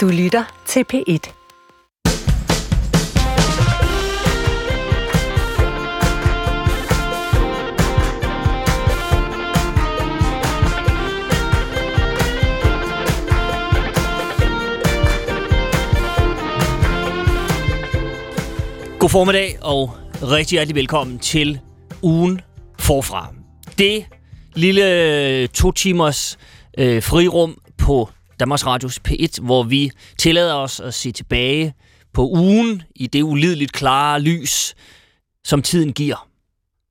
Du 0.00 0.08
lytter 0.08 0.62
til 0.66 0.84
P1. 0.92 1.32
God 18.98 19.08
formiddag 19.08 19.58
og 19.62 19.90
rigtig 20.22 20.56
hjertelig 20.56 20.74
velkommen 20.76 21.18
til 21.18 21.60
ugen 22.02 22.40
forfra. 22.78 23.34
Det 23.78 24.04
lille 24.54 25.46
to 25.46 25.72
timers 25.72 26.38
øh, 26.78 27.02
frirum 27.02 27.58
på 27.78 28.08
Danmarks 28.40 28.66
Radios 28.66 29.00
P1, 29.08 29.42
hvor 29.42 29.62
vi 29.62 29.90
tillader 30.18 30.54
os 30.54 30.80
at 30.80 30.94
se 30.94 31.12
tilbage 31.12 31.74
på 32.12 32.28
ugen 32.28 32.82
i 32.96 33.06
det 33.06 33.22
ulideligt 33.22 33.72
klare 33.72 34.20
lys, 34.20 34.74
som 35.44 35.62
tiden 35.62 35.92
giver. 35.92 36.28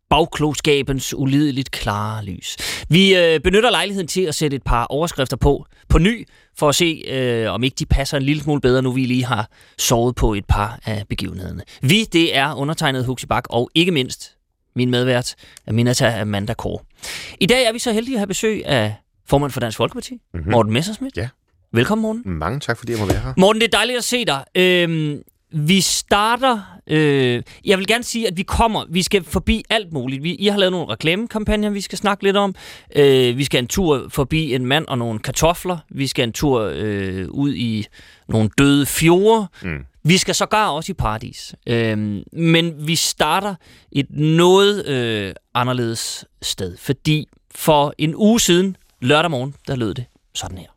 Bagklogskabens 0.10 1.14
ulideligt 1.14 1.72
klare 1.72 2.26
lys. 2.26 2.58
Vi 2.90 3.16
øh, 3.16 3.40
benytter 3.40 3.72
lejligheden 3.72 4.08
til 4.08 4.22
at 4.22 4.36
sætte 4.36 4.56
et 4.56 4.64
par 4.64 4.86
overskrifter 4.86 5.38
på 5.38 5.66
på 5.90 5.98
ny, 5.98 6.28
for 6.58 6.70
at 6.70 6.76
se, 6.76 7.04
øh, 7.08 7.52
om 7.54 7.64
ikke 7.64 7.76
de 7.76 7.86
passer 7.86 8.18
en 8.18 8.24
lille 8.24 8.44
smule 8.44 8.62
bedre, 8.62 8.82
nu 8.82 8.92
vi 8.92 9.06
lige 9.06 9.26
har 9.26 9.50
sovet 9.78 10.16
på 10.16 10.34
et 10.34 10.46
par 10.46 10.80
af 10.86 11.04
begivenhederne. 11.10 11.62
Vi, 11.82 12.04
det 12.04 12.36
er 12.36 12.54
undertegnet 12.54 13.06
Huxi 13.06 13.26
Bak, 13.28 13.44
og 13.50 13.70
ikke 13.76 13.92
mindst 13.92 14.36
min 14.76 14.92
medvært, 14.92 15.36
Aminata 15.68 16.22
Amanda 16.22 16.54
Kåre. 16.54 16.84
I 17.40 17.46
dag 17.46 17.66
er 17.66 17.74
vi 17.74 17.80
så 17.80 17.92
heldige 17.92 18.16
at 18.16 18.20
have 18.20 18.28
besøg 18.28 18.66
af 18.66 18.96
formand 19.28 19.52
for 19.52 19.60
Dansk 19.60 19.78
Folkeparti, 19.78 20.14
mm-hmm. 20.34 20.52
Morten 20.52 20.74
Messersmith. 20.74 21.18
Ja. 21.18 21.30
Velkommen, 21.72 22.02
Morten. 22.02 22.24
Mange 22.26 22.60
tak, 22.60 22.78
fordi 22.78 22.92
jeg 22.92 23.00
må 23.00 23.06
være 23.06 23.20
her. 23.20 23.34
Morten, 23.38 23.62
det 23.62 23.74
er 23.74 23.78
dejligt 23.78 23.98
at 23.98 24.04
se 24.04 24.26
dig. 24.26 24.44
Øhm, 24.56 25.22
vi 25.52 25.82
starter... 25.82 26.62
Øh, 26.88 27.44
jeg 27.66 27.78
vil 27.78 27.88
gerne 27.88 28.04
sige, 28.04 28.28
at 28.28 28.38
vi 28.38 28.44
kommer... 28.44 28.86
Vi 28.90 29.04
skal 29.04 29.24
forbi 29.24 29.64
alt 29.70 29.94
muligt. 29.94 30.24
Vi, 30.24 30.36
I 30.36 30.48
har 30.48 30.58
lavet 30.58 30.72
nogle 30.72 30.88
reklamekampagner, 30.88 31.70
vi 31.70 31.82
skal 31.82 31.98
snakke 31.98 32.24
lidt 32.24 32.38
om. 32.38 32.56
Øh, 32.96 33.38
vi 33.38 33.44
skal 33.44 33.60
en 33.60 33.68
tur 33.68 34.06
forbi 34.10 34.54
en 34.54 34.66
mand 34.66 34.88
og 34.88 34.98
nogle 34.98 35.20
kartofler. 35.20 35.78
Vi 35.90 36.08
skal 36.08 36.24
en 36.24 36.34
tur 36.34 36.72
øh, 36.76 37.26
ud 37.30 37.54
i 37.54 37.86
nogle 38.28 38.50
døde 38.58 38.86
fjorde. 38.86 39.48
Mm. 39.64 39.86
Vi 40.04 40.18
skal 40.18 40.36
sågar 40.36 40.70
også 40.70 40.92
i 40.92 40.94
paradis. 40.94 41.56
Øh, 41.68 42.22
men 42.34 42.88
vi 42.88 42.96
starter 42.96 43.56
et 43.92 44.08
noget 44.12 44.88
øh, 44.88 45.34
anderledes 45.54 46.26
sted. 46.42 46.78
Fordi 46.78 47.28
for 47.56 47.94
en 47.98 48.16
uge 48.16 48.40
siden, 48.40 48.78
lørdag 49.02 49.32
morgen, 49.32 49.56
der 49.68 49.76
lød 49.76 49.94
det 49.94 50.06
sådan 50.34 50.58
her. 50.58 50.68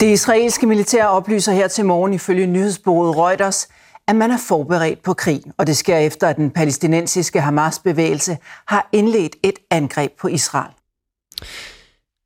Det 0.00 0.12
israelske 0.12 0.66
militær 0.66 1.04
oplyser 1.04 1.52
her 1.52 1.68
til 1.68 1.84
morgen 1.84 2.14
ifølge 2.14 2.46
nyhedsbureauet 2.46 3.16
Reuters, 3.16 3.68
at 4.08 4.16
man 4.16 4.30
er 4.30 4.38
forberedt 4.48 5.02
på 5.02 5.14
krig, 5.14 5.42
og 5.58 5.66
det 5.66 5.76
sker 5.76 5.96
efter, 5.96 6.28
at 6.28 6.36
den 6.36 6.50
palæstinensiske 6.50 7.40
Hamas-bevægelse 7.40 8.38
har 8.66 8.88
indledt 8.92 9.36
et 9.42 9.58
angreb 9.70 10.12
på 10.20 10.28
Israel. 10.28 10.72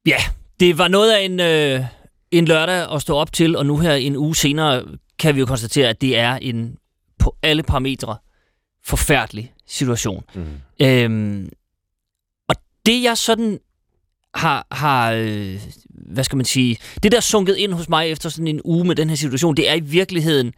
Ja, 0.06 0.16
det 0.60 0.78
var 0.78 0.88
noget 0.88 1.12
af 1.12 1.20
en, 1.20 1.40
øh, 1.40 1.84
en 2.30 2.44
lørdag 2.44 2.94
at 2.94 3.02
stå 3.02 3.16
op 3.16 3.32
til, 3.32 3.56
og 3.56 3.66
nu 3.66 3.76
her 3.76 3.94
en 3.94 4.16
uge 4.16 4.36
senere 4.36 4.84
kan 5.18 5.34
vi 5.34 5.40
jo 5.40 5.46
konstatere, 5.46 5.88
at 5.88 6.00
det 6.00 6.18
er 6.18 6.34
en 6.34 6.76
på 7.18 7.36
alle 7.42 7.62
parametre 7.62 8.16
forfærdelig 8.84 9.52
situation. 9.66 10.24
Mm. 10.34 10.46
Øhm, 10.82 11.50
og 12.48 12.54
det 12.86 13.02
jeg 13.02 13.18
sådan 13.18 13.58
har, 14.34 14.66
har 14.70 15.12
øh, 15.12 15.60
hvad 16.10 16.24
skal 16.24 16.36
man 16.36 16.44
sige, 16.44 16.78
det 17.02 17.12
der 17.12 17.20
sunket 17.20 17.56
ind 17.56 17.72
hos 17.72 17.88
mig 17.88 18.08
efter 18.08 18.28
sådan 18.28 18.46
en 18.46 18.60
uge 18.64 18.84
med 18.84 18.96
den 18.96 19.08
her 19.08 19.16
situation, 19.16 19.56
det 19.56 19.70
er 19.70 19.74
i 19.74 19.80
virkeligheden, 19.80 20.52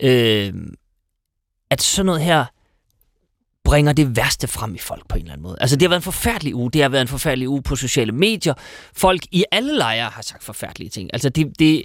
øh, 0.00 0.52
at 1.70 1.82
sådan 1.82 2.06
noget 2.06 2.20
her 2.20 2.44
bringer 3.64 3.92
det 3.92 4.16
værste 4.16 4.48
frem 4.48 4.74
i 4.74 4.78
folk 4.78 5.08
på 5.08 5.16
en 5.16 5.22
eller 5.22 5.32
anden 5.32 5.42
måde. 5.42 5.56
Altså, 5.60 5.76
det 5.76 5.82
har 5.82 5.88
været 5.88 5.98
en 5.98 6.02
forfærdelig 6.02 6.54
uge. 6.54 6.70
Det 6.70 6.82
har 6.82 6.88
været 6.88 7.02
en 7.02 7.08
forfærdelig 7.08 7.48
uge 7.48 7.62
på 7.62 7.76
sociale 7.76 8.12
medier. 8.12 8.54
Folk 8.96 9.22
i 9.32 9.44
alle 9.52 9.76
lejre 9.76 10.10
har 10.10 10.22
sagt 10.22 10.44
forfærdelige 10.44 10.90
ting. 10.90 11.10
Altså, 11.12 11.28
det, 11.28 11.58
det... 11.58 11.82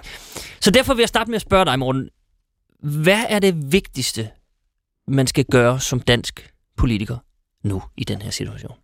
Så 0.61 0.71
derfor 0.71 0.93
vil 0.93 1.01
jeg 1.01 1.09
starte 1.09 1.31
med 1.31 1.35
at 1.35 1.41
spørge 1.41 1.65
dig, 1.65 1.79
Morten. 1.79 2.09
Hvad 2.83 3.23
er 3.29 3.39
det 3.39 3.71
vigtigste, 3.71 4.29
man 5.07 5.27
skal 5.27 5.45
gøre 5.45 5.79
som 5.79 5.99
dansk 5.99 6.53
politiker 6.77 7.17
nu 7.63 7.83
i 7.97 8.03
den 8.03 8.21
her 8.21 8.31
situation? 8.31 8.82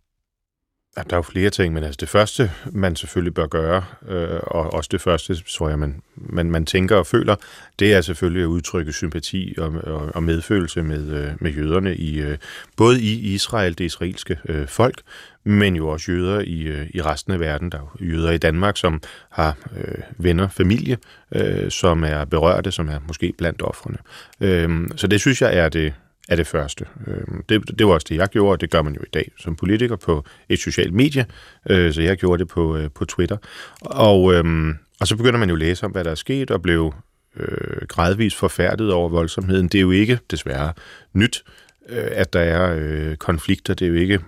Ja, 0.96 1.02
der 1.02 1.12
er 1.12 1.18
jo 1.18 1.22
flere 1.22 1.50
ting, 1.50 1.74
men 1.74 1.84
altså 1.84 1.98
det 2.00 2.08
første, 2.08 2.50
man 2.72 2.96
selvfølgelig 2.96 3.34
bør 3.34 3.46
gøre, 3.46 3.84
øh, 4.08 4.40
og 4.42 4.74
også 4.74 4.88
det 4.92 5.00
første, 5.00 5.34
tror 5.34 5.68
jeg, 5.68 5.78
man, 5.78 6.02
man, 6.16 6.50
man 6.50 6.66
tænker 6.66 6.96
og 6.96 7.06
føler, 7.06 7.36
det 7.78 7.94
er 7.94 8.00
selvfølgelig 8.00 8.42
at 8.42 8.46
udtrykke 8.46 8.92
sympati 8.92 9.54
og, 9.58 9.72
og, 9.84 10.10
og 10.14 10.22
medfølelse 10.22 10.82
med, 10.82 11.12
øh, 11.12 11.32
med 11.40 11.50
jøderne, 11.50 11.96
i 11.96 12.20
øh, 12.20 12.38
både 12.76 13.02
i 13.02 13.34
Israel, 13.34 13.78
det 13.78 13.84
israelske 13.84 14.38
øh, 14.48 14.68
folk, 14.68 15.02
men 15.44 15.76
jo 15.76 15.88
også 15.88 16.12
jøder 16.12 16.40
i, 16.40 16.62
øh, 16.62 16.86
i 16.94 17.02
resten 17.02 17.32
af 17.32 17.40
verden. 17.40 17.72
Der 17.72 17.78
er 17.78 17.96
jo 18.00 18.06
jøder 18.06 18.30
i 18.30 18.38
Danmark, 18.38 18.76
som 18.76 19.02
har 19.30 19.56
øh, 19.76 20.02
venner, 20.18 20.48
familie, 20.48 20.98
øh, 21.34 21.70
som 21.70 22.04
er 22.04 22.24
berørte, 22.24 22.72
som 22.72 22.88
er 22.88 22.98
måske 23.06 23.34
blandt 23.38 23.62
offrene. 23.62 23.98
Øh, 24.40 24.88
så 24.96 25.06
det 25.06 25.20
synes 25.20 25.42
jeg 25.42 25.56
er 25.56 25.68
det, 25.68 25.92
er 26.30 26.36
det 26.36 26.46
første. 26.46 26.86
Øhm, 27.06 27.44
det, 27.48 27.78
det 27.78 27.86
var 27.86 27.92
også 27.92 28.06
det, 28.08 28.16
jeg 28.16 28.28
gjorde, 28.28 28.52
og 28.52 28.60
det 28.60 28.70
gør 28.70 28.82
man 28.82 28.94
jo 28.94 29.00
i 29.00 29.10
dag 29.14 29.30
som 29.38 29.56
politiker 29.56 29.96
på 29.96 30.24
et 30.48 30.58
socialt 30.58 30.94
medie, 30.94 31.26
øh, 31.70 31.92
så 31.92 32.02
jeg 32.02 32.16
gjorde 32.16 32.40
det 32.40 32.48
på, 32.48 32.76
øh, 32.76 32.90
på 32.90 33.04
Twitter. 33.04 33.36
Og, 33.80 34.34
øhm, 34.34 34.74
og 35.00 35.06
så 35.06 35.16
begynder 35.16 35.38
man 35.38 35.48
jo 35.48 35.54
at 35.54 35.58
læse 35.58 35.86
om, 35.86 35.92
hvad 35.92 36.04
der 36.04 36.10
er 36.10 36.14
sket, 36.14 36.50
og 36.50 36.62
blev 36.62 36.94
øh, 37.36 37.86
gradvist 37.88 38.36
forfærdet 38.36 38.92
over 38.92 39.08
voldsomheden. 39.08 39.68
Det 39.68 39.78
er 39.78 39.82
jo 39.82 39.90
ikke, 39.90 40.18
desværre, 40.30 40.72
nyt, 41.12 41.44
øh, 41.88 42.08
at 42.12 42.32
der 42.32 42.40
er 42.40 42.76
øh, 42.78 43.16
konflikter. 43.16 43.74
Det 43.74 43.84
er 43.84 43.88
jo 43.88 43.94
ikke 43.94 44.20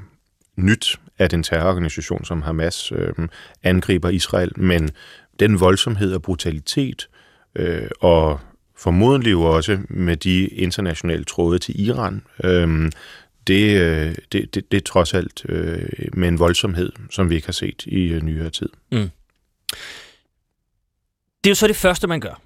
nyt, 0.57 1.01
at 1.19 1.35
en 1.35 1.43
terrororganisation 1.43 2.25
som 2.25 2.43
Hamas 2.43 2.93
øh, 2.93 3.13
angriber 3.63 4.09
Israel, 4.09 4.53
men 4.57 4.91
den 5.41 5.61
voldsomhed 5.61 6.15
og 6.15 6.23
brutalitet 6.23 7.09
øh, 7.57 7.89
og 8.01 8.41
formodentlig 8.83 9.31
jo 9.31 9.43
også 9.43 9.79
med 9.89 10.17
de 10.17 10.47
internationale 10.47 11.25
tråde 11.25 11.59
til 11.59 11.81
Iran. 11.81 12.23
Øhm, 12.45 12.93
det, 13.47 13.81
øh, 13.81 14.15
det, 14.33 14.55
det, 14.55 14.73
det 14.73 14.77
er 14.77 14.81
trods 14.81 15.15
alt 15.15 15.43
øh, 15.49 15.89
med 16.13 16.29
en 16.29 16.39
voldsomhed, 16.39 16.93
som 17.11 17.31
vi 17.31 17.35
ikke 17.35 17.47
har 17.47 17.53
set 17.53 17.87
i 17.87 18.03
øh, 18.03 18.23
nyere 18.23 18.51
tid. 18.51 18.69
Mm. 18.93 19.11
Det 21.45 21.47
er 21.47 21.51
jo 21.51 21.55
så 21.55 21.67
det 21.67 21.77
første, 21.77 22.07
man 22.07 22.21
gør. 22.21 22.41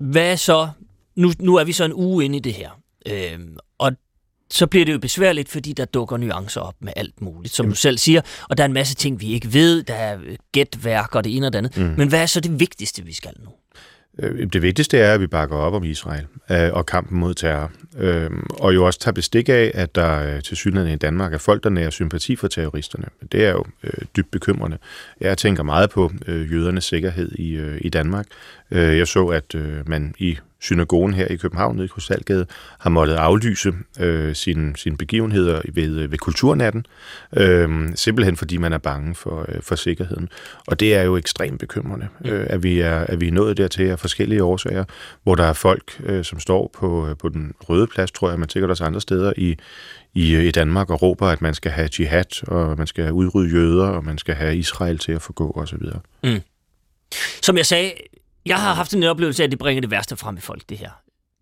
Hvad 0.00 0.36
så... 0.36 0.68
Nu, 1.16 1.32
nu 1.38 1.56
er 1.56 1.64
vi 1.64 1.72
så 1.72 1.84
en 1.84 1.92
uge 1.92 2.24
inde 2.24 2.36
i 2.36 2.40
det 2.40 2.54
her. 2.54 2.70
Øhm, 3.06 3.56
og 3.78 3.92
så 4.50 4.66
bliver 4.66 4.84
det 4.84 4.92
jo 4.92 4.98
besværligt, 4.98 5.48
fordi 5.48 5.72
der 5.72 5.84
dukker 5.84 6.16
nuancer 6.16 6.60
op 6.60 6.74
med 6.80 6.92
alt 6.96 7.20
muligt, 7.20 7.54
som 7.54 7.64
Jamen. 7.64 7.72
du 7.72 7.76
selv 7.76 7.98
siger. 7.98 8.20
Og 8.48 8.56
der 8.56 8.64
er 8.64 8.66
en 8.66 8.72
masse 8.72 8.94
ting, 8.94 9.20
vi 9.20 9.32
ikke 9.32 9.52
ved. 9.52 9.82
Der 9.82 9.94
er 9.94 10.18
gætværk 10.52 11.14
og 11.14 11.24
det 11.24 11.36
ene 11.36 11.46
og 11.46 11.52
det 11.52 11.58
andet. 11.58 11.76
Mm. 11.76 11.94
Men 11.96 12.08
hvad 12.08 12.22
er 12.22 12.26
så 12.26 12.40
det 12.40 12.60
vigtigste, 12.60 13.04
vi 13.04 13.12
skal 13.12 13.32
nu? 13.44 13.50
Øh, 14.18 14.46
det 14.52 14.62
vigtigste 14.62 14.98
er, 14.98 15.14
at 15.14 15.20
vi 15.20 15.26
bakker 15.26 15.56
op 15.56 15.74
om 15.74 15.84
Israel 15.84 16.26
øh, 16.50 16.72
og 16.72 16.86
kampen 16.86 17.18
mod 17.18 17.34
terror. 17.34 17.70
Øh, 17.98 18.30
og 18.50 18.74
jo 18.74 18.86
også 18.86 18.98
tager 19.00 19.12
bestik 19.12 19.48
af, 19.48 19.70
at 19.74 19.94
der 19.94 20.40
til 20.40 20.56
synligheden 20.56 20.94
i 20.94 20.98
Danmark 20.98 21.34
er 21.34 21.38
folk, 21.38 21.64
der 21.64 21.70
nærer 21.70 21.90
sympati 21.90 22.36
for 22.36 22.48
terroristerne. 22.48 23.06
Det 23.32 23.44
er 23.44 23.50
jo 23.50 23.64
dybt 24.16 24.30
bekymrende. 24.30 24.78
Jeg 25.20 25.38
tænker 25.38 25.62
meget 25.62 25.90
på 25.90 26.12
jødernes 26.28 26.84
sikkerhed 26.84 27.32
i, 27.32 27.76
i 27.80 27.88
Danmark. 27.88 28.26
Jeg 28.70 29.06
så, 29.06 29.26
at 29.26 29.54
man 29.86 30.14
i 30.18 30.38
synagogen 30.60 31.14
her 31.14 31.26
i 31.26 31.36
København, 31.36 31.76
nede 31.76 31.84
i 31.84 31.88
Krystalgade, 31.88 32.46
har 32.78 32.90
måttet 32.90 33.14
aflyse 33.14 33.72
øh, 34.00 34.34
sine, 34.34 34.76
sine 34.76 34.96
begivenheder 34.96 35.60
ved, 35.72 36.08
ved 36.08 36.18
kulturnatten, 36.18 36.86
øh, 37.36 37.88
simpelthen 37.94 38.36
fordi 38.36 38.56
man 38.56 38.72
er 38.72 38.78
bange 38.78 39.14
for, 39.14 39.46
øh, 39.48 39.62
for 39.62 39.74
sikkerheden. 39.74 40.28
Og 40.66 40.80
det 40.80 40.94
er 40.94 41.02
jo 41.02 41.16
ekstremt 41.16 41.60
bekymrende, 41.60 42.08
øh, 42.24 42.46
at, 42.50 42.62
vi 42.62 42.80
er, 42.80 42.98
at 42.98 43.20
vi 43.20 43.28
er 43.28 43.32
nået 43.32 43.56
dertil 43.56 43.84
af 43.84 43.98
forskellige 43.98 44.44
årsager, 44.44 44.84
hvor 45.22 45.34
der 45.34 45.44
er 45.44 45.52
folk, 45.52 46.00
øh, 46.04 46.24
som 46.24 46.40
står 46.40 46.70
på, 46.74 47.08
øh, 47.08 47.16
på 47.16 47.28
den 47.28 47.52
røde 47.68 47.86
plads, 47.86 48.10
tror 48.10 48.30
jeg, 48.30 48.38
man 48.38 48.48
sikkert 48.48 48.70
også 48.70 48.84
andre 48.84 49.00
steder 49.00 49.32
i, 49.36 49.56
i, 50.14 50.36
i 50.48 50.50
Danmark 50.50 50.90
og 50.90 51.02
råber, 51.02 51.26
at 51.26 51.42
man 51.42 51.54
skal 51.54 51.72
have 51.72 51.88
jihad, 51.98 52.48
og 52.48 52.78
man 52.78 52.86
skal 52.86 53.12
udrydde 53.12 53.50
jøder, 53.50 53.86
og 53.86 54.04
man 54.04 54.18
skal 54.18 54.34
have 54.34 54.56
Israel 54.56 54.98
til 54.98 55.12
at 55.12 55.22
forgå 55.22 55.52
osv. 55.56 55.82
Mm. 56.24 56.40
Som 57.42 57.56
jeg 57.56 57.66
sagde, 57.66 57.92
jeg 58.46 58.56
har 58.56 58.74
haft 58.74 58.94
en 58.94 59.02
oplevelse 59.02 59.42
af, 59.42 59.46
at 59.46 59.50
det 59.50 59.58
bringer 59.58 59.80
det 59.80 59.90
værste 59.90 60.16
frem 60.16 60.36
i 60.36 60.40
folk, 60.40 60.62
det 60.68 60.78
her. 60.78 60.90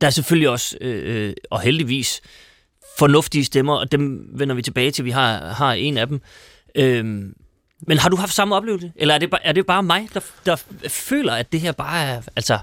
Der 0.01 0.07
er 0.07 0.11
selvfølgelig 0.11 0.49
også, 0.49 0.77
øh, 0.81 1.29
øh, 1.29 1.35
og 1.51 1.61
heldigvis, 1.61 2.21
fornuftige 2.99 3.45
stemmer, 3.45 3.75
og 3.75 3.93
dem 3.93 4.29
vender 4.33 4.55
vi 4.55 4.63
tilbage 4.63 4.91
til. 4.91 5.05
Vi 5.05 5.11
har, 5.11 5.53
har 5.53 5.73
en 5.73 5.99
af 5.99 6.07
dem. 6.07 6.21
Øhm, 6.75 7.35
men 7.87 7.99
har 7.99 8.09
du 8.09 8.17
haft 8.17 8.35
samme 8.35 8.55
oplevelse? 8.55 8.93
Eller 8.97 9.15
er 9.15 9.19
det, 9.19 9.31
er 9.43 9.53
det 9.53 9.67
bare 9.67 9.83
mig, 9.83 10.09
der, 10.15 10.21
der 10.47 10.57
føler, 10.89 11.33
at 11.33 11.53
det 11.53 11.61
her 11.61 11.73
bare 11.73 12.03
er... 12.05 12.23
Altså... 12.37 12.59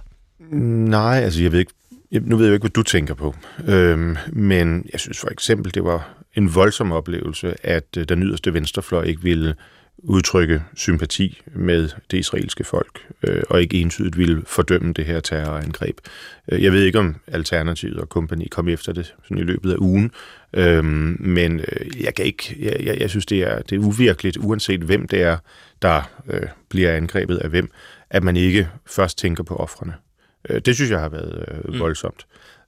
Nej, 0.90 1.20
altså 1.20 1.44
jeg 1.44 1.52
ved 1.52 1.60
ikke, 1.60 1.74
nu 2.12 2.38
ved 2.38 2.46
jeg 2.46 2.54
ikke, 2.54 2.64
hvad 2.64 2.70
du 2.70 2.84
tænker 2.84 3.14
på. 3.14 3.36
Øhm, 3.68 4.18
men 4.34 4.86
jeg 4.92 5.00
synes 5.00 5.20
for 5.20 5.30
eksempel, 5.30 5.74
det 5.74 5.84
var 5.84 6.10
en 6.36 6.56
voldsom 6.56 6.92
oplevelse, 6.92 7.66
at 7.66 7.98
øh, 7.98 8.10
den 8.10 8.24
yderste 8.24 8.54
venstrefløj 8.54 9.04
ikke 9.04 9.22
ville 9.22 9.56
udtrykke 10.04 10.64
sympati 10.76 11.42
med 11.56 11.90
det 12.12 12.18
israelske 12.18 12.64
folk, 12.64 13.08
øh, 13.24 13.44
og 13.50 13.62
ikke 13.62 13.82
entydigt 13.82 14.18
ville 14.18 14.42
fordømme 14.46 14.94
det 14.94 15.06
her 15.06 15.20
terrorangreb. 15.20 15.98
Øh, 16.52 16.64
jeg 16.64 16.72
ved 16.72 16.84
ikke, 16.84 17.00
om 17.00 17.16
Alternativet 17.28 17.98
og 17.98 18.10
kompagni 18.10 18.48
kom 18.48 18.68
efter 18.68 18.94
det 18.94 19.14
sådan 19.24 19.38
i 19.38 19.42
løbet 19.42 19.72
af 19.72 19.78
ugen, 19.78 20.12
øh, 20.54 20.84
men 21.20 21.60
øh, 21.60 22.04
jeg, 22.04 22.16
kan 22.16 22.26
ikke, 22.26 22.58
jeg, 22.60 22.86
jeg, 22.86 23.00
jeg 23.00 23.10
synes, 23.10 23.26
det 23.26 23.42
er, 23.44 23.62
det 23.62 23.76
er 23.76 23.80
uvirkeligt, 23.80 24.38
uanset 24.38 24.82
hvem 24.82 25.08
det 25.08 25.22
er, 25.22 25.38
der 25.82 26.02
øh, 26.30 26.48
bliver 26.70 26.96
angrebet 26.96 27.38
af 27.38 27.50
hvem, 27.50 27.72
at 28.10 28.24
man 28.24 28.36
ikke 28.36 28.70
først 28.86 29.18
tænker 29.18 29.44
på 29.44 29.56
offrene. 29.56 29.94
Øh, 30.50 30.62
det 30.62 30.76
synes 30.76 30.92
jeg 30.92 31.00
har 31.00 31.10
været 31.10 31.46
øh, 31.48 31.74
mm. 31.74 31.80
voldsomt. 31.80 32.26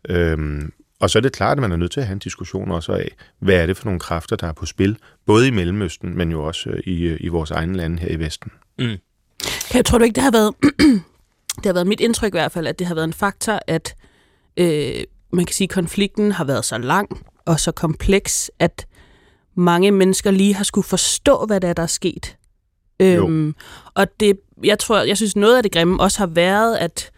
Mm. 0.10 0.16
Øh, 0.16 0.70
og 1.04 1.10
så 1.10 1.20
er 1.20 1.22
det 1.22 1.32
klart, 1.32 1.58
at 1.58 1.62
man 1.62 1.72
er 1.72 1.76
nødt 1.76 1.92
til 1.92 2.00
at 2.00 2.06
have 2.06 2.14
en 2.14 2.20
diskussion 2.20 2.72
også 2.72 2.92
af, 2.92 3.16
hvad 3.40 3.56
er 3.56 3.66
det 3.66 3.78
for 3.78 3.86
nogle 3.86 4.00
kræfter, 4.00 4.36
der 4.36 4.48
er 4.48 4.54
på 4.54 4.66
spil, 4.66 4.98
både 5.26 5.48
i 5.48 5.52
Mellemøsten, 5.52 6.18
men 6.18 6.32
jo 6.32 6.44
også 6.44 6.70
øh, 6.70 6.80
i, 6.86 7.02
øh, 7.02 7.18
i 7.20 7.28
vores 7.28 7.52
egne 7.52 7.78
lande 7.78 8.00
her 8.00 8.10
i 8.10 8.20
Vesten. 8.20 8.52
Mm. 8.80 8.96
Jeg 9.74 9.86
tror 9.86 9.98
du 9.98 10.04
ikke, 10.04 10.16
det 10.16 10.24
har 10.24 10.32
været, 10.32 10.54
det 11.58 11.66
har 11.66 11.74
været 11.74 11.88
mit 11.88 12.00
indtryk 12.00 12.34
i 12.34 12.38
hvert 12.38 12.52
fald, 12.52 12.68
at 12.68 12.80
det 12.80 12.88
har 12.88 12.96
været 12.96 13.08
en 13.08 13.14
faktor, 13.14 13.60
at 13.68 13.96
øh, 14.58 15.04
man 15.34 15.46
kan 15.46 15.54
sige, 15.54 15.66
at 15.66 15.70
konflikten 15.70 16.32
har 16.32 16.44
været 16.44 16.66
så 16.66 16.78
lang 16.78 17.26
og 17.46 17.60
så 17.60 17.72
kompleks, 17.72 18.52
at 18.60 18.86
mange 19.56 19.92
mennesker 19.92 20.32
lige 20.32 20.56
har 20.56 20.64
skulle 20.64 20.88
forstå, 20.88 21.46
hvad 21.46 21.62
der 21.62 21.68
er, 21.68 21.74
der 21.74 21.84
er 21.84 21.88
sket. 21.88 22.38
Øhm, 23.00 23.56
og 23.94 24.20
det, 24.20 24.40
jeg 24.64 24.80
tror, 24.80 25.04
jeg 25.04 25.18
synes, 25.18 25.36
noget 25.36 25.58
af 25.58 25.64
det 25.64 25.72
grimme 25.72 26.00
også 26.00 26.20
har 26.20 26.28
været, 26.28 26.78
at 26.78 27.12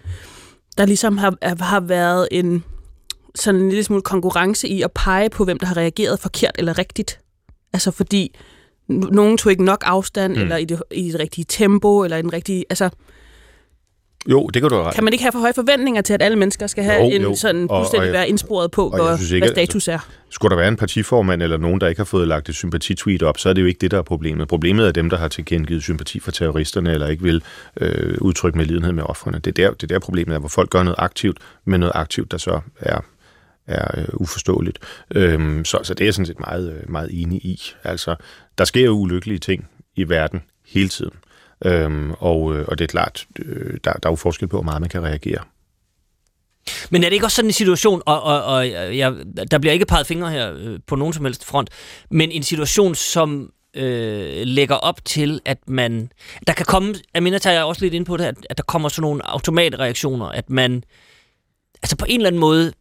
der 0.77 0.85
ligesom 0.85 1.17
har, 1.17 1.63
har 1.63 1.79
været 1.79 2.27
en 2.31 2.63
sådan 3.35 3.61
en 3.61 3.69
lille 3.69 3.83
smule 3.83 4.01
konkurrence 4.01 4.67
i 4.67 4.81
at 4.81 4.91
pege 4.91 5.29
på, 5.29 5.45
hvem 5.45 5.59
der 5.59 5.65
har 5.65 5.77
reageret 5.77 6.19
forkert 6.19 6.51
eller 6.57 6.77
rigtigt. 6.77 7.19
Altså 7.73 7.91
fordi 7.91 8.35
nogen 8.87 9.37
tog 9.37 9.51
ikke 9.51 9.63
nok 9.63 9.83
afstand, 9.85 10.35
mm. 10.35 10.41
eller 10.41 10.57
i 10.57 10.65
det, 10.65 10.83
i 10.91 11.11
det 11.11 11.19
rigtige 11.19 11.45
tempo, 11.49 12.03
eller 12.03 12.17
i 12.17 12.21
den 12.21 12.33
rigtige... 12.33 12.65
Altså, 12.69 12.89
jo, 14.29 14.47
det 14.47 14.61
kan 14.61 14.69
du 14.69 14.75
ret. 14.75 14.95
Kan 14.95 15.03
man 15.03 15.13
ikke 15.13 15.23
have 15.23 15.31
for 15.31 15.39
høje 15.39 15.53
forventninger 15.53 16.01
til, 16.01 16.13
at 16.13 16.21
alle 16.21 16.37
mennesker 16.37 16.67
skal 16.67 16.83
have 16.83 17.03
jo, 17.03 17.09
en 17.09 17.21
jo. 17.21 17.35
sådan 17.35 17.69
fuldstændig 17.69 18.11
være 18.11 18.29
indsporet 18.29 18.71
på, 18.71 18.89
hvor, 18.89 19.15
synes 19.15 19.31
ikke, 19.31 19.47
hvad 19.47 19.55
status 19.55 19.87
er? 19.87 19.99
Skulle 20.29 20.49
der 20.49 20.55
være 20.55 20.67
en 20.67 20.75
partiformand 20.75 21.43
eller 21.43 21.57
nogen, 21.57 21.81
der 21.81 21.87
ikke 21.87 21.99
har 21.99 22.05
fået 22.05 22.27
lagt 22.27 22.49
et 22.49 22.55
sympatitweet 22.55 23.23
op, 23.23 23.37
så 23.37 23.49
er 23.49 23.53
det 23.53 23.61
jo 23.61 23.67
ikke 23.67 23.77
det, 23.81 23.91
der 23.91 23.97
er 23.97 24.01
problemet. 24.01 24.47
Problemet 24.47 24.87
er 24.87 24.91
dem, 24.91 25.09
der 25.09 25.17
har 25.17 25.27
tilkendegivet 25.27 25.83
sympati 25.83 26.19
for 26.19 26.31
terroristerne, 26.31 26.93
eller 26.93 27.07
ikke 27.07 27.23
vil 27.23 27.43
øh, 27.81 28.17
udtrykke 28.21 28.57
med 28.57 28.65
lidenhed 28.65 28.91
med 28.91 29.03
offrene. 29.03 29.39
Det 29.39 29.59
er, 29.59 29.67
der, 29.67 29.73
det 29.73 29.83
er 29.83 29.87
der 29.87 29.99
problemet 29.99 30.35
er, 30.35 30.39
hvor 30.39 30.49
folk 30.49 30.69
gør 30.69 30.83
noget 30.83 30.95
aktivt, 30.99 31.37
men 31.65 31.79
noget 31.79 31.93
aktivt, 31.95 32.31
der 32.31 32.37
så 32.37 32.59
er 32.79 32.99
er 33.67 33.99
øh, 33.99 34.07
uforståeligt. 34.13 34.79
Øhm, 35.15 35.65
så, 35.65 35.79
så 35.83 35.93
det 35.93 36.01
er 36.01 36.05
jeg 36.05 36.13
sådan 36.13 36.25
set 36.25 36.39
meget, 36.39 36.73
øh, 36.73 36.89
meget 36.89 37.09
enig 37.21 37.45
i. 37.45 37.61
Altså, 37.83 38.15
der 38.57 38.65
sker 38.65 38.85
jo 38.85 38.91
ulykkelige 38.91 39.39
ting 39.39 39.67
i 39.95 40.09
verden 40.09 40.43
hele 40.65 40.89
tiden. 40.89 41.13
Øhm, 41.65 42.11
og, 42.11 42.55
øh, 42.55 42.65
og 42.67 42.77
det 42.77 42.83
er 42.83 42.87
klart, 42.87 43.25
øh, 43.39 43.73
der, 43.83 43.93
der 43.93 44.09
er 44.09 44.11
jo 44.11 44.15
forskel 44.15 44.47
på, 44.47 44.57
hvor 44.57 44.63
meget 44.63 44.81
man 44.81 44.89
kan 44.89 45.03
reagere. 45.03 45.43
Men 46.89 47.03
er 47.03 47.09
det 47.09 47.13
ikke 47.13 47.25
også 47.25 47.35
sådan 47.35 47.49
en 47.49 47.53
situation, 47.53 48.01
og, 48.05 48.23
og, 48.23 48.43
og 48.43 48.67
jeg, 48.97 49.13
der 49.51 49.57
bliver 49.57 49.73
ikke 49.73 49.85
peget 49.85 50.07
fingre 50.07 50.31
her 50.31 50.53
øh, 50.57 50.79
på 50.87 50.95
nogen 50.95 51.13
som 51.13 51.25
helst 51.25 51.45
front, 51.45 51.69
men 52.11 52.31
en 52.31 52.43
situation, 52.43 52.95
som 52.95 53.51
øh, 53.75 54.41
lægger 54.43 54.75
op 54.75 55.05
til, 55.05 55.39
at 55.45 55.57
man... 55.67 56.11
Der 56.47 56.53
kan 56.53 56.65
komme, 56.65 56.95
Amina 57.15 57.37
tager 57.37 57.53
jeg 57.53 57.63
også 57.63 57.85
lidt 57.85 57.93
ind 57.93 58.05
på 58.05 58.17
det, 58.17 58.25
at, 58.25 58.35
at 58.49 58.57
der 58.57 58.63
kommer 58.63 58.89
sådan 58.89 59.01
nogle 59.01 59.29
automatreaktioner, 59.29 60.25
at 60.25 60.49
man 60.49 60.83
altså 61.83 61.97
på 61.97 62.05
en 62.09 62.19
eller 62.19 62.27
anden 62.27 62.39
måde 62.39 62.73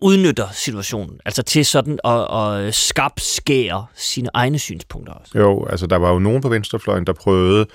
udnytter 0.00 0.46
situationen, 0.52 1.20
altså 1.24 1.42
til 1.42 1.66
sådan 1.66 1.98
at, 2.04 2.42
at 2.42 2.74
skabskære 2.74 3.86
sine 3.94 4.28
egne 4.34 4.58
synspunkter 4.58 5.12
også. 5.12 5.38
Jo, 5.38 5.66
altså 5.66 5.86
der 5.86 5.96
var 5.96 6.12
jo 6.12 6.18
nogen 6.18 6.42
på 6.42 6.48
venstrefløjen, 6.48 7.06
der 7.06 7.12
prøvede 7.12 7.66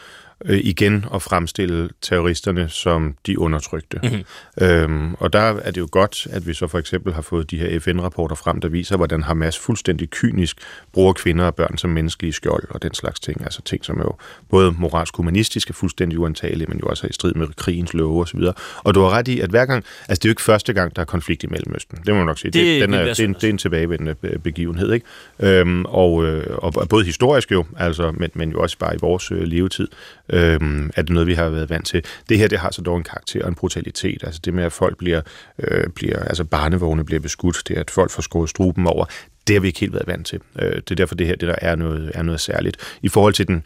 øh, 0.46 0.60
igen 0.64 1.06
at 1.14 1.22
fremstille 1.22 1.90
terroristerne 2.02 2.70
som 2.70 3.16
de 3.26 3.40
undertrykte. 3.40 4.00
Mm-hmm. 4.04 4.24
Øhm, 4.62 5.14
og 5.14 5.34
der 5.34 5.40
er 5.40 5.72
det 5.72 5.82
jo 5.82 5.88
godt, 5.92 6.28
at 6.32 6.48
vi 6.48 6.54
så 6.54 6.68
for 6.68 6.80
eksempel 6.80 7.14
har 7.14 7.22
fået 7.22 7.52
de 7.52 7.58
her 7.58 7.80
FN-rapporter 7.80 8.36
frem, 8.36 8.62
der 8.62 8.70
viser, 8.70 8.98
hvordan 8.98 9.24
Hamas 9.24 9.60
fuldstændig 9.60 10.10
kynisk 10.10 10.58
bruger 10.94 11.14
kvinder 11.14 11.46
og 11.46 11.56
børn 11.56 11.78
som 11.78 11.90
menneskelige 11.90 12.34
skjold 12.34 12.64
og 12.70 12.82
den 12.82 12.94
slags 12.94 13.20
ting. 13.20 13.44
Altså 13.44 13.62
ting, 13.62 13.86
som 13.86 13.98
er 13.98 14.04
jo 14.04 14.16
både 14.50 14.72
moralsk 14.78 15.18
humanistiske, 15.18 15.74
fuldstændig 15.74 16.20
uantagelige, 16.20 16.68
men 16.68 16.80
jo 16.80 16.86
også 16.88 17.08
i 17.08 17.14
strid 17.14 17.34
med 17.34 17.48
krigens 17.56 17.94
love 17.94 18.22
osv. 18.22 18.40
Og 18.78 18.96
du 18.96 19.02
har 19.02 19.10
ret 19.10 19.28
i, 19.28 19.40
at 19.40 19.50
hver 19.50 19.66
gang, 19.66 19.86
altså 20.10 20.20
det 20.20 20.26
er 20.26 20.30
jo 20.30 20.32
ikke 20.32 20.42
første 20.42 20.74
gang, 20.74 20.96
der 20.96 21.02
er 21.02 21.06
konflikt 21.06 21.44
i 21.44 21.48
Mellemøsten. 21.48 21.98
Det 21.98 22.14
må 22.14 22.16
man 22.16 22.26
nok 22.26 22.40
sige. 22.40 22.52
Det, 22.52 22.66
det, 22.66 22.82
den 22.82 22.94
er, 22.94 23.04
det, 23.04 23.20
er 23.20 23.24
en, 23.26 23.34
det 23.34 23.44
er 23.44 23.50
en 23.50 23.58
tilbagevendende 23.58 24.16
begivenhed. 24.44 24.92
Ikke? 24.92 25.06
Øhm, 25.40 25.86
og, 25.86 26.26
øh, 26.26 26.58
og 26.58 26.90
både 26.90 27.06
historisk 27.06 27.52
jo, 27.52 27.66
altså, 27.78 28.12
men, 28.12 28.30
men 28.34 28.52
jo 28.52 28.62
også 28.62 28.78
bare 28.78 28.96
i 28.96 28.98
vores 29.02 29.32
øh, 29.32 29.44
levetid 29.44 29.88
øhm, 30.32 30.92
er 30.96 31.02
det 31.02 31.10
noget, 31.10 31.28
vi 31.28 31.34
har 31.34 31.50
været 31.50 31.70
vant 31.70 31.88
til. 31.88 32.06
Det 32.30 32.38
her, 32.38 32.48
det 32.48 32.60
har 32.60 32.72
så 32.72 32.82
dog 32.82 32.98
en 32.98 33.04
karakter 33.04 33.44
og 33.44 33.50
en 33.50 33.56
brutalitet. 33.56 34.24
Altså 34.24 34.42
det 34.46 34.54
med, 34.54 34.64
at 34.64 34.72
folk 34.74 34.98
bliver, 34.98 35.22
øh, 35.60 35.88
bliver 35.88 36.20
altså 36.24 36.44
barnevogne 36.44 37.06
bliver 37.06 37.20
beskudt, 37.20 37.64
det 37.68 37.78
at 37.78 37.92
folk 37.92 38.12
får 38.12 38.22
skåret 38.22 38.50
struben 38.50 38.88
over, 38.88 39.06
det 39.48 39.56
har 39.56 39.62
vi 39.62 39.68
ikke 39.68 39.80
helt 39.80 39.94
været 39.94 40.08
vant 40.08 40.28
til. 40.28 40.40
Øh, 40.60 40.76
det 40.76 40.92
er 40.92 40.96
derfor, 40.96 41.16
det 41.16 41.28
her 41.28 41.36
det 41.36 41.48
der 41.48 41.56
er 41.62 41.76
noget, 41.76 42.12
er 42.14 42.24
noget 42.24 42.42
særligt. 42.42 42.78
I 43.02 43.10
forhold 43.10 43.34
til 43.34 43.48
den 43.48 43.64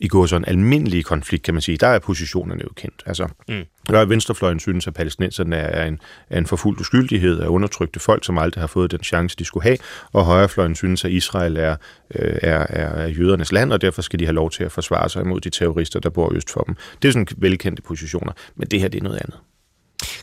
i 0.00 0.08
går 0.08 0.26
så 0.26 0.36
en 0.36 0.44
almindelig 0.44 1.04
konflikt, 1.04 1.44
kan 1.44 1.54
man 1.54 1.60
sige, 1.60 1.78
der 1.78 1.86
er 1.86 1.98
positionerne 1.98 2.62
jo 2.64 2.68
kendt. 2.76 3.02
Altså, 3.06 3.28
mm. 3.48 3.64
der 3.88 3.98
er 3.98 4.04
venstrefløjen 4.04 4.60
synes, 4.60 4.86
at 4.86 4.94
palæstinenserne 4.94 5.56
er 5.56 5.86
en, 5.86 6.00
er 6.30 6.38
en 6.38 6.46
forfulgt 6.46 6.80
uskyldighed 6.80 7.40
af 7.40 7.48
undertrykte 7.48 8.00
folk, 8.00 8.24
som 8.24 8.38
aldrig 8.38 8.62
har 8.62 8.66
fået 8.66 8.90
den 8.90 9.02
chance, 9.02 9.36
de 9.36 9.44
skulle 9.44 9.64
have, 9.64 9.78
og 10.12 10.24
højrefløjen 10.24 10.74
synes, 10.74 11.04
at 11.04 11.10
Israel 11.10 11.56
er, 11.56 11.76
øh, 12.14 12.38
er, 12.42 12.66
er, 12.68 12.88
er 12.88 13.08
jødernes 13.08 13.52
land, 13.52 13.72
og 13.72 13.80
derfor 13.80 14.02
skal 14.02 14.18
de 14.18 14.24
have 14.24 14.34
lov 14.34 14.50
til 14.50 14.64
at 14.64 14.72
forsvare 14.72 15.08
sig 15.08 15.22
imod 15.22 15.40
de 15.40 15.50
terrorister, 15.50 16.00
der 16.00 16.10
bor 16.10 16.32
øst 16.34 16.50
for 16.50 16.60
dem. 16.60 16.76
Det 17.02 17.08
er 17.08 17.12
sådan 17.12 17.26
velkendte 17.36 17.82
positioner, 17.82 18.32
men 18.56 18.68
det 18.68 18.80
her 18.80 18.88
det 18.88 18.98
er 18.98 19.04
noget 19.04 19.18
andet. 19.24 19.36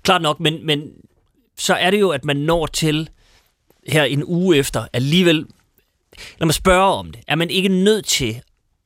Klart 0.03 0.21
nok, 0.21 0.39
men, 0.39 0.65
men 0.65 0.91
så 1.57 1.73
er 1.73 1.91
det 1.91 1.99
jo, 1.99 2.09
at 2.09 2.25
man 2.25 2.37
når 2.37 2.65
til 2.65 3.09
her 3.87 4.03
en 4.03 4.23
uge 4.23 4.57
efter, 4.57 4.87
alligevel, 4.93 5.45
når 6.39 6.45
man 6.45 6.53
spørger 6.53 6.93
om 6.93 7.11
det, 7.11 7.21
er 7.27 7.35
man 7.35 7.49
ikke 7.49 7.69
nødt 7.69 8.05
til 8.05 8.41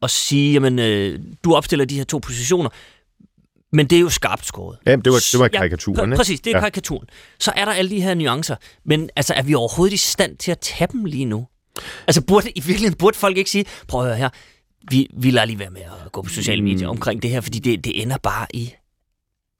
at 0.07 0.11
sige, 0.11 0.53
jamen, 0.53 0.79
øh, 0.79 1.19
du 1.43 1.55
opstiller 1.55 1.85
de 1.85 1.97
her 1.97 2.03
to 2.03 2.17
positioner, 2.17 2.69
men 3.73 3.87
det 3.87 3.95
er 3.95 3.99
jo 3.99 4.09
skarpt 4.09 4.45
skåret. 4.45 4.77
Ja, 4.85 4.91
det 4.91 5.05
var, 5.05 5.25
det 5.31 5.39
var 5.39 5.47
karikaturen, 5.47 6.11
ja, 6.11 6.15
Præcis, 6.15 6.39
det 6.39 6.51
er 6.51 6.57
ja. 6.57 6.59
karikaturen. 6.59 7.07
Så 7.39 7.51
er 7.55 7.65
der 7.65 7.71
alle 7.71 7.91
de 7.91 8.01
her 8.01 8.13
nuancer, 8.13 8.55
men 8.85 9.09
altså, 9.15 9.33
er 9.33 9.41
vi 9.41 9.53
overhovedet 9.53 9.93
i 9.93 9.97
stand 9.97 10.37
til 10.37 10.51
at 10.51 10.59
tage 10.59 10.87
dem 10.91 11.05
lige 11.05 11.25
nu? 11.25 11.47
Altså, 12.07 12.21
burde, 12.21 12.51
i 12.51 12.61
virkeligheden 12.61 12.97
burde 12.97 13.17
folk 13.17 13.37
ikke 13.37 13.49
sige, 13.49 13.65
prøv 13.87 14.01
at 14.01 14.07
høre 14.07 14.17
her, 14.17 14.29
vi, 14.91 15.07
vi 15.17 15.31
lader 15.31 15.45
lige 15.45 15.59
være 15.59 15.69
med 15.69 15.81
at 16.05 16.11
gå 16.11 16.21
på 16.21 16.29
sociale 16.29 16.63
medier 16.63 16.87
mm. 16.87 16.91
omkring 16.91 17.21
det 17.21 17.29
her, 17.29 17.41
fordi 17.41 17.59
det, 17.59 17.85
det 17.85 18.01
ender 18.01 18.17
bare 18.17 18.47
i 18.53 18.73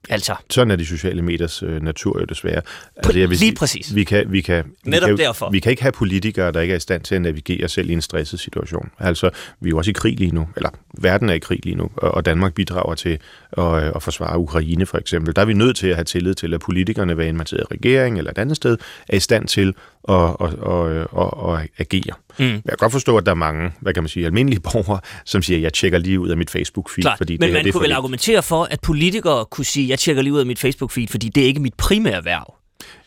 Altså. 0.10 0.36
Sådan 0.50 0.72
er 0.72 0.76
de 0.76 0.86
sociale 0.86 1.22
mediers 1.22 1.64
øh, 1.64 1.82
natur 1.82 2.20
jo 2.20 2.26
desværre. 2.26 2.62
Altså, 2.96 3.20
jeg 3.20 3.30
vil 3.30 3.38
Lige 3.38 3.56
præcis. 3.56 3.96
Vi 3.96 4.04
kan, 4.04 4.32
vi 4.32 4.42
kan, 4.42 4.64
Netop 4.84 5.10
vi 5.10 5.16
kan, 5.16 5.26
derfor. 5.26 5.50
Vi 5.52 5.60
kan 5.60 5.70
ikke 5.70 5.82
have 5.82 5.92
politikere, 5.92 6.52
der 6.52 6.62
ikke 6.62 6.72
er 6.72 6.78
i 6.78 6.80
stand 6.80 7.02
til 7.02 7.16
at 7.16 7.22
navigere 7.22 7.68
selv 7.68 7.90
i 7.90 7.94
en 7.94 8.02
stresset 8.02 8.40
situation. 8.40 8.90
Altså, 9.00 9.30
vi 9.60 9.70
er 9.70 9.72
jo 9.72 9.78
også 9.78 9.92
i 9.92 9.94
krig 9.94 10.20
lige 10.20 10.36
nu, 10.36 10.48
eller 10.56 10.70
verden 11.02 11.30
er 11.30 11.34
i 11.34 11.40
krig 11.40 11.60
lige 11.64 11.76
nu, 11.76 11.90
og 11.96 12.26
Danmark 12.26 12.54
bidrager 12.54 12.96
til 12.96 13.20
at, 13.58 13.64
øh, 13.64 13.92
at 13.96 14.04
forsvare 14.04 14.40
Ukraine 14.40 14.86
for 14.86 14.98
eksempel. 14.98 15.36
Der 15.36 15.42
er 15.42 15.46
vi 15.46 15.54
nødt 15.54 15.78
til 15.78 15.88
at 15.88 15.96
have 15.96 16.06
tillid 16.06 16.34
til, 16.34 16.54
at 16.54 16.60
politikerne, 16.60 17.14
hvad 17.14 17.26
end 17.26 17.38
man 17.38 17.46
sidder 17.46 17.64
i 17.72 17.74
regering 17.74 18.18
eller 18.18 18.32
et 18.32 18.38
andet 18.38 18.56
sted, 18.56 18.78
er 19.10 19.18
i 19.18 19.20
stand 19.20 19.48
til 19.48 19.76
at, 20.10 20.36
at, 20.40 20.54
at, 20.74 21.08
at, 21.18 21.60
at 21.62 21.70
agere. 21.78 22.16
Mm. 22.40 22.46
Jeg 22.46 22.62
kan 22.68 22.78
godt 22.78 22.92
forstå, 22.92 23.18
at 23.18 23.26
der 23.26 23.32
er 23.32 23.36
mange, 23.36 23.72
hvad 23.82 23.94
kan 23.94 24.04
man 24.04 24.10
sige, 24.10 24.26
almindelige 24.26 24.60
borgere, 24.60 25.00
som 25.26 25.42
siger, 25.42 25.60
jeg 25.60 25.74
tjekker 25.74 25.98
lige 25.98 26.20
ud 26.20 26.30
af 26.30 26.38
mit 26.38 26.56
Facebook-feed. 26.56 27.02
Klar, 27.02 27.18
fordi 27.18 27.34
men 27.34 27.42
det 27.42 27.54
man 27.54 27.66
det 27.66 27.74
kunne 27.74 27.84
vel 27.84 27.92
argumentere 27.92 28.44
for, 28.44 28.64
at 28.64 28.82
politikere 28.82 29.46
kunne 29.46 29.66
sige, 29.66 29.90
jeg 29.90 30.00
tjekker 30.00 30.22
lige 30.22 30.34
ud 30.34 30.40
af 30.40 30.46
mit 30.46 30.66
Facebook-feed, 30.66 31.08
fordi 31.10 31.30
det 31.30 31.44
er 31.44 31.48
ikke 31.48 31.62
mit 31.62 31.74
primære 31.78 32.26
værv. 32.26 32.54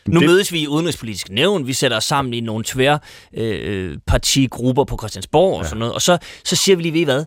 Nu 0.07 0.19
det... 0.19 0.29
mødes 0.29 0.53
vi 0.53 0.59
i 0.59 0.67
udenrigspolitisk 0.67 1.29
nævn, 1.29 1.67
vi 1.67 1.73
sætter 1.73 1.97
os 1.97 2.03
sammen 2.03 2.33
i 2.33 2.39
nogle 2.39 2.63
tvær 2.63 2.97
øh, 3.33 3.97
partigrupper 4.07 4.83
på 4.83 4.97
Christiansborg 4.97 5.57
og 5.57 5.63
ja. 5.63 5.69
sådan 5.69 5.79
noget, 5.79 5.93
og 5.93 6.01
så, 6.01 6.17
så 6.45 6.55
siger 6.55 6.75
vi 6.75 6.81
lige, 6.81 6.93
ved 6.93 7.01
I 7.01 7.03
hvad, 7.03 7.25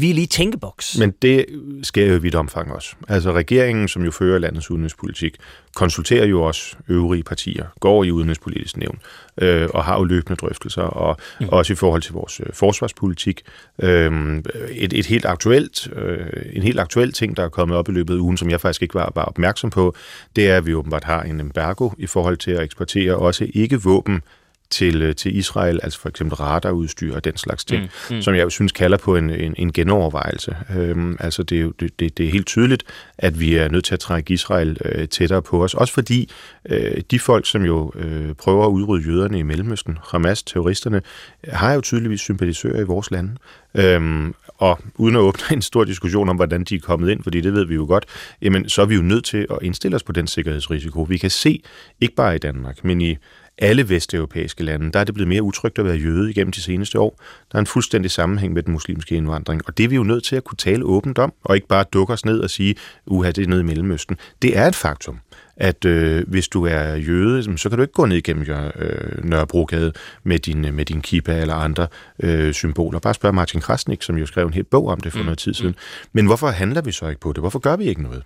vi 0.00 0.10
er 0.10 0.14
lige 0.14 0.26
tænkeboks. 0.26 0.98
Men 0.98 1.14
det 1.22 1.46
sker 1.82 2.06
jo 2.06 2.14
i 2.14 2.20
vidt 2.20 2.34
omfang 2.34 2.72
også. 2.72 2.96
Altså 3.08 3.32
regeringen, 3.32 3.88
som 3.88 4.04
jo 4.04 4.10
fører 4.10 4.38
landets 4.38 4.70
udenrigspolitik, 4.70 5.36
konsulterer 5.74 6.26
jo 6.26 6.42
også 6.42 6.76
øvrige 6.88 7.22
partier, 7.22 7.64
går 7.80 8.04
i 8.04 8.10
udenrigspolitisk 8.10 8.76
nævn, 8.76 8.98
øh, 9.40 9.68
og 9.74 9.84
har 9.84 9.98
jo 9.98 10.04
løbende 10.04 10.36
drøftelser, 10.36 10.82
og 10.82 11.16
mm. 11.40 11.48
også 11.48 11.72
i 11.72 11.76
forhold 11.76 12.02
til 12.02 12.12
vores 12.12 12.40
øh, 12.40 12.46
forsvarspolitik. 12.52 13.42
Øh, 13.82 14.42
et, 14.70 14.92
et 14.92 15.06
helt 15.06 15.24
aktuelt, 15.24 15.88
øh, 15.92 16.26
en 16.52 16.62
helt 16.62 16.80
aktuel 16.80 17.12
ting, 17.12 17.36
der 17.36 17.44
er 17.44 17.48
kommet 17.48 17.76
op 17.76 17.88
i 17.88 17.92
løbet 17.92 18.14
af 18.14 18.18
ugen, 18.18 18.36
som 18.36 18.50
jeg 18.50 18.60
faktisk 18.60 18.82
ikke 18.82 18.94
var, 18.94 19.12
var 19.14 19.24
opmærksom 19.24 19.70
på, 19.70 19.94
det 20.36 20.50
er, 20.50 20.56
at 20.56 20.66
vi 20.66 20.74
åbenbart 20.74 21.04
har 21.04 21.22
en 21.22 21.40
embargo 21.40 21.90
i 21.98 22.06
forhold 22.06 22.36
til 22.36 22.50
at 22.50 22.62
eksportere 22.62 23.16
også 23.16 23.46
ikke 23.54 23.82
våben 23.82 24.22
til, 24.70 25.02
øh, 25.02 25.14
til 25.14 25.36
Israel, 25.36 25.80
altså 25.82 26.00
for 26.00 26.08
eksempel 26.08 26.36
radarudstyr 26.36 27.14
og 27.14 27.24
den 27.24 27.36
slags 27.36 27.64
ting, 27.64 27.82
mm, 27.82 28.16
mm. 28.16 28.22
som 28.22 28.34
jeg 28.34 28.42
jo 28.42 28.50
synes 28.50 28.72
kalder 28.72 28.96
på 28.96 29.16
en, 29.16 29.30
en, 29.30 29.54
en 29.58 29.72
genovervejelse. 29.72 30.56
Øhm, 30.76 31.16
altså 31.20 31.42
det 31.42 31.58
er 31.58 31.62
jo 31.62 31.72
det, 31.80 32.00
det, 32.00 32.18
det 32.18 32.26
er 32.26 32.30
helt 32.30 32.46
tydeligt, 32.46 32.82
at 33.18 33.40
vi 33.40 33.54
er 33.54 33.68
nødt 33.68 33.84
til 33.84 33.94
at 33.94 34.00
trække 34.00 34.34
Israel 34.34 34.76
øh, 34.84 35.08
tættere 35.08 35.42
på 35.42 35.64
os, 35.64 35.74
også 35.74 35.94
fordi 35.94 36.30
øh, 36.68 37.02
de 37.10 37.18
folk, 37.18 37.46
som 37.46 37.64
jo 37.64 37.92
øh, 37.94 38.34
prøver 38.34 38.66
at 38.66 38.70
udrydde 38.70 39.10
jøderne 39.10 39.38
i 39.38 39.42
Mellemøsten, 39.42 39.98
Hamas, 40.10 40.42
terroristerne, 40.42 41.02
har 41.48 41.72
jo 41.72 41.80
tydeligvis 41.80 42.20
sympatisører 42.20 42.80
i 42.80 42.84
vores 42.84 43.10
lande. 43.10 43.36
Øhm, 43.74 44.34
og 44.58 44.78
uden 44.94 45.16
at 45.16 45.20
åbne 45.20 45.42
en 45.52 45.62
stor 45.62 45.84
diskussion 45.84 46.28
om, 46.28 46.36
hvordan 46.36 46.64
de 46.64 46.74
er 46.74 46.80
kommet 46.80 47.10
ind, 47.10 47.22
fordi 47.22 47.40
det 47.40 47.52
ved 47.52 47.66
vi 47.66 47.74
jo 47.74 47.84
godt, 47.88 48.06
jamen 48.42 48.68
så 48.68 48.82
er 48.82 48.86
vi 48.86 48.94
jo 48.94 49.02
nødt 49.02 49.24
til 49.24 49.46
at 49.50 49.58
indstille 49.62 49.94
os 49.94 50.02
på 50.02 50.12
den 50.12 50.26
sikkerhedsrisiko. 50.26 51.02
Vi 51.02 51.18
kan 51.18 51.30
se, 51.30 51.62
ikke 52.00 52.14
bare 52.14 52.34
i 52.34 52.38
Danmark, 52.38 52.84
men 52.84 53.00
i 53.00 53.16
alle 53.58 53.88
vesteuropæiske 53.88 54.64
lande, 54.64 54.92
der 54.92 55.00
er 55.00 55.04
det 55.04 55.14
blevet 55.14 55.28
mere 55.28 55.42
utrygt 55.42 55.78
at 55.78 55.84
være 55.84 55.96
jøde 55.96 56.30
igennem 56.30 56.52
de 56.52 56.60
seneste 56.60 57.00
år. 57.00 57.22
Der 57.52 57.58
er 57.58 57.60
en 57.60 57.66
fuldstændig 57.66 58.10
sammenhæng 58.10 58.52
med 58.52 58.62
den 58.62 58.72
muslimske 58.72 59.16
indvandring, 59.16 59.62
og 59.66 59.78
det 59.78 59.84
er 59.84 59.88
vi 59.88 59.96
jo 59.96 60.02
nødt 60.02 60.24
til 60.24 60.36
at 60.36 60.44
kunne 60.44 60.56
tale 60.56 60.84
åbent 60.84 61.18
om, 61.18 61.32
og 61.44 61.54
ikke 61.54 61.68
bare 61.68 61.84
dukke 61.92 62.12
os 62.12 62.24
ned 62.24 62.40
og 62.40 62.50
sige, 62.50 62.74
uha, 63.06 63.30
det 63.30 63.44
er 63.44 63.48
nede 63.48 63.60
i 63.60 63.64
Mellemøsten. 63.64 64.16
Det 64.42 64.58
er 64.58 64.66
et 64.66 64.74
faktum, 64.74 65.18
at 65.56 65.84
øh, 65.84 66.28
hvis 66.28 66.48
du 66.48 66.66
er 66.66 66.94
jøde, 66.94 67.58
så 67.58 67.68
kan 67.68 67.78
du 67.78 67.82
ikke 67.82 67.94
gå 67.94 68.06
ned 68.06 68.16
igennem 68.16 68.46
øh, 68.50 69.24
Nørrebrogade 69.24 69.92
med 70.22 70.38
din, 70.38 70.74
med 70.74 70.84
din 70.84 71.00
kippa 71.00 71.40
eller 71.40 71.54
andre 71.54 71.86
øh, 72.20 72.52
symboler. 72.54 72.98
Bare 72.98 73.14
spørg 73.14 73.34
Martin 73.34 73.60
Krasnik, 73.60 74.02
som 74.02 74.18
jo 74.18 74.26
skrev 74.26 74.46
en 74.46 74.54
hel 74.54 74.64
bog 74.64 74.88
om 74.88 75.00
det 75.00 75.12
for 75.12 75.18
mm. 75.18 75.24
noget 75.24 75.38
tid 75.38 75.54
siden. 75.54 75.74
Men 76.12 76.26
hvorfor 76.26 76.48
handler 76.48 76.82
vi 76.82 76.92
så 76.92 77.08
ikke 77.08 77.20
på 77.20 77.32
det? 77.32 77.42
Hvorfor 77.42 77.58
gør 77.58 77.76
vi 77.76 77.84
ikke 77.84 78.02
noget? 78.02 78.22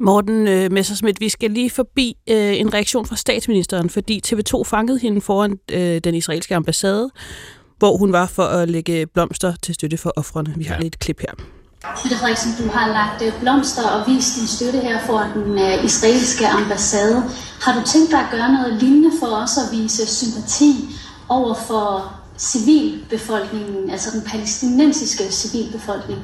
Morten 0.00 0.48
øh, 0.48 0.72
Messersmith, 0.72 1.20
vi 1.20 1.28
skal 1.28 1.50
lige 1.50 1.70
forbi 1.70 2.16
øh, 2.30 2.60
en 2.60 2.74
reaktion 2.74 3.06
fra 3.06 3.16
statsministeren, 3.16 3.90
fordi 3.90 4.22
TV2 4.26 4.62
fangede 4.64 4.98
hende 4.98 5.20
foran 5.20 5.58
øh, 5.72 5.98
den 6.04 6.14
israelske 6.14 6.54
ambassade, 6.54 7.10
hvor 7.78 7.96
hun 7.96 8.12
var 8.12 8.26
for 8.26 8.42
at 8.42 8.70
lægge 8.70 9.06
blomster 9.06 9.52
til 9.62 9.74
støtte 9.74 9.96
for 9.96 10.12
offrene. 10.16 10.54
Vi 10.56 10.64
har 10.64 10.74
ja. 10.74 10.80
lidt 10.80 10.98
klip 10.98 11.20
her. 11.20 11.32
Mette 12.04 12.16
Frederiksen, 12.16 12.50
du 12.64 12.70
har 12.72 12.88
lagt 12.88 13.22
øh, 13.22 13.40
blomster 13.40 13.88
og 13.88 14.06
vist 14.06 14.36
din 14.38 14.46
støtte 14.46 14.78
her 14.78 15.06
for 15.06 15.18
den 15.34 15.52
uh, 15.52 15.84
israelske 15.84 16.46
ambassade. 16.46 17.22
Har 17.60 17.80
du 17.80 17.86
tænkt 17.86 18.10
dig 18.10 18.20
at 18.20 18.30
gøre 18.30 18.52
noget 18.52 18.82
lignende 18.82 19.10
for 19.20 19.26
os 19.26 19.58
at 19.58 19.78
vise 19.78 20.06
sympati 20.06 20.72
over 21.28 21.54
for 21.54 22.12
civilbefolkningen, 22.38 23.90
altså 23.90 24.10
den 24.10 24.22
palæstinensiske 24.22 25.32
civilbefolkning? 25.32 26.20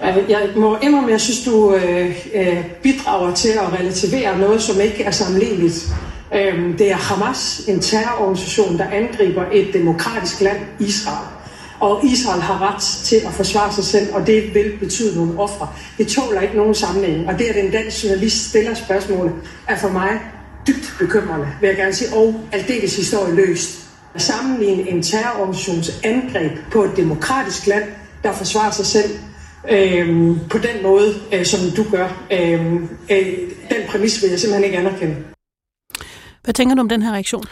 Jeg 0.00 0.48
må 0.56 0.76
indrømme, 0.82 1.08
at 1.08 1.12
jeg 1.12 1.20
synes, 1.20 1.44
du 1.44 1.74
øh, 1.74 2.16
øh, 2.34 2.64
bidrager 2.82 3.34
til 3.34 3.48
at 3.48 3.80
relativere 3.80 4.38
noget, 4.38 4.62
som 4.62 4.80
ikke 4.80 5.04
er 5.04 5.10
sammenligneligt. 5.10 5.88
Øh, 6.34 6.78
det 6.78 6.90
er 6.90 6.96
Hamas, 6.96 7.64
en 7.68 7.80
terrororganisation, 7.80 8.78
der 8.78 8.84
angriber 8.84 9.44
et 9.52 9.68
demokratisk 9.72 10.40
land, 10.40 10.58
Israel. 10.78 11.26
Og 11.80 12.04
Israel 12.04 12.40
har 12.40 12.72
ret 12.72 12.82
til 12.82 13.16
at 13.16 13.32
forsvare 13.32 13.72
sig 13.72 13.84
selv, 13.84 14.14
og 14.14 14.26
det 14.26 14.54
vil 14.54 14.72
betyde 14.80 15.16
nogle 15.16 15.40
ofre. 15.40 15.68
Det 15.98 16.08
tåler 16.08 16.40
ikke 16.40 16.56
nogen 16.56 16.74
sammenhæng. 16.74 17.28
Og 17.28 17.38
det, 17.38 17.44
at 17.44 17.64
en 17.64 17.70
dansk 17.70 18.04
journalist 18.04 18.48
stiller 18.48 18.74
spørgsmålet, 18.74 19.32
er 19.68 19.76
for 19.76 19.88
mig 19.88 20.20
dybt 20.66 20.94
bekymrende, 20.98 21.46
vil 21.60 21.68
jeg 21.68 21.76
gerne 21.76 21.92
sige, 21.92 22.14
og 22.14 22.34
aldeles 22.52 22.96
historieløst. 22.96 23.78
At 24.14 24.22
sammenligne 24.22 24.88
en 24.90 25.02
terrororganisations 25.02 26.00
angreb 26.04 26.52
på 26.72 26.84
et 26.84 26.90
demokratisk 26.96 27.66
land, 27.66 27.84
der 28.22 28.32
forsvarer 28.32 28.70
sig 28.70 28.86
selv, 28.86 29.10
øh, 29.70 30.36
på 30.50 30.58
den 30.58 30.82
måde, 30.82 31.14
øh, 31.32 31.44
som 31.44 31.60
du 31.76 31.84
gør. 31.90 32.26
Øh, 32.32 32.74
øh, 33.10 33.26
den 33.70 33.80
præmis 33.88 34.22
vil 34.22 34.30
jeg 34.30 34.40
simpelthen 34.40 34.64
ikke 34.64 34.78
anerkende. 34.78 35.16
Hvad 36.44 36.54
tænker 36.54 36.74
du 36.74 36.80
om 36.80 36.88
den 36.88 37.02
her 37.02 37.12
reaktion? 37.12 37.44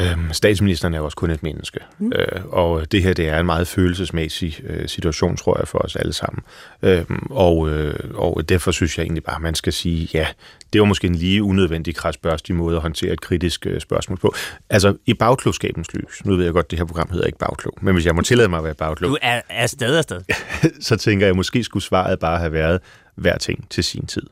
Øhm, 0.00 0.32
statsministeren 0.32 0.94
er 0.94 1.00
også 1.00 1.16
kun 1.16 1.30
et 1.30 1.42
menneske, 1.42 1.80
mm. 1.98 2.12
øh, 2.14 2.44
og 2.44 2.92
det 2.92 3.02
her 3.02 3.12
det 3.14 3.28
er 3.28 3.40
en 3.40 3.46
meget 3.46 3.68
følelsesmæssig 3.68 4.60
øh, 4.66 4.88
situation, 4.88 5.36
tror 5.36 5.58
jeg, 5.58 5.68
for 5.68 5.78
os 5.78 5.96
alle 5.96 6.12
sammen. 6.12 6.42
Øhm, 6.82 7.26
og, 7.30 7.70
øh, 7.70 7.94
og 8.14 8.48
derfor 8.48 8.70
synes 8.70 8.98
jeg 8.98 9.04
egentlig 9.04 9.24
bare, 9.24 9.36
at 9.36 9.42
man 9.42 9.54
skal 9.54 9.72
sige, 9.72 10.08
ja, 10.14 10.26
det 10.72 10.80
var 10.80 10.86
måske 10.86 11.06
en 11.06 11.14
lige 11.14 11.42
unødvendig 11.42 11.94
krasbørstig 11.94 12.54
måde 12.54 12.76
at 12.76 12.82
håndtere 12.82 13.12
et 13.12 13.20
kritisk 13.20 13.66
øh, 13.66 13.80
spørgsmål 13.80 14.18
på. 14.18 14.34
Altså, 14.70 14.96
i 15.06 15.14
bagklogskabens 15.14 15.94
lys, 15.94 16.24
nu 16.24 16.36
ved 16.36 16.44
jeg 16.44 16.52
godt, 16.52 16.64
at 16.64 16.70
det 16.70 16.78
her 16.78 16.86
program 16.86 17.10
hedder 17.10 17.26
ikke 17.26 17.38
bagklog, 17.38 17.74
men 17.82 17.94
hvis 17.94 18.06
jeg 18.06 18.14
må 18.14 18.22
tillade 18.22 18.48
mig 18.48 18.58
at 18.58 18.64
være 18.64 18.74
bagklog... 18.74 19.10
Du 19.10 19.16
er, 19.22 19.40
er 19.48 19.66
sted 19.66 20.02
sted. 20.02 20.20
så 20.80 20.96
tænker 20.96 21.26
jeg, 21.26 21.30
at 21.30 21.36
måske 21.36 21.64
skulle 21.64 21.82
svaret 21.82 22.18
bare 22.18 22.38
have 22.38 22.52
været 22.52 22.80
hver 23.14 23.38
ting 23.38 23.70
til 23.70 23.84
sin 23.84 24.06
tid. 24.06 24.26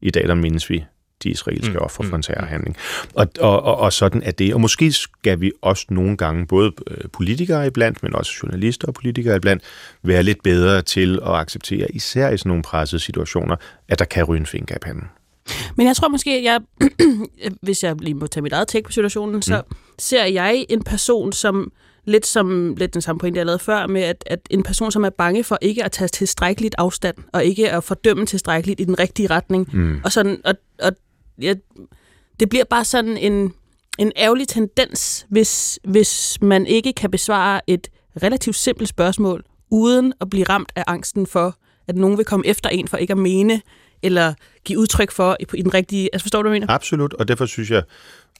I 0.00 0.10
dag 0.10 0.28
der 0.28 0.34
mindes 0.34 0.70
vi 0.70 0.84
de 1.22 1.28
israelske 1.28 1.72
mm, 1.72 1.78
offer 1.80 2.02
for 2.02 2.16
en 2.16 2.18
mm, 2.18 2.22
terrorhandling. 2.22 2.76
Og, 3.14 3.28
og, 3.40 3.62
og, 3.62 3.76
og 3.76 3.92
sådan 3.92 4.22
er 4.22 4.30
det. 4.30 4.54
Og 4.54 4.60
måske 4.60 4.92
skal 4.92 5.40
vi 5.40 5.52
også 5.62 5.86
nogle 5.90 6.16
gange, 6.16 6.46
både 6.46 6.72
øh, 6.90 6.96
politikere 7.12 7.66
iblandt, 7.66 8.02
men 8.02 8.14
også 8.14 8.32
journalister 8.42 8.88
og 8.88 8.94
politikere 8.94 9.36
iblandt, 9.36 9.62
være 10.02 10.22
lidt 10.22 10.42
bedre 10.42 10.82
til 10.82 11.20
at 11.26 11.34
acceptere, 11.34 11.86
især 11.90 12.30
i 12.30 12.38
sådan 12.38 12.50
nogle 12.50 12.62
pressede 12.62 13.00
situationer, 13.00 13.56
at 13.88 13.98
der 13.98 14.04
kan 14.04 14.24
ryge 14.24 14.40
en 14.40 14.46
finger 14.46 14.74
af 14.74 14.80
panden. 14.80 15.04
Men 15.76 15.86
jeg 15.86 15.96
tror 15.96 16.08
måske, 16.08 16.30
at 16.30 16.44
jeg, 16.44 16.60
hvis 17.62 17.84
jeg 17.84 17.96
lige 18.00 18.14
må 18.14 18.26
tage 18.26 18.42
mit 18.42 18.52
eget 18.52 18.68
take 18.68 18.84
på 18.84 18.92
situationen, 18.92 19.42
så 19.42 19.62
mm. 19.70 19.76
ser 19.98 20.24
jeg 20.24 20.66
en 20.68 20.82
person, 20.82 21.32
som 21.32 21.72
lidt 22.08 22.26
som 22.26 22.74
lidt 22.76 22.94
den 22.94 23.02
samme 23.02 23.18
pointe, 23.18 23.38
jeg 23.38 23.46
lavede 23.46 23.58
før, 23.58 23.86
med 23.86 24.02
at, 24.02 24.24
at 24.26 24.40
en 24.50 24.62
person, 24.62 24.92
som 24.92 25.04
er 25.04 25.10
bange 25.10 25.44
for 25.44 25.58
ikke 25.60 25.84
at 25.84 25.92
tage 25.92 26.08
tilstrækkeligt 26.08 26.74
afstand, 26.78 27.16
og 27.32 27.44
ikke 27.44 27.70
at 27.70 27.84
fordømme 27.84 28.26
tilstrækkeligt 28.26 28.80
i 28.80 28.84
den 28.84 28.98
rigtige 28.98 29.30
retning. 29.30 29.68
Mm. 29.72 30.00
Og, 30.04 30.12
sådan, 30.12 30.40
og, 30.44 30.54
jeg, 31.38 31.56
det 32.40 32.48
bliver 32.48 32.64
bare 32.64 32.84
sådan 32.84 33.16
en, 33.16 33.52
en 33.98 34.12
ærgerlig 34.16 34.48
tendens, 34.48 35.26
hvis, 35.28 35.78
hvis 35.84 36.38
man 36.40 36.66
ikke 36.66 36.92
kan 36.92 37.10
besvare 37.10 37.60
et 37.66 37.88
relativt 38.22 38.56
simpelt 38.56 38.88
spørgsmål, 38.88 39.44
uden 39.70 40.12
at 40.20 40.30
blive 40.30 40.44
ramt 40.44 40.72
af 40.76 40.84
angsten 40.86 41.26
for, 41.26 41.56
at 41.88 41.96
nogen 41.96 42.18
vil 42.18 42.24
komme 42.24 42.46
efter 42.46 42.68
en 42.68 42.88
for 42.88 42.96
ikke 42.96 43.12
at 43.12 43.18
mene, 43.18 43.60
eller 44.02 44.34
give 44.64 44.78
udtryk 44.78 45.10
for 45.10 45.36
i, 45.40 45.44
i 45.54 45.62
den 45.62 45.74
rigtige... 45.74 46.08
Altså 46.12 46.24
forstår 46.24 46.42
du, 46.42 46.48
hvad 46.48 46.56
jeg 46.56 46.60
mener? 46.60 46.72
Absolut, 46.72 47.14
og 47.14 47.28
derfor 47.28 47.46
synes 47.46 47.70
jeg, 47.70 47.82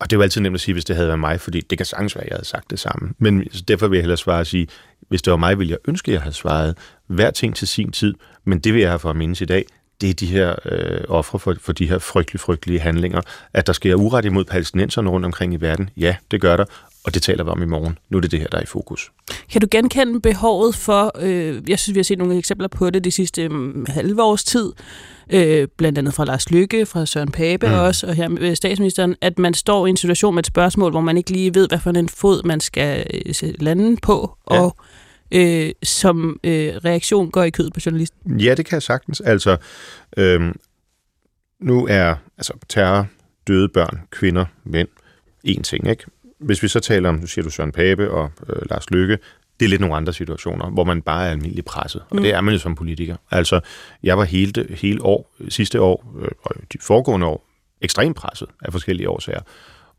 og 0.01 0.11
det 0.11 0.17
er 0.17 0.19
jo 0.19 0.23
altid 0.23 0.41
nemt 0.41 0.55
at 0.55 0.61
sige, 0.61 0.73
hvis 0.73 0.85
det 0.85 0.97
havde 0.97 1.09
været 1.09 1.21
mig, 1.21 1.41
fordi 1.41 1.61
det 1.61 1.79
kan 1.79 1.87
sagtens 1.87 2.17
være, 2.17 2.25
at 2.25 2.31
jeg 2.31 2.37
havde 2.37 2.47
sagt 2.47 2.71
det 2.71 2.81
samme. 2.81 3.15
Men 3.19 3.45
derfor 3.69 3.89
vil 3.89 3.97
jeg 3.97 4.03
hellere 4.03 4.17
svare 4.17 4.41
og 4.41 4.47
sige, 4.47 4.69
hvis 5.09 5.23
det 5.23 5.31
var 5.31 5.37
mig, 5.37 5.59
ville 5.59 5.71
jeg 5.71 5.79
ønske, 5.89 6.09
at 6.09 6.13
jeg 6.13 6.23
havde 6.23 6.35
svaret 6.35 6.79
hver 7.07 7.31
ting 7.31 7.57
til 7.57 7.69
sin 7.69 7.93
tid, 7.93 8.15
men 8.45 8.59
det 8.59 8.75
vil 8.75 8.81
jeg 8.81 8.91
have 8.91 8.99
for 8.99 9.11
at 9.11 9.17
mindes 9.17 9.41
i 9.41 9.45
dag, 9.45 9.65
det 10.01 10.11
er 10.11 10.15
de 10.15 10.27
her 10.27 10.55
øh, 10.65 11.01
ofre 11.09 11.39
for, 11.39 11.55
for 11.61 11.73
de 11.73 11.89
her 11.89 11.99
frygtelige, 11.99 12.41
frygtelige 12.41 12.81
handlinger. 12.81 13.21
At 13.53 13.67
der 13.67 13.73
sker 13.73 13.95
uret 13.95 14.25
imod 14.25 14.45
palæstinenserne 14.45 15.11
rundt 15.11 15.27
omkring 15.27 15.55
i 15.55 15.57
verden, 15.57 15.91
ja, 15.97 16.17
det 16.31 16.41
gør 16.41 16.57
der, 16.57 16.65
og 17.05 17.15
det 17.15 17.23
taler 17.23 17.45
vi 17.45 17.51
om 17.51 17.63
i 17.63 17.67
morgen. 17.67 17.99
Nu 18.11 18.17
er 18.17 18.21
det 18.21 18.31
det 18.31 18.41
her, 18.41 18.47
der 18.47 18.59
er 18.59 18.63
i 18.63 18.67
fokus. 18.67 19.11
Kan 19.53 19.61
du 19.61 19.67
genkende 19.71 20.21
behovet 20.21 20.75
for, 20.75 21.13
øh, 21.21 21.71
jeg 21.71 21.79
synes, 21.79 21.95
vi 21.95 21.99
har 21.99 22.05
set 22.05 22.19
nogle 22.19 22.39
eksempler 22.39 22.69
på 22.69 22.91
det 22.91 23.05
de 23.05 23.11
sidste 23.11 23.51
um, 23.51 23.87
halve 23.89 24.23
års 24.23 24.45
tid, 24.45 24.73
øh, 25.31 25.69
blandt 25.77 25.99
andet 25.99 26.15
fra 26.15 26.25
Lars 26.25 26.51
Lykke, 26.51 26.87
fra 26.87 27.07
Søren 27.07 27.31
Pape 27.31 27.67
mm. 27.67 27.75
også, 27.75 28.07
og 28.07 28.15
her 28.15 28.29
med 28.29 28.55
statsministeren, 28.55 29.17
at 29.21 29.39
man 29.39 29.55
står 29.55 29.87
i 29.87 29.91
en 29.91 29.97
situation 29.97 30.35
med 30.35 30.43
et 30.43 30.47
spørgsmål, 30.47 30.91
hvor 30.91 31.01
man 31.01 31.17
ikke 31.17 31.31
lige 31.31 31.55
ved, 31.55 31.69
hvad 31.69 31.79
for 31.79 31.91
en 31.91 32.09
fod 32.09 32.43
man 32.43 32.61
skal 32.61 33.07
øh, 33.43 33.55
lande 33.61 33.97
på, 34.03 34.37
ja. 34.51 34.61
og 34.61 34.77
øh, 35.31 35.71
som 35.83 36.41
øh, 36.45 36.75
reaktion 36.75 37.31
går 37.31 37.43
i 37.43 37.51
kødet 37.51 37.73
på 37.73 37.81
journalisten? 37.87 38.41
Ja, 38.41 38.55
det 38.55 38.67
kan 38.67 38.75
jeg 38.75 38.83
sagtens. 38.83 39.21
Altså, 39.21 39.57
øh, 40.17 40.55
nu 41.61 41.87
er 41.87 42.15
altså, 42.39 42.53
terror, 42.69 43.07
døde 43.47 43.69
børn, 43.69 44.01
kvinder, 44.11 44.45
mænd, 44.65 44.89
en 45.45 45.63
ting, 45.63 45.89
ikke? 45.89 46.05
Hvis 46.39 46.63
vi 46.63 46.69
så 46.69 46.81
taler 46.81 47.09
om, 47.09 47.15
nu 47.15 47.27
siger 47.27 47.43
du 47.43 47.51
Søren 47.51 47.73
Pape 47.73 48.11
og 48.11 48.31
øh, 48.49 48.63
Lars 48.71 48.91
Lykke, 48.91 49.19
det 49.61 49.67
er 49.67 49.71
lidt 49.71 49.81
nogle 49.81 49.97
andre 49.97 50.13
situationer, 50.13 50.71
hvor 50.71 50.85
man 50.85 51.03
bare 51.03 51.27
er 51.27 51.31
almindelig 51.31 51.65
presset. 51.65 52.03
Og 52.11 52.17
mm. 52.17 52.23
det 52.23 52.35
er 52.35 52.41
man 52.41 52.55
jo 52.55 52.61
som 52.61 52.75
politiker. 52.75 53.17
Altså, 53.31 53.61
jeg 54.03 54.19
var 54.19 54.25
hele, 54.25 54.67
hele 54.71 55.03
år, 55.03 55.35
sidste 55.49 55.81
år 55.81 56.15
øh, 56.21 56.29
og 56.43 56.55
de 56.73 56.79
foregående 56.81 57.27
år, 57.27 57.45
ekstremt 57.81 58.17
presset 58.17 58.49
af 58.63 58.73
forskellige 58.73 59.09
årsager. 59.09 59.41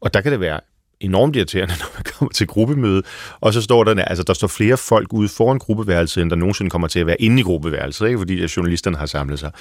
Og 0.01 0.13
der 0.13 0.21
kan 0.21 0.31
det 0.31 0.39
være 0.39 0.59
enormt 1.01 1.35
irriterende, 1.35 1.73
når 1.79 1.91
man 1.95 2.03
kommer 2.03 2.31
til 2.31 2.47
gruppemøde, 2.47 3.03
og 3.39 3.53
så 3.53 3.61
står 3.61 3.83
der, 3.83 4.03
altså 4.03 4.23
der 4.23 4.33
står 4.33 4.47
flere 4.47 4.77
folk 4.77 5.13
ude 5.13 5.29
foran 5.29 5.59
gruppeværelset, 5.59 6.21
end 6.21 6.29
der 6.29 6.35
nogensinde 6.35 6.69
kommer 6.69 6.87
til 6.87 6.99
at 6.99 7.07
være 7.07 7.21
inde 7.21 7.39
i 7.39 7.43
gruppeværelset, 7.43 8.07
ikke? 8.07 8.19
fordi 8.19 8.47
journalisterne 8.57 8.97
har 8.97 9.05
samlet 9.05 9.39
sig. 9.39 9.51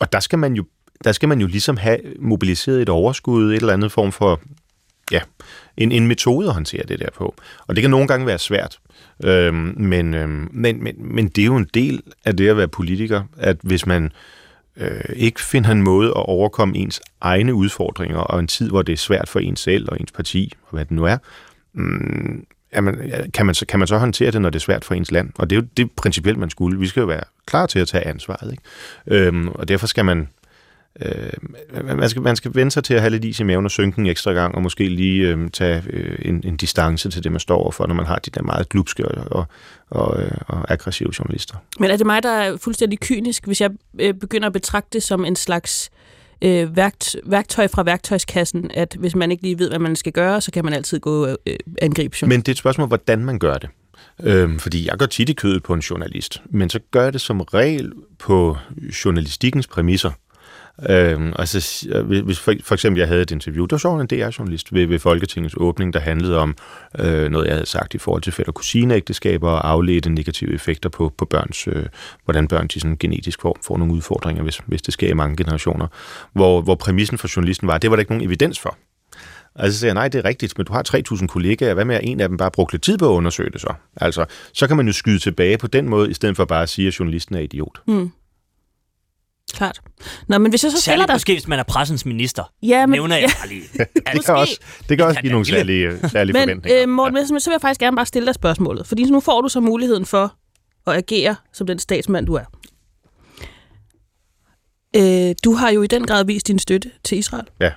Og 0.00 0.12
der 0.12 0.20
skal 0.20 0.38
man 0.38 0.54
jo 0.54 0.64
der 1.04 1.12
skal 1.12 1.28
man 1.28 1.40
jo 1.40 1.46
ligesom 1.46 1.76
have 1.76 1.98
mobiliseret 2.18 2.82
et 2.82 2.88
overskud, 2.88 3.52
et 3.52 3.56
eller 3.56 3.72
andet 3.72 3.92
form 3.92 4.12
for, 4.12 4.40
ja, 5.10 5.20
en, 5.76 5.92
en 5.92 6.06
metode 6.06 6.48
at 6.48 6.54
håndtere 6.54 6.82
det 6.88 6.98
der 6.98 7.08
på. 7.16 7.34
Og 7.66 7.76
det 7.76 7.82
kan 7.82 7.90
nogle 7.90 8.08
gange 8.08 8.26
være 8.26 8.38
svært. 8.38 8.78
Øhm, 9.24 9.74
men, 9.76 10.14
øhm, 10.14 10.48
men, 10.52 10.82
men, 10.82 10.94
men 10.98 11.28
det 11.28 11.42
er 11.42 11.46
jo 11.46 11.56
en 11.56 11.68
del 11.74 12.02
af 12.24 12.36
det 12.36 12.48
at 12.48 12.56
være 12.56 12.68
politiker, 12.68 13.22
at 13.38 13.56
hvis 13.62 13.86
man 13.86 14.12
øh, 14.76 15.00
ikke 15.16 15.40
finder 15.40 15.70
en 15.70 15.82
måde 15.82 16.08
at 16.08 16.26
overkomme 16.26 16.76
ens 16.76 17.00
egne 17.20 17.54
udfordringer, 17.54 18.18
og 18.18 18.40
en 18.40 18.46
tid, 18.46 18.68
hvor 18.68 18.82
det 18.82 18.92
er 18.92 18.96
svært 18.96 19.28
for 19.28 19.38
ens 19.38 19.60
selv 19.60 19.88
og 19.90 20.00
ens 20.00 20.12
parti, 20.12 20.52
og 20.62 20.70
hvad 20.70 20.84
det 20.84 20.90
nu 20.90 21.04
er, 21.04 21.16
mm, 21.72 22.46
man, 22.80 23.12
kan, 23.34 23.46
man 23.46 23.54
så, 23.54 23.66
kan 23.66 23.78
man 23.78 23.88
så 23.88 23.98
håndtere 23.98 24.30
det, 24.30 24.40
når 24.40 24.50
det 24.50 24.58
er 24.58 24.60
svært 24.60 24.84
for 24.84 24.94
ens 24.94 25.10
land? 25.10 25.30
Og 25.38 25.50
det 25.50 25.56
er 25.56 25.60
jo 25.60 25.66
det 25.76 25.90
principielt, 25.92 26.38
man 26.38 26.50
skulle. 26.50 26.78
Vi 26.78 26.86
skal 26.86 27.00
jo 27.00 27.06
være 27.06 27.24
klar 27.46 27.66
til 27.66 27.78
at 27.78 27.88
tage 27.88 28.06
ansvaret. 28.06 28.50
Ikke? 28.50 29.26
Øhm, 29.26 29.48
og 29.48 29.68
derfor 29.68 29.86
skal 29.86 30.04
man 30.04 30.28
øh, 31.00 31.86
man, 31.96 32.08
skal, 32.08 32.22
man 32.22 32.36
skal 32.36 32.54
vende 32.54 32.70
sig 32.70 32.84
til 32.84 32.94
at 32.94 33.00
have 33.00 33.10
lidt 33.10 33.24
is 33.24 33.40
i 33.40 33.42
maven 33.42 33.64
og 33.64 33.70
synke 33.70 33.98
en 33.98 34.06
ekstra 34.06 34.32
gang, 34.32 34.54
og 34.54 34.62
måske 34.62 34.88
lige 34.88 35.28
øh, 35.28 35.50
tage 35.50 35.82
øh, 35.90 36.18
en, 36.22 36.42
en 36.44 36.56
distance 36.56 37.10
til 37.10 37.24
det, 37.24 37.32
man 37.32 37.40
står 37.40 37.56
overfor, 37.56 37.86
når 37.86 37.94
man 37.94 38.06
har 38.06 38.16
de 38.16 38.30
der 38.30 38.42
meget 38.42 38.68
glupske 38.68 39.08
og, 39.08 39.24
og, 39.30 39.46
og, 39.90 40.22
øh, 40.22 40.30
og 40.46 40.70
aggressive 40.70 41.10
journalister. 41.18 41.56
Men 41.78 41.90
er 41.90 41.96
det 41.96 42.06
mig, 42.06 42.22
der 42.22 42.32
er 42.32 42.56
fuldstændig 42.56 43.00
kynisk, 43.00 43.46
hvis 43.46 43.60
jeg 43.60 43.70
øh, 44.00 44.14
begynder 44.14 44.46
at 44.46 44.52
betragte 44.52 44.88
det 44.92 45.02
som 45.02 45.24
en 45.24 45.36
slags 45.36 45.90
øh, 46.42 46.76
værkt, 46.76 47.16
værktøj 47.26 47.68
fra 47.68 47.82
værktøjskassen, 47.82 48.70
at 48.74 48.96
hvis 48.98 49.14
man 49.14 49.30
ikke 49.30 49.42
lige 49.42 49.58
ved, 49.58 49.68
hvad 49.68 49.78
man 49.78 49.96
skal 49.96 50.12
gøre, 50.12 50.40
så 50.40 50.50
kan 50.50 50.64
man 50.64 50.74
altid 50.74 51.00
gå 51.00 51.26
øh, 51.26 51.56
angribe 51.82 52.16
Men 52.26 52.40
det 52.40 52.48
er 52.48 52.52
et 52.52 52.58
spørgsmål, 52.58 52.88
hvordan 52.88 53.24
man 53.24 53.38
gør 53.38 53.58
det. 53.58 53.68
Øhm, 54.22 54.58
fordi 54.58 54.86
jeg 54.86 54.98
går 54.98 55.06
tit 55.06 55.28
i 55.28 55.32
kødet 55.32 55.62
på 55.62 55.74
en 55.74 55.80
journalist, 55.80 56.42
men 56.50 56.70
så 56.70 56.78
gør 56.90 57.02
jeg 57.02 57.12
det 57.12 57.20
som 57.20 57.40
regel 57.40 57.92
på 58.18 58.56
journalistikkens 59.04 59.66
præmisser. 59.66 60.10
Øhm, 60.88 61.32
altså, 61.38 61.88
hvis 62.24 62.38
for, 62.38 62.54
for 62.62 62.74
eksempel 62.74 62.98
jeg 62.98 63.08
havde 63.08 63.22
et 63.22 63.30
interview, 63.30 63.66
der 63.66 63.76
så 63.76 63.88
en 63.88 64.06
DR-journalist 64.06 64.74
ved, 64.74 64.86
ved 64.86 64.98
Folketingets 64.98 65.54
åbning, 65.58 65.92
der 65.92 66.00
handlede 66.00 66.38
om 66.38 66.56
øh, 66.98 67.30
noget, 67.30 67.46
jeg 67.46 67.54
havde 67.54 67.66
sagt 67.66 67.94
i 67.94 67.98
forhold 67.98 68.22
til 68.22 68.32
fætter 68.32 68.52
kusineægteskaber 68.52 69.50
og 69.50 69.70
afledte 69.70 70.10
negative 70.10 70.54
effekter 70.54 70.88
på, 70.88 71.12
på 71.18 71.24
børns, 71.24 71.68
øh, 71.68 71.86
hvordan 72.24 72.48
børn 72.48 72.68
til 72.68 72.80
sådan 72.80 72.96
genetisk 72.96 73.40
form 73.40 73.56
får 73.66 73.76
nogle 73.76 73.94
udfordringer, 73.94 74.42
hvis, 74.42 74.60
hvis 74.66 74.82
det 74.82 74.94
sker 74.94 75.08
i 75.08 75.14
mange 75.14 75.36
generationer. 75.36 75.86
Hvor, 76.32 76.60
hvor 76.60 76.74
præmissen 76.74 77.18
for 77.18 77.28
journalisten 77.36 77.68
var, 77.68 77.74
at 77.74 77.82
det 77.82 77.90
var 77.90 77.96
der 77.96 78.00
ikke 78.00 78.12
nogen 78.12 78.26
evidens 78.26 78.60
for. 78.60 78.76
Altså 79.56 79.72
så 79.72 79.80
siger 79.80 79.88
jeg, 79.88 79.94
nej, 79.94 80.08
det 80.08 80.18
er 80.18 80.24
rigtigt, 80.24 80.58
men 80.58 80.66
du 80.66 80.72
har 80.72 80.82
3.000 81.12 81.26
kollegaer, 81.26 81.74
hvad 81.74 81.84
med 81.84 81.96
at 81.96 82.00
en 82.04 82.20
af 82.20 82.28
dem 82.28 82.36
bare 82.36 82.50
brugte 82.50 82.74
lidt 82.74 82.82
tid 82.82 82.98
på 82.98 83.12
at 83.12 83.16
undersøge 83.16 83.50
det 83.50 83.60
så? 83.60 83.74
Altså, 83.96 84.24
så 84.52 84.66
kan 84.66 84.76
man 84.76 84.86
jo 84.86 84.92
skyde 84.92 85.18
tilbage 85.18 85.58
på 85.58 85.66
den 85.66 85.88
måde, 85.88 86.10
i 86.10 86.14
stedet 86.14 86.36
for 86.36 86.44
bare 86.44 86.62
at 86.62 86.68
sige, 86.68 86.88
at 86.88 86.98
journalisten 86.98 87.34
er 87.34 87.40
idiot. 87.40 87.82
Mm. 87.88 88.10
Klart. 89.52 89.80
Nå, 90.28 90.38
men 90.38 90.50
hvis 90.50 90.64
jeg 90.64 90.72
så 90.72 90.80
Særligt 90.80 90.82
stiller 90.82 91.06
dig... 91.06 91.14
måske, 91.14 91.32
hvis 91.32 91.48
man 91.48 91.58
er 91.58 91.62
pressens 91.62 92.06
minister. 92.06 92.52
Ja, 92.62 92.86
men, 92.86 92.90
Nævner 92.92 93.16
jeg 93.16 93.30
bare 93.40 93.48
lige. 93.48 93.62
det 94.12 94.24
kan 94.24 94.34
også, 94.34 94.60
det 94.88 94.98
kan 94.98 95.06
også 95.06 95.20
give 95.20 95.32
nogle 95.32 95.46
særlige, 95.46 95.98
særlige 96.08 96.32
men, 96.32 96.42
forventninger. 96.42 96.82
øh, 96.82 96.88
Morten 96.88 97.14
Messerschmidt, 97.14 97.42
så 97.42 97.50
vil 97.50 97.54
jeg 97.54 97.60
faktisk 97.60 97.80
gerne 97.80 97.96
bare 97.96 98.06
stille 98.06 98.26
dig 98.26 98.34
spørgsmålet. 98.34 98.86
Fordi 98.86 99.04
nu 99.04 99.20
får 99.20 99.40
du 99.40 99.48
så 99.48 99.60
muligheden 99.60 100.06
for 100.06 100.34
at 100.86 100.96
agere 100.96 101.36
som 101.52 101.66
den 101.66 101.78
statsmand, 101.78 102.26
du 102.26 102.34
er. 102.34 102.44
Øh, 104.96 105.34
du 105.44 105.52
har 105.54 105.70
jo 105.70 105.82
i 105.82 105.86
den 105.86 106.06
grad 106.06 106.24
vist 106.24 106.46
din 106.46 106.58
støtte 106.58 106.90
til 107.04 107.18
Israel. 107.18 107.44
Ja. 107.60 107.70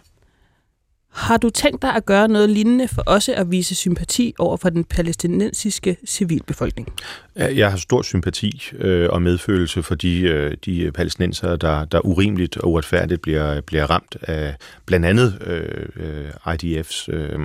Har 1.15 1.37
du 1.37 1.49
tænkt 1.49 1.81
dig 1.81 1.95
at 1.95 2.05
gøre 2.05 2.27
noget 2.27 2.49
lignende 2.49 2.87
for 2.87 3.01
også 3.01 3.33
at 3.33 3.51
vise 3.51 3.75
sympati 3.75 4.33
over 4.39 4.57
for 4.57 4.69
den 4.69 4.83
palæstinensiske 4.83 5.97
civilbefolkning? 6.05 6.87
Jeg 7.35 7.69
har 7.71 7.77
stor 7.77 8.01
sympati 8.01 8.69
øh, 8.77 9.09
og 9.09 9.21
medfølelse 9.21 9.83
for 9.83 9.95
de, 9.95 10.21
øh, 10.21 10.57
de 10.65 10.91
palæstinenser, 10.91 11.55
der, 11.55 11.85
der 11.85 12.05
urimeligt 12.05 12.57
og 12.57 12.71
uretfærdigt 12.71 13.21
bliver, 13.21 13.61
bliver 13.61 13.85
ramt 13.85 14.17
af 14.21 14.55
blandt 14.85 15.05
andet 15.05 15.37
øh, 15.45 15.85
øh 15.95 16.55
IDF's 16.55 17.05
øh, 17.09 17.39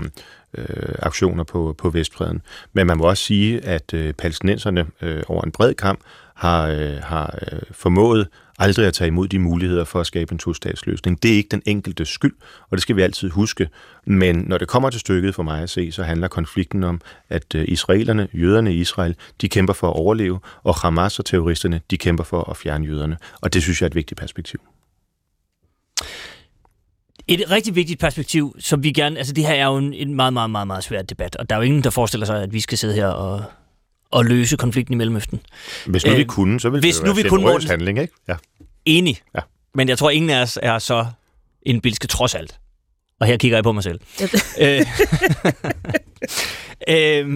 øh, 0.59 0.95
aktioner 0.99 1.45
på, 1.45 1.75
på 1.79 1.91
Vestbreden. 1.91 2.43
Men 2.73 2.87
man 2.87 2.99
må 2.99 3.05
også 3.05 3.25
sige, 3.25 3.65
at 3.65 3.95
øh, 3.95 4.13
palæstinenserne 4.13 4.87
øh, 5.03 5.23
over 5.27 5.43
en 5.43 5.53
bred 5.53 5.75
kamp 5.75 6.01
har, 6.35 6.69
øh, 6.69 6.97
har 7.03 7.39
øh, 7.53 7.59
formået 7.73 8.29
aldrig 8.61 8.87
at 8.87 8.95
tage 8.95 9.09
imod 9.09 9.29
de 9.29 9.39
muligheder 9.39 9.85
for 9.85 10.01
at 10.01 10.07
skabe 10.07 10.33
en 10.33 10.39
to-statsløsning. 10.39 11.23
Det 11.23 11.31
er 11.31 11.37
ikke 11.37 11.49
den 11.51 11.63
enkelte 11.67 12.05
skyld, 12.05 12.35
og 12.71 12.77
det 12.77 12.83
skal 12.83 12.97
vi 12.97 13.03
altid 13.03 13.31
huske. 13.31 13.69
Men 14.07 14.37
når 14.37 14.59
det 14.59 14.69
kommer 14.69 14.91
til 14.91 15.01
stykket 15.01 15.35
for 15.35 15.43
mig 15.43 15.63
at 15.63 15.71
se, 15.71 15.93
så 15.93 16.03
handler 16.03 16.29
konflikten 16.29 16.85
om, 16.85 17.01
at 17.29 17.55
øh, 17.55 17.65
israelerne, 17.69 18.29
jøderne 18.35 18.75
i 18.75 18.81
Israel, 18.81 19.15
de 19.41 19.49
kæmper 19.49 19.73
for 19.73 19.87
at 19.87 19.97
overleve, 19.97 20.41
og 20.63 20.75
Hamas 20.75 21.19
og 21.19 21.25
terroristerne, 21.25 21.81
de 21.91 21.99
kæmper 21.99 22.25
for 22.25 22.51
at 22.51 22.57
fjerne 22.57 22.87
jøderne. 22.87 23.17
Og 23.41 23.55
det 23.55 23.63
synes 23.63 23.81
jeg 23.81 23.87
er 23.87 23.91
et 23.91 23.95
vigtigt 23.95 24.21
perspektiv. 24.21 24.61
Et 27.29 27.51
rigtig 27.51 27.75
vigtigt 27.75 28.01
perspektiv, 28.01 28.57
som 28.59 28.83
vi 28.83 28.93
gerne... 28.93 29.19
Altså 29.19 29.33
det 29.33 29.47
her 29.47 29.55
er 29.55 29.67
jo 29.67 29.77
en, 29.77 29.95
en 29.95 30.15
meget, 30.15 30.33
meget, 30.33 30.51
meget, 30.51 30.67
meget 30.67 30.85
svær 30.85 31.03
debat, 31.03 31.37
og 31.37 31.51
der 31.51 31.57
er 31.57 31.61
jo 31.61 31.65
ingen, 31.65 31.85
der 31.85 31.91
forestiller 31.91 32.27
sig, 32.27 32.43
at 32.43 32.53
vi 32.53 32.61
skal 32.61 32.79
sidde 32.79 32.95
her 32.95 33.07
og, 33.07 33.45
og 34.11 34.25
løse 34.25 34.57
konflikten 34.57 34.95
i 34.95 34.97
Mellemøsten. 34.97 35.41
Hvis 35.87 36.07
nu 36.07 36.13
øh, 36.13 36.19
vi 36.19 36.25
kunne, 36.25 36.61
så 36.61 36.71
ville 36.71 36.81
hvis 36.81 36.97
det 36.97 37.05
nu 37.05 37.13
være 37.13 37.23
vi 37.23 37.29
kunne, 37.29 37.43
Morten, 37.43 37.69
handling, 37.69 37.99
ikke? 37.99 38.15
Ja. 38.29 38.35
Enig. 38.85 39.19
Ja. 39.35 39.41
Men 39.75 39.89
jeg 39.89 39.99
tror, 39.99 40.11
ingen 40.11 40.31
af 40.31 40.43
os 40.43 40.59
er 40.63 40.79
så 40.79 41.07
en 41.63 41.81
bilske 41.81 42.07
trods 42.07 42.35
alt. 42.35 42.59
Og 43.21 43.27
her 43.27 43.37
kigger 43.37 43.57
jeg 43.57 43.65
på 43.65 43.73
mig 43.73 43.83
selv. 43.83 44.01
øh, 44.65 44.87
øh, 46.89 47.27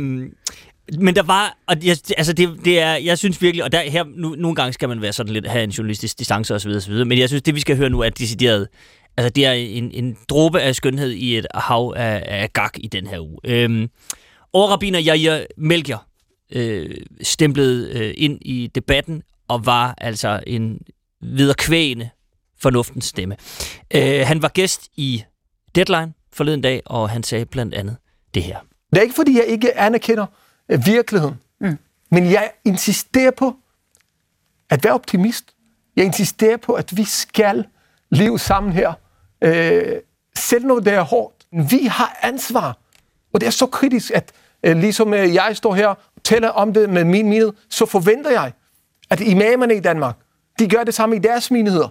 men 0.98 1.16
der 1.16 1.22
var, 1.22 1.58
og 1.66 1.76
jeg, 1.84 1.96
altså 2.16 2.32
det, 2.32 2.58
det 2.64 2.80
er, 2.80 2.94
jeg 2.94 3.18
synes 3.18 3.42
virkelig, 3.42 3.64
og 3.64 3.72
der, 3.72 3.80
her, 3.80 4.04
nu, 4.16 4.34
nogle 4.38 4.54
gange 4.54 4.72
skal 4.72 4.88
man 4.88 5.02
være 5.02 5.12
sådan 5.12 5.32
lidt, 5.32 5.46
have 5.46 5.64
en 5.64 5.70
journalistisk 5.70 6.18
distance 6.18 6.54
osv., 6.54 6.70
osv., 6.70 6.92
men 6.92 7.18
jeg 7.18 7.28
synes, 7.28 7.42
det 7.42 7.54
vi 7.54 7.60
skal 7.60 7.76
høre 7.76 7.90
nu 7.90 8.00
er 8.00 8.08
decideret, 8.08 8.68
altså 9.16 9.30
det 9.30 9.46
er 9.46 9.52
en, 9.52 9.90
en 9.90 10.16
dråbe 10.28 10.60
af 10.60 10.74
skønhed 10.74 11.10
i 11.10 11.38
et 11.38 11.46
hav 11.54 11.94
af, 11.96 12.22
af 12.26 12.52
gak 12.52 12.72
i 12.76 12.86
den 12.86 13.06
her 13.06 13.20
uge. 13.20 13.38
Øhm, 13.44 13.88
Overrabiner 14.52 14.98
Jair 14.98 15.44
Melchior 15.56 16.06
øh, 16.54 16.96
stemplede 17.22 17.98
øh, 17.98 18.14
ind 18.16 18.38
i 18.42 18.70
debatten 18.74 19.22
og 19.48 19.66
var 19.66 19.94
altså 19.98 20.40
en 20.46 20.80
viderkvægende 21.20 22.10
fornuftens 22.58 23.04
stemme. 23.04 23.36
Øh, 23.94 24.26
han 24.26 24.42
var 24.42 24.48
gæst 24.48 24.88
i 24.96 25.24
Deadline 25.74 26.12
forleden 26.32 26.60
dag, 26.60 26.82
og 26.86 27.10
han 27.10 27.22
sagde 27.22 27.44
blandt 27.44 27.74
andet 27.74 27.96
det 28.34 28.42
her. 28.42 28.58
Det 28.90 28.98
er 28.98 29.02
ikke, 29.02 29.14
fordi 29.14 29.36
jeg 29.36 29.44
ikke 29.46 29.78
anerkender 29.78 30.26
øh, 30.68 30.86
virkeligheden, 30.86 31.34
mm. 31.60 31.78
men 32.10 32.30
jeg 32.30 32.50
insisterer 32.64 33.30
på 33.30 33.56
at 34.70 34.84
være 34.84 34.92
optimist. 34.92 35.54
Jeg 35.96 36.04
insisterer 36.04 36.56
på, 36.56 36.72
at 36.72 36.96
vi 36.96 37.04
skal 37.04 37.64
leve 38.10 38.38
sammen 38.38 38.72
her. 38.72 38.92
Øh, 39.44 39.96
selv 40.36 40.66
når 40.66 40.80
det 40.80 40.92
er 40.92 41.02
hårdt. 41.02 41.46
Vi 41.70 41.86
har 41.86 42.18
ansvar, 42.22 42.78
og 43.32 43.40
det 43.40 43.46
er 43.46 43.50
så 43.50 43.66
kritisk, 43.66 44.10
at 44.10 44.32
øh, 44.62 44.76
ligesom 44.76 45.14
øh, 45.14 45.34
jeg 45.34 45.56
står 45.56 45.74
her 45.74 45.94
og 46.24 46.28
taler 46.28 46.48
om 46.48 46.72
det 46.72 46.90
med 46.90 47.04
min 47.04 47.26
menighed, 47.26 47.52
så 47.70 47.86
forventer 47.86 48.30
jeg, 48.30 48.52
at 49.10 49.20
imamerne 49.20 49.74
i 49.74 49.80
Danmark, 49.80 50.16
de 50.58 50.68
gør 50.68 50.84
det 50.84 50.94
samme 50.94 51.16
i 51.16 51.18
deres 51.18 51.50
menigheder, 51.50 51.88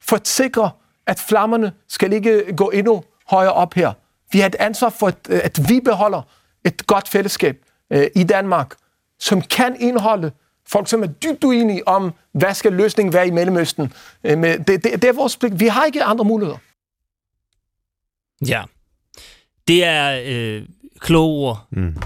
for 0.00 0.16
at 0.16 0.28
sikre, 0.28 0.70
at 1.06 1.18
flammerne 1.28 1.72
skal 1.88 2.12
ikke 2.12 2.56
gå 2.56 2.70
endnu 2.70 3.04
højere 3.26 3.52
op 3.52 3.74
her. 3.74 3.92
Vi 4.32 4.38
har 4.38 4.46
et 4.46 4.54
ansvar 4.54 4.88
for, 4.88 5.06
at, 5.06 5.30
at 5.30 5.68
vi 5.68 5.80
beholder 5.80 6.22
et 6.64 6.86
godt 6.86 7.08
fællesskab 7.08 7.56
øh, 7.90 8.06
i 8.16 8.24
Danmark, 8.24 8.74
som 9.18 9.42
kan 9.42 9.76
indeholde 9.80 10.32
folk, 10.68 10.88
som 10.88 11.02
er 11.02 11.06
dybt 11.06 11.44
uenige 11.44 11.88
om, 11.88 12.12
hvad 12.32 12.54
skal 12.54 12.72
løsningen 12.72 13.12
være 13.12 13.26
i 13.26 13.30
Mellemøsten. 13.30 13.92
Øh, 14.24 14.42
det, 14.42 14.66
det, 14.68 14.82
det 14.84 15.04
er 15.04 15.12
vores 15.12 15.36
pligt. 15.36 15.60
Vi 15.60 15.66
har 15.66 15.84
ikke 15.84 16.04
andre 16.04 16.24
muligheder. 16.24 16.58
Ja. 18.46 18.62
Det 19.68 19.84
er 19.84 20.22
øh, 20.26 20.62
kloge 21.00 21.48
ord. 21.48 21.66
Mm. 21.70 21.96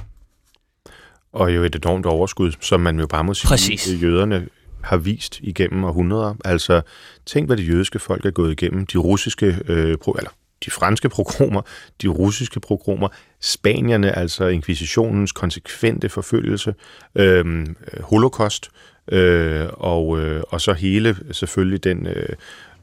Og 1.32 1.54
jo 1.54 1.62
et 1.62 1.74
enormt 1.74 2.06
overskud, 2.06 2.52
som 2.60 2.80
man 2.80 3.00
jo 3.00 3.06
bare 3.06 3.24
må 3.24 3.34
sige, 3.34 3.48
Præcis. 3.48 4.02
jøderne 4.02 4.48
har 4.82 4.96
vist 4.96 5.40
igennem 5.40 5.84
århundreder. 5.84 6.34
Altså, 6.44 6.80
tænk, 7.26 7.48
hvad 7.48 7.56
det 7.56 7.68
jødiske 7.68 7.98
folk 7.98 8.26
er 8.26 8.30
gået 8.30 8.52
igennem. 8.52 8.86
De 8.86 8.98
russiske, 8.98 9.58
øh, 9.68 9.96
pro, 9.96 10.12
eller 10.12 10.30
de 10.64 10.70
franske 10.70 11.08
progromer, 11.08 11.62
de 12.02 12.08
russiske 12.08 12.60
progromer, 12.60 13.08
spanierne, 13.40 14.18
altså 14.18 14.46
inkvisitionens 14.46 15.32
konsekvente 15.32 16.08
forfølgelse, 16.08 16.74
øh, 17.14 17.66
holocaust, 18.00 18.70
øh, 19.12 19.66
og, 19.72 20.20
øh, 20.20 20.42
og 20.48 20.60
så 20.60 20.72
hele 20.72 21.16
selvfølgelig 21.32 21.84
den, 21.84 22.06
øh, 22.06 22.28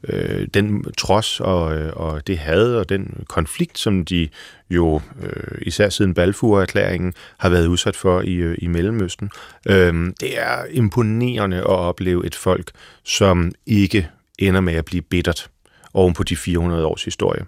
øh, 0.02 0.48
den 0.54 0.84
trods 0.98 1.40
og, 1.40 1.76
øh, 1.76 1.92
og 1.96 2.26
det 2.26 2.38
had 2.38 2.74
og 2.74 2.88
den 2.88 3.24
konflikt, 3.28 3.78
som 3.78 4.04
de 4.04 4.28
jo 4.70 5.00
øh, 5.22 5.58
især 5.62 5.88
siden 5.88 6.14
Balfour-erklæringen 6.14 7.14
har 7.38 7.48
været 7.48 7.66
udsat 7.66 7.96
for 7.96 8.20
i, 8.20 8.34
øh, 8.34 8.58
i 8.58 8.66
Mellemøsten. 8.66 9.30
Øh, 9.68 10.12
det 10.20 10.40
er 10.40 10.64
imponerende 10.70 11.56
at 11.56 11.66
opleve 11.66 12.26
et 12.26 12.34
folk, 12.34 12.70
som 13.04 13.52
ikke 13.66 14.08
ender 14.38 14.60
med 14.60 14.74
at 14.74 14.84
blive 14.84 15.02
bittert 15.02 15.50
oven 15.94 16.14
på 16.14 16.22
de 16.22 16.36
400 16.36 16.86
års 16.86 17.04
historie. 17.04 17.44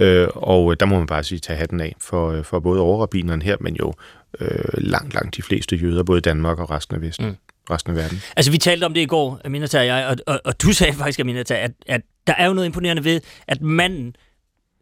Øh, 0.00 0.28
og 0.34 0.72
øh, 0.72 0.76
der 0.80 0.86
må 0.86 0.98
man 0.98 1.06
bare 1.06 1.24
sige, 1.24 1.38
tage 1.38 1.56
hatten 1.56 1.80
af 1.80 1.96
for, 2.00 2.30
øh, 2.30 2.44
for 2.44 2.60
både 2.60 2.80
overrabineren 2.80 3.42
her, 3.42 3.56
men 3.60 3.76
jo 3.76 3.94
øh, 4.40 4.64
langt, 4.74 5.14
langt 5.14 5.36
de 5.36 5.42
fleste 5.42 5.76
jøder, 5.76 6.02
både 6.02 6.18
i 6.18 6.20
Danmark 6.20 6.58
og 6.58 6.70
resten 6.70 6.96
af 6.96 7.02
Vesten. 7.02 7.26
Mm 7.26 7.36
resten 7.70 7.90
af 7.90 7.96
verden. 7.96 8.22
Altså, 8.36 8.52
vi 8.52 8.58
talte 8.58 8.84
om 8.84 8.94
det 8.94 9.00
i 9.00 9.06
går, 9.06 9.40
Aminata 9.44 9.78
og 9.78 9.86
jeg, 9.86 10.06
og, 10.06 10.16
og, 10.34 10.40
og 10.44 10.62
du 10.62 10.72
sagde 10.72 10.92
faktisk, 10.92 11.20
Aminata, 11.20 11.54
at, 11.54 11.70
at 11.86 12.00
der 12.26 12.34
er 12.38 12.46
jo 12.46 12.52
noget 12.52 12.66
imponerende 12.66 13.04
ved, 13.04 13.20
at 13.48 13.62
manden, 13.62 14.16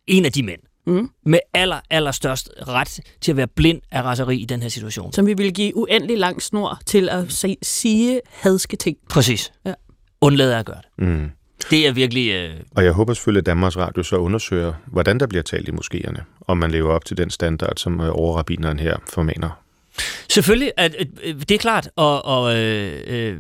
en 0.07 0.25
af 0.25 0.33
de 0.33 0.43
mænd, 0.43 0.61
mm. 0.87 1.09
med 1.27 1.39
aller, 1.55 1.81
aller 1.91 2.13
størst 2.13 2.51
ret 2.69 3.01
til 3.21 3.33
at 3.33 3.37
være 3.37 3.47
blind 3.47 3.81
af 3.91 4.03
raseri 4.03 4.37
i 4.37 4.45
den 4.45 4.63
her 4.63 4.69
situation. 4.69 5.13
Som 5.13 5.27
vi 5.27 5.35
vil 5.35 5.55
give 5.55 5.77
uendelig 5.77 6.19
lang 6.19 6.43
snor 6.43 6.81
til 6.87 7.09
at 7.09 7.33
sige 7.63 8.21
hadske 8.31 8.77
ting. 8.77 8.97
Præcis. 9.11 9.53
Ja. 9.65 9.75
Undlader 10.21 10.59
at 10.59 10.67
gøre 10.67 10.77
det. 10.77 11.07
Mm. 11.09 11.31
Det 11.71 11.87
er 11.87 11.93
virkelig... 11.93 12.31
Øh... 12.31 12.55
Og 12.77 12.85
jeg 12.85 12.93
håber 12.93 13.15
selvfølgelig, 13.15 13.41
at 13.41 13.47
Danmarks 13.47 13.77
Radio 13.77 14.03
så 14.03 14.17
undersøger, 14.17 14.73
hvordan 14.87 15.21
der 15.21 15.27
bliver 15.27 15.43
talt 15.43 15.69
i 15.69 15.73
moskéerne, 15.73 16.23
om 16.41 16.57
man 16.57 16.71
lever 16.71 16.93
op 16.93 17.05
til 17.05 17.17
den 17.17 17.31
standard, 17.31 17.73
som 17.77 18.01
overrabineren 18.01 18.79
her 18.79 18.97
formaner 19.09 19.62
Selvfølgelig, 20.29 20.73
at, 20.77 20.95
at, 20.95 21.07
det 21.49 21.51
er 21.51 21.59
klart, 21.59 21.91
og, 21.97 22.25
og 22.25 22.57
øh, 22.57 23.03
øh, 23.07 23.39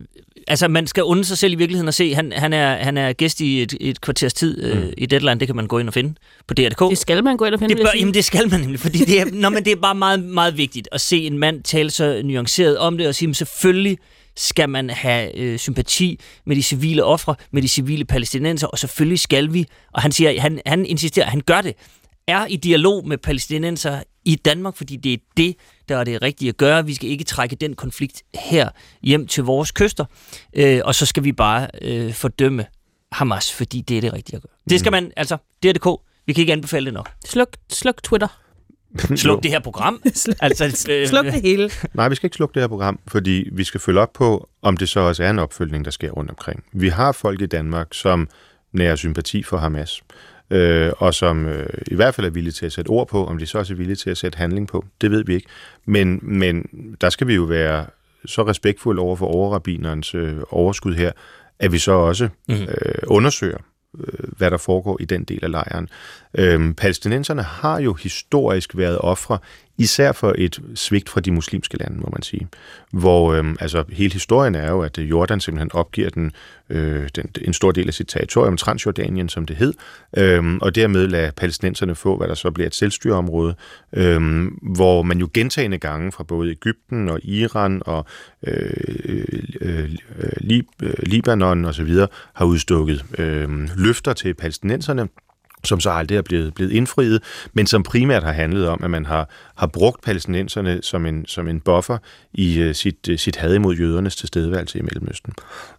altså 0.48 0.68
man 0.68 0.86
skal 0.86 1.02
undre 1.02 1.24
sig 1.24 1.38
selv 1.38 1.52
i 1.52 1.56
virkeligheden 1.56 1.88
at 1.88 1.94
se, 1.94 2.14
han, 2.14 2.32
han, 2.32 2.52
er, 2.52 2.76
han 2.76 2.96
er 2.96 3.12
gæst 3.12 3.40
i 3.40 3.62
et, 3.62 3.74
et 3.80 4.00
kvarters 4.00 4.34
tid 4.34 4.64
øh, 4.64 4.82
mm. 4.82 4.92
i 4.98 5.06
Deadline, 5.06 5.40
det 5.40 5.48
kan 5.48 5.56
man 5.56 5.66
gå 5.66 5.78
ind 5.78 5.88
og 5.88 5.94
finde 5.94 6.14
på 6.46 6.54
DR.dk. 6.54 6.90
Det 6.90 6.98
skal 6.98 7.24
man 7.24 7.36
gå 7.36 7.44
ind 7.44 7.54
og 7.54 7.60
finde, 7.60 7.74
det 7.74 7.82
bør, 7.82 7.90
Jamen 7.98 8.14
det 8.14 8.24
skal 8.24 8.50
man 8.50 8.60
nemlig, 8.60 8.80
fordi 8.80 8.98
det 8.98 9.20
er, 9.20 9.24
når 9.42 9.48
man, 9.48 9.64
det 9.64 9.72
er 9.72 9.76
bare 9.76 9.94
meget, 9.94 10.24
meget 10.24 10.56
vigtigt 10.56 10.88
at 10.92 11.00
se 11.00 11.26
en 11.26 11.38
mand 11.38 11.62
tale 11.62 11.90
så 11.90 12.20
nuanceret 12.24 12.78
om 12.78 12.98
det, 12.98 13.06
og 13.06 13.14
sige, 13.14 13.28
at 13.28 13.36
selvfølgelig 13.36 13.98
skal 14.36 14.68
man 14.68 14.90
have 14.90 15.36
øh, 15.36 15.58
sympati 15.58 16.20
med 16.46 16.56
de 16.56 16.62
civile 16.62 17.04
ofre, 17.04 17.34
med 17.50 17.62
de 17.62 17.68
civile 17.68 18.04
palæstinenser, 18.04 18.66
og 18.66 18.78
selvfølgelig 18.78 19.20
skal 19.20 19.52
vi, 19.52 19.66
og 19.92 20.02
han 20.02 20.12
siger, 20.12 20.40
han, 20.40 20.60
han 20.66 20.86
insisterer, 20.86 21.26
han 21.26 21.40
gør 21.46 21.60
det, 21.60 21.74
er 22.26 22.46
i 22.46 22.56
dialog 22.56 23.08
med 23.08 23.18
palæstinenser 23.18 24.02
i 24.24 24.34
Danmark, 24.34 24.76
fordi 24.76 24.96
det 24.96 25.12
er 25.12 25.16
det, 25.36 25.56
der 25.88 25.97
er 25.97 26.05
det 26.05 26.23
rigtige 26.23 26.49
at 26.49 26.57
gøre. 26.57 26.87
Vi 26.87 26.95
skal 26.95 27.09
ikke 27.09 27.25
trække 27.25 27.57
den 27.57 27.75
konflikt 27.75 28.23
her 28.35 28.68
hjem 29.03 29.27
til 29.27 29.45
vores 29.45 29.71
kyster, 29.71 30.05
øh, 30.55 30.81
og 30.85 30.95
så 30.95 31.07
skal 31.07 31.25
vi 31.25 31.33
bare 31.33 31.68
øh, 31.83 32.12
fordømme 32.12 32.66
Hamas, 33.12 33.53
fordi 33.53 33.81
det 33.81 33.97
er 33.97 34.01
det 34.01 34.12
rigtige 34.12 34.37
at 34.37 34.42
gøre. 34.42 34.53
Det 34.71 34.81
skal 34.81 34.92
man, 34.92 35.12
altså, 35.16 35.37
det 35.62 35.68
er 35.68 35.73
det 35.73 35.97
Vi 36.27 36.33
kan 36.33 36.40
ikke 36.42 36.53
anbefale 36.53 36.85
det 36.85 36.95
nok. 36.95 37.11
Sluk, 37.25 37.49
sluk 37.71 38.03
Twitter. 38.03 38.38
Sluk 39.16 39.42
det 39.42 39.51
her 39.51 39.61
program. 39.61 40.03
altså, 40.40 40.87
øh, 40.90 41.09
sluk 41.09 41.25
det 41.25 41.42
hele. 41.42 41.71
Nej, 41.95 42.09
vi 42.09 42.14
skal 42.14 42.27
ikke 42.27 42.37
slukke 42.37 42.55
det 42.55 42.62
her 42.62 42.68
program, 42.68 42.99
fordi 43.09 43.49
vi 43.53 43.64
skal 43.64 43.81
følge 43.81 44.01
op 44.01 44.12
på, 44.12 44.49
om 44.62 44.77
det 44.77 44.88
så 44.88 45.01
også 45.01 45.25
er 45.25 45.31
en 45.31 45.38
opfølgning, 45.38 45.85
der 45.85 45.90
sker 45.90 46.11
rundt 46.11 46.31
omkring. 46.31 46.64
Vi 46.73 46.88
har 46.88 47.12
folk 47.12 47.42
i 47.42 47.47
Danmark, 47.47 47.88
som 47.92 48.29
nærer 48.73 48.97
sympati 48.97 49.42
for 49.42 49.57
Hamas 49.57 50.03
øh, 50.52 50.92
og 50.98 51.14
som 51.14 51.46
øh, 51.46 51.66
i 51.86 51.94
hvert 51.94 52.14
fald 52.14 52.26
er 52.26 52.30
villige 52.30 52.52
til 52.52 52.66
at 52.66 52.72
sætte 52.72 52.88
ord 52.88 53.08
på, 53.08 53.26
om 53.26 53.38
de 53.38 53.46
så 53.46 53.58
også 53.58 53.72
er 53.72 53.76
villige 53.76 53.96
til 53.96 54.10
at 54.10 54.18
sætte 54.18 54.38
handling 54.38 54.68
på. 54.68 54.84
Det 55.00 55.10
ved 55.10 55.24
vi 55.24 55.34
ikke. 55.34 55.46
Men, 55.84 56.20
men 56.22 56.66
der 57.00 57.10
skal 57.10 57.26
vi 57.26 57.34
jo 57.34 57.42
være 57.42 57.86
så 58.26 58.42
respektfulde 58.46 59.02
over 59.02 59.16
for 59.16 59.26
overrabinerens 59.26 60.14
øh, 60.14 60.36
overskud 60.50 60.94
her, 60.94 61.12
at 61.58 61.72
vi 61.72 61.78
så 61.78 61.92
også 61.92 62.28
mm. 62.48 62.54
øh, 62.54 62.94
undersøger, 63.06 63.58
øh, 64.00 64.30
hvad 64.36 64.50
der 64.50 64.56
foregår 64.56 64.96
i 65.00 65.04
den 65.04 65.24
del 65.24 65.44
af 65.44 65.50
lejren. 65.50 65.88
Øhm, 66.35 66.75
palæstinenserne 66.75 67.42
har 67.42 67.81
jo 67.81 67.95
historisk 67.95 68.77
været 68.77 68.99
ofre 68.99 69.38
især 69.79 70.12
for 70.12 70.35
et 70.38 70.61
svigt 70.75 71.09
fra 71.09 71.21
de 71.21 71.31
muslimske 71.31 71.77
lande, 71.77 72.01
må 72.01 72.09
man 72.12 72.23
sige. 72.23 72.49
Hvor 72.92 73.33
øhm, 73.33 73.57
altså, 73.61 73.85
hele 73.92 74.12
historien 74.12 74.55
er 74.55 74.71
jo, 74.71 74.83
at 74.83 74.99
Jordan 74.99 75.40
simpelthen 75.40 75.71
opgiver 75.73 76.11
den, 76.11 76.33
øh, 76.71 77.09
den, 77.16 77.31
en 77.42 77.53
stor 77.53 77.73
del 77.73 77.88
af 77.88 77.95
sit 77.95 78.09
territorium, 78.09 78.57
Transjordanien, 78.57 79.29
som 79.29 79.47
det 79.47 79.57
hed, 79.57 79.75
øhm, 80.16 80.59
og 80.59 80.75
dermed 80.75 81.09
lader 81.09 81.31
palæstinenserne 81.31 81.95
få, 81.95 82.16
hvad 82.16 82.29
der 82.29 82.35
så 82.35 82.51
bliver 82.51 82.66
et 82.66 82.75
selvstyreområde, 82.75 83.55
øhm, 83.92 84.47
hvor 84.47 85.03
man 85.03 85.18
jo 85.18 85.29
gentagende 85.35 85.79
gange 85.79 86.12
fra 86.12 86.25
både 86.25 86.51
Ægypten 86.51 87.09
og 87.09 87.25
Iran 87.25 87.83
og 87.87 88.07
øh, 88.47 88.71
øh, 89.05 89.25
øh, 89.61 89.90
øh 90.11 90.33
Lib 90.40 90.66
øh, 90.83 90.95
Libanon 91.03 91.64
osv. 91.64 91.97
har 92.35 92.45
udstukket 92.45 93.05
øh, 93.18 93.68
løfter 93.77 94.12
til 94.12 94.35
palæstinenserne, 94.35 95.09
som 95.64 95.81
så 95.81 95.90
aldrig 95.90 96.18
er 96.18 96.22
blevet, 96.22 96.55
blevet 96.55 96.72
indfriet, 96.72 97.22
men 97.53 97.66
som 97.66 97.83
primært 97.83 98.22
har 98.22 98.33
handlet 98.33 98.68
om, 98.68 98.81
at 98.85 98.90
man 98.90 99.07
har, 99.07 99.29
har 99.57 99.66
brugt 99.66 100.03
palæstinenserne 100.03 100.83
som 100.83 101.07
en, 101.07 101.27
som 101.27 101.48
en 101.48 101.61
buffer 101.61 101.98
i 102.33 102.68
uh, 102.68 102.72
sit, 102.75 103.09
uh, 103.09 103.16
sit 103.16 103.37
had 103.37 103.55
imod 103.55 103.77
jødernes 103.77 104.16
tilstedeværelse 104.16 104.79
i 104.79 104.83
Mellemøsten. 104.83 105.33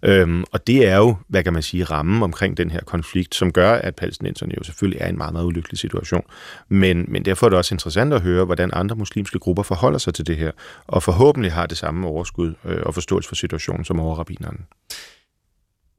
Øhm, 0.04 0.43
og 0.52 0.67
det 0.67 0.88
er 0.88 0.98
jo, 0.98 1.15
hvad 1.28 1.43
kan 1.43 1.54
man 1.54 1.62
sige, 1.62 1.84
rammen 1.84 2.24
omkring 2.24 2.58
den 2.58 2.72
her 2.72 2.80
konflikt, 2.80 3.36
som 3.36 3.52
gør, 3.52 3.72
at 3.72 3.96
palæstinenserne 3.96 4.54
jo 4.58 4.63
selvfølgelig 4.63 5.02
er 5.02 5.06
i 5.06 5.10
en 5.10 5.17
meget, 5.17 5.34
meget 5.34 5.46
ulykkelig 5.46 5.80
situation. 5.80 6.24
Men, 6.69 7.06
men 7.08 7.26
derfor 7.26 7.46
er 7.46 7.50
det 7.50 7.58
også 7.58 7.76
interessant 7.76 8.13
at 8.13 8.22
høre, 8.22 8.46
hvordan 8.46 8.69
andre 8.74 8.96
muslimske 8.96 9.39
grupper 9.39 9.63
forholder 9.63 9.98
sig 9.98 10.13
til 10.13 10.28
det 10.28 10.38
her, 10.38 10.52
og 10.88 11.04
forhåbentlig 11.04 11.52
har 11.52 11.65
det 11.65 11.78
samme 11.78 12.08
overskud 12.08 12.54
øh, 12.65 12.82
og 12.86 12.93
forståelse 12.93 13.28
for 13.30 13.36
situationen 13.36 13.86
som 13.86 14.00
overrabineren. 14.00 14.60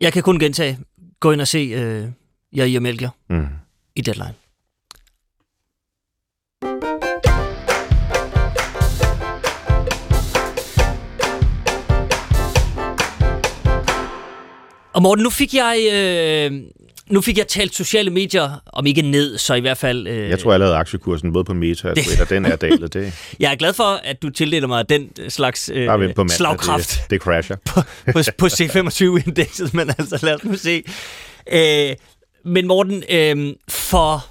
Jeg 0.01 0.13
kan 0.13 0.23
kun 0.23 0.39
gentage, 0.39 0.79
gå 1.21 1.33
ind 1.33 1.41
og 1.41 1.49
se 1.49 1.59
øh, 1.59 2.09
Jair 2.53 2.81
Melchior. 2.81 3.17
Mm 3.31 3.47
i 3.97 4.01
Deadline. 4.01 4.35
Og 14.95 15.03
Morten, 15.03 15.23
nu 15.23 15.31
fik 15.31 15.55
jeg... 15.55 15.89
Øh, 15.93 16.63
nu 17.11 17.21
fik 17.21 17.39
jeg 17.39 17.49
talt 17.49 17.75
sociale 17.75 18.11
medier, 18.11 18.63
om 18.67 18.87
ikke 18.87 19.03
ned, 19.03 19.39
så 19.39 19.55
i 19.55 19.61
hvert 19.61 19.79
fald... 19.79 20.07
Øh, 20.07 20.31
jeg 20.31 20.39
tror 20.39 20.53
allerede 20.53 20.77
aktiekursen, 20.77 21.33
både 21.33 21.45
på 21.45 21.55
Meta 21.55 21.89
og 21.89 21.97
Twitter, 21.97 22.25
den 22.25 22.45
er 22.45 22.57
dalet. 22.57 22.95
Det. 22.95 23.13
Jeg 23.41 23.53
er 23.53 23.57
glad 23.57 23.73
for, 23.73 24.01
at 24.05 24.23
du 24.23 24.31
tildeler 24.31 24.67
mig 24.67 24.89
den 24.89 25.11
slags 25.29 25.71
øh, 25.75 25.87
på 25.87 25.97
mandag, 25.97 26.31
slagkraft. 26.31 26.91
Det, 26.91 27.11
det 27.11 27.21
crasher. 27.21 27.57
på, 27.75 27.81
på, 28.13 28.19
på 28.39 28.47
C25-indekset, 28.47 29.75
men 29.75 29.91
altså 29.99 30.19
lad 30.23 30.35
os 30.35 30.45
nu 30.45 30.57
se. 30.57 30.83
Øh, 31.53 31.97
men 32.45 32.67
Morten, 32.67 33.03
øh, 33.11 33.55
for... 33.69 34.27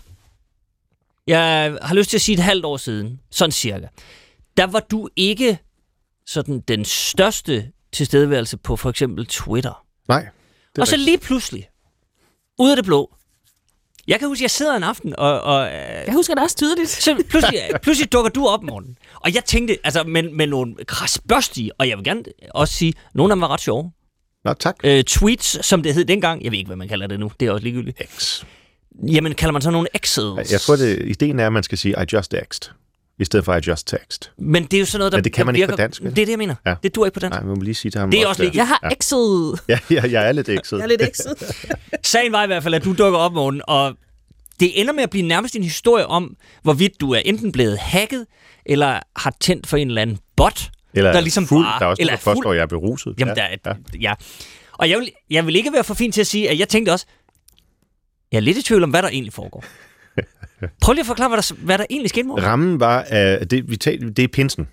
Jeg 1.28 1.78
har 1.82 1.96
lyst 1.96 2.10
til 2.10 2.18
at 2.18 2.22
sige 2.22 2.34
et 2.34 2.44
halvt 2.44 2.66
år 2.66 2.78
siden, 2.78 3.20
sådan 3.32 3.52
cirka, 3.52 3.88
der 4.58 4.68
var 4.68 4.80
du 4.80 5.10
ikke 5.16 5.60
sådan 6.26 6.60
den 6.60 6.86
største 6.86 7.72
tilstedeværelse 7.92 8.58
på 8.58 8.76
for 8.76 8.90
eksempel 8.90 9.26
Twitter. 9.26 9.86
Nej. 10.08 10.28
Og 10.80 10.88
så 10.88 10.98
lige 10.98 11.18
pludselig, 11.18 11.70
ud 12.60 12.70
af 12.70 12.76
det 12.76 12.86
blå, 12.86 13.16
jeg 14.08 14.20
kan 14.20 14.28
huske, 14.28 14.44
jeg 14.44 14.52
sidder 14.52 14.76
en 14.76 14.84
aften, 14.84 15.16
og... 15.20 15.42
og 15.42 15.72
jeg 16.06 16.14
husker 16.14 16.34
det 16.34 16.44
også 16.44 16.56
tydeligt. 16.56 16.90
Så 16.90 17.24
pludselig, 17.30 17.60
pludselig 17.84 18.12
dukker 18.12 18.32
du 18.32 18.48
op, 18.48 18.64
morgen. 18.64 18.98
Og 19.16 19.36
jeg 19.36 19.46
tænkte, 19.46 19.78
altså 19.84 20.04
med, 20.04 20.24
med 20.24 20.48
nogle 20.48 20.76
krasbørstige, 20.88 21.72
og 21.80 21.90
jeg 21.90 21.98
vil 21.98 22.06
gerne 22.06 22.24
også 22.54 22.74
sige, 22.74 22.94
nogle 23.14 23.32
af 23.32 23.36
dem 23.36 23.42
var 23.42 23.48
ret 23.48 23.62
sjove. 23.62 23.92
Nå, 24.46 24.54
tak. 24.54 24.76
Øh, 24.84 25.04
tweets, 25.04 25.66
som 25.66 25.84
det 25.84 25.94
hed 25.94 26.06
dengang. 26.06 26.44
Jeg 26.44 26.52
ved 26.52 26.58
ikke, 26.58 26.68
hvad 26.68 26.78
man 26.78 26.88
kalder 26.88 27.08
det 27.08 27.20
nu. 27.20 27.32
Det 27.40 27.48
er 27.48 27.52
også 27.52 27.64
ligegyldigt. 27.64 28.02
X. 28.18 28.44
Jamen, 29.08 29.34
kalder 29.34 29.52
man 29.52 29.62
så 29.62 29.72
nogle 29.72 29.88
X's? 29.98 30.52
Jeg 30.52 30.62
tror, 30.62 30.76
det, 30.76 31.02
ideen 31.06 31.40
er, 31.40 31.46
at 31.46 31.54
man 31.54 31.64
skal 31.64 31.78
sige, 31.78 31.96
I 32.02 32.16
just 32.16 32.34
X'd 32.34 32.72
i 33.20 33.26
stedet 33.26 33.46
for 33.46 33.56
I 33.56 33.60
just 33.68 33.88
text. 33.88 34.32
Men 34.38 34.64
det 34.64 34.74
er 34.74 34.80
jo 34.80 34.86
sådan 34.86 35.00
noget, 35.00 35.12
der 35.12 35.18
Men 35.18 35.24
det 35.24 35.34
kan 35.34 35.46
man 35.46 35.56
virker... 35.56 35.64
ikke 35.64 35.72
på 35.74 35.78
dansk. 35.78 36.02
Det 36.02 36.10
er 36.10 36.14
det, 36.14 36.30
jeg 36.30 36.38
mener. 36.38 36.56
Ja. 36.66 36.76
Det 36.84 36.96
dur 36.96 37.06
ikke 37.06 37.14
på 37.14 37.20
dansk. 37.20 37.40
Nej, 37.40 37.44
man 37.46 37.58
må 37.58 37.64
lige 37.64 37.76
sige 37.76 37.92
til 37.92 38.00
ham. 38.00 38.12
Det 38.12 38.22
er 38.22 38.28
også 38.28 38.44
lige. 38.44 38.52
Jeg 38.56 38.68
har. 38.68 38.94
X'et. 39.04 39.64
Ja, 39.70 39.80
ja, 39.90 40.12
jeg 40.12 40.28
er 40.28 40.32
lidt 40.32 40.50
X'et. 40.50 40.76
jeg 40.76 40.84
er 40.84 40.88
lidt 40.88 41.02
X'et. 41.02 41.64
Sagen 42.12 42.32
var 42.32 42.44
i 42.44 42.48
hvert 42.48 42.64
fald, 42.64 42.74
at 42.74 42.84
du 42.84 42.94
dukker 42.94 43.20
op, 43.20 43.34
morgen, 43.34 43.62
og 43.68 43.94
det 44.60 44.82
ender 44.82 44.94
med 44.94 45.04
at 45.04 45.10
blive 45.10 45.28
nærmest 45.28 45.56
en 45.56 45.64
historie 45.64 46.08
om, 46.08 46.36
hvorvidt 46.64 47.02
du 47.02 47.12
er 47.12 47.20
enten 47.26 47.52
blevet 47.52 47.78
hacket, 47.78 48.26
eller 48.66 49.00
har 49.16 49.36
tændt 49.40 49.68
for 49.68 49.78
en 49.78 49.88
eller 49.88 50.02
anden 50.02 50.18
bot, 50.38 50.70
eller 50.94 51.12
der 51.12 51.20
ligesom 51.20 51.48
fuld. 51.48 51.66
Bare, 51.66 51.80
der 51.80 51.86
er 51.86 51.90
også 51.90 52.02
eller 52.02 52.18
påstår, 52.24 52.52
at 52.52 52.56
jeg 52.56 52.64
er 52.64 52.68
beruset. 52.68 53.16
Jamen, 53.20 53.38
ja. 53.38 53.48
Der, 53.66 53.76
ja. 53.94 54.00
ja. 54.02 54.14
Og 54.74 54.90
jeg 54.90 55.00
vil, 55.00 55.12
jeg 55.30 55.46
vil 55.46 55.56
ikke 55.56 55.74
være 55.74 55.84
for 55.84 55.94
fin 55.94 56.12
til 56.12 56.22
at 56.22 56.28
sige, 56.28 56.50
at 56.50 56.60
jeg 56.60 56.70
tænkte 56.70 56.92
også, 56.92 57.06
jeg 58.32 58.38
er 58.38 58.42
lidt 58.42 58.58
i 58.58 58.62
tvivl 58.62 58.84
om, 58.84 58.90
hvad 58.90 59.02
der 59.02 59.10
egentlig 59.10 59.34
foregår. 59.34 59.64
Prøv 60.84 60.94
lige 60.94 61.02
at 61.02 61.08
forklare, 61.08 61.30
hvad 61.30 61.38
der, 61.38 61.54
hvad 61.66 61.78
der 61.78 61.86
egentlig 61.90 62.10
skete, 62.10 62.28
Morten. 62.28 62.46
Rammen 62.46 62.80
var, 62.80 63.06
at 63.10 63.52
det, 63.52 63.70
vi 63.70 63.78
talte, 63.78 64.10
det 64.10 64.24
er 64.24 64.28
pinsen. 64.28 64.68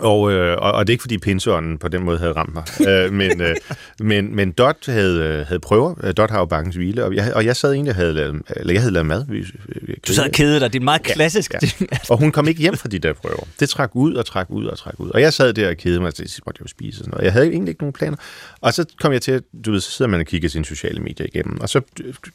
Og, 0.00 0.32
øh, 0.32 0.56
og, 0.58 0.72
og 0.72 0.86
det 0.86 0.92
er 0.92 0.94
ikke, 0.94 1.02
fordi 1.02 1.18
pinseånden 1.18 1.78
på 1.78 1.88
den 1.88 2.02
måde 2.02 2.18
havde 2.18 2.32
ramt 2.32 2.54
mig. 2.54 2.64
øh, 2.88 3.12
men, 3.12 3.40
øh, 3.40 3.56
men, 4.10 4.36
men 4.36 4.52
Dot 4.52 4.86
havde, 4.86 5.18
øh, 5.18 5.46
havde 5.46 5.60
prøver. 5.60 5.94
Øh, 6.02 6.14
Dot 6.16 6.30
har 6.30 6.38
jo 6.38 6.44
bankens 6.44 6.76
hvile, 6.76 7.04
og 7.04 7.14
jeg, 7.14 7.34
og 7.34 7.44
jeg 7.44 7.56
sad 7.56 7.72
egentlig 7.72 7.90
og 7.90 7.96
havde 7.96 8.12
lavet, 8.12 8.42
eller 8.56 8.72
jeg 8.72 8.82
havde 8.82 8.92
lavet 8.92 9.06
mad. 9.06 9.24
Vi, 9.28 9.46
vi, 9.82 9.94
du 10.08 10.12
sad 10.12 10.24
og 10.24 10.30
kede 10.30 10.60
dig. 10.60 10.72
Det 10.72 10.78
er 10.80 10.84
meget 10.84 11.02
klassisk. 11.02 11.54
Ja, 11.54 11.58
ja. 11.80 11.96
Og 12.10 12.18
hun 12.18 12.32
kom 12.32 12.48
ikke 12.48 12.60
hjem 12.60 12.76
fra 12.76 12.88
de 12.88 12.98
der 12.98 13.12
prøver. 13.12 13.46
Det 13.60 13.68
trak 13.68 13.90
ud 13.94 14.14
og 14.14 14.26
trak 14.26 14.50
ud 14.50 14.66
og 14.66 14.78
trak 14.78 15.00
ud. 15.00 15.10
Og 15.10 15.20
jeg 15.20 15.32
sad 15.32 15.52
der 15.52 15.68
og 15.68 15.76
kede 15.76 16.00
mig, 16.00 16.06
og 16.06 16.12
så 16.16 16.40
måtte 16.46 16.58
jeg 16.58 16.64
jo 16.64 16.68
spise 16.68 17.00
og 17.00 17.04
sådan 17.04 17.10
noget. 17.10 17.24
Jeg 17.24 17.32
havde 17.32 17.46
egentlig 17.46 17.68
ikke 17.68 17.82
nogen 17.82 17.92
planer. 17.92 18.16
Og 18.60 18.74
så 18.74 18.84
kom 19.00 19.12
jeg 19.12 19.22
til, 19.22 19.42
du 19.64 19.72
ved, 19.72 19.80
så 19.80 19.90
sidder 19.90 20.10
man 20.10 20.20
og 20.20 20.26
kigger 20.26 20.48
sine 20.48 20.64
sociale 20.64 21.00
medier 21.00 21.26
igennem. 21.26 21.60
Og 21.60 21.68
så 21.68 21.80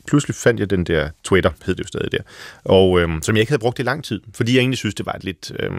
pludselig 0.07 0.35
fandt 0.35 0.59
jeg 0.59 0.69
den 0.69 0.83
der 0.83 1.09
Twitter, 1.23 1.51
hed 1.65 1.75
det 1.75 1.83
jo 1.83 1.87
stadig 1.87 2.11
der, 2.11 2.19
og, 2.65 2.99
øh, 2.99 3.09
som 3.21 3.35
jeg 3.35 3.39
ikke 3.39 3.51
havde 3.51 3.59
brugt 3.59 3.79
i 3.79 3.83
lang 3.83 4.03
tid, 4.03 4.21
fordi 4.33 4.53
jeg 4.53 4.59
egentlig 4.59 4.77
synes, 4.77 4.95
det 4.95 5.05
var 5.05 5.13
et 5.13 5.23
lidt... 5.23 5.51
Øh, 5.59 5.71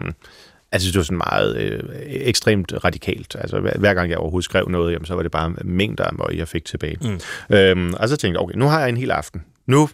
Altså, 0.77 0.91
det 0.91 0.97
var 0.97 1.03
sådan 1.03 1.17
meget 1.31 1.57
øh, 1.57 1.83
ekstremt 2.05 2.73
radikalt. 2.83 3.35
Altså, 3.39 3.59
hver, 3.59 3.77
hver 3.79 3.93
gang 3.93 4.09
jeg 4.09 4.17
overhovedet 4.17 4.45
skrev 4.45 4.67
noget, 4.69 4.93
jamen, 4.93 5.05
så 5.05 5.15
var 5.15 5.21
det 5.21 5.31
bare 5.31 5.53
mængder 5.63 6.03
af 6.03 6.13
møg, 6.13 6.37
jeg 6.37 6.47
fik 6.47 6.65
tilbage. 6.65 6.97
Mm. 7.01 7.55
Øhm, 7.55 7.93
og 7.93 8.09
så 8.09 8.17
tænkte 8.17 8.37
jeg, 8.37 8.43
okay, 8.43 8.55
nu 8.55 8.65
har 8.65 8.79
jeg 8.79 8.89
en 8.89 8.97
hel 8.97 9.11
aften. 9.11 9.43
Nu, 9.67 9.89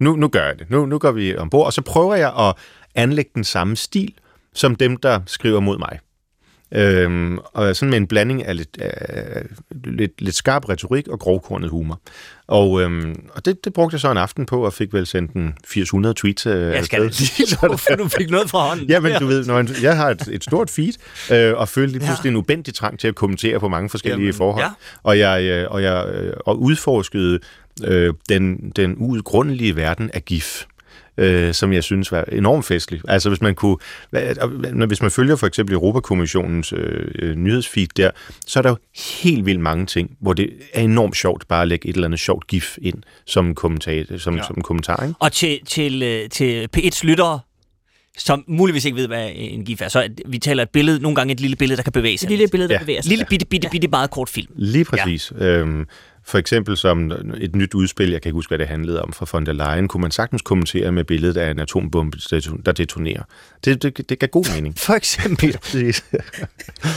nu, 0.00 0.16
nu 0.16 0.28
gør 0.28 0.46
jeg 0.46 0.58
det. 0.58 0.70
Nu, 0.70 0.86
nu 0.86 0.98
går 0.98 1.10
vi 1.10 1.36
ombord, 1.36 1.66
og 1.66 1.72
så 1.72 1.82
prøver 1.82 2.14
jeg 2.14 2.32
at 2.38 2.54
anlægge 2.94 3.30
den 3.34 3.44
samme 3.44 3.76
stil, 3.76 4.14
som 4.54 4.76
dem, 4.76 4.96
der 4.96 5.20
skriver 5.26 5.60
mod 5.60 5.78
mig. 5.78 5.98
Øhm, 6.72 7.38
og 7.38 7.76
sådan 7.76 7.90
med 7.90 7.98
en 7.98 8.06
blanding 8.06 8.44
af 8.44 8.56
lidt, 8.56 8.78
øh, 8.82 9.42
lidt, 9.84 10.20
lidt 10.22 10.34
skarp 10.34 10.68
retorik 10.68 11.08
og 11.08 11.18
grovkornet 11.18 11.70
humor. 11.70 12.00
Og, 12.46 12.82
øhm, 12.82 13.20
og 13.34 13.44
det, 13.44 13.64
det 13.64 13.72
brugte 13.72 13.94
jeg 13.94 14.00
så 14.00 14.10
en 14.10 14.16
aften 14.16 14.46
på, 14.46 14.64
og 14.64 14.72
fik 14.72 14.92
vel 14.92 15.06
sendt 15.06 15.32
en 15.32 15.54
800 15.76 16.14
tweets 16.14 16.46
øh, 16.46 16.72
Jeg 16.72 16.84
skal 16.84 17.00
lige 17.00 17.56
for 17.88 17.94
du 17.98 18.08
fik 18.08 18.30
noget 18.30 18.50
fra 18.50 18.68
hånden. 18.68 18.86
ja, 18.86 19.00
men 19.00 19.12
du 19.20 19.26
ved, 19.26 19.46
når 19.46 19.82
jeg 19.82 19.96
har 19.96 20.10
et, 20.10 20.28
et 20.32 20.44
stort 20.44 20.70
feed, 20.70 20.92
øh, 21.32 21.54
og 21.56 21.68
følte 21.68 21.92
lige 21.92 22.04
pludselig 22.06 22.24
ja. 22.24 22.30
en 22.30 22.36
ubendig 22.36 22.74
trang 22.74 22.98
til 22.98 23.08
at 23.08 23.14
kommentere 23.14 23.60
på 23.60 23.68
mange 23.68 23.90
forskellige 23.90 24.26
Jamen, 24.26 24.34
forhold. 24.34 24.64
Ja. 24.64 24.70
Og 25.02 25.18
jeg, 25.18 25.42
øh, 25.42 25.70
og 25.70 25.82
jeg 25.82 26.06
øh, 26.08 26.32
og 26.46 26.60
udforskede 26.60 27.38
øh, 27.84 28.14
den, 28.28 28.72
den 28.76 28.94
uudgrundelige 28.98 29.76
verden 29.76 30.10
af 30.14 30.24
GIF 30.24 30.64
øh, 31.18 31.54
som 31.54 31.72
jeg 31.72 31.84
synes 31.84 32.12
var 32.12 32.24
enormt 32.32 32.64
festlig. 32.64 33.00
Altså 33.08 33.28
hvis 33.28 33.40
man 33.40 33.54
kunne, 33.54 33.76
hvis 34.86 35.02
man 35.02 35.10
følger 35.10 35.36
for 35.36 35.46
eksempel 35.46 35.74
Europakommissionens 35.74 36.72
øh, 36.72 37.34
nyhedsfeed 37.34 37.88
der, 37.96 38.10
så 38.46 38.58
er 38.58 38.62
der 38.62 38.70
jo 38.70 38.76
helt 39.22 39.46
vildt 39.46 39.60
mange 39.60 39.86
ting, 39.86 40.10
hvor 40.20 40.32
det 40.32 40.50
er 40.72 40.82
enormt 40.82 41.16
sjovt 41.16 41.48
bare 41.48 41.62
at 41.62 41.68
lægge 41.68 41.88
et 41.88 41.94
eller 41.94 42.06
andet 42.06 42.20
sjovt 42.20 42.46
gif 42.46 42.78
ind 42.82 43.02
som, 43.26 43.54
kommentar, 43.54 44.18
som, 44.18 44.36
ja. 44.36 44.42
som 44.42 44.56
en 44.56 44.62
kommentar. 44.62 45.02
Ikke? 45.02 45.14
Og 45.18 45.32
til, 45.32 45.60
til, 45.66 46.02
øh, 46.02 46.28
til 46.28 46.68
P1's 46.76 47.06
lyttere, 47.06 47.40
som 48.18 48.44
muligvis 48.48 48.84
ikke 48.84 48.96
ved, 48.96 49.06
hvad 49.06 49.30
en 49.34 49.64
GIF 49.64 49.80
er. 49.82 49.88
Så 49.88 50.08
vi 50.26 50.38
taler 50.38 50.62
et 50.62 50.70
billede, 50.70 51.00
nogle 51.00 51.16
gange 51.16 51.32
et 51.32 51.40
lille 51.40 51.56
billede, 51.56 51.76
der 51.76 51.82
kan 51.82 51.92
bevæge 51.92 52.18
sig. 52.18 52.26
Et 52.26 52.30
lille 52.30 52.48
billede, 52.48 52.68
der 52.68 52.74
ja. 52.74 52.80
bevæger 52.80 53.02
sig. 53.02 53.08
Lille 53.08 53.24
bitte, 53.30 53.46
bitte, 53.46 53.68
bitte, 53.70 53.88
meget 53.88 54.10
kort 54.10 54.28
film. 54.28 54.52
Lige 54.56 54.84
præcis. 54.84 55.32
Ja. 55.40 55.46
Øhm, 55.46 55.86
for 56.28 56.38
eksempel 56.38 56.76
som 56.76 57.12
et 57.40 57.56
nyt 57.56 57.74
udspil, 57.74 58.10
jeg 58.10 58.22
kan 58.22 58.28
ikke 58.28 58.34
huske, 58.34 58.50
hvad 58.50 58.58
det 58.58 58.68
handlede 58.68 59.02
om, 59.02 59.12
fra 59.12 59.26
von 59.32 59.46
der 59.46 59.52
Leyen, 59.52 59.88
kunne 59.88 60.00
man 60.00 60.10
sagtens 60.10 60.42
kommentere 60.42 60.92
med 60.92 61.04
billedet 61.04 61.36
af 61.36 61.50
en 61.50 61.58
atombombe, 61.58 62.18
der 62.66 62.72
detonerer. 62.72 63.22
Det, 63.64 63.82
det, 63.82 64.08
det 64.08 64.18
gav 64.18 64.28
god 64.28 64.54
mening. 64.54 64.78
For 64.86 64.92
eksempel. 64.94 65.52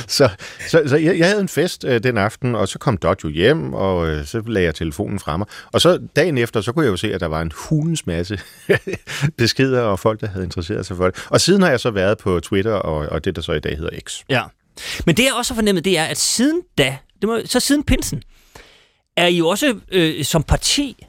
så 0.07 0.29
så, 0.67 0.83
så 0.85 0.97
jeg, 0.97 1.17
jeg 1.17 1.27
havde 1.27 1.41
en 1.41 1.47
fest 1.47 1.85
øh, 1.87 2.03
den 2.03 2.17
aften, 2.17 2.55
og 2.55 2.67
så 2.67 2.79
kom 2.79 2.97
Dot 2.97 3.23
jo 3.23 3.29
hjem, 3.29 3.73
og 3.73 4.07
øh, 4.07 4.25
så 4.25 4.41
lagde 4.47 4.65
jeg 4.65 4.75
telefonen 4.75 5.19
fra 5.19 5.37
mig. 5.37 5.47
Og 5.71 5.81
så 5.81 5.99
dagen 6.15 6.37
efter, 6.37 6.61
så 6.61 6.71
kunne 6.71 6.85
jeg 6.85 6.91
jo 6.91 6.97
se, 6.97 7.13
at 7.13 7.21
der 7.21 7.27
var 7.27 7.41
en 7.41 7.51
hulens 7.55 8.07
masse 8.07 8.39
beskeder 9.37 9.81
og 9.81 9.99
folk, 9.99 10.21
der 10.21 10.27
havde 10.27 10.45
interesseret 10.45 10.85
sig 10.85 10.97
for 10.97 11.05
det. 11.05 11.25
Og 11.29 11.41
siden 11.41 11.61
har 11.61 11.69
jeg 11.69 11.79
så 11.79 11.91
været 11.91 12.17
på 12.17 12.39
Twitter, 12.39 12.73
og, 12.73 13.09
og 13.09 13.25
det, 13.25 13.35
der 13.35 13.41
så 13.41 13.51
i 13.51 13.59
dag 13.59 13.77
hedder 13.77 13.99
X. 13.99 14.19
Ja. 14.29 14.43
Men 15.05 15.17
det 15.17 15.23
jeg 15.23 15.33
også 15.33 15.53
har 15.53 15.55
fornemmet, 15.55 15.85
det 15.85 15.97
er, 15.97 16.03
at 16.03 16.17
siden 16.17 16.61
da, 16.77 16.97
det 17.21 17.29
må, 17.29 17.39
så 17.45 17.59
siden 17.59 17.83
pinsen, 17.83 18.23
er 19.21 19.27
I 19.27 19.41
også 19.41 19.79
øh, 19.91 20.25
som 20.25 20.43
parti, 20.43 21.05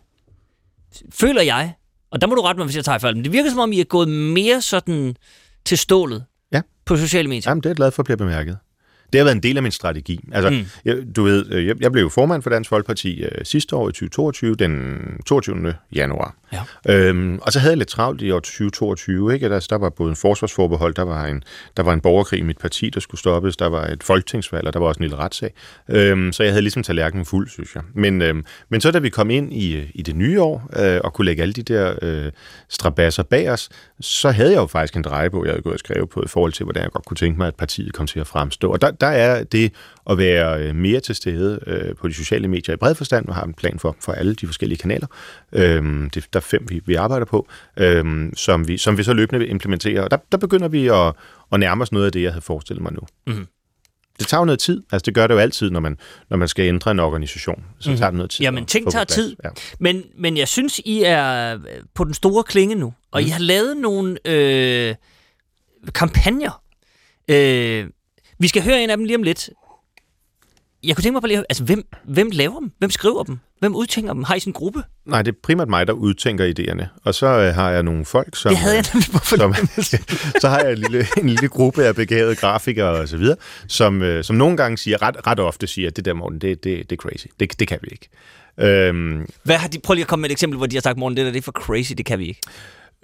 føler 1.11 1.43
jeg, 1.43 1.75
og 2.11 2.21
der 2.21 2.27
må 2.27 2.35
du 2.35 2.43
rette 2.43 2.59
mig, 2.59 2.65
hvis 2.65 2.77
jeg 2.77 2.85
tager 2.85 2.99
fejl, 2.99 3.17
men 3.17 3.25
det 3.25 3.33
virker 3.33 3.51
som 3.51 3.59
om, 3.59 3.73
I 3.73 3.81
er 3.81 3.85
gået 3.85 4.09
mere 4.09 4.63
sådan 4.63 5.17
til 5.65 5.79
stålet 5.79 6.25
ja. 6.53 6.61
på 6.87 6.97
sociale 6.97 7.29
medier. 7.29 7.51
Jamen, 7.51 7.63
det 7.63 7.67
er 7.67 7.71
jeg 7.71 7.77
glad 7.77 7.91
for 7.91 8.03
at 8.03 8.05
blive 8.05 8.17
bemærket. 8.17 8.59
Det 9.13 9.19
har 9.19 9.25
været 9.25 9.37
en 9.37 9.43
del 9.43 9.57
af 9.57 9.63
min 9.63 9.73
strategi. 9.73 10.21
Altså, 10.33 10.51
mm. 10.51 10.65
jeg, 10.85 10.97
du 11.17 11.23
ved, 11.23 11.53
øh, 11.53 11.67
jeg, 11.67 11.77
jeg 11.81 11.93
blev 11.93 12.11
formand 12.11 12.43
for 12.43 12.51
Dansk 12.51 12.71
Folkeparti 12.71 13.23
øh, 13.23 13.45
sidste 13.45 13.77
år 13.77 13.89
i 13.89 13.93
2022, 13.93 14.55
den 14.55 14.99
22. 15.27 15.75
januar. 15.93 16.35
Ja. 16.53 16.63
Øhm, 16.89 17.39
og 17.43 17.53
så 17.53 17.59
havde 17.59 17.73
jeg 17.73 17.79
lidt 17.79 17.89
travlt 17.89 18.23
i 18.23 18.31
år 18.31 18.41
2022. 18.41 19.35
Ikke? 19.35 19.49
Der, 19.49 19.67
der 19.71 19.79
var 19.79 19.91
både 19.91 20.11
en 20.11 20.17
forsvarsforbehold, 20.17 20.95
der 20.95 21.03
var 21.03 21.27
en, 21.27 21.43
der 21.77 21.83
var 21.83 21.93
en 21.93 22.01
borgerkrig 22.01 22.41
i 22.41 22.43
mit 22.43 22.59
parti, 22.59 22.91
der 22.91 23.01
skulle 23.01 23.19
stoppes, 23.19 23.57
der 23.57 23.67
var 23.67 23.87
et 23.87 24.03
folketingsvalg, 24.03 24.67
og 24.67 24.73
der 24.73 24.79
var 24.79 24.87
også 24.87 24.99
en 24.99 25.05
lille 25.05 25.17
retssag. 25.17 25.55
Øhm, 25.89 26.33
så 26.33 26.43
jeg 26.43 26.53
havde 26.53 26.63
ligesom 26.63 26.83
tallerkenen 26.83 27.27
fuld, 27.27 27.49
synes 27.49 27.75
jeg. 27.75 27.83
Men, 27.95 28.23
øhm, 28.23 28.45
men 28.69 28.81
så 28.81 28.91
da 28.91 28.99
vi 28.99 29.09
kom 29.09 29.31
ind 29.31 29.53
i, 29.53 29.91
i 29.95 30.03
det 30.03 30.17
nye 30.17 30.43
år, 30.43 30.71
øh, 30.77 31.01
og 31.05 31.13
kunne 31.13 31.25
lægge 31.25 31.43
alle 31.43 31.53
de 31.53 31.63
der 31.63 31.95
øh, 32.03 32.33
strabasser 32.69 33.23
bag 33.23 33.51
os, 33.51 33.69
så 34.01 34.31
havde 34.31 34.51
jeg 34.51 34.59
jo 34.59 34.67
faktisk 34.67 34.97
en 34.97 35.03
drejebog, 35.03 35.45
jeg 35.45 35.53
havde 35.53 35.63
gået 35.63 35.73
og 35.73 35.79
skrevet 35.79 36.09
på, 36.09 36.23
i 36.23 36.29
forhold 36.29 36.53
til, 36.53 36.65
hvordan 36.65 36.83
jeg 36.83 36.93
godt 36.93 37.05
kunne 37.05 37.17
tænke 37.17 37.39
mig, 37.39 37.47
at 37.47 37.55
partiet 37.55 37.93
kom 37.93 38.07
til 38.07 38.21
at 38.21 38.27
fremstå. 38.27 38.73
Og 38.73 38.81
der, 38.81 38.91
der 39.03 39.09
er 39.09 39.45
det 39.45 39.73
at 40.11 40.19
være 40.19 40.63
øh, 40.63 40.77
mere 40.77 41.01
til 41.01 41.15
stede 41.15 41.61
øh, 41.67 41.97
på 41.97 42.09
de 42.09 42.15
sociale 42.15 42.49
medier 42.49 42.75
i 42.75 42.77
bred 42.77 42.95
forstand, 42.95 43.29
og 43.29 43.35
har 43.35 43.45
en 43.45 43.55
plan 43.55 43.79
for, 43.79 43.97
for 44.01 44.13
alle 44.13 44.35
de 44.35 44.47
forskellige 44.47 44.79
kanaler. 44.79 45.07
Øhm, 45.53 46.11
det, 46.11 46.27
der 46.33 46.39
er 46.39 46.43
fem, 46.43 46.67
vi, 46.69 46.81
vi 46.87 46.95
arbejder 46.95 47.27
på, 47.27 47.49
øhm, 47.77 48.33
som, 48.37 48.69
vi, 48.69 48.79
som 48.79 48.99
vi 48.99 49.03
så 49.03 49.13
løbende 49.13 49.47
implementerer. 49.47 50.03
Og 50.03 50.11
der, 50.11 50.17
der 50.33 50.39
begynder 50.39 50.69
vi 50.69 50.89
at, 50.89 51.13
at 51.53 51.61
nærme 51.61 51.83
os 51.83 51.93
noget 51.93 52.07
af 52.07 52.13
det, 52.13 52.23
jeg 52.23 52.33
havde 52.33 52.43
forestillet 52.43 52.83
mig 52.83 52.93
nu. 52.93 53.01
Mm. 53.27 53.47
Det 54.19 54.27
tager 54.27 54.41
jo 54.41 54.45
noget 54.45 54.59
tid. 54.59 54.83
Altså, 54.93 55.03
det 55.07 55.15
gør 55.15 55.27
det 55.27 55.35
jo 55.35 55.39
altid, 55.39 55.71
når 55.71 55.81
man, 55.81 55.99
når 56.31 56.37
man 56.37 56.49
skal 56.49 56.65
ændre 56.65 56.91
en 56.91 56.99
organisation. 56.99 57.65
Så 57.79 57.91
mm. 57.91 57.97
tager 57.97 58.11
det 58.11 58.17
noget 58.17 58.31
tid. 58.31 58.43
Jamen, 58.43 58.67
ting 58.67 58.93
tager 58.93 59.05
tid. 59.05 59.37
Ja. 59.45 59.49
Men, 59.79 60.03
men 60.19 60.37
jeg 60.37 60.49
synes, 60.49 60.79
I 60.85 61.03
er 61.03 61.59
på 61.95 62.05
den 62.05 62.15
store 62.15 62.43
klinge 62.43 62.75
nu, 62.75 62.95
og 63.11 63.21
mm. 63.21 63.27
I 63.27 63.31
har 63.31 63.41
lavet 63.41 63.77
nogle 63.77 64.19
øh, 64.29 64.95
kampagner. 65.95 66.63
Øh, 67.29 67.87
vi 68.43 68.49
skal 68.49 68.63
høre 68.63 68.83
en 68.83 68.91
af 68.91 68.97
dem 68.97 69.05
lige 69.05 69.17
om 69.17 69.23
lidt. 69.23 69.51
Jeg 70.85 70.97
kunne 70.97 71.03
tænke 71.03 71.13
mig 71.13 71.23
på 71.23 71.27
lige, 71.27 71.45
altså 71.49 71.65
hvem, 71.65 71.87
hvem 72.05 72.31
laver 72.33 72.61
dem? 72.61 72.73
Hvem 72.79 72.91
skriver 72.91 73.23
dem? 73.23 73.39
Hvem 73.59 73.75
udtænker 73.75 74.13
dem? 74.13 74.23
Har 74.23 74.35
I 74.35 74.41
sin 74.41 74.53
gruppe? 74.53 74.83
Nej, 75.07 75.23
det 75.23 75.33
er 75.33 75.37
primært 75.43 75.69
mig, 75.69 75.87
der 75.87 75.93
udtænker 75.93 76.53
idéerne. 76.59 76.87
Og 77.05 77.15
så 77.15 77.27
øh, 77.27 77.55
har 77.55 77.71
jeg 77.71 77.83
nogle 77.83 78.05
folk, 78.05 78.37
som... 78.37 78.51
Det 78.51 78.59
havde 78.59 78.75
jeg 78.75 78.85
nemlig 78.95 79.21
som, 79.25 79.55
Så 80.41 80.49
har 80.49 80.61
jeg 80.61 80.73
en 80.73 80.79
lille, 80.79 81.07
en 81.19 81.29
lille 81.29 81.49
gruppe 81.49 81.85
af 81.85 81.95
begavede 81.95 82.37
grafikere 82.37 82.89
og 82.89 83.09
så 83.09 83.17
videre, 83.17 83.37
som, 83.69 84.03
øh, 84.03 84.25
som 84.25 84.37
nogle 84.37 84.57
gange 84.57 84.79
siger, 84.79 85.03
ret, 85.03 85.27
ret 85.27 85.41
ofte 85.41 85.67
siger, 85.67 85.91
det 85.91 86.05
der, 86.05 86.13
Morten, 86.13 86.39
det, 86.39 86.65
det, 86.65 86.91
det 86.91 86.97
er 86.99 87.01
crazy. 87.01 87.27
Det, 87.41 87.61
det 87.61 87.69
kan 87.69 87.79
vi 87.83 87.89
ikke. 87.93 88.09
Øhm, 88.59 89.27
Hvad 89.43 89.57
har 89.57 89.69
de, 89.69 89.79
prøv 89.79 89.95
lige 89.95 90.05
at 90.05 90.09
komme 90.09 90.21
med 90.21 90.31
et 90.31 90.33
eksempel, 90.33 90.57
hvor 90.57 90.67
de 90.67 90.77
har 90.77 90.81
sagt, 90.81 90.99
Morten, 90.99 91.17
det 91.17 91.25
der 91.27 91.33
det 91.33 91.39
er 91.39 91.43
for 91.43 91.53
crazy, 91.53 91.93
det 91.93 92.07
kan 92.07 92.19
vi 92.19 92.29
ikke. 92.29 92.41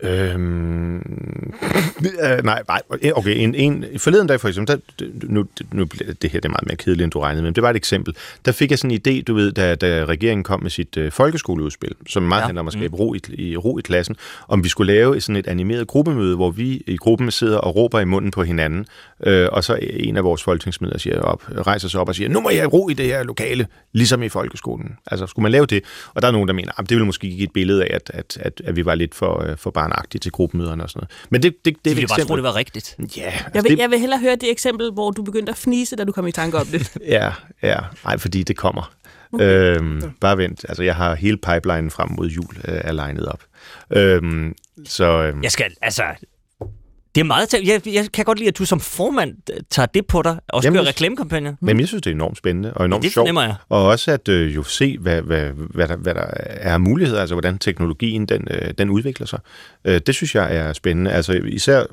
Øhm, 0.03 0.97
øh, 0.97 2.45
nej, 2.45 2.63
nej, 2.69 2.83
okay, 3.15 3.37
en, 3.37 3.55
en, 3.55 3.85
forleden 3.99 4.27
dag 4.27 4.41
for 4.41 4.49
eksempel, 4.49 4.81
der, 4.99 5.07
nu, 5.23 5.45
nu, 5.73 5.85
det 6.23 6.31
her 6.31 6.41
det 6.41 6.45
er 6.45 6.49
meget 6.49 6.67
mere 6.67 6.77
kedeligt, 6.77 7.05
end 7.05 7.13
du 7.13 7.21
regnede 7.21 7.43
med, 7.43 7.51
men 7.51 7.55
det 7.55 7.63
var 7.63 7.71
et 7.71 7.77
eksempel. 7.77 8.17
Der 8.45 8.53
fik 8.53 8.71
jeg 8.71 8.79
sådan 8.79 8.91
en 8.91 9.01
idé, 9.09 9.23
du 9.23 9.35
ved, 9.35 9.53
da, 9.53 9.75
da 9.75 10.05
regeringen 10.05 10.45
kom 10.45 10.63
med 10.63 10.71
sit 10.71 10.97
øh, 10.97 11.13
folkeskoleudspil, 11.13 11.95
som 12.09 12.23
meget 12.23 12.41
ja. 12.41 12.47
handler 12.47 12.61
om 12.61 12.67
at 12.67 12.73
skabe 12.73 12.89
mm. 12.89 12.95
ro 12.95 13.15
i, 13.15 13.21
i, 13.29 13.57
ro 13.57 13.79
i 13.79 13.83
klassen, 13.83 14.17
om 14.49 14.65
vi 14.65 14.69
skulle 14.69 14.93
lave 14.93 15.21
sådan 15.21 15.37
et 15.37 15.47
animeret 15.47 15.87
gruppemøde, 15.87 16.37
hvor 16.37 16.51
vi 16.51 16.83
i 16.87 16.97
gruppen 16.97 17.31
sidder 17.31 17.59
og 17.59 17.77
råber 17.77 18.01
i 18.01 18.05
munden 18.05 18.31
på 18.31 18.43
hinanden, 18.43 18.87
øh, 19.27 19.49
og 19.53 19.65
så 19.65 19.79
en 19.83 20.17
af 20.17 20.25
vores 20.25 20.43
folketingsmedlemmer 20.43 20.99
siger 20.99 21.21
op, 21.21 21.43
rejser 21.67 21.89
sig 21.89 22.01
op 22.01 22.09
og 22.09 22.15
siger, 22.15 22.29
nu 22.29 22.41
må 22.41 22.51
jeg 22.51 22.73
ro 22.73 22.89
i 22.89 22.93
det 22.93 23.07
her 23.07 23.23
lokale, 23.23 23.67
ligesom 23.93 24.23
i 24.23 24.29
folkeskolen. 24.29 24.97
Altså, 25.07 25.27
skulle 25.27 25.43
man 25.43 25.53
lave 25.53 25.67
det? 25.67 25.85
Og 26.15 26.23
der 26.23 26.29
er 26.29 26.33
nogen, 26.33 26.49
der 26.49 26.55
mener, 26.55 26.73
at 26.79 26.91
det 26.91 26.97
vil 26.97 27.07
måske 27.07 27.29
give 27.29 27.43
et 27.43 27.53
billede 27.53 27.85
af, 27.85 27.95
at, 27.95 28.11
at, 28.15 28.39
at, 28.41 28.63
at 28.65 28.77
vi 28.77 28.85
var 28.85 28.95
lidt 28.95 29.15
for, 29.15 29.43
øh, 29.43 29.57
for 29.57 29.71
bare 29.71 29.88
barnagtigt 29.89 30.23
til 30.23 30.33
gruppemøderne 30.33 30.83
og 30.83 30.91
sådan 30.91 31.01
noget. 31.01 31.27
Men 31.31 31.43
det, 31.43 31.65
det, 31.65 31.77
det, 31.85 31.97
det 31.97 32.05
er 32.05 32.09
bare 32.09 32.27
tro, 32.27 32.37
det 32.37 32.45
var 32.45 32.57
rigtigt. 32.57 32.97
Ja. 33.17 33.23
Altså 33.23 33.51
jeg, 33.55 33.65
vil, 33.65 33.71
det... 33.73 33.79
jeg 33.79 33.91
vil 33.91 33.99
hellere 33.99 34.21
høre 34.21 34.37
det 34.37 34.51
eksempel, 34.51 34.93
hvor 34.93 35.11
du 35.11 35.23
begyndte 35.23 35.51
at 35.51 35.59
fnise, 35.59 35.97
da 35.97 36.05
du 36.05 36.13
kom 36.13 36.27
i 36.27 36.33
tanke 36.33 36.59
om 36.59 36.67
det. 36.67 36.97
ja, 37.17 37.33
ja. 37.63 37.79
Nej, 38.05 38.19
fordi 38.19 38.43
det 38.43 38.57
kommer. 38.57 38.93
Okay. 39.33 39.77
Øhm, 39.77 40.03
bare 40.21 40.39
vent. 40.39 40.65
Altså, 40.69 40.83
jeg 40.83 40.97
har 40.97 41.15
hele 41.15 41.37
pipelinen 41.37 41.91
frem 41.91 42.09
mod 42.11 42.29
jul 42.29 42.57
øh, 42.69 42.81
er 42.85 42.93
legnet 42.93 43.27
op. 43.27 43.43
Øhm, 43.91 44.55
så, 44.85 45.23
øhm, 45.23 45.43
jeg 45.43 45.51
skal, 45.51 45.75
altså, 45.83 46.05
det 47.15 47.21
er 47.21 47.25
meget... 47.25 47.55
Jeg, 47.55 47.81
jeg 47.87 48.13
kan 48.13 48.25
godt 48.25 48.39
lide, 48.39 48.49
at 48.49 48.59
du 48.59 48.65
som 48.65 48.81
formand 48.81 49.35
tager 49.71 49.87
det 49.87 50.07
på 50.07 50.23
dig, 50.23 50.39
og 50.49 50.63
gør 50.63 50.81
reklamekampagner. 50.81 51.55
Men 51.61 51.81
jeg 51.81 51.89
synes, 51.89 52.03
det 52.03 52.11
er 52.11 52.15
enormt 52.15 52.39
spændende 52.39 52.75
og 52.75 52.85
enormt 52.85 53.05
ja, 53.05 53.07
det 53.07 53.13
sjovt. 53.13 53.35
Jeg. 53.35 53.55
Og 53.69 53.85
også 53.87 54.11
at 54.11 54.29
øh, 54.29 54.55
jo 54.55 54.63
se, 54.63 54.99
hvad, 54.99 55.23
hvad, 55.23 55.51
hvad, 55.51 55.89
der, 55.89 55.97
hvad 55.97 56.15
der 56.15 56.27
er 56.47 56.79
muligheder, 56.79 57.21
altså 57.21 57.35
hvordan 57.35 57.59
teknologien 57.59 58.27
den, 58.27 58.49
øh, 58.51 58.75
den 58.79 58.91
udvikler 58.91 59.27
sig. 59.27 59.39
Øh, 59.85 60.01
det 60.07 60.15
synes 60.15 60.35
jeg 60.35 60.57
er 60.57 60.73
spændende. 60.73 61.11
Altså 61.11 61.33
især 61.33 61.85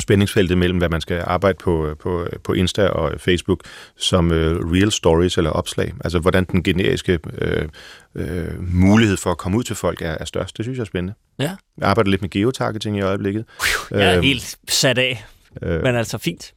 spændingsfeltet 0.00 0.58
mellem, 0.58 0.78
hvad 0.78 0.88
man 0.88 1.00
skal 1.00 1.22
arbejde 1.26 1.58
på, 1.58 1.96
på, 2.00 2.26
på 2.44 2.52
Insta 2.52 2.86
og 2.86 3.20
Facebook 3.20 3.60
som 3.96 4.32
øh, 4.32 4.56
real 4.56 4.90
stories 4.90 5.38
eller 5.38 5.50
opslag. 5.50 5.92
Altså, 6.04 6.18
hvordan 6.18 6.44
den 6.44 6.62
generiske 6.62 7.18
øh, 7.38 7.68
øh, 8.14 8.74
mulighed 8.74 9.16
for 9.16 9.30
at 9.30 9.38
komme 9.38 9.58
ud 9.58 9.62
til 9.62 9.76
folk 9.76 10.02
er, 10.02 10.16
er 10.20 10.24
størst. 10.24 10.56
Det 10.56 10.64
synes 10.64 10.76
jeg 10.76 10.82
er 10.82 10.86
spændende. 10.86 11.14
Ja. 11.38 11.56
Jeg 11.78 11.88
arbejder 11.88 12.10
lidt 12.10 12.22
med 12.22 12.30
geotargeting 12.30 12.96
i 12.96 13.00
øjeblikket. 13.00 13.44
Jeg 13.90 14.02
er 14.02 14.14
øhm, 14.14 14.22
helt 14.22 14.56
sat 14.68 14.98
af, 14.98 15.24
øh, 15.62 15.82
men 15.82 15.96
altså 15.96 16.18
fint. 16.18 16.52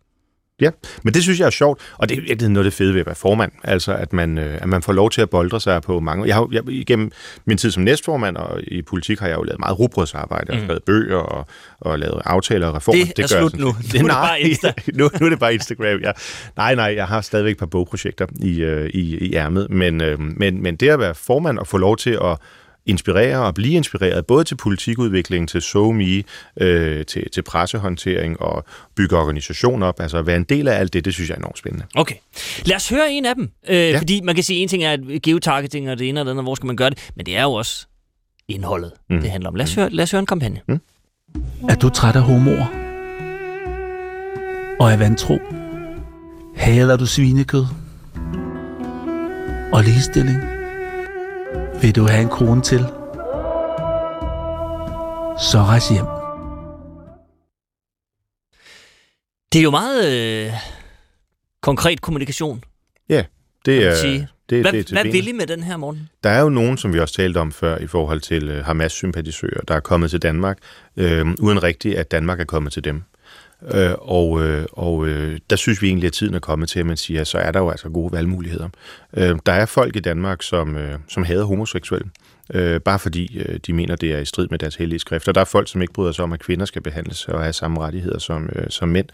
Ja, 0.61 0.69
men 1.03 1.13
det 1.13 1.23
synes 1.23 1.39
jeg 1.39 1.45
er 1.45 1.49
sjovt, 1.49 1.81
og 1.97 2.09
det 2.09 2.17
er 2.17 2.21
virkelig 2.21 2.49
noget 2.49 2.65
af 2.65 2.71
det 2.71 2.77
fede 2.77 2.93
ved 2.93 2.99
at 2.99 3.05
være 3.05 3.15
formand, 3.15 3.51
altså 3.63 3.95
at 3.95 4.13
man, 4.13 4.37
øh, 4.37 4.57
at 4.61 4.69
man 4.69 4.81
får 4.81 4.93
lov 4.93 5.09
til 5.09 5.21
at 5.21 5.29
boldre 5.29 5.59
sig 5.59 5.81
på 5.81 5.99
mange... 5.99 6.27
Jeg 6.27 6.35
har, 6.35 6.47
jeg, 6.51 6.69
igennem 6.69 7.11
min 7.45 7.57
tid 7.57 7.71
som 7.71 7.83
næstformand 7.83 8.37
og 8.37 8.61
i 8.63 8.81
politik 8.81 9.19
har 9.19 9.27
jeg 9.27 9.37
jo 9.37 9.43
lavet 9.43 9.59
meget 9.59 9.79
rugbrødsarbejde, 9.79 10.45
mm. 10.51 10.57
har 10.57 10.65
skrevet 10.65 10.83
bøger 10.83 11.17
og, 11.17 11.47
og 11.79 11.99
lavet 11.99 12.21
aftaler 12.25 12.67
og 12.67 12.75
reformer. 12.75 13.05
Det, 13.05 13.17
det 13.17 13.23
er 13.23 13.27
slut 13.27 13.51
sådan, 13.51 13.65
nu. 13.65 13.75
Det, 13.91 14.01
nu, 14.01 14.07
er 14.07 14.11
det 14.11 14.11
bare 14.11 14.41
Insta. 14.41 14.73
nu, 14.99 15.09
nu 15.19 15.25
er 15.25 15.29
det 15.29 15.39
bare 15.39 15.53
Instagram, 15.53 15.99
ja. 16.01 16.11
Nej, 16.57 16.75
nej, 16.75 16.93
jeg 16.95 17.07
har 17.07 17.21
stadigvæk 17.21 17.51
et 17.51 17.59
par 17.59 17.65
bogprojekter 17.65 18.25
i, 18.41 18.61
øh, 18.61 18.89
i, 18.93 19.17
i 19.17 19.35
ærmet, 19.35 19.69
men, 19.69 20.01
øh, 20.01 20.19
men, 20.19 20.63
men 20.63 20.75
det 20.75 20.89
at 20.89 20.99
være 20.99 21.15
formand 21.15 21.59
og 21.59 21.67
få 21.67 21.77
lov 21.77 21.97
til 21.97 22.19
at 22.23 22.37
inspirere 22.85 23.45
og 23.45 23.53
blive 23.53 23.73
inspireret, 23.73 24.25
både 24.25 24.43
til 24.43 24.55
politikudvikling, 24.55 25.49
til 25.49 25.61
SoMe, 25.61 26.23
øh, 26.61 27.05
til, 27.05 27.29
til 27.31 27.41
pressehåndtering 27.41 28.41
og 28.41 28.65
bygge 28.95 29.17
organisationer 29.17 29.87
op. 29.87 29.99
Altså 29.99 30.17
at 30.17 30.27
være 30.27 30.37
en 30.37 30.43
del 30.43 30.67
af 30.67 30.79
alt 30.79 30.93
det, 30.93 31.05
det 31.05 31.13
synes 31.13 31.29
jeg 31.29 31.35
er 31.35 31.39
enormt 31.39 31.57
spændende. 31.57 31.85
Okay. 31.95 32.15
Lad 32.65 32.75
os 32.75 32.89
høre 32.89 33.11
en 33.11 33.25
af 33.25 33.35
dem. 33.35 33.49
Øh, 33.69 33.75
ja. 33.75 33.99
Fordi 33.99 34.21
man 34.21 34.35
kan 34.35 34.43
sige, 34.43 34.59
en 34.59 34.67
ting 34.67 34.83
er, 34.83 34.91
at 34.91 35.21
geotargeting 35.21 35.89
og 35.91 35.99
det 35.99 36.09
ene 36.09 36.19
og 36.19 36.25
det 36.25 36.31
andet, 36.31 36.45
hvor 36.45 36.55
skal 36.55 36.67
man 36.67 36.75
gøre 36.75 36.89
det? 36.89 37.11
Men 37.15 37.25
det 37.25 37.37
er 37.37 37.43
jo 37.43 37.53
også 37.53 37.87
indholdet, 38.47 38.91
mm. 39.09 39.21
det 39.21 39.31
handler 39.31 39.49
om. 39.49 39.55
Lad 39.55 39.65
os, 39.65 39.75
mm. 39.75 39.81
høre, 39.81 39.89
lad 39.89 40.03
os 40.03 40.11
høre 40.11 40.19
en 40.19 40.25
kampagne. 40.25 40.61
Mm. 40.67 40.79
Er 41.69 41.75
du 41.75 41.89
træt 41.89 42.15
af 42.15 42.21
homoer? 42.21 42.65
Og 44.79 44.91
er 44.91 44.97
vantro? 44.97 45.39
Hader 46.55 46.97
du 46.97 47.05
svinekød? 47.05 47.65
Og 49.73 49.83
ligestilling? 49.83 50.62
Vil 51.83 51.95
du 51.95 52.07
have 52.07 52.21
en 52.21 52.29
krone 52.29 52.61
til? 52.61 52.79
Så 55.51 55.57
rejs 55.67 55.89
hjem. 55.89 56.05
Det 59.53 59.59
er 59.59 59.63
jo 59.63 59.71
meget 59.71 60.13
øh, 60.13 60.53
konkret 61.61 62.01
kommunikation. 62.01 62.63
Ja, 63.09 63.23
det 63.65 63.85
er, 63.85 63.95
sige. 63.95 64.27
Det, 64.49 64.61
Hvad, 64.61 64.73
det 64.73 64.89
er 64.89 64.93
hvad 64.93 65.11
vil 65.11 65.27
I 65.27 65.31
med 65.31 65.47
den 65.47 65.63
her, 65.63 65.77
morgen? 65.77 66.09
Der 66.23 66.29
er 66.29 66.41
jo 66.41 66.49
nogen, 66.49 66.77
som 66.77 66.93
vi 66.93 66.99
også 66.99 67.13
talte 67.13 67.37
om 67.37 67.51
før, 67.51 67.77
i 67.77 67.87
forhold 67.87 68.21
til 68.21 68.49
øh, 68.49 68.65
Hamas-sympatisører, 68.65 69.61
der 69.67 69.75
er 69.75 69.79
kommet 69.79 70.09
til 70.09 70.21
Danmark, 70.21 70.57
øh, 70.97 71.25
uden 71.41 71.63
rigtigt, 71.63 71.97
at 71.97 72.11
Danmark 72.11 72.39
er 72.39 72.45
kommet 72.45 72.73
til 72.73 72.83
dem. 72.83 73.03
Øh, 73.71 73.93
og 73.97 74.43
øh, 74.43 74.65
og 74.71 75.07
øh, 75.07 75.39
der 75.49 75.55
synes 75.55 75.81
vi 75.81 75.87
egentlig, 75.87 76.07
at 76.07 76.13
tiden 76.13 76.33
er 76.33 76.39
kommet 76.39 76.69
til, 76.69 76.79
at 76.79 76.85
man 76.85 76.97
siger, 76.97 77.21
at 77.21 77.27
så 77.27 77.37
er 77.37 77.51
der 77.51 77.59
jo 77.59 77.69
altså 77.69 77.89
gode 77.89 78.11
valgmuligheder. 78.11 78.69
Øh, 79.17 79.35
der 79.45 79.51
er 79.51 79.65
folk 79.65 79.95
i 79.95 79.99
Danmark, 79.99 80.41
som, 80.41 80.75
øh, 80.75 80.99
som 81.07 81.23
hader 81.23 81.43
homoseksuelle, 81.43 82.09
øh, 82.53 82.81
bare 82.81 82.99
fordi 82.99 83.39
øh, 83.39 83.59
de 83.67 83.73
mener, 83.73 83.95
det 83.95 84.11
er 84.11 84.19
i 84.19 84.25
strid 84.25 84.47
med 84.51 84.59
deres 84.59 84.75
hellige 84.75 84.99
skrifter. 84.99 85.31
Der 85.31 85.41
er 85.41 85.45
folk, 85.45 85.69
som 85.69 85.81
ikke 85.81 85.93
bryder 85.93 86.11
sig 86.11 86.23
om, 86.23 86.33
at 86.33 86.39
kvinder 86.39 86.65
skal 86.65 86.81
behandles 86.81 87.27
og 87.27 87.41
have 87.41 87.53
samme 87.53 87.79
rettigheder 87.79 88.19
som, 88.19 88.49
øh, 88.55 88.65
som 88.69 88.89
mænd. 88.89 89.07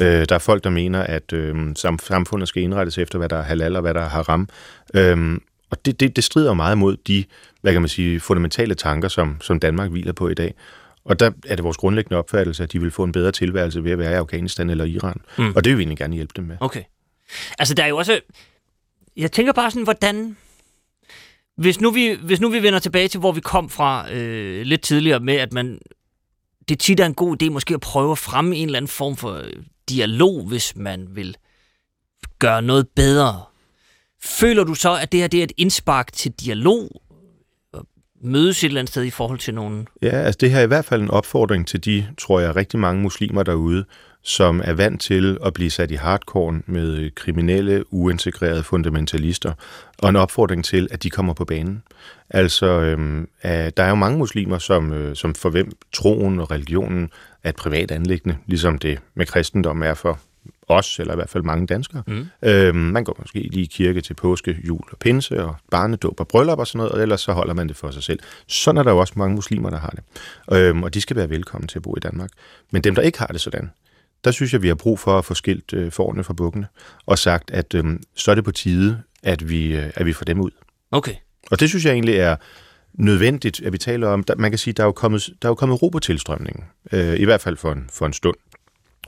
Øh, 0.00 0.26
der 0.28 0.34
er 0.34 0.38
folk, 0.38 0.64
der 0.64 0.70
mener, 0.70 1.00
at 1.00 1.32
øh, 1.32 1.56
samfundet 1.98 2.48
skal 2.48 2.62
indrettes 2.62 2.98
efter, 2.98 3.18
hvad 3.18 3.28
der 3.28 3.36
er 3.36 3.42
halal 3.42 3.76
og 3.76 3.82
hvad 3.82 3.94
der 3.94 4.00
er 4.00 4.08
haram. 4.08 4.48
Øh, 4.94 5.38
og 5.70 5.84
det, 5.84 6.00
det, 6.00 6.16
det 6.16 6.24
strider 6.24 6.54
meget 6.54 6.78
mod 6.78 6.96
de, 7.08 7.24
hvad 7.62 7.72
kan 7.72 7.82
man 7.82 7.88
sige, 7.88 8.20
fundamentale 8.20 8.74
tanker, 8.74 9.08
som, 9.08 9.36
som 9.40 9.60
Danmark 9.60 9.90
hviler 9.90 10.12
på 10.12 10.28
i 10.28 10.34
dag. 10.34 10.54
Og 11.04 11.20
der 11.20 11.30
er 11.46 11.56
det 11.56 11.64
vores 11.64 11.76
grundlæggende 11.76 12.18
opfattelse, 12.18 12.62
at 12.62 12.72
de 12.72 12.80
vil 12.80 12.90
få 12.90 13.04
en 13.04 13.12
bedre 13.12 13.32
tilværelse 13.32 13.84
ved 13.84 13.92
at 13.92 13.98
være 13.98 14.12
i 14.12 14.14
Afghanistan 14.14 14.70
eller 14.70 14.84
Iran. 14.84 15.20
Mm. 15.38 15.52
Og 15.56 15.64
det 15.64 15.70
vil 15.70 15.78
vi 15.78 15.82
egentlig 15.82 15.98
gerne 15.98 16.14
hjælpe 16.14 16.32
dem 16.36 16.44
med. 16.44 16.56
Okay. 16.60 16.82
Altså, 17.58 17.74
der 17.74 17.82
er 17.82 17.86
jo 17.86 17.96
også... 17.96 18.20
Jeg 19.16 19.32
tænker 19.32 19.52
bare 19.52 19.70
sådan, 19.70 19.84
hvordan... 19.84 20.36
Hvis 21.56 21.80
nu 21.80 21.90
vi, 21.90 22.18
hvis 22.22 22.40
nu 22.40 22.48
vi 22.48 22.62
vender 22.62 22.78
tilbage 22.78 23.08
til, 23.08 23.20
hvor 23.20 23.32
vi 23.32 23.40
kom 23.40 23.70
fra 23.70 24.12
øh, 24.12 24.62
lidt 24.62 24.82
tidligere 24.82 25.20
med, 25.20 25.34
at 25.34 25.52
man... 25.52 25.78
Det 26.68 26.78
tit 26.78 27.00
er 27.00 27.06
en 27.06 27.14
god 27.14 27.42
idé 27.42 27.50
måske 27.50 27.74
at 27.74 27.80
prøve 27.80 28.12
at 28.12 28.18
fremme 28.18 28.56
en 28.56 28.68
eller 28.68 28.76
anden 28.76 28.88
form 28.88 29.16
for 29.16 29.32
øh, 29.32 29.52
dialog, 29.88 30.48
hvis 30.48 30.76
man 30.76 31.08
vil 31.10 31.36
gøre 32.38 32.62
noget 32.62 32.88
bedre. 32.96 33.42
Føler 34.22 34.64
du 34.64 34.74
så, 34.74 34.94
at 34.94 35.12
det 35.12 35.20
her 35.20 35.28
det 35.28 35.40
er 35.40 35.44
et 35.44 35.52
indspark 35.56 36.12
til 36.12 36.32
dialog? 36.32 37.02
Mødes 38.24 38.64
et 38.64 38.68
eller 38.68 38.80
andet 38.80 38.90
sted 38.90 39.04
i 39.04 39.10
forhold 39.10 39.38
til 39.38 39.54
nogen? 39.54 39.88
Ja, 40.02 40.08
altså 40.08 40.38
det 40.40 40.50
her 40.50 40.58
er 40.58 40.62
i 40.62 40.66
hvert 40.66 40.84
fald 40.84 41.02
en 41.02 41.10
opfordring 41.10 41.66
til 41.66 41.84
de, 41.84 42.06
tror 42.18 42.40
jeg, 42.40 42.56
rigtig 42.56 42.78
mange 42.78 43.02
muslimer 43.02 43.42
derude, 43.42 43.84
som 44.22 44.60
er 44.64 44.72
vant 44.72 45.00
til 45.00 45.38
at 45.44 45.52
blive 45.52 45.70
sat 45.70 45.90
i 45.90 45.94
hardcore 45.94 46.60
med 46.66 47.10
kriminelle, 47.14 47.92
uintegrerede 47.92 48.62
fundamentalister, 48.62 49.52
og 49.98 50.08
en 50.08 50.16
opfordring 50.16 50.64
til, 50.64 50.88
at 50.90 51.02
de 51.02 51.10
kommer 51.10 51.34
på 51.34 51.44
banen. 51.44 51.82
Altså, 52.30 52.66
øhm, 52.66 53.28
der 53.42 53.72
er 53.76 53.88
jo 53.88 53.94
mange 53.94 54.18
muslimer, 54.18 54.58
som, 54.58 54.92
øh, 54.92 55.16
som 55.16 55.34
for 55.34 55.50
hvem 55.50 55.72
troen 55.92 56.40
og 56.40 56.50
religionen 56.50 57.10
er 57.42 57.48
et 57.48 57.56
privat 57.56 57.90
anlæggende, 57.90 58.36
ligesom 58.46 58.78
det 58.78 58.98
med 59.14 59.26
kristendom 59.26 59.82
er 59.82 59.94
for 59.94 60.18
os, 60.68 61.00
eller 61.00 61.12
i 61.12 61.16
hvert 61.16 61.28
fald 61.28 61.44
mange 61.44 61.66
danskere. 61.66 62.02
Mm. 62.06 62.26
Øhm, 62.42 62.76
man 62.76 63.04
går 63.04 63.16
måske 63.18 63.38
lige 63.38 63.62
i 63.62 63.66
kirke 63.66 64.00
til 64.00 64.14
påske, 64.14 64.58
jul 64.68 64.84
og 64.92 64.98
pinse, 64.98 65.44
og 65.44 65.56
barnedåb 65.70 66.20
og 66.20 66.28
bryllup 66.28 66.58
og 66.58 66.66
sådan 66.66 66.78
noget, 66.78 66.92
og 66.92 67.02
ellers 67.02 67.20
så 67.20 67.32
holder 67.32 67.54
man 67.54 67.68
det 67.68 67.76
for 67.76 67.90
sig 67.90 68.02
selv. 68.02 68.18
Sådan 68.46 68.78
er 68.78 68.82
der 68.82 68.90
jo 68.90 68.98
også 68.98 69.14
mange 69.16 69.34
muslimer, 69.34 69.70
der 69.70 69.78
har 69.78 69.90
det. 69.96 70.04
Øhm, 70.58 70.82
og 70.82 70.94
de 70.94 71.00
skal 71.00 71.16
være 71.16 71.30
velkommen 71.30 71.68
til 71.68 71.78
at 71.78 71.82
bo 71.82 71.96
i 71.96 72.00
Danmark. 72.00 72.30
Men 72.70 72.84
dem, 72.84 72.94
der 72.94 73.02
ikke 73.02 73.18
har 73.18 73.26
det 73.26 73.40
sådan, 73.40 73.70
der 74.24 74.30
synes 74.30 74.52
jeg, 74.52 74.62
vi 74.62 74.68
har 74.68 74.74
brug 74.74 74.98
for 74.98 75.18
at 75.18 75.24
få 75.24 75.34
skilt 75.34 75.72
øh, 75.72 75.92
forne 75.92 76.24
fra 76.24 76.34
bukkene, 76.34 76.66
og 77.06 77.18
sagt, 77.18 77.50
at 77.50 77.74
øhm, 77.74 78.02
så 78.14 78.30
er 78.30 78.34
det 78.34 78.44
på 78.44 78.52
tide, 78.52 79.02
at 79.22 79.48
vi, 79.48 79.76
øh, 79.76 79.90
at 79.94 80.06
vi 80.06 80.12
får 80.12 80.24
dem 80.24 80.40
ud. 80.40 80.50
Okay. 80.90 81.14
Og 81.50 81.60
det 81.60 81.68
synes 81.68 81.84
jeg 81.84 81.92
egentlig 81.92 82.14
er 82.14 82.36
nødvendigt, 82.94 83.62
at 83.62 83.72
vi 83.72 83.78
taler 83.78 84.08
om. 84.08 84.24
Der, 84.24 84.36
man 84.36 84.50
kan 84.50 84.58
sige, 84.58 84.74
der 84.74 84.82
er 84.82 84.86
jo 84.86 84.92
kommet, 84.92 85.28
der 85.42 85.48
er 85.48 85.50
jo 85.50 85.54
kommet 85.54 85.82
ro 85.82 85.88
på 85.88 85.98
tilstrømningen, 85.98 86.64
øh, 86.92 87.20
i 87.20 87.24
hvert 87.24 87.40
fald 87.40 87.56
for 87.56 87.72
en, 87.72 87.88
for 87.92 88.06
en 88.06 88.12
stund. 88.12 88.36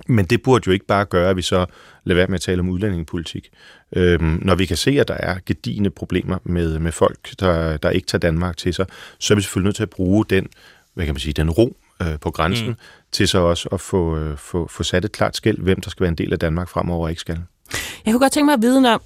Men 0.08 0.24
det 0.24 0.42
burde 0.42 0.62
jo 0.66 0.72
ikke 0.72 0.86
bare 0.86 1.04
gøre, 1.04 1.30
at 1.30 1.36
vi 1.36 1.42
så 1.42 1.66
lader 2.04 2.16
være 2.16 2.26
med 2.26 2.34
at 2.34 2.40
tale 2.40 2.60
om 2.60 2.68
udlændingepolitik. 2.68 3.50
Øhm, 3.96 4.38
når 4.42 4.54
vi 4.54 4.66
kan 4.66 4.76
se, 4.76 4.90
at 5.00 5.08
der 5.08 5.14
er 5.14 5.38
gedigende 5.46 5.90
problemer 5.90 6.38
med, 6.44 6.78
med 6.78 6.92
folk, 6.92 7.40
der, 7.40 7.76
der 7.76 7.90
ikke 7.90 8.06
tager 8.06 8.20
Danmark 8.20 8.56
til 8.56 8.74
sig, 8.74 8.86
så 9.18 9.34
er 9.34 9.36
vi 9.36 9.42
selvfølgelig 9.42 9.66
nødt 9.66 9.76
til 9.76 9.82
at 9.82 9.90
bruge 9.90 10.24
den, 10.30 10.46
hvad 10.94 11.04
kan 11.04 11.14
man 11.14 11.20
sige, 11.20 11.32
den 11.32 11.50
ro 11.50 11.76
øh, 12.02 12.18
på 12.20 12.30
grænsen, 12.30 12.68
Mm. 12.68 12.74
til 13.12 13.28
så 13.28 13.38
også 13.38 13.68
at 13.72 13.80
få, 13.80 14.16
øh, 14.18 14.38
få, 14.38 14.68
få 14.70 14.82
sat 14.82 15.04
et 15.04 15.12
klart 15.12 15.36
skæld, 15.36 15.58
hvem 15.58 15.80
der 15.80 15.90
skal 15.90 16.02
være 16.02 16.08
en 16.10 16.18
del 16.18 16.32
af 16.32 16.38
Danmark 16.38 16.68
fremover 16.68 17.04
og 17.04 17.10
ikke 17.10 17.20
skal. 17.20 17.38
Jeg 18.06 18.12
kunne 18.12 18.20
godt 18.20 18.32
tænke 18.32 18.44
mig 18.44 18.54
at 18.54 18.62
vide, 18.62 18.80
når, 18.80 19.02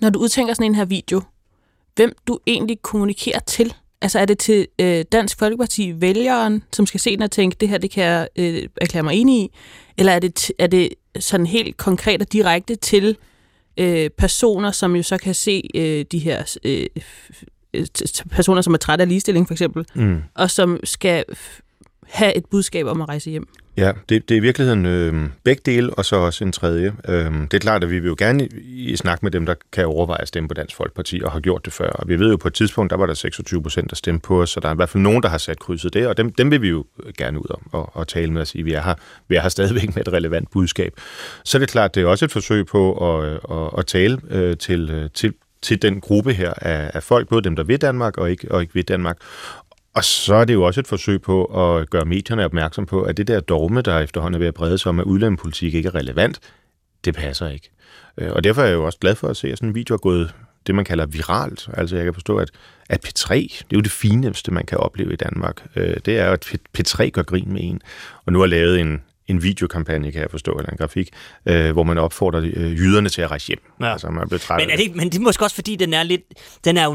når 0.00 0.10
du 0.10 0.18
udtænker 0.18 0.54
sådan 0.54 0.66
en 0.66 0.74
her 0.74 0.84
video, 0.84 1.22
hvem 1.96 2.12
du 2.26 2.38
egentlig 2.46 2.82
kommunikerer 2.82 3.38
til. 3.38 3.74
Altså 4.02 4.18
er 4.18 4.24
det 4.24 4.38
til 4.38 4.66
øh, 4.78 5.04
Dansk 5.12 5.38
Folkeparti 5.38 5.92
vælgeren, 5.96 6.62
som 6.72 6.86
skal 6.86 7.00
se 7.00 7.10
den 7.10 7.22
og 7.22 7.30
tænke, 7.30 7.56
det 7.60 7.68
her 7.68 7.78
det 7.78 7.90
kan 7.90 8.04
jeg 8.04 8.28
øh, 8.36 8.62
erklære 8.80 9.02
mig 9.04 9.14
enig 9.14 9.42
i? 9.42 9.50
Eller 9.98 10.12
er 10.12 10.18
det, 10.18 10.50
er 10.58 10.66
det 10.66 10.88
sådan 11.18 11.46
helt 11.46 11.76
konkret 11.76 12.20
og 12.22 12.32
direkte 12.32 12.74
til 12.76 13.16
øh, 13.76 14.10
personer, 14.10 14.70
som 14.70 14.96
jo 14.96 15.02
så 15.02 15.18
kan 15.18 15.34
se 15.34 15.62
øh, 15.74 16.04
de 16.12 16.18
her 16.18 16.56
øh, 16.64 16.86
øh, 17.74 17.86
personer, 18.30 18.62
som 18.62 18.74
er 18.74 18.78
trætte 18.78 19.02
af 19.02 19.08
ligestilling 19.08 19.46
for 19.46 19.54
eksempel, 19.54 19.84
Mm. 19.94 20.22
og 20.34 20.50
som 20.50 20.80
skal 20.84 21.24
have 22.08 22.36
et 22.36 22.46
budskab 22.46 22.86
om 22.86 23.00
at 23.02 23.08
rejse 23.08 23.30
hjem? 23.30 23.48
Ja, 23.76 23.92
det, 24.08 24.28
det 24.28 24.34
er 24.34 24.38
i 24.38 24.42
virkeligheden 24.42 24.86
øh, 24.86 25.28
begge 25.44 25.62
dele, 25.66 25.94
og 25.94 26.04
så 26.04 26.16
også 26.16 26.44
en 26.44 26.52
tredje. 26.52 26.92
Øh, 27.08 27.32
det 27.32 27.54
er 27.54 27.58
klart, 27.58 27.84
at 27.84 27.90
vi 27.90 27.98
vil 27.98 28.08
jo 28.08 28.14
gerne 28.18 28.46
i, 28.46 28.90
i 28.90 28.96
snak 28.96 29.22
med 29.22 29.30
dem, 29.30 29.46
der 29.46 29.54
kan 29.72 29.86
overveje 29.86 30.20
at 30.20 30.28
stemme 30.28 30.48
på 30.48 30.54
Dansk 30.54 30.76
Folkeparti, 30.76 31.20
og 31.24 31.32
har 31.32 31.40
gjort 31.40 31.64
det 31.64 31.72
før. 31.72 31.90
Og 31.90 32.08
vi 32.08 32.18
ved 32.18 32.30
jo 32.30 32.36
på 32.36 32.48
et 32.48 32.54
tidspunkt, 32.54 32.90
der 32.90 32.96
var 32.96 33.06
der 33.06 33.14
26 33.14 33.62
procent, 33.62 33.90
der 33.90 33.96
stemte 33.96 34.26
på 34.26 34.42
os, 34.42 34.50
så 34.50 34.60
der 34.60 34.68
er 34.68 34.72
i 34.72 34.76
hvert 34.76 34.88
fald 34.88 35.02
nogen, 35.02 35.22
der 35.22 35.28
har 35.28 35.38
sat 35.38 35.58
krydset 35.58 35.94
det, 35.94 36.06
og 36.06 36.16
dem, 36.16 36.32
dem 36.32 36.50
vil 36.50 36.62
vi 36.62 36.68
jo 36.68 36.84
øh, 37.04 37.12
gerne 37.18 37.38
ud 37.38 37.50
om 37.50 37.68
og, 37.72 37.96
og 37.96 38.08
tale 38.08 38.32
med 38.32 38.40
og 38.40 38.46
sige, 38.46 38.64
vi 38.64 38.72
er 38.72 38.82
her, 38.82 38.94
vi 39.28 39.36
er 39.36 39.40
her 39.40 39.48
stadigvæk 39.48 39.94
med 39.94 40.06
et 40.06 40.12
relevant 40.12 40.50
budskab. 40.50 40.92
Så 41.44 41.58
det 41.58 41.62
er 41.62 41.72
klart, 41.72 41.94
det 41.94 42.02
er 42.02 42.06
også 42.06 42.24
et 42.24 42.32
forsøg 42.32 42.66
på 42.66 43.18
at, 43.18 43.24
øh, 43.28 43.38
at, 43.50 43.70
at 43.78 43.86
tale 43.86 44.20
øh, 44.30 44.56
til, 44.56 44.90
øh, 44.90 45.10
til, 45.14 45.34
til 45.62 45.82
den 45.82 46.00
gruppe 46.00 46.32
her 46.32 46.52
af, 46.56 46.90
af 46.94 47.02
folk, 47.02 47.28
både 47.28 47.42
dem, 47.42 47.56
der 47.56 47.62
vil 47.62 47.80
Danmark 47.80 48.18
og 48.18 48.30
ikke, 48.30 48.52
og 48.52 48.60
ikke 48.60 48.74
vil 48.74 48.88
Danmark. 48.88 49.16
Og 49.94 50.04
så 50.04 50.34
er 50.34 50.44
det 50.44 50.54
jo 50.54 50.62
også 50.62 50.80
et 50.80 50.86
forsøg 50.86 51.22
på 51.22 51.44
at 51.44 51.90
gøre 51.90 52.04
medierne 52.04 52.44
opmærksom 52.44 52.86
på, 52.86 53.02
at 53.02 53.16
det 53.16 53.26
der 53.28 53.40
dogme, 53.40 53.80
der 53.82 53.98
efterhånden 53.98 54.34
er 54.34 54.38
ved 54.38 54.46
at 54.48 54.54
brede 54.54 54.78
sig 54.78 54.88
om, 54.88 55.00
at 55.00 55.04
udlændingepolitik 55.04 55.74
ikke 55.74 55.86
er 55.86 55.94
relevant, 55.94 56.40
det 57.04 57.14
passer 57.14 57.48
ikke. 57.48 57.70
Øh, 58.18 58.32
Og 58.32 58.44
derfor 58.44 58.62
er 58.62 58.66
jeg 58.66 58.74
jo 58.74 58.84
også 58.84 58.98
glad 58.98 59.14
for 59.14 59.28
at 59.28 59.36
se, 59.36 59.48
at 59.52 59.58
sådan 59.58 59.68
en 59.68 59.74
video 59.74 59.94
er 59.94 59.98
gået 59.98 60.34
det, 60.66 60.74
man 60.74 60.84
kalder 60.84 61.06
viralt. 61.06 61.68
Altså 61.74 61.96
jeg 61.96 62.04
kan 62.04 62.14
forstå, 62.14 62.36
at, 62.36 62.50
at 62.88 63.06
P3, 63.06 63.34
det 63.34 63.52
er 63.60 63.76
jo 63.76 63.80
det 63.80 63.90
fineste, 63.90 64.50
man 64.52 64.66
kan 64.66 64.78
opleve 64.78 65.12
i 65.12 65.16
Danmark. 65.16 65.66
Øh, 65.76 65.96
Det 66.04 66.18
er 66.18 66.26
jo, 66.26 66.32
at 66.32 66.52
P3 66.78 67.08
gør 67.10 67.22
grin 67.22 67.52
med 67.52 67.60
en. 67.62 67.80
Og 68.26 68.32
nu 68.32 68.38
har 68.40 68.46
lavet 68.46 68.80
en, 68.80 69.02
en 69.28 69.42
videokampagne, 69.42 70.12
kan 70.12 70.20
jeg 70.20 70.30
forstå, 70.30 70.52
eller 70.52 70.70
en 70.70 70.76
grafik, 70.76 71.08
øh, 71.46 71.70
hvor 71.72 71.82
man 71.82 71.98
opfordrer 71.98 72.40
øh, 72.54 72.78
jyderne 72.78 73.08
til 73.08 73.22
at 73.22 73.30
rejse 73.30 73.46
hjem. 73.48 73.60
Ja. 73.80 73.92
Altså 73.92 74.10
man 74.10 74.22
er 74.22 74.26
blevet 74.26 74.42
træt 74.42 74.60
Men 74.60 74.70
er 74.70 74.76
det, 74.76 74.96
men 74.96 75.10
det 75.10 75.18
er 75.18 75.22
måske 75.22 75.44
også, 75.44 75.54
fordi 75.54 75.76
den 75.76 75.94
er 75.94 76.02
lidt... 76.02 76.22
Den 76.64 76.76
er 76.76 76.84
jo 76.84 76.94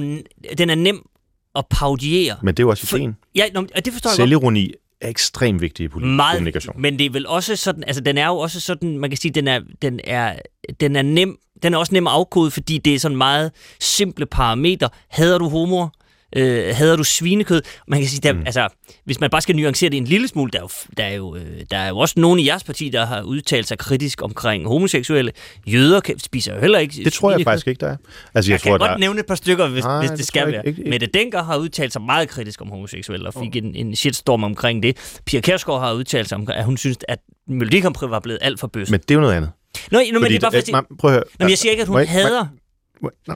den 0.57 0.69
er 0.69 0.75
nem 0.75 1.09
at 1.55 1.65
paudiere. 1.69 2.35
Men 2.41 2.47
det 2.55 2.59
er 2.59 2.63
jo 2.63 2.69
også 2.69 2.87
For- 2.87 2.97
ideen. 2.97 3.15
Ja, 3.35 3.43
nå, 3.53 3.61
det 3.85 3.93
forstår 3.93 4.09
jeg 4.25 4.41
godt. 4.41 4.57
Er 5.01 5.09
ekstremt 5.09 5.61
vigtig 5.61 5.83
i 5.83 5.87
politisk 5.87 6.15
Meget, 6.15 6.35
kommunikation. 6.35 6.81
men 6.81 6.99
det 6.99 7.05
er 7.05 7.09
vel 7.09 7.27
også 7.27 7.55
sådan, 7.55 7.83
altså 7.87 8.01
den 8.01 8.17
er 8.17 8.27
jo 8.27 8.37
også 8.37 8.59
sådan, 8.59 8.97
man 8.97 9.09
kan 9.09 9.17
sige, 9.17 9.31
den 9.31 9.47
er, 9.47 9.59
den 9.81 9.99
er, 10.03 10.35
den 10.79 10.95
er 10.95 11.01
nem, 11.01 11.37
den 11.63 11.73
er 11.73 11.77
også 11.77 11.93
nem 11.93 12.07
at 12.07 12.13
afkode, 12.13 12.51
fordi 12.51 12.77
det 12.77 12.95
er 12.95 12.99
sådan 12.99 13.17
meget 13.17 13.51
simple 13.79 14.25
parametre. 14.25 14.89
Hader 15.09 15.37
du 15.37 15.49
homoer? 15.49 15.89
Øh, 16.35 16.75
hader 16.75 16.95
du 16.95 17.03
svinekød? 17.03 17.61
Man 17.87 17.99
kan 17.99 18.09
sige, 18.09 18.19
der, 18.21 18.33
mm. 18.33 18.39
altså, 18.45 18.67
hvis 19.05 19.19
man 19.19 19.29
bare 19.29 19.41
skal 19.41 19.55
nuancere 19.55 19.89
det 19.89 19.97
en 19.97 20.05
lille 20.05 20.27
smule, 20.27 20.51
der 20.51 20.59
er, 20.59 20.63
jo, 20.63 20.69
der, 20.97 21.03
er 21.03 21.13
jo, 21.15 21.35
øh, 21.35 21.61
der 21.71 21.77
er 21.77 21.89
jo 21.89 21.97
også 21.97 22.19
nogen 22.19 22.39
i 22.39 22.47
jeres 22.47 22.63
parti, 22.63 22.89
der 22.89 23.05
har 23.05 23.21
udtalt 23.21 23.67
sig 23.67 23.77
kritisk 23.77 24.21
omkring 24.21 24.67
homoseksuelle. 24.67 25.31
Jøder 25.67 25.99
kan, 25.99 26.19
spiser 26.19 26.53
jo 26.55 26.61
heller 26.61 26.79
ikke 26.79 27.03
Det 27.03 27.13
tror 27.13 27.29
jeg 27.31 27.35
svinekød. 27.35 27.51
faktisk 27.51 27.67
ikke, 27.67 27.79
der 27.79 27.87
er. 27.87 27.97
Altså, 28.35 28.51
Jeg, 28.51 28.53
jeg, 28.53 28.61
kan 28.61 28.69
tror, 28.71 28.77
godt 28.77 28.89
der, 28.89 28.97
nævne 28.97 29.19
et 29.19 29.25
par 29.25 29.35
stykker, 29.35 29.67
hvis, 29.67 29.83
Nej, 29.83 29.99
hvis 29.99 30.09
det 30.09 30.17
det 30.17 30.27
skal 30.27 30.51
være. 30.51 30.67
ikke- 30.67 30.79
ikke- 30.81 30.89
Mette 30.89 31.05
Denker 31.07 31.43
har 31.43 31.57
udtalt 31.57 31.93
sig 31.93 32.01
meget 32.01 32.29
kritisk 32.29 32.61
om 32.61 32.69
homoseksuelle, 32.69 33.27
og 33.27 33.33
fik 33.33 33.55
en, 33.55 33.75
en 33.75 33.95
shitstorm 33.95 34.43
omkring 34.43 34.83
det. 34.83 35.19
Pia 35.25 35.39
Kærsgaard 35.41 35.79
har 35.81 35.93
udtalt 35.93 36.29
sig 36.29 36.37
om, 36.37 36.47
at 36.53 36.65
hun 36.65 36.77
synes, 36.77 36.97
at 37.07 37.19
Melodi 37.47 37.79
Grand 37.79 37.93
Prix 37.95 38.09
var 38.09 38.19
blevet 38.19 38.39
alt 38.41 38.59
for 38.59 38.67
bøs. 38.67 38.89
men 38.91 38.99
det 38.99 39.11
er 39.11 39.15
jo 39.15 39.21
noget 39.21 39.33
andet. 39.33 39.51
Nå, 39.91 39.99
nå, 40.13 40.19
men 40.19 40.29
det 40.31 40.35
er 40.35 40.39
bare 40.39 40.51
fordi... 40.59 40.71
man- 40.71 40.83
prøv 40.99 41.11
at 41.11 41.13
høre. 41.15 41.23
Nå, 41.39 41.43
men 41.43 41.49
jeg 41.49 41.57
siger 41.57 41.71
ikke, 41.71 41.81
at 41.81 41.87
hun 41.87 41.99
jeg- 41.99 42.09
hader... 42.09 42.43
må- 42.43 42.49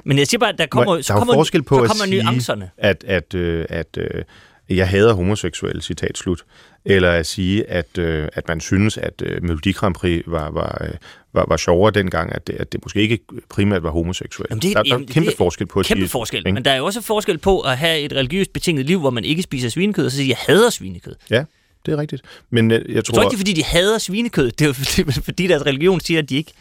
Men 0.03 0.17
jeg 0.17 0.27
siger 0.27 0.39
bare, 0.39 0.49
at 0.49 0.57
der 0.57 0.65
kommer, 0.65 1.01
så 1.01 1.07
der 1.07 1.13
er 1.13 1.17
jo 1.17 1.19
kommer, 1.19 1.33
forskel 1.33 1.63
på 1.63 1.75
så 1.75 1.81
at 1.83 1.87
kommer 1.89 2.05
sige, 2.05 2.23
nuancerne. 2.23 2.69
at, 2.77 3.03
at, 3.07 3.33
øh, 3.33 3.65
at 3.69 3.97
øh, 3.97 4.23
jeg 4.69 4.87
hader 4.89 5.13
homoseksuelle, 5.13 5.81
citat 5.81 6.17
slut, 6.17 6.45
eller 6.85 7.11
at 7.11 7.25
sige, 7.25 7.69
at, 7.69 7.97
øh, 7.97 8.27
at 8.33 8.47
man 8.47 8.59
synes, 8.61 8.97
at 8.97 9.21
øh, 9.25 9.43
Melodi 9.43 9.71
Grand 9.71 9.95
Prix 9.95 10.23
var, 10.27 10.49
var, 10.51 10.81
øh, 10.83 10.93
var, 11.33 11.45
var 11.47 11.57
sjovere 11.57 11.91
dengang, 11.91 12.33
at 12.35 12.47
det, 12.47 12.53
at 12.53 12.71
det 12.71 12.79
måske 12.85 13.01
ikke 13.01 13.19
primært 13.49 13.83
var 13.83 13.89
homoseksuelle. 13.91 14.47
Jamen, 14.51 14.61
det 14.61 14.69
er- 14.69 14.73
der, 14.73 14.83
der 14.83 14.89
er 14.89 14.93
jamen, 14.93 15.07
kæmpe 15.07 15.27
det 15.29 15.33
er 15.33 15.37
forskel 15.37 15.67
på 15.67 15.79
at 15.79 15.85
Kæmpe 15.85 16.01
sige... 16.01 16.09
forskel. 16.09 16.37
ikke? 16.39 16.51
Men 16.51 16.65
der 16.65 16.71
er 16.71 16.75
jo 16.77 16.85
også 16.85 17.01
forskel 17.01 17.37
på 17.37 17.59
at 17.59 17.77
have 17.77 17.99
et 17.99 18.13
religiøst 18.13 18.53
betinget 18.53 18.85
liv, 18.85 18.99
hvor 18.99 19.09
man 19.09 19.23
ikke 19.23 19.41
spiser 19.41 19.69
svinekød, 19.69 20.05
og 20.05 20.11
så 20.11 20.17
sige, 20.17 20.25
at 20.25 20.29
jeg 20.29 20.55
hader 20.55 20.69
svinekød. 20.69 21.15
Ja, 21.29 21.43
det 21.85 21.91
er 21.93 21.97
rigtigt. 21.97 22.21
Men 22.49 22.71
øh, 22.71 22.81
jeg 22.87 22.95
Jeg 22.95 23.05
tror... 23.05 23.13
tror 23.13 23.23
ikke, 23.23 23.29
det 23.29 23.35
er, 23.35 23.39
fordi 23.39 23.53
de 23.53 23.63
hader 23.63 23.97
svinekød. 23.97 24.51
Det 24.51 24.61
er 24.61 24.65
jo 24.67 24.73
fordi, 24.83 25.11
fordi 25.21 25.47
deres 25.47 25.65
religion 25.65 25.99
siger, 25.99 26.19
at 26.21 26.29
de 26.29 26.35
ikke 26.35 26.51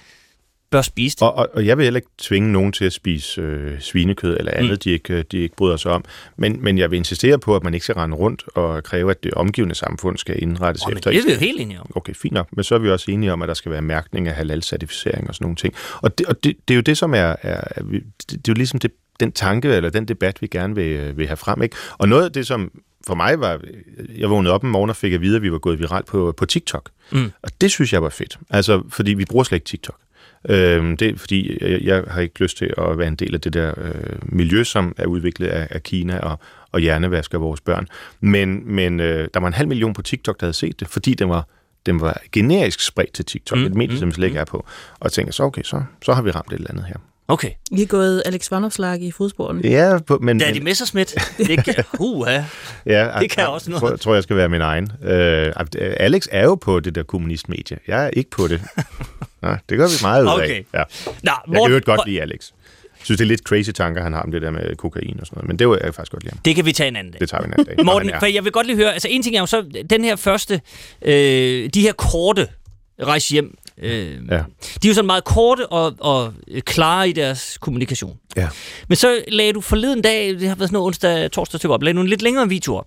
bør 0.71 0.83
spise 0.83 1.17
det. 1.17 1.23
Og, 1.23 1.35
og, 1.35 1.49
og 1.53 1.67
jeg 1.67 1.79
vil 1.79 1.85
heller 1.85 1.99
ikke 1.99 2.09
tvinge 2.19 2.53
nogen 2.53 2.73
til 2.73 2.85
at 2.85 2.93
spise 2.93 3.41
øh, 3.41 3.81
svinekød 3.81 4.37
eller 4.39 4.53
andet, 4.53 4.71
mm. 4.71 4.79
de, 4.79 4.91
ikke, 4.91 5.23
de 5.23 5.39
ikke 5.39 5.57
bryder 5.57 5.77
sig 5.77 5.93
om. 5.93 6.05
Men, 6.37 6.63
men 6.63 6.79
jeg 6.79 6.91
vil 6.91 6.97
insistere 6.97 7.39
på, 7.39 7.57
at 7.57 7.65
man 7.65 7.75
ikke 7.75 7.85
skal 7.85 7.95
rende 7.95 8.17
rundt 8.17 8.45
og 8.55 8.85
kræve, 8.85 9.11
at 9.11 9.25
det 9.25 9.35
omgivende 9.35 9.75
samfund 9.75 10.19
skal 10.19 10.43
indrettes 10.43 10.83
Oh, 10.83 10.91
men 10.91 10.99
efter. 10.99 11.11
det 11.11 11.21
er 11.21 11.25
vi 11.27 11.33
jo 11.33 11.39
helt 11.39 11.61
enige 11.61 11.81
om. 11.81 11.91
Okay, 11.95 12.15
fint 12.15 12.35
nok. 12.35 12.49
Men 12.53 12.65
så 12.65 12.75
er 12.75 12.79
vi 12.79 12.91
også 12.91 13.11
enige 13.11 13.33
om, 13.33 13.43
at 13.43 13.49
der 13.49 13.55
skal 13.55 13.73
være 13.73 13.83
mærkning 13.83 14.29
af 14.29 14.35
halal-certificering 14.35 15.29
og 15.29 15.35
sådan 15.35 15.45
nogle 15.45 15.57
ting. 15.57 15.75
Og 16.03 16.19
det, 16.19 16.27
og 16.27 16.45
det, 16.45 16.57
det 16.69 16.75
er 16.75 16.77
jo 16.77 16.83
det, 16.83 16.99
som 16.99 17.15
er... 17.15 17.19
er, 17.19 17.37
er 17.43 17.83
det, 17.83 18.03
det 18.31 18.37
er 18.37 18.41
jo 18.49 18.55
ligesom 18.55 18.79
det, 18.79 18.91
den 19.21 19.33
tanke 19.33 19.69
eller 19.69 19.91
den 19.91 20.09
debat, 20.09 20.43
vi 20.43 20.47
gerne 20.47 20.75
vil, 20.75 20.85
øh, 20.85 21.19
vil 21.19 21.27
have 21.27 21.37
frem. 21.37 21.63
Ikke? 21.63 21.77
Og 21.99 22.09
noget 22.09 22.25
af 22.25 22.33
det, 22.33 22.47
som 22.47 22.71
for 23.07 23.15
mig 23.15 23.41
var... 23.41 23.61
Jeg 24.17 24.31
vågnede 24.31 24.55
op 24.55 24.65
en 24.65 24.71
morgen 24.71 24.91
og 24.91 24.97
fik 24.97 25.13
at 25.13 25.21
vide, 25.21 25.37
at 25.37 25.43
vi 25.43 25.53
var 25.53 25.59
gået 25.59 25.79
viralt 25.79 26.07
på, 26.07 26.35
på 26.37 26.47
TikTok. 26.47 26.91
Mm. 27.13 27.31
Og 27.43 27.51
det 27.61 27.71
synes 27.71 27.93
jeg 27.93 28.03
var 28.03 28.09
fedt. 28.09 28.39
Altså, 28.51 28.83
fordi 28.89 29.15
vi 29.15 29.25
bruger 29.25 29.45
slet 29.45 29.57
ikke 29.57 29.65
TikTok. 29.65 29.97
Øhm, 30.49 30.97
det 30.97 31.09
er 31.09 31.19
fordi, 31.19 31.59
jeg, 31.61 31.81
jeg 31.83 32.05
har 32.09 32.21
ikke 32.21 32.43
lyst 32.43 32.57
til 32.59 32.75
at 32.79 32.99
være 32.99 33.09
en 33.09 33.17
del 33.17 33.35
af 33.35 33.41
det 33.41 33.53
der 33.53 33.75
øh, 33.77 33.93
miljø, 34.23 34.65
som 34.65 34.95
er 34.99 35.07
udviklet 35.07 35.49
af, 35.49 35.69
af 35.71 35.83
Kina 35.83 36.19
og, 36.19 36.39
og 36.73 36.81
hjernevasker 36.81 37.39
vores 37.39 37.61
børn. 37.61 37.89
Men, 38.21 38.75
men 38.75 39.01
øh, 39.01 39.29
der 39.35 39.41
var 39.41 39.47
en 39.47 39.55
halv 39.55 39.69
million 39.69 39.95
på 39.95 40.03
TikTok, 40.03 40.41
der 40.41 40.47
havde 40.47 40.57
set 40.57 40.81
det, 40.81 40.89
fordi 40.89 41.15
den 41.15 41.29
var, 41.29 41.47
den 41.87 42.01
var 42.01 42.21
generisk 42.33 42.81
spredt 42.81 43.13
til 43.13 43.25
TikTok, 43.25 43.59
Mm, 43.59 43.65
mm, 43.65 43.67
et 43.67 43.75
medie, 43.75 43.95
mm, 43.95 43.99
som 43.99 44.13
slet 44.13 44.27
ikke 44.27 44.39
er 44.39 44.45
på. 44.45 44.57
Og 44.93 45.05
jeg 45.05 45.13
tænker 45.13 45.33
så, 45.33 45.43
okay, 45.43 45.63
så, 45.63 45.83
så 46.05 46.13
har 46.15 46.23
vi 46.23 46.31
ramt 46.31 46.53
et 46.53 46.55
eller 46.55 46.71
andet 46.71 46.85
her. 46.85 46.97
Okay. 47.31 47.51
I 47.71 47.83
er 47.83 47.87
gået 47.87 48.23
Alex 48.27 48.51
Vanopslag 48.51 49.03
i 49.03 49.11
fodsporene. 49.11 49.61
Ja, 49.69 49.99
på, 50.07 50.19
men... 50.23 50.39
Daddy 50.41 50.59
Messerschmidt, 50.59 51.15
det 51.39 51.65
kan, 51.65 51.85
uh, 51.99 52.29
Ja, 52.87 53.11
Det 53.21 53.31
kan 53.31 53.41
jeg 53.41 53.49
også 53.49 53.71
noget. 53.71 53.81
Tror, 53.81 53.97
tror, 53.97 54.15
jeg 54.15 54.23
skal 54.23 54.37
være 54.37 54.49
min 54.49 54.61
egen. 54.61 54.93
Øh, 55.03 55.53
Alex 55.81 56.27
er 56.31 56.45
jo 56.45 56.55
på 56.55 56.81
det 56.81 56.95
der 56.95 57.03
kommunistmedie. 57.03 57.79
Jeg 57.89 58.05
er 58.05 58.11
ikke 58.11 58.31
på 58.31 58.49
det. 58.49 58.63
Nå, 59.43 59.49
det 59.69 59.79
gør 59.79 59.87
vi 59.87 59.95
meget 60.03 60.23
ud 60.23 60.29
af. 60.29 60.35
Okay. 60.35 60.65
Ja. 60.75 60.79
Nå, 60.79 60.83
Jeg 61.23 61.39
kan 61.47 61.55
Morten, 61.55 61.81
godt 61.81 62.01
lide 62.07 62.23
Alex. 62.23 62.51
Jeg 62.99 63.05
synes, 63.05 63.19
det 63.19 63.25
er 63.25 63.29
lidt 63.29 63.41
crazy 63.41 63.71
tanker, 63.71 64.03
han 64.03 64.13
har 64.13 64.23
om 64.23 64.31
det 64.31 64.43
der 64.43 64.51
med 64.51 64.77
kokain 64.77 65.21
og 65.21 65.27
sådan 65.27 65.37
noget. 65.37 65.49
Men 65.49 65.59
det 65.59 65.69
vil 65.69 65.79
jeg 65.85 65.95
faktisk 65.95 66.13
godt 66.13 66.25
lide 66.25 66.37
det 66.45 66.57
kan 66.57 66.65
vi 66.67 66.73
tage 66.73 66.89
en 66.89 66.97
anden 66.97 67.13
dag. 67.13 67.21
Det 67.21 67.29
tager 67.29 67.43
vi 67.43 67.47
en 67.47 67.53
anden 67.53 67.77
dag. 67.77 67.85
Morten, 67.93 68.11
er. 68.11 68.19
for 68.19 68.27
jeg 68.27 68.45
vil 68.45 68.53
godt 68.53 68.67
lige 68.67 68.77
høre, 68.77 68.93
altså 68.93 69.09
en 69.11 69.23
ting 69.23 69.37
er 69.37 69.41
jo 69.41 69.47
så, 69.47 69.83
den 69.91 70.05
her 70.05 70.17
første, 70.17 70.61
øh, 71.03 71.71
de 71.75 71.81
her 71.83 71.93
korte 71.93 72.49
rejse 73.03 73.33
hjem, 73.33 73.59
øh, 73.79 73.91
Ja. 74.31 74.37
de 74.37 74.39
er 74.39 74.89
jo 74.89 74.95
sådan 74.95 75.07
meget 75.07 75.25
korte 75.25 75.67
og, 75.67 75.95
og 76.01 76.35
klare 76.61 77.09
i 77.09 77.13
deres 77.13 77.59
kommunikation. 77.61 78.17
Ja. 78.37 78.49
Men 78.89 78.97
så 78.97 79.23
lagde 79.29 79.53
du 79.53 79.61
forleden 79.61 80.03
dag, 80.03 80.29
det 80.29 80.49
har 80.49 80.55
været 80.55 80.69
sådan 80.69 80.73
noget 80.73 80.87
onsdag, 80.87 81.31
torsdag 81.31 81.61
til 81.61 81.71
op, 81.71 81.83
lagde 81.83 81.97
du 81.97 82.01
en 82.03 82.09
lidt 82.09 82.23
længere 82.23 82.49
video 82.49 82.77
op. 82.77 82.87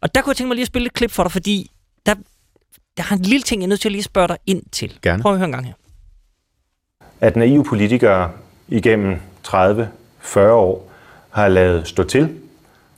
Og 0.00 0.14
der 0.14 0.20
kunne 0.22 0.30
jeg 0.30 0.36
tænke 0.36 0.48
mig 0.48 0.54
lige 0.54 0.62
at 0.62 0.66
spille 0.68 0.86
et 0.86 0.92
klip 0.92 1.10
for 1.10 1.22
dig, 1.22 1.32
fordi 1.32 1.70
der, 2.06 2.14
der 2.96 3.02
har 3.02 3.16
en 3.16 3.22
lille 3.22 3.42
ting, 3.42 3.62
jeg 3.62 3.66
er 3.66 3.68
nødt 3.68 3.80
til 3.80 3.88
at 3.88 3.92
lige 3.92 4.02
spørge 4.02 4.28
dig 4.28 4.36
ind 4.46 4.62
til. 4.72 4.98
Gerne. 5.02 5.22
Prøv 5.22 5.32
at 5.32 5.38
høre 5.38 5.46
en 5.46 5.52
gang 5.52 5.66
her 5.66 5.72
at 7.20 7.36
naive 7.36 7.64
politikere 7.64 8.30
igennem 8.68 9.16
30-40 9.46 10.38
år 10.40 10.90
har 11.30 11.48
lavet 11.48 11.88
stå 11.88 12.02
til. 12.02 12.22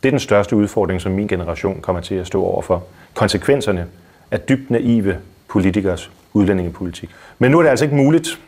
Det 0.03 0.09
er 0.09 0.11
den 0.11 0.21
største 0.21 0.57
udfordring, 0.57 1.01
som 1.01 1.13
min 1.13 1.29
generation 1.29 1.81
kommer 1.81 2.03
til 2.03 2.15
at 2.15 2.27
stå 2.27 2.43
overfor. 2.43 2.85
Konsekvenserne 3.15 3.87
af 4.31 4.41
dybt 4.41 4.71
naive 4.71 5.17
politikers 5.49 6.11
udlændingepolitik. 6.33 7.11
Men 7.39 7.51
nu 7.51 7.59
er 7.59 7.63
det 7.63 7.71
altså 7.71 7.85
ikke 7.85 7.97
muligt 7.97 8.41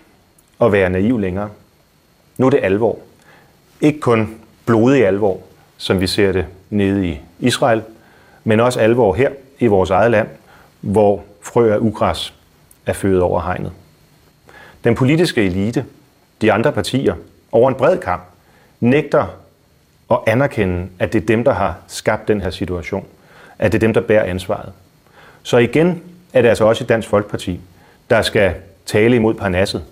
at 0.60 0.72
være 0.72 0.90
naiv 0.90 1.18
længere. 1.18 1.50
Nu 2.38 2.46
er 2.46 2.50
det 2.50 2.60
alvor. 2.62 2.98
Ikke 3.80 4.00
kun 4.00 4.36
blodig 4.66 5.06
alvor, 5.06 5.40
som 5.76 6.00
vi 6.00 6.06
ser 6.06 6.32
det 6.32 6.46
nede 6.70 7.08
i 7.08 7.20
Israel, 7.40 7.82
men 8.44 8.60
også 8.60 8.80
alvor 8.80 9.14
her 9.14 9.30
i 9.58 9.66
vores 9.66 9.90
eget 9.90 10.10
land, 10.10 10.28
hvor 10.80 11.22
frø 11.42 11.72
af 11.72 11.78
ugræs 11.78 12.34
er 12.86 12.92
født 12.92 13.22
over 13.22 13.40
hegnet. 13.40 13.72
Den 14.84 14.94
politiske 14.94 15.46
elite, 15.46 15.84
de 16.40 16.52
andre 16.52 16.72
partier, 16.72 17.14
over 17.52 17.68
en 17.68 17.74
bred 17.74 17.98
kamp, 17.98 18.22
nægter 18.80 19.26
at 20.10 20.18
anerkende, 20.26 20.88
at 20.98 21.12
det 21.12 21.22
er 21.22 21.26
dem, 21.26 21.44
der 21.44 21.52
har 21.52 21.76
skabt 21.86 22.28
den 22.28 22.40
her 22.40 22.50
situation. 22.50 23.06
At 23.58 23.72
det 23.72 23.78
er 23.78 23.80
dem, 23.80 23.94
der 23.94 24.00
bærer 24.00 24.24
ansvaret. 24.24 24.72
Så 25.42 25.58
igen 25.58 26.02
er 26.32 26.42
det 26.42 26.48
altså 26.48 26.64
også 26.64 26.84
Dansk 26.84 27.08
Folkeparti, 27.08 27.60
der 28.10 28.22
skal 28.22 28.54
tale 28.86 29.16
imod 29.16 29.34
parnasset. 29.34 29.84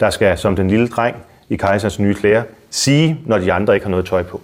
Der 0.00 0.10
skal, 0.10 0.38
som 0.38 0.56
den 0.56 0.70
lille 0.70 0.88
dreng 0.88 1.16
i 1.48 1.56
kejserens 1.56 1.98
nye 1.98 2.14
klæder, 2.14 2.42
sige, 2.70 3.20
når 3.26 3.38
de 3.38 3.52
andre 3.52 3.74
ikke 3.74 3.86
har 3.86 3.90
noget 3.90 4.06
tøj 4.06 4.22
på. 4.22 4.40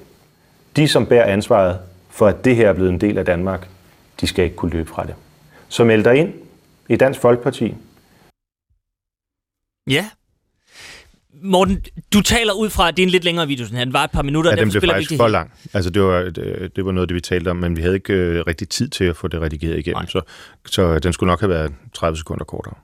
De, 0.76 0.88
som 0.88 1.06
bærer 1.06 1.24
ansvaret 1.24 1.78
for, 2.10 2.26
at 2.26 2.44
det 2.44 2.56
her 2.56 2.68
er 2.68 2.72
blevet 2.72 2.90
en 2.90 3.00
del 3.00 3.18
af 3.18 3.24
Danmark, 3.24 3.68
de 4.20 4.26
skal 4.26 4.44
ikke 4.44 4.56
kunne 4.56 4.70
løbe 4.72 4.90
fra 4.90 5.04
det. 5.04 5.14
Så 5.68 5.84
meld 5.84 6.04
dig 6.04 6.14
ind 6.14 6.32
i 6.88 6.96
Dansk 6.96 7.20
Folkeparti. 7.20 7.74
Ja. 9.86 10.08
Morten, 11.42 11.84
du 12.12 12.20
taler 12.20 12.52
ud 12.52 12.70
fra, 12.70 12.90
det 12.90 12.98
er 12.98 13.02
en 13.02 13.10
lidt 13.10 13.24
længere 13.24 13.46
video, 13.46 13.64
sådan 13.64 13.76
her. 13.78 13.84
Den 13.84 13.92
var 13.92 14.04
et 14.04 14.10
par 14.10 14.22
minutter. 14.22 14.50
Ja, 14.50 14.56
den 14.56 14.70
blev 14.70 14.82
vi 14.82 14.88
faktisk 14.88 15.16
for 15.16 15.28
lang. 15.28 15.52
Altså, 15.74 15.90
det 15.90 16.02
var, 16.02 16.22
det, 16.22 16.76
det 16.76 16.84
var 16.86 16.92
noget, 16.92 17.08
det 17.08 17.14
vi 17.14 17.20
talte 17.20 17.48
om, 17.48 17.56
men 17.56 17.76
vi 17.76 17.82
havde 17.82 17.94
ikke 17.94 18.12
øh, 18.12 18.44
rigtig 18.46 18.68
tid 18.68 18.88
til 18.88 19.04
at 19.04 19.16
få 19.16 19.28
det 19.28 19.40
redigeret 19.40 19.78
igennem, 19.78 19.96
Nej. 20.02 20.06
så, 20.06 20.20
så 20.66 20.98
den 20.98 21.12
skulle 21.12 21.28
nok 21.28 21.40
have 21.40 21.50
været 21.50 21.72
30 21.94 22.18
sekunder 22.18 22.44
kortere. 22.44 22.74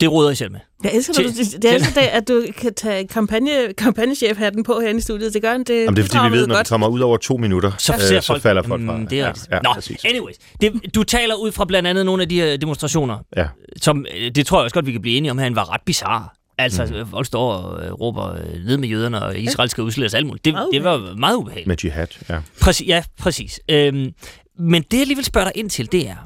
Det 0.00 0.12
råder 0.12 0.30
I 0.30 0.34
selv 0.34 0.50
med. 0.52 0.60
Jeg 0.84 0.94
elsker, 0.94 1.14
du, 1.14 1.22
det 1.62 1.64
er 1.64 1.74
elsker 1.74 2.00
det, 2.00 2.06
at 2.08 2.28
du 2.28 2.46
kan 2.56 2.74
tage 2.74 3.06
kampagne, 3.08 3.50
kampagnechef-hatten 3.78 4.64
på 4.64 4.80
herinde 4.80 4.98
i 4.98 5.00
studiet. 5.00 5.34
Det 5.34 5.42
gør 5.42 5.56
det. 5.56 5.70
Jamen, 5.70 5.96
det 5.96 6.02
er 6.04 6.06
fordi, 6.18 6.32
vi 6.32 6.38
ved, 6.38 6.46
når 6.46 6.56
det 6.56 6.68
kommer 6.68 6.88
ud 6.88 7.00
over 7.00 7.16
to 7.16 7.36
minutter, 7.36 7.72
Så, 7.78 7.92
øh, 7.94 8.00
så 8.00 8.20
folk, 8.26 8.42
falder 8.42 8.62
folk 8.62 8.84
fra. 8.86 8.96
Mm, 8.96 9.06
det 9.06 9.20
er 9.20 9.26
ja, 9.26 9.32
ja, 9.56 9.58
Nå, 9.62 9.72
præcis. 9.74 10.04
anyways. 10.04 10.36
Det, 10.60 10.94
du 10.94 11.02
taler 11.02 11.34
ud 11.34 11.52
fra 11.52 11.64
blandt 11.64 11.88
andet 11.88 12.06
nogle 12.06 12.22
af 12.22 12.28
de 12.28 12.40
her 12.40 12.56
demonstrationer, 12.56 13.18
Ja. 13.36 13.46
som, 13.82 14.06
øh, 14.16 14.30
det 14.34 14.46
tror 14.46 14.58
jeg 14.58 14.64
også 14.64 14.74
godt, 14.74 14.86
vi 14.86 14.92
kan 14.92 15.00
blive 15.02 15.16
enige 15.16 15.30
om, 15.30 15.38
han 15.38 15.56
var 15.56 15.72
ret 15.74 15.80
bizarre. 15.86 16.28
Altså, 16.58 16.84
mm. 17.04 17.10
folk 17.10 17.26
står 17.26 17.52
og 17.52 17.84
øh, 17.84 17.92
råber 17.92 18.32
øh, 18.34 18.64
ned 18.66 18.76
med 18.76 18.88
jøderne, 18.88 19.22
og 19.22 19.38
Israel 19.38 19.70
skal 19.70 19.84
udslettes 19.84 20.14
alt 20.14 20.26
muligt. 20.26 20.44
Det, 20.44 20.54
det 20.72 20.84
var 20.84 21.14
meget 21.16 21.36
ubehageligt. 21.36 21.66
Med 21.68 21.76
jihad, 21.84 22.06
ja. 22.28 22.38
Præcis, 22.60 22.86
ja, 22.88 23.04
præcis. 23.18 23.60
Øhm, 23.70 24.10
men 24.58 24.82
det, 24.90 24.98
jeg 24.98 25.06
lige 25.06 25.16
vil 25.16 25.24
spørge 25.24 25.44
dig 25.44 25.52
ind 25.54 25.70
til, 25.70 25.92
det 25.92 26.08
er, 26.08 26.16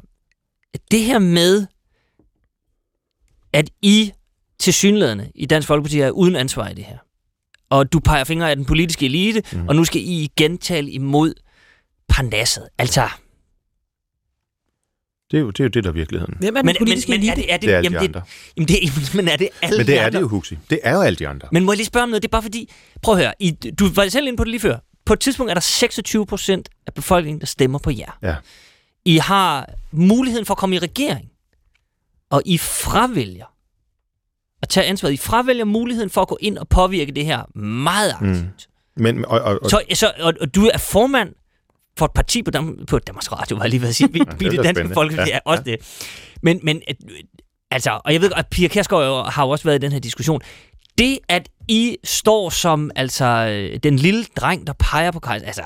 at 0.73 0.79
det 0.91 0.99
her 1.01 1.19
med, 1.19 1.65
at 3.53 3.69
I 3.81 4.11
til 4.59 4.73
synlædende 4.73 5.31
i 5.35 5.45
Dansk 5.45 5.67
Folkeparti 5.67 5.99
er 5.99 6.09
uden 6.09 6.35
ansvar 6.35 6.67
i 6.67 6.73
det 6.73 6.83
her. 6.85 6.97
Og 7.69 7.93
du 7.93 7.99
peger 7.99 8.23
fingre 8.23 8.49
af 8.49 8.55
den 8.55 8.65
politiske 8.65 9.05
elite, 9.05 9.43
mm. 9.53 9.67
og 9.67 9.75
nu 9.75 9.83
skal 9.85 10.01
I 10.01 10.23
igen 10.23 10.57
tale 10.57 10.91
imod 10.91 11.33
parnasset. 12.09 12.67
Altså, 12.77 13.09
Det 15.31 15.37
er 15.37 15.41
jo 15.41 15.49
det, 15.51 15.59
er 15.59 15.63
jo 15.63 15.67
det 15.69 15.83
der 15.83 15.89
er 15.89 15.93
virkeligheden. 15.93 16.35
Hvem 16.39 16.55
er 16.55 16.61
den 16.61 16.65
men, 16.65 16.75
men, 16.79 16.85
politiske 16.87 17.09
men 17.11 17.19
er 17.19 17.33
elite? 17.33 17.41
det, 17.41 17.53
er 17.53 17.57
det, 17.57 17.61
Det 17.67 17.73
er 17.73 17.77
alle 17.77 17.89
de 17.89 17.93
jamen, 17.93 18.07
andre. 18.09 18.21
Jamen, 18.57 18.67
det, 18.67 18.83
er- 18.83 19.15
men 19.15 19.27
er 19.27 19.35
det 19.37 19.49
alle 19.61 19.77
Men 19.77 19.87
de 19.87 19.91
det 19.91 19.99
er 19.99 20.05
andre? 20.05 20.17
det 20.17 20.23
jo, 20.23 20.27
Huxi. 20.27 20.57
Det 20.69 20.79
er 20.83 20.93
jo 20.95 21.01
alle 21.01 21.15
de 21.15 21.27
andre. 21.27 21.47
Men 21.51 21.65
må 21.65 21.71
jeg 21.71 21.77
lige 21.77 21.85
spørge 21.87 22.03
om 22.03 22.09
noget? 22.09 22.21
Det 22.21 22.27
er 22.27 22.31
bare 22.31 22.41
fordi, 22.41 22.71
prøv 23.01 23.15
at 23.15 23.21
høre, 23.21 23.33
I, 23.39 23.51
du 23.51 23.87
var 23.89 24.09
selv 24.09 24.27
inde 24.27 24.37
på 24.37 24.43
det 24.43 24.51
lige 24.51 24.61
før. 24.61 24.77
På 25.05 25.13
et 25.13 25.19
tidspunkt 25.19 25.49
er 25.49 25.53
der 25.53 25.61
26 25.61 26.25
procent 26.25 26.69
af 26.87 26.93
befolkningen, 26.93 27.39
der 27.39 27.45
stemmer 27.45 27.79
på 27.79 27.91
jer. 27.91 28.17
Ja. 28.23 28.35
I 29.05 29.17
har 29.17 29.69
muligheden 29.91 30.45
for 30.45 30.53
at 30.53 30.57
komme 30.57 30.75
i 30.75 30.79
regering, 30.79 31.29
og 32.31 32.41
I 32.45 32.57
fravælger 32.57 33.45
at 34.61 34.69
tage 34.69 34.85
ansvaret. 34.85 35.13
I 35.13 35.17
fravælger 35.17 35.65
muligheden 35.65 36.09
for 36.09 36.21
at 36.21 36.27
gå 36.27 36.37
ind 36.41 36.57
og 36.57 36.67
påvirke 36.67 37.11
det 37.11 37.25
her 37.25 37.57
meget 37.59 38.11
aktivt. 38.13 38.67
Men, 38.97 39.25
og, 39.25 39.41
og, 39.41 39.59
og, 39.63 39.69
Så, 39.69 39.81
så, 39.93 40.11
og, 40.19 40.33
og 40.41 40.55
du 40.55 40.65
er 40.73 40.77
formand 40.77 41.33
for 41.97 42.05
et 42.05 42.11
parti 42.15 42.43
på, 42.43 42.51
Dam- 42.55 42.85
på 42.85 42.99
Danmarks 42.99 43.31
Radio, 43.31 43.57
var 43.57 43.63
jeg 43.63 43.69
lige 43.69 43.81
ved 43.81 43.89
at 43.89 43.95
sige. 43.95 44.13
Vi, 44.13 44.19
det 44.39 44.45
er 44.45 44.49
det 44.49 44.57
da 44.57 44.63
danske 44.63 44.93
folk, 44.93 45.13
Ja, 45.13 45.25
ja, 45.27 45.35
er 45.35 45.39
også 45.45 45.63
det. 45.63 45.77
Men, 46.41 46.59
men 46.63 46.81
altså, 47.71 47.99
og 48.05 48.13
jeg 48.13 48.21
ved, 48.21 48.31
at 48.35 48.47
Pia 48.47 48.67
Kærsgaard 48.67 49.31
har 49.31 49.43
jo 49.45 49.49
også 49.49 49.65
været 49.65 49.75
i 49.75 49.81
den 49.81 49.91
her 49.91 49.99
diskussion. 49.99 50.41
Det, 50.97 51.19
at 51.29 51.49
I 51.67 51.97
står 52.03 52.49
som 52.49 52.91
altså 52.95 53.25
øh, 53.25 53.79
den 53.83 53.95
lille 53.95 54.25
dreng, 54.35 54.67
der 54.67 54.73
peger 54.79 55.11
på 55.11 55.19
kejser, 55.19 55.47
altså 55.47 55.63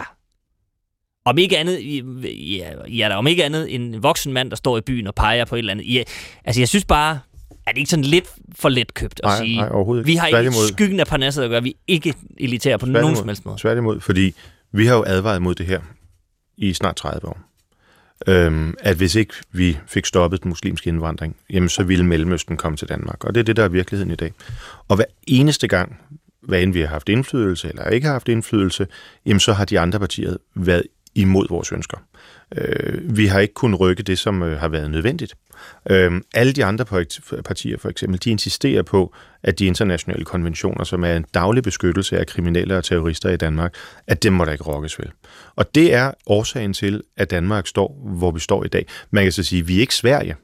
om 1.26 1.38
ikke 1.38 1.58
andet, 1.58 1.80
I 1.80 2.60
er 3.02 3.08
der 3.10 3.16
om 3.16 3.28
ikke 3.28 3.46
andet 3.46 3.76
en 3.76 4.04
voksen 4.04 4.34
mand, 4.34 4.50
der 4.50 4.56
står 4.56 4.78
i 4.78 4.82
byen 4.82 5.08
og 5.08 5.16
peger 5.16 5.46
på 5.46 5.56
et 5.56 5.60
eller 5.60 5.72
andet. 5.72 6.00
Er- 6.00 6.04
altså, 6.46 6.62
jeg 6.62 6.68
synes 6.68 6.86
bare, 6.86 7.20
er 7.68 7.72
det 7.72 7.78
ikke 7.78 7.90
sådan 7.90 8.06
lidt 8.06 8.26
for 8.56 8.70
let 8.70 8.94
købt 8.94 9.20
at 9.24 9.28
Nej, 9.28 9.38
sige, 9.38 9.58
nej, 9.58 9.70
overhovedet 9.72 10.08
vi 10.08 10.16
har 10.16 10.28
ikke 10.28 10.36
Tværtimod. 10.36 10.68
skyggen 10.68 11.00
af 11.00 11.08
parnasset 11.08 11.44
at 11.44 11.50
gøre, 11.50 11.64
vi 11.64 11.70
er 11.70 11.74
ikke 11.88 12.14
elitære 12.40 12.78
på 12.80 12.86
nogen 12.86 13.16
som 13.16 13.28
helst 13.28 13.46
måde. 13.46 13.58
Tværtimod, 13.62 14.00
fordi 14.00 14.34
vi 14.72 14.86
har 14.86 14.96
jo 14.96 15.04
advaret 15.08 15.42
mod 15.42 15.56
det 15.56 15.66
her 15.66 15.80
i 16.58 16.74
snart 16.74 16.96
30 16.96 17.28
år. 17.28 17.40
Øhm, 18.28 18.74
at 18.80 18.96
hvis 18.98 19.16
ikke 19.16 19.34
vi 19.52 19.78
fik 19.88 20.06
stoppet 20.06 20.44
den 20.44 20.50
muslimske 20.50 20.88
indvandring, 20.88 21.36
jamen 21.50 21.70
så 21.70 21.84
ville 21.84 22.06
Mellemøsten 22.06 22.58
komme 22.58 22.78
til 22.78 22.90
Danmark. 22.90 23.24
Og 23.24 23.34
det 23.36 23.40
er 23.40 23.44
det, 23.44 23.56
der 23.56 23.64
er 23.64 23.68
virkeligheden 23.68 24.12
i 24.12 24.16
dag. 24.16 24.34
Og 24.88 24.96
hver 24.96 25.06
eneste 25.28 25.68
gang, 25.68 25.98
hvad 26.44 26.62
end 26.62 26.74
vi 26.74 26.80
har 26.82 26.88
haft 26.88 27.10
indflydelse 27.10 27.70
eller 27.70 27.90
ikke 27.90 28.06
har 28.06 28.14
haft 28.14 28.30
indflydelse, 28.30 28.88
jamen 29.26 29.40
så 29.40 29.54
har 29.54 29.66
de 29.66 29.80
andre 29.80 30.00
partier 30.00 30.38
været 30.56 30.84
imod 31.16 31.48
vores 31.50 31.72
ønsker. 31.72 31.98
Øh, 32.58 33.18
vi 33.18 33.26
har 33.26 33.40
ikke 33.40 33.54
kunnet 33.54 33.80
rykke 33.80 34.04
det, 34.04 34.20
som 34.20 34.44
øh, 34.44 34.60
har 34.60 34.68
været 34.68 34.92
nødvendigt. 34.92 35.36
Øh, 35.90 36.22
alle 36.34 36.54
de 36.54 36.66
andre 36.66 36.86
partier, 37.46 37.78
for 37.78 37.90
eksempel, 37.90 38.24
de 38.24 38.32
insisterer 38.32 38.84
på, 38.84 39.14
at 39.44 39.60
de 39.60 39.66
internationale 39.66 40.26
konventioner, 40.26 40.84
som 40.84 41.04
er 41.04 41.16
en 41.16 41.26
daglig 41.34 41.64
beskyttelse 41.64 42.20
af 42.20 42.28
kriminelle 42.28 42.78
og 42.78 42.84
terrorister 42.84 43.30
i 43.30 43.38
Danmark, 43.38 43.76
at 44.08 44.24
dem 44.24 44.34
må 44.34 44.46
der 44.46 44.52
ikke 44.52 44.64
rokkes 44.64 45.00
ved. 45.00 45.08
Og 45.56 45.76
det 45.76 45.94
er 45.94 46.12
årsagen 46.28 46.74
til, 46.74 47.02
at 47.18 47.32
Danmark 47.32 47.68
står, 47.68 48.14
hvor 48.18 48.32
vi 48.32 48.40
står 48.40 48.64
i 48.64 48.68
dag. 48.68 48.88
Man 49.12 49.24
kan 49.24 49.32
så 49.32 49.44
sige, 49.44 49.60
at 49.60 49.68
vi 49.68 49.76
er 49.76 49.82
ikke 49.82 49.96
Sverige. 49.96 50.36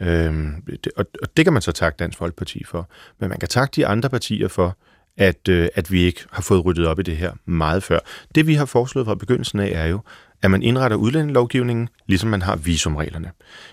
Øhm, 0.00 0.62
det, 0.66 0.92
og, 0.96 1.04
og 1.22 1.36
det 1.36 1.44
kan 1.44 1.52
man 1.52 1.62
så 1.62 1.72
takke 1.72 1.96
Dansk 1.96 2.18
Folkeparti 2.18 2.64
for. 2.64 2.90
Men 3.20 3.28
man 3.28 3.38
kan 3.38 3.48
takke 3.48 3.72
de 3.76 3.86
andre 3.86 4.10
partier 4.10 4.48
for, 4.48 4.78
at, 5.16 5.48
øh, 5.48 5.68
at 5.74 5.92
vi 5.92 6.02
ikke 6.02 6.24
har 6.30 6.42
fået 6.42 6.64
ryddet 6.64 6.86
op 6.86 6.98
i 6.98 7.02
det 7.02 7.16
her 7.16 7.32
meget 7.46 7.82
før. 7.82 7.98
Det 8.34 8.46
vi 8.46 8.54
har 8.54 8.64
foreslået 8.64 9.06
fra 9.06 9.14
begyndelsen 9.14 9.60
af 9.60 9.70
er 9.74 9.86
jo, 9.86 10.00
at 10.44 10.50
man 10.50 10.62
indretter 10.62 10.96
udlændingelovgivningen, 10.96 11.88
ligesom 12.06 12.30
man 12.30 12.42
har 12.42 12.56
visumreglerne. 12.56 13.30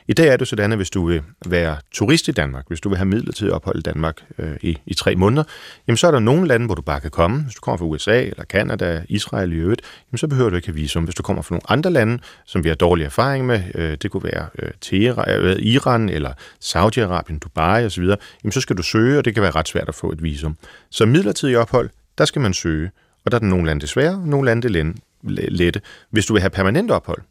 I 0.08 0.14
dag 0.14 0.28
er 0.28 0.38
det 0.38 0.48
sådan, 0.48 0.72
at 0.72 0.78
hvis 0.78 0.90
du 0.90 1.08
vil 1.08 1.22
være 1.46 1.78
turist 1.92 2.28
i 2.28 2.32
Danmark, 2.32 2.64
hvis 2.68 2.82
du 2.82 2.90
vil 2.90 2.98
have 2.98 3.06
midlertidigt 3.06 3.54
ophold 3.54 3.78
i 3.78 3.82
Danmark 3.82 4.24
øh, 4.38 4.56
i, 4.62 4.78
i 4.86 4.94
tre 4.94 5.16
måneder, 5.16 5.44
jamen 5.88 5.98
så 5.98 6.08
er 6.08 6.12
der 6.12 6.20
nogle 6.20 6.48
lande, 6.48 6.66
hvor 6.66 6.76
du 6.76 6.82
bare 6.82 7.00
kan 7.00 7.12
komme. 7.12 7.44
Hvis 7.44 7.56
du 7.56 7.62
kommer 7.62 7.78
fra 7.78 7.86
USA 7.86 8.22
eller 8.22 8.44
Kanada, 8.44 9.04
Israel 9.10 9.54
i 9.54 9.56
øvrigt, 9.56 9.82
jamen 10.12 10.18
så 10.18 10.28
behøver 10.28 10.50
du 10.50 10.56
ikke 10.56 10.68
have 10.68 10.76
visum. 10.76 11.04
Hvis 11.04 11.16
du 11.16 11.24
kommer 11.24 11.44
fra 11.44 11.56
nogle 11.56 11.72
andre 11.72 11.92
lande, 11.92 12.20
som 12.46 12.64
vi 12.64 12.70
har 12.70 12.76
dårlig 12.76 13.06
erfaring 13.06 13.46
med, 13.46 13.64
øh, 13.76 13.98
det 14.02 14.12
kunne 14.12 14.24
være 14.24 14.48
øh, 14.60 14.70
Teheran, 14.82 15.42
øh, 15.42 15.56
Iran 15.60 16.10
eller 16.10 16.34
Saudi-Arabien, 16.64 17.40
Dubai 17.40 17.86
osv., 17.86 18.04
jamen 18.44 18.52
så 18.52 18.62
skal 18.62 18.78
du 18.78 18.84
søge, 18.84 19.18
og 19.18 19.26
det 19.26 19.34
kan 19.34 19.44
være 19.44 19.52
ret 19.52 19.68
svært 19.68 19.90
at 19.90 19.96
få 19.96 20.12
et 20.12 20.24
visum. 20.24 20.58
Så 20.90 21.06
midlertidigt 21.06 21.58
ophold, 21.58 21.90
der 22.18 22.26
skal 22.26 22.42
man 22.42 22.54
søge. 22.54 22.92
Og 23.26 23.32
der 23.32 23.40
er 23.40 23.44
nogle 23.44 23.66
lande 23.66 23.82
det 23.82 23.90
svære, 23.90 24.28
nogle 24.28 24.46
lande 24.46 24.62
det 24.62 24.72
lette. 25.24 25.82
Hvis 26.10 26.26
du 26.26 26.34
vil 26.34 26.42
have 26.42 26.50
permanent 26.50 26.92
ophold, 26.92 27.22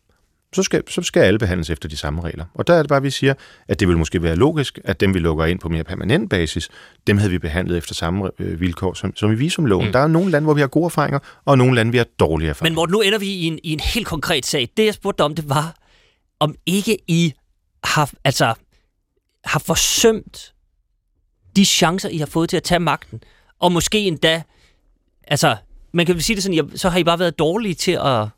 så 0.53 0.63
skal, 0.63 0.83
så 0.89 1.03
skal 1.03 1.21
alle 1.21 1.39
behandles 1.39 1.71
efter 1.71 1.89
de 1.89 1.97
samme 1.97 2.23
regler. 2.23 2.45
Og 2.55 2.67
der 2.67 2.75
er 2.75 2.83
det 2.83 2.89
bare, 2.89 2.97
at 2.97 3.03
vi 3.03 3.11
siger, 3.11 3.35
at 3.69 3.81
det 3.81 3.89
vil 3.89 3.99
måske 3.99 4.23
være 4.23 4.37
logisk, 4.37 4.79
at 4.85 5.01
dem, 5.01 5.15
vi 5.15 5.19
lukker 5.19 5.45
ind 5.45 5.61
på 5.61 5.69
mere 5.69 5.85
permanent 5.85 6.31
basis, 6.31 6.69
dem 7.07 7.19
havde 7.19 7.31
vi 7.31 7.39
behandlet 7.39 7.77
efter 7.77 7.95
samme 7.95 8.31
øh, 8.39 8.61
vilkår 8.61 8.95
som, 8.95 9.17
som 9.17 9.33
i 9.33 9.35
visumloven. 9.35 9.87
Mm. 9.87 9.93
Der 9.93 9.99
er 9.99 10.07
nogle 10.07 10.31
lande, 10.31 10.45
hvor 10.45 10.55
vi 10.55 10.61
har 10.61 10.69
gode 10.69 10.85
erfaringer, 10.85 11.19
og 11.45 11.59
nogle 11.59 11.75
lande, 11.75 11.93
vi 11.93 11.99
har 11.99 12.07
dårlige 12.19 12.51
erfaringer. 12.51 12.71
Men 12.71 12.75
hvor 12.75 12.87
nu 12.87 13.01
ender 13.01 13.19
vi 13.19 13.27
i 13.27 13.45
en, 13.45 13.59
i 13.65 13.73
en 13.73 13.81
helt 13.81 14.07
konkret 14.07 14.47
sag. 14.47 14.69
Det, 14.77 14.85
jeg 14.85 14.95
spurgte 14.95 15.23
om, 15.23 15.35
det 15.35 15.49
var, 15.49 15.77
om 16.41 16.55
ikke 16.67 16.99
I 17.09 17.33
har, 17.85 18.11
altså, 18.25 18.55
har 19.45 19.59
forsømt 19.59 20.55
de 21.57 21.65
chancer, 21.65 22.09
I 22.09 22.19
har 22.19 22.27
fået 22.27 22.51
til 22.51 22.57
at 22.57 22.63
tage 22.63 22.79
magten, 22.79 23.23
og 23.59 23.73
måske 23.73 23.99
endda, 23.99 24.43
altså, 25.27 25.57
man 25.93 26.07
kan 26.07 26.15
vel 26.15 26.23
sige 26.23 26.37
det 26.37 26.43
sådan, 26.43 26.71
så 26.75 26.89
har 26.89 26.99
I 26.99 27.05
bare 27.05 27.19
været 27.19 27.39
dårlige 27.39 27.75
til 27.75 27.93
at, 27.93 28.29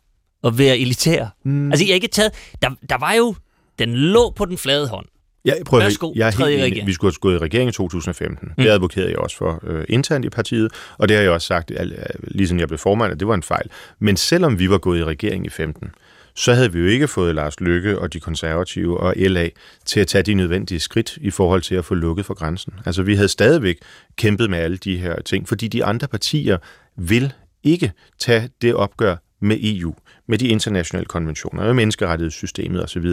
at 0.44 0.58
være 0.58 0.78
elitære. 0.78 1.30
Mm. 1.44 1.70
Altså, 1.72 1.84
I 1.84 1.88
har 1.88 1.94
ikke 1.94 2.08
taget... 2.08 2.32
Der, 2.62 2.70
der 2.88 2.98
var 2.98 3.12
jo... 3.12 3.34
Den 3.78 3.94
lå 3.94 4.30
på 4.30 4.44
den 4.44 4.58
flade 4.58 4.88
hånd. 4.88 5.06
Ja, 5.44 5.52
prøv 5.66 5.78
at 5.78 5.84
Værsgo, 5.84 6.12
jeg 6.16 6.28
er 6.28 6.46
helt 6.46 6.64
enig. 6.64 6.86
Vi 6.86 6.92
skulle 6.92 7.12
have 7.12 7.18
gået 7.20 7.34
i 7.34 7.38
regering 7.38 7.68
i 7.68 7.72
2015. 7.72 8.48
Mm. 8.48 8.64
Det 8.64 8.70
advokerede 8.70 9.10
jeg 9.10 9.18
også 9.18 9.36
for 9.36 9.60
øh, 9.66 9.84
internt 9.88 10.24
i 10.24 10.28
partiet, 10.28 10.72
og 10.98 11.08
det 11.08 11.16
har 11.16 11.22
jeg 11.22 11.32
også 11.32 11.46
sagt, 11.46 11.72
ligesom 12.20 12.58
jeg 12.58 12.68
blev 12.68 12.78
formand, 12.78 13.12
at 13.12 13.20
det 13.20 13.28
var 13.28 13.34
en 13.34 13.42
fejl. 13.42 13.66
Men 13.98 14.16
selvom 14.16 14.58
vi 14.58 14.70
var 14.70 14.78
gået 14.78 14.98
i 14.98 15.04
regering 15.04 15.46
i 15.46 15.48
15, 15.48 15.90
så 16.34 16.54
havde 16.54 16.72
vi 16.72 16.78
jo 16.78 16.86
ikke 16.86 17.08
fået 17.08 17.34
Lars 17.34 17.60
Lykke 17.60 17.98
og 17.98 18.12
de 18.12 18.20
konservative 18.20 19.00
og 19.00 19.14
LA 19.16 19.48
til 19.84 20.00
at 20.00 20.06
tage 20.06 20.22
de 20.22 20.34
nødvendige 20.34 20.80
skridt 20.80 21.16
i 21.20 21.30
forhold 21.30 21.62
til 21.62 21.74
at 21.74 21.84
få 21.84 21.94
lukket 21.94 22.26
for 22.26 22.34
grænsen. 22.34 22.72
Altså 22.86 23.02
vi 23.02 23.14
havde 23.14 23.28
stadigvæk 23.28 23.76
kæmpet 24.16 24.50
med 24.50 24.58
alle 24.58 24.76
de 24.76 24.96
her 24.96 25.22
ting, 25.22 25.48
fordi 25.48 25.68
de 25.68 25.84
andre 25.84 26.08
partier 26.08 26.58
vil 26.96 27.32
ikke 27.64 27.92
tage 28.18 28.50
det 28.62 28.74
opgør 28.74 29.16
med 29.40 29.58
EU, 29.62 29.94
med 30.26 30.38
de 30.38 30.48
internationale 30.48 31.06
konventioner, 31.06 31.64
med 31.64 31.74
menneskerettighedssystemet 31.74 32.84
osv. 32.84 33.04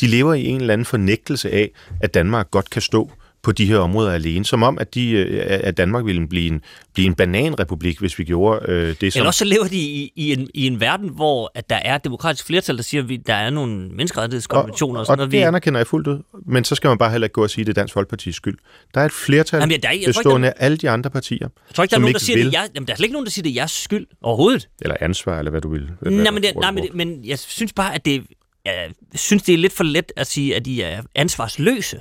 De 0.00 0.06
lever 0.06 0.34
i 0.34 0.44
en 0.44 0.60
eller 0.60 0.72
anden 0.72 0.84
fornægtelse 0.84 1.50
af, 1.50 1.70
at 2.00 2.14
Danmark 2.14 2.50
godt 2.50 2.70
kan 2.70 2.82
stå 2.82 3.10
på 3.42 3.52
de 3.52 3.66
her 3.66 3.78
områder 3.78 4.12
alene, 4.12 4.44
som 4.44 4.62
om, 4.62 4.78
at, 4.78 4.94
de, 4.94 5.10
øh, 5.10 5.46
at 5.46 5.76
Danmark 5.76 6.04
ville 6.04 6.28
blive 6.28 6.46
en, 6.46 6.60
blive 6.94 7.06
en 7.06 7.14
bananrepublik, 7.14 8.00
hvis 8.00 8.18
vi 8.18 8.24
gjorde 8.24 8.60
øh, 8.68 8.94
det 9.00 9.12
som... 9.12 9.20
Eller 9.20 9.26
også 9.26 9.38
så 9.38 9.44
lever 9.44 9.68
de 9.68 9.76
i, 9.76 10.12
i, 10.16 10.32
en, 10.32 10.48
i 10.54 10.66
en 10.66 10.80
verden, 10.80 11.08
hvor 11.08 11.52
at 11.54 11.70
der 11.70 11.76
er 11.76 11.94
et 11.94 12.04
demokratisk 12.04 12.46
flertal, 12.46 12.76
der 12.76 12.82
siger, 12.82 13.02
at 13.02 13.26
der 13.26 13.34
er 13.34 13.50
nogle 13.50 13.88
menneskerettighedskonventioner 13.88 14.94
og, 14.94 15.00
og 15.00 15.06
sådan 15.06 15.18
noget. 15.18 15.26
Og 15.26 15.32
det 15.32 15.38
vi... 15.38 15.42
anerkender 15.42 15.80
jeg 15.80 15.86
fuldt 15.86 16.06
ud, 16.06 16.22
men 16.46 16.64
så 16.64 16.74
skal 16.74 16.88
man 16.88 16.98
bare 16.98 17.10
heller 17.10 17.26
ikke 17.26 17.32
gå 17.32 17.42
og 17.42 17.50
sige, 17.50 17.62
at 17.62 17.66
det 17.66 17.72
er 17.72 17.80
Dansk 17.82 17.94
Folkepartis 17.94 18.34
skyld. 18.34 18.58
Der 18.94 19.00
er 19.00 19.04
et 19.04 19.12
flertal 19.12 19.60
Jamen, 19.60 19.82
der 19.82 19.88
er, 19.88 19.94
bestående 20.06 20.48
af 20.48 20.54
alle 20.56 20.76
de 20.76 20.90
andre 20.90 21.10
partier, 21.10 21.48
Jeg 21.68 21.74
tror 21.74 21.84
ikke, 21.84 21.90
der 21.90 21.96
er 21.96 22.00
nogen, 22.00 22.14
der 22.14 22.20
siger, 22.20 22.36
vil... 22.36 22.46
det 22.46 22.52
jeg, 22.52 22.68
jamen, 22.74 22.86
der 22.86 22.92
er 22.92 22.96
slet 22.96 23.04
ikke 23.04 23.12
nogen, 23.12 23.26
der 23.26 23.30
siger, 23.30 23.42
det 23.42 23.50
er 23.50 23.54
jeres 23.54 23.70
skyld 23.70 24.06
overhovedet. 24.22 24.68
Eller 24.82 24.96
ansvar, 25.00 25.38
eller 25.38 25.50
hvad 25.50 25.60
du 25.60 25.72
vil. 25.72 25.90
Nej, 26.02 26.30
men, 26.30 26.42
det, 26.42 26.52
nej 26.56 26.70
men, 26.70 26.82
det, 26.84 26.94
men 26.94 27.24
jeg 27.24 27.38
synes 27.38 27.72
bare, 27.72 27.94
at 27.94 28.04
det, 28.04 28.22
jeg 28.64 28.90
synes, 29.14 29.42
det 29.42 29.54
er 29.54 29.58
lidt 29.58 29.72
for 29.72 29.84
let 29.84 30.12
at 30.16 30.26
sige, 30.26 30.56
at 30.56 30.64
de 30.64 30.82
er 30.82 31.02
ansvarsløse. 31.14 32.00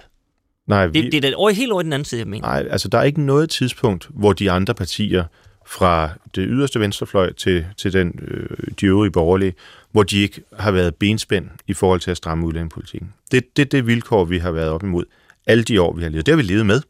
Nej, 0.68 0.88
vi... 0.88 1.02
det, 1.02 1.12
det 1.12 1.26
er 1.26 1.30
da 1.30 1.36
over, 1.36 1.50
helt 1.50 1.72
over 1.72 1.82
den 1.82 1.94
anden 1.94 2.06
side, 2.06 2.22
jeg 2.22 2.28
mener. 2.28 2.48
Nej, 2.48 2.68
altså 2.70 2.88
der 2.88 2.98
er 2.98 3.04
ikke 3.04 3.22
noget 3.22 3.50
tidspunkt, 3.50 4.08
hvor 4.10 4.34
de 4.34 4.52
andre 4.52 4.74
partier, 4.74 5.24
fra 5.68 6.10
det 6.36 6.46
yderste 6.50 6.80
venstrefløj 6.80 7.34
til, 7.34 7.66
til 7.78 7.94
den, 7.94 8.20
øh, 8.22 8.58
de 8.82 8.86
øvrige 8.86 9.12
borgerlige, 9.12 9.54
hvor 9.92 10.04
de 10.04 10.22
ikke 10.22 10.42
har 10.60 10.72
været 10.72 10.96
benspænd 10.96 11.50
i 11.68 11.74
forhold 11.74 12.00
til 12.00 12.12
at 12.12 12.18
stramme 12.18 12.46
udlændingepolitikken. 12.46 13.14
Det 13.32 13.38
er 13.38 13.42
det, 13.56 13.72
det 13.72 13.88
vilkår, 13.88 14.26
vi 14.26 14.38
har 14.38 14.52
været 14.52 14.70
op 14.70 14.84
imod 14.84 15.06
alle 15.46 15.64
de 15.64 15.82
år, 15.82 15.94
vi 15.94 16.04
har 16.04 16.10
levet. 16.10 16.26
Det 16.26 16.32
har 16.32 16.38
vi 16.38 16.44
levet 16.44 16.66
med. 16.66 16.82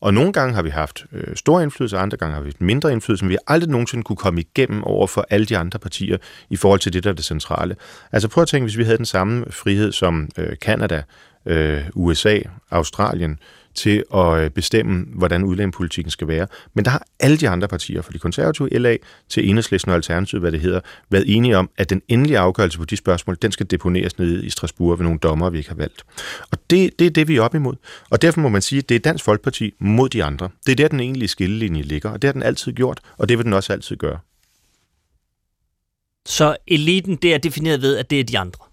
Og 0.00 0.14
nogle 0.14 0.32
gange 0.32 0.54
har 0.54 0.62
vi 0.62 0.70
haft 0.70 1.06
øh, 1.12 1.36
stor 1.36 1.60
indflydelse, 1.60 1.96
og 1.96 2.02
andre 2.02 2.16
gange 2.16 2.34
har 2.34 2.42
vi 2.42 2.48
haft 2.48 2.60
mindre 2.60 2.92
indflydelse, 2.92 3.24
men 3.24 3.30
vi 3.30 3.34
har 3.34 3.52
aldrig 3.54 3.70
nogensinde 3.70 4.04
kunne 4.04 4.16
komme 4.16 4.40
igennem 4.40 4.84
over 4.84 5.06
for 5.06 5.26
alle 5.30 5.46
de 5.46 5.58
andre 5.58 5.78
partier 5.78 6.16
i 6.50 6.56
forhold 6.56 6.80
til 6.80 6.92
det, 6.92 7.04
der 7.04 7.10
er 7.10 7.14
det 7.14 7.24
centrale. 7.24 7.76
Altså 8.12 8.28
prøv 8.28 8.42
at 8.42 8.48
tænke, 8.48 8.64
hvis 8.64 8.78
vi 8.78 8.84
havde 8.84 8.96
den 8.96 9.06
samme 9.06 9.44
frihed 9.50 9.92
som 9.92 10.28
øh, 10.38 10.56
Canada, 10.56 11.02
øh, 11.46 11.82
USA, 11.94 12.38
Australien, 12.70 13.38
til 13.78 14.04
at 14.14 14.38
øh, 14.38 14.50
bestemme, 14.50 15.06
hvordan 15.14 15.44
udlændingepolitikken 15.44 16.10
skal 16.10 16.28
være. 16.28 16.46
Men 16.74 16.84
der 16.84 16.90
har 16.90 17.06
alle 17.20 17.36
de 17.36 17.48
andre 17.48 17.68
partier, 17.68 18.02
fra 18.02 18.12
de 18.12 18.18
konservative 18.18 18.68
LA 18.68 18.96
til 19.28 19.48
Enhedslisten 19.48 19.90
og 19.90 19.96
Alternativet, 19.96 20.42
hvad 20.42 20.52
det 20.52 20.60
hedder, 20.60 20.80
været 21.10 21.36
enige 21.36 21.56
om, 21.56 21.70
at 21.76 21.90
den 21.90 22.02
endelige 22.08 22.38
afgørelse 22.38 22.78
på 22.78 22.84
de 22.84 22.96
spørgsmål, 22.96 23.36
den 23.42 23.52
skal 23.52 23.66
deponeres 23.66 24.18
nede 24.18 24.46
i 24.46 24.50
Strasbourg 24.50 24.98
ved 24.98 25.04
nogle 25.04 25.18
dommer, 25.18 25.50
vi 25.50 25.58
ikke 25.58 25.70
har 25.70 25.76
valgt. 25.76 26.04
Og 26.50 26.58
det, 26.70 26.98
det 26.98 27.06
er 27.06 27.10
det, 27.10 27.28
vi 27.28 27.36
er 27.36 27.42
op 27.42 27.54
imod. 27.54 27.74
Og 28.10 28.22
derfor 28.22 28.40
må 28.40 28.48
man 28.48 28.62
sige, 28.62 28.78
at 28.78 28.88
det 28.88 28.94
er 28.94 28.98
Dansk 28.98 29.24
Folkeparti 29.24 29.74
mod 29.78 30.08
de 30.08 30.24
andre. 30.24 30.48
Det 30.66 30.72
er 30.72 30.76
der, 30.76 30.88
den 30.88 31.00
egentlige 31.00 31.28
skillelinje 31.28 31.82
ligger, 31.82 32.10
og 32.10 32.22
det 32.22 32.28
har 32.28 32.32
den 32.32 32.42
altid 32.42 32.72
gjort, 32.72 33.00
og 33.18 33.28
det 33.28 33.38
vil 33.38 33.44
den 33.44 33.52
også 33.52 33.72
altid 33.72 33.96
gøre. 33.96 34.18
Så 36.26 36.56
eliten, 36.66 37.16
det 37.16 37.34
er 37.34 37.38
defineret 37.38 37.82
ved, 37.82 37.96
at 37.96 38.10
det 38.10 38.20
er 38.20 38.24
de 38.24 38.38
andre? 38.38 38.64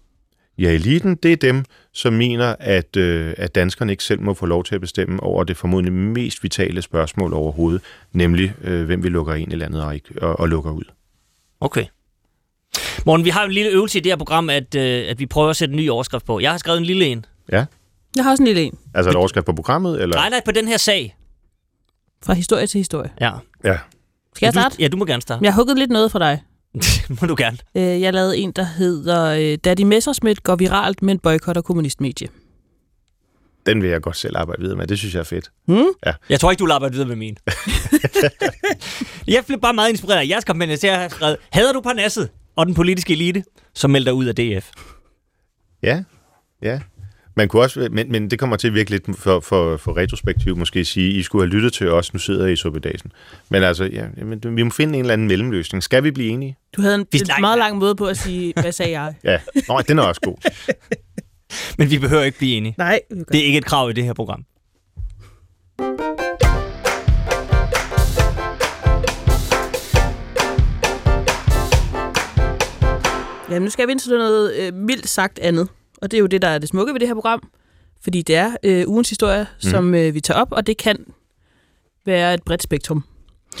Ja, 0.58 0.70
eliten, 0.70 1.14
det 1.14 1.32
er 1.32 1.36
dem, 1.36 1.64
som 1.96 2.12
mener, 2.12 2.56
at, 2.60 2.96
øh, 2.96 3.34
at 3.36 3.54
danskerne 3.54 3.92
ikke 3.92 4.04
selv 4.04 4.20
må 4.20 4.34
få 4.34 4.46
lov 4.46 4.64
til 4.64 4.74
at 4.74 4.80
bestemme 4.80 5.22
over 5.22 5.44
det 5.44 5.56
formodentlig 5.56 5.92
mest 5.92 6.42
vitale 6.42 6.82
spørgsmål 6.82 7.32
overhovedet, 7.32 7.82
nemlig 8.12 8.54
øh, 8.64 8.86
hvem 8.86 9.02
vi 9.02 9.08
lukker 9.08 9.34
ind 9.34 9.52
i 9.52 9.56
landet 9.56 9.84
og, 9.84 9.94
ikke, 9.94 10.22
og, 10.22 10.40
og 10.40 10.48
lukker 10.48 10.70
ud. 10.70 10.84
Okay. 11.60 11.84
Morgen, 13.06 13.24
vi 13.24 13.30
har 13.30 13.44
en 13.44 13.52
lille 13.52 13.70
øvelse 13.70 13.98
i 13.98 14.00
det 14.00 14.12
her 14.12 14.16
program, 14.16 14.50
at, 14.50 14.74
øh, 14.74 15.04
at 15.08 15.18
vi 15.18 15.26
prøver 15.26 15.50
at 15.50 15.56
sætte 15.56 15.72
en 15.72 15.76
ny 15.76 15.90
overskrift 15.90 16.24
på. 16.24 16.40
Jeg 16.40 16.50
har 16.50 16.58
skrevet 16.58 16.78
en 16.78 16.84
lille 16.84 17.06
en. 17.06 17.26
Ja. 17.52 17.64
Jeg 18.16 18.24
har 18.24 18.30
også 18.30 18.42
en 18.42 18.46
lille 18.46 18.62
en. 18.62 18.78
Altså 18.94 19.10
en 19.10 19.16
overskrift 19.16 19.46
på 19.46 19.52
programmet? 19.52 20.02
Eller? 20.02 20.16
Nej, 20.16 20.28
nej, 20.28 20.40
på 20.44 20.52
den 20.52 20.68
her 20.68 20.76
sag. 20.76 21.16
Fra 22.24 22.34
historie 22.34 22.66
til 22.66 22.78
historie. 22.78 23.10
Ja. 23.20 23.32
Ja. 23.64 23.78
Skal 24.34 24.46
jeg 24.46 24.52
starte? 24.52 24.76
Ja, 24.78 24.88
du 24.88 24.96
må 24.96 25.04
gerne 25.04 25.22
starte. 25.22 25.44
Jeg 25.44 25.52
har 25.52 25.60
hugget 25.60 25.78
lidt 25.78 25.90
noget 25.90 26.12
for 26.12 26.18
dig. 26.18 26.42
må 27.20 27.26
du 27.26 27.34
gerne. 27.38 27.58
Øh, 27.74 28.00
jeg 28.00 28.12
lavede 28.12 28.38
en, 28.38 28.52
der 28.52 28.62
hedder 28.64 29.24
øh, 29.24 29.58
Daddy 29.64 29.82
Messersmith 29.82 30.40
går 30.42 30.56
viralt, 30.56 31.02
men 31.02 31.18
boykotter 31.18 31.62
kommunistmedie. 31.62 32.28
Den 33.66 33.82
vil 33.82 33.90
jeg 33.90 34.02
godt 34.02 34.16
selv 34.16 34.36
arbejde 34.36 34.62
videre 34.62 34.76
med. 34.76 34.86
Det 34.86 34.98
synes 34.98 35.14
jeg 35.14 35.20
er 35.20 35.24
fedt. 35.24 35.50
Hmm? 35.66 35.86
Ja. 36.06 36.12
Jeg 36.28 36.40
tror 36.40 36.50
ikke, 36.50 36.58
du 36.58 36.64
vil 36.64 36.72
arbejde 36.72 36.92
videre 36.92 37.08
med 37.08 37.16
min. 37.16 37.36
jeg 39.34 39.44
blev 39.46 39.60
bare 39.60 39.74
meget 39.74 39.90
inspireret 39.90 40.18
af 40.18 40.28
jeres 40.28 40.44
kampagne, 40.44 40.76
så 40.76 40.86
jeg 40.86 41.00
har 41.00 41.08
skrevet, 41.08 41.36
hader 41.50 41.72
du 41.72 41.80
Parnasset 41.80 42.28
og 42.56 42.66
den 42.66 42.74
politiske 42.74 43.12
elite, 43.12 43.44
som 43.74 43.90
melder 43.90 44.12
ud 44.12 44.24
af 44.24 44.34
DF? 44.34 44.70
Ja, 45.82 46.02
ja. 46.62 46.80
Man 47.38 47.48
kunne 47.48 47.62
også, 47.62 47.88
men, 47.90 48.12
men 48.12 48.30
det 48.30 48.38
kommer 48.38 48.56
til 48.56 48.68
at 48.68 48.74
virke 48.74 48.90
lidt 48.90 49.18
for, 49.18 49.40
for, 49.40 49.76
for 49.76 49.96
retrospektiv 49.96 50.56
måske 50.56 50.84
sige, 50.84 51.10
I 51.10 51.22
skulle 51.22 51.44
have 51.44 51.56
lyttet 51.56 51.72
til 51.72 51.90
os, 51.90 52.12
nu 52.12 52.18
sidder 52.18 52.46
I 52.46 52.52
i 52.52 52.56
Sobedasen. 52.56 53.12
Men 53.48 53.62
altså, 53.62 53.84
ja, 53.84 54.06
jamen, 54.16 54.56
vi 54.56 54.62
må 54.62 54.70
finde 54.70 54.94
en 54.94 55.00
eller 55.00 55.12
anden 55.12 55.28
mellemløsning. 55.28 55.82
Skal 55.82 56.04
vi 56.04 56.10
blive 56.10 56.28
enige? 56.28 56.56
Du 56.76 56.82
havde 56.82 56.94
en, 56.94 57.06
en 57.12 57.26
meget 57.40 57.58
lang 57.58 57.78
måde 57.78 57.94
på 57.94 58.06
at 58.06 58.16
sige, 58.16 58.52
hvad 58.60 58.72
sagde 58.72 59.00
jeg? 59.00 59.14
ja, 59.24 59.40
Nå, 59.68 59.80
den 59.88 59.98
er 59.98 60.02
også 60.02 60.20
god. 60.20 60.36
men 61.78 61.90
vi 61.90 61.98
behøver 61.98 62.22
ikke 62.22 62.38
blive 62.38 62.56
enige. 62.56 62.74
Nej. 62.78 63.00
Det 63.32 63.40
er 63.40 63.44
ikke 63.44 63.58
et 63.58 63.64
krav 63.64 63.90
i 63.90 63.92
det 63.92 64.04
her 64.04 64.12
program. 64.12 64.44
Ja, 73.50 73.58
nu 73.58 73.70
skal 73.70 73.86
vi 73.86 73.92
ind 73.92 74.00
til 74.00 74.10
noget 74.10 74.54
øh, 74.54 74.74
mildt 74.74 75.08
sagt 75.08 75.38
andet. 75.38 75.68
Og 76.02 76.10
det 76.10 76.16
er 76.16 76.20
jo 76.20 76.26
det, 76.26 76.42
der 76.42 76.48
er 76.48 76.58
det 76.58 76.68
smukke 76.68 76.92
ved 76.92 77.00
det 77.00 77.08
her 77.08 77.14
program. 77.14 77.48
Fordi 78.02 78.22
det 78.22 78.36
er 78.36 78.56
øh, 78.62 78.88
ugens 78.88 79.08
historie, 79.08 79.40
mm. 79.40 79.70
som 79.70 79.94
øh, 79.94 80.14
vi 80.14 80.20
tager 80.20 80.40
op, 80.40 80.52
og 80.52 80.66
det 80.66 80.76
kan 80.76 80.96
være 82.06 82.34
et 82.34 82.42
bredt 82.42 82.62
spektrum. 82.62 83.04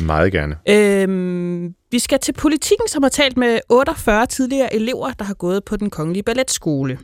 Meget 0.00 0.32
gerne. 0.32 0.56
Øhm, 0.68 1.74
vi 1.90 1.98
skal 1.98 2.18
til 2.18 2.32
politikken, 2.32 2.88
som 2.88 3.02
har 3.02 3.10
talt 3.10 3.36
med 3.36 3.60
48 3.68 4.26
tidligere 4.26 4.74
elever, 4.74 5.10
der 5.10 5.24
har 5.24 5.34
gået 5.34 5.64
på 5.64 5.76
den 5.76 5.90
kongelige 5.90 6.22
balletskole. 6.22 6.98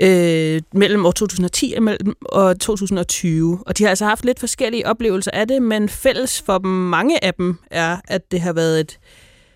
Øh, 0.00 0.60
mellem 0.74 1.06
år 1.06 1.10
2010 1.10 1.74
og, 1.76 1.82
mellem 1.82 2.14
år 2.32 2.52
2020. 2.52 3.62
Og 3.66 3.78
de 3.78 3.82
har 3.82 3.90
altså 3.90 4.04
haft 4.04 4.24
lidt 4.24 4.40
forskellige 4.40 4.86
oplevelser 4.86 5.30
af 5.30 5.48
det, 5.48 5.62
men 5.62 5.88
fælles 5.88 6.42
for 6.42 6.58
dem, 6.58 6.70
mange 6.70 7.24
af 7.24 7.34
dem 7.34 7.58
er, 7.70 7.96
at 8.08 8.32
det 8.32 8.40
har 8.40 8.52
været 8.52 8.80
et 8.80 8.98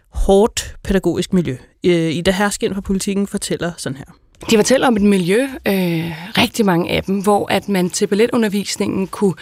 hårdt 0.08 0.76
pædagogisk 0.84 1.32
miljø. 1.32 1.56
Øh, 1.86 1.92
I 1.92 2.20
det 2.20 2.34
her 2.34 2.50
skin 2.50 2.74
fra 2.74 2.80
politikken 2.80 3.26
fortæller 3.26 3.72
sådan 3.76 3.96
her 3.96 4.04
de 4.50 4.56
fortæller 4.56 4.86
om 4.86 4.96
et 4.96 5.02
miljø, 5.02 5.42
øh, 5.42 6.12
rigtig 6.38 6.66
mange 6.66 6.90
af 6.90 7.02
dem, 7.02 7.22
hvor 7.22 7.52
at 7.52 7.68
man 7.68 7.90
til 7.90 8.06
balletundervisningen 8.06 9.06
kunne 9.06 9.34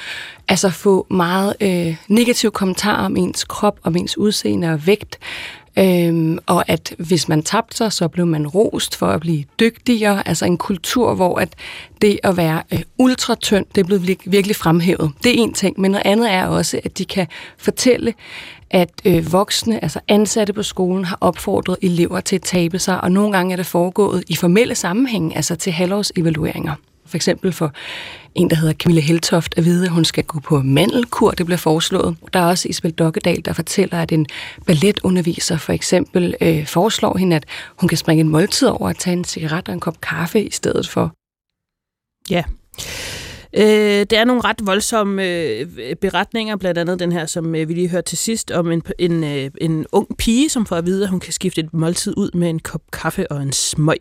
altså 0.48 0.70
få 0.70 1.06
meget 1.10 1.54
øh, 1.60 1.96
negative 2.08 2.50
kommentarer 2.50 3.04
om 3.04 3.16
ens 3.16 3.44
krop, 3.44 3.78
om 3.82 3.96
ens 3.96 4.18
udseende 4.18 4.72
og 4.72 4.86
vægt. 4.86 5.18
Øhm, 5.78 6.38
og 6.46 6.68
at 6.68 6.94
hvis 6.98 7.28
man 7.28 7.42
tabte 7.42 7.76
sig, 7.76 7.92
så 7.92 8.08
blev 8.08 8.26
man 8.26 8.46
rost 8.46 8.96
for 8.96 9.06
at 9.06 9.20
blive 9.20 9.44
dygtigere. 9.60 10.28
Altså 10.28 10.44
en 10.44 10.58
kultur, 10.58 11.14
hvor 11.14 11.38
at 11.38 11.54
det 12.02 12.18
at 12.22 12.36
være 12.36 12.62
øh, 12.72 12.80
ultratønd, 12.98 13.66
det 13.74 13.86
blev 13.86 14.02
virkelig 14.24 14.56
fremhævet. 14.56 15.12
Det 15.22 15.30
er 15.30 15.42
en 15.42 15.52
ting, 15.52 15.80
men 15.80 15.90
noget 15.90 16.06
andet 16.06 16.32
er 16.32 16.46
også, 16.46 16.80
at 16.84 16.98
de 16.98 17.04
kan 17.04 17.26
fortælle, 17.58 18.14
at 18.74 18.90
øh, 19.04 19.32
voksne, 19.32 19.82
altså 19.82 20.00
ansatte 20.08 20.52
på 20.52 20.62
skolen, 20.62 21.04
har 21.04 21.18
opfordret 21.20 21.76
elever 21.82 22.20
til 22.20 22.36
at 22.36 22.42
tabe 22.42 22.78
sig, 22.78 23.00
og 23.00 23.12
nogle 23.12 23.32
gange 23.32 23.52
er 23.52 23.56
det 23.56 23.66
foregået 23.66 24.24
i 24.28 24.36
formelle 24.36 24.74
sammenhæng, 24.74 25.36
altså 25.36 25.56
til 25.56 25.72
halvårsevalueringer. 25.72 26.74
For 27.06 27.16
eksempel 27.16 27.52
for 27.52 27.72
en, 28.34 28.50
der 28.50 28.56
hedder 28.56 28.74
Camille 28.74 29.00
Heltoft, 29.00 29.54
at 29.56 29.64
vide, 29.64 29.84
at 29.84 29.90
hun 29.90 30.04
skal 30.04 30.24
gå 30.24 30.40
på 30.40 30.62
mandelkur, 30.62 31.30
det 31.30 31.46
bliver 31.46 31.58
foreslået. 31.58 32.16
Der 32.32 32.40
er 32.40 32.46
også 32.46 32.68
Isabel 32.68 32.90
Dokkedal, 32.90 33.44
der 33.44 33.52
fortæller, 33.52 34.02
at 34.02 34.12
en 34.12 34.26
balletunderviser 34.66 35.56
for 35.56 35.72
eksempel 35.72 36.34
øh, 36.40 36.66
foreslår 36.66 37.16
hende, 37.16 37.36
at 37.36 37.44
hun 37.76 37.88
kan 37.88 37.98
springe 37.98 38.20
en 38.20 38.28
måltid 38.28 38.68
over 38.68 38.88
at 38.88 38.96
tage 38.96 39.16
en 39.16 39.24
cigaret 39.24 39.68
og 39.68 39.74
en 39.74 39.80
kop 39.80 40.00
kaffe 40.00 40.44
i 40.44 40.50
stedet 40.50 40.88
for. 40.88 41.12
Ja. 42.30 42.42
Øh, 43.56 43.64
det 44.10 44.12
er 44.12 44.24
nogle 44.24 44.42
ret 44.44 44.56
voldsomme 44.62 45.28
øh, 45.28 45.66
beretninger, 46.00 46.56
blandt 46.56 46.78
andet 46.78 46.98
den 46.98 47.12
her, 47.12 47.26
som 47.26 47.54
øh, 47.54 47.68
vi 47.68 47.74
lige 47.74 47.88
hørte 47.88 48.08
til 48.08 48.18
sidst, 48.18 48.50
om 48.50 48.70
en, 48.70 48.82
en, 48.98 49.24
øh, 49.24 49.50
en 49.60 49.86
ung 49.92 50.16
pige, 50.18 50.48
som 50.48 50.66
får 50.66 50.76
at 50.76 50.86
vide, 50.86 51.02
at 51.02 51.10
hun 51.10 51.20
kan 51.20 51.32
skifte 51.32 51.60
et 51.60 51.74
måltid 51.74 52.14
ud 52.16 52.30
med 52.34 52.50
en 52.50 52.58
kop 52.58 52.82
kaffe 52.92 53.32
og 53.32 53.42
en 53.42 53.52
smøg. 53.52 53.96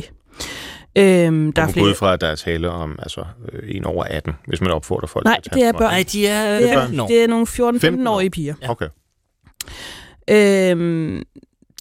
Øhm, 0.96 1.54
der 1.54 1.62
er 1.62 1.68
flere... 1.68 1.86
ud 1.86 1.96
fra, 1.96 2.14
at 2.14 2.22
der 2.22 2.28
er 2.28 2.36
tale 2.36 2.70
om 2.70 3.00
altså, 3.00 3.26
øh, 3.52 3.76
en 3.76 3.86
over 3.86 4.04
18, 4.04 4.34
hvis 4.48 4.62
man 4.62 4.72
opfordrer 4.72 5.08
folk 5.08 5.26
Nej, 5.26 5.42
til 5.42 5.50
at 5.50 5.54
tage 5.54 5.66
det 5.68 5.76
er 5.76 5.78
børn. 5.78 5.92
Nej, 5.92 6.06
de 6.12 6.28
er, 6.28 6.60
det 6.60 6.72
er, 6.72 6.76
børn. 6.76 7.08
det 7.08 7.24
er 7.24 7.28
nogle 7.28 7.48
14-15-årige 7.48 8.30
piger. 8.30 8.54
Ja. 8.62 8.70
Okay. 8.72 8.88
Øhm, 10.30 11.24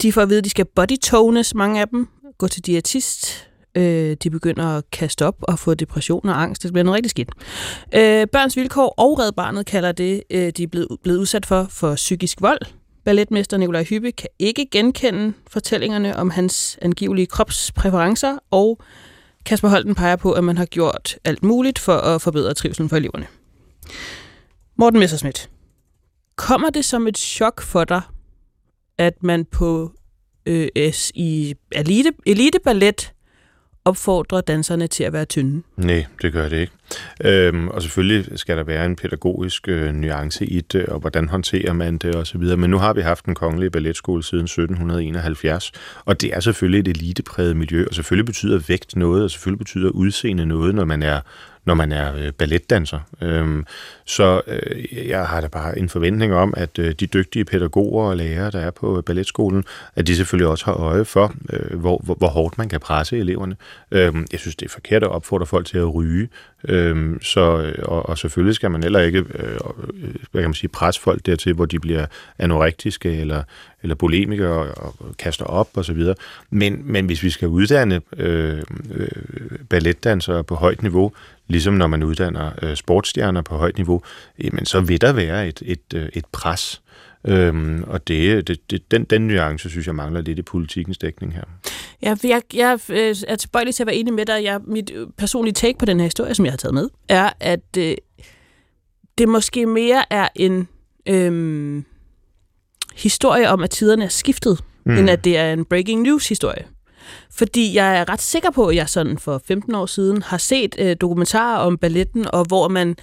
de 0.02 0.12
får 0.12 0.22
at 0.22 0.28
vide, 0.28 0.38
at 0.38 0.44
de 0.44 0.50
skal 0.50 0.64
bodytones, 0.76 1.54
mange 1.54 1.80
af 1.80 1.88
dem, 1.88 2.08
gå 2.38 2.48
til 2.48 2.66
diætist, 2.66 3.48
øh, 3.74 4.16
de 4.22 4.30
begynder 4.30 4.64
at 4.64 4.90
kaste 4.90 5.26
op 5.26 5.36
og 5.42 5.58
få 5.58 5.74
depression 5.74 6.28
og 6.28 6.42
angst. 6.42 6.62
Det 6.62 6.72
bliver 6.72 6.84
noget 6.84 6.96
rigtig 6.96 7.10
skidt. 7.10 7.30
Øh, 7.94 8.26
Børns 8.26 8.56
Vilkår 8.56 8.94
og 8.96 9.18
Red 9.18 9.32
Barnet 9.32 9.66
kalder 9.66 9.92
det, 9.92 10.22
øh, 10.30 10.52
de 10.56 10.62
er 10.62 10.66
blevet, 10.66 10.88
blevet 11.02 11.18
udsat 11.18 11.46
for, 11.46 11.66
for 11.70 11.94
psykisk 11.94 12.40
vold. 12.40 12.60
Balletmester 13.04 13.56
Nikolaj 13.56 13.84
Hyppe 13.84 14.12
kan 14.12 14.28
ikke 14.38 14.66
genkende 14.70 15.32
fortællingerne 15.50 16.16
om 16.16 16.30
hans 16.30 16.78
angivelige 16.82 17.26
kropspræferencer, 17.26 18.38
og 18.50 18.78
Kasper 19.44 19.68
Holten 19.68 19.94
peger 19.94 20.16
på, 20.16 20.32
at 20.32 20.44
man 20.44 20.58
har 20.58 20.64
gjort 20.64 21.18
alt 21.24 21.42
muligt 21.42 21.78
for 21.78 21.96
at 21.96 22.22
forbedre 22.22 22.54
trivselen 22.54 22.88
for 22.88 22.96
eleverne. 22.96 23.26
Morten 24.76 25.00
Messersmith, 25.00 25.46
kommer 26.36 26.70
det 26.70 26.84
som 26.84 27.06
et 27.06 27.18
chok 27.18 27.62
for 27.62 27.84
dig, 27.84 28.00
at 28.98 29.22
man 29.22 29.44
på 29.44 29.92
øh, 30.46 30.68
i 31.14 31.54
elite, 31.72 32.12
elite 32.26 32.58
ballet 32.64 33.12
opfordrer 33.84 34.40
danserne 34.40 34.86
til 34.86 35.04
at 35.04 35.12
være 35.12 35.24
tynde? 35.24 35.62
Nej, 35.76 36.06
det 36.22 36.32
gør 36.32 36.48
det 36.48 36.60
ikke. 36.60 36.72
Øhm, 37.24 37.68
og 37.68 37.82
selvfølgelig 37.82 38.38
skal 38.38 38.56
der 38.56 38.62
være 38.62 38.86
en 38.86 38.96
pædagogisk 38.96 39.68
øh, 39.68 39.94
nuance 39.94 40.46
i 40.46 40.60
det, 40.60 40.86
og 40.86 41.00
hvordan 41.00 41.28
håndterer 41.28 41.72
man 41.72 41.98
det 41.98 42.16
osv. 42.16 42.40
Men 42.40 42.70
nu 42.70 42.78
har 42.78 42.92
vi 42.92 43.00
haft 43.00 43.24
en 43.24 43.34
kongelige 43.34 43.70
balletskole 43.70 44.22
siden 44.22 44.44
1771, 44.44 45.72
og 46.04 46.20
det 46.20 46.34
er 46.34 46.40
selvfølgelig 46.40 46.90
et 46.90 46.96
elitepræget 46.96 47.56
miljø, 47.56 47.86
og 47.88 47.94
selvfølgelig 47.94 48.26
betyder 48.26 48.58
vægt 48.68 48.96
noget, 48.96 49.24
og 49.24 49.30
selvfølgelig 49.30 49.58
betyder 49.58 49.90
udseende 49.90 50.46
noget, 50.46 50.74
når 50.74 50.84
man 50.84 51.02
er 51.02 51.20
når 51.64 51.74
man 51.74 51.92
er 51.92 52.14
øh, 52.16 52.32
balletdanser. 52.32 53.00
Øhm, 53.20 53.66
så 54.04 54.40
øh, 54.46 55.08
jeg 55.08 55.26
har 55.26 55.40
da 55.40 55.48
bare 55.48 55.78
en 55.78 55.88
forventning 55.88 56.34
om, 56.34 56.54
at 56.56 56.78
øh, 56.78 56.92
de 56.92 57.06
dygtige 57.06 57.44
pædagoger 57.44 58.08
og 58.08 58.16
lærere, 58.16 58.50
der 58.50 58.60
er 58.60 58.70
på 58.70 58.96
øh, 58.96 59.02
balletskolen, 59.02 59.64
at 59.96 60.06
de 60.06 60.16
selvfølgelig 60.16 60.48
også 60.48 60.64
har 60.64 60.74
øje 60.74 61.04
for, 61.04 61.34
øh, 61.50 61.80
hvor, 61.80 62.00
hvor, 62.04 62.14
hvor 62.14 62.28
hårdt 62.28 62.58
man 62.58 62.68
kan 62.68 62.80
presse 62.80 63.18
eleverne. 63.18 63.56
Øhm, 63.90 64.26
jeg 64.32 64.40
synes, 64.40 64.56
det 64.56 64.66
er 64.66 64.70
forkert 64.70 65.02
at 65.02 65.08
opfordre 65.08 65.46
folk 65.46 65.66
til 65.66 65.78
at 65.78 65.94
ryge. 65.94 66.28
Øhm, 66.68 67.22
så, 67.22 67.62
øh, 67.62 67.74
og, 67.84 68.08
og 68.08 68.18
selvfølgelig 68.18 68.54
skal 68.54 68.70
man 68.70 68.82
heller 68.82 69.00
ikke 69.00 69.18
øh, 69.18 69.58
øh, 69.94 70.14
hvad 70.30 70.42
kan 70.42 70.50
man 70.50 70.54
sige, 70.54 70.70
presse 70.70 71.00
folk 71.00 71.26
dertil, 71.26 71.52
hvor 71.52 71.66
de 71.66 71.80
bliver 71.80 72.06
anorektiske 72.38 73.20
eller, 73.20 73.42
eller 73.82 73.94
polemikere 73.94 74.74
og, 74.74 74.94
og 74.98 75.16
kaster 75.18 75.44
op 75.44 75.68
og 75.74 75.84
så 75.84 75.92
videre. 75.92 76.14
Men, 76.50 76.82
men 76.84 77.06
hvis 77.06 77.22
vi 77.22 77.30
skal 77.30 77.48
uddanne 77.48 78.00
øh, 78.16 78.62
øh, 78.94 79.08
balletdansere 79.68 80.44
på 80.44 80.54
højt 80.54 80.82
niveau, 80.82 81.12
ligesom 81.52 81.74
når 81.74 81.86
man 81.86 82.02
uddanner 82.02 82.50
øh, 82.62 82.76
sportsstjerner 82.76 83.42
på 83.42 83.56
højt 83.56 83.76
niveau, 83.76 84.02
jamen 84.42 84.66
så 84.66 84.80
vil 84.80 85.00
der 85.00 85.12
være 85.12 85.48
et, 85.48 85.62
et, 85.64 85.94
øh, 85.94 86.08
et 86.12 86.24
pres. 86.32 86.82
Øhm, 87.26 87.84
og 87.86 88.08
det, 88.08 88.48
det, 88.48 88.70
det, 88.70 88.90
den, 88.90 89.04
den 89.04 89.26
nuance, 89.26 89.70
synes 89.70 89.86
jeg, 89.86 89.94
mangler 89.94 90.20
lidt 90.20 90.38
i 90.38 90.42
politikens 90.42 90.98
dækning 90.98 91.34
her. 91.34 91.42
Ja, 92.02 92.16
jeg, 92.24 92.42
jeg 92.54 92.78
øh, 92.88 93.16
er 93.28 93.36
tilbøjelig 93.36 93.74
til 93.74 93.82
at 93.82 93.86
være 93.86 93.96
enig 93.96 94.14
med 94.14 94.26
dig. 94.26 94.44
Jeg, 94.44 94.60
mit 94.66 94.92
personlige 95.16 95.52
take 95.54 95.78
på 95.78 95.84
den 95.84 96.00
her 96.00 96.04
historie, 96.04 96.34
som 96.34 96.44
jeg 96.44 96.52
har 96.52 96.56
taget 96.56 96.74
med, 96.74 96.88
er, 97.08 97.30
at 97.40 97.76
øh, 97.78 97.94
det 99.18 99.28
måske 99.28 99.66
mere 99.66 100.04
er 100.10 100.28
en 100.34 100.68
øh, 101.08 101.82
historie 102.94 103.48
om, 103.48 103.62
at 103.62 103.70
tiderne 103.70 104.04
er 104.04 104.08
skiftet, 104.08 104.64
mm. 104.84 104.96
end 104.96 105.10
at 105.10 105.24
det 105.24 105.36
er 105.36 105.52
en 105.52 105.64
breaking 105.64 106.02
news 106.02 106.28
historie. 106.28 106.64
Fordi 107.30 107.74
jeg 107.74 107.96
er 107.98 108.08
ret 108.08 108.22
sikker 108.22 108.50
på, 108.50 108.66
at 108.66 108.76
jeg 108.76 108.88
sådan 108.88 109.18
for 109.18 109.42
15 109.48 109.74
år 109.74 109.86
siden 109.86 110.22
har 110.22 110.38
set 110.38 110.74
øh, 110.78 110.96
dokumentarer 111.00 111.58
om 111.58 111.78
balletten, 111.78 112.26
og 112.32 112.44
hvor 112.44 112.68
man 112.68 112.96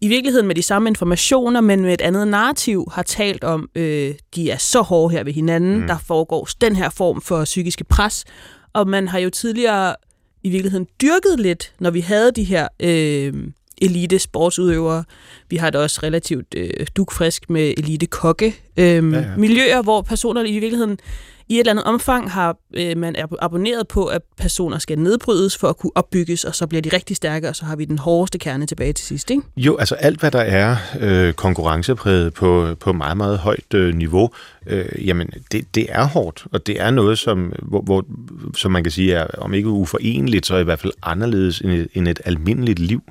i 0.00 0.08
virkeligheden 0.08 0.46
med 0.46 0.54
de 0.54 0.62
samme 0.62 0.88
informationer, 0.88 1.60
men 1.60 1.80
med 1.80 1.94
et 1.94 2.00
andet 2.00 2.28
narrativ, 2.28 2.88
har 2.92 3.02
talt 3.02 3.44
om, 3.44 3.68
øh, 3.74 4.14
de 4.34 4.50
er 4.50 4.56
så 4.56 4.82
hårde 4.82 5.12
her 5.12 5.24
ved 5.24 5.32
hinanden, 5.32 5.80
mm. 5.80 5.86
der 5.86 5.98
foregår 6.06 6.48
den 6.60 6.76
her 6.76 6.90
form 6.90 7.20
for 7.20 7.44
psykiske 7.44 7.84
pres, 7.84 8.24
og 8.72 8.88
man 8.88 9.08
har 9.08 9.18
jo 9.18 9.30
tidligere 9.30 9.94
i 10.42 10.50
virkeligheden 10.50 10.86
dyrket 11.02 11.40
lidt, 11.40 11.72
når 11.78 11.90
vi 11.90 12.00
havde 12.00 12.32
de 12.32 12.44
her 12.44 12.68
øh, 12.80 13.32
elite 13.82 14.18
sportsudøvere. 14.18 15.04
Vi 15.50 15.56
har 15.56 15.70
det 15.70 15.80
også 15.80 16.00
relativt 16.02 16.54
øh, 16.56 16.86
dukfrisk 16.96 17.50
med 17.50 17.74
elite 17.76 18.06
kokke 18.06 18.56
øh, 18.76 18.84
ja, 18.84 18.98
ja. 18.98 19.36
miljøer, 19.36 19.82
hvor 19.82 20.02
personer 20.02 20.44
i 20.44 20.52
virkeligheden 20.52 20.98
i 21.48 21.54
et 21.54 21.58
eller 21.58 21.72
andet 21.72 21.84
omfang 21.84 22.30
har 22.30 22.56
øh, 22.74 22.96
man 22.96 23.16
abonneret 23.38 23.88
på, 23.88 24.06
at 24.06 24.22
personer 24.36 24.78
skal 24.78 24.98
nedbrydes 24.98 25.56
for 25.56 25.68
at 25.68 25.76
kunne 25.76 25.92
opbygges, 25.94 26.44
og 26.44 26.54
så 26.54 26.66
bliver 26.66 26.82
de 26.82 26.88
rigtig 26.92 27.16
stærke, 27.16 27.48
og 27.48 27.56
så 27.56 27.64
har 27.64 27.76
vi 27.76 27.84
den 27.84 27.98
hårdeste 27.98 28.38
kerne 28.38 28.66
tilbage 28.66 28.92
til 28.92 29.06
sidst, 29.06 29.30
ikke? 29.30 29.42
Jo, 29.56 29.76
altså 29.76 29.94
alt, 29.94 30.20
hvad 30.20 30.30
der 30.30 30.40
er 30.40 30.76
øh, 31.00 31.32
konkurrencepræget 31.32 32.34
på, 32.34 32.74
på 32.80 32.92
meget, 32.92 33.16
meget 33.16 33.38
højt 33.38 33.74
øh, 33.74 33.94
niveau, 33.94 34.30
øh, 34.66 35.06
jamen 35.06 35.30
det, 35.52 35.74
det 35.74 35.86
er 35.88 36.04
hårdt, 36.04 36.46
og 36.52 36.66
det 36.66 36.80
er 36.80 36.90
noget, 36.90 37.18
som, 37.18 37.52
hvor, 37.62 37.80
hvor, 37.80 38.04
som 38.56 38.72
man 38.72 38.82
kan 38.82 38.92
sige 38.92 39.14
er, 39.14 39.26
om 39.38 39.54
ikke 39.54 39.68
uforeneligt, 39.68 40.46
så 40.46 40.56
i 40.56 40.64
hvert 40.64 40.80
fald 40.80 40.92
anderledes 41.02 41.60
end 41.60 41.72
et, 41.72 41.88
end 41.94 42.08
et 42.08 42.20
almindeligt 42.24 42.78
liv. 42.78 43.02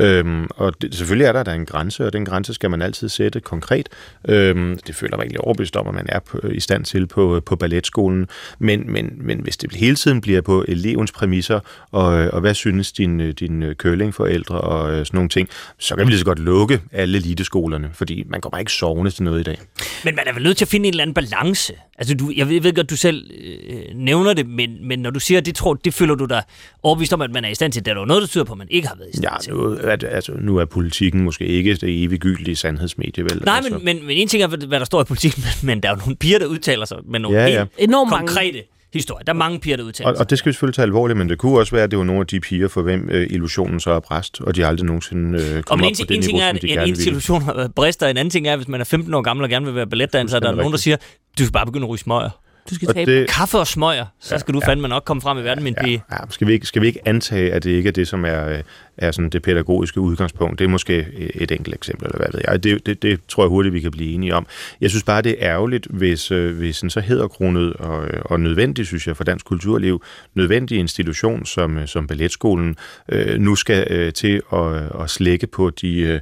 Øhm, 0.00 0.46
og 0.56 0.82
det, 0.82 0.94
selvfølgelig 0.94 1.26
er 1.26 1.32
der, 1.32 1.42
der 1.42 1.52
en 1.52 1.66
grænse, 1.66 2.06
og 2.06 2.12
den 2.12 2.24
grænse 2.24 2.54
skal 2.54 2.70
man 2.70 2.82
altid 2.82 3.08
sætte 3.08 3.40
konkret. 3.40 3.88
Øhm, 4.28 4.78
det 4.86 4.94
føler 4.94 5.16
man 5.16 5.24
egentlig 5.24 5.40
overbevist 5.40 5.76
om, 5.76 5.88
at 5.88 5.94
man 5.94 6.06
er 6.08 6.18
på, 6.18 6.38
i 6.38 6.60
stand 6.60 6.84
til 6.84 7.06
på, 7.06 7.42
på 7.46 7.56
ballet 7.56 7.81
balletskolen, 7.82 8.28
men, 8.58 8.92
men, 8.92 9.12
men 9.20 9.40
hvis 9.40 9.56
det 9.56 9.72
hele 9.74 9.96
tiden 9.96 10.20
bliver 10.20 10.40
på 10.40 10.64
elevens 10.68 11.12
præmisser, 11.12 11.60
og, 11.90 12.04
og 12.06 12.40
hvad 12.40 12.54
synes 12.54 12.92
din, 12.92 13.20
øh, 13.20 13.32
din 13.32 13.62
øh, 13.62 13.74
curlingforældre 13.74 14.60
og 14.60 14.92
øh, 14.92 15.06
sådan 15.06 15.16
nogle 15.16 15.28
ting, 15.28 15.48
så 15.78 15.96
kan 15.96 16.06
vi 16.06 16.10
lige 16.10 16.18
så 16.18 16.24
godt 16.24 16.38
lukke 16.38 16.80
alle 16.92 17.18
eliteskolerne, 17.18 17.90
fordi 17.92 18.24
man 18.26 18.40
kommer 18.40 18.58
ikke 18.58 18.72
sovende 18.72 19.10
til 19.10 19.24
noget 19.24 19.40
i 19.40 19.42
dag. 19.42 19.58
Men 20.04 20.14
man 20.14 20.24
er 20.26 20.32
vel 20.32 20.42
nødt 20.42 20.56
til 20.56 20.64
at 20.64 20.68
finde 20.68 20.86
en 20.86 20.92
eller 20.92 21.02
anden 21.02 21.14
balance. 21.14 21.74
Altså, 22.02 22.14
du, 22.14 22.32
jeg, 22.36 22.48
ved, 22.48 22.54
jeg 22.54 22.64
ved 22.64 22.74
godt, 22.74 22.90
du 22.90 22.96
selv 22.96 23.30
øh, 23.68 23.82
nævner 23.94 24.32
det, 24.32 24.48
men, 24.48 24.88
men 24.88 24.98
når 24.98 25.10
du 25.10 25.20
siger, 25.20 25.40
det 25.40 25.54
tror, 25.54 25.74
det 25.74 25.94
føler 25.94 26.14
du 26.14 26.24
dig 26.24 26.42
overbevist 26.82 27.12
om, 27.12 27.22
at 27.22 27.30
man 27.30 27.44
er 27.44 27.48
i 27.48 27.54
stand 27.54 27.72
til. 27.72 27.84
Det 27.84 27.92
er 27.92 27.98
jo 27.98 28.04
noget, 28.04 28.20
der 28.20 28.26
tyder 28.26 28.44
på, 28.44 28.52
at 28.52 28.58
man 28.58 28.66
ikke 28.70 28.88
har 28.88 28.96
været 28.96 29.08
i 29.08 29.16
stand 29.16 29.32
ja, 29.32 29.38
til. 29.40 29.52
Nu, 29.52 29.74
at, 29.74 30.04
altså, 30.04 30.32
nu 30.40 30.56
er 30.56 30.64
politikken 30.64 31.24
måske 31.24 31.46
ikke 31.46 31.74
det 31.74 32.04
eviggyldige 32.04 32.56
sandhedsmedie, 32.56 33.24
vel? 33.24 33.42
Nej, 33.44 33.56
altså. 33.56 33.70
men, 33.72 33.84
men, 33.84 34.06
men 34.06 34.16
en 34.16 34.28
ting 34.28 34.42
er, 34.42 34.46
hvad 34.46 34.78
der 34.78 34.84
står 34.84 35.00
i 35.00 35.04
politikken, 35.04 35.42
men, 35.42 35.66
men 35.68 35.82
der 35.82 35.88
er 35.88 35.92
jo 35.92 35.98
nogle 35.98 36.16
piger, 36.16 36.38
der 36.38 36.46
udtaler 36.46 36.84
sig 36.84 36.98
med 37.04 37.20
nogle 37.20 37.38
ja, 37.38 37.46
ja. 37.46 37.64
enormt 37.78 38.10
konkrete 38.10 38.62
historie. 38.92 39.24
Der 39.26 39.32
er 39.32 39.36
mange 39.36 39.60
piger, 39.60 39.76
der 39.76 39.84
udtaler 39.84 40.10
og, 40.10 40.16
og 40.18 40.30
det 40.30 40.38
skal 40.38 40.50
vi 40.50 40.52
selvfølgelig 40.52 40.74
tage 40.74 40.84
alvorligt, 40.86 41.16
men 41.18 41.28
det 41.28 41.38
kunne 41.38 41.58
også 41.58 41.72
være, 41.72 41.84
at 41.84 41.90
det 41.90 41.98
var 41.98 42.04
nogle 42.04 42.20
af 42.20 42.26
de 42.26 42.40
piger, 42.40 42.68
for 42.68 42.82
hvem 42.82 43.08
øh, 43.12 43.26
illusionen 43.30 43.80
så 43.80 43.90
er 43.90 44.00
bræst, 44.00 44.40
og 44.40 44.56
de 44.56 44.66
aldrig 44.66 44.86
nogensinde 44.86 45.38
øh, 45.42 45.62
kommer 45.62 45.86
op 45.86 45.92
på 46.00 46.06
det 46.08 46.20
niveau, 46.20 46.38
er, 46.40 46.48
som 46.50 46.58
de 46.62 46.68
gerne 46.68 46.80
vil. 46.86 47.00
En 47.00 47.06
illusion 47.06 47.42
har 47.42 47.54
været 47.54 47.74
bræst, 47.74 48.02
og 48.02 48.10
en 48.10 48.16
anden 48.16 48.30
ting 48.30 48.46
er, 48.48 48.56
hvis 48.56 48.68
man 48.68 48.80
er 48.80 48.84
15 48.84 49.14
år 49.14 49.22
gammel 49.22 49.44
og 49.44 49.50
gerne 49.50 49.66
vil 49.66 49.74
være 49.74 49.86
balletdanser, 49.86 50.38
der 50.40 50.50
er 50.50 50.54
nogen, 50.54 50.72
der 50.72 50.78
siger, 50.78 50.96
du 51.38 51.42
skal 51.44 51.52
bare 51.52 51.66
begynde 51.66 51.84
at 51.84 51.90
ryge 51.90 51.98
smøger. 51.98 52.30
Du 52.70 52.74
skal 52.74 52.88
Og 52.88 52.94
tabe. 52.94 53.10
det- 53.12 53.28
Kaffe 53.28 53.58
og 53.58 53.66
smøger, 53.66 54.06
så 54.20 54.38
skal 54.38 54.54
du 54.54 54.60
fandme 54.64 54.88
nok 54.88 55.04
komme 55.04 55.20
frem 55.20 55.38
i 55.38 55.42
verden 55.42 55.64
med 55.64 55.72
en 55.72 55.84
pige. 55.84 56.02
Ja, 56.12 56.16
skal, 56.30 56.46
vi 56.46 56.52
ikke, 56.52 56.66
skal 56.66 56.82
vi 56.82 56.86
ikke 56.86 57.08
antage, 57.08 57.52
at 57.52 57.64
det 57.64 57.70
ikke 57.70 57.88
er 57.88 57.92
det, 57.92 58.08
som 58.08 58.24
er, 58.24 58.48
øh, 58.48 58.58
er 58.96 59.10
sådan 59.10 59.30
det 59.30 59.42
pædagogiske 59.42 60.00
udgangspunkt? 60.00 60.58
Det 60.58 60.64
er 60.64 60.68
måske 60.68 61.06
et 61.34 61.52
enkelt 61.52 61.74
eksempel, 61.74 62.06
eller 62.06 62.18
hvad 62.18 62.28
ved 62.32 62.40
jeg. 62.48 62.62
Det, 62.62 62.86
det, 62.86 63.02
det 63.02 63.20
tror 63.28 63.44
jeg 63.44 63.48
hurtigt, 63.48 63.74
vi 63.74 63.80
kan 63.80 63.90
blive 63.90 64.14
enige 64.14 64.34
om. 64.34 64.46
Jeg 64.80 64.90
synes 64.90 65.04
bare, 65.04 65.22
det 65.22 65.30
er 65.38 65.50
ærgerligt, 65.50 65.86
hvis, 65.90 66.30
øh, 66.30 66.56
hvis 66.56 66.80
en 66.80 66.90
så 66.90 67.00
hedderkronet 67.00 67.72
og, 67.72 68.06
øh, 68.06 68.20
og 68.24 68.40
nødvendig, 68.40 68.86
synes 68.86 69.06
jeg, 69.06 69.16
for 69.16 69.24
dansk 69.24 69.46
kulturliv, 69.46 70.02
nødvendig 70.34 70.78
institution 70.78 71.46
som, 71.46 71.78
øh, 71.78 71.88
som 71.88 72.06
balletskolen, 72.06 72.76
øh, 73.08 73.38
nu 73.38 73.54
skal 73.54 73.86
øh, 73.90 74.12
til 74.12 74.42
at, 74.52 75.02
at 75.02 75.10
slække 75.10 75.46
på 75.46 75.70
de, 75.70 75.98
øh, 76.00 76.20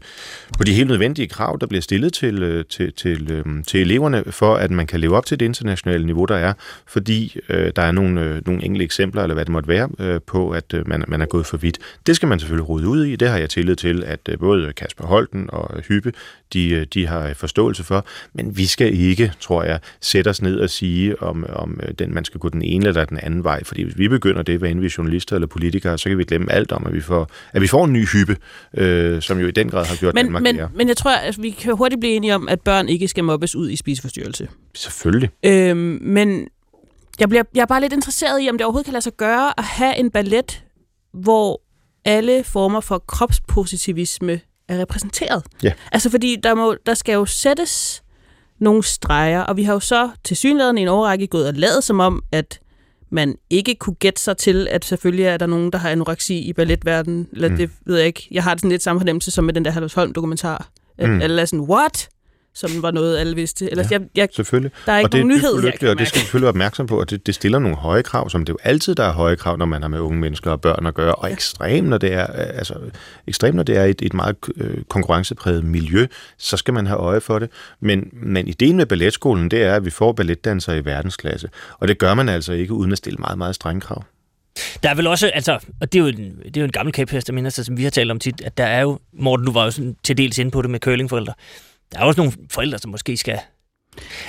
på 0.59 0.65
de 0.65 0.73
helt 0.73 0.89
nødvendige 0.89 1.29
krav, 1.29 1.59
der 1.61 1.67
bliver 1.67 1.83
stillet 1.83 2.13
til, 2.13 2.43
øh, 2.43 2.65
til, 2.65 2.93
til, 2.93 3.31
øh, 3.33 3.65
til 3.67 3.81
eleverne, 3.81 4.25
for 4.31 4.55
at 4.55 4.71
man 4.71 4.87
kan 4.87 5.01
leve 5.01 5.17
op 5.17 5.27
til 5.27 5.41
det 5.41 5.47
internationale 5.47 6.07
niveau, 6.07 6.25
der 6.25 6.37
er, 6.37 6.53
fordi 6.87 7.37
øh, 7.49 7.73
der 7.77 7.83
er 7.83 7.93
nogle, 7.93 8.21
øh, 8.21 8.43
nogle 8.47 8.65
enkelte 8.65 8.85
eksempler, 8.85 9.23
eller 9.23 9.35
hvad 9.35 9.45
det 9.45 9.53
måtte 9.53 9.69
være, 9.69 9.89
øh, 9.99 10.21
på, 10.27 10.51
at 10.51 10.75
øh, 10.75 10.89
man, 10.89 11.05
man 11.09 11.23
er 11.23 11.27
gået 11.27 11.47
for 11.47 11.57
vidt. 11.57 11.79
Det 12.07 12.17
skal 12.17 12.29
man 12.29 12.39
selvfølgelig 12.39 12.60
rode 12.61 12.89
ud 12.89 13.05
i. 13.05 13.17
Det 13.17 13.29
har 13.29 13.39
jeg 13.39 13.51
tillid 13.51 13.77
til, 13.77 14.05
at 14.05 14.21
øh, 14.29 14.39
både 14.39 14.73
Kasper 14.73 15.07
Holten 15.07 15.51
og 15.53 15.81
Hyppe, 15.81 16.13
de, 16.53 16.69
øh, 16.69 16.87
de 16.95 17.07
har 17.07 17.35
forståelse 17.35 17.85
for. 17.85 18.07
Men 18.33 18.57
vi 18.57 18.67
skal 18.67 18.95
ikke, 18.95 19.33
tror 19.41 19.63
jeg, 19.63 19.81
sætte 20.01 20.29
os 20.29 20.43
ned 20.43 20.61
og 20.61 20.71
sige, 20.71 21.23
om, 21.23 21.47
om 21.49 21.81
øh, 21.83 21.95
den, 21.99 22.15
man 22.15 22.25
skal 22.25 22.41
gå 22.41 22.49
den 22.49 22.63
ene 22.63 22.89
eller 22.89 23.05
den 23.05 23.19
anden 23.23 23.45
vej. 23.45 23.65
Fordi 23.65 23.83
hvis 23.83 23.99
vi 23.99 24.09
begynder 24.09 24.43
det, 24.43 24.59
hvad 24.59 24.69
enten 24.71 24.83
vi 24.83 24.87
er 24.87 24.95
journalister 24.99 25.37
eller 25.37 25.47
politikere, 25.47 25.99
så 25.99 26.09
kan 26.09 26.19
vi 26.19 26.25
glemme 26.25 26.53
alt 26.53 26.73
om, 26.73 26.87
at 26.87 26.93
vi 26.93 27.01
får, 27.01 27.31
at 27.53 27.63
vi 27.63 27.67
får 27.67 27.85
en 27.85 27.93
ny 27.93 28.07
Hyppe, 28.07 28.37
øh, 28.77 29.23
som 29.23 29.39
jo 29.39 29.47
i 29.47 29.51
den 29.51 29.71
grad 29.71 29.87
har 29.87 29.97
gjort 29.97 30.15
Men, 30.15 30.25
Danmark 30.25 30.43
men, 30.43 30.57
mere. 30.57 30.71
men 30.75 30.89
jeg 30.89 30.97
tror, 30.97 31.11
at 31.11 31.43
vi 31.43 31.51
kan 31.51 31.77
hurtigt 31.77 32.01
blive 32.01 32.15
enige 32.15 32.35
om, 32.35 32.49
at 32.49 32.61
børn 32.61 32.89
ikke 32.89 33.09
skal 33.09 33.25
mobbes 33.25 33.57
ud 33.57 33.71
i 33.71 33.77
spiseforstyrrelse. 33.77 34.49
Selvfølgelig. 34.75 35.31
Øhm, 35.43 35.99
men 36.03 36.49
jeg, 37.21 37.29
bliver, 37.29 37.45
jeg 37.55 37.63
er 37.63 37.67
bare 37.67 37.81
lidt 37.81 37.93
interesseret 37.93 38.43
i, 38.43 38.49
om 38.51 38.59
det 38.59 38.65
overhovedet 38.65 38.85
kan 38.85 38.93
lade 38.93 39.03
sig 39.03 39.13
gøre 39.17 39.53
at 39.59 39.65
have 39.65 39.97
en 39.97 40.11
ballet, 40.11 40.65
hvor 41.13 41.61
alle 42.05 42.45
former 42.45 42.81
for 42.81 42.99
kropspositivisme 42.99 44.41
er 44.69 44.79
repræsenteret. 44.79 45.43
Ja. 45.63 45.73
Altså 45.93 46.11
fordi 46.11 46.37
der, 46.43 46.55
må, 46.55 46.77
der 46.87 46.95
skal 46.95 47.13
jo 47.13 47.27
sættes 47.27 48.03
nogle 48.59 48.83
streger, 48.83 49.41
og 49.41 49.57
vi 49.57 49.63
har 49.63 49.73
jo 49.73 49.81
så 49.81 50.11
til 50.25 50.37
synligheden 50.37 50.79
i 50.79 50.83
en 50.83 50.89
overrække 50.89 51.27
gået 51.27 51.49
og 51.49 51.55
lavet 51.55 51.85
som 51.85 52.01
om, 52.01 52.23
at 52.33 52.61
man 53.11 53.37
ikke 53.51 53.75
kunne 53.75 53.95
gætte 53.95 54.23
sig 54.23 54.37
til, 54.37 54.69
at 54.71 54.85
selvfølgelig 54.85 55.25
er 55.25 55.37
der 55.37 55.47
nogen, 55.47 55.73
der 55.73 55.79
har 55.79 55.91
anoreksi 55.91 56.39
i 56.39 56.53
balletverdenen, 56.53 57.29
eller 57.33 57.49
Mm. 57.49 57.57
det 57.57 57.71
ved 57.87 57.97
jeg 57.97 58.07
ikke. 58.07 58.29
Jeg 58.31 58.43
har 58.45 58.55
det 58.55 58.61
sådan 58.61 58.71
lidt 58.71 58.83
samme 58.83 59.01
fornemmelse 59.01 59.31
som 59.31 59.45
med 59.45 59.55
den 59.55 59.65
der 59.65 59.71
Halvs 59.71 59.95
Holm-dokumentar. 59.95 60.69
Mm. 60.99 61.09
mm. 61.09 61.21
alle 61.21 61.41
er 61.41 61.45
sådan, 61.47 61.61
what? 61.61 62.09
Som 62.55 62.71
var 62.83 62.91
noget, 62.91 63.19
alle 63.19 63.35
vidste. 63.35 63.71
Ellers, 63.71 63.91
Ja. 63.91 63.95
ja. 63.97 64.01
jeg, 64.01 64.09
jeg, 64.17 64.29
Selvfølgelig. 64.33 64.73
der 64.87 64.93
er 64.93 64.99
ikke 64.99 65.07
og 65.07 65.13
det 65.13 65.21
er 65.21 65.25
nyhed, 65.25 65.43
jeg 65.43 65.53
ulykkeligt, 65.53 65.79
kan 65.79 65.89
og 65.89 65.99
det 65.99 66.09
skal 66.09 66.17
vi 66.17 66.19
mærke. 66.21 66.25
selvfølgelig 66.25 66.45
være 66.45 66.49
opmærksom 66.49 66.87
på, 66.87 67.01
og 67.01 67.11
det, 67.11 67.27
det 67.27 67.35
stiller 67.35 67.59
nogle 67.59 67.77
høje 67.77 68.03
krav, 68.03 68.31
som 68.31 68.45
det 68.45 68.53
jo 68.53 68.59
altid 68.63 68.95
der 68.95 69.05
er 69.05 69.13
høje 69.13 69.37
krav, 69.37 69.57
når 69.57 69.67
man 69.67 69.83
har 69.83 69.89
med 69.89 69.99
unge 70.01 70.21
mennesker 70.21 70.51
og 70.51 70.61
børn 70.61 70.87
at 70.87 70.95
gøre, 70.95 71.15
og 71.15 71.33
ekstremt, 71.33 71.89
når 71.89 71.99
det 71.99 72.13
er, 72.13 72.23
øh, 72.23 72.59
altså, 72.59 72.75
ekstremt, 73.27 73.57
når 73.57 73.63
det 73.63 73.77
er 73.77 73.85
et, 73.85 74.03
et 74.03 74.15
meget 74.15 74.37
øh, 74.57 74.83
konkurrencepræget 74.89 75.65
miljø, 75.65 76.07
så 76.39 76.57
skal 76.57 76.75
man 76.75 76.87
have 76.87 76.99
øje 76.99 77.21
for 77.21 77.39
det. 77.39 77.51
Men, 77.81 78.09
men 78.13 78.49
ideen 78.49 78.77
med 78.77 78.87
balletskolen, 78.87 79.51
det 79.51 79.63
er, 79.63 79.75
at 79.75 79.85
vi 79.85 79.91
får 79.91 80.13
balletdansere 80.13 80.79
i 80.79 80.85
verdensklasse, 80.85 81.49
og 81.79 81.89
det 81.89 81.99
gør 81.99 82.15
man 82.15 82.29
altså 82.29 82.53
ikke 82.53 82.73
uden 82.73 82.93
at 82.93 82.99
stille 82.99 83.17
meget, 83.17 83.39
meget 83.39 83.55
strenge 83.55 83.81
krav. 83.81 84.05
Der 84.83 84.91
er 84.91 84.95
vel 84.95 85.07
også, 85.07 85.31
altså, 85.35 85.59
og 85.81 85.93
det 85.93 85.99
er 85.99 86.03
jo 86.03 86.07
en, 86.09 86.37
det 86.45 86.57
er 86.57 86.61
jo 86.61 86.65
en 86.65 86.73
gammel 86.73 86.93
kæphest, 86.93 87.27
der 87.27 87.33
minder 87.33 87.51
sig, 87.51 87.65
som 87.65 87.77
vi 87.77 87.83
har 87.83 87.91
talt 87.91 88.11
om 88.11 88.19
tit, 88.19 88.41
at 88.45 88.59
der 88.59 88.65
er 88.65 88.81
jo, 88.81 88.99
Morten, 89.13 89.47
du 89.47 89.53
var 89.53 89.65
jo 89.65 89.71
sådan 89.71 89.97
til 90.03 90.19
dels 90.19 90.39
inde 90.39 90.51
på 90.51 90.63
det 90.63 90.71
med 90.71 90.81
curlingforældre, 90.81 91.33
der 91.93 91.99
er 91.99 92.05
også 92.05 92.21
nogle 92.21 92.33
forældre, 92.51 92.79
som 92.79 92.91
måske 92.91 93.17
skal... 93.17 93.39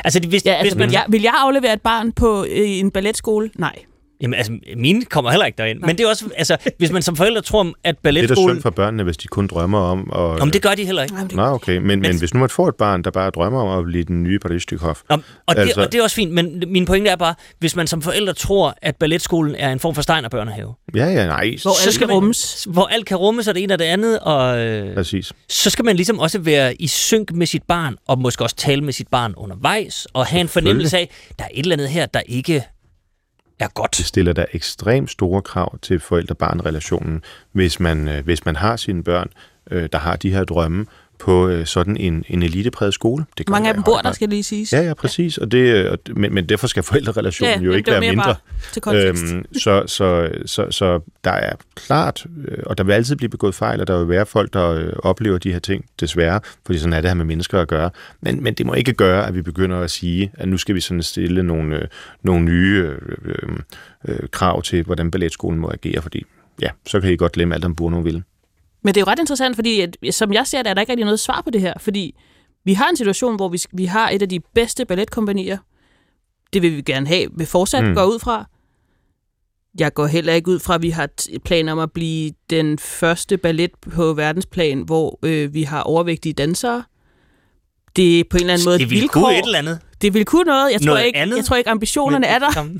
Altså, 0.03 0.20
hvis, 0.28 0.45
Ja, 0.45 0.51
altså, 0.53 0.66
hvis 0.66 0.80
man, 0.80 0.89
vil, 0.89 0.93
jeg, 0.93 1.05
vil 1.09 1.22
jeg 1.22 1.34
aflevere 1.38 1.74
et 1.74 1.82
barn 1.82 2.12
på 2.12 2.43
øh, 2.43 2.70
en 2.70 2.91
balletskole? 2.91 3.51
Nej. 3.55 3.76
Jamen, 4.22 4.34
altså, 4.34 4.54
mine 4.78 5.06
kommer 5.06 5.32
heller 5.32 5.46
ikke 5.46 5.58
derind. 5.58 5.80
Men 5.80 5.98
det 5.98 6.04
er 6.04 6.10
også, 6.10 6.26
altså, 6.38 6.58
hvis 6.78 6.92
man 6.92 7.02
som 7.02 7.16
forældre 7.16 7.42
tror, 7.42 7.64
at 7.64 7.68
Det 7.84 7.88
er 7.88 7.92
da 7.94 8.00
balletskolen... 8.02 8.56
synd 8.56 8.62
for 8.62 8.70
børnene, 8.70 9.04
hvis 9.04 9.18
de 9.18 9.28
kun 9.28 9.48
drømmer 9.48 9.80
om 9.80 10.12
at... 10.16 10.42
Om 10.42 10.52
det 10.52 10.62
gør 10.62 10.70
de 10.76 10.86
heller 10.86 11.02
ikke. 11.02 11.14
Nej, 11.14 11.22
men 11.24 11.30
det, 11.30 11.36
Nå, 11.38 11.44
okay. 11.44 11.78
Men, 11.78 12.00
men 12.00 12.20
hvis 12.20 12.34
nu 12.34 12.40
man 12.40 12.50
får 12.50 12.68
et 12.68 12.76
barn, 12.76 13.04
der 13.04 13.12
bare 13.12 13.30
drømmer 13.30 13.62
om 13.62 13.80
at 13.80 13.86
blive 13.86 14.04
den 14.04 14.24
nye 14.24 14.40
Paris 14.40 14.66
Om, 15.10 15.24
og, 15.48 15.56
det, 15.56 15.62
Altså- 15.62 15.82
og 15.82 15.92
det 15.92 16.00
er 16.00 16.04
også 16.04 16.16
fint, 16.16 16.32
men 16.32 16.64
min 16.68 16.86
pointe 16.86 17.10
er 17.10 17.16
bare, 17.16 17.36
hvis 17.60 17.76
man 17.76 17.88
som 17.88 18.02
forældre 18.02 18.34
tror, 18.34 18.76
at 18.82 18.96
balletskolen 18.96 19.56
er 19.56 19.72
en 19.72 19.80
form 19.80 19.96
for 19.96 20.02
Steiner 20.02 20.30
børnehave, 20.30 20.74
Ja, 20.96 21.06
ja, 21.06 21.28
nej. 21.28 21.56
hvor 21.62 21.72
så 21.72 21.82
skal 21.82 21.94
skal 21.94 22.08
man- 22.08 22.16
rummes. 22.16 22.68
hvor 22.70 22.86
alt 22.86 23.06
kan 23.06 23.18
rummes, 23.18 23.48
og 23.48 23.56
det 23.56 23.64
ene 23.64 23.74
og 23.74 23.80
det 23.80 23.86
andet, 23.86 24.20
og 24.20 24.60
øh, 24.60 24.96
Præcis. 24.96 25.34
så 25.50 25.70
skal 25.70 25.86
man 25.86 25.96
ligesom 25.96 26.20
også 26.20 26.40
være 26.40 26.76
i 26.82 26.88
synk 26.88 27.32
med 27.34 27.48
sit 27.48 27.64
barn, 27.64 27.96
og 28.08 28.20
måske 28.20 28.44
også 28.44 28.56
tale 28.56 28.82
med 28.82 28.94
sit 28.94 29.08
barn 29.08 29.34
undervejs, 29.38 30.08
og 30.14 30.26
have 30.26 30.42
en 30.42 30.48
fornemmelse 30.48 30.98
af, 30.98 31.10
der 31.40 31.46
er 31.46 31.50
et 31.54 31.60
eller 31.64 31.76
andet 31.76 31.90
her, 31.90 32.06
der 32.06 32.22
ikke 32.26 32.64
er 33.62 33.68
godt. 33.74 33.97
det 33.97 34.05
stiller 34.05 34.34
der 34.34 34.45
ekstremt 34.53 35.12
store 35.12 35.41
krav 35.41 35.80
til 35.82 35.99
forældre-barn-relationen, 35.99 37.24
hvis 37.51 37.80
man, 37.80 38.07
øh, 38.07 38.24
hvis 38.24 38.45
man 38.45 38.55
har 38.55 38.76
sine 38.76 39.03
børn, 39.03 39.30
øh, 39.72 39.89
der 39.91 39.97
har 39.97 40.16
de 40.16 40.32
her 40.32 40.43
drømme 40.43 40.86
på 41.22 41.48
øh, 41.48 41.66
sådan 41.66 41.98
en, 41.98 42.24
en 42.30 42.44
elitepræget 42.44 42.94
skole. 42.94 43.26
Det 43.38 43.46
gør 43.46 43.52
Mange 43.52 43.70
af 43.70 43.74
dem 43.74 43.84
bor 43.84 43.98
der, 43.98 44.12
skal 44.12 44.30
lige 44.30 44.44
siges. 44.44 44.74
Ja, 44.74 44.82
ja, 44.82 44.94
præcis. 44.94 45.38
Og 45.38 45.52
det, 45.52 45.58
øh, 45.58 45.92
og, 45.92 45.98
men, 46.16 46.34
men 46.34 46.50
derfor 46.50 46.68
skal 46.68 46.84
forældrerelationen 46.84 47.56
jo 47.56 47.64
jamen, 47.64 47.78
ikke 47.78 47.92
være 47.92 48.00
mindre. 48.00 48.36
Til 48.74 48.82
kontekst. 48.82 49.24
Øhm, 49.34 49.46
så, 49.54 49.84
så, 49.88 50.30
så, 50.46 50.68
så 50.70 51.00
der 51.24 51.32
er 51.32 51.54
klart, 51.76 52.26
øh, 52.48 52.58
og 52.66 52.78
der 52.78 52.84
vil 52.84 52.94
altid 52.94 53.16
blive 53.16 53.30
begået 53.30 53.56
fejl, 53.56 53.82
og 53.82 53.88
der 53.88 53.98
vil 53.98 54.10
være 54.10 54.26
folk, 54.26 54.54
der 54.54 54.70
øh, 54.70 54.94
oplever 55.04 55.38
de 55.38 55.52
her 55.52 55.60
ting, 55.60 55.86
desværre, 56.00 56.40
fordi 56.66 56.80
sådan 56.80 56.94
er 56.94 57.02
det 57.02 57.10
her 57.10 57.16
med 57.16 57.26
mennesker 57.26 57.62
at 57.62 57.68
gøre. 57.68 57.90
Men, 58.22 58.44
men 58.44 58.54
det 58.54 58.66
må 58.66 58.74
ikke 58.74 58.94
gøre, 58.94 59.28
at 59.28 59.36
vi 59.36 59.42
begynder 59.42 59.80
at 59.80 59.92
sige, 59.92 60.32
at 60.34 60.48
nu 60.48 60.58
skal 60.58 60.76
vi 60.76 60.80
sådan 60.80 61.04
stille 61.04 61.44
nogle, 61.44 61.76
øh, 61.76 61.88
nogle 62.24 62.46
nye 62.46 62.78
øh, 62.78 62.98
øh, 63.26 63.50
øh, 64.08 64.30
krav 64.32 64.62
til, 64.62 64.84
hvordan 64.84 65.12
balletskolen 65.12 65.60
må 65.60 65.70
agere, 65.74 66.02
fordi 66.02 66.26
ja, 66.62 66.70
så 66.88 67.02
kan 67.02 67.12
I 67.12 67.16
godt 67.16 67.32
glemme 67.32 67.56
alt 67.56 67.66
om 67.66 67.76
Bruno 67.76 68.00
vil. 68.00 68.24
Men 68.84 68.94
det 68.96 69.02
er 69.02 69.06
jo 69.06 69.12
ret 69.12 69.20
interessant, 69.20 69.56
fordi 69.56 69.82
at, 69.82 69.98
som 70.12 70.34
jeg 70.34 70.48
ser 70.48 70.62
det, 70.64 70.70
er 70.70 70.74
der 70.74 70.82
ikke 70.82 70.92
rigtig 70.92 71.06
noget 71.06 71.20
svar 71.20 71.42
på 71.42 71.50
det 71.50 71.62
her. 71.62 71.74
Fordi 71.80 72.16
vi 72.66 72.74
har 72.74 72.90
en 72.90 72.96
situation, 72.98 73.36
hvor 73.36 73.50
vi, 73.50 73.58
vi 73.74 73.86
har 73.86 74.10
et 74.10 74.22
af 74.22 74.30
de 74.30 74.40
bedste 74.54 74.86
balletkompanier. 74.86 75.58
Det 76.54 76.62
vil 76.62 76.76
vi 76.78 76.82
gerne 76.82 77.08
have, 77.08 77.28
vil 77.38 77.48
fortsat 77.48 77.84
Mm. 77.84 77.96
gå 77.96 78.04
ud 78.04 78.20
fra. 78.20 78.46
Jeg 79.80 79.94
går 79.94 80.06
heller 80.08 80.34
ikke 80.34 80.52
ud 80.52 80.60
fra, 80.60 80.76
at 80.76 80.82
vi 80.82 80.90
har 80.90 81.10
planer 81.46 81.72
om 81.72 81.80
at 81.80 81.92
blive 81.92 82.32
den 82.50 82.80
første 82.80 83.38
ballet 83.38 83.72
på 83.96 84.14
verdensplan, 84.14 84.82
hvor 84.82 85.20
øh, 85.24 85.54
vi 85.54 85.64
har 85.64 85.82
overvægtige 85.82 86.34
dansere. 86.34 86.84
Det 87.96 88.20
er 88.20 88.24
på 88.30 88.38
en 88.38 88.42
eller 88.42 88.54
anden 88.54 88.66
måde 88.66 88.80
det 88.80 88.90
vilkår. 88.90 89.22
kunne 89.22 89.38
et 89.40 89.46
eller 89.46 89.60
andet. 89.60 89.80
Det 90.02 90.14
vil 90.14 90.26
kunne 90.26 90.44
noget. 90.44 90.72
Jeg 90.72 90.82
tror, 90.82 90.86
Noget 90.86 91.06
ikke, 91.06 91.20
andet. 91.20 91.38
jeg 91.38 91.46
tror 91.46 91.56
ikke, 91.56 91.70
ambitionerne 91.70 92.28
er 92.28 92.40
der. 92.40 92.52
Kom. 92.52 92.80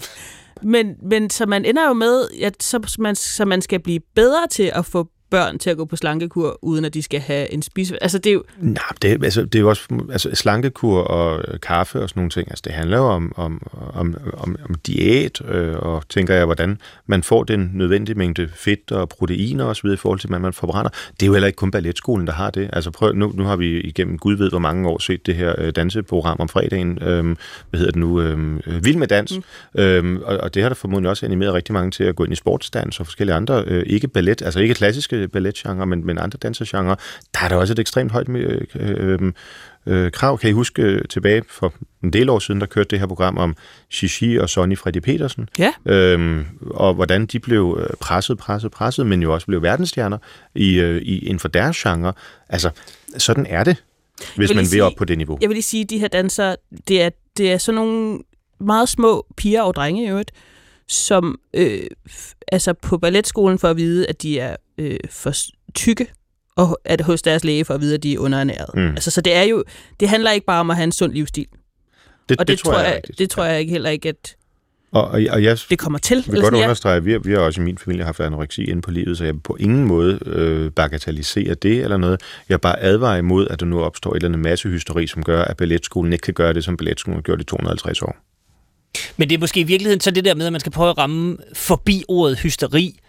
Men, 0.62 0.95
men 1.04 1.30
så 1.30 1.45
man 1.45 1.66
ender 1.66 1.88
jo 1.88 1.93
med, 1.93 2.28
at 2.43 2.64
så 2.64 2.95
man, 2.99 3.16
så 3.16 3.45
man 3.45 3.62
skal 3.62 3.80
blive 3.80 3.99
bedre 4.16 4.47
til 4.52 4.72
at 4.76 4.86
få 4.86 5.08
børn 5.32 5.59
til 5.59 5.69
at 5.69 5.77
gå 5.77 5.86
på 5.86 5.95
slankekur, 5.95 6.59
uden 6.61 6.86
at 6.86 6.93
de 6.93 7.03
skal 7.03 7.19
have 7.19 7.53
en 7.53 7.61
spise... 7.61 8.03
Altså, 8.03 8.17
det 8.17 8.29
er 8.29 8.34
jo... 8.34 8.43
Nej, 8.59 8.84
det, 9.01 9.23
altså, 9.23 9.41
det 9.45 9.55
er 9.55 9.59
jo 9.59 9.69
også 9.69 9.88
altså, 10.11 10.29
slankekur 10.34 11.01
og 11.01 11.43
øh, 11.47 11.59
kaffe 11.59 12.01
og 12.01 12.09
sådan 12.09 12.19
nogle 12.19 12.29
ting. 12.29 12.47
Altså, 12.49 12.61
det 12.65 12.73
handler 12.73 12.97
jo 12.97 13.03
om, 13.03 13.34
om, 13.36 13.67
om, 13.93 14.15
om, 14.34 14.55
om 14.69 14.75
diæt, 14.75 15.41
øh, 15.47 15.75
og 15.75 16.03
tænker 16.09 16.36
jeg, 16.36 16.45
hvordan 16.45 16.77
man 17.05 17.23
får 17.23 17.43
den 17.43 17.71
nødvendige 17.73 18.17
mængde 18.17 18.49
fedt 18.55 18.91
og 18.91 19.09
proteiner 19.09 19.65
osv. 19.65 19.88
i 19.88 19.95
forhold 19.95 20.19
til, 20.19 20.29
hvad 20.29 20.39
man 20.39 20.53
forbrænder. 20.53 20.89
Det 20.89 21.23
er 21.23 21.27
jo 21.27 21.34
heller 21.34 21.47
ikke 21.47 21.57
kun 21.57 21.71
balletskolen, 21.71 22.27
der 22.27 22.34
har 22.34 22.49
det. 22.49 22.69
Altså, 22.73 22.91
prøv, 22.91 23.13
nu, 23.13 23.32
nu 23.36 23.43
har 23.43 23.55
vi 23.55 23.79
igennem 23.79 24.17
Gud 24.17 24.36
ved, 24.36 24.49
hvor 24.49 24.59
mange 24.59 24.89
år 24.89 24.99
set 24.99 25.25
det 25.25 25.36
her 25.36 25.55
øh, 25.57 25.71
danseprogram 25.75 26.38
om 26.39 26.49
fredagen. 26.49 27.03
Øh, 27.03 27.36
hvad 27.69 27.77
hedder 27.77 27.91
det 27.91 27.99
nu? 27.99 28.21
Øh, 28.21 28.86
Vild 28.86 28.97
med 28.97 29.07
dans. 29.07 29.34
Mm. 29.75 29.82
Øh, 29.82 30.19
og, 30.23 30.38
og 30.38 30.53
det 30.53 30.61
har 30.61 30.69
der 30.69 30.75
formodentlig 30.75 31.09
også 31.09 31.25
animeret 31.25 31.53
rigtig 31.53 31.73
mange 31.73 31.91
til 31.91 32.03
at 32.03 32.15
gå 32.15 32.23
ind 32.23 32.34
i 32.34 32.36
sportsdans 32.36 32.99
og 32.99 33.05
forskellige 33.05 33.36
andre, 33.36 33.63
øh, 33.67 33.84
ikke 33.86 34.07
ballet, 34.07 34.41
altså 34.41 34.59
ikke 34.59 34.73
klassiske 34.73 35.20
balletgenre, 35.28 35.86
men, 35.88 36.05
men 36.05 36.17
andre 36.17 36.38
dansergenre. 36.41 36.95
Der 37.34 37.39
er 37.43 37.47
der 37.49 37.55
også 37.55 37.74
et 37.74 37.80
ekstremt 37.80 38.11
højt 38.11 38.30
øh, 38.30 38.61
øh, 38.76 39.32
øh, 39.86 40.11
krav. 40.11 40.38
Kan 40.38 40.49
I 40.49 40.53
huske 40.53 40.82
øh, 40.82 41.01
tilbage 41.09 41.43
for 41.49 41.74
en 42.03 42.13
del 42.13 42.30
år 42.30 42.39
siden, 42.39 42.61
der 42.61 42.67
kørte 42.67 42.89
det 42.89 42.99
her 42.99 43.07
program 43.07 43.38
om 43.38 43.55
Shishi 43.89 44.38
og 44.38 44.49
Sonny 44.49 44.78
Freddy 44.78 44.97
Petersen, 44.97 45.49
Ja. 45.59 45.72
øhm, 45.86 46.45
og 46.72 46.93
hvordan 46.93 47.26
de 47.26 47.39
blev 47.39 47.80
øh, 47.82 47.89
presset, 47.99 48.38
presset, 48.38 48.72
presset, 48.72 49.05
men 49.07 49.22
jo 49.22 49.34
også 49.34 49.47
blev 49.47 49.61
verdensstjerner 49.61 50.17
i, 50.55 50.80
øh, 50.80 51.01
i, 51.01 51.19
inden 51.19 51.39
for 51.39 51.47
deres 51.47 51.78
genre. 51.78 52.13
Altså, 52.49 52.69
sådan 53.17 53.45
er 53.49 53.63
det, 53.63 53.84
hvis 54.36 54.49
vil 54.49 54.55
man 54.55 54.65
vil 54.72 54.82
op 54.82 54.91
på 54.97 55.05
det 55.05 55.17
niveau. 55.17 55.38
Jeg 55.41 55.49
vil 55.49 55.55
lige 55.55 55.63
sige, 55.63 55.84
at 55.84 55.89
de 55.89 55.99
her 55.99 56.07
dansere, 56.07 56.55
det 56.88 57.01
er, 57.01 57.09
det 57.38 57.51
er 57.51 57.57
sådan 57.57 57.76
nogle 57.76 58.19
meget 58.59 58.89
små 58.89 59.26
piger 59.38 59.61
og 59.61 59.76
drenge 59.76 60.05
i 60.05 60.09
øvrigt, 60.09 60.32
som 60.92 61.39
øh, 61.54 61.80
altså 62.48 62.74
på 62.74 62.98
balletskolen 62.98 63.60
for 63.60 63.68
at 63.68 63.78
vide, 63.78 64.08
at 64.08 64.22
de 64.22 64.39
er 64.39 64.56
øh, 64.78 64.98
for 65.10 65.34
tykke, 65.74 66.08
og 66.56 66.80
at 66.86 67.02
hos 67.02 67.22
deres 67.22 67.44
læge 67.44 67.66
for 67.66 67.74
at 67.74 67.82
vide, 67.82 67.94
at 67.94 68.04
de 68.04 68.14
er 68.14 68.20
underernæret. 68.20 68.70
Mm. 68.76 68.88
Altså, 68.88 69.12
så 69.12 69.22
det 69.22 69.36
er 69.36 69.44
jo, 69.44 69.64
det 70.00 70.10
handler 70.10 70.32
ikke 70.32 70.46
bare 70.46 70.60
om 70.60 70.70
at 70.70 70.76
have 70.76 70.84
en 70.84 70.92
sund 70.92 71.14
livsstil. 71.14 71.48
Det, 72.30 72.39
Og 72.39 72.48
det, 72.48 72.60
tror 72.60 72.80
jeg, 72.80 72.96
rigtigt. 72.96 73.20
det 73.20 73.30
tror 73.30 73.44
jeg 73.44 73.60
ikke 73.60 73.72
heller 73.72 73.89
ikke, 73.89 74.10
at 74.10 74.36
Og, 74.92 75.04
og, 75.08 75.22
og 75.32 75.44
jeg 75.44 75.58
det 75.70 75.80
kommer 75.80 76.00
til. 76.00 76.24
Jeg 76.26 76.34
vil 76.34 76.42
godt 76.42 76.54
understrege, 76.54 76.98
at 76.98 77.06
vi 77.06 77.12
har, 77.12 77.20
vi 77.20 77.32
har 77.32 77.39
også 77.39 77.62
i 77.62 77.64
min 77.64 77.78
familie 77.78 78.06
haft 78.06 78.20
anoreksi 78.20 78.64
inde 78.64 78.82
på 78.82 78.92
livet, 78.92 79.18
så 79.18 79.26
jeg 79.26 79.42
på 79.44 79.58
ingen 79.60 79.86
måde 79.86 80.20
øh, 80.26 80.72
bagatellisere 80.72 81.54
det 81.54 81.84
eller 81.84 81.98
noget. 81.98 82.22
Jeg 82.50 82.62
bare 82.62 82.80
advarer 82.80 83.18
imod, 83.18 83.48
at 83.48 83.60
der 83.60 83.66
nu 83.66 83.82
opstår 83.82 84.12
et 84.12 84.16
eller 84.16 84.28
andet 84.30 84.39
masse 84.39 84.70
hysteri, 84.70 85.08
som 85.08 85.24
gør, 85.24 85.44
at 85.44 85.58
balletskolen 85.58 86.14
ikke 86.14 86.24
kan 86.24 86.34
gøre 86.34 86.54
det, 86.54 86.64
som 86.64 86.78
balletskolen 86.78 87.16
har 87.18 87.22
gjort 87.22 87.42
i 87.42 87.44
250 87.44 88.02
år. 88.02 88.30
Men 89.18 89.30
det 89.30 89.36
er 89.36 89.39
måske 89.39 89.60
i 89.60 89.64
virkeligheden 89.64 90.02
så 90.02 90.12
det 90.12 90.26
der 90.26 90.36
med, 90.36 90.46
at 90.46 90.52
man 90.52 90.60
skal 90.60 90.72
prøve 90.72 90.89
at 90.89 90.98
ramme 90.98 91.38
forbi 91.54 92.04
ordet 92.08 92.39
hysteri, 92.39 93.00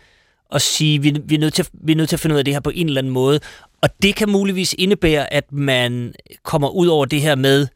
og 0.50 0.60
sige, 0.60 1.02
vi, 1.02 1.16
vi, 1.24 1.34
er 1.34 1.38
nødt 1.38 1.54
til, 1.54 1.66
vi 1.72 1.92
er 1.92 1.96
nødt 1.96 2.08
til 2.08 2.16
at 2.16 2.20
finde 2.20 2.34
ud 2.34 2.38
af 2.38 2.44
det 2.44 2.54
her 2.54 2.60
på 2.60 2.70
en 2.74 2.86
eller 2.86 3.00
anden 3.00 3.12
måde. 3.12 3.40
Og 3.82 3.88
det 4.02 4.14
kan 4.14 4.30
muligvis 4.30 4.74
indebære, 4.78 5.32
at 5.32 5.52
man 5.52 6.14
kommer 6.42 6.68
ud 6.68 6.86
over 6.86 7.04
det 7.04 7.20
her 7.20 7.34
med, 7.34 7.66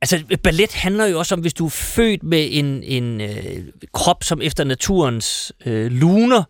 Altså, 0.00 0.36
ballet 0.42 0.72
handler 0.72 1.06
jo 1.06 1.18
også 1.18 1.34
om, 1.34 1.40
hvis 1.40 1.54
du 1.54 1.66
er 1.66 1.70
født 1.70 2.22
med 2.22 2.48
en, 2.50 2.82
en 2.82 3.20
øh, 3.20 3.64
krop, 3.92 4.24
som 4.24 4.42
efter 4.42 4.64
naturens 4.64 5.52
øh, 5.66 5.92
luner, 5.92 6.42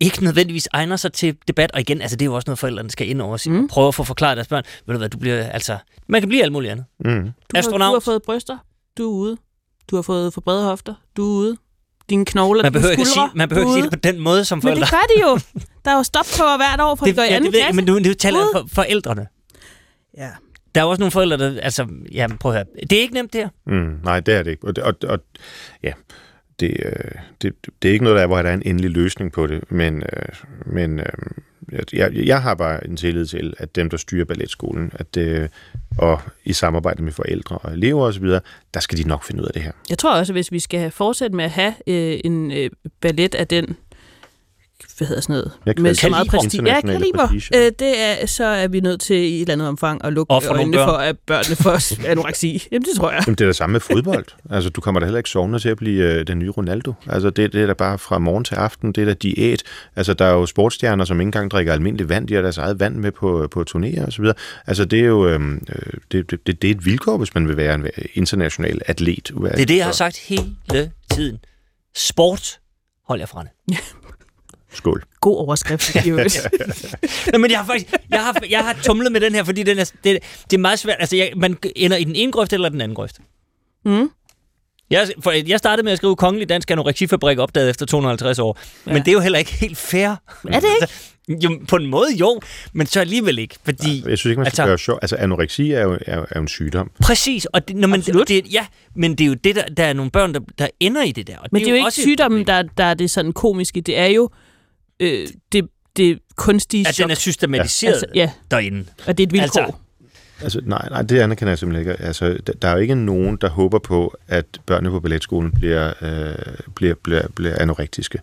ikke 0.00 0.24
nødvendigvis 0.24 0.68
egner 0.72 0.96
sig 0.96 1.12
til 1.12 1.36
debat. 1.48 1.72
Og 1.72 1.80
igen, 1.80 2.00
altså, 2.00 2.16
det 2.16 2.22
er 2.22 2.26
jo 2.26 2.34
også 2.34 2.48
noget, 2.48 2.58
forældrene 2.58 2.90
skal 2.90 3.08
ind 3.08 3.22
over 3.22 3.38
mm. 3.46 3.62
og 3.62 3.68
prøve 3.70 3.88
at 3.88 3.94
få 3.94 4.04
forklaret 4.04 4.36
deres 4.36 4.48
børn. 4.48 4.64
Ved 4.86 4.94
du 4.94 4.98
hvad, 4.98 5.08
du 5.08 5.18
bliver, 5.18 5.44
altså, 5.46 5.78
man 6.06 6.20
kan 6.20 6.28
blive 6.28 6.42
alt 6.42 6.52
muligt 6.52 6.72
andet. 6.72 6.84
Mm. 6.98 7.22
Du, 7.22 7.30
har, 7.54 7.62
du 7.62 7.78
har 7.78 8.00
fået 8.00 8.22
bryster, 8.22 8.58
du 8.98 9.02
er 9.04 9.14
ude. 9.14 9.36
Du 9.90 9.96
har 9.96 10.02
fået 10.02 10.34
for 10.34 10.40
brede 10.40 10.64
hofter, 10.64 10.94
du 11.16 11.22
er 11.22 11.38
ude. 11.38 11.56
Dine 12.10 12.24
knogler, 12.24 12.62
man 12.62 12.72
behøver 12.72 12.94
dine 12.94 13.06
skuldre, 13.06 13.24
ikke 13.24 13.30
sige, 13.30 13.38
Man 13.38 13.48
behøver 13.48 13.66
ikke 13.66 13.74
sige 13.74 13.82
det 13.82 14.02
på 14.02 14.08
den 14.12 14.18
måde 14.20 14.44
som 14.44 14.62
forældre. 14.62 14.80
Men 14.80 14.82
det 14.82 14.90
gør 14.90 15.14
de 15.16 15.30
jo. 15.30 15.60
Der 15.84 15.90
er 15.90 15.96
jo 15.96 16.02
stop 16.02 16.26
på 16.38 16.44
hvert 16.56 16.80
år, 16.80 16.94
for 16.94 17.06
det, 17.06 17.14
de 17.14 17.20
går 17.20 17.24
i 17.24 17.28
ja, 17.28 17.36
anden 17.36 17.52
det 17.52 17.60
klasse. 17.60 17.76
Men 17.76 17.84
nu, 17.84 17.98
nu 17.98 18.14
taler 18.14 18.38
for 18.52 18.68
forældrene. 18.72 19.26
Ja. 20.16 20.30
Der 20.74 20.80
er 20.80 20.84
også 20.84 21.00
nogle 21.00 21.10
forældre, 21.10 21.38
der... 21.38 21.60
Altså, 21.60 21.86
ja, 22.12 22.26
prøv 22.40 22.52
at 22.52 22.58
høre. 22.58 22.84
Det 22.90 22.98
er 22.98 23.00
ikke 23.00 23.14
nemt, 23.14 23.32
det 23.32 23.40
her. 23.40 23.48
Mm, 23.66 23.98
nej, 24.04 24.20
det 24.20 24.34
er 24.34 24.42
det 24.42 24.50
ikke. 24.50 24.66
Og, 24.66 24.74
og, 24.82 24.94
og 25.08 25.18
ja, 25.82 25.92
det, 26.62 26.76
øh, 26.84 27.20
det, 27.42 27.52
det 27.82 27.88
er 27.88 27.92
ikke 27.92 28.04
noget, 28.04 28.16
der 28.16 28.22
er, 28.22 28.26
hvor 28.26 28.42
der 28.42 28.50
er 28.50 28.54
en 28.54 28.62
endelig 28.64 28.90
løsning 28.90 29.32
på 29.32 29.46
det, 29.46 29.70
men, 29.70 30.02
øh, 30.02 30.28
men 30.66 30.98
øh, 30.98 31.06
jeg, 31.92 32.12
jeg 32.14 32.42
har 32.42 32.54
bare 32.54 32.86
en 32.86 32.96
tillid 32.96 33.26
til, 33.26 33.54
at 33.58 33.76
dem, 33.76 33.90
der 33.90 33.96
styrer 33.96 34.24
balletskolen, 34.24 34.92
at 34.94 35.14
det, 35.14 35.50
og 35.98 36.20
i 36.44 36.52
samarbejde 36.52 37.02
med 37.02 37.12
forældre 37.12 37.58
og 37.58 37.72
elever 37.72 38.04
osv., 38.06 38.26
der 38.74 38.80
skal 38.80 38.98
de 38.98 39.08
nok 39.08 39.24
finde 39.24 39.42
ud 39.42 39.46
af 39.46 39.52
det 39.52 39.62
her. 39.62 39.72
Jeg 39.90 39.98
tror 39.98 40.14
også, 40.14 40.32
at 40.32 40.34
hvis 40.34 40.52
vi 40.52 40.60
skal 40.60 40.90
fortsætte 40.90 41.36
med 41.36 41.44
at 41.44 41.50
have 41.50 41.74
øh, 41.86 42.20
en 42.24 42.52
øh, 42.52 42.70
ballet 43.00 43.34
af 43.34 43.48
den 43.48 43.76
hvad 44.98 45.08
hedder 45.08 45.22
sådan 45.22 45.32
noget? 45.32 45.52
Ja, 45.66 45.72
med 45.78 45.94
så 45.94 46.08
meget 46.08 46.28
prestige. 46.28 46.64
Ja, 46.66 46.80
kaliber. 46.80 47.28
Øh, 47.54 47.72
det 47.78 48.00
er, 48.00 48.26
så 48.26 48.44
er 48.44 48.68
vi 48.68 48.80
nødt 48.80 49.00
til 49.00 49.16
i 49.16 49.34
et 49.36 49.40
eller 49.40 49.52
andet 49.52 49.68
omfang 49.68 50.04
at 50.04 50.12
lukke 50.12 50.34
øjnene 50.34 50.76
for, 50.76 50.92
at 50.92 51.16
børnene 51.26 51.56
får 51.56 52.06
anoreksi. 52.10 52.68
Jamen, 52.72 52.82
det 52.82 52.96
tror 52.96 53.10
jeg. 53.10 53.22
Jamen, 53.26 53.34
det 53.34 53.44
er 53.44 53.48
det 53.48 53.56
samme 53.56 53.72
med 53.72 53.80
fodbold. 53.80 54.24
altså, 54.50 54.70
du 54.70 54.80
kommer 54.80 55.00
da 55.00 55.06
heller 55.06 55.18
ikke 55.18 55.30
sovende 55.30 55.58
til 55.58 55.68
at 55.68 55.76
blive 55.76 56.12
øh, 56.12 56.26
den 56.26 56.38
nye 56.38 56.50
Ronaldo. 56.50 56.92
Altså, 57.06 57.30
det, 57.30 57.52
det 57.52 57.62
er 57.62 57.66
da 57.66 57.72
bare 57.72 57.98
fra 57.98 58.18
morgen 58.18 58.44
til 58.44 58.54
aften. 58.54 58.92
Det 58.92 59.02
er 59.02 59.04
da 59.04 59.14
diæt. 59.14 59.62
Altså, 59.96 60.14
der 60.14 60.24
er 60.24 60.32
jo 60.32 60.46
sportsstjerner, 60.46 61.04
som 61.04 61.20
ikke 61.20 61.28
engang 61.28 61.50
drikker 61.50 61.72
almindelig 61.72 62.08
vand. 62.08 62.28
De 62.28 62.34
har 62.34 62.42
deres 62.42 62.58
eget 62.58 62.80
vand 62.80 62.96
med 62.96 63.12
på, 63.12 63.48
på 63.50 63.64
turnéer 63.70 64.06
og 64.06 64.12
så 64.12 64.22
videre. 64.22 64.36
Altså, 64.66 64.84
det 64.84 65.00
er 65.00 65.04
jo 65.04 65.28
øhm, 65.28 65.66
øh, 65.68 65.92
det, 66.12 66.30
det, 66.30 66.46
det, 66.46 66.62
det 66.62 66.70
er 66.70 66.74
et 66.74 66.84
vilkår, 66.86 67.16
hvis 67.18 67.34
man 67.34 67.48
vil 67.48 67.56
være 67.56 67.74
en 67.74 67.86
international 68.14 68.80
atlet. 68.86 69.28
Det 69.34 69.60
er 69.60 69.66
det, 69.66 69.76
jeg 69.76 69.84
har 69.84 69.92
sagt 69.92 70.18
hele 70.18 70.90
tiden. 71.10 71.38
Sport, 71.96 72.58
hold 73.08 73.20
jer 73.20 73.26
fra 73.26 73.42
det. 73.42 73.78
Skål. 74.74 75.02
God 75.20 75.36
overskrift. 75.36 75.96
Nå, 77.32 77.38
men 77.38 77.50
jeg 77.50 77.58
har 77.58 77.66
faktisk 77.66 77.94
jeg 78.10 78.24
har, 78.24 78.42
jeg 78.50 78.64
har 78.64 78.76
tumlet 78.82 79.12
med 79.12 79.20
den 79.20 79.34
her, 79.34 79.44
fordi 79.44 79.62
den 79.62 79.78
er, 79.78 79.92
det, 80.04 80.18
det 80.50 80.56
er 80.56 80.60
meget 80.60 80.78
svært. 80.78 80.96
Altså, 81.00 81.16
jeg, 81.16 81.32
man 81.36 81.56
ender 81.76 81.96
i 81.96 82.04
den 82.04 82.16
ene 82.16 82.32
grøft 82.32 82.52
eller 82.52 82.68
den 82.68 82.80
anden 82.80 82.94
grøft. 82.94 83.18
Mm. 83.84 84.10
Jeg, 84.90 85.08
for 85.20 85.30
jeg 85.30 85.58
startede 85.58 85.84
med 85.84 85.92
at 85.92 85.98
skrive 85.98 86.16
Kongelig 86.16 86.48
Dansk 86.48 86.70
Anoreksifabrik 86.70 87.38
opdaget 87.38 87.70
efter 87.70 87.86
250 87.86 88.38
år. 88.38 88.58
Ja. 88.86 88.92
Men 88.92 89.02
det 89.02 89.08
er 89.08 89.12
jo 89.12 89.20
heller 89.20 89.38
ikke 89.38 89.52
helt 89.52 89.78
fair. 89.78 90.08
Er 90.48 90.60
det 90.60 90.68
ikke? 90.82 90.92
Jo, 91.28 91.60
på 91.68 91.76
en 91.76 91.86
måde 91.86 92.14
jo, 92.14 92.40
men 92.72 92.86
så 92.86 93.00
alligevel 93.00 93.38
ikke. 93.38 93.54
Fordi, 93.64 93.98
ja, 93.98 94.08
jeg 94.08 94.18
synes 94.18 94.30
ikke, 94.30 94.40
man 94.40 94.50
skal 94.50 94.62
altså, 94.62 94.66
gøre 94.66 94.78
sjov. 94.78 94.98
Altså, 95.02 95.16
anoreksi 95.16 95.70
er 95.70 95.82
jo, 95.82 95.92
er, 95.92 96.18
er 96.18 96.24
jo 96.36 96.40
en 96.40 96.48
sygdom. 96.48 96.90
Præcis, 97.02 97.44
og 97.44 97.68
det, 97.68 97.76
når 97.76 97.88
man, 97.88 98.00
det, 98.00 98.52
ja, 98.52 98.66
men 98.94 99.10
det 99.10 99.24
er 99.24 99.28
jo 99.28 99.34
det, 99.34 99.56
der, 99.56 99.64
der 99.64 99.84
er 99.84 99.92
nogle 99.92 100.10
børn, 100.10 100.34
der, 100.34 100.40
der 100.58 100.68
ender 100.80 101.02
i 101.02 101.12
det 101.12 101.26
der. 101.26 101.38
Og 101.38 101.48
men 101.52 101.60
det 101.60 101.68
er 101.68 101.70
jo, 101.70 101.76
jo 101.76 101.86
ikke 101.86 102.00
sygdommen, 102.00 102.46
der, 102.46 102.62
der 102.62 102.84
er 102.84 102.94
det 102.94 103.10
sådan 103.10 103.32
komiske. 103.32 103.80
Det 103.80 103.98
er 103.98 104.06
jo 104.06 104.30
øh, 105.02 105.28
det, 105.52 105.68
det 105.96 106.18
kunstige 106.36 106.88
At 106.88 106.94
chok. 106.94 107.04
den 107.04 107.10
er 107.10 107.14
systematiseret 107.14 107.92
Altså, 107.92 108.06
ja. 108.14 108.30
derinde. 108.50 108.84
Og 109.06 109.18
det 109.18 109.22
er 109.22 109.26
et 109.26 109.32
vilkår. 109.32 109.60
Altså, 109.60 109.76
Altså, 110.42 110.60
nej, 110.64 110.88
nej, 110.90 111.02
det 111.02 111.18
anerkender 111.20 111.50
jeg 111.50 111.58
simpelthen 111.58 111.90
ikke. 111.90 112.04
Altså, 112.04 112.38
der 112.62 112.68
er 112.68 112.72
jo 112.72 112.78
ikke 112.78 112.94
nogen, 112.94 113.36
der 113.36 113.48
håber 113.48 113.78
på, 113.78 114.14
at 114.28 114.44
børnene 114.66 114.90
på 114.90 115.00
balletskolen 115.00 115.52
bliver, 115.52 115.92
øh, 116.02 116.54
bliver, 116.74 116.94
bliver, 117.02 117.22
bliver 117.34 117.58
anorektiske. 117.60 118.18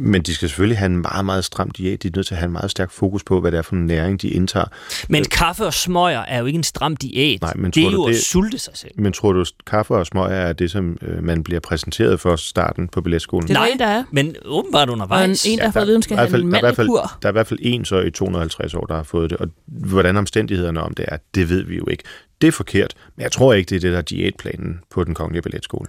Men 0.00 0.22
de 0.22 0.34
skal 0.34 0.48
selvfølgelig 0.48 0.78
have 0.78 0.86
en 0.86 0.96
meget, 1.02 1.24
meget 1.24 1.44
stram 1.44 1.70
diæt. 1.70 2.02
De 2.02 2.08
er 2.08 2.12
nødt 2.16 2.26
til 2.26 2.34
at 2.34 2.38
have 2.38 2.46
en 2.46 2.52
meget 2.52 2.70
stærk 2.70 2.90
fokus 2.90 3.24
på, 3.24 3.40
hvad 3.40 3.52
det 3.52 3.58
er 3.58 3.62
for 3.62 3.76
en 3.76 3.86
næring, 3.86 4.22
de 4.22 4.28
indtager. 4.28 4.66
Men 5.08 5.24
kaffe 5.24 5.64
og 5.64 5.74
smøger 5.74 6.20
er 6.20 6.38
jo 6.38 6.46
ikke 6.46 6.56
en 6.56 6.62
stram 6.64 6.96
diæt. 6.96 7.40
Nej, 7.42 7.52
men 7.56 7.70
det 7.70 7.80
er 7.80 7.84
tror 7.84 7.92
jo 7.92 7.96
du, 7.96 8.06
at 8.06 8.14
det, 8.14 8.22
sulte 8.22 8.58
sig 8.58 8.72
selv. 8.76 8.92
Men 8.96 9.12
tror 9.12 9.32
du, 9.32 9.44
kaffe 9.66 9.94
og 9.94 10.06
smøger 10.06 10.28
er 10.28 10.52
det, 10.52 10.70
som 10.70 10.98
øh, 11.02 11.24
man 11.24 11.44
bliver 11.44 11.60
præsenteret 11.60 12.20
for 12.20 12.36
starten 12.36 12.88
på 12.88 13.00
balletskolen? 13.00 13.48
Det 13.48 13.54
er 13.54 13.58
Nej, 13.60 13.68
det, 13.72 13.78
der 13.80 13.86
er. 13.86 14.04
men 14.10 14.36
åbenbart 14.44 14.88
undervejs. 14.88 15.44
Og 15.44 15.50
en, 15.50 15.52
en 15.52 15.58
der 15.58 15.64
har 15.64 15.72
fået 15.72 15.86
viden, 15.86 16.02
skal 16.02 16.16
have 16.16 16.40
en 16.40 16.52
der, 16.52 16.54
er 16.54 16.58
i 16.58 16.60
hvert 16.60 16.76
fald, 16.76 16.86
mandelkur. 16.86 17.18
der 17.22 17.28
er 17.28 17.32
i 17.32 17.32
hvert 17.32 17.46
fald 17.46 17.60
en 17.62 17.84
så 17.84 18.00
i 18.00 18.10
250 18.10 18.74
år, 18.74 18.84
der 18.86 18.94
har 18.94 19.02
fået 19.02 19.30
det. 19.30 19.38
Og 19.38 19.48
hvordan 19.66 20.16
omstændighederne 20.16 20.80
om 20.80 20.94
det 20.94 21.04
er, 21.08 21.16
det 21.34 21.48
ved 21.48 21.62
vi 21.62 21.76
jo 21.76 21.88
ikke. 21.90 22.04
Det 22.40 22.48
er 22.48 22.52
forkert, 22.52 22.94
men 23.16 23.22
jeg 23.22 23.32
tror 23.32 23.52
ikke, 23.52 23.68
det 23.70 23.76
er 23.76 23.80
det, 23.80 23.92
der 23.92 23.98
er 23.98 24.02
diætplanen 24.02 24.80
på 24.90 25.04
den 25.04 25.14
kongelige 25.14 25.42
balletskole. 25.42 25.86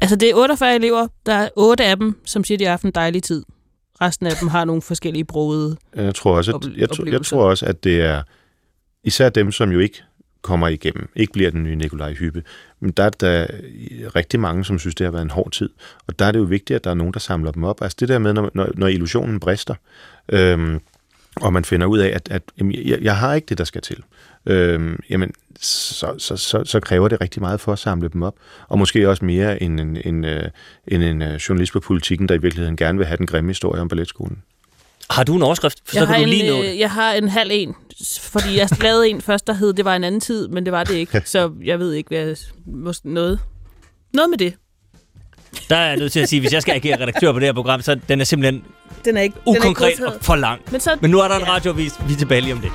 Altså, 0.00 0.16
det 0.16 0.30
er 0.30 0.34
48 0.34 0.74
elever. 0.74 1.08
Der 1.26 1.32
er 1.32 1.48
8 1.56 1.84
af 1.84 1.96
dem, 1.96 2.20
som 2.24 2.44
siger, 2.44 2.58
de 2.58 2.64
har 2.64 2.70
haft 2.70 2.82
en 2.82 2.90
dejlig 2.90 3.22
tid. 3.22 3.44
Resten 4.00 4.26
af 4.26 4.32
dem 4.40 4.48
har 4.48 4.64
nogle 4.64 4.82
forskellige 4.82 5.24
brugede 5.24 5.76
Jeg 5.94 6.14
tror 6.14 6.36
også, 6.36 6.56
at, 6.56 6.64
jeg, 6.64 6.98
jeg, 6.98 7.12
jeg 7.12 7.22
tror 7.22 7.44
også, 7.44 7.66
at 7.66 7.84
det 7.84 8.02
er 8.02 8.22
især 9.04 9.28
dem, 9.28 9.52
som 9.52 9.72
jo 9.72 9.78
ikke 9.78 10.02
kommer 10.42 10.68
igennem, 10.68 11.08
ikke 11.16 11.32
bliver 11.32 11.50
den 11.50 11.62
nye 11.62 11.76
Nikolaj 11.76 12.12
Hyppe. 12.12 12.42
Men 12.80 12.90
der 12.90 13.02
er 13.02 13.10
der 13.10 13.46
rigtig 14.16 14.40
mange, 14.40 14.64
som 14.64 14.78
synes, 14.78 14.94
det 14.94 15.04
har 15.04 15.12
været 15.12 15.22
en 15.22 15.30
hård 15.30 15.50
tid. 15.50 15.70
Og 16.06 16.18
der 16.18 16.24
er 16.24 16.32
det 16.32 16.38
jo 16.38 16.44
vigtigt, 16.44 16.76
at 16.76 16.84
der 16.84 16.90
er 16.90 16.94
nogen, 16.94 17.12
der 17.12 17.20
samler 17.20 17.52
dem 17.52 17.64
op. 17.64 17.82
Altså 17.82 17.96
det 18.00 18.08
der 18.08 18.18
med, 18.18 18.32
når, 18.32 18.50
når, 18.54 18.68
når 18.74 18.86
illusionen 18.86 19.40
brister, 19.40 19.74
øhm, 20.28 20.80
og 21.36 21.52
man 21.52 21.64
finder 21.64 21.86
ud 21.86 21.98
af, 21.98 22.08
at, 22.08 22.28
at 22.30 22.42
jamen, 22.58 22.74
jeg, 22.74 22.98
jeg 23.02 23.16
har 23.16 23.34
ikke 23.34 23.46
det, 23.46 23.58
der 23.58 23.64
skal 23.64 23.82
til, 23.82 24.02
øhm, 24.46 25.00
jamen, 25.10 25.32
så, 25.60 26.14
så, 26.18 26.36
så, 26.36 26.64
så 26.64 26.80
kræver 26.80 27.08
det 27.08 27.20
rigtig 27.20 27.42
meget 27.42 27.60
for 27.60 27.72
at 27.72 27.78
samle 27.78 28.08
dem 28.08 28.22
op. 28.22 28.34
Og 28.68 28.78
måske 28.78 29.08
også 29.08 29.24
mere 29.24 29.62
end 29.62 29.80
en, 29.80 29.96
en, 30.04 30.24
en, 30.24 31.02
en, 31.02 31.22
en 31.22 31.36
journalist 31.36 31.72
på 31.72 31.80
politikken, 31.80 32.28
der 32.28 32.34
i 32.34 32.38
virkeligheden 32.38 32.76
gerne 32.76 32.98
vil 32.98 33.06
have 33.06 33.16
den 33.16 33.26
grimme 33.26 33.50
historie 33.50 33.80
om 33.80 33.88
balletskolen. 33.88 34.42
Har 35.10 35.24
du 35.24 35.36
en 35.36 35.42
overskrift? 35.42 35.78
Så 35.86 35.98
jeg, 35.98 36.06
kan 36.06 36.14
har 36.14 36.22
du 36.22 36.28
lige 36.28 36.44
en, 36.44 36.52
nå 36.52 36.62
øh, 36.62 36.68
det. 36.68 36.78
jeg 36.78 36.90
har 36.90 37.12
en 37.12 37.28
halv 37.28 37.50
en, 37.52 37.74
fordi 38.20 38.58
jeg 38.58 38.68
lavede 38.82 39.08
en 39.08 39.20
først, 39.20 39.46
der 39.46 39.52
hed, 39.52 39.72
det 39.72 39.84
var 39.84 39.96
en 39.96 40.04
anden 40.04 40.20
tid, 40.20 40.48
men 40.48 40.64
det 40.64 40.72
var 40.72 40.84
det 40.84 40.94
ikke. 40.94 41.22
Så 41.24 41.52
jeg 41.64 41.78
ved 41.78 41.92
ikke, 41.92 42.08
hvad 42.08 42.36
måske 42.66 43.12
noget. 43.12 43.40
Noget 44.14 44.30
med 44.30 44.38
det. 44.38 44.54
Der 45.70 45.76
er 45.76 45.88
jeg 45.88 45.96
nødt 45.96 46.12
til 46.12 46.20
at 46.20 46.28
sige, 46.28 46.40
hvis 46.40 46.52
jeg 46.52 46.62
skal 46.62 46.74
agere 46.74 47.02
redaktør 47.02 47.32
på 47.32 47.38
det 47.38 47.48
her 47.48 47.52
program, 47.52 47.82
så 47.82 48.00
den 48.08 48.20
er 48.20 48.24
simpelthen 48.24 48.64
Den 49.04 49.16
er 49.16 49.22
ikke 49.22 49.36
ukonkret 49.46 49.76
den 49.76 49.84
er 49.84 49.88
ikke 49.88 50.06
og 50.06 50.24
for 50.24 50.36
lang. 50.36 50.60
Men, 50.70 50.80
så, 50.80 50.98
Men 51.00 51.10
nu 51.10 51.18
er 51.18 51.28
der 51.28 51.36
en 51.36 51.48
radiovis, 51.48 51.92
vi 52.08 52.12
er 52.12 52.16
tilbage 52.16 52.40
lige 52.40 52.52
om 52.52 52.60
det. 52.60 52.70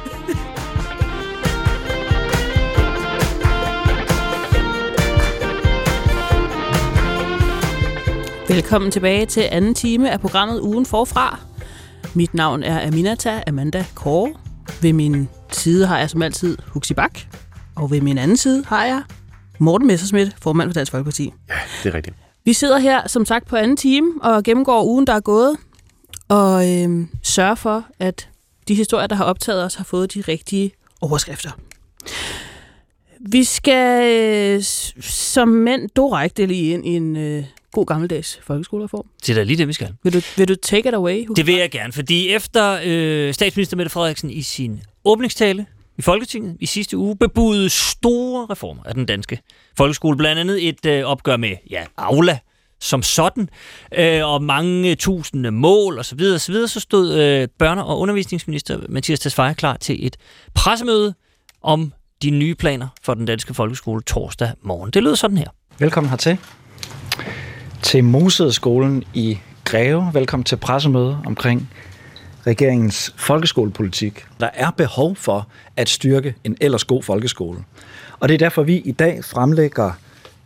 Velkommen 8.56 8.92
tilbage 8.92 9.26
til 9.26 9.48
anden 9.52 9.76
time 9.76 10.12
af 10.12 10.20
programmet 10.20 10.60
Ugen 10.60 10.86
Forfra. 10.86 11.40
Mit 12.14 12.34
navn 12.34 12.64
er 12.64 12.88
Aminata 12.88 13.44
Amanda 13.48 13.86
Kåre. 13.96 14.34
Ved 14.82 14.94
min 14.94 15.30
side 15.52 15.88
har 15.88 16.00
jeg 16.00 16.10
som 16.10 16.22
altid 16.22 16.58
Huxi 16.68 16.94
Bak. 16.94 17.20
Og 17.76 17.92
ved 17.92 18.02
min 18.02 18.18
anden 18.18 18.38
side 18.38 18.66
har 18.66 18.86
jeg 18.86 19.04
Morten 19.60 19.88
Messersmith, 19.88 20.32
formand 20.42 20.70
for 20.70 20.74
Dansk 20.74 20.92
Folkeparti. 20.92 21.34
Ja, 21.50 21.54
det 21.84 21.90
er 21.90 21.94
rigtigt. 21.94 22.16
Vi 22.46 22.54
sidder 22.54 22.78
her, 22.78 23.08
som 23.08 23.26
sagt, 23.26 23.48
på 23.48 23.56
anden 23.56 23.78
time 23.78 24.12
og 24.22 24.44
gennemgår 24.44 24.84
ugen, 24.84 25.08
der 25.08 25.14
er 25.14 25.20
gået. 25.20 25.58
Og 26.28 26.72
øh, 26.74 27.08
sørger 27.24 27.56
for, 27.56 27.86
at 28.00 28.30
de 28.68 28.76
historier, 28.76 29.08
der 29.08 29.16
har 29.16 29.26
optaget 29.26 29.64
os, 29.64 29.76
har 29.76 29.84
fået 29.84 30.14
de 30.14 30.22
rigtige 30.22 30.72
overskrifter. 31.02 31.52
Vi 33.20 33.44
skal 33.44 34.12
øh, 34.12 34.64
som 35.02 35.48
mænd 35.48 35.90
direkte 35.96 36.46
lige 36.46 36.74
ind 36.74 36.86
i 36.86 36.90
en 36.90 37.16
øh, 37.16 37.44
god 37.76 37.86
gammeldags 37.86 38.40
folkeskolereform. 38.44 39.06
Det 39.22 39.30
er 39.30 39.34
da 39.34 39.44
lige 39.44 39.58
det, 39.58 39.68
vi 39.68 39.74
skal. 39.74 39.94
Vil 40.04 40.14
du, 40.14 40.22
vil 40.38 40.48
du 40.48 40.56
take 40.56 40.90
it 40.90 40.96
away? 40.96 41.28
Hugo? 41.28 41.34
Det 41.34 41.48
vil 41.48 41.56
jeg 41.56 41.72
gerne, 41.72 41.94
fordi 41.94 42.30
efter 42.30 42.80
øh, 42.84 43.34
statsminister 43.34 43.78
Mette 43.78 43.90
Frederiksen 43.90 44.30
i 44.30 44.42
sin 44.42 44.82
åbningstale 45.06 45.66
i 45.98 46.02
Folketinget 46.02 46.58
i 46.60 46.66
sidste 46.66 46.98
uge 46.98 47.18
bebudede 47.18 47.70
store 47.70 48.48
reformer 48.50 48.84
af 48.84 48.94
den 48.94 49.06
danske 49.06 49.40
folkeskole. 49.78 50.18
Blandt 50.18 50.40
andet 50.40 50.68
et 50.68 50.86
øh, 50.86 51.04
opgør 51.04 51.38
med 51.38 51.56
ja, 51.70 51.84
Aula 51.98 52.40
som 52.80 53.04
sådan, 53.04 53.50
øh, 53.98 54.26
og 54.26 54.44
mange 54.44 54.96
tusinde 54.96 55.52
mål 55.52 56.00
osv. 56.00 56.20
Så, 56.20 56.46
videre, 56.48 56.68
så 56.68 56.80
stod 56.80 57.14
øh, 57.14 57.48
børne- 57.64 57.82
og 57.82 58.00
undervisningsminister 58.00 58.80
Mathias 58.90 59.20
Tesfaye 59.20 59.54
klar 59.54 59.78
til 59.78 60.06
et 60.08 60.18
pressemøde 60.54 61.14
om 61.62 61.94
de 62.22 62.30
nye 62.30 62.56
planer 62.56 62.88
for 63.04 63.14
den 63.14 63.26
danske 63.26 63.54
folkeskole 63.54 64.02
torsdag 64.02 64.52
morgen. 64.62 64.92
Det 64.92 65.04
lød 65.04 65.16
sådan 65.16 65.38
her. 65.38 65.48
Velkommen 65.80 66.10
hertil 66.10 66.38
til 67.86 68.04
Mosedeskolen 68.04 69.04
i 69.14 69.38
Greve. 69.64 70.10
Velkommen 70.14 70.44
til 70.44 70.56
pressemøde 70.56 71.20
omkring 71.26 71.70
regeringens 72.48 73.14
folkeskolepolitik. 73.18 74.26
Der 74.40 74.50
er 74.54 74.72
behov 74.72 75.16
for 75.16 75.48
at 75.76 75.90
styrke 75.90 76.36
en 76.44 76.58
ellers 76.62 76.84
god 76.84 77.04
folkeskole. 77.04 77.64
Og 78.20 78.30
det 78.30 78.34
er 78.34 78.38
derfor, 78.38 78.64
vi 78.64 78.78
i 78.78 78.92
dag 78.92 79.24
fremlægger 79.24 79.92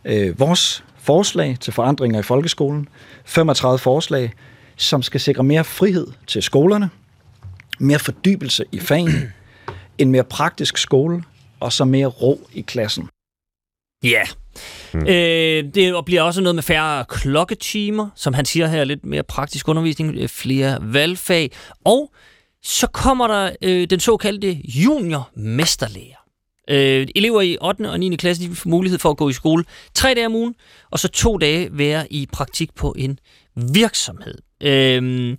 øh, 0.04 0.40
vores 0.40 0.84
forslag 0.98 1.56
til 1.60 1.72
forandringer 1.72 2.20
i 2.20 2.22
folkeskolen. 2.22 2.88
35 3.24 3.78
forslag, 3.78 4.32
som 4.76 5.02
skal 5.02 5.20
sikre 5.20 5.42
mere 5.42 5.64
frihed 5.64 6.06
til 6.26 6.42
skolerne, 6.42 6.90
mere 7.78 7.98
fordybelse 7.98 8.64
i 8.72 8.78
fagene, 8.78 9.32
en 9.98 10.10
mere 10.10 10.24
praktisk 10.24 10.78
skole, 10.78 11.22
og 11.60 11.72
så 11.72 11.84
mere 11.84 12.06
ro 12.06 12.48
i 12.52 12.60
klassen. 12.60 13.08
Ja. 14.02 14.22
Mm. 14.94 15.06
Øh, 15.06 15.64
det 15.74 16.04
bliver 16.04 16.22
også 16.22 16.40
noget 16.40 16.54
med 16.54 16.62
færre 16.62 17.04
klokketimer, 17.08 18.08
som 18.16 18.34
han 18.34 18.44
siger 18.44 18.66
her, 18.66 18.84
lidt 18.84 19.04
mere 19.04 19.22
praktisk 19.22 19.68
undervisning, 19.68 20.16
øh, 20.16 20.28
flere 20.28 20.78
valgfag, 20.80 21.50
og 21.84 22.12
så 22.62 22.86
kommer 22.86 23.26
der 23.26 23.50
øh, 23.62 23.90
den 23.90 24.00
såkaldte 24.00 24.60
juniormesterlærer. 24.64 26.16
Øh, 26.70 27.08
elever 27.14 27.40
i 27.40 27.56
8. 27.60 27.90
og 27.90 28.00
9. 28.00 28.16
klasse 28.16 28.42
de 28.48 28.54
får 28.54 28.70
mulighed 28.70 28.98
for 28.98 29.10
at 29.10 29.16
gå 29.16 29.28
i 29.28 29.32
skole 29.32 29.64
tre 29.94 30.14
dage 30.14 30.26
om 30.26 30.34
ugen, 30.34 30.54
og 30.90 30.98
så 30.98 31.08
to 31.08 31.36
dage 31.38 31.68
være 31.72 32.12
i 32.12 32.28
praktik 32.32 32.74
på 32.74 32.94
en 32.98 33.18
virksomhed. 33.56 34.34
Øh, 34.60 35.36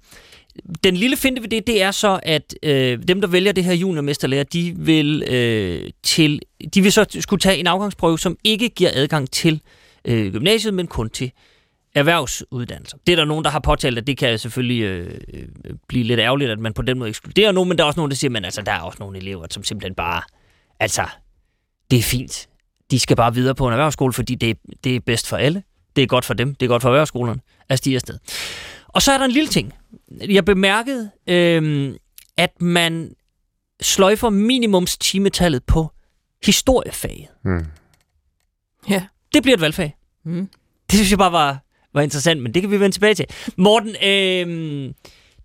den 0.83 0.95
lille 0.95 1.17
finte 1.17 1.41
ved 1.41 1.49
det, 1.49 1.67
det 1.67 1.81
er 1.81 1.91
så, 1.91 2.19
at 2.23 2.55
øh, 2.63 2.99
dem, 3.07 3.21
der 3.21 3.27
vælger 3.27 3.51
det 3.51 3.63
her 3.63 3.73
juniormesterlærer, 3.73 4.43
de 4.43 4.73
vil, 4.77 5.23
øh, 5.27 5.89
til, 6.03 6.41
de 6.73 6.81
vil 6.81 6.91
så 6.91 7.05
skulle 7.19 7.39
tage 7.39 7.57
en 7.57 7.67
afgangsprøve, 7.67 8.19
som 8.19 8.37
ikke 8.43 8.69
giver 8.69 8.89
adgang 8.93 9.31
til 9.31 9.61
øh, 10.05 10.31
gymnasiet, 10.33 10.73
men 10.73 10.87
kun 10.87 11.09
til 11.09 11.31
erhvervsuddannelser. 11.95 12.97
Det 13.07 13.13
er 13.13 13.15
der 13.15 13.25
nogen, 13.25 13.45
der 13.45 13.51
har 13.51 13.59
påtalt, 13.59 13.97
at 13.97 14.07
det 14.07 14.17
kan 14.17 14.39
selvfølgelig 14.39 14.81
øh, 14.81 15.19
øh 15.33 15.43
blive 15.87 16.03
lidt 16.03 16.19
ærgerligt, 16.19 16.51
at 16.51 16.59
man 16.59 16.73
på 16.73 16.81
den 16.81 16.99
måde 16.99 17.09
ekskluderer 17.09 17.51
nogen, 17.51 17.69
men 17.69 17.77
der 17.77 17.83
er 17.83 17.87
også 17.87 17.99
nogen, 17.99 18.11
der 18.11 18.15
siger, 18.15 18.37
at 18.37 18.45
altså, 18.45 18.61
der 18.61 18.71
er 18.71 18.79
også 18.79 18.97
nogle 18.99 19.17
elever, 19.17 19.45
som 19.51 19.63
simpelthen 19.63 19.95
bare, 19.95 20.21
altså, 20.79 21.05
det 21.91 21.99
er 21.99 22.03
fint. 22.03 22.47
De 22.91 22.99
skal 22.99 23.15
bare 23.15 23.33
videre 23.33 23.55
på 23.55 23.67
en 23.67 23.73
erhvervsskole, 23.73 24.13
fordi 24.13 24.35
det, 24.35 24.57
det 24.83 24.95
er 24.95 24.99
bedst 24.99 25.27
for 25.27 25.37
alle. 25.37 25.63
Det 25.95 26.01
er 26.01 26.07
godt 26.07 26.25
for 26.25 26.33
dem. 26.33 26.55
Det 26.55 26.65
er 26.65 26.67
godt 26.67 26.81
for 26.81 26.89
erhvervsskolerne 26.89 27.41
at 27.69 27.87
er 27.87 27.95
afsted. 27.95 28.17
Og 28.87 29.01
så 29.01 29.11
er 29.11 29.17
der 29.17 29.25
en 29.25 29.31
lille 29.31 29.49
ting. 29.49 29.73
Jeg 30.29 30.45
bemærkede, 30.45 31.11
øh, 31.27 31.93
at 32.37 32.61
man 32.61 33.13
sløjfer 33.81 34.29
minimumstimetallet 34.29 35.63
på 35.63 35.91
historiefaget. 36.45 37.27
Mm. 37.43 37.65
Ja. 38.89 39.03
Det 39.33 39.43
bliver 39.43 39.55
et 39.55 39.61
valgfag. 39.61 39.95
Mm. 40.25 40.49
Det 40.91 40.97
synes 40.97 41.11
jeg 41.11 41.17
bare 41.17 41.31
var, 41.31 41.59
var 41.93 42.01
interessant, 42.01 42.41
men 42.41 42.53
det 42.53 42.61
kan 42.61 42.71
vi 42.71 42.79
vende 42.79 42.95
tilbage 42.95 43.13
til. 43.13 43.25
Morten, 43.57 43.89
øh, 43.89 44.93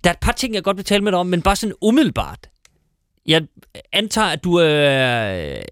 der 0.05 0.11
er 0.11 0.15
et 0.15 0.21
par 0.21 0.33
ting, 0.33 0.55
jeg 0.55 0.63
godt 0.63 0.77
vil 0.77 0.85
tale 0.85 1.05
med 1.05 1.13
dig 1.13 1.19
om, 1.19 1.27
men 1.27 1.43
bare 1.43 1.57
sådan 1.57 1.75
umiddelbart. 1.83 2.51
Jeg 3.27 3.43
antager, 3.93 4.27
at 4.29 4.45
du 4.45 4.55
er, 4.55 4.67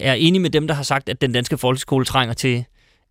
er 0.00 0.14
enig 0.14 0.40
med 0.40 0.50
dem, 0.50 0.66
der 0.66 0.74
har 0.74 0.82
sagt, 0.82 1.08
at 1.08 1.20
den 1.20 1.32
danske 1.32 1.58
folkeskole 1.58 2.04
trænger 2.04 2.34
til 2.34 2.64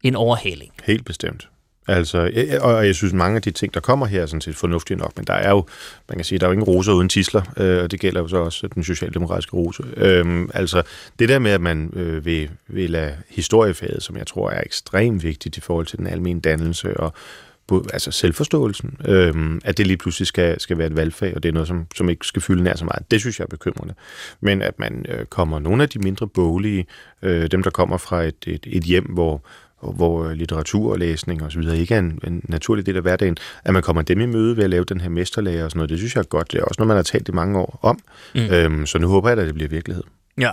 en 0.04 0.16
overhaling. 0.16 0.74
Helt 0.86 1.06
bestemt. 1.06 1.50
Altså, 1.88 2.22
jeg- 2.34 2.62
og 2.62 2.86
jeg 2.88 2.96
synes, 2.96 3.14
mange 3.14 3.36
af 3.36 3.42
de 3.42 3.52
ting, 3.52 3.74
der 3.74 3.80
kommer 3.80 4.06
her, 4.06 4.22
er 4.22 4.26
sådan 4.26 4.42
set 4.42 4.56
fornuftige 4.56 4.98
nok, 4.98 5.14
men 5.18 5.26
der 5.28 5.34
er 5.34 5.50
jo, 5.50 5.66
man 6.10 6.18
kan 6.18 6.26
sige, 6.26 6.40
der 6.40 6.46
er 6.46 6.50
jo 6.50 6.52
ingen 6.54 6.64
roser 6.68 6.94
uden 6.94 7.10
tisler, 7.10 7.42
øh, 7.58 7.84
og 7.84 7.92
det 7.92 8.00
gælder 8.00 8.22
jo 8.22 8.28
så 8.28 8.38
også 8.38 8.68
den 8.68 8.84
socialdemokratiske 8.84 9.54
rose. 9.54 9.84
Øh, 9.98 10.48
altså, 10.54 10.84
det 11.20 11.30
der 11.30 11.40
med, 11.40 11.52
at 11.52 11.62
man 11.62 11.90
øh, 11.96 12.26
vil, 12.26 12.50
vil 12.68 12.90
lade 12.90 13.14
historiefaget, 13.30 14.04
som 14.04 14.18
jeg 14.18 14.28
tror 14.28 14.50
er 14.50 14.62
ekstremt 14.66 15.24
vigtigt 15.24 15.58
i 15.58 15.62
forhold 15.62 15.86
til 15.86 15.98
den 15.98 16.08
almindelige 16.08 16.50
dannelse 16.52 16.98
og 17.00 17.14
altså 17.94 18.12
selvforståelsen, 18.12 18.98
øh, 19.06 19.60
at 19.64 19.78
det 19.78 19.88
lige 19.88 19.98
pludselig 19.98 20.28
skal, 20.28 20.60
skal 20.60 20.78
være 20.78 20.88
et 20.88 20.96
valgfag, 20.96 21.36
og 21.36 21.44
det 21.44 21.50
er 21.50 21.54
noget, 21.54 21.68
som, 21.68 21.86
som 21.96 22.10
ikke 22.10 22.28
skal 22.28 22.42
fylde 22.42 22.64
nær 22.64 22.76
så 22.76 22.86
meget. 22.86 23.12
Det 23.12 23.20
synes 23.20 23.40
jeg 23.40 23.44
er 23.46 23.50
bekymrende. 23.50 23.94
Men 24.42 24.62
at 24.62 24.80
man 24.80 25.06
øh, 25.10 25.26
kommer 25.26 25.60
nogle 25.60 25.84
af 25.84 25.90
de 25.90 26.00
mindre 26.00 26.28
boglige, 26.28 26.86
øh, 27.22 27.52
dem 27.52 27.64
der 27.64 27.70
kommer 27.70 27.98
fra 27.98 28.24
et, 28.24 28.36
et, 28.48 28.68
et 28.70 28.84
hjem, 28.84 29.04
hvor 29.06 29.44
hvor 29.92 30.24
øh, 30.26 30.32
litteratur 30.32 30.92
og 30.92 31.00
læsning 31.00 31.56
videre 31.56 31.78
ikke 31.78 31.96
er 31.96 32.00
en, 32.00 32.20
en 32.28 32.42
naturlig 32.44 32.86
del 32.86 32.96
af 32.96 33.02
hverdagen, 33.02 33.38
at 33.64 33.74
man 33.74 33.84
kommer 33.84 34.02
dem 34.02 34.22
i 34.22 34.26
møde 34.26 34.58
ved 34.58 34.64
at 34.64 34.70
lave 34.70 34.84
den 34.84 35.02
her 35.02 35.10
mesterlærer 35.10 35.64
og 35.64 35.72
sådan 35.72 35.78
noget, 35.78 35.90
det 35.90 35.98
synes 35.98 36.16
jeg 36.16 36.22
er 36.22 36.26
godt. 36.26 36.52
Det 36.52 36.60
er 36.60 36.64
også 36.64 36.76
noget, 36.82 36.88
man 36.88 36.96
har 36.98 37.04
talt 37.04 37.30
i 37.30 37.32
mange 37.32 37.60
år 37.60 37.80
om. 37.82 38.00
Mm. 38.36 38.42
Øhm, 38.42 38.86
så 38.86 38.98
nu 38.98 39.08
håber 39.08 39.30
jeg, 39.30 39.40
at 39.40 39.48
det 39.48 39.54
bliver 39.54 39.70
virkelighed. 39.70 40.04
Ja. 40.40 40.52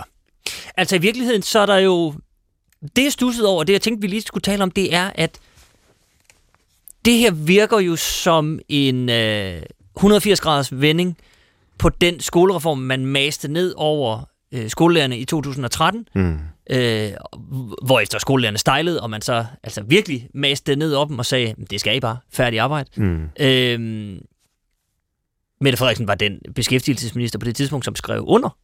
Altså 0.77 0.95
i 0.95 0.99
virkeligheden, 0.99 1.41
så 1.41 1.59
er 1.59 1.65
der 1.65 1.77
jo... 1.77 2.13
Det 2.95 3.03
jeg 3.03 3.11
stussede 3.11 3.47
over, 3.47 3.63
det 3.63 3.73
jeg 3.73 3.81
tænkte, 3.81 4.01
vi 4.01 4.07
lige 4.07 4.21
skulle 4.21 4.41
tale 4.41 4.63
om, 4.63 4.71
det 4.71 4.95
er, 4.95 5.11
at 5.15 5.39
det 7.05 7.13
her 7.13 7.31
virker 7.31 7.79
jo 7.79 7.95
som 7.95 8.59
en 8.69 9.09
øh, 9.09 9.61
180-graders 9.99 10.81
vending 10.81 11.17
på 11.77 11.89
den 11.89 12.19
skolereform, 12.19 12.77
man 12.77 13.05
maste 13.05 13.47
ned 13.47 13.73
over 13.77 14.29
øh, 14.51 14.69
skolelærerne 14.69 15.19
i 15.19 15.25
2013, 15.25 16.07
Mm. 16.15 16.39
Øh, 16.71 17.11
hvor 17.85 17.99
efter 17.99 18.19
skolelærerne 18.19 18.57
stejlede, 18.57 19.01
og 19.01 19.09
man 19.09 19.21
så 19.21 19.45
altså 19.63 19.83
virkelig 19.83 20.29
maste 20.33 20.71
det 20.71 20.77
ned 20.77 20.95
op 20.95 21.09
dem 21.09 21.19
og 21.19 21.25
sagde, 21.25 21.55
det 21.69 21.79
skal 21.79 21.95
I 21.95 21.99
bare, 21.99 22.17
færdig 22.33 22.59
arbejde. 22.59 22.89
Mm. 23.01 23.29
Øhm, 23.39 24.19
Mette 25.61 25.77
Frederiksen 25.77 26.07
var 26.07 26.15
den 26.15 26.39
beskæftigelsesminister 26.55 27.39
på 27.39 27.45
det 27.45 27.55
tidspunkt, 27.55 27.85
som 27.85 27.95
skrev 27.95 28.23
under 28.27 28.57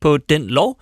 på 0.00 0.16
den 0.16 0.50
lov. 0.50 0.80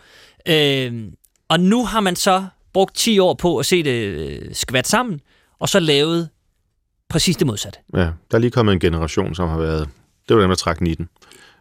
Øhm, 0.49 1.14
og 1.49 1.61
nu 1.61 1.85
har 1.85 2.01
man 2.01 2.17
så 2.17 2.47
brugt 2.73 2.97
10 2.97 3.19
år 3.19 3.35
på 3.35 3.59
at 3.59 3.67
se 3.67 3.83
det 3.83 3.91
øh, 3.91 4.55
skvat 4.55 4.87
sammen, 4.87 5.21
og 5.59 5.69
så 5.69 5.81
lavet 5.81 6.29
præcis 7.09 7.37
det 7.37 7.47
modsatte. 7.47 7.79
Ja, 7.95 7.99
der 8.01 8.35
er 8.35 8.39
lige 8.39 8.51
kommet 8.51 8.73
en 8.73 8.81
generation, 8.81 9.35
som 9.35 9.49
har 9.49 9.59
været... 9.59 9.89
Det 10.29 10.37
var 10.37 10.43
dem, 10.43 10.51
der 10.51 10.57
trak 10.57 10.81
19 10.81 11.09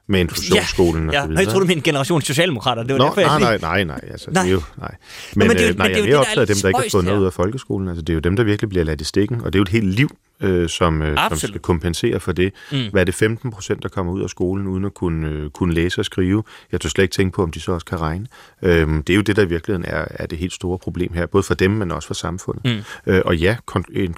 med 0.08 0.20
inklusionsskolen 0.20 1.12
Ja, 1.12 1.22
og 1.22 1.28
så 1.28 1.34
og 1.34 1.40
jeg 1.40 1.48
troede, 1.48 1.60
du 1.60 1.68
mente 1.68 1.74
en 1.76 1.82
generation 1.82 2.22
socialdemokrater. 2.22 2.84
Det 2.84 2.92
var 2.94 2.98
Nå, 2.98 3.06
derfor, 3.06 3.22
nej, 3.22 3.40
nej, 3.40 3.58
nej, 3.58 3.84
nej, 3.84 4.00
altså, 4.12 4.32
Nej. 4.32 4.44
det 4.44 4.50
er 4.50 4.54
jo, 4.54 4.62
nej. 4.78 4.92
Nå, 5.36 5.40
Men, 5.40 5.48
men 5.48 5.58
det 5.58 5.64
er 5.64 5.68
jo- 5.68 5.72
øh, 5.74 5.78
nej, 5.78 5.88
men 5.88 5.96
det 5.96 6.02
er 6.04 6.06
jo 6.06 6.10
jeg 6.10 6.16
er 6.16 6.20
optaget 6.20 6.38
af 6.42 6.48
dem, 6.48 6.56
der 6.62 6.68
ikke 6.68 6.80
har 6.80 6.88
fået 6.92 7.06
noget 7.06 7.20
ud 7.20 7.26
af 7.26 7.34
folkeskolen. 7.34 7.88
Altså, 7.88 8.02
det 8.02 8.10
er 8.10 8.14
jo 8.14 8.20
dem, 8.20 8.36
der 8.36 8.44
virkelig 8.44 8.70
bliver 8.70 8.86
ladt 8.86 9.02
i 9.02 9.04
stikken, 9.04 9.42
og 9.42 9.54
det 9.54 9.56
er 9.56 9.60
jo 9.60 9.64
et 9.64 9.70
helt 9.70 9.86
liv, 9.86 10.10
øh, 10.42 10.70
som, 10.70 11.02
øh, 11.02 11.18
som 11.30 11.38
skal 11.38 11.60
kompensere 11.60 12.20
for 12.20 12.32
det. 12.32 12.54
Mm. 12.72 12.78
Hvad 12.92 13.02
er 13.02 13.06
det 13.06 13.16
15 13.16 13.52
procent, 13.52 13.84
der 13.84 13.90
kommer 13.90 14.14
ud 14.14 14.22
af 14.24 14.30
skolen, 14.30 14.68
uden 14.68 14.86
at 14.86 14.94
kunne, 14.94 15.28
øh, 15.30 15.50
kunne 15.50 15.74
læse 15.74 16.02
og 16.02 16.06
skrive? 16.06 16.44
Jeg 16.72 16.82
tør 16.82 16.90
slet 16.90 17.04
ikke 17.04 17.14
tænke 17.14 17.36
på, 17.36 17.44
om 17.44 17.52
de 17.52 17.60
så 17.60 17.72
også 17.72 17.86
kan 17.86 18.02
regne. 18.02 18.26
Øhm, 18.62 19.04
det 19.04 19.14
er 19.14 19.18
jo 19.18 19.22
det, 19.22 19.36
der 19.36 19.42
i 19.42 19.48
virkeligheden 19.50 19.86
er, 19.96 20.06
er 20.10 20.26
det 20.26 20.38
helt 20.38 20.54
store 20.54 20.78
problem 20.80 21.14
her, 21.14 21.26
både 21.26 21.44
for 21.44 21.54
dem, 21.54 21.72
men 21.72 21.92
også 21.92 22.08
for 22.08 22.14
samfundet. 22.14 22.84
Mm. 23.06 23.12
Øh, 23.14 23.22
og 23.26 23.38
ja, 23.38 23.56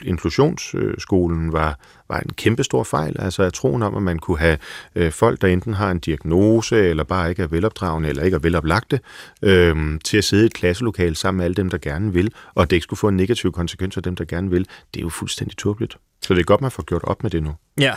inklusionsskolen 0.05 1.53
var, 1.53 1.79
var 2.09 2.19
en 2.19 2.33
kæmpe 2.35 2.63
stor 2.63 2.83
fejl. 2.83 3.15
Altså 3.19 3.43
at 3.43 3.53
troen 3.53 3.83
om, 3.83 3.95
at 3.95 4.01
man 4.01 4.19
kunne 4.19 4.39
have 4.39 4.57
øh, 4.95 5.11
folk, 5.11 5.41
der 5.41 5.47
enten 5.47 5.73
har 5.73 5.91
en 5.91 5.99
diagnose, 5.99 6.75
eller 6.75 7.03
bare 7.03 7.29
ikke 7.29 7.43
er 7.43 7.47
velopdragende, 7.47 8.09
eller 8.09 8.23
ikke 8.23 8.35
er 8.35 8.39
veloplagte, 8.39 8.99
øh, 9.41 9.99
til 10.03 10.17
at 10.17 10.23
sidde 10.23 10.43
i 10.43 10.45
et 10.45 10.53
klasselokale 10.53 11.15
sammen 11.15 11.37
med 11.37 11.45
alle 11.45 11.55
dem, 11.55 11.69
der 11.69 11.77
gerne 11.77 12.13
vil, 12.13 12.31
og 12.55 12.63
at 12.63 12.69
det 12.69 12.75
ikke 12.75 12.83
skulle 12.83 12.97
få 12.97 13.07
en 13.07 13.17
negativ 13.17 13.51
konsekvens 13.51 13.97
af 13.97 14.03
dem, 14.03 14.15
der 14.15 14.25
gerne 14.25 14.49
vil, 14.49 14.67
det 14.93 14.99
er 14.99 15.03
jo 15.03 15.09
fuldstændig 15.09 15.57
tåbeligt. 15.57 15.97
Så 16.21 16.33
det 16.33 16.39
er 16.39 16.43
godt, 16.43 16.61
man 16.61 16.71
får 16.71 16.83
gjort 16.83 17.03
op 17.03 17.23
med 17.23 17.31
det 17.31 17.43
nu. 17.43 17.55
Ja, 17.79 17.93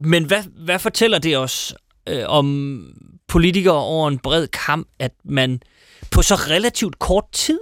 men 0.00 0.24
hvad, 0.24 0.42
hvad 0.64 0.78
fortæller 0.78 1.18
det 1.18 1.36
os 1.36 1.74
øh, 2.08 2.22
om 2.26 2.84
politikere 3.28 3.74
over 3.74 4.08
en 4.08 4.18
bred 4.18 4.46
kamp, 4.46 4.88
at 4.98 5.12
man 5.24 5.62
på 6.10 6.22
så 6.22 6.34
relativt 6.34 6.98
kort 6.98 7.24
tid, 7.32 7.58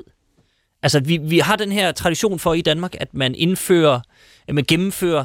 altså 0.83 1.01
vi, 1.01 1.17
vi 1.17 1.39
har 1.39 1.57
den 1.57 1.73
her 1.73 1.93
tradition 1.93 2.39
for 2.39 2.55
i 2.55 2.61
Danmark, 2.61 2.95
at 3.01 3.15
man 3.15 3.35
indfører, 3.35 4.01
at 4.49 4.55
man 4.55 4.65
gennemfører 4.69 5.25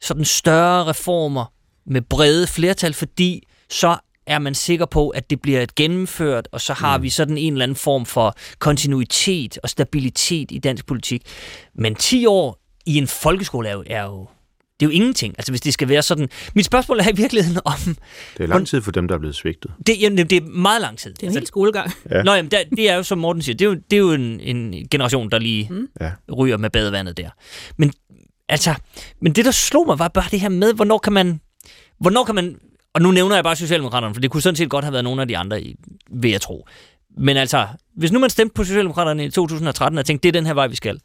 sådan 0.00 0.24
større 0.24 0.86
reformer 0.86 1.52
med 1.86 2.02
brede 2.02 2.46
flertal, 2.46 2.94
fordi 2.94 3.42
så 3.70 3.96
er 4.26 4.38
man 4.38 4.54
sikker 4.54 4.86
på, 4.86 5.08
at 5.08 5.30
det 5.30 5.40
bliver 5.40 5.62
et 5.62 5.74
gennemført, 5.74 6.48
og 6.52 6.60
så 6.60 6.72
har 6.72 6.96
mm. 6.96 7.02
vi 7.02 7.10
sådan 7.10 7.38
en 7.38 7.52
eller 7.52 7.62
anden 7.62 7.76
form 7.76 8.06
for 8.06 8.34
kontinuitet 8.58 9.58
og 9.62 9.70
stabilitet 9.70 10.50
i 10.50 10.58
dansk 10.58 10.86
politik. 10.86 11.22
Men 11.74 11.94
10 11.94 12.26
år 12.26 12.62
i 12.86 12.96
en 12.96 13.06
folkeskole 13.06 13.68
er 13.68 13.72
jo, 13.72 13.84
er 13.86 14.04
jo 14.04 14.28
det 14.80 14.86
er 14.86 14.90
jo 14.90 14.94
ingenting. 14.94 15.34
Altså 15.38 15.52
hvis 15.52 15.60
det 15.60 15.72
skal 15.72 15.88
være 15.88 16.02
sådan... 16.02 16.28
Mit 16.54 16.64
spørgsmål 16.64 17.00
er 17.00 17.08
i 17.12 17.16
virkeligheden 17.16 17.60
om... 17.64 17.96
Det 18.38 18.42
er 18.42 18.46
lang 18.46 18.66
tid 18.66 18.82
for 18.82 18.90
dem, 18.90 19.08
der 19.08 19.14
er 19.14 19.18
blevet 19.18 19.36
svigtet. 19.36 19.70
Det, 19.86 20.00
jamen, 20.00 20.18
det 20.18 20.42
er 20.42 20.46
meget 20.46 20.80
lang 20.80 20.98
tid. 20.98 21.14
Det 21.14 21.22
er 21.22 21.26
en 21.26 21.32
hel 21.32 21.46
skolegang. 21.46 21.92
Ja. 22.10 22.22
Nå, 22.22 22.32
jamen, 22.32 22.50
der, 22.50 22.58
det 22.76 22.90
er 22.90 22.94
jo, 22.94 23.02
som 23.02 23.18
Morten 23.18 23.42
siger, 23.42 23.56
det 23.56 23.64
er 23.64 23.68
jo, 23.68 23.74
det 23.74 23.96
er 23.96 24.00
jo 24.00 24.12
en, 24.12 24.40
en 24.40 24.88
generation, 24.90 25.30
der 25.30 25.38
lige 25.38 25.68
mm. 25.70 25.88
Ryger 26.36 26.56
med 26.56 26.70
badevandet 26.70 27.16
der. 27.16 27.30
Men, 27.76 27.92
altså, 28.48 28.74
men 29.20 29.32
det, 29.32 29.44
der 29.44 29.50
slog 29.50 29.86
mig, 29.86 29.98
var 29.98 30.08
bare 30.08 30.28
det 30.30 30.40
her 30.40 30.48
med, 30.48 30.72
hvornår 30.74 30.98
kan 30.98 31.12
man... 31.12 31.40
Hvornår 32.00 32.24
kan 32.24 32.34
man... 32.34 32.58
Og 32.94 33.02
nu 33.02 33.10
nævner 33.10 33.34
jeg 33.34 33.44
bare 33.44 33.56
Socialdemokraterne, 33.56 34.14
for 34.14 34.20
det 34.20 34.30
kunne 34.30 34.42
sådan 34.42 34.56
set 34.56 34.70
godt 34.70 34.84
have 34.84 34.92
været 34.92 35.04
nogle 35.04 35.22
af 35.22 35.28
de 35.28 35.36
andre, 35.38 35.62
vil 36.10 36.30
jeg 36.30 36.40
tro. 36.40 36.66
Men 37.18 37.36
altså, 37.36 37.66
hvis 37.96 38.12
nu 38.12 38.18
man 38.18 38.30
stemte 38.30 38.54
på 38.54 38.64
Socialdemokraterne 38.64 39.24
i 39.24 39.30
2013 39.30 39.98
og 39.98 40.06
tænkte, 40.06 40.22
det 40.22 40.28
er 40.28 40.40
den 40.40 40.46
her 40.46 40.54
vej, 40.54 40.66
vi 40.66 40.76
skal. 40.76 41.00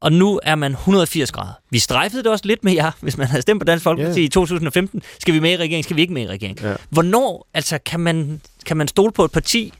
Og 0.00 0.12
nu 0.12 0.40
er 0.42 0.54
man 0.54 0.72
180 0.72 1.32
grader. 1.32 1.52
Vi 1.70 1.78
strejfede 1.78 2.22
det 2.22 2.32
også 2.32 2.46
lidt 2.46 2.64
med 2.64 2.72
jer, 2.72 2.90
hvis 3.00 3.18
man 3.18 3.26
havde 3.26 3.42
stemt 3.42 3.60
på 3.60 3.64
Dansk 3.64 3.82
Folkeparti 3.82 4.20
Ja. 4.20 4.26
i 4.26 4.28
2015. 4.28 5.02
Skal 5.18 5.34
vi 5.34 5.40
med 5.40 5.50
i 5.52 5.56
regering? 5.56 5.84
Skal 5.84 5.96
vi 5.96 6.00
ikke 6.00 6.14
med 6.14 6.22
i 6.22 6.26
regering? 6.26 6.60
Ja. 6.62 6.74
Hvornår 6.90 7.48
altså, 7.54 7.78
kan, 7.86 8.00
man, 8.00 8.40
kan 8.66 8.76
man 8.76 8.88
stole 8.88 9.12
på 9.12 9.24
et 9.24 9.32
parti? 9.32 9.72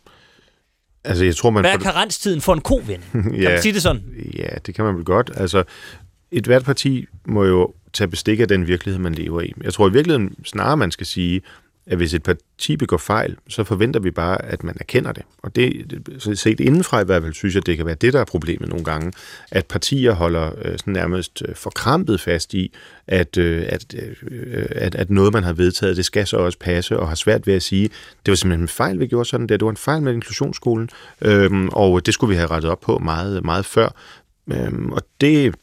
Altså, 1.04 1.24
jeg 1.24 1.36
tror, 1.36 1.50
man 1.50 1.62
Hvad 1.62 1.72
er 1.72 1.78
karenstiden 1.78 2.40
for 2.40 2.52
en 2.54 2.60
kovending? 2.60 3.04
Kan 3.12 3.42
man 3.44 3.62
sige 3.62 3.72
det 3.72 3.82
sådan? 3.82 4.02
Ja, 4.38 4.48
det 4.66 4.74
kan 4.74 4.84
man 4.84 4.96
vel 4.96 5.04
godt. 5.04 5.30
Altså, 5.36 5.64
et 6.34 6.44
hvert 6.44 6.64
parti 6.64 7.06
må 7.26 7.44
jo 7.44 7.74
tage 7.92 8.08
bestik 8.08 8.40
af 8.40 8.48
den 8.48 8.66
virkelighed, 8.66 9.00
man 9.00 9.14
lever 9.14 9.40
i. 9.40 9.52
Jeg 9.62 9.72
tror 9.72 9.88
i 9.88 9.92
virkeligheden 9.92 10.34
snarere, 10.44 10.76
man 10.76 10.90
skal 10.90 11.06
sige, 11.06 11.42
at 11.86 11.96
hvis 11.96 12.14
et 12.14 12.22
parti 12.22 12.76
begår 12.76 12.96
fejl, 12.96 13.36
så 13.48 13.64
forventer 13.64 14.00
vi 14.00 14.10
bare, 14.10 14.44
at 14.44 14.64
man 14.64 14.76
erkender 14.80 15.12
det. 15.12 15.22
Og 15.42 15.56
det, 15.56 16.02
så 16.18 16.34
set 16.34 16.60
indenfra 16.60 17.00
i 17.00 17.04
hvert 17.04 17.22
fald, 17.22 17.34
synes 17.34 17.54
jeg, 17.54 17.66
det 17.66 17.76
kan 17.76 17.86
være 17.86 17.94
det, 17.94 18.12
der 18.12 18.20
er 18.20 18.24
problemet 18.24 18.68
nogle 18.68 18.84
gange, 18.84 19.12
at 19.50 19.66
partier 19.66 20.12
holder 20.12 20.50
øh, 20.64 20.78
sådan 20.78 20.92
nærmest 20.92 21.42
øh, 21.48 21.54
forkrampet 21.54 22.20
fast 22.20 22.54
i, 22.54 22.72
at, 23.06 23.38
øh, 23.38 23.64
at, 23.68 23.94
øh, 23.94 24.66
at, 24.70 24.94
at 24.94 25.10
noget, 25.10 25.32
man 25.32 25.42
har 25.42 25.52
vedtaget, 25.52 25.96
det 25.96 26.04
skal 26.04 26.26
så 26.26 26.36
også 26.36 26.58
passe, 26.58 26.98
og 26.98 27.08
har 27.08 27.14
svært 27.14 27.46
ved 27.46 27.54
at 27.54 27.62
sige, 27.62 27.88
det 28.26 28.32
var 28.32 28.34
simpelthen 28.34 28.64
en 28.64 28.68
fejl, 28.68 29.00
vi 29.00 29.06
gjorde 29.06 29.28
sådan 29.28 29.46
der. 29.46 29.56
Det 29.56 29.64
var 29.64 29.70
en 29.70 29.76
fejl 29.76 30.02
med 30.02 30.12
inklusionsskolen, 30.12 30.88
øh, 31.20 31.50
og 31.72 32.06
det 32.06 32.14
skulle 32.14 32.30
vi 32.30 32.36
have 32.36 32.50
rettet 32.50 32.70
op 32.70 32.80
på 32.80 32.98
meget, 32.98 33.44
meget 33.44 33.64
før. 33.64 33.88
Øh, 34.52 34.72
og 34.92 35.02
det, 35.20 35.54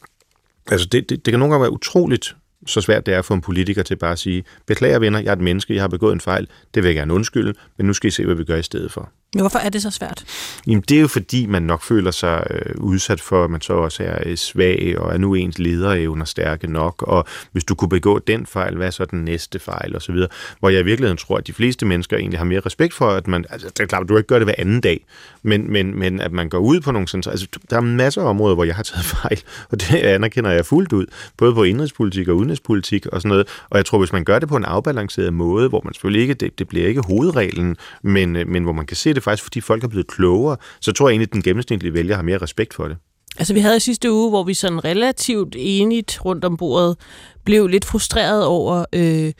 altså 0.70 0.86
det, 0.86 1.10
det, 1.10 1.24
det 1.24 1.32
kan 1.32 1.38
nogle 1.38 1.52
gange 1.52 1.62
være 1.62 1.72
utroligt 1.72 2.36
så 2.66 2.80
svært 2.80 3.06
det 3.06 3.14
er 3.14 3.22
for 3.22 3.34
en 3.34 3.40
politiker 3.40 3.82
til 3.82 3.96
bare 3.96 4.12
at 4.12 4.18
sige, 4.18 4.44
beklager 4.66 4.98
venner, 4.98 5.18
jeg 5.18 5.28
er 5.28 5.32
et 5.32 5.40
menneske, 5.40 5.74
jeg 5.74 5.82
har 5.82 5.88
begået 5.88 6.12
en 6.12 6.20
fejl, 6.20 6.48
det 6.74 6.82
vil 6.82 6.88
jeg 6.88 6.96
gerne 6.96 7.14
undskylde, 7.14 7.54
men 7.76 7.86
nu 7.86 7.92
skal 7.92 8.08
I 8.08 8.10
se, 8.10 8.24
hvad 8.24 8.34
vi 8.34 8.44
gør 8.44 8.56
i 8.56 8.62
stedet 8.62 8.92
for. 8.92 9.10
Men 9.34 9.40
hvorfor 9.40 9.58
er 9.58 9.68
det 9.68 9.82
så 9.82 9.90
svært? 9.90 10.24
Jamen, 10.66 10.84
det 10.88 10.96
er 10.96 11.00
jo 11.00 11.08
fordi, 11.08 11.46
man 11.46 11.62
nok 11.62 11.82
føler 11.82 12.10
sig 12.10 12.46
øh, 12.50 12.74
udsat 12.76 13.20
for, 13.20 13.44
at 13.44 13.50
man 13.50 13.60
så 13.60 13.72
også 13.72 14.02
er 14.02 14.18
øh, 14.26 14.36
svag, 14.36 14.94
og 14.98 15.14
er 15.14 15.18
nu 15.18 15.34
ens 15.34 15.58
lederevner 15.58 16.24
stærke 16.24 16.66
nok, 16.66 17.02
og 17.02 17.24
hvis 17.52 17.64
du 17.64 17.74
kunne 17.74 17.88
begå 17.88 18.18
den 18.18 18.46
fejl, 18.46 18.76
hvad 18.76 18.86
er 18.86 18.90
så 18.90 19.04
den 19.04 19.24
næste 19.24 19.58
fejl, 19.58 19.96
og 19.96 20.02
så 20.02 20.12
videre. 20.12 20.28
Hvor 20.60 20.68
jeg 20.68 20.80
i 20.80 20.84
virkeligheden 20.84 21.16
tror, 21.16 21.36
at 21.36 21.46
de 21.46 21.52
fleste 21.52 21.86
mennesker 21.86 22.16
egentlig 22.16 22.40
har 22.40 22.44
mere 22.44 22.60
respekt 22.60 22.94
for, 22.94 23.08
at 23.08 23.26
man, 23.26 23.44
altså 23.50 23.68
det 23.68 23.80
er 23.80 23.86
klart, 23.86 24.08
du 24.08 24.16
ikke 24.16 24.26
gør 24.26 24.38
det 24.38 24.46
hver 24.46 24.54
anden 24.58 24.80
dag, 24.80 25.06
men, 25.42 25.72
men, 25.72 25.98
men 25.98 26.20
at 26.20 26.32
man 26.32 26.48
går 26.48 26.58
ud 26.58 26.80
på 26.80 26.92
nogle 26.92 27.08
sådan, 27.08 27.30
altså 27.30 27.46
der 27.70 27.76
er 27.76 27.80
masser 27.80 28.22
af 28.22 28.28
områder, 28.28 28.54
hvor 28.54 28.64
jeg 28.64 28.74
har 28.74 28.82
taget 28.82 29.04
fejl, 29.22 29.42
og 29.70 29.80
det 29.80 29.94
anerkender 29.94 30.50
jeg 30.50 30.66
fuldt 30.66 30.92
ud, 30.92 31.06
både 31.36 31.54
på 31.54 31.62
indrigspolitik 31.62 32.28
og 32.28 32.36
udenrigspolitik 32.36 33.06
og 33.06 33.20
sådan 33.20 33.28
noget, 33.28 33.48
og 33.70 33.76
jeg 33.76 33.86
tror, 33.86 33.98
hvis 33.98 34.12
man 34.12 34.24
gør 34.24 34.38
det 34.38 34.48
på 34.48 34.56
en 34.56 34.64
afbalanceret 34.64 35.34
måde, 35.34 35.68
hvor 35.68 35.80
man 35.84 35.94
selvfølgelig 35.94 36.22
ikke, 36.22 36.34
det, 36.34 36.58
det 36.58 36.68
bliver 36.68 36.86
ikke 36.86 37.00
hovedreglen, 37.00 37.76
men, 38.02 38.36
øh, 38.36 38.48
men 38.48 38.62
hvor 38.62 38.72
man 38.72 38.86
kan 38.86 38.96
se 38.96 39.14
det 39.14 39.21
det 39.22 39.24
faktisk, 39.24 39.42
fordi 39.42 39.60
folk 39.60 39.84
er 39.84 39.88
blevet 39.88 40.06
klogere, 40.06 40.56
så 40.80 40.92
tror 40.92 41.08
jeg 41.08 41.12
egentlig, 41.12 41.28
at 41.28 41.32
den 41.32 41.42
gennemsnitlige 41.42 41.94
vælger 41.94 42.16
har 42.16 42.22
mere 42.22 42.38
respekt 42.38 42.74
for 42.74 42.88
det. 42.88 42.96
Altså 43.38 43.54
vi 43.54 43.60
havde 43.60 43.76
i 43.76 43.80
sidste 43.80 44.12
uge, 44.12 44.30
hvor 44.30 44.44
vi 44.44 44.54
sådan 44.54 44.84
relativt 44.84 45.56
enigt 45.58 46.24
rundt 46.24 46.44
om 46.44 46.56
bordet 46.56 46.96
blev 47.44 47.66
lidt 47.66 47.84
frustreret 47.84 48.44
over 48.44 48.84
øh, 48.92 49.32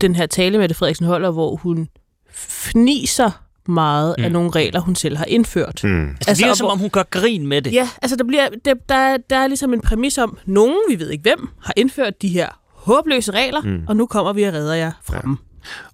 den 0.00 0.14
her 0.14 0.26
tale, 0.26 0.58
med 0.58 0.74
Frederiksen 0.74 1.06
holder, 1.06 1.30
hvor 1.30 1.56
hun 1.56 1.88
fniser 2.32 3.30
meget 3.66 4.14
mm. 4.18 4.24
af 4.24 4.32
nogle 4.32 4.50
regler, 4.50 4.80
hun 4.80 4.94
selv 4.94 5.16
har 5.16 5.24
indført. 5.24 5.80
Mm. 5.84 6.08
Altså, 6.08 6.30
altså, 6.30 6.44
det 6.44 6.50
er 6.50 6.54
som 6.54 6.66
om, 6.66 6.78
hun 6.78 6.90
gør 6.90 7.02
grin 7.02 7.46
med 7.46 7.62
det. 7.62 7.72
Ja, 7.72 7.88
altså 8.02 8.16
der, 8.16 8.24
bliver, 8.24 8.48
der, 8.64 8.74
der, 8.88 9.16
der 9.30 9.36
er 9.36 9.46
ligesom 9.46 9.72
en 9.72 9.80
præmis 9.80 10.18
om, 10.18 10.38
nogen, 10.46 10.78
vi 10.88 10.98
ved 10.98 11.10
ikke 11.10 11.22
hvem, 11.22 11.48
har 11.62 11.72
indført 11.76 12.22
de 12.22 12.28
her 12.28 12.60
håbløse 12.72 13.32
regler, 13.32 13.60
mm. 13.60 13.82
og 13.88 13.96
nu 13.96 14.06
kommer 14.06 14.32
vi 14.32 14.42
og 14.42 14.54
redder 14.54 14.74
jer 14.74 14.92
fra 15.02 15.16
ja. 15.16 15.34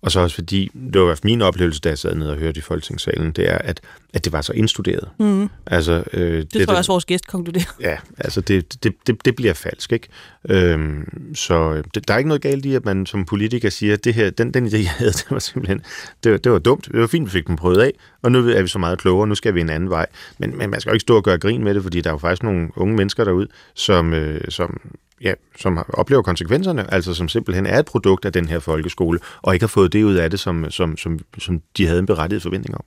Og 0.01 0.13
så 0.13 0.21
også 0.21 0.35
fordi, 0.35 0.71
det 0.93 1.01
var 1.01 1.19
min 1.25 1.43
oplevelse, 1.43 1.81
da 1.81 1.89
jeg 1.89 1.99
sad 1.99 2.15
nede 2.15 2.31
og 2.31 2.37
hørte 2.37 2.59
i 2.59 2.61
Folketingssalen, 2.61 3.33
det 3.33 3.51
er, 3.51 3.59
at, 3.59 3.81
at 4.15 4.25
det 4.25 4.33
var 4.33 4.41
så 4.41 4.53
indstuderet. 4.53 5.09
Mm. 5.19 5.49
Altså, 5.67 6.05
øh, 6.13 6.37
det, 6.37 6.55
det 6.55 6.67
tror 6.67 6.73
jeg 6.73 6.79
også, 6.79 6.93
vores 6.93 7.05
gæst 7.05 7.27
konkluderer. 7.27 7.77
Ja, 7.81 7.97
altså 8.19 8.41
det, 8.41 8.85
det, 8.85 8.93
det, 9.07 9.25
det 9.25 9.37
bliver 9.37 9.55
falsk, 9.55 9.93
ikke? 9.93 10.09
Øhm, 10.49 11.35
så 11.35 11.83
det, 11.95 12.09
der 12.09 12.15
er 12.15 12.19
ikke 12.19 12.29
noget 12.29 12.43
galt 12.43 12.65
i, 12.67 12.75
at 12.75 12.85
man 12.85 13.07
som 13.07 13.25
politiker 13.25 13.71
siger, 13.71 13.93
at 13.93 14.05
det 14.05 14.15
her, 14.15 14.31
den, 14.31 14.55
den 14.55 14.67
idé, 14.67 14.77
jeg 14.77 14.91
havde, 14.91 15.13
det 15.21 15.27
var 15.31 15.39
simpelthen, 15.39 15.83
det 16.25 16.33
var, 16.33 16.39
det 16.39 16.53
var 16.53 16.59
dumt. 16.59 16.89
Det 16.93 17.01
var 17.01 17.07
fint, 17.07 17.27
vi 17.27 17.31
fik 17.31 17.47
den 17.47 17.57
prøvet 17.57 17.81
af, 17.81 17.93
og 18.23 18.33
nu 18.33 18.49
er 18.49 18.63
vi 18.63 18.69
så 18.69 18.79
meget 18.79 18.99
klogere, 18.99 19.27
nu 19.27 19.35
skal 19.35 19.55
vi 19.55 19.61
en 19.61 19.71
anden 19.71 19.91
vej. 19.91 20.07
Men, 20.39 20.59
men 20.59 20.71
man 20.71 20.81
skal 20.81 20.91
jo 20.91 20.95
ikke 20.95 21.03
stå 21.03 21.17
og 21.17 21.25
gøre 21.25 21.39
grin 21.39 21.65
med 21.65 21.75
det, 21.75 21.83
fordi 21.83 22.01
der 22.01 22.11
er 22.11 22.15
jo 22.15 22.19
faktisk 22.19 22.43
nogle 22.43 22.69
unge 22.77 22.97
mennesker 22.97 23.25
derude, 23.25 23.49
som, 23.75 24.13
øh, 24.13 24.41
som 24.49 24.81
ja, 25.25 25.35
som 25.61 25.85
oplever 25.89 26.23
konsekvenserne, 26.23 26.95
altså 26.95 27.15
som 27.15 27.29
simpelthen 27.29 27.67
er 27.67 27.79
et 27.79 27.87
produkt 27.87 28.25
af 28.25 28.33
den 28.33 28.49
her 28.49 28.59
folkeskole, 28.59 29.19
og 29.43 29.55
ikke 29.55 29.63
har 29.63 29.69
fået 29.69 29.93
det 29.93 30.03
ud 30.03 30.15
af 30.15 30.31
det, 30.31 30.41
som, 30.41 30.71
som, 30.71 30.97
som, 30.97 31.19
som 31.39 31.63
de 31.77 31.87
havde 31.87 31.99
en 31.99 32.07
berettiget 32.07 32.43
forventning 32.43 32.75
om. 32.75 32.85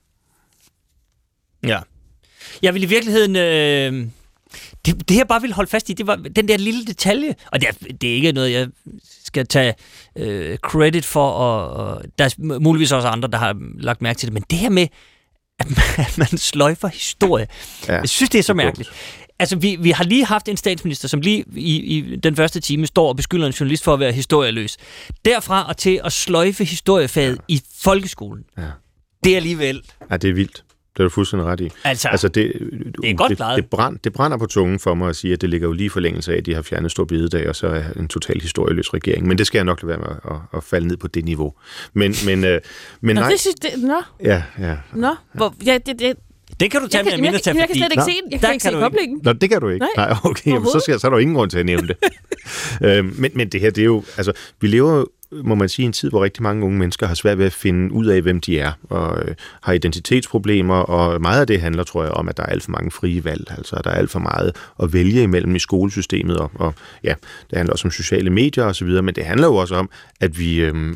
Ja. 1.64 1.80
Jeg 2.62 2.74
vil 2.74 2.84
i 2.84 2.86
virkeligheden... 2.86 3.36
Øh, 3.36 4.08
det, 4.86 5.10
det, 5.10 5.18
jeg 5.18 5.28
bare 5.28 5.42
vil 5.42 5.54
holde 5.54 5.70
fast 5.70 5.90
i, 5.90 5.94
det 5.94 6.08
var 6.08 6.16
den 6.16 6.48
der 6.48 6.58
lille 6.58 6.86
detalje, 6.86 7.36
og 7.52 7.62
det 7.62 7.70
er, 7.70 7.94
det 8.02 8.10
er 8.10 8.14
ikke 8.14 8.32
noget, 8.32 8.52
jeg 8.52 8.68
skal 9.26 9.48
tage 9.48 9.74
øh, 10.18 10.58
credit 10.58 11.06
for, 11.06 11.30
og, 11.30 11.70
og 11.70 12.04
der 12.20 12.26
er 12.26 12.60
muligvis 12.60 12.92
også 12.92 13.08
andre, 13.08 13.30
der 13.30 13.38
har 13.38 13.58
lagt 13.80 14.02
mærke 14.02 14.18
til 14.18 14.28
det, 14.28 14.34
men 14.34 14.44
det 14.50 14.58
her 14.58 14.70
med, 14.70 14.88
at 15.60 15.70
man, 15.70 15.78
at 15.98 16.18
man 16.18 16.28
sløjfer 16.28 16.88
historie, 16.88 17.48
ja, 17.88 17.94
jeg 18.00 18.10
synes, 18.10 18.30
det 18.30 18.40
er 18.40 18.44
så 18.44 18.54
mærkeligt. 18.54 18.90
Altså, 19.40 19.56
vi, 19.56 19.78
vi 19.80 19.92
har 19.92 20.04
lige 20.04 20.26
haft 20.26 20.50
en 20.50 20.58
statsminister, 20.58 21.08
som 21.08 21.22
lige 21.22 21.46
i, 21.56 21.98
i 21.98 22.16
den 22.16 22.36
første 22.36 22.60
time 22.60 22.86
står 22.86 23.08
og 23.08 23.16
beskylder 23.16 23.48
en 23.48 23.54
journalist 23.54 23.84
for 23.84 23.94
at 23.94 24.00
være 24.00 24.12
historieløs. 24.12 24.78
Derfra 25.26 25.68
og 25.68 25.78
til 25.78 26.02
at 26.04 26.12
sløjfe 26.12 26.64
historiefaget 26.64 27.38
ja. 27.50 27.56
i 27.56 27.62
folkeskolen. 27.84 28.44
Ja. 28.58 28.64
Det 29.24 29.32
er 29.32 29.36
alligevel... 29.36 29.82
Ja, 30.12 30.18
det 30.18 30.30
er 30.30 30.34
vildt. 30.34 30.64
Det 30.98 31.04
er 31.04 31.08
du 31.08 31.10
fuldstændig 31.10 31.48
ret 31.48 31.62
i. 31.62 31.70
Altså, 31.84 32.08
altså 32.08 32.28
det, 32.28 32.54
det 33.02 33.10
er 33.10 33.14
godt 33.14 33.30
det, 33.30 33.40
det, 33.56 33.66
brænd, 33.66 33.98
det 34.04 34.14
brænder 34.14 34.38
på 34.38 34.46
tungen 34.46 34.80
for 34.80 34.94
mig 34.94 35.10
at 35.10 35.16
sige, 35.16 35.34
at 35.34 35.42
det 35.42 35.50
ligger 35.50 35.68
jo 35.68 35.74
lige 35.74 35.90
forlængelse 35.90 36.34
af, 36.34 36.38
at 36.38 36.46
de 36.46 36.54
har 36.54 36.62
fjernet 36.62 36.92
stor 36.92 37.06
bededag, 37.06 37.50
og 37.50 37.56
så 37.56 37.68
er 37.68 37.84
en 38.00 38.08
total 38.08 38.42
historieløs 38.42 38.94
regering. 38.94 39.28
Men 39.28 39.38
det 39.38 39.48
skal 39.48 39.58
jeg 39.58 39.66
nok 39.66 39.82
lade 39.82 39.88
være 39.88 39.98
med 39.98 40.08
at, 40.08 40.32
at, 40.32 40.58
at 40.58 40.64
falde 40.64 40.88
ned 40.88 40.98
på 40.98 41.08
det 41.08 41.26
niveau. 41.26 41.54
Men, 41.94 42.16
men, 42.26 42.44
øh, 42.44 42.62
men 43.02 43.16
nå, 43.16 43.22
nej. 43.22 43.30
Det 43.30 43.40
synes, 43.40 43.56
det, 43.56 43.72
nå. 43.78 44.02
Ja, 44.24 44.44
ja. 44.60 44.78
Nå, 44.94 45.16
hvor, 45.34 45.56
ja, 45.66 45.78
det, 45.86 46.00
det, 46.00 46.18
det 46.60 46.72
kan 46.72 46.82
du 46.82 46.88
tage 46.88 47.06
jeg 47.06 47.14
med 47.14 47.22
mindre 47.22 47.40
til, 47.40 47.56
Jeg 47.56 47.68
kan 47.68 47.76
slet 47.76 47.92
ikke 47.92 48.04
se 48.04 48.22
den. 48.24 48.32
Jeg 48.32 48.40
kan 48.40 48.54
ikke 48.54 48.64
se 48.64 48.72
koblingen. 48.72 49.20
Nå, 49.24 49.34
det 49.34 49.50
kan 49.50 49.62
du 49.62 49.70
ikke. 49.70 49.86
Nej, 49.98 50.08
Nej 50.10 50.18
okay. 50.24 50.52
Jamen, 50.52 50.66
så, 50.66 50.80
skal, 50.80 51.00
så 51.00 51.08
er 51.08 51.10
der 51.10 51.18
jo 51.18 51.22
ingen 51.22 51.36
grund 51.36 51.50
til 51.50 51.60
at 51.60 51.66
nævne 51.66 51.88
det. 51.88 51.98
øhm, 52.88 53.16
men, 53.18 53.32
men 53.36 53.50
det 53.50 53.62
her, 53.62 53.70
det 53.70 53.82
er 53.82 53.86
jo... 53.86 54.04
Altså, 54.18 54.34
vi 54.62 54.68
lever 54.68 55.06
må 55.32 55.56
man 55.56 55.70
sige, 55.70 55.86
en 55.86 55.94
tid, 55.94 56.10
hvor 56.10 56.24
rigtig 56.24 56.44
mange 56.44 56.66
unge 56.66 56.80
mennesker 56.80 57.08
har 57.08 57.16
svært 57.16 57.38
ved 57.38 57.46
at 57.46 57.54
finde 57.54 57.94
ud 57.94 58.06
af, 58.06 58.22
hvem 58.22 58.42
de 58.42 58.60
er, 58.60 58.72
og 58.90 59.22
øh, 59.22 59.36
har 59.62 59.74
identitetsproblemer, 59.74 60.76
og 60.76 61.22
meget 61.22 61.42
af 61.42 61.48
det 61.48 61.62
handler, 61.62 61.84
tror 61.84 62.04
jeg, 62.04 62.12
om, 62.12 62.30
at 62.30 62.38
der 62.38 62.44
er 62.44 62.48
alt 62.48 62.64
for 62.64 62.72
mange 62.72 62.92
frie 62.92 63.24
valg, 63.24 63.46
altså 63.58 63.82
der 63.84 63.90
er 63.90 63.96
alt 63.96 64.12
for 64.12 64.20
meget 64.20 64.56
at 64.84 64.94
vælge 64.94 65.24
imellem 65.24 65.56
i 65.56 65.60
skolesystemet, 65.60 66.38
og, 66.38 66.52
og 66.56 66.74
ja, 67.04 67.14
det 67.50 67.58
handler 67.58 67.74
også 67.74 67.88
om 67.88 67.92
sociale 67.92 68.30
medier 68.30 68.64
osv., 68.64 68.88
men 68.88 69.16
det 69.16 69.26
handler 69.26 69.48
jo 69.48 69.56
også 69.56 69.76
om, 69.76 69.90
at 70.20 70.40
vi, 70.40 70.62
øh, 70.62 70.96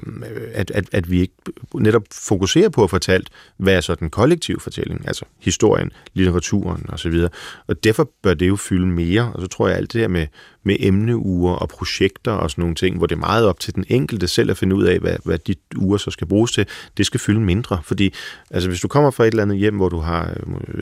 at, 0.53 0.71
at, 0.71 0.85
at 0.91 1.11
vi 1.11 1.21
ikke 1.21 1.33
netop 1.73 2.03
fokuserer 2.11 2.69
på 2.69 2.83
at 2.83 2.89
fortælle, 2.89 3.25
hvad 3.57 3.73
er 3.73 3.81
så 3.81 3.95
den 3.95 4.09
kollektive 4.09 4.59
fortælling, 4.59 5.07
altså 5.07 5.25
historien, 5.39 5.91
litteraturen 6.13 6.85
osv., 6.89 7.27
og 7.67 7.83
derfor 7.83 8.11
bør 8.23 8.33
det 8.33 8.47
jo 8.47 8.55
fylde 8.55 8.87
mere, 8.87 9.31
og 9.35 9.41
så 9.41 9.47
tror 9.47 9.67
jeg 9.67 9.77
alt 9.77 9.93
det 9.93 10.01
her 10.01 10.07
med 10.07 10.27
med 10.63 10.75
emneuger 10.79 11.53
og 11.53 11.69
projekter 11.69 12.31
og 12.31 12.51
sådan 12.51 12.61
nogle 12.61 12.75
ting, 12.75 12.97
hvor 12.97 13.07
det 13.07 13.15
er 13.15 13.19
meget 13.19 13.45
op 13.45 13.59
til 13.59 13.75
den 13.75 13.85
enkelte 13.87 14.27
selv 14.27 14.51
at 14.51 14.57
finde 14.57 14.75
ud 14.75 14.83
af, 14.83 14.99
hvad, 14.99 15.15
hvad 15.23 15.37
de 15.37 15.55
uger 15.75 15.97
så 15.97 16.11
skal 16.11 16.27
bruges 16.27 16.51
til, 16.51 16.65
det 16.97 17.05
skal 17.05 17.19
fylde 17.19 17.39
mindre. 17.39 17.79
Fordi 17.83 18.13
altså, 18.51 18.69
hvis 18.69 18.81
du 18.81 18.87
kommer 18.87 19.11
fra 19.11 19.23
et 19.23 19.31
eller 19.31 19.43
andet 19.43 19.57
hjem, 19.57 19.75
hvor 19.75 19.89
du 19.89 19.99
har 19.99 20.33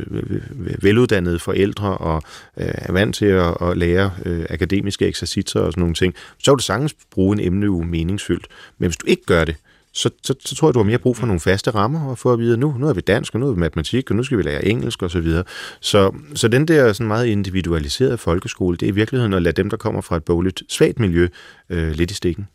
øh, 0.02 0.14
øh 0.22 0.42
veluddannede 0.84 1.40
forældre 1.40 1.98
og 1.98 2.22
øh, 2.58 2.72
er 2.76 2.92
vant 2.92 3.16
til 3.16 3.26
at, 3.26 3.58
at 3.62 3.78
lære 3.78 4.12
øh, 4.26 4.46
akademiske 4.50 5.08
eksercitser 5.08 5.60
og 5.60 5.72
sådan 5.72 5.82
nogle 5.82 5.96
ting, 5.96 6.14
så 6.38 6.52
vil 6.52 6.58
du 6.58 6.64
sagtens 6.64 6.96
bruge 7.12 7.34
en 7.34 7.48
emneuge 7.48 7.86
meningsfyldt. 7.86 8.48
Men 8.78 8.88
hvis 8.88 8.98
du 8.98 9.06
ikke 9.08 9.26
gør 9.26 9.46
det, 9.46 9.56
så, 9.94 10.10
så, 10.24 10.36
så 10.46 10.56
tror 10.56 10.68
jeg, 10.68 10.74
du 10.74 10.80
har 10.80 10.84
mere 10.84 10.98
brug 10.98 11.18
for 11.18 11.26
nogle 11.26 11.40
faste 11.40 11.72
rammer, 11.72 12.10
og 12.10 12.18
for 12.18 12.34
at 12.34 12.40
vide, 12.40 12.58
nu, 12.58 12.76
nu 12.78 12.88
er 12.88 12.94
vi 12.94 13.02
dansk, 13.02 13.34
og 13.34 13.40
nu 13.40 13.48
er 13.48 13.54
vi 13.54 13.60
matematik, 13.60 14.10
og 14.10 14.16
nu 14.16 14.24
skal 14.24 14.38
vi 14.38 14.44
lære 14.44 14.66
engelsk 14.66 15.04
osv. 15.04 15.10
Så, 15.10 15.20
videre. 15.20 15.44
så, 15.80 16.16
så 16.36 16.48
den 16.48 16.68
der 16.68 16.94
sådan 16.94 17.08
meget 17.08 17.28
individualiserede 17.28 18.18
folkeskole, 18.18 18.78
det 18.78 18.86
er 18.86 18.92
i 18.92 18.96
virkeligheden 18.96 19.34
at 19.34 19.42
lade 19.42 19.56
dem, 19.56 19.70
der 19.70 19.78
kommer 19.78 20.02
fra 20.02 20.16
et 20.16 20.24
bogligt 20.24 20.64
svagt 20.70 21.00
miljø, 21.00 21.28
øh, 21.70 21.92
lidt 21.92 22.12
i 22.12 22.14
stikken. 22.14 22.48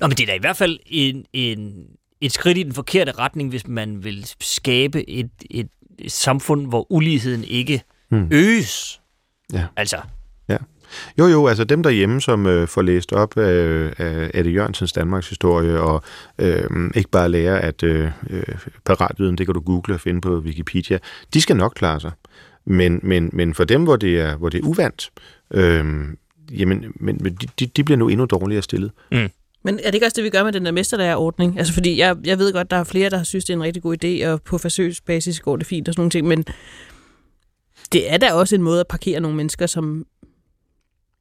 Nå, 0.00 0.06
men 0.06 0.16
det 0.16 0.22
er 0.22 0.26
da 0.26 0.34
i 0.34 0.40
hvert 0.40 0.56
fald 0.56 0.78
en, 0.86 1.24
en, 1.32 1.72
et 2.20 2.32
skridt 2.32 2.58
i 2.58 2.62
den 2.62 2.72
forkerte 2.72 3.12
retning, 3.12 3.48
hvis 3.48 3.66
man 3.66 4.04
vil 4.04 4.26
skabe 4.40 5.10
et, 5.10 5.30
et, 5.50 5.68
et 5.98 6.12
samfund, 6.12 6.66
hvor 6.66 6.92
uligheden 6.92 7.44
ikke 7.44 7.82
hmm. 8.10 8.28
øges. 8.32 9.00
Ja. 9.52 9.66
Altså, 9.76 9.96
jo, 11.18 11.26
jo, 11.26 11.46
altså 11.46 11.64
dem 11.64 11.82
derhjemme, 11.82 12.20
som 12.20 12.46
øh, 12.46 12.68
får 12.68 12.82
læst 12.82 13.12
op 13.12 13.36
af, 13.36 13.92
af 13.98 14.30
Eddie 14.34 14.52
Jørgensens 14.52 14.92
Danmarks 14.92 15.28
historie, 15.28 15.80
og 15.80 16.02
øh, 16.38 16.90
ikke 16.94 17.10
bare 17.10 17.28
lærer 17.28 17.58
at 17.58 17.82
øh, 17.82 18.10
øh, 18.30 18.42
paratviden, 18.84 19.38
det 19.38 19.46
kan 19.46 19.54
du 19.54 19.60
google 19.60 19.94
og 19.94 20.00
finde 20.00 20.20
på 20.20 20.38
Wikipedia, 20.38 20.98
de 21.34 21.40
skal 21.40 21.56
nok 21.56 21.72
klare 21.76 22.00
sig. 22.00 22.10
Men, 22.66 23.00
men, 23.02 23.30
men 23.32 23.54
for 23.54 23.64
dem, 23.64 23.84
hvor 23.84 23.96
det 23.96 24.20
er, 24.20 24.36
hvor 24.36 24.48
det 24.48 24.58
er 24.58 24.66
uvandt, 24.66 25.10
øh, 25.54 25.84
jamen, 26.52 26.84
men 27.00 27.38
de, 27.60 27.66
de 27.66 27.84
bliver 27.84 27.98
nu 27.98 28.08
endnu 28.08 28.24
dårligere 28.24 28.62
stillet. 28.62 28.90
Mm. 29.12 29.28
Men 29.64 29.78
er 29.78 29.84
det 29.84 29.94
ikke 29.94 30.06
også 30.06 30.16
det, 30.16 30.24
vi 30.24 30.30
gør 30.30 30.44
med 30.44 30.52
den 30.52 30.64
der 30.64 30.72
mesterlærerordning? 30.72 31.58
Altså, 31.58 31.72
fordi 31.72 31.98
jeg, 31.98 32.16
jeg 32.24 32.38
ved 32.38 32.52
godt, 32.52 32.70
der 32.70 32.76
er 32.76 32.84
flere, 32.84 33.10
der 33.10 33.22
synes, 33.22 33.44
det 33.44 33.52
er 33.52 33.56
en 33.56 33.62
rigtig 33.62 33.82
god 33.82 34.04
idé, 34.04 34.26
og 34.26 34.42
på 34.42 34.58
forsøgsbasis 34.58 35.40
går 35.40 35.56
det 35.56 35.66
fint 35.66 35.88
og 35.88 35.94
sådan 35.94 36.00
nogle 36.00 36.10
ting, 36.10 36.26
men 36.26 36.44
det 37.92 38.12
er 38.12 38.16
da 38.16 38.32
også 38.32 38.54
en 38.54 38.62
måde 38.62 38.80
at 38.80 38.86
parkere 38.88 39.20
nogle 39.20 39.36
mennesker, 39.36 39.66
som 39.66 40.06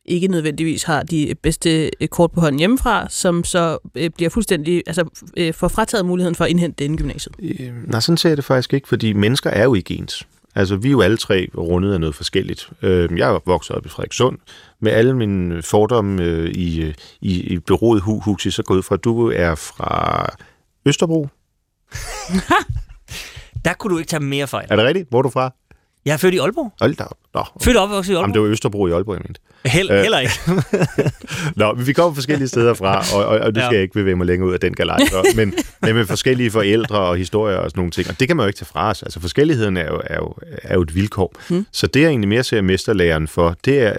ikke 0.07 0.27
nødvendigvis 0.27 0.83
har 0.83 1.03
de 1.03 1.35
bedste 1.41 1.91
øh, 2.01 2.07
kort 2.07 2.31
på 2.31 2.41
hånden 2.41 2.59
hjemmefra, 2.59 3.09
som 3.09 3.43
så 3.43 3.77
øh, 3.95 4.09
bliver 4.09 4.29
fuldstændig, 4.29 4.83
altså 4.87 5.05
øh, 5.37 5.53
får 5.53 5.67
frataget 5.67 6.05
muligheden 6.05 6.35
for 6.35 6.43
at 6.43 6.49
indhente 6.49 6.83
den 6.83 6.97
gymnasiet. 6.97 7.35
Øh, 7.39 7.71
nej, 7.87 7.99
sådan 7.99 8.17
ser 8.17 8.29
jeg 8.29 8.37
det 8.37 8.45
faktisk 8.45 8.73
ikke, 8.73 8.87
fordi 8.87 9.13
mennesker 9.13 9.49
er 9.49 9.63
jo 9.63 9.73
ikke 9.73 9.93
ens. 9.93 10.27
Altså, 10.55 10.75
vi 10.75 10.87
er 10.87 10.91
jo 10.91 11.01
alle 11.01 11.17
tre 11.17 11.49
rundet 11.57 11.93
af 11.93 11.99
noget 11.99 12.15
forskelligt. 12.15 12.69
Øh, 12.81 13.17
jeg 13.17 13.29
er 13.29 13.39
vokset 13.45 13.75
op 13.75 13.85
i 13.85 13.89
Frederikssund. 13.89 14.37
Med 14.79 14.91
alle 14.91 15.15
mine 15.15 15.61
fordomme 15.61 16.23
øh, 16.23 16.49
i, 16.49 16.93
i, 17.21 17.41
i 17.41 17.59
byrådet 17.59 18.03
Huxi, 18.03 18.51
så 18.51 18.63
går 18.63 18.75
ud 18.75 18.83
fra, 18.83 18.95
at 18.95 19.03
du 19.03 19.31
er 19.35 19.55
fra 19.55 20.25
Østerbro. 20.85 21.27
Der 23.65 23.73
kunne 23.73 23.93
du 23.93 23.97
ikke 23.97 24.09
tage 24.09 24.23
mere 24.23 24.47
fejl. 24.47 24.67
Er 24.69 24.75
det 24.75 24.85
rigtigt? 24.85 25.09
Hvor 25.09 25.19
er 25.19 25.23
du 25.23 25.29
fra? 25.29 25.53
Jeg 26.07 26.13
er 26.13 26.17
født 26.17 26.34
i 26.34 26.38
Aalborg. 26.38 26.73
Hold 26.81 26.95
da 26.95 27.03
op. 27.03 27.17
Nå. 27.34 27.43
Født 27.63 27.77
og 27.77 27.84
opvokset 27.84 28.11
i 28.11 28.15
Jamen, 28.15 28.23
Aalborg. 28.23 28.34
det 28.34 28.41
var 28.41 28.47
Østerbro 28.47 28.88
i 28.88 28.91
Aalborg, 28.91 29.15
jeg 29.15 29.21
mente. 29.27 29.39
Held, 29.65 29.91
Øh. 29.91 30.01
heller 30.01 30.19
ikke. 30.19 30.34
Nå, 31.55 31.73
vi 31.73 31.93
kommer 31.93 32.13
forskellige 32.15 32.47
steder 32.47 32.73
fra, 32.73 33.03
og, 33.15 33.25
og, 33.25 33.39
og 33.39 33.51
skal 33.55 33.61
Ja. 33.61 33.69
jeg 33.69 33.81
ikke 33.81 33.93
bevæge 33.93 34.15
mig 34.15 34.27
længere 34.27 34.47
ud 34.49 34.53
af 34.53 34.59
den 34.59 34.73
galej, 34.73 34.99
men, 35.35 35.53
men 35.81 35.95
med 35.95 36.05
forskellige 36.05 36.51
forældre 36.51 36.97
og 36.99 37.17
historier 37.17 37.57
og 37.57 37.69
sådan 37.69 37.79
nogle 37.79 37.91
ting. 37.91 38.09
Og 38.09 38.19
det 38.19 38.27
kan 38.27 38.38
man 38.38 38.43
jo 38.43 38.47
ikke 38.47 38.57
tage 38.57 38.65
fra 38.73 38.89
os. 38.89 39.03
Altså 39.03 39.19
forskelligheden 39.19 39.77
er 39.77 39.88
jo, 39.88 40.01
er 40.03 40.15
jo, 40.15 40.34
er 40.63 40.73
jo 40.75 40.81
et 40.81 40.95
vilkår. 40.95 41.34
Mm. 41.49 41.65
Så 41.71 41.88
det, 41.88 42.01
jeg 42.01 42.09
egentlig 42.09 42.29
mere 42.29 42.43
ser 42.43 42.61
mesterlæren 42.61 43.27
for, 43.27 43.55
det 43.65 43.79
er, 43.79 43.93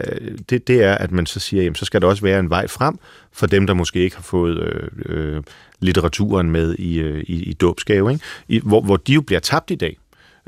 det, 0.50 0.68
det 0.68 0.82
er, 0.82 0.94
at 0.94 1.12
man 1.12 1.26
så 1.26 1.40
siger, 1.40 1.62
jamen, 1.62 1.74
så 1.74 1.84
skal 1.84 2.00
der 2.02 2.06
også 2.08 2.22
være 2.22 2.38
en 2.40 2.50
vej 2.50 2.66
frem 2.68 2.98
for 3.32 3.46
dem, 3.46 3.66
der 3.66 3.74
måske 3.74 3.98
ikke 4.00 4.16
har 4.16 4.22
fået 4.22 4.58
øh, 4.58 4.88
øh, 5.06 5.42
litteraturen 5.80 6.50
med 6.50 6.74
i, 6.78 6.98
øh, 6.98 7.20
i, 7.26 7.42
i 7.42 7.52
dåbsgave, 7.52 8.12
ikke? 8.12 8.24
I, 8.48 8.60
hvor, 8.64 8.80
hvor 8.80 8.96
de 8.96 9.12
jo 9.12 9.20
bliver 9.20 9.40
tabt 9.40 9.70
i 9.70 9.74
dag. 9.74 9.96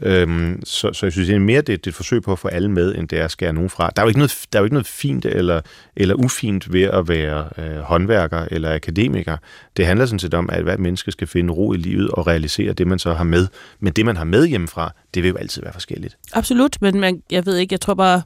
Øhm, 0.03 0.61
så, 0.65 0.93
så 0.93 1.07
jeg 1.07 1.13
synes 1.13 1.29
det 1.29 1.35
er 1.35 1.41
mere, 1.41 1.61
det, 1.61 1.67
det 1.67 1.87
er 1.87 1.91
et 1.91 1.95
forsøg 1.95 2.23
på 2.23 2.33
at 2.33 2.39
få 2.39 2.49
alle 2.49 2.71
med, 2.71 2.95
end 2.95 3.09
det 3.09 3.19
er 3.19 3.25
at 3.25 3.31
skære 3.31 3.53
nogen 3.53 3.71
fra. 3.71 3.91
Der 3.97 4.03
er 4.03 4.07
jo 4.07 4.09
ikke 4.09 4.19
noget, 4.19 4.47
der 4.53 4.59
er 4.59 4.61
jo 4.61 4.65
ikke 4.65 4.75
noget 4.75 4.87
fint 4.87 5.25
eller, 5.25 5.61
eller 5.97 6.15
ufint 6.15 6.73
ved 6.73 6.83
at 6.83 7.09
være 7.09 7.49
øh, 7.59 7.77
håndværker 7.77 8.47
eller 8.51 8.75
akademiker. 8.75 9.37
Det 9.77 9.87
handler 9.87 10.07
sådan 10.07 10.19
set 10.19 10.35
om, 10.35 10.51
at 10.53 10.63
hvert 10.63 10.81
menneske 10.81 11.13
skal 11.13 11.27
finde 11.27 11.53
ro 11.53 11.73
i 11.73 11.77
livet 11.77 12.11
og 12.11 12.27
realisere 12.27 12.73
det, 12.73 12.87
man 12.87 12.99
så 12.99 13.13
har 13.15 13.25
med. 13.25 13.47
Men 13.81 13.93
det, 13.93 14.07
man 14.07 14.17
har 14.17 14.25
med 14.25 14.47
hjemmefra, 14.47 14.93
det 15.15 15.23
vil 15.23 15.29
jo 15.29 15.37
altid 15.37 15.63
være 15.63 15.73
forskelligt. 15.73 16.17
Absolut, 16.33 16.77
men 16.81 17.01
man, 17.01 17.23
jeg 17.31 17.47
ved 17.47 17.57
ikke, 17.57 17.73
jeg 17.73 17.81
tror 17.81 17.95
bare, 17.95 18.23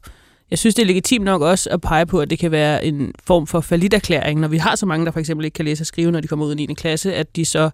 jeg 0.51 0.59
synes, 0.59 0.75
det 0.75 0.83
er 0.83 0.87
legitimt 0.87 1.25
nok 1.25 1.43
også 1.43 1.71
at 1.71 1.81
pege 1.81 2.07
på, 2.07 2.21
at 2.21 2.31
det 2.31 2.39
kan 2.39 2.51
være 2.51 2.85
en 2.85 3.13
form 3.27 3.47
for 3.47 3.61
faliderklæring, 3.61 4.41
når 4.41 4.49
vi 4.49 4.59
har 4.59 4.77
så 4.77 4.87
mange, 4.87 5.07
der 5.07 5.13
for 5.13 5.21
eksempel 5.21 5.45
ikke 5.45 5.55
kan 5.55 5.65
læse 5.65 5.83
og 5.83 5.87
skrive, 5.87 6.11
når 6.11 6.21
de 6.21 6.29
kommer 6.29 6.47
ud 6.47 6.57
i 6.57 6.67
9. 6.67 6.75
klasse, 6.75 7.15
at 7.15 7.37
de 7.37 7.45
så 7.45 7.71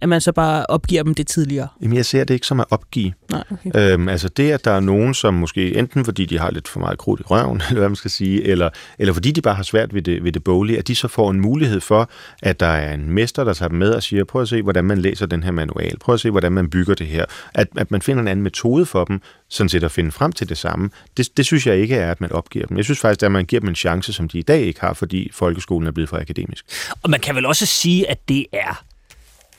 at 0.00 0.08
man 0.08 0.20
så 0.20 0.32
bare 0.32 0.66
opgiver 0.66 1.02
dem 1.02 1.14
det 1.14 1.26
tidligere. 1.26 1.68
Jamen, 1.82 1.96
jeg 1.96 2.06
ser 2.06 2.24
det 2.24 2.34
ikke 2.34 2.46
som 2.46 2.60
at 2.60 2.66
opgive. 2.70 3.12
Nej, 3.30 3.44
okay. 3.50 3.92
Øhm, 3.92 4.08
altså 4.08 4.28
det, 4.28 4.50
at 4.50 4.64
der 4.64 4.70
er 4.70 4.80
nogen, 4.80 5.14
som 5.14 5.34
måske 5.34 5.76
enten 5.78 6.04
fordi 6.04 6.26
de 6.26 6.38
har 6.38 6.50
lidt 6.50 6.68
for 6.68 6.80
meget 6.80 6.98
krudt 6.98 7.20
i 7.20 7.22
røven, 7.22 7.62
eller 7.68 7.80
hvad 7.80 7.88
man 7.88 7.96
skal 7.96 8.10
sige, 8.10 8.44
eller, 8.44 8.70
eller 8.98 9.14
fordi 9.14 9.30
de 9.30 9.42
bare 9.42 9.54
har 9.54 9.62
svært 9.62 9.94
ved 9.94 10.02
det, 10.02 10.24
ved 10.24 10.32
det 10.32 10.44
boglige, 10.44 10.78
at 10.78 10.88
de 10.88 10.94
så 10.94 11.08
får 11.08 11.30
en 11.30 11.40
mulighed 11.40 11.80
for, 11.80 12.10
at 12.42 12.60
der 12.60 12.66
er 12.66 12.94
en 12.94 13.10
mester, 13.10 13.44
der 13.44 13.52
tager 13.52 13.68
dem 13.68 13.78
med 13.78 13.90
og 13.90 14.02
siger, 14.02 14.24
prøv 14.24 14.42
at 14.42 14.48
se, 14.48 14.62
hvordan 14.62 14.84
man 14.84 14.98
læser 14.98 15.26
den 15.26 15.42
her 15.42 15.50
manual, 15.50 15.98
prøv 15.98 16.12
at 16.14 16.20
se, 16.20 16.30
hvordan 16.30 16.52
man 16.52 16.70
bygger 16.70 16.94
det 16.94 17.06
her. 17.06 17.24
At, 17.54 17.68
at 17.76 17.90
man 17.90 18.02
finder 18.02 18.22
en 18.22 18.28
anden 18.28 18.42
metode 18.42 18.86
for 18.86 19.04
dem, 19.04 19.20
sådan 19.48 19.68
set 19.68 19.84
at 19.84 19.90
finde 19.90 20.10
frem 20.10 20.32
til 20.32 20.48
det 20.48 20.58
samme. 20.58 20.90
Det, 21.16 21.36
det 21.36 21.46
synes 21.46 21.66
jeg 21.66 21.76
ikke 21.76 21.96
er, 21.96 22.10
at 22.10 22.20
man 22.20 22.32
opgiver 22.32 22.66
dem. 22.66 22.76
Jeg 22.76 22.84
synes 22.84 23.00
faktisk, 23.00 23.22
at 23.22 23.32
man 23.32 23.44
giver 23.44 23.60
dem 23.60 23.68
en 23.68 23.74
chance, 23.74 24.12
som 24.12 24.28
de 24.28 24.38
i 24.38 24.42
dag 24.42 24.60
ikke 24.60 24.80
har, 24.80 24.92
fordi 24.92 25.30
folkeskolen 25.32 25.86
er 25.86 25.92
blevet 25.92 26.08
for 26.08 26.16
akademisk. 26.16 26.64
Og 27.02 27.10
man 27.10 27.20
kan 27.20 27.34
vel 27.34 27.46
også 27.46 27.66
sige, 27.66 28.10
at 28.10 28.28
det 28.28 28.46
er, 28.52 28.84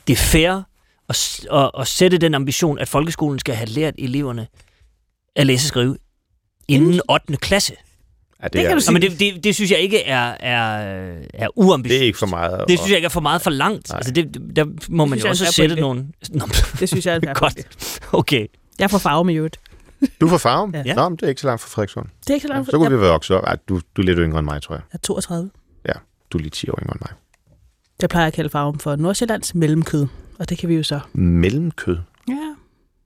det 0.08 0.14
er 0.14 0.18
fair 0.18 0.62
at, 1.10 1.40
at, 1.52 1.72
at 1.80 1.88
sætte 1.88 2.18
den 2.18 2.34
ambition, 2.36 2.80
at 2.80 2.88
folkeskolen 2.88 3.40
skal 3.40 3.56
have 3.56 3.68
lært 3.70 3.94
eleverne 3.98 4.48
at 5.36 5.48
læse 5.48 5.64
og 5.66 5.68
skrive 5.68 5.98
inden 6.68 7.02
8. 7.10 7.38
klasse. 7.38 7.74
Ja, 8.44 8.48
Det 8.48 8.62
kan 8.62 8.72
er, 8.72 8.76
du 8.76 8.82
sige. 8.82 8.94
Nå, 8.94 9.00
men 9.00 9.02
det, 9.12 9.20
det, 9.20 9.44
det 9.44 9.56
synes 9.56 9.72
jeg 9.72 9.80
ikke 9.80 10.04
er, 10.04 10.36
er, 10.40 10.78
er 11.34 11.48
uambitiøst. 11.56 12.00
det 12.00 12.04
er 12.04 12.06
ikke 12.08 12.20
for 12.20 12.26
meget. 12.26 12.64
Det 12.68 12.80
synes 12.80 12.90
jeg 12.90 12.98
ikke 12.98 13.06
er 13.06 13.10
for 13.10 13.20
meget 13.22 13.42
for 13.42 13.50
langt. 13.50 13.90
Nej. 13.90 13.98
Altså 13.98 14.12
det, 14.12 14.42
der 14.56 14.66
må 14.90 15.06
man 15.06 15.20
synes 15.20 15.24
jo 15.24 15.28
er 15.28 15.30
også 15.30 15.44
fair 15.46 15.52
sætte 15.52 15.76
pointe. 15.76 15.82
nogle... 15.82 16.08
Nå, 16.30 16.46
Det 16.80 16.90
synes 16.90 17.06
jeg 17.06 17.12
er 17.12 17.16
en 17.16 17.22
fair 17.24 17.34
Godt. 17.44 18.10
okay. 18.14 18.48
Jeg 18.80 18.92
får 18.92 18.98
farve 18.98 19.24
med 19.26 19.36
øvrigt. 19.36 19.60
Du 20.22 20.28
får 20.30 20.38
farve? 20.38 20.72
Ja. 20.74 20.84
Ja. 20.86 20.94
Nå, 20.96 21.10
men 21.10 21.16
det 21.18 21.24
er 21.26 21.30
ikke 21.30 21.42
så 21.42 21.48
langt 21.48 21.62
fra 21.62 21.68
Frederikssund. 21.70 22.06
Det 22.22 22.30
er 22.30 22.34
ikke 22.34 22.48
så 22.48 22.54
langt. 22.54 22.66
Så 22.72 22.78
kunne 22.78 22.84
jeg, 22.90 22.92
vi 22.98 23.02
være 23.02 23.12
vokset 23.12 23.36
op. 23.38 23.44
Ej, 23.44 23.56
du, 23.70 23.82
du 23.96 24.02
er 24.02 24.06
lidt 24.06 24.18
yngre 24.20 24.40
end 24.40 24.46
mig, 24.46 24.62
tror 24.62 24.76
jeg. 24.76 24.82
jeg 24.94 24.98
er 24.98 25.02
32. 25.02 25.50
Ja, 25.88 25.92
du 26.32 26.38
er 26.38 26.42
lige 26.42 26.50
10 26.52 26.70
år 26.70 26.80
yngre 26.82 26.94
end 26.94 27.02
mig. 27.02 27.12
Jeg 28.02 28.10
plejer 28.10 28.28
at 28.28 28.34
kalde 28.34 28.50
farven 28.50 28.80
for 28.80 28.96
Nordsjællands 28.96 29.56
mellemkød. 29.56 30.08
Og 30.40 30.50
det 30.50 30.58
kan 30.58 30.70
vi 30.70 30.76
jo 30.76 30.84
så... 30.84 31.00
Mellemkød. 31.14 31.98
Ja, 32.28 32.34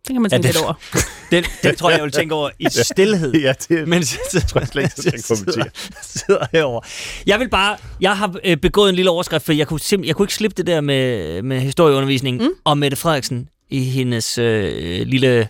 det 0.08 0.14
kan 0.14 0.22
man 0.22 0.32
Ja, 0.32 0.36
tænke 0.38 0.48
det- 0.48 0.56
lidt 0.56 0.64
over. 0.66 0.74
Den, 1.32 1.44
den 1.64 1.76
tror 1.76 1.90
jeg, 1.90 1.98
jeg 1.98 2.04
vil 2.04 2.12
tænke 2.12 2.36
over 2.36 2.50
i 2.60 2.68
stillhed. 2.94 3.34
Ja, 3.34 3.54
det 3.70 3.88
mens 3.88 4.18
jeg, 4.34 4.42
tror 4.48 4.62
jeg 4.62 4.68
slet 4.68 4.84
ikke, 4.84 4.94
jeg 5.14 5.20
skal 5.20 5.38
kommentere. 5.38 5.70
sidder, 5.74 6.00
sidder 6.04 6.46
herovre. 6.52 6.82
Jeg 7.26 7.40
vil 7.40 7.50
bare, 7.50 7.78
jeg 8.02 8.18
har 8.18 8.36
øh, 8.46 8.58
begået 8.58 8.90
en 8.90 8.96
lille 8.96 9.12
overskrift, 9.12 9.46
for 9.46 9.54
jeg 9.54 9.68
kunne, 9.68 9.80
simp- 9.80 10.06
jeg 10.08 10.16
kunne 10.16 10.24
ikke 10.24 10.34
slippe 10.34 10.56
det 10.58 10.68
der 10.68 10.82
med, 10.82 11.42
med 11.42 11.60
historieundervisning 11.60 12.42
mm. 12.42 12.50
og 12.64 12.78
Mette 12.78 12.98
Frederiksen 12.98 13.50
i 13.70 13.84
hendes 13.84 14.38
øh, 14.38 15.08
lille 15.08 15.50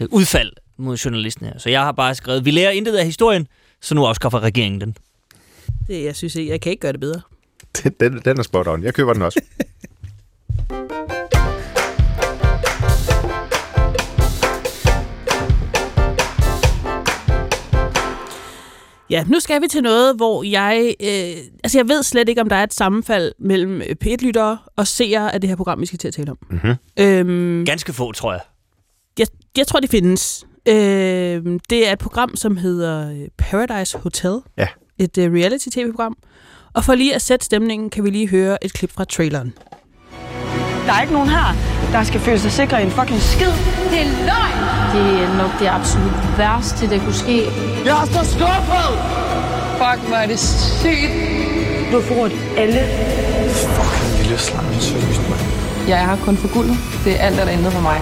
øh, 0.00 0.08
udfald 0.10 0.52
mod 0.76 0.96
journalisten 0.96 1.46
her. 1.46 1.58
Så 1.58 1.70
jeg 1.70 1.80
har 1.80 1.92
bare 1.92 2.14
skrevet, 2.14 2.44
vi 2.44 2.50
lærer 2.50 2.70
intet 2.70 2.96
af 2.96 3.04
historien, 3.04 3.46
så 3.80 3.94
nu 3.94 4.04
afskaffer 4.04 4.40
regeringen 4.40 4.80
den. 4.80 4.96
Det, 5.86 6.04
jeg 6.04 6.16
synes, 6.16 6.36
jeg, 6.36 6.46
jeg 6.46 6.60
kan 6.60 6.70
ikke 6.70 6.80
gøre 6.80 6.92
det 6.92 7.00
bedre. 7.00 7.20
Den, 8.00 8.20
den, 8.24 8.38
er 8.38 8.42
spot 8.42 8.66
on. 8.68 8.82
Jeg 8.82 8.94
køber 8.94 9.12
den 9.12 9.22
også. 9.22 9.40
Ja, 19.10 19.24
nu 19.24 19.40
skal 19.40 19.62
vi 19.62 19.68
til 19.68 19.82
noget, 19.82 20.16
hvor 20.16 20.42
jeg... 20.42 20.94
Øh, 21.00 21.44
altså, 21.64 21.78
jeg 21.78 21.88
ved 21.88 22.02
slet 22.02 22.28
ikke, 22.28 22.40
om 22.40 22.48
der 22.48 22.56
er 22.56 22.62
et 22.62 22.74
sammenfald 22.74 23.32
mellem 23.38 23.82
øh, 23.82 23.96
P1-lyttere 24.04 24.58
og 24.76 24.86
seere 24.86 25.34
af 25.34 25.40
det 25.40 25.48
her 25.50 25.56
program, 25.56 25.80
vi 25.80 25.86
skal 25.86 25.98
til 25.98 26.08
at 26.08 26.14
tale 26.14 26.30
om. 26.30 26.38
Mm-hmm. 26.50 26.74
Øhm, 27.00 27.64
Ganske 27.66 27.92
få, 27.92 28.12
tror 28.12 28.32
jeg. 28.32 28.40
jeg, 29.18 29.26
jeg 29.56 29.66
tror, 29.66 29.80
det 29.80 29.90
findes. 29.90 30.46
Øh, 30.68 30.74
det 31.70 31.88
er 31.88 31.92
et 31.92 31.98
program, 31.98 32.36
som 32.36 32.56
hedder 32.56 33.10
øh, 33.10 33.28
Paradise 33.38 33.98
Hotel. 33.98 34.38
Ja. 34.56 34.68
Et 34.98 35.18
øh, 35.18 35.32
reality-tv-program. 35.32 36.16
Og 36.74 36.84
for 36.84 36.94
lige 36.94 37.14
at 37.14 37.22
sætte 37.22 37.44
stemningen, 37.44 37.90
kan 37.90 38.04
vi 38.04 38.10
lige 38.10 38.28
høre 38.28 38.64
et 38.64 38.72
klip 38.72 38.92
fra 38.94 39.04
traileren. 39.04 39.52
Der 40.86 40.92
er 40.92 41.00
ikke 41.00 41.12
nogen 41.12 41.28
her, 41.28 41.56
der 41.92 42.02
skal 42.04 42.20
føle 42.20 42.38
sig 42.38 42.52
sikre 42.52 42.82
i 42.82 42.84
en 42.84 42.90
fucking 42.90 43.20
skid. 43.20 43.52
Det 43.90 44.00
er 44.00 44.10
løgn! 44.30 44.58
Det 44.94 45.22
er 45.24 45.36
nok 45.42 45.52
det 45.60 45.66
absolut 45.66 46.38
værste, 46.38 46.90
der 46.90 46.98
kunne 46.98 47.14
ske. 47.14 47.38
Jeg 47.84 48.02
er 48.02 48.06
så 48.06 48.22
skuffet! 48.34 48.90
Fuck, 49.80 50.08
hvor 50.08 50.16
er 50.16 50.26
det 50.26 50.38
sygt. 50.38 51.12
Du 51.90 52.00
har 52.00 52.06
forrådt 52.08 52.32
alle. 52.56 52.80
Fucking 53.76 54.18
lille 54.22 54.38
slange, 54.38 54.80
seriøst, 54.80 55.22
mand. 55.30 55.40
Jeg 55.88 56.02
er 56.02 56.06
her 56.06 56.24
kun 56.24 56.36
for 56.36 56.54
guldet. 56.54 56.76
Det 57.04 57.12
er 57.12 57.24
alt, 57.26 57.36
der 57.36 57.44
er 57.44 57.52
ændret 57.58 57.72
for 57.72 57.82
mig. 57.90 57.98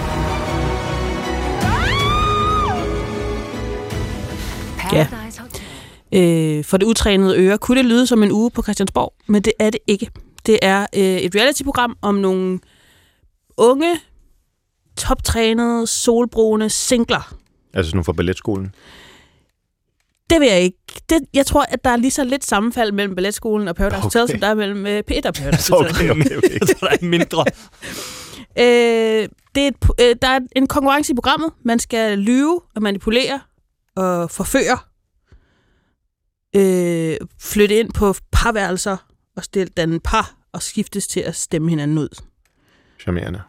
Øh, 6.13 6.63
for 6.63 6.77
det 6.77 6.85
utrænede 6.85 7.37
øre 7.37 7.57
kunne 7.57 7.77
det 7.77 7.85
lyde 7.85 8.07
som 8.07 8.23
en 8.23 8.31
uge 8.31 8.51
på 8.51 8.63
Christiansborg, 8.63 9.13
men 9.27 9.41
det 9.41 9.53
er 9.59 9.69
det 9.69 9.79
ikke. 9.87 10.09
Det 10.45 10.59
er 10.61 10.85
øh, 10.95 11.01
et 11.01 11.35
reality-program 11.35 11.97
om 12.01 12.15
nogle 12.15 12.59
unge, 13.57 13.99
toptrænede, 14.97 15.87
solbrune 15.87 16.69
singler. 16.69 17.35
Altså 17.73 17.89
sådan 17.89 18.03
fra 18.03 18.13
balletskolen. 18.13 18.75
Det 20.29 20.39
vil 20.39 20.47
jeg 20.47 20.61
ikke. 20.61 20.77
Det, 21.09 21.19
jeg 21.33 21.45
tror, 21.45 21.65
at 21.69 21.83
der 21.83 21.89
er 21.89 21.95
lige 21.95 22.11
så 22.11 22.23
lidt 22.23 22.45
sammenfald 22.45 22.91
mellem 22.91 23.15
balletskolen 23.15 23.67
og 23.67 23.75
Paradise 23.75 23.97
okay. 23.97 24.03
Hotel, 24.03 24.27
som 24.27 24.39
der 24.39 24.47
er 24.47 24.53
mellem 24.53 24.85
øh, 24.85 25.03
P1 25.11 25.27
og 25.27 25.33
Paradise 25.33 25.71
Hotel. 25.73 25.91
Okay, 25.91 26.09
okay, 26.09 26.37
okay. 26.37 26.59
Så 26.67 26.75
der 26.79 26.87
er 26.87 27.05
mindre. 27.05 27.45
Øh, 28.59 29.29
det 29.55 29.63
er 29.63 29.67
et, 29.67 29.75
øh, 30.01 30.15
der 30.21 30.27
er 30.27 30.39
en 30.55 30.67
konkurrence 30.67 31.11
i 31.11 31.15
programmet. 31.15 31.51
Man 31.65 31.79
skal 31.79 32.17
lyve 32.17 32.61
og 32.75 32.81
manipulere 32.81 33.39
og 33.95 34.31
forføre. 34.31 34.77
Øh, 36.55 37.17
flytte 37.39 37.79
ind 37.79 37.91
på 37.93 38.15
parværelser 38.31 38.97
og 39.35 39.43
stille 39.43 39.71
danne 39.77 39.99
par 39.99 40.33
og 40.53 40.61
skiftes 40.61 41.07
til 41.07 41.19
at 41.19 41.35
stemme 41.35 41.69
hinanden 41.69 41.97
ud. 41.97 42.21
Charmerende. 42.99 43.41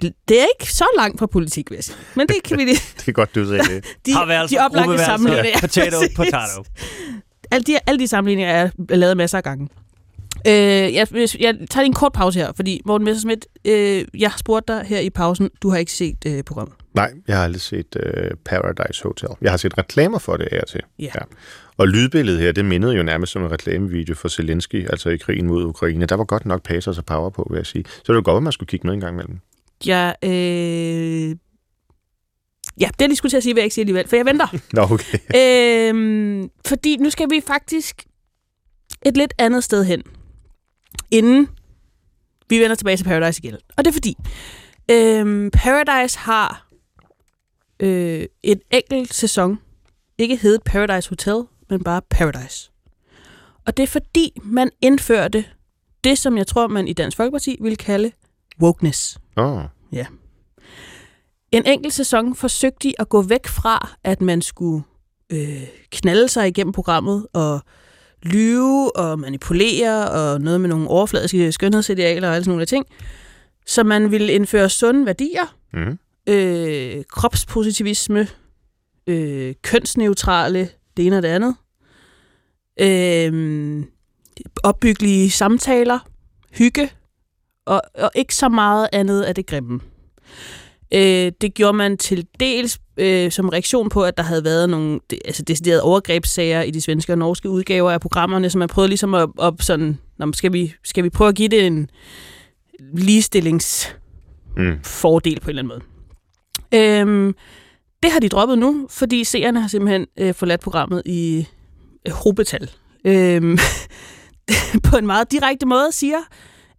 Det 0.00 0.40
er 0.40 0.46
ikke 0.60 0.72
så 0.72 0.84
langt 0.96 1.18
fra 1.18 1.26
politik, 1.26 1.70
vil 1.70 1.76
jeg 1.76 1.84
sige. 1.84 1.96
Men 2.16 2.28
det 2.28 2.36
kan 2.44 2.58
vi 2.58 2.64
lige... 2.64 2.80
Det 2.98 3.08
er 3.08 3.12
godt, 3.12 3.34
du 3.34 3.46
sagde 3.46 3.62
det. 3.74 3.84
De, 4.06 4.12
Parværelser, 4.12 4.58
de 4.58 4.64
oplagte 4.64 5.04
sammenligninger. 5.04 5.60
Potato, 5.60 5.98
Præcis. 5.98 6.16
potato. 6.16 6.64
Alle 7.50 7.64
de, 7.64 7.78
alle 7.86 7.98
de 7.98 8.08
sammenligninger 8.08 8.52
er 8.54 8.70
lavet 8.96 9.16
masser 9.16 9.38
af 9.38 9.44
gange. 9.44 9.68
Øh, 10.46 10.52
jeg, 10.52 10.92
jeg, 10.94 11.28
jeg 11.40 11.54
tager 11.70 11.80
lige 11.80 11.86
en 11.86 11.92
kort 11.92 12.12
pause 12.12 12.38
her, 12.38 12.52
fordi 12.52 12.80
Morten 12.84 13.04
Messerschmidt, 13.04 13.46
øh, 13.64 14.04
jeg 14.18 14.30
har 14.30 14.38
spurgt 14.38 14.68
dig 14.68 14.84
her 14.86 14.98
i 14.98 15.10
pausen, 15.10 15.50
du 15.62 15.70
har 15.70 15.76
ikke 15.78 15.92
set 15.92 16.16
øh, 16.26 16.42
programmet. 16.42 16.74
Nej, 16.94 17.12
jeg 17.28 17.36
har 17.36 17.44
aldrig 17.44 17.60
set 17.60 17.96
uh, 17.96 18.36
Paradise 18.44 19.02
Hotel. 19.02 19.28
Jeg 19.40 19.52
har 19.52 19.56
set 19.56 19.78
reklamer 19.78 20.18
for 20.18 20.36
det 20.36 20.48
af 20.52 20.60
og 20.60 20.68
til. 20.68 20.80
Ja. 20.98 21.10
Og 21.76 21.88
lydbilledet 21.88 22.40
her, 22.40 22.52
det 22.52 22.64
mindede 22.64 22.96
jo 22.96 23.02
nærmest 23.02 23.32
som 23.32 23.42
en 23.42 23.50
reklamevideo 23.50 24.14
for 24.14 24.28
Zelensky, 24.28 24.90
altså 24.90 25.08
i 25.08 25.16
krigen 25.16 25.46
mod 25.46 25.64
Ukraine. 25.64 26.06
Der 26.06 26.14
var 26.14 26.24
godt 26.24 26.46
nok 26.46 26.62
Pacers 26.62 26.98
og 26.98 27.04
Power 27.04 27.30
på, 27.30 27.46
vil 27.50 27.56
jeg 27.56 27.66
sige. 27.66 27.84
Så 27.88 28.02
det 28.06 28.14
var 28.14 28.22
godt, 28.22 28.36
at 28.36 28.42
man 28.42 28.52
skulle 28.52 28.68
kigge 28.68 28.86
med 28.86 28.94
en 28.94 29.00
gang 29.00 29.14
imellem. 29.14 29.38
Jeg, 29.86 30.14
øh... 30.22 31.36
Ja, 32.80 32.86
det 32.86 33.00
jeg 33.00 33.08
lige 33.08 33.16
skulle 33.16 33.30
til 33.30 33.36
at 33.36 33.42
sige, 33.42 33.54
vil 33.54 33.60
jeg 33.60 33.64
ikke 33.64 33.74
sige 33.74 33.82
alligevel, 33.82 34.08
for 34.08 34.16
jeg 34.16 34.26
venter. 34.26 34.46
Nå, 34.76 34.82
okay. 34.82 35.18
øhm, 35.90 36.50
fordi 36.66 36.96
nu 36.96 37.10
skal 37.10 37.30
vi 37.30 37.40
faktisk 37.46 38.04
et 39.06 39.16
lidt 39.16 39.34
andet 39.38 39.64
sted 39.64 39.84
hen, 39.84 40.02
inden 41.10 41.48
vi 42.48 42.58
vender 42.58 42.74
tilbage 42.76 42.96
til 42.96 43.04
Paradise 43.04 43.40
igen. 43.44 43.54
Og 43.76 43.84
det 43.84 43.90
er 43.90 43.92
fordi, 43.92 44.16
øhm, 44.90 45.50
Paradise 45.50 46.18
har 46.18 46.68
øh, 47.80 48.26
et 48.42 48.60
enkelt 48.70 49.14
sæson, 49.14 49.58
ikke 50.18 50.36
heddet 50.36 50.62
Paradise 50.62 51.08
Hotel, 51.08 51.42
men 51.70 51.84
bare 51.84 52.02
Paradise. 52.10 52.70
Og 53.66 53.76
det 53.76 53.82
er 53.82 53.86
fordi, 53.86 54.32
man 54.42 54.70
indførte 54.82 55.44
det, 56.04 56.18
som 56.18 56.36
jeg 56.38 56.46
tror, 56.46 56.66
man 56.66 56.88
i 56.88 56.92
Dansk 56.92 57.16
Folkeparti 57.16 57.56
ville 57.60 57.76
kalde 57.76 58.12
wokeness. 58.60 59.18
Åh. 59.36 59.62
Ja. 59.92 60.06
En 61.52 61.66
enkelt 61.66 61.94
sæson 61.94 62.34
forsøgte 62.36 62.88
de 62.88 62.94
at 62.98 63.08
gå 63.08 63.22
væk 63.22 63.46
fra, 63.46 63.88
at 64.04 64.20
man 64.20 64.42
skulle 64.42 64.84
øh, 65.32 65.62
knalde 65.90 66.28
sig 66.28 66.48
igennem 66.48 66.72
programmet 66.72 67.26
og 67.32 67.60
lyve 68.22 68.96
og 68.96 69.18
manipulere 69.18 70.10
og 70.10 70.40
noget 70.40 70.60
med 70.60 70.68
nogle 70.68 70.88
overfladiske 70.88 71.52
skønhedsidealer 71.52 72.28
og 72.28 72.34
alle 72.34 72.44
sådan 72.44 72.52
nogle 72.52 72.66
ting. 72.66 72.86
Så 73.66 73.84
man 73.84 74.10
ville 74.10 74.32
indføre 74.32 74.68
sunde 74.68 75.06
værdier, 75.06 75.56
Mm. 75.72 75.98
øh, 76.32 77.04
kropspositivisme, 77.10 78.28
øh, 79.06 79.54
kønsneutrale, 79.62 80.68
det 80.96 81.06
ene 81.06 81.16
og 81.16 81.22
det 81.22 81.28
andet, 81.28 81.56
øh, 82.80 83.84
opbyggelige 84.62 85.30
samtaler, 85.30 85.98
hygge, 86.50 86.90
og, 87.66 87.82
og 87.94 88.10
ikke 88.14 88.34
så 88.34 88.48
meget 88.48 88.88
andet 88.92 89.22
af 89.22 89.34
det 89.34 89.46
grimme. 89.46 89.80
Øh, 90.94 91.32
det 91.40 91.54
gjorde 91.54 91.76
man 91.76 91.98
til 91.98 92.26
dels 92.40 92.80
øh, 92.96 93.30
som 93.30 93.48
reaktion 93.48 93.88
på, 93.88 94.04
at 94.04 94.16
der 94.16 94.22
havde 94.22 94.44
været 94.44 94.70
nogle 94.70 95.00
altså 95.24 95.42
deciderede 95.42 95.82
overgrebssager 95.82 96.62
i 96.62 96.70
de 96.70 96.80
svenske 96.80 97.12
og 97.12 97.18
norske 97.18 97.50
udgaver 97.50 97.90
af 97.90 98.00
programmerne, 98.00 98.50
så 98.50 98.58
man 98.58 98.68
prøvede 98.68 98.88
ligesom 98.88 99.14
at, 99.14 99.28
at 99.42 99.54
sådan, 99.60 99.98
skal, 100.32 100.52
vi, 100.52 100.74
skal 100.84 101.04
vi 101.04 101.10
prøve 101.10 101.28
at 101.28 101.34
give 101.34 101.48
det 101.48 101.66
en 101.66 101.90
ligestillingsfordel 102.94 105.34
Mm. 105.34 105.40
på 105.42 105.50
en 105.50 105.58
eller 105.58 105.62
anden 105.62 105.66
måde. 105.66 105.80
Øhm, 106.74 107.34
det 108.04 108.12
har 108.12 108.20
de 108.20 108.28
droppet 108.28 108.58
nu, 108.58 108.86
fordi 108.90 109.24
seerne 109.24 109.60
har 109.60 109.68
simpelthen 109.68 110.06
øh, 110.18 110.34
forladt 110.34 110.60
programmet 110.60 111.02
i 111.06 111.46
øh, 112.06 112.12
hobetal. 112.12 112.70
Øhm, 113.04 113.58
på 114.90 114.96
en 114.96 115.06
meget 115.06 115.32
direkte 115.32 115.66
måde, 115.66 115.92
siger 115.92 116.18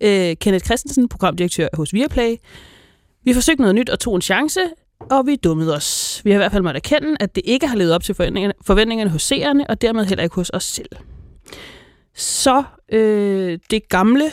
øh, 0.01 0.35
Kenneth 0.35 0.65
Christensen, 0.65 1.09
programdirektør 1.09 1.67
hos 1.73 1.93
Viaplay. 1.93 2.35
Vi 3.23 3.33
forsøgte 3.33 3.61
noget 3.61 3.75
nyt 3.75 3.89
og 3.89 3.99
tog 3.99 4.15
en 4.15 4.21
chance, 4.21 4.59
og 4.99 5.25
vi 5.25 5.35
dummede 5.35 5.75
os. 5.75 6.21
Vi 6.23 6.29
har 6.29 6.35
i 6.35 6.37
hvert 6.37 6.51
fald 6.51 6.63
måttet 6.63 6.85
erkende, 6.85 7.17
at 7.19 7.35
det 7.35 7.43
ikke 7.45 7.67
har 7.67 7.75
levet 7.75 7.93
op 7.93 8.03
til 8.03 8.15
forventningerne, 8.15 8.53
forventningerne 8.65 9.11
hos 9.11 9.23
seerne, 9.23 9.69
og 9.69 9.81
dermed 9.81 10.05
heller 10.05 10.23
ikke 10.23 10.35
hos 10.35 10.51
os 10.53 10.63
selv. 10.63 10.89
Så 12.15 12.63
øh, 12.91 13.59
det 13.71 13.89
gamle, 13.89 14.31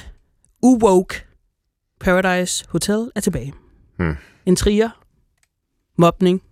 uwoke 0.62 1.14
Paradise 2.00 2.64
Hotel 2.68 3.10
er 3.14 3.20
tilbage. 3.20 3.52
Hmm. 3.98 4.16
Intriger, 4.46 4.90
mobning, 5.98 6.42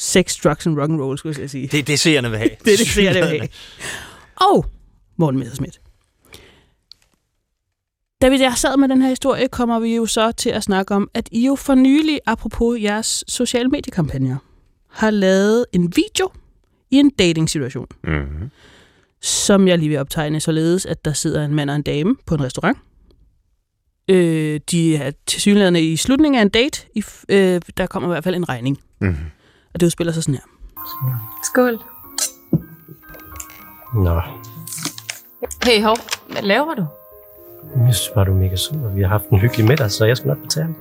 sex, 0.00 0.36
drugs 0.44 0.66
and 0.66 0.78
rock 0.78 0.90
and 0.90 1.00
roll, 1.00 1.18
skulle 1.18 1.40
jeg 1.40 1.50
sige. 1.50 1.66
Det 1.66 1.78
er 1.78 1.82
det, 1.82 1.98
seerne 2.00 2.30
vil 2.30 2.38
have. 2.38 2.50
det 2.64 2.72
er 2.72 2.76
det, 2.76 2.86
seerne 2.86 3.20
vil 3.20 3.28
have. 3.28 3.48
Og 4.36 4.66
Morten 5.16 5.38
Messerschmidt. 5.38 5.80
Da 8.22 8.28
vi 8.28 8.38
der 8.38 8.54
sad 8.54 8.76
med 8.76 8.88
den 8.88 9.02
her 9.02 9.08
historie, 9.08 9.48
kommer 9.48 9.78
vi 9.80 9.96
jo 9.96 10.06
så 10.06 10.32
til 10.32 10.50
at 10.50 10.62
snakke 10.62 10.94
om, 10.94 11.10
at 11.14 11.28
I 11.32 11.46
jo 11.46 11.54
for 11.54 11.74
nylig, 11.74 12.20
apropos 12.26 12.82
jeres 12.82 13.24
sociale 13.28 13.68
mediekampagner, 13.68 14.36
har 14.90 15.10
lavet 15.10 15.66
en 15.72 15.92
video 15.96 16.30
i 16.90 16.96
en 16.96 17.10
dating-situation, 17.10 17.86
Mm. 18.04 18.50
som 19.20 19.68
jeg 19.68 19.78
lige 19.78 19.88
vil 19.88 19.98
optegne 19.98 20.40
således, 20.40 20.86
at 20.86 21.04
der 21.04 21.12
sidder 21.12 21.44
en 21.44 21.54
mand 21.54 21.70
og 21.70 21.76
en 21.76 21.82
dame 21.82 22.16
på 22.26 22.34
en 22.34 22.40
restaurant. 22.42 22.78
Øh, 24.08 24.60
de 24.70 24.96
er 24.96 25.10
tilsyneladende 25.26 25.80
i 25.92 25.96
slutningen 25.96 26.38
af 26.38 26.42
en 26.42 26.48
date. 26.48 26.86
I, 26.94 27.04
øh, 27.28 27.60
der 27.76 27.86
kommer 27.86 28.08
i 28.08 28.12
hvert 28.12 28.24
fald 28.24 28.34
en 28.34 28.48
regning. 28.48 28.78
Mm. 29.00 29.14
Og 29.74 29.80
det 29.80 29.86
udspiller 29.86 30.12
sig 30.12 30.22
sådan 30.22 30.34
her. 30.34 30.42
Skål. 31.44 31.78
Nå, 33.94 34.20
Hey, 35.64 35.82
hov. 35.82 35.96
Hvad 36.32 36.42
laver 36.42 36.74
du? 36.74 36.86
jeg 37.86 37.94
synes 37.94 38.10
bare, 38.14 38.24
du 38.24 38.30
er 38.30 38.34
mega 38.36 38.56
sød, 38.56 38.84
og 38.84 38.96
vi 38.96 39.00
har 39.02 39.08
haft 39.08 39.24
en 39.28 39.38
hyggelig 39.38 39.66
middag, 39.66 39.90
så 39.90 40.04
jeg 40.04 40.16
skal 40.16 40.28
nok 40.28 40.38
betale. 40.42 40.74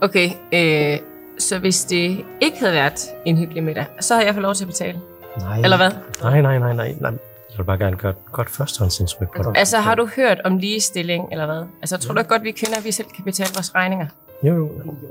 Okay, 0.00 0.30
øh, 0.52 0.98
så 1.38 1.58
hvis 1.58 1.84
det 1.84 2.24
ikke 2.40 2.58
havde 2.58 2.72
været 2.72 3.00
en 3.24 3.36
hyggelig 3.36 3.62
middag, 3.62 3.86
så 4.00 4.14
havde 4.14 4.26
jeg 4.26 4.34
fået 4.34 4.42
lov 4.42 4.54
til 4.54 4.64
at 4.64 4.68
betale. 4.68 5.00
Nej. 5.38 5.58
Eller 5.58 5.76
hvad? 5.76 5.90
Nej, 6.22 6.40
nej, 6.40 6.58
nej, 6.58 6.72
nej. 6.72 6.94
nej. 7.00 7.10
Jeg 7.50 7.58
vil 7.58 7.64
bare 7.64 7.78
gerne 7.78 7.96
gøre 7.96 8.10
et 8.10 8.32
godt 8.32 8.50
førstehåndsindtryk 8.50 9.28
på 9.36 9.42
dig. 9.42 9.52
Altså, 9.56 9.78
har 9.78 9.94
du 9.94 10.08
hørt 10.16 10.40
om 10.44 10.56
ligestilling, 10.56 11.28
eller 11.32 11.46
hvad? 11.46 11.62
Altså, 11.82 11.96
tror 11.98 12.14
du 12.14 12.20
ikke 12.20 12.28
godt, 12.30 12.42
vi 12.42 12.50
kvinder, 12.52 12.76
at 12.78 12.84
vi 12.84 12.92
selv 12.92 13.06
kan 13.16 13.24
betale 13.24 13.50
vores 13.54 13.74
regninger? 13.74 14.06
Jo, 14.42 14.54
jo. 14.56 14.70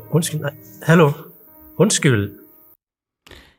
Undskyld, 0.09 0.39
nej. 0.41 0.53
Hallo? 0.83 1.11
Undskyld. 1.80 2.31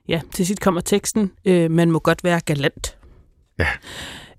Ja, 0.08 0.20
til 0.34 0.46
sidst 0.46 0.60
kommer 0.60 0.80
teksten, 0.80 1.32
øh, 1.44 1.70
man 1.70 1.90
må 1.90 1.98
godt 1.98 2.24
være 2.24 2.40
galant. 2.40 2.98
Ja. 3.58 3.68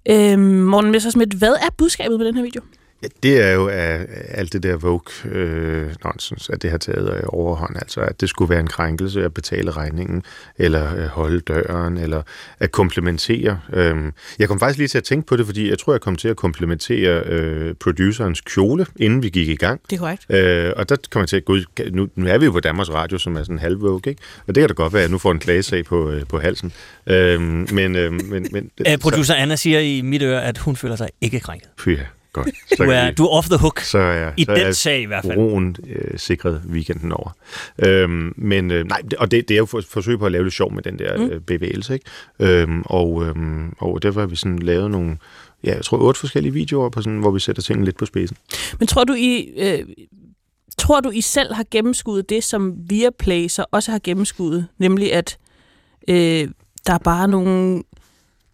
Øhm, 0.10 0.42
Morten 0.42 0.92
Messersmith, 0.92 1.38
hvad 1.38 1.54
er 1.54 1.70
budskabet 1.78 2.20
på 2.20 2.24
den 2.24 2.36
her 2.36 2.44
video? 2.44 2.62
Ja, 3.04 3.08
det 3.24 3.44
er 3.46 3.52
jo 3.52 3.68
at 3.68 4.08
alt 4.28 4.54
det 4.54 4.64
der 4.64 4.78
Vogue 4.78 5.32
øh, 5.32 5.94
nonsens, 6.04 6.50
at 6.50 6.62
det 6.62 6.72
har 6.72 6.78
taget 6.78 7.14
øh, 7.18 7.24
overhånd. 7.28 7.76
Altså, 7.76 8.02
at 8.02 8.22
det 8.22 8.30
skulle 8.30 8.50
være 8.50 8.60
en 8.60 8.68
krænkelse 8.68 9.24
at 9.24 9.34
betale 9.34 9.72
regningen, 9.72 10.24
eller 10.58 10.96
øh, 10.96 11.06
holde 11.06 11.40
døren, 11.40 11.98
eller 11.98 12.22
at 12.60 12.72
komplementere. 12.72 13.60
Øhm, 13.74 14.14
jeg 14.40 14.48
kom 14.48 14.60
faktisk 14.60 14.78
lige 14.78 14.88
til 14.88 14.98
at 14.98 15.04
tænke 15.04 15.28
på 15.28 15.36
det, 15.36 15.46
fordi 15.46 15.70
jeg 15.70 15.80
tror, 15.80 15.94
jeg 15.94 16.02
kom 16.02 16.16
til 16.16 16.28
at 16.28 16.36
komplementere 16.36 17.24
øh, 17.26 17.74
producerens 17.76 18.42
kjole, 18.42 18.86
inden 18.96 19.24
vi 19.24 19.30
gik 19.30 19.50
i 19.50 19.56
gang. 19.56 19.82
Det 19.90 19.96
er 19.96 20.00
korrekt. 20.00 20.26
Øh, 20.30 20.74
og 20.76 20.90
der 20.90 20.96
kommer 21.12 21.24
jeg 21.24 21.30
til 21.30 21.38
at 21.38 21.46
gå 21.46 21.54
ud, 21.54 21.92
nu, 21.92 22.08
nu 22.16 22.28
er 22.28 22.38
vi 22.38 22.46
jo 22.46 22.52
på 22.52 22.60
Danmarks 22.60 22.90
Radio, 22.90 23.18
som 23.18 23.36
er 23.36 23.44
sådan 23.44 23.60
halv 23.60 23.82
Vogue, 23.82 24.02
ikke? 24.06 24.22
Og 24.48 24.56
det 24.56 24.62
kan 24.62 24.68
da 24.68 24.74
godt 24.74 24.94
være, 24.94 25.02
at 25.02 25.04
jeg 25.04 25.12
nu 25.12 25.18
får 25.18 25.32
en 25.32 25.40
klagesag 25.40 25.86
på, 25.86 26.10
øh, 26.10 26.26
på 26.28 26.40
halsen. 26.40 26.74
Øhm, 27.08 27.68
men, 27.72 27.96
øh, 27.96 28.14
men, 28.14 28.48
men, 28.52 28.72
Øh, 28.88 28.98
producer 28.98 29.36
Anna 29.36 29.56
siger 29.56 29.80
i 29.80 30.02
mit 30.02 30.22
øre, 30.22 30.44
at 30.44 30.58
hun 30.58 30.76
føler 30.76 30.96
sig 30.96 31.10
ikke 31.22 31.40
krænket. 31.40 31.70
Fy 31.80 31.90
ja, 31.90 32.04
godt. 32.34 32.50
Du 32.78 32.84
er, 32.84 33.12
du 33.12 33.24
er 33.24 33.30
off 33.30 33.48
the 33.48 33.58
hook. 33.58 33.80
Så 33.80 33.98
er 33.98 34.12
jeg, 34.12 34.34
I 34.38 34.44
så 34.44 34.52
er 34.52 34.56
den 34.56 34.66
jeg 34.66 34.76
sag 34.76 35.02
i 35.02 35.06
hvert 35.06 35.26
fald. 35.26 35.38
Roen 35.38 35.76
øh, 35.88 36.20
sikret 36.20 36.62
weekenden 36.70 37.12
over. 37.12 37.32
Øhm, 37.80 38.34
men 38.36 38.72
øh, 38.72 38.86
nej, 38.86 39.02
og 39.18 39.32
det, 39.32 39.50
det 39.50 39.54
er 39.54 39.58
jo 39.58 39.66
for, 39.66 39.82
forsøg 39.90 40.20
på 40.20 40.26
at 40.26 40.32
lave 40.32 40.44
lidt 40.44 40.54
sjov 40.54 40.74
med 40.74 40.84
den 40.84 41.00
der 41.00 41.18
mm. 41.18 41.24
øh, 41.24 41.42
bevægelse, 41.42 41.94
ikke? 41.94 42.06
Øhm, 42.40 42.82
og, 42.86 43.26
øhm, 43.26 43.74
og 43.80 44.04
derfor 44.04 44.20
har 44.20 44.28
vi 44.28 44.36
sådan 44.36 44.60
lavet 44.60 44.92
nogle, 44.92 45.18
ja, 45.64 45.76
jeg 45.76 45.86
tror 45.86 45.98
otte 45.98 46.20
forskellige 46.20 46.54
videoer, 46.54 46.90
på 46.90 47.02
sådan, 47.02 47.20
hvor 47.20 47.32
vi 47.32 47.40
sætter 47.40 47.62
tingene 47.62 47.86
lidt 47.86 47.98
på 47.98 48.06
spidsen. 48.06 48.38
Men 48.80 48.88
tror 48.88 49.04
du, 49.04 49.14
I, 49.14 49.54
øh, 49.58 49.86
tror 50.78 51.00
du, 51.00 51.10
I 51.10 51.22
selv 51.22 51.54
har 51.54 51.66
gennemskuddet 51.72 52.30
det, 52.30 52.44
som 52.44 52.74
Viaplay 52.90 53.48
så 53.48 53.66
også 53.72 53.92
har 53.92 54.00
gennemskuddet, 54.04 54.68
nemlig 54.78 55.14
at 55.14 55.38
øh, 56.08 56.48
der 56.88 56.94
er 56.94 56.98
bare 57.04 57.28
nogle 57.28 57.84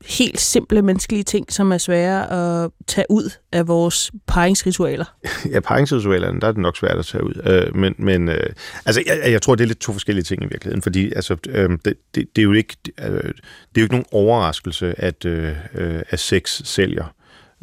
helt 0.06 0.40
simple 0.40 0.82
menneskelige 0.82 1.24
ting, 1.24 1.54
som 1.54 1.72
er 1.72 1.78
svære 1.78 2.32
at 2.32 2.72
tage 2.88 3.06
ud 3.10 3.30
af 3.52 3.68
vores 3.68 4.12
paringsritualer? 4.28 5.06
ja, 5.54 5.60
paringsritualerne, 5.60 6.40
der 6.40 6.48
er 6.48 6.52
det 6.52 6.62
nok 6.62 6.78
svært 6.78 6.98
at 6.98 7.06
tage 7.06 7.24
ud. 7.24 7.42
Øh, 7.46 7.76
men 7.76 7.96
men 7.98 8.30
øh, 8.30 8.50
altså, 8.86 9.04
jeg, 9.06 9.32
jeg 9.32 9.42
tror, 9.42 9.56
det 9.56 9.64
er 9.64 9.68
lidt 9.68 9.80
to 9.80 9.92
forskellige 9.92 10.24
ting 10.24 10.44
i 10.44 10.46
virkeligheden, 10.46 10.82
fordi 10.82 11.14
altså, 11.14 11.38
øh, 11.50 11.70
det, 11.70 11.94
det, 12.16 12.26
det, 12.36 12.42
er 12.42 12.44
jo 12.44 12.54
ikke, 12.54 12.76
øh, 13.02 13.08
det 13.12 13.24
er 13.76 13.82
jo 13.82 13.84
ikke 13.84 13.94
nogen 13.94 14.06
overraskelse, 14.12 15.02
at, 15.02 15.26
øh, 15.26 15.56
øh 15.76 16.02
at 16.10 16.20
sex 16.20 16.62
sælger. 16.64 17.14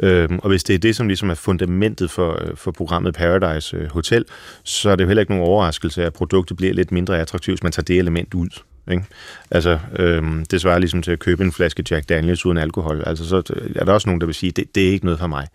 Øhm, 0.02 0.39
og 0.39 0.48
hvis 0.48 0.65
det 0.65 0.74
er 0.74 0.78
det, 0.78 0.97
som 0.97 1.09
ligesom 1.09 1.31
er 1.31 1.35
fundamentet 1.35 2.11
for, 2.11 2.43
øh, 2.43 2.56
for 2.56 2.70
programmet 2.70 3.15
Paradise 3.15 3.77
øh, 3.77 3.90
Hotel, 3.90 4.24
så 4.65 4.90
er 4.90 4.97
det 4.97 5.05
jo 5.05 5.09
heller 5.09 5.20
ikke 5.23 5.32
nogen 5.32 5.48
overraskelse, 5.48 6.05
at 6.05 6.12
produktet 6.12 6.56
bliver 6.56 6.73
lidt 6.73 6.93
mindre 6.93 7.20
attraktivt, 7.20 7.55
hvis 7.55 7.62
man 7.62 7.73
tager 7.73 7.85
det 7.85 7.98
element 7.98 8.35
ud. 8.35 8.48
Ikke? 8.90 9.05
Altså, 9.51 9.78
øhm, 9.98 10.47
det 10.47 10.61
svarer 10.61 10.78
ligesom 10.78 11.02
til 11.02 11.11
at 11.11 11.19
købe 11.19 11.44
en 11.44 11.52
flaske 11.52 11.85
Jack 11.90 12.09
Daniels 12.09 12.47
uden 12.47 12.59
alkohol. 12.59 13.02
Altså, 13.06 13.28
så 13.28 13.36
er 13.77 13.85
der 13.85 13.93
også 13.93 14.09
nogen, 14.09 14.20
der 14.20 14.27
vil 14.27 14.35
sige, 14.35 14.52
det, 14.52 14.74
det 14.74 14.89
er 14.89 14.93
ikke 14.93 15.05
noget 15.05 15.20
for 15.20 15.27
mig. 15.27 15.47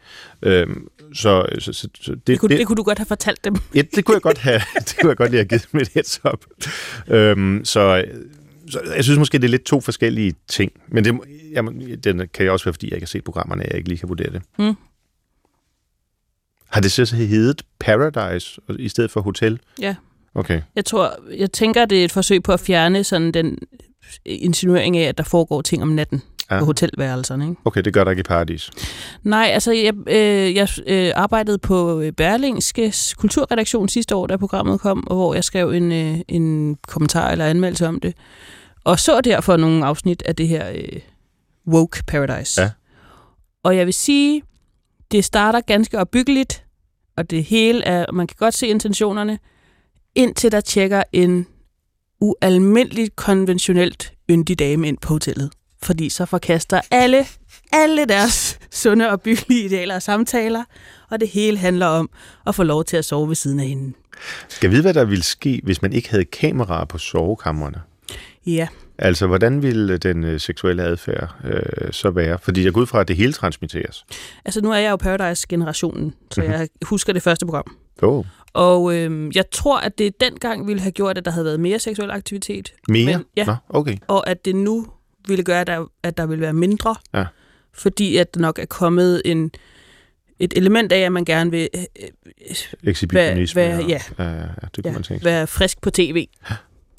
Øhm, 0.41 0.87
så, 1.13 1.45
så, 1.59 1.73
så, 1.73 1.89
så 2.01 2.11
det, 2.11 2.27
Det 2.27 2.39
kunne, 2.39 2.49
det, 2.49 2.59
det 2.59 2.67
kunne 2.67 2.77
du 2.77 2.83
godt 2.83 2.97
have 2.97 3.05
fortalt 3.05 3.43
dem. 3.43 3.55
Ja, 3.75 3.81
det 3.95 4.05
kunne 4.05 4.15
jeg 4.15 4.21
godt 4.21 4.37
have, 4.37 4.61
det 4.87 4.95
kunne 5.01 5.09
jeg 5.09 5.17
godt 5.17 5.31
lige 5.31 5.39
have 5.39 5.47
givet 5.47 5.67
dem 5.71 5.81
et 5.81 5.89
heads 5.93 6.21
up. 6.33 6.45
Øhm, 7.07 7.65
så, 7.65 8.05
så 8.69 8.79
jeg 8.95 9.03
synes 9.03 9.19
måske, 9.19 9.37
det 9.37 9.43
er 9.43 9.49
lidt 9.49 9.65
to 9.65 9.81
forskellige 9.81 10.33
ting. 10.47 10.71
Men 10.87 11.05
det, 11.05 11.19
jamen, 11.51 11.99
den 12.03 12.27
kan 12.33 12.43
jeg 12.45 12.51
også 12.51 12.65
være, 12.65 12.73
fordi 12.73 12.87
jeg 12.87 12.93
ikke 12.93 13.05
har 13.05 13.07
set 13.07 13.23
programmerne, 13.23 13.63
jeg 13.67 13.75
ikke 13.75 13.89
lige 13.89 13.99
kan 13.99 14.09
vurdere 14.09 14.31
det. 14.31 14.41
Mm. 14.59 14.75
Har 16.69 16.81
det 16.81 16.91
så 16.91 17.15
heddet 17.15 17.61
Paradise 17.79 18.61
i 18.79 18.89
stedet 18.89 19.11
for 19.11 19.21
Hotel? 19.21 19.59
Ja. 19.81 19.95
Okay. 20.35 20.61
Jeg 20.75 20.85
tror, 20.85 21.15
jeg 21.37 21.51
tænker, 21.51 21.85
det 21.85 22.01
er 22.01 22.05
et 22.05 22.11
forsøg 22.11 22.43
på 22.43 22.51
at 22.51 22.59
fjerne 22.59 23.03
sådan 23.03 23.31
den 23.31 23.57
insinuering 24.25 24.97
af, 24.97 25.03
at 25.07 25.17
der 25.17 25.23
foregår 25.23 25.61
ting 25.61 25.81
om 25.81 25.87
natten 25.87 26.21
Ja. 26.51 26.59
på 26.59 26.65
hotelværelserne. 26.65 27.49
Ikke? 27.49 27.61
Okay, 27.65 27.81
det 27.81 27.93
gør 27.93 28.03
der 28.03 28.11
ikke 28.11 28.19
i 28.19 28.23
Paradis. 28.23 28.71
Nej, 29.23 29.49
altså 29.53 29.71
jeg, 29.71 29.93
øh, 30.07 30.55
jeg 30.55 30.67
øh, 30.87 31.11
arbejdede 31.15 31.57
på 31.57 32.03
Berlingskes 32.17 33.13
kulturredaktion 33.13 33.89
sidste 33.89 34.15
år, 34.15 34.27
da 34.27 34.37
programmet 34.37 34.79
kom, 34.81 35.07
og 35.07 35.15
hvor 35.15 35.33
jeg 35.33 35.43
skrev 35.43 35.69
en, 35.71 35.91
øh, 35.91 36.19
en 36.27 36.75
kommentar 36.87 37.31
eller 37.31 37.45
anmeldelse 37.45 37.87
om 37.87 37.99
det. 37.99 38.13
Og 38.83 38.99
så 38.99 39.21
derfor 39.21 39.57
nogle 39.57 39.85
afsnit 39.85 40.21
af 40.21 40.35
det 40.35 40.47
her 40.47 40.69
øh, 40.75 40.99
Woke 41.67 42.03
Paradise. 42.07 42.61
Ja. 42.61 42.69
Og 43.63 43.77
jeg 43.77 43.85
vil 43.85 43.93
sige, 43.93 44.41
det 45.11 45.25
starter 45.25 45.61
ganske 45.61 45.99
opbyggeligt, 45.99 46.63
og 47.17 47.29
det 47.29 47.43
hele 47.43 47.83
er, 47.83 48.11
man 48.11 48.27
kan 48.27 48.35
godt 48.39 48.53
se 48.53 48.67
intentionerne, 48.67 49.39
indtil 50.15 50.51
der 50.51 50.61
tjekker 50.61 51.03
en 51.13 51.47
ualmindeligt 52.21 53.15
konventionelt 53.15 54.13
yndig 54.29 54.59
dame 54.59 54.87
ind 54.87 54.97
på 55.01 55.13
hotellet. 55.13 55.49
Fordi 55.81 56.09
så 56.09 56.25
forkaster 56.25 56.81
alle, 56.91 57.25
alle 57.71 58.05
deres 58.05 58.59
sunde 58.71 59.09
og 59.09 59.21
byggelige 59.21 59.65
idealer 59.65 59.95
og 59.95 60.01
samtaler, 60.01 60.63
og 61.09 61.19
det 61.19 61.27
hele 61.29 61.57
handler 61.57 61.85
om 61.85 62.09
at 62.47 62.55
få 62.55 62.63
lov 62.63 62.83
til 62.83 62.97
at 62.97 63.05
sove 63.05 63.27
ved 63.27 63.35
siden 63.35 63.59
af 63.59 63.67
hende. 63.67 63.93
Skal 64.49 64.67
jeg 64.67 64.71
vide, 64.71 64.81
hvad 64.81 64.93
der 64.93 65.05
ville 65.05 65.23
ske, 65.23 65.61
hvis 65.63 65.81
man 65.81 65.93
ikke 65.93 66.09
havde 66.09 66.25
kameraer 66.25 66.85
på 66.85 66.97
sovekammerne? 66.97 67.81
Ja, 68.45 68.67
Altså, 69.01 69.27
hvordan 69.27 69.61
ville 69.61 69.97
den 69.97 70.23
øh, 70.23 70.39
seksuelle 70.39 70.83
adfærd 70.83 71.35
øh, 71.43 71.91
så 71.93 72.09
være? 72.09 72.39
Fordi 72.41 72.65
jeg 72.65 72.73
går 72.73 72.81
ud 72.81 72.85
fra, 72.85 72.99
at 73.01 73.07
det 73.07 73.15
hele 73.15 73.33
transmitteres. 73.33 74.05
altså 74.45 74.61
nu 74.61 74.71
er 74.71 74.77
jeg 74.77 74.91
jo 74.91 74.95
Paradise-generationen, 74.95 76.13
så 76.31 76.41
Mhm. 76.41 76.51
jeg 76.51 76.67
husker 76.81 77.13
det 77.13 77.23
første 77.23 77.45
program. 77.45 77.75
Oh. 78.01 78.25
Og 78.53 78.95
øhm, 78.95 79.31
jeg 79.35 79.49
tror, 79.51 79.79
at 79.79 79.97
det 79.97 80.21
dengang 80.21 80.67
ville 80.67 80.81
have 80.81 80.91
gjort, 80.91 81.17
at 81.17 81.25
der 81.25 81.31
havde 81.31 81.45
været 81.45 81.59
mere 81.59 81.79
seksuel 81.79 82.11
aktivitet. 82.11 82.73
Mere? 82.87 83.05
Men, 83.17 83.25
ja, 83.37 83.45
Nå, 83.45 83.55
okay. 83.69 83.97
og 84.07 84.29
at 84.29 84.45
det 84.45 84.55
nu 84.55 84.87
ville 85.27 85.43
gøre, 85.43 85.61
at 85.61 85.67
der, 85.67 85.85
at 86.03 86.17
der 86.17 86.25
ville 86.25 86.41
være 86.41 86.53
mindre. 86.53 86.95
Ja. 87.13 87.25
Fordi 87.73 88.17
at 88.17 88.33
der 88.33 88.39
nok 88.39 88.59
er 88.59 88.65
kommet 88.65 89.21
en, 89.25 89.51
et 90.39 90.53
element 90.57 90.91
af, 90.91 90.99
at 90.99 91.11
man 91.11 91.25
gerne 91.25 91.51
vil 91.51 91.69
øh, 91.75 91.83
Exhibitionisme. 92.83 93.61
Hvad- 93.61 93.73
hvad- 93.75 93.83
og- 93.83 93.89
ja. 93.89 93.99
ja, 94.19 94.23
ja, 94.31 94.41
det 94.41 94.47
kunne 94.75 94.83
ja, 94.85 94.91
man 94.91 95.03
tænke. 95.03 95.25
være 95.25 95.47
frisk 95.47 95.81
på 95.81 95.89
tv. 95.91 96.27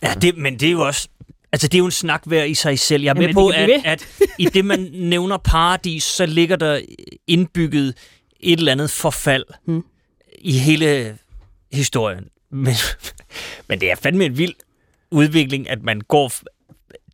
Ja, 0.02 0.14
det, 0.22 0.36
men 0.36 0.60
det 0.60 0.68
er 0.68 0.72
jo 0.72 0.80
også... 0.86 1.08
Altså, 1.52 1.68
det 1.68 1.74
er 1.74 1.78
jo 1.78 1.84
en 1.84 1.90
snak 1.90 2.22
værd 2.26 2.48
i 2.48 2.54
sig 2.54 2.78
selv. 2.78 3.02
Jeg 3.02 3.10
er 3.10 3.14
med 3.14 3.22
Jamen, 3.22 3.34
på, 3.34 3.50
det 3.56 3.66
kan 3.66 3.80
at, 3.84 3.84
at 3.84 4.06
i 4.38 4.44
det, 4.44 4.64
man 4.64 4.80
nævner 5.14 5.36
paradis, 5.36 6.04
så 6.04 6.26
ligger 6.26 6.56
der 6.56 6.80
indbygget 7.26 7.94
et 8.40 8.58
eller 8.58 8.72
andet 8.72 8.90
forfald 8.90 9.44
hmm. 9.64 9.84
i 10.38 10.52
hele 10.52 11.18
historien. 11.72 12.24
Men, 12.50 12.74
men 13.68 13.80
det 13.80 13.90
er 13.90 13.94
fandme 13.96 14.24
en 14.24 14.38
vild 14.38 14.54
udvikling, 15.10 15.70
at 15.70 15.82
man 15.82 16.00
går 16.00 16.28
f- 16.28 16.42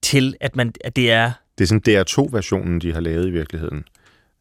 til, 0.02 0.36
at, 0.40 0.56
man, 0.56 0.72
at 0.84 0.96
det 0.96 1.10
er... 1.12 1.32
Det 1.58 1.64
er 1.64 1.68
sådan 1.68 2.02
DR2-versionen, 2.02 2.80
de 2.80 2.92
har 2.92 3.00
lavet 3.00 3.26
i 3.26 3.30
virkeligheden. 3.30 3.84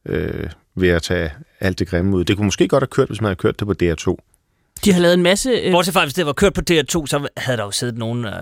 Øh, 0.06 0.50
ved 0.76 0.90
at 0.90 1.04
tage 1.04 1.32
alt 1.60 1.80
det 1.80 1.88
grimme 1.88 2.18
ud. 2.18 2.24
Det 2.24 2.36
kunne 2.38 2.46
måske 2.46 2.68
godt 2.68 2.82
have 2.82 2.88
kørt, 2.88 3.08
hvis 3.08 3.22
man 3.22 3.28
havde 3.28 3.36
kørt 3.36 3.60
det 3.60 3.68
på 3.68 3.74
DR2. 3.84 4.16
De 4.86 4.94
har 4.94 5.02
lavet 5.02 5.14
en 5.14 5.24
masse... 5.24 5.50
Øh, 5.50 5.72
Bortset 5.72 5.94
fra, 5.94 6.04
hvis 6.06 6.14
det 6.14 6.26
var 6.26 6.34
kørt 6.34 6.54
på 6.54 6.62
DR2, 6.72 6.88
så 6.88 7.28
havde 7.38 7.58
der 7.58 7.64
jo 7.64 7.72
siddet 7.72 7.98
nogen 7.98 8.26
øh, 8.26 8.34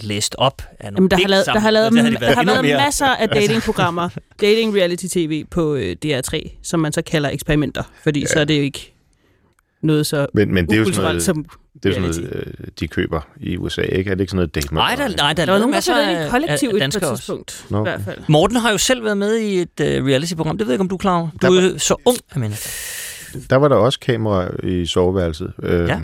læst 0.00 0.34
op 0.38 0.62
af 0.80 0.92
nogle 0.92 0.96
Jamen, 0.96 1.10
der 1.10 1.16
har 1.16 1.28
lavet, 1.28 1.46
der 1.46 1.58
har 1.60 1.70
lavet, 1.70 1.86
og 1.86 1.92
det 1.92 2.00
havde 2.00 2.14
de 2.14 2.20
der 2.20 2.34
har 2.34 2.44
været 2.44 2.64
mere. 2.64 2.76
masser 2.84 3.06
af 3.06 3.28
datingprogrammer, 3.28 4.08
dating 4.40 4.74
reality 4.76 5.06
tv 5.06 5.44
på 5.44 5.74
øh, 5.74 5.96
DR3, 6.06 6.48
som 6.62 6.80
man 6.80 6.92
så 6.92 7.02
kalder 7.02 7.30
eksperimenter, 7.30 7.82
fordi 8.02 8.20
ja. 8.20 8.26
så 8.26 8.40
er 8.40 8.44
det 8.44 8.56
jo 8.58 8.62
ikke 8.62 8.91
noget 9.82 10.06
så 10.06 10.26
Men, 10.34 10.54
men 10.54 10.66
det 10.66 10.72
er 10.74 10.78
jo 10.78 10.84
sådan 10.84 11.02
noget, 11.02 11.22
som 11.22 11.44
det 11.82 11.96
er 11.96 12.00
jo 12.00 12.12
sådan 12.12 12.24
noget 12.26 12.46
øh, 12.60 12.66
de 12.80 12.88
køber 12.88 13.20
i 13.40 13.56
USA, 13.56 13.82
ikke? 13.82 14.10
Er 14.10 14.14
det 14.14 14.20
ikke 14.20 14.30
sådan 14.30 14.36
noget 14.36 14.54
date 14.54 14.74
Nej, 14.74 14.94
der, 14.96 15.08
nej, 15.08 15.32
der, 15.32 15.44
Der 15.44 15.52
var 15.52 15.58
nogen, 15.58 15.72
der 15.72 15.76
masser 15.76 15.92
flyttede 15.94 16.10
ind 16.12 16.20
i 16.20 16.24
af- 16.24 16.30
kollektiv 16.30 16.68
af 16.68 16.90
på 16.90 16.98
et 17.06 17.16
tidspunkt, 17.16 17.66
Nå, 17.70 17.78
i 17.78 17.82
hvert 17.82 18.00
fald. 18.04 18.18
Morten 18.28 18.56
har 18.56 18.70
jo 18.70 18.78
selv 18.78 19.04
været 19.04 19.16
med 19.18 19.36
i 19.36 19.60
et 19.60 19.80
uh, 19.80 19.86
reality-program. 20.06 20.58
Det 20.58 20.66
ved 20.66 20.72
jeg 20.72 20.74
ikke, 20.74 20.80
om 20.80 20.88
du 20.88 20.94
er 20.94 20.98
klar 20.98 21.18
over. 21.18 21.28
Du 21.42 21.46
er 21.54 21.78
så 21.78 21.96
ung, 22.04 22.18
Amanda. 22.36 22.56
Der 23.50 23.56
var 23.56 23.68
der 23.68 23.76
også 23.76 24.00
kamera 24.00 24.48
i 24.62 24.86
soveværelset. 24.86 25.52
Øh, 25.62 25.88
Ja. 25.88 25.98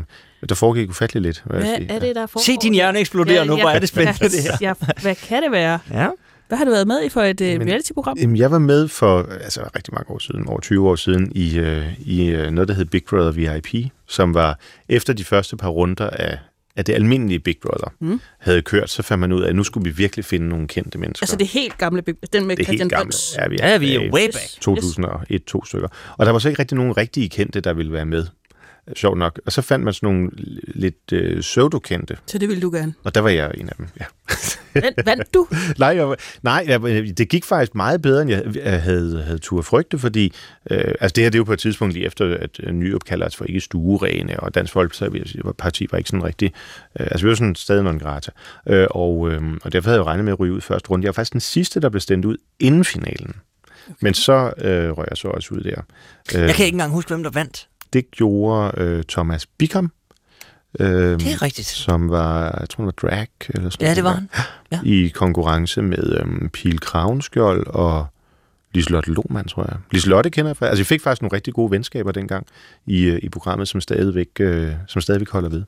Der 0.48 0.55
foregik 0.55 0.90
ufattelig 0.90 1.22
lidt. 1.22 1.42
Hvad 1.46 1.62
sige. 1.62 1.90
er 1.90 1.98
det, 1.98 2.16
der 2.16 2.26
foregår? 2.26 2.44
Se 2.44 2.56
din 2.62 2.74
hjerne 2.74 2.98
eksplodere 2.98 3.46
nu, 3.46 3.56
hvor 3.56 3.68
er 3.70 3.78
det 3.78 3.88
spændende, 3.88 4.18
ja, 4.22 4.28
det 4.28 4.42
her. 4.42 4.56
Ja, 4.60 4.72
hvad 5.02 5.14
kan 5.14 5.42
det 5.42 5.52
være? 5.52 5.78
Ja. 5.90 6.06
Hvad 6.49 6.59
har 6.59 6.65
du 6.65 6.70
været 6.70 6.87
med 6.87 7.05
i 7.05 7.09
for 7.09 7.23
et 7.23 7.41
Jamen, 7.41 7.69
reality-program? 7.69 8.16
Jamen, 8.20 8.37
jeg 8.37 8.51
var 8.51 8.59
med 8.59 8.89
for 8.89 9.23
altså, 9.45 9.61
rigtig 9.77 9.95
mange 9.95 10.11
år 10.11 10.19
siden, 10.19 10.47
over 10.49 10.61
20 10.61 10.89
år 10.89 10.97
siden, 10.97 11.33
i, 11.35 11.59
øh, 11.59 11.87
i 12.01 12.29
øh, 12.31 12.51
noget, 12.51 12.69
der 12.69 12.75
hed 12.75 12.85
Big 12.85 13.03
Brother 13.11 13.31
VIP, 13.31 13.91
som 14.07 14.35
var 14.35 14.59
efter 14.89 15.12
de 15.12 15.25
første 15.25 15.57
par 15.57 15.69
runder 15.69 16.11
af, 16.11 16.39
af 16.77 16.85
det 16.85 16.93
almindelige 16.93 17.39
Big 17.41 17.57
Brother 17.62 17.93
Mm. 18.01 18.20
havde 18.39 18.62
kørt, 18.62 18.91
så 18.91 19.03
fandt 19.03 19.20
man 19.20 19.33
ud 19.33 19.43
af, 19.43 19.49
at 19.49 19.57
nu 19.57 19.65
skulle 19.65 19.85
vi 19.91 19.97
virkelig 19.97 20.25
finde 20.25 20.49
nogle 20.49 20.69
kendte 20.69 20.99
mennesker. 20.99 21.25
Altså 21.25 21.37
det 21.37 21.47
helt 21.47 21.79
gamle, 21.79 22.03
Big- 22.03 22.15
den 22.33 22.47
med 22.47 22.57
det 22.57 22.62
er 22.62 22.65
Christian 22.66 22.85
helt 22.87 22.93
gamle. 22.93 23.12
Ja, 23.39 23.49
vi 23.49 23.57
Ja, 23.61 23.79
vi 23.79 23.95
er 23.95 24.12
way 24.12 24.27
back. 24.27 24.61
2001, 24.61 25.45
to 25.45 25.65
stykker. 25.65 25.89
Og 26.19 26.27
der 26.27 26.33
var 26.33 26.39
så 26.39 26.49
ikke 26.49 26.61
rigtig 26.61 26.77
nogen 26.77 26.97
rigtige 26.97 27.29
kendte, 27.29 27.61
der 27.61 27.73
ville 27.73 27.93
være 27.93 28.07
med. 28.07 28.27
Sjovt 28.97 29.19
nok. 29.19 29.40
Og 29.47 29.52
så 29.52 29.62
fandt 29.62 29.85
man 29.85 29.94
sådan 29.94 30.06
nogle 30.06 30.31
lidt 30.74 31.12
øh, 31.12 31.40
pseudo-kendte. 31.40 32.16
Så 32.27 32.39
det 32.39 32.48
ville 32.48 32.62
du 32.62 32.70
gerne. 32.70 32.94
Og 33.05 33.15
der 33.15 33.20
var 33.20 33.28
jeg 33.28 33.51
en 33.55 33.69
af 33.69 33.74
dem, 33.78 33.89
ja. 34.01 34.05
Vandt, 34.74 35.06
vandt 35.06 35.35
du? 35.35 35.47
nej, 35.78 35.89
jeg, 35.89 36.16
nej 36.43 36.65
jeg, 36.69 36.81
det 37.19 37.28
gik 37.28 37.44
faktisk 37.44 37.74
meget 37.74 38.02
bedre, 38.02 38.23
end 38.23 38.31
jeg, 38.31 38.56
jeg 38.56 38.82
havde, 38.82 39.23
havde 39.23 39.39
tur 39.39 39.62
frygte, 39.62 39.98
fordi 39.98 40.32
øh, 40.70 40.94
altså 41.01 41.12
det 41.16 41.24
her 41.24 41.31
det 41.31 41.35
er 41.36 41.40
jo 41.40 41.44
på 41.44 41.52
et 41.52 41.59
tidspunkt 41.59 41.94
lige 41.94 42.06
efter, 42.06 42.36
at 42.40 42.51
øh, 42.62 42.73
Nyrup 42.73 43.05
kalder 43.05 43.27
os 43.27 43.36
for 43.36 43.44
ikke 43.44 43.60
stuerene, 43.60 44.40
og 44.40 44.55
Dansk 44.55 44.73
Folkeparti 44.73 45.86
var 45.90 45.98
ikke 45.98 46.10
sådan 46.10 46.24
rigtig, 46.24 46.52
øh, 47.01 47.06
altså 47.10 47.27
vi 47.27 47.28
var 47.28 47.35
sådan 47.35 47.55
stadig 47.55 47.82
non 47.82 47.98
grata, 47.98 48.31
øh, 48.69 48.86
og, 48.90 49.31
øh, 49.31 49.43
og 49.62 49.73
derfor 49.73 49.90
havde 49.90 50.01
jeg 50.01 50.06
regnet 50.06 50.24
med 50.24 50.32
at 50.32 50.40
ryge 50.40 50.52
ud 50.52 50.60
første 50.60 50.90
runde. 50.90 51.05
Jeg 51.05 51.09
var 51.09 51.12
faktisk 51.12 51.32
den 51.32 51.40
sidste, 51.40 51.81
der 51.81 51.89
blev 51.89 52.01
stemt 52.01 52.24
ud 52.24 52.36
inden 52.60 52.85
finalen. 52.85 53.35
Okay. 53.86 53.97
Men 54.01 54.15
så 54.15 54.52
øh, 54.59 54.90
røg 54.90 55.06
jeg 55.10 55.16
så 55.16 55.28
også 55.28 55.55
ud 55.55 55.60
der. 55.60 55.81
Øh, 56.35 56.40
Jeg 56.40 56.55
kan 56.55 56.66
ikke 56.66 56.74
engang 56.74 56.93
huske, 56.93 57.09
hvem 57.09 57.23
der 57.23 57.31
vandt. 57.31 57.69
Det 57.93 58.10
gjorde 58.10 58.73
øh, 58.77 59.02
Thomas 59.09 59.47
Bickham. 59.47 59.93
Øh, 60.81 60.89
Det 60.89 61.32
er 61.32 61.43
rigtigt. 61.43 61.66
Som 61.66 62.10
var, 62.10 62.56
jeg 62.60 62.69
tror, 62.69 62.82
han 62.82 62.86
var 62.86 63.09
drag 63.09 63.28
eller 63.48 63.70
sådan 63.70 63.86
Ja, 63.89 63.94
det 63.94 64.05
var 64.05 64.10
han. 64.15 64.28
Ja. 64.73 64.81
I 64.85 65.09
konkurrence 65.09 65.82
med 65.82 66.19
øhm, 66.20 66.48
Pil 66.52 66.81
Kravnskjold 66.81 67.66
og 67.66 68.06
Liselotte 68.74 69.10
Lohmann, 69.10 69.48
tror 69.48 69.65
jeg. 69.69 69.77
Liselotte 69.90 70.31
kender 70.31 70.48
jeg 70.48 70.56
fra. 70.56 70.66
Altså, 70.66 70.81
jeg 70.81 70.86
fik 70.86 71.02
faktisk 71.02 71.23
nogle 71.23 71.36
rigtig 71.36 71.55
gode 71.55 71.70
venskaber 71.70 72.12
dengang 72.12 72.47
i, 72.86 73.02
øh, 73.05 73.19
i 73.23 73.28
programmet, 73.28 73.69
som 73.69 73.81
stadigvæk, 73.81 74.28
øh, 74.40 74.73
som 74.86 75.01
stadigvæk 75.02 75.31
holder 75.31 75.48
ved. 75.48 75.62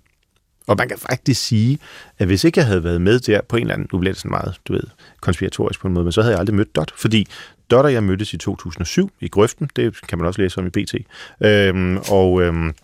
Og 0.71 0.77
man 0.79 0.89
kan 0.89 0.99
faktisk 0.99 1.47
sige, 1.47 1.79
at 2.19 2.27
hvis 2.27 2.45
ikke 2.45 2.59
jeg 2.59 2.67
havde 2.67 2.85
været 2.85 3.01
med 3.01 3.21
der 3.21 3.41
på 3.49 3.57
en 3.57 3.63
eller 3.63 3.75
anden, 3.75 3.89
nu 3.93 3.99
bliver 3.99 4.13
det 4.13 4.21
sådan 4.21 4.31
meget, 4.31 4.55
du 4.69 4.73
ved, 4.73 4.83
konspiratorisk 5.21 5.81
på 5.81 5.89
en 5.89 5.95
måde, 5.95 6.05
men 6.05 6.13
så 6.13 6.23
havde 6.23 6.33
jeg 6.33 6.41
aldrig 6.41 6.57
mødt 6.57 6.77
Dot, 6.77 6.93
fordi 6.97 7.27
Dot 7.71 7.85
og 7.85 7.93
jeg 7.93 8.03
mødtes 8.05 8.35
i 8.35 8.37
2007 8.39 9.11
i 9.21 9.29
Grøften, 9.29 9.71
det 9.77 10.07
kan 10.09 10.19
man 10.19 10.27
også 10.27 10.43
læse 10.43 10.59
om 10.59 10.67
i 10.67 10.71
BT, 10.71 10.95
øhm, 11.41 11.99
og 12.11 12.43
øhm, 12.43 12.75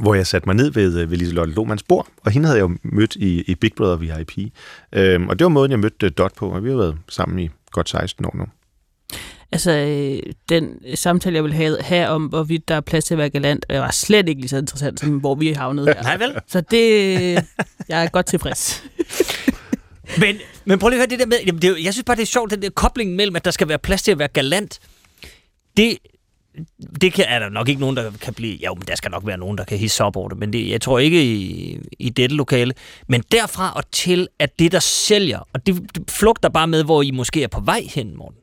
hvor 0.00 0.14
jeg 0.14 0.26
satte 0.26 0.48
mig 0.48 0.56
ned 0.56 0.70
ved, 0.70 1.00
øh, 1.00 1.10
ved 1.10 1.18
Liselotte 1.18 1.54
Lohmanns 1.54 1.82
bord, 1.82 2.08
og 2.24 2.30
hende 2.30 2.46
havde 2.46 2.58
jeg 2.58 2.68
jo 2.70 2.76
mødt 2.82 3.16
i, 3.16 3.42
i 3.42 3.54
Big 3.54 3.72
Brother 3.76 3.96
VIP. 3.96 4.52
Øhm, 4.92 5.28
og 5.28 5.38
det 5.38 5.44
var 5.44 5.48
måden, 5.48 5.70
jeg 5.70 5.80
mødte 5.80 6.06
øh, 6.06 6.12
Dot 6.18 6.32
på, 6.36 6.48
og 6.48 6.64
vi 6.64 6.70
har 6.70 6.76
været 6.76 6.98
sammen 7.08 7.38
i 7.38 7.50
godt 7.70 7.88
16 7.88 8.24
år 8.24 8.36
nu. 8.36 8.44
Altså, 9.52 9.70
øh, 9.70 10.32
den 10.48 10.80
samtale, 10.94 11.36
jeg 11.36 11.44
vil 11.44 11.52
have, 11.52 11.82
have 11.82 12.08
om, 12.08 12.26
hvorvidt 12.26 12.68
der 12.68 12.74
er 12.74 12.80
plads 12.80 13.04
til 13.04 13.14
at 13.14 13.18
være 13.18 13.30
galant, 13.30 13.66
øh, 13.70 13.80
var 13.80 13.90
slet 13.90 14.28
ikke 14.28 14.40
lige 14.40 14.48
så 14.48 14.56
interessant, 14.56 15.00
som 15.00 15.18
hvor 15.18 15.34
vi 15.34 15.50
er 15.50 15.58
havnet 15.58 15.86
her. 15.86 16.02
Nej 16.02 16.16
vel? 16.16 16.34
Så 16.46 16.60
det, 16.60 17.34
jeg 17.88 18.04
er 18.04 18.08
godt 18.08 18.26
tilfreds. 18.26 18.84
Men, 20.20 20.36
men 20.64 20.78
prøv 20.78 20.88
lige 20.88 20.96
at 20.96 21.00
høre 21.00 21.10
det 21.10 21.18
der 21.18 21.26
med, 21.26 21.36
jamen 21.46 21.62
det 21.62 21.84
jeg 21.84 21.94
synes 21.94 22.04
bare, 22.04 22.16
det 22.16 22.22
er 22.22 22.26
sjovt, 22.26 22.50
den 22.50 22.62
der 22.62 22.70
kobling 22.70 23.16
mellem, 23.16 23.36
at 23.36 23.44
der 23.44 23.50
skal 23.50 23.68
være 23.68 23.78
plads 23.78 24.02
til 24.02 24.12
at 24.12 24.18
være 24.18 24.28
galant. 24.28 24.80
Det, 25.76 25.98
det 27.00 27.12
kan, 27.12 27.24
er 27.28 27.38
der 27.38 27.48
nok 27.48 27.68
ikke 27.68 27.80
nogen, 27.80 27.96
der 27.96 28.10
kan 28.20 28.34
blive... 28.34 28.58
Jo, 28.64 28.74
men 28.74 28.82
der 28.88 28.94
skal 28.94 29.10
nok 29.10 29.26
være 29.26 29.38
nogen, 29.38 29.58
der 29.58 29.64
kan 29.64 29.78
hisse 29.78 30.04
op 30.04 30.16
over 30.16 30.28
det, 30.28 30.38
men 30.38 30.52
det, 30.52 30.70
jeg 30.70 30.80
tror 30.80 30.98
ikke 30.98 31.24
i, 31.24 31.78
i 31.98 32.08
dette 32.08 32.36
lokale. 32.36 32.74
Men 33.06 33.22
derfra 33.32 33.72
og 33.76 33.90
til, 33.90 34.28
at 34.38 34.58
det, 34.58 34.72
der 34.72 34.80
sælger, 34.80 35.48
og 35.52 35.66
det, 35.66 35.94
det 35.94 36.10
flugter 36.10 36.48
bare 36.48 36.66
med, 36.66 36.84
hvor 36.84 37.02
I 37.02 37.10
måske 37.10 37.42
er 37.42 37.48
på 37.48 37.60
vej 37.60 37.82
hen, 37.94 38.16
Morten. 38.16 38.37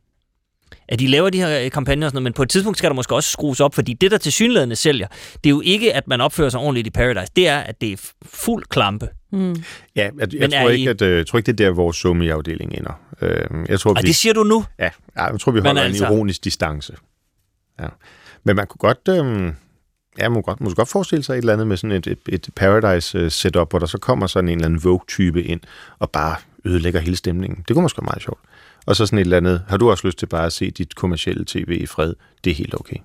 At 0.90 1.00
de 1.00 1.08
laver 1.08 1.30
de 1.30 1.38
her 1.38 1.60
øh, 1.66 1.72
kampagner 1.72 2.08
og 2.08 2.10
sådan 2.10 2.16
noget, 2.16 2.24
men 2.24 2.34
på 2.34 2.44
et 2.44 2.50
tidspunkt 2.50 2.78
skal 2.78 2.90
der 2.90 2.96
måske 2.96 3.16
også 3.16 3.30
skrues 3.32 3.60
op, 3.60 3.76
fordi 3.76 3.94
det, 3.94 4.12
der 4.12 4.18
til 4.18 4.32
synlædende 4.32 4.76
sælger, 4.76 5.08
det 5.34 5.46
er 5.46 5.50
jo 5.50 5.62
ikke, 5.66 5.94
at 5.94 6.08
man 6.08 6.22
opfører 6.22 6.50
sig 6.50 6.60
ordentligt 6.60 6.88
i 6.88 6.90
Paradise. 6.90 7.32
Det 7.36 7.48
er, 7.48 7.58
at 7.60 7.82
det 7.82 7.92
er 7.94 7.98
fuld 8.26 8.64
klampe. 8.70 9.10
Mm. 9.32 9.56
Ja, 9.96 10.10
jeg, 10.20 10.34
jeg, 10.34 10.52
tror 10.52 10.70
I- 10.70 10.74
ikke, 10.78 10.90
at, 10.90 11.02
øh, 11.02 11.18
jeg 11.18 11.28
tror 11.28 11.38
ikke, 11.40 11.52
det 11.52 11.60
er 11.60 11.66
der, 11.68 11.74
vores 11.74 11.98
somi-afdeling 11.98 12.74
ender. 12.78 13.00
Øh, 13.22 13.48
jeg 13.70 13.80
tror, 13.80 13.92
Og 13.92 13.98
vi, 14.02 14.08
det 14.08 14.16
siger 14.16 14.34
du 14.34 14.44
nu? 14.44 14.66
Ja, 14.80 14.90
jeg 15.18 15.40
tror, 15.40 15.52
vi 15.52 15.60
Men 15.60 15.66
holder 15.66 15.82
altså- 15.82 16.06
en 16.06 16.12
ironisk 16.14 16.44
distance. 16.44 16.94
Ja. 17.80 17.88
Men 18.44 18.56
man 18.56 18.68
kunne 18.68 18.80
godt... 18.80 19.00
Øh, 19.26 19.54
Ja, 20.18 20.30
man 20.30 20.36
kunne 20.36 20.44
godt, 20.44 20.62
måske 20.62 20.76
godt 20.76 20.90
forestille 20.90 21.24
sig 21.24 21.34
et 21.34 21.38
eller 21.38 21.54
andet 21.54 21.68
med 21.68 21.78
sådan 21.78 21.92
et, 21.98 22.08
et, 22.08 22.20
et 22.30 22.50
Paradise-setup, 22.56 23.70
hvor 23.70 23.80
der 23.80 23.86
så 23.86 23.98
kommer 23.98 24.28
sådan 24.28 24.48
en 24.50 24.56
eller 24.58 24.66
anden 24.66 24.84
Vogue-type 24.84 25.44
ind 25.44 25.60
og 26.00 26.10
bare 26.12 26.36
ødelægger 26.66 27.00
hele 27.00 27.16
stemningen. 27.16 27.64
Det 27.68 27.74
kunne 27.74 27.82
måske 27.82 28.02
være 28.02 28.06
meget 28.06 28.22
sjovt. 28.22 28.40
Og 28.86 28.96
så 28.96 29.06
sådan 29.06 29.20
et 29.20 29.24
eller 29.24 29.38
andet, 29.38 29.62
har 29.68 29.78
du 29.78 29.90
også 29.92 30.08
lyst 30.08 30.18
til 30.20 30.26
bare 30.26 30.46
at 30.46 30.54
se 30.54 30.72
dit 30.72 30.96
kommercielle 30.96 31.46
tv 31.46 31.78
i 31.82 31.86
fred? 31.86 32.14
Det 32.44 32.52
er 32.52 32.56
helt 32.56 32.74
okay. 32.80 32.96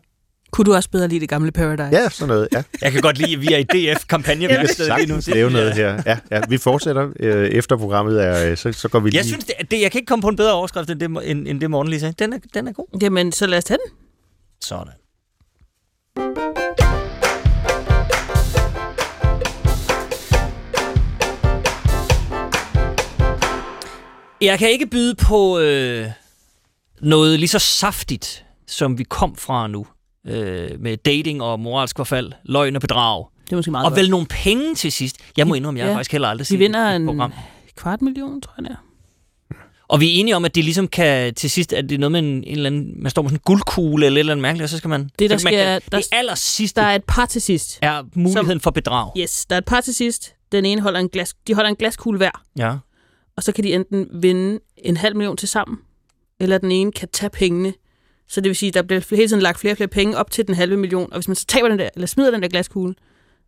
Kunne 0.51 0.65
du 0.65 0.75
også 0.75 0.91
bedre 0.91 1.09
lide 1.09 1.21
det 1.21 1.29
gamle 1.29 1.53
Paradise? 1.53 2.01
Ja, 2.03 2.09
sådan 2.09 2.29
noget, 2.29 2.49
ja. 2.53 2.63
Jeg 2.83 2.93
kan 2.93 3.01
godt 3.01 3.19
lide, 3.19 3.33
at 3.33 3.41
vi 3.41 3.47
er 3.47 3.59
i 3.59 3.63
DF-kampagne. 3.63 4.49
Vi 4.49 4.55
kan 4.55 4.69
sagtens 4.69 5.29
lave 5.29 5.51
noget 5.51 5.75
her. 5.75 6.03
Ja, 6.07 6.19
ja. 6.31 6.41
Vi 6.49 6.59
fortsætter 6.59 7.09
øh, 7.21 7.49
efter 7.49 7.77
programmet 7.77 8.25
er, 8.25 8.51
øh, 8.51 8.57
så, 8.57 8.73
så 8.73 8.89
går 8.89 9.01
vi 9.01 9.11
lige... 9.11 9.19
Jeg 9.19 9.25
synes, 9.25 9.45
det, 9.45 9.55
det, 9.71 9.81
jeg 9.81 9.93
kan 9.93 9.99
ikke 9.99 10.09
komme 10.09 10.23
på 10.23 10.29
en 10.29 10.37
bedre 10.37 10.53
overskrift, 10.53 10.91
end 10.91 11.01
det, 11.01 11.31
end, 11.31 11.49
end 11.49 11.61
det 11.61 11.71
Morten 11.71 11.91
lige 11.91 12.01
sagde. 12.01 12.15
Den 12.19 12.33
er, 12.33 12.39
den 12.55 12.69
er 12.69 12.73
god. 12.73 12.99
Jamen, 13.03 13.33
så 13.33 13.47
lad 13.47 13.59
os 13.59 13.65
tage 13.65 13.79
den. 13.87 13.93
Sådan. 14.61 14.93
Jeg 24.41 24.59
kan 24.59 24.71
ikke 24.71 24.87
byde 24.87 25.15
på 25.15 25.59
øh, 25.59 26.07
noget 27.01 27.39
lige 27.39 27.49
så 27.49 27.59
saftigt, 27.59 28.45
som 28.67 28.99
vi 28.99 29.05
kom 29.05 29.37
fra 29.37 29.67
nu. 29.69 29.87
Øh, 30.27 30.81
med 30.81 30.97
dating 30.97 31.43
og 31.43 31.61
moralsk 31.61 31.97
forfald, 31.97 32.33
løgn 32.45 32.75
og 32.77 32.81
bedrag. 32.81 33.27
Det 33.45 33.53
er 33.53 33.57
måske 33.57 33.71
meget 33.71 33.85
Og 33.87 33.91
godt. 33.91 34.01
vel 34.01 34.11
nogle 34.11 34.27
penge 34.27 34.75
til 34.75 34.93
sidst. 34.93 35.17
Jeg 35.37 35.47
må 35.47 35.55
indrømme, 35.55 35.81
jeg 35.81 35.87
har 35.87 35.95
faktisk 35.95 36.13
heller 36.13 36.29
aldrig 36.29 36.41
Vi 36.41 36.45
set 36.45 36.59
vinder 36.59 36.81
et 36.91 36.97
en 36.97 37.07
program. 37.07 37.33
kvart 37.77 38.03
million, 38.03 38.41
tror 38.41 38.53
jeg 38.59 38.65
det 38.65 38.71
er. 38.73 38.77
Og 39.89 40.01
vi 40.01 40.07
er 40.17 40.21
enige 40.21 40.37
om, 40.37 40.45
at 40.45 40.55
det 40.55 40.65
ligesom 40.65 40.89
kan 40.89 41.35
til 41.35 41.51
sidst, 41.51 41.73
at 41.73 41.85
det 41.89 41.95
er 41.95 41.99
noget 41.99 42.13
med 42.13 42.21
en, 42.21 42.27
en 42.27 42.45
eller 42.45 42.67
anden, 42.71 43.03
man 43.03 43.11
står 43.11 43.23
med 43.23 43.29
sådan 43.31 43.37
en 43.37 43.43
guldkugle 43.45 44.07
eller 44.07 44.17
et 44.17 44.21
eller 44.21 44.33
andet 44.33 44.43
mærkeligt, 44.43 44.63
og 44.63 44.69
så 44.69 44.77
skal 44.79 44.89
man... 44.91 45.11
Det, 45.19 45.31
der 45.31 45.37
så 45.39 45.45
man 45.45 45.53
kan, 45.53 45.81
der, 45.93 45.99
det 45.99 46.07
aller 46.13 46.35
sidste 46.35 46.81
der 46.81 46.87
er 46.87 46.95
et 46.95 47.05
par 47.05 47.27
til 47.27 47.41
sidst. 47.43 47.79
er 47.83 48.03
muligheden 48.15 48.61
for 48.61 48.71
bedrag. 48.71 49.11
Yes, 49.19 49.47
der 49.47 49.57
er 49.57 49.59
et 49.59 49.65
par 49.65 49.81
til 49.81 49.95
sidst. 49.95 50.33
Den 50.53 50.65
ene 50.65 50.81
holder 50.81 51.01
en 51.01 51.09
glas, 51.09 51.35
de 51.47 51.55
holder 51.55 51.71
en 51.71 51.77
glaskugle 51.77 52.17
hver, 52.19 52.43
Ja. 52.59 52.75
Og 53.41 53.45
så 53.45 53.53
kan 53.53 53.65
de 53.65 53.75
enten 53.75 54.09
vinde 54.13 54.61
en 54.77 54.97
halv 54.97 55.17
million 55.17 55.37
til 55.37 55.49
sammen, 55.49 55.79
eller 56.41 56.59
den 56.59 56.71
ene 56.73 56.93
kan 56.93 57.09
tage 57.13 57.31
pengene. 57.31 57.73
Så 58.29 58.41
det 58.41 58.49
vil 58.49 58.57
sige, 58.57 58.69
at 58.69 58.75
der 58.75 58.83
bliver 58.83 59.07
hele 59.17 59.29
tiden 59.29 59.43
lagt 59.43 59.59
flere 59.59 59.73
og 59.73 59.77
flere 59.77 59.89
penge 59.89 60.17
op 60.17 60.31
til 60.31 60.47
den 60.47 60.55
halve 60.55 60.77
million, 60.77 61.13
og 61.13 61.19
hvis 61.19 61.29
man 61.29 61.35
så 61.35 61.47
taber 61.47 61.69
den 61.69 61.79
der, 61.79 61.89
eller 61.95 62.07
smider 62.07 62.31
den 62.31 62.43
der 62.43 62.49
glaskugle, 62.49 62.95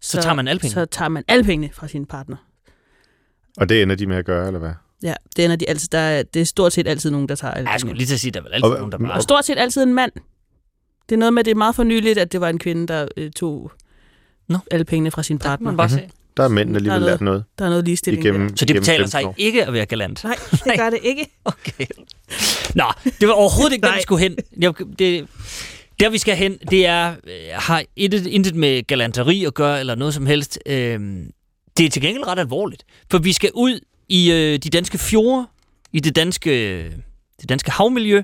Så 0.00 0.22
tager 0.22 0.34
man 0.34 0.48
alle 0.48 0.60
pengene. 0.60 0.74
Så 0.80 0.84
tager 0.84 1.08
man 1.08 1.24
alle 1.28 1.44
pengene 1.44 1.72
fra 1.72 1.88
sin 1.88 2.06
partner. 2.06 2.36
Og 3.56 3.68
det 3.68 3.82
ender 3.82 3.96
de 3.96 4.06
med 4.06 4.16
at 4.16 4.24
gøre, 4.24 4.46
eller 4.46 4.58
hvad? 4.60 4.72
Ja, 5.02 5.14
det 5.36 5.44
ender 5.44 5.56
de 5.56 5.68
altid. 5.68 5.88
Der 5.88 5.98
er, 5.98 6.22
det 6.22 6.42
er 6.42 6.46
stort 6.46 6.72
set 6.72 6.88
altid 6.88 7.10
nogen, 7.10 7.28
der 7.28 7.34
tager 7.34 7.54
alle 7.54 7.68
Ja, 7.68 7.72
jeg 7.72 7.80
skulle 7.80 7.96
lige 7.96 8.06
til 8.06 8.14
at 8.14 8.20
sige, 8.20 8.30
at 8.30 8.34
der 8.34 8.40
er 8.40 8.44
vel 8.44 8.52
altid 8.52 8.70
Og- 8.70 8.76
nogen, 8.78 8.92
der 8.92 8.98
bare... 8.98 9.12
Og 9.12 9.22
stort 9.22 9.44
set 9.44 9.58
altid 9.58 9.82
en 9.82 9.94
mand. 9.94 10.12
Det 11.08 11.14
er 11.14 11.18
noget 11.18 11.32
med, 11.34 11.40
at 11.40 11.44
det 11.44 11.50
er 11.50 11.54
meget 11.56 11.74
for 11.74 11.84
nyligt, 11.84 12.18
at 12.18 12.32
det 12.32 12.40
var 12.40 12.48
en 12.48 12.58
kvinde, 12.58 12.86
der 12.86 13.08
øh, 13.16 13.30
tog 13.30 13.72
Nå. 14.48 14.58
alle 14.70 14.84
pengene 14.84 15.10
fra 15.10 15.22
sin 15.22 15.36
Der 15.36 15.42
kan 15.42 15.48
partner. 15.50 15.70
man 15.70 15.76
bare 15.76 15.88
se. 15.88 16.10
Der 16.36 16.42
er 16.44 16.48
mændene 16.48 16.76
alligevel 16.76 17.00
Der 17.00 17.06
er 17.06 17.10
lært 17.10 17.20
noget. 17.20 17.44
Der 17.58 17.64
er 17.64 17.68
noget 17.68 17.84
ligestilling. 17.84 18.24
Igennem, 18.24 18.48
der. 18.48 18.56
Så 18.56 18.64
det 18.64 18.76
betaler 18.76 18.98
15 18.98 19.10
sig 19.10 19.24
år. 19.26 19.34
ikke 19.38 19.66
at 19.66 19.72
være 19.72 19.86
galant. 19.86 20.24
Nej, 20.24 20.36
det 20.50 20.72
gør 20.78 20.90
det 20.90 20.98
ikke. 21.02 21.26
Okay. 21.44 21.86
Nå, 22.74 22.84
det 23.20 23.28
var 23.28 23.34
overhovedet 23.34 23.72
ikke 23.72 23.82
der, 23.86 23.88
vi 23.90 23.94
Nej. 23.94 24.00
skulle 24.02 24.20
hen. 24.22 24.36
Jeg, 24.60 24.72
det, 24.98 25.26
der, 26.00 26.10
vi 26.10 26.18
skal 26.18 26.36
hen, 26.36 26.58
det 26.70 26.86
er, 26.86 27.08
øh, 27.24 27.32
har 27.52 27.82
intet, 27.96 28.26
intet 28.26 28.54
med 28.54 28.86
galanteri 28.86 29.44
at 29.44 29.54
gøre, 29.54 29.80
eller 29.80 29.94
noget 29.94 30.14
som 30.14 30.26
helst. 30.26 30.58
Øhm, 30.66 31.30
det 31.76 31.86
er 31.86 31.90
til 31.90 32.02
gengæld 32.02 32.26
ret 32.26 32.38
alvorligt. 32.38 32.84
For 33.10 33.18
vi 33.18 33.32
skal 33.32 33.50
ud 33.54 33.80
i 34.08 34.32
øh, 34.32 34.58
de 34.58 34.70
danske 34.70 34.98
fjorde, 34.98 35.46
i 35.92 36.00
det 36.00 36.16
danske, 36.16 36.82
det 37.40 37.48
danske 37.48 37.70
havmiljø, 37.70 38.22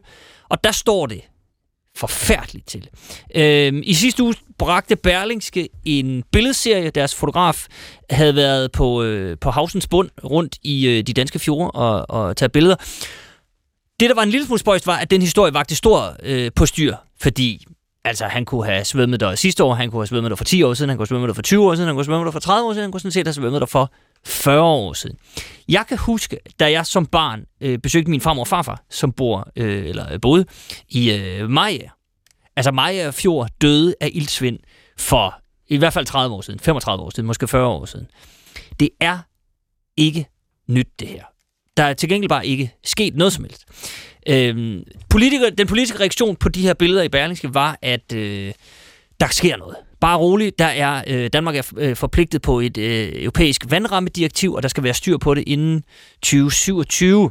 og 0.48 0.64
der 0.64 0.72
står 0.72 1.06
det 1.06 1.20
forfærdeligt 1.98 2.66
til. 2.66 2.88
Øh, 3.34 3.72
I 3.82 3.94
sidste 3.94 4.22
uge 4.22 4.34
bragte 4.58 4.96
Berlingske 4.96 5.68
en 5.84 6.24
billedserie. 6.32 6.90
Deres 6.90 7.14
fotograf 7.14 7.66
havde 8.10 8.36
været 8.36 8.72
på, 8.72 9.02
øh, 9.02 9.38
på 9.40 9.50
havsens 9.50 9.86
bund 9.86 10.10
rundt 10.24 10.56
i 10.62 10.86
øh, 10.86 11.02
de 11.02 11.12
danske 11.12 11.38
fjorde 11.38 11.70
og, 11.70 12.10
og 12.10 12.36
taget 12.36 12.52
billeder. 12.52 12.76
Det, 14.00 14.08
der 14.08 14.14
var 14.14 14.22
en 14.22 14.30
lille 14.30 14.46
smule 14.46 14.58
spøjst, 14.60 14.86
var, 14.86 14.96
at 14.96 15.10
den 15.10 15.22
historie 15.22 15.54
vagte 15.54 15.74
stor 15.76 16.16
øh, 16.22 16.50
på 16.56 16.66
styr, 16.66 16.94
fordi 17.20 17.66
altså, 18.04 18.24
han 18.24 18.44
kunne 18.44 18.64
have 18.64 18.84
svømmet 18.84 19.20
der 19.20 19.34
sidste 19.34 19.64
år, 19.64 19.74
han 19.74 19.90
kunne 19.90 20.00
have 20.00 20.06
svømmet 20.06 20.30
der 20.30 20.36
for 20.36 20.44
10 20.44 20.62
år 20.62 20.74
siden, 20.74 20.88
han 20.88 20.96
kunne 20.96 21.02
have 21.02 21.08
svømmet 21.08 21.28
der 21.28 21.34
for 21.34 21.42
20 21.42 21.66
år 21.66 21.74
siden, 21.74 21.86
han 21.86 21.94
kunne 21.94 22.00
have 22.00 22.04
svømmet 22.04 22.26
der 22.26 22.32
for 22.32 22.40
30 22.40 22.68
år 22.68 22.72
siden, 22.72 22.82
han 22.82 22.92
kunne 22.92 23.00
sådan 23.00 23.12
set 23.12 23.26
have 23.26 23.34
svømmet 23.34 23.60
der 23.60 23.66
for 23.66 23.92
40 24.26 24.62
år 24.62 24.92
siden. 24.92 25.16
Jeg 25.68 25.84
kan 25.88 25.98
huske, 25.98 26.38
da 26.60 26.70
jeg 26.70 26.86
som 26.86 27.06
barn 27.06 27.44
øh, 27.60 27.78
besøgte 27.78 28.10
min 28.10 28.20
farmor 28.20 28.42
og 28.42 28.48
farfar, 28.48 28.84
som 28.90 29.12
bor, 29.12 29.48
øh, 29.56 29.86
eller 29.86 30.18
boede 30.18 30.44
i 30.88 31.12
øh, 31.12 31.50
Maja. 31.50 31.88
Altså 32.56 32.70
Maja 32.70 33.10
Fjord 33.10 33.48
døde 33.60 33.94
af 34.00 34.10
ildsvind 34.12 34.58
for 34.96 35.34
i 35.68 35.76
hvert 35.76 35.92
fald 35.92 36.06
30 36.06 36.36
år 36.36 36.40
siden, 36.40 36.60
35 36.60 37.04
år 37.04 37.10
siden, 37.10 37.26
måske 37.26 37.48
40 37.48 37.66
år 37.66 37.84
siden. 37.84 38.06
Det 38.80 38.90
er 39.00 39.18
ikke 39.96 40.26
nyt, 40.66 40.88
det 41.00 41.08
her. 41.08 41.24
Der 41.76 41.84
er 41.84 41.94
til 41.94 42.08
gengæld 42.08 42.28
bare 42.28 42.46
ikke 42.46 42.74
sket 42.84 43.16
noget 43.16 43.32
som 43.32 43.44
helst. 43.44 43.64
Øhm, 44.26 44.82
politiker, 45.10 45.50
den 45.50 45.66
politiske 45.66 46.00
reaktion 46.00 46.36
på 46.36 46.48
de 46.48 46.62
her 46.62 46.74
billeder 46.74 47.02
i 47.02 47.08
Berlingske 47.08 47.54
var, 47.54 47.78
at 47.82 48.12
øh, 48.12 48.52
der 49.20 49.26
sker 49.26 49.56
noget. 49.56 49.76
Bare 50.00 50.18
roligt, 50.18 50.58
der 50.58 50.64
er, 50.64 51.02
øh, 51.06 51.30
Danmark 51.32 51.56
er 51.56 51.72
øh, 51.76 51.96
forpligtet 51.96 52.42
på 52.42 52.60
et 52.60 52.78
øh, 52.78 53.08
europæisk 53.14 53.64
vandrammedirektiv, 53.68 54.54
og 54.54 54.62
der 54.62 54.68
skal 54.68 54.82
være 54.82 54.94
styr 54.94 55.18
på 55.18 55.34
det 55.34 55.44
inden 55.46 55.84
2027. 56.22 57.30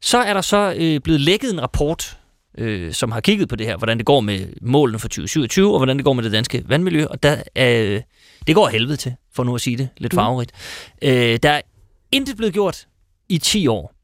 Så 0.00 0.18
er 0.18 0.34
der 0.34 0.40
så 0.40 0.74
øh, 0.78 1.00
blevet 1.00 1.20
lækket 1.20 1.52
en 1.52 1.62
rapport, 1.62 2.18
øh, 2.58 2.92
som 2.92 3.12
har 3.12 3.20
kigget 3.20 3.48
på 3.48 3.56
det 3.56 3.66
her, 3.66 3.76
hvordan 3.76 3.98
det 3.98 4.06
går 4.06 4.20
med 4.20 4.46
målene 4.62 4.98
for 4.98 5.08
2027, 5.08 5.72
og 5.72 5.78
hvordan 5.78 5.96
det 5.96 6.04
går 6.04 6.12
med 6.12 6.24
det 6.24 6.32
danske 6.32 6.64
vandmiljø, 6.66 7.06
og 7.06 7.22
der, 7.22 7.42
øh, 7.58 8.02
det 8.46 8.54
går 8.54 8.68
helvede 8.68 8.96
til, 8.96 9.14
for 9.34 9.44
nu 9.44 9.54
at 9.54 9.60
sige 9.60 9.76
det 9.76 9.88
lidt 9.96 10.14
farverigt. 10.14 10.52
Øh, 11.02 11.38
der 11.42 11.50
er 11.50 11.60
intet 12.12 12.36
blevet 12.36 12.52
gjort 12.52 12.86
i 13.28 13.38
10 13.38 13.66
år. 13.66 13.94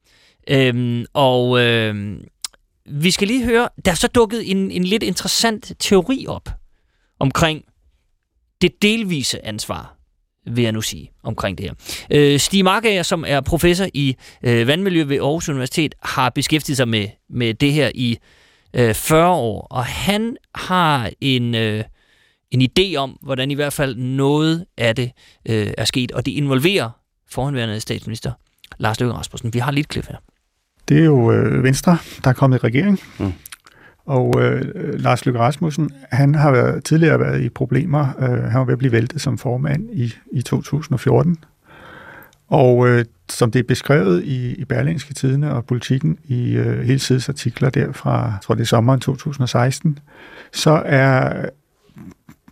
Øhm, 0.50 1.04
og 1.14 1.60
øh, 1.60 2.16
vi 2.86 3.10
skal 3.10 3.28
lige 3.28 3.44
høre, 3.44 3.68
der 3.84 3.90
er 3.90 3.94
så 3.94 4.08
dukket 4.08 4.50
en, 4.50 4.70
en 4.70 4.84
lidt 4.84 5.02
interessant 5.02 5.72
teori 5.78 6.24
op 6.28 6.48
omkring 7.18 7.64
det 8.62 8.82
delvise 8.82 9.46
ansvar, 9.46 9.96
vil 10.46 10.64
jeg 10.64 10.72
nu 10.72 10.80
sige, 10.80 11.10
omkring 11.22 11.58
det 11.58 11.66
her. 11.66 11.74
Øh, 12.10 12.38
Stig 12.38 12.64
Markager, 12.64 13.02
som 13.02 13.24
er 13.26 13.40
professor 13.40 13.86
i 13.94 14.16
øh, 14.42 14.66
vandmiljø 14.66 15.02
ved 15.02 15.16
Aarhus 15.16 15.48
Universitet, 15.48 15.94
har 16.02 16.30
beskæftiget 16.30 16.76
sig 16.76 16.88
med, 16.88 17.08
med 17.30 17.54
det 17.54 17.72
her 17.72 17.90
i 17.94 18.18
øh, 18.74 18.94
40 18.94 19.30
år, 19.30 19.66
og 19.70 19.84
han 19.84 20.36
har 20.54 21.10
en, 21.20 21.54
øh, 21.54 21.84
en 22.50 22.62
idé 22.62 22.96
om, 22.96 23.18
hvordan 23.22 23.50
i 23.50 23.54
hvert 23.54 23.72
fald 23.72 23.96
noget 23.96 24.64
af 24.78 24.96
det 24.96 25.12
øh, 25.48 25.72
er 25.78 25.84
sket, 25.84 26.12
og 26.12 26.26
det 26.26 26.32
involverer 26.32 26.90
forhenværende 27.30 27.80
statsminister 27.80 28.32
Lars 28.78 29.00
Løkke 29.00 29.14
Rasmussen. 29.14 29.54
Vi 29.54 29.58
har 29.58 29.70
lidt 29.70 29.88
klip 29.88 30.06
her. 30.06 30.16
Det 30.88 30.98
er 30.98 31.04
jo 31.04 31.32
øh, 31.32 31.62
Venstre, 31.62 31.98
der 32.24 32.30
er 32.30 32.34
kommet 32.34 32.56
i 32.56 32.60
regering. 32.66 33.00
Mm. 33.18 33.32
Og 34.06 34.34
øh, 34.42 34.62
Lars 35.00 35.26
Løkke 35.26 35.40
Rasmussen, 35.40 35.90
han 36.12 36.34
har 36.34 36.50
været, 36.50 36.84
tidligere 36.84 37.20
været 37.20 37.42
i 37.42 37.48
problemer. 37.48 38.08
Øh, 38.18 38.42
han 38.42 38.58
var 38.58 38.64
ved 38.64 38.72
at 38.72 38.78
blive 38.78 38.92
væltet 38.92 39.20
som 39.20 39.38
formand 39.38 39.90
i, 39.92 40.14
i 40.32 40.42
2014. 40.42 41.38
Og 42.48 42.88
øh, 42.88 43.04
som 43.28 43.50
det 43.50 43.58
er 43.58 43.64
beskrevet 43.68 44.24
i, 44.24 44.54
i 44.54 44.64
Berlingske 44.64 45.14
Tidene 45.14 45.54
og 45.54 45.64
Politikken 45.64 46.18
i 46.24 46.52
øh, 46.52 46.82
hele 46.82 46.98
sides 46.98 47.28
artikler 47.28 47.70
der 47.70 47.92
fra, 47.92 48.22
jeg 48.24 48.38
tror 48.42 48.54
det 48.54 48.62
er 48.62 48.66
sommeren 48.66 49.00
2016, 49.00 49.98
så 50.52 50.82
er 50.84 51.44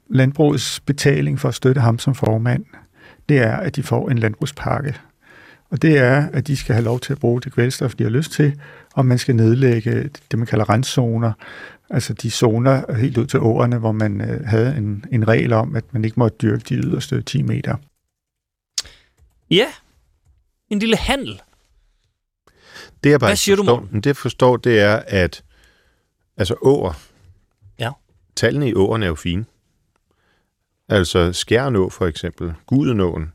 landbrugets 0.09 0.81
betaling 0.81 1.41
for 1.41 1.49
at 1.49 1.55
støtte 1.55 1.81
ham 1.81 1.99
som 1.99 2.15
formand, 2.15 2.65
det 3.29 3.39
er, 3.39 3.57
at 3.57 3.77
de 3.77 3.83
får 3.83 4.11
en 4.11 4.19
landbrugspakke. 4.19 4.95
Og 5.71 5.83
det 5.83 5.99
er, 5.99 6.27
at 6.33 6.47
de 6.47 6.57
skal 6.57 6.75
have 6.75 6.85
lov 6.85 7.01
til 7.01 7.13
at 7.13 7.19
bruge 7.19 7.41
det 7.41 7.53
kvælstof, 7.53 7.95
de 7.95 8.03
har 8.03 8.11
lyst 8.11 8.33
til, 8.33 8.61
og 8.95 9.07
man 9.07 9.19
skal 9.19 9.37
nedlægge 9.37 10.11
det, 10.31 10.39
man 10.39 10.47
kalder 10.47 10.71
renszoner, 10.71 11.33
altså 11.91 12.13
de 12.13 12.31
zoner 12.31 12.95
helt 12.97 13.19
ud 13.19 13.27
til 13.27 13.41
åerne, 13.41 13.79
hvor 13.79 13.93
man 13.93 14.21
øh, 14.21 14.45
havde 14.47 14.77
en, 14.77 15.05
en 15.13 15.29
regel 15.29 15.53
om, 15.53 15.77
at 15.77 15.85
man 15.93 16.05
ikke 16.05 16.21
måtte 16.21 16.37
dyrke 16.43 16.65
de 16.69 16.75
yderste 16.75 17.23
10 17.23 17.43
meter. 17.43 17.77
Ja, 19.51 19.67
en 20.69 20.79
lille 20.79 20.97
handel. 20.97 21.41
Det 23.05 23.11
jeg 23.11 23.21
bare 23.21 23.29
Hvad 23.29 23.37
siger 23.37 23.57
du, 23.57 23.63
forstår, 23.65 23.89
men 23.91 24.01
det 24.01 24.07
jeg 24.07 24.17
forstår, 24.17 24.57
det 24.57 24.81
er, 24.81 25.03
at 25.07 25.45
altså 26.37 26.57
åer, 26.63 26.93
Ja. 27.79 27.91
tallene 28.37 28.69
i 28.69 28.75
åerne 28.75 29.05
er 29.05 29.09
jo 29.09 29.15
fine. 29.15 29.45
Altså 30.89 31.33
Skjernå 31.33 31.89
for 31.91 32.07
eksempel, 32.07 32.55
Gudenåen, 32.67 33.33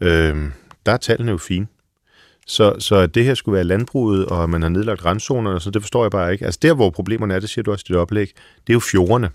øh, 0.00 0.50
der 0.86 0.92
er 0.92 0.96
tallene 0.96 1.30
jo 1.30 1.38
fine. 1.38 1.66
Så, 2.46 2.74
så 2.78 2.96
at 2.96 3.14
det 3.14 3.24
her 3.24 3.34
skulle 3.34 3.54
være 3.54 3.64
landbruget, 3.64 4.26
og 4.26 4.50
man 4.50 4.62
har 4.62 4.68
nedlagt 4.68 5.04
randzonerne, 5.04 5.60
så 5.60 5.70
det 5.70 5.82
forstår 5.82 6.04
jeg 6.04 6.10
bare 6.10 6.32
ikke. 6.32 6.44
Altså 6.44 6.58
der, 6.62 6.74
hvor 6.74 6.90
problemerne 6.90 7.34
er, 7.34 7.40
det 7.40 7.50
siger 7.50 7.62
du 7.62 7.72
også 7.72 7.84
i 7.88 7.88
dit 7.88 7.96
oplæg, 7.96 8.26
det 8.66 8.72
er 8.72 8.74
jo 8.74 8.80
fjordene. 8.80 9.30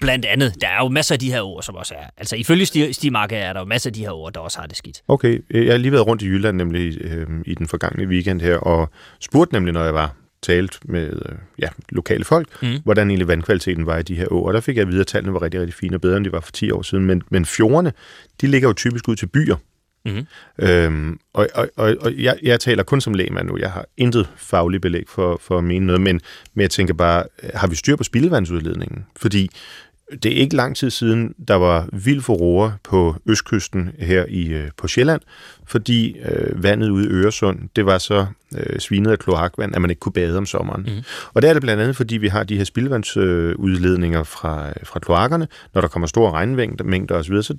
Blandt 0.00 0.24
andet, 0.24 0.54
der 0.60 0.68
er 0.68 0.82
jo 0.82 0.88
masser 0.88 1.14
af 1.14 1.18
de 1.18 1.32
her 1.32 1.40
ord, 1.42 1.62
som 1.62 1.74
også 1.74 1.94
er... 1.94 2.04
Altså 2.16 2.36
ifølge 2.36 2.66
Stig, 2.66 2.94
Stig 2.94 3.12
Marke 3.12 3.36
er 3.36 3.52
der 3.52 3.60
jo 3.60 3.66
masser 3.66 3.90
af 3.90 3.94
de 3.94 4.00
her 4.00 4.10
ord, 4.10 4.32
der 4.32 4.40
også 4.40 4.58
har 4.58 4.66
det 4.66 4.76
skidt. 4.76 5.02
Okay, 5.08 5.38
jeg 5.50 5.72
har 5.72 5.78
lige 5.78 5.92
været 5.92 6.06
rundt 6.06 6.22
i 6.22 6.26
Jylland 6.26 6.56
nemlig 6.56 6.98
øh, 7.00 7.26
i 7.46 7.54
den 7.54 7.68
forgangne 7.68 8.06
weekend 8.06 8.40
her, 8.40 8.56
og 8.56 8.90
spurgte 9.20 9.54
nemlig, 9.54 9.74
når 9.74 9.84
jeg 9.84 9.94
var 9.94 10.14
talt 10.42 10.78
med 10.84 11.06
øh, 11.26 11.34
ja, 11.58 11.68
lokale 11.88 12.24
folk, 12.24 12.48
Mm. 12.62 12.68
mm. 12.68 12.78
hvordan 12.84 13.10
egentlig 13.10 13.28
vandkvaliteten 13.28 13.86
var 13.86 13.98
i 13.98 14.02
de 14.02 14.14
her 14.14 14.32
åer. 14.32 14.46
Og 14.46 14.54
der 14.54 14.60
fik 14.60 14.76
jeg 14.76 14.82
at 14.82 14.88
vide, 14.88 15.00
at 15.00 15.06
tallene 15.06 15.32
var 15.34 15.42
rigtig, 15.42 15.60
rigtig 15.60 15.74
fine 15.74 15.96
og 15.96 16.00
bedre, 16.00 16.16
end 16.16 16.24
de 16.24 16.32
var 16.32 16.40
for 16.40 16.52
10 16.52 16.70
år 16.70 16.82
siden. 16.82 17.06
Men, 17.06 17.22
men 17.30 17.44
fjordene, 17.46 17.92
de 18.40 18.46
ligger 18.46 18.68
jo 18.68 18.72
typisk 18.72 19.08
ud 19.08 19.16
til 19.16 19.26
byer. 19.26 19.56
Mm-hmm. 20.06 20.26
Øhm, 20.66 21.18
og 21.32 21.48
og, 21.54 21.68
og, 21.76 21.96
og 22.00 22.14
jeg, 22.16 22.38
jeg 22.42 22.60
taler 22.60 22.82
kun 22.82 23.00
som 23.00 23.14
lægmand 23.14 23.48
nu. 23.48 23.58
Jeg 23.58 23.72
har 23.72 23.86
intet 23.96 24.28
fagligt 24.36 24.82
belæg 24.82 25.04
for, 25.08 25.40
for 25.42 25.58
at 25.58 25.64
mene 25.64 25.86
noget, 25.86 26.00
men, 26.00 26.20
men 26.54 26.62
jeg 26.62 26.70
tænker 26.70 26.94
bare, 26.94 27.24
øh, 27.42 27.50
har 27.54 27.66
vi 27.66 27.76
styr 27.76 27.96
på 27.96 28.04
spildevandsudledningen? 28.04 29.06
Fordi 29.16 29.50
det 30.22 30.32
er 30.32 30.36
ikke 30.36 30.56
lang 30.56 30.76
tid 30.76 30.90
siden, 30.90 31.34
der 31.48 31.54
var 31.54 31.88
vild 31.92 32.20
furore 32.20 32.76
på 32.84 33.16
østkysten 33.26 33.90
her 33.98 34.24
i 34.28 34.48
øh, 34.48 34.70
på 34.76 34.88
Sjælland, 34.88 35.20
fordi 35.66 36.18
øh, 36.18 36.62
vandet 36.62 36.90
ude 36.90 37.04
i 37.04 37.08
Øresund, 37.08 37.58
det 37.76 37.86
var 37.86 37.98
så 37.98 38.26
øh, 38.56 38.78
svinet 38.80 39.10
af 39.10 39.18
kloakvand, 39.18 39.74
at 39.74 39.80
man 39.80 39.90
ikke 39.90 40.00
kunne 40.00 40.12
bade 40.12 40.38
om 40.38 40.46
sommeren. 40.46 40.82
Mm. 40.82 41.02
Og 41.34 41.42
der 41.42 41.48
er 41.48 41.52
det 41.52 41.62
blandt 41.62 41.82
andet, 41.82 41.96
fordi 41.96 42.16
vi 42.16 42.28
har 42.28 42.44
de 42.44 42.56
her 42.56 42.64
spildevandsudledninger 42.64 44.20
øh, 44.20 44.26
fra, 44.26 44.72
fra 44.84 45.00
kloakkerne. 45.00 45.48
Når 45.74 45.80
der 45.80 45.88
kommer 45.88 46.06
store 46.06 46.30
regnmængder 46.30 47.14
osv., 47.14 47.42
så 47.42 47.56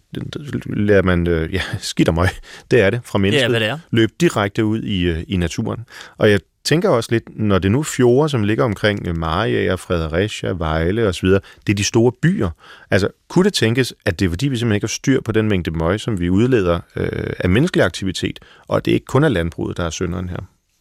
lærer 0.66 1.02
man, 1.02 1.28
øh, 1.28 1.54
ja, 1.54 1.62
skidt 1.80 2.10
og 2.10 2.16
møg, 2.16 2.30
det 2.72 2.82
er 2.82 2.90
det, 2.90 3.02
fra 3.04 3.20
mennesket, 3.20 3.50
hvad 3.50 3.60
det 3.60 3.68
er. 3.68 3.80
løb 3.92 4.10
direkte 4.22 4.66
ud 4.66 4.82
i, 4.82 5.02
øh, 5.02 5.24
i 5.28 5.38
naturen. 5.38 5.86
Og 6.18 6.32
jeg 6.32 6.40
tænker 6.68 6.90
også 6.90 7.10
lidt, 7.12 7.24
når 7.36 7.60
det 7.60 7.72
nu 7.72 7.80
er 7.80 7.84
fjorde, 7.84 8.30
som 8.30 8.44
ligger 8.44 8.64
omkring 8.64 9.08
øh, 9.08 9.18
Mariager, 9.18 9.76
Fredericia, 9.76 10.50
Vejle 10.52 11.08
osv., 11.08 11.30
det 11.30 11.70
er 11.70 11.74
de 11.74 11.84
store 11.84 12.12
byer. 12.22 12.50
Altså, 12.92 13.08
kunne 13.30 13.46
det 13.46 13.54
tænkes, 13.54 13.94
at 14.06 14.20
det 14.20 14.26
er 14.26 14.30
fordi, 14.30 14.48
vi 14.48 14.58
simpelthen 14.58 14.76
ikke 14.76 14.84
har 14.84 14.90
styr 14.90 15.22
på 15.22 15.32
den 15.32 15.50
mængde 15.50 15.72
møg, 15.72 16.00
som 16.00 16.20
vi 16.20 16.30
udleder 16.30 16.80
øh, 16.96 17.34
af 17.40 17.50
menneskelig 17.50 17.86
aktivitet, 17.86 18.40
og 18.68 18.78
at 18.78 18.86
det 18.86 18.92
ikke 18.92 19.06
kun 19.06 19.24
er 19.24 19.30
landbruget, 19.30 19.78
der 19.78 19.84
er 19.84 19.90
synderen 19.90 20.30
her? 20.30 20.38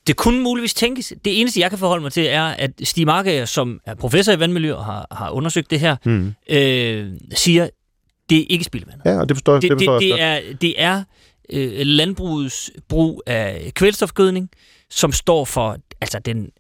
det 0.07 0.17
kunne 0.17 0.41
muligvis 0.43 0.75
tænkes. 0.75 1.13
Det 1.25 1.41
eneste, 1.41 1.61
jeg 1.61 1.71
kan 1.71 1.79
forholde 1.79 2.03
mig 2.03 2.13
til, 2.13 2.27
er, 2.27 2.43
at 2.45 2.71
Stig 2.83 3.07
Markager, 3.07 3.45
som 3.45 3.81
er 3.87 3.95
professor 3.95 4.33
i 4.33 4.41
vandmiljø 4.41 4.75
og 4.75 4.85
har, 4.85 5.07
har 5.11 5.31
undersøgt 5.31 5.71
det 5.71 5.81
her, 5.81 5.97
Mm. 6.05 6.35
øh, 6.51 7.07
siger, 7.35 7.69
det 8.31 8.39
er 8.39 8.45
ikke 8.49 8.65
spildevand. 8.65 9.01
Ja, 9.05 9.21
og 9.21 9.29
det 9.29 9.37
forstår, 9.37 9.55
det, 9.55 9.63
det 9.63 9.73
forstår 9.73 9.99
det, 9.99 10.09
jeg 10.09 10.43
det, 10.43 10.51
er, 10.53 10.57
det 10.61 10.75
er 10.83 11.03
øh, 11.53 11.87
landbrugets 11.87 12.71
brug 12.89 13.23
af 13.27 13.73
kvælstofgødning, 13.75 14.51
som 14.91 15.13
står 15.13 15.45
for 15.45 15.77
altså 16.01 16.19
den 16.19 16.51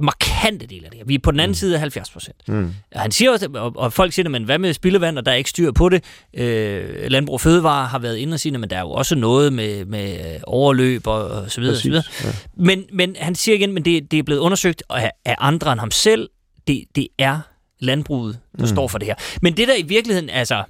markante 0.00 0.66
del 0.66 0.84
af 0.84 0.90
det 0.90 0.98
her. 0.98 1.04
Vi 1.04 1.14
er 1.14 1.18
på 1.18 1.30
den 1.30 1.40
anden 1.40 1.50
mm. 1.50 1.54
side 1.54 1.74
af 1.74 1.80
70 1.80 2.10
procent. 2.10 2.48
Mm. 2.48 2.74
Han 2.92 3.10
siger 3.10 3.30
også, 3.30 3.48
og, 3.54 3.72
og 3.76 3.92
folk 3.92 4.12
siger, 4.12 4.28
men 4.28 4.44
hvad 4.44 4.58
med 4.58 4.72
spildevand, 4.72 5.18
og 5.18 5.26
der 5.26 5.32
er 5.32 5.36
ikke 5.36 5.50
styr 5.50 5.72
på 5.72 5.88
det. 5.88 6.04
Øh, 6.34 7.10
Landbrug 7.10 7.34
og 7.34 7.40
Fødevare 7.40 7.86
har 7.86 7.98
været 7.98 8.16
inde 8.16 8.34
og 8.34 8.40
sige, 8.40 8.58
men 8.58 8.70
der 8.70 8.76
er 8.76 8.80
jo 8.80 8.90
også 8.90 9.14
noget 9.14 9.52
med, 9.52 9.84
med 9.84 10.36
overløb 10.42 11.06
og, 11.06 11.24
og 11.24 11.50
så 11.50 11.60
videre. 11.60 11.74
Og 11.74 11.78
så 11.78 11.88
videre. 11.88 12.02
Ja. 12.24 12.28
Men, 12.56 12.84
men 12.92 13.16
han 13.18 13.34
siger 13.34 13.56
igen, 13.56 13.72
men 13.72 13.84
det, 13.84 14.10
det 14.10 14.18
er 14.18 14.22
blevet 14.22 14.40
undersøgt 14.40 14.82
af, 14.90 15.10
af 15.24 15.36
andre 15.38 15.72
end 15.72 15.80
ham 15.80 15.90
selv. 15.90 16.28
Det, 16.66 16.84
det 16.96 17.08
er 17.18 17.40
landbruget, 17.78 18.38
der 18.58 18.62
mm. 18.62 18.66
står 18.68 18.88
for 18.88 18.98
det 18.98 19.06
her. 19.06 19.14
Men 19.42 19.56
det 19.56 19.68
der 19.68 19.74
i 19.74 19.82
virkeligheden, 19.82 20.30
altså, 20.30 20.64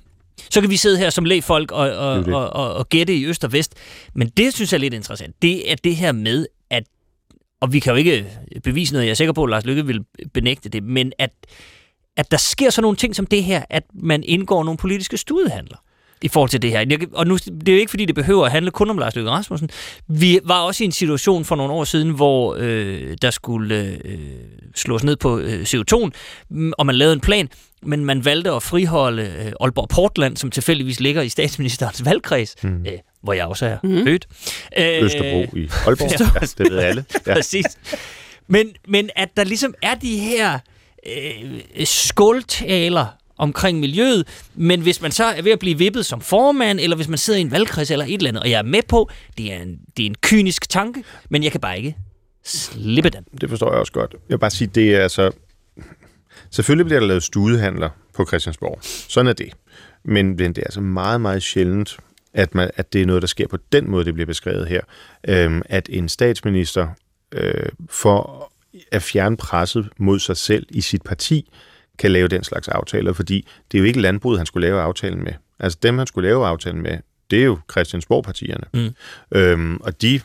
så 0.50 0.60
kan 0.60 0.70
vi 0.70 0.76
sidde 0.76 0.98
her 0.98 1.10
som 1.10 1.24
lægfolk 1.24 1.72
og, 1.72 1.90
og, 1.90 2.16
Det 2.16 2.26
det. 2.26 2.34
og, 2.34 2.50
og, 2.52 2.74
og 2.74 2.88
gætte 2.88 3.16
i 3.16 3.26
øst 3.26 3.44
og 3.44 3.52
vest. 3.52 3.74
Men 4.14 4.28
det 4.28 4.54
synes 4.54 4.72
jeg 4.72 4.78
er 4.78 4.80
lidt 4.80 4.94
interessant. 4.94 5.42
Det 5.42 5.72
er 5.72 5.76
det 5.84 5.96
her 5.96 6.12
med, 6.12 6.46
at 6.70 6.84
og 7.60 7.72
vi 7.72 7.80
kan 7.80 7.90
jo 7.90 7.96
ikke 7.96 8.26
bevise 8.64 8.92
noget, 8.92 9.06
jeg 9.06 9.10
er 9.10 9.14
sikker 9.14 9.32
på, 9.32 9.44
at 9.44 9.50
Lars 9.50 9.64
Lykke 9.64 9.86
vil 9.86 10.04
benægte 10.34 10.68
det, 10.68 10.82
men 10.82 11.12
at, 11.18 11.30
at 12.16 12.30
der 12.30 12.36
sker 12.36 12.70
sådan 12.70 12.82
nogle 12.82 12.96
ting 12.96 13.16
som 13.16 13.26
det 13.26 13.44
her, 13.44 13.64
at 13.70 13.84
man 13.94 14.22
indgår 14.24 14.64
nogle 14.64 14.78
politiske 14.78 15.16
studehandler 15.16 15.76
i 16.22 16.28
forhold 16.28 16.50
til 16.50 16.62
det 16.62 16.70
her. 16.70 17.06
Og 17.12 17.26
nu, 17.26 17.36
det 17.36 17.68
er 17.68 17.72
jo 17.72 17.78
ikke, 17.78 17.90
fordi 17.90 18.04
det 18.04 18.14
behøver 18.14 18.46
at 18.46 18.52
handle 18.52 18.70
kun 18.70 18.90
om 18.90 18.98
Lars 18.98 19.16
Løkke 19.16 19.30
Rasmussen. 19.30 19.70
Vi 20.08 20.38
var 20.44 20.60
også 20.60 20.84
i 20.84 20.86
en 20.86 20.92
situation 20.92 21.44
for 21.44 21.56
nogle 21.56 21.72
år 21.72 21.84
siden, 21.84 22.10
hvor 22.10 22.56
øh, 22.58 23.16
der 23.22 23.30
skulle 23.30 23.98
øh, 24.04 24.18
slås 24.74 25.04
ned 25.04 25.16
på 25.16 25.38
øh, 25.38 25.62
CO2'en, 25.62 26.10
mm, 26.50 26.72
og 26.78 26.86
man 26.86 26.94
lavede 26.94 27.12
en 27.12 27.20
plan, 27.20 27.48
men 27.82 28.04
man 28.04 28.24
valgte 28.24 28.50
at 28.50 28.62
friholde 28.62 29.22
øh, 29.22 29.52
Aalborg 29.60 29.88
Portland, 29.88 30.36
som 30.36 30.50
tilfældigvis 30.50 31.00
ligger 31.00 31.22
i 31.22 31.28
statsministerens 31.28 32.04
valgkreds, 32.04 32.54
mm. 32.62 32.86
øh, 32.86 32.92
hvor 33.22 33.32
jeg 33.32 33.46
også 33.46 33.66
er 33.66 33.76
mm. 33.82 34.04
født. 34.04 34.26
Øh, 34.78 35.04
Østerbro 35.04 35.56
i 35.56 35.68
Aalborg. 35.86 36.20
Ja, 36.20 36.64
det 36.64 36.72
ved 36.72 36.78
alle. 36.78 37.04
Ja. 37.26 37.34
Præcis. 37.34 37.66
Men, 38.48 38.68
men 38.88 39.10
at 39.16 39.28
der 39.36 39.44
ligesom 39.44 39.74
er 39.82 39.94
de 39.94 40.18
her 40.18 40.58
øh, 41.06 41.60
skåltaler 41.84 43.06
omkring 43.40 43.80
miljøet, 43.80 44.26
men 44.54 44.80
hvis 44.80 45.02
man 45.02 45.12
så 45.12 45.24
er 45.24 45.42
ved 45.42 45.52
at 45.52 45.58
blive 45.58 45.78
vippet 45.78 46.06
som 46.06 46.20
formand, 46.20 46.80
eller 46.80 46.96
hvis 46.96 47.08
man 47.08 47.18
sidder 47.18 47.38
i 47.38 47.42
en 47.42 47.50
valgkreds 47.50 47.90
eller 47.90 48.04
et 48.04 48.14
eller 48.14 48.28
andet, 48.28 48.42
og 48.42 48.50
jeg 48.50 48.58
er 48.58 48.62
med 48.62 48.82
på, 48.88 49.10
det 49.38 49.52
er 49.52 49.62
en, 49.62 49.78
det 49.96 50.02
er 50.02 50.06
en 50.06 50.14
kynisk 50.14 50.68
tanke, 50.68 51.04
men 51.28 51.42
jeg 51.42 51.52
kan 51.52 51.60
bare 51.60 51.76
ikke 51.76 51.96
slippe 52.44 53.10
den. 53.10 53.24
Det 53.40 53.48
forstår 53.48 53.70
jeg 53.70 53.80
også 53.80 53.92
godt. 53.92 54.12
Jeg 54.12 54.34
vil 54.34 54.38
bare 54.38 54.50
sige, 54.50 54.68
det 54.74 54.94
er 54.94 55.02
altså... 55.02 55.30
Selvfølgelig 56.50 56.86
bliver 56.86 57.00
der 57.00 57.06
lavet 57.06 57.22
studehandler 57.22 57.90
på 58.14 58.26
Christiansborg. 58.26 58.78
Sådan 58.82 59.26
er 59.28 59.32
det. 59.32 59.52
Men 60.04 60.38
det 60.38 60.58
er 60.58 60.62
altså 60.62 60.80
meget, 60.80 61.20
meget 61.20 61.42
sjældent, 61.42 61.96
at, 62.34 62.54
man, 62.54 62.70
at 62.76 62.92
det 62.92 63.02
er 63.02 63.06
noget, 63.06 63.22
der 63.22 63.28
sker 63.28 63.48
på 63.48 63.58
den 63.72 63.90
måde, 63.90 64.04
det 64.04 64.14
bliver 64.14 64.26
beskrevet 64.26 64.68
her. 64.68 64.80
Øhm, 65.28 65.62
at 65.64 65.88
en 65.92 66.08
statsminister 66.08 66.88
øh, 67.32 67.68
for 67.88 68.52
at 68.92 69.02
fjerne 69.02 69.36
presset 69.36 69.88
mod 69.96 70.18
sig 70.18 70.36
selv 70.36 70.66
i 70.70 70.80
sit 70.80 71.02
parti, 71.02 71.50
kan 72.00 72.12
lave 72.12 72.28
den 72.28 72.44
slags 72.44 72.68
aftaler, 72.68 73.12
fordi 73.12 73.46
det 73.72 73.78
er 73.78 73.82
jo 73.82 73.86
ikke 73.86 74.00
landbruget, 74.00 74.38
han 74.38 74.46
skulle 74.46 74.66
lave 74.68 74.80
aftalen 74.80 75.24
med. 75.24 75.32
Altså 75.58 75.78
dem, 75.82 75.98
han 75.98 76.06
skulle 76.06 76.28
lave 76.28 76.46
aftalen 76.46 76.82
med, 76.82 76.98
det 77.30 77.40
er 77.40 77.44
jo 77.44 77.58
Christiansborg-partierne. 77.70 78.64
Mm. 78.74 78.94
Øhm, 79.38 79.76
og 79.76 80.02
de 80.02 80.20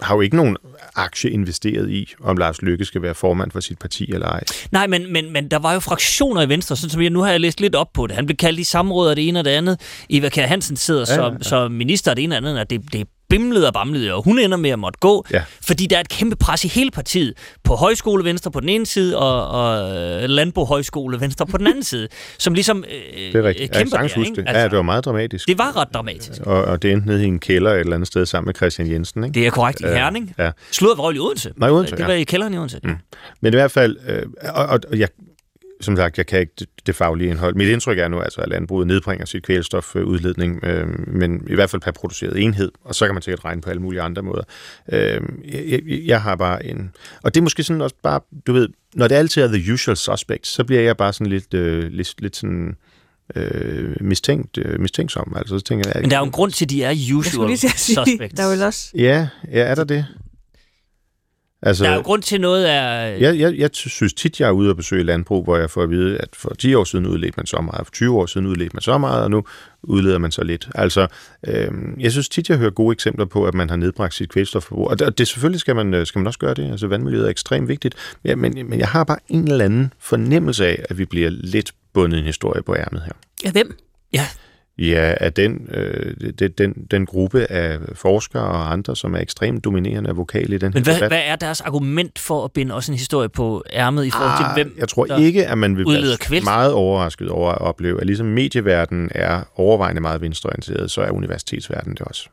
har 0.00 0.14
jo 0.14 0.20
ikke 0.20 0.36
nogen 0.36 0.56
aktie 0.94 1.30
investeret 1.30 1.90
i, 1.90 2.14
om 2.20 2.36
Lars 2.36 2.62
Lykke 2.62 2.84
skal 2.84 3.02
være 3.02 3.14
formand 3.14 3.50
for 3.50 3.60
sit 3.60 3.78
parti 3.78 4.12
eller 4.12 4.26
ej. 4.26 4.44
Nej, 4.72 4.86
men, 4.86 5.12
men, 5.12 5.32
men 5.32 5.48
der 5.48 5.58
var 5.58 5.72
jo 5.72 5.80
fraktioner 5.80 6.42
i 6.42 6.48
Venstre, 6.48 6.76
sådan 6.76 6.90
som 6.90 7.02
jeg 7.02 7.10
nu 7.10 7.20
har 7.20 7.30
jeg 7.30 7.40
læst 7.40 7.60
lidt 7.60 7.74
op 7.74 7.92
på 7.92 8.06
det. 8.06 8.16
Han 8.16 8.26
blev 8.26 8.36
kaldt 8.36 8.60
i 8.60 8.64
samråd 8.64 9.10
af 9.10 9.16
det 9.16 9.28
ene 9.28 9.38
og 9.38 9.44
det 9.44 9.50
andet. 9.50 9.80
Eva 10.10 10.28
Kjær 10.28 10.46
Hansen 10.46 10.76
sidder 10.76 11.00
Ja, 11.00 11.14
som, 11.14 11.32
ja. 11.32 11.42
som 11.42 11.72
minister 11.72 12.10
af 12.10 12.16
det 12.16 12.22
ene 12.24 12.36
og 12.36 12.42
det 12.42 12.48
andet, 12.48 12.60
og 12.60 12.70
det, 12.70 12.92
det 12.92 13.08
bimlede 13.30 13.66
og 13.66 13.72
bamlede, 13.74 14.14
og 14.14 14.22
hun 14.22 14.38
ender 14.38 14.56
med 14.56 14.70
at 14.70 14.78
måtte 14.78 14.98
gå, 15.00 15.24
Ja. 15.32 15.42
fordi 15.66 15.86
der 15.86 15.96
er 15.96 16.00
et 16.00 16.08
kæmpe 16.08 16.36
pres 16.36 16.64
i 16.64 16.68
hele 16.68 16.90
partiet. 16.90 17.34
På 17.64 17.74
højskole 17.74 18.24
Venstre 18.24 18.50
på 18.50 18.60
den 18.60 18.68
ene 18.68 18.86
side, 18.86 19.18
og, 19.18 19.48
og 19.48 19.96
øh, 19.96 20.22
Landbrug 20.28 20.66
Højskole 20.66 21.20
Venstre 21.20 21.46
på 21.46 21.58
den 21.58 21.66
anden 21.66 21.82
side, 21.82 22.08
som 22.38 22.54
ligesom 22.54 22.84
øh, 22.90 23.32
Det 23.32 23.34
er 23.34 23.42
rigtigt. 23.42 23.72
Kan 23.72 23.80
kæmper 23.80 23.90
sagtens 23.96 24.12
der, 24.12 24.20
ikke? 24.30 24.40
det. 24.42 24.56
Ja, 24.58 24.64
det 24.64 24.72
var 24.76 24.82
meget 24.82 25.04
dramatisk. 25.04 25.48
det 25.48 25.58
var 25.58 25.76
ret 25.76 25.88
dramatisk. 25.94 26.40
Og, 26.42 26.64
og 26.64 26.82
det 26.82 26.92
endte 26.92 27.06
nede 27.08 27.22
i 27.24 27.26
en 27.26 27.38
kælder 27.38 27.70
et 27.72 27.80
eller 27.80 27.94
andet 27.94 28.06
sted 28.06 28.26
sammen 28.26 28.46
med 28.46 28.54
Christian 28.54 28.90
Jensen. 28.92 29.24
Ikke? 29.24 29.34
Det 29.34 29.46
er 29.46 29.50
korrekt 29.50 29.80
i 29.80 29.84
Øh, 29.84 29.92
Herning. 29.92 30.34
Ja. 30.38 30.50
Slået 30.70 30.98
var 30.98 31.10
i 31.12 31.18
Odense. 31.18 31.52
Nej, 31.56 31.70
Odense, 31.70 31.92
Det 31.96 32.00
ja. 32.00 32.06
var 32.06 32.12
i 32.12 32.24
kælderen 32.24 32.54
i 32.54 32.58
Odense. 32.58 32.80
Mm. 32.84 32.96
Men 33.40 33.52
i 33.52 33.56
hvert 33.56 33.70
fald, 33.70 33.96
øh, 34.08 34.22
og, 34.54 34.66
og, 34.66 34.80
og 34.90 34.98
jeg, 34.98 35.08
som 35.80 35.96
sagt, 35.96 36.18
jeg 36.18 36.26
kan 36.26 36.40
ikke 36.40 36.52
det, 36.86 36.96
faglige 36.96 37.30
indhold. 37.30 37.54
Mit 37.54 37.68
indtryk 37.68 37.98
er 37.98 38.08
nu 38.08 38.20
altså, 38.20 38.40
at 38.40 38.48
landbruget 38.48 38.86
nedbringer 38.86 39.26
sit 39.26 39.42
kvælstofudledning, 39.42 40.64
øh, 40.64 41.08
men 41.08 41.42
i 41.50 41.54
hvert 41.54 41.70
fald 41.70 41.82
per 41.82 41.90
produceret 41.90 42.42
enhed, 42.42 42.72
og 42.84 42.94
så 42.94 43.06
kan 43.06 43.14
man 43.14 43.22
sikkert 43.22 43.44
regne 43.44 43.60
på 43.60 43.70
alle 43.70 43.82
mulige 43.82 44.02
andre 44.02 44.22
måder. 44.22 44.42
Øh, 44.92 45.20
jeg, 45.52 45.64
jeg, 45.68 45.80
jeg 46.06 46.22
har 46.22 46.36
bare 46.36 46.66
en... 46.66 46.90
Og 47.22 47.34
det 47.34 47.40
er 47.40 47.42
måske 47.42 47.62
sådan 47.62 47.80
også 47.82 47.96
bare, 48.02 48.20
du 48.46 48.52
ved, 48.52 48.68
når 48.94 49.08
det 49.08 49.14
altid 49.14 49.42
er 49.42 49.48
the 49.48 49.72
usual 49.72 49.96
suspects, 49.96 50.50
så 50.50 50.64
bliver 50.64 50.82
jeg 50.82 50.96
bare 50.96 51.12
sådan 51.12 51.26
lidt, 51.26 51.54
øh, 51.54 51.92
lidt, 51.92 52.22
lidt 52.22 52.36
sådan 52.36 52.76
øh, 53.34 53.96
mistænkt, 54.00 54.58
øh, 54.58 54.80
mistænksom. 54.80 55.32
Altså, 55.36 55.58
så 55.58 55.64
tænker 55.64 55.90
jeg, 55.94 56.00
Men 56.00 56.10
der 56.10 56.16
er 56.16 56.20
jo 56.20 56.26
en 56.26 56.32
grund 56.32 56.52
til, 56.52 56.64
at 56.64 56.70
de 56.70 56.82
er 56.82 56.90
Jeg 56.90 57.16
usual 57.16 57.58
sige, 57.58 57.70
suspects. 57.70 58.36
der 58.36 58.42
er 58.46 58.50
vel 58.50 58.62
også... 58.62 58.90
Ja, 58.94 59.28
ja, 59.52 59.60
er 59.60 59.74
der 59.74 59.84
det? 59.84 60.06
Altså, 61.62 61.84
Der 61.84 61.90
er 61.90 61.94
jo 61.94 62.00
grund 62.00 62.22
til 62.22 62.40
noget 62.40 62.64
af... 62.64 63.20
Jeg, 63.20 63.38
jeg, 63.38 63.54
jeg 63.58 63.70
synes 63.72 64.12
tit, 64.12 64.40
jeg 64.40 64.46
er 64.46 64.50
ude 64.50 64.70
og 64.70 64.76
besøge 64.76 65.02
landbrug, 65.04 65.44
hvor 65.44 65.56
jeg 65.56 65.70
får 65.70 65.82
at 65.82 65.90
vide, 65.90 66.18
at 66.18 66.28
for 66.32 66.54
10 66.58 66.74
år 66.74 66.84
siden 66.84 67.06
udledte 67.06 67.34
man 67.36 67.46
så 67.46 67.60
meget, 67.60 67.86
for 67.86 67.92
20 67.92 68.16
år 68.18 68.26
siden 68.26 68.46
udledte 68.46 68.70
man 68.74 68.82
så 68.82 68.98
meget, 68.98 69.22
og 69.22 69.30
nu 69.30 69.44
udleder 69.82 70.18
man 70.18 70.30
så 70.32 70.44
lidt. 70.44 70.68
Altså, 70.74 71.06
øh, 71.46 71.70
jeg 71.98 72.12
synes 72.12 72.28
tit, 72.28 72.48
jeg 72.48 72.58
hører 72.58 72.70
gode 72.70 72.92
eksempler 72.92 73.24
på, 73.24 73.46
at 73.46 73.54
man 73.54 73.68
har 73.68 73.76
nedbragt 73.76 74.14
sit 74.14 74.28
kvælstofforbrug. 74.28 74.88
Og 74.88 74.98
det, 74.98 75.06
og 75.06 75.18
det 75.18 75.28
selvfølgelig 75.28 75.60
skal 75.60 75.76
man, 75.76 75.94
øh, 75.94 76.06
skal 76.06 76.18
man 76.18 76.26
også 76.26 76.38
gøre 76.38 76.54
det. 76.54 76.70
Altså, 76.70 76.86
vandmiljøet 76.86 77.26
er 77.26 77.30
ekstremt 77.30 77.68
vigtigt. 77.68 77.94
Ja, 78.24 78.36
men, 78.36 78.68
men 78.68 78.78
jeg 78.78 78.88
har 78.88 79.04
bare 79.04 79.18
en 79.28 79.48
eller 79.48 79.64
anden 79.64 79.92
fornemmelse 79.98 80.66
af, 80.66 80.84
at 80.90 80.98
vi 80.98 81.04
bliver 81.04 81.30
lidt 81.30 81.72
bundet 81.94 82.16
i 82.16 82.20
en 82.20 82.26
historie 82.26 82.62
på 82.62 82.74
ærmet 82.76 83.02
her. 83.02 83.12
Ja, 83.44 83.50
hvem? 83.52 83.76
Ja, 84.12 84.26
Ja, 84.78 85.14
af 85.20 85.32
den, 85.32 85.68
øh, 85.70 86.32
den, 86.38 86.50
den, 86.58 86.72
den 86.90 87.06
gruppe 87.06 87.52
af 87.52 87.78
forskere 87.94 88.42
og 88.42 88.72
andre, 88.72 88.96
som 88.96 89.14
er 89.14 89.18
ekstremt 89.18 89.64
dominerende 89.64 90.10
og 90.10 90.16
vokale 90.16 90.54
i 90.54 90.58
den 90.58 90.70
Men 90.74 90.76
her 90.76 90.82
hvad, 90.84 90.94
debat. 90.94 91.10
hvad 91.10 91.22
er 91.24 91.36
deres 91.36 91.60
argument 91.60 92.18
for 92.18 92.44
at 92.44 92.52
binde 92.52 92.74
også 92.74 92.92
en 92.92 92.98
historie 92.98 93.28
på 93.28 93.64
ærmet 93.72 94.04
i 94.04 94.10
forhold 94.10 94.38
til, 94.38 94.44
Ah, 94.44 94.54
hvem 94.54 94.74
Jeg 94.78 94.88
tror 94.88 95.18
ikke, 95.18 95.46
at 95.46 95.58
man 95.58 95.76
vil 95.76 95.86
være 95.86 96.16
kvælstof? 96.20 96.44
meget 96.44 96.72
overrasket 96.72 97.28
over 97.30 97.52
at 97.52 97.60
opleve, 97.60 98.00
at 98.00 98.06
ligesom 98.06 98.26
medieverdenen 98.26 99.08
er 99.14 99.42
overvejende 99.56 100.00
meget 100.00 100.20
venstreorienteret, 100.20 100.90
så 100.90 101.00
er 101.00 101.10
universitetsverdenen 101.10 101.96
det 101.96 102.02
også. 102.06 102.28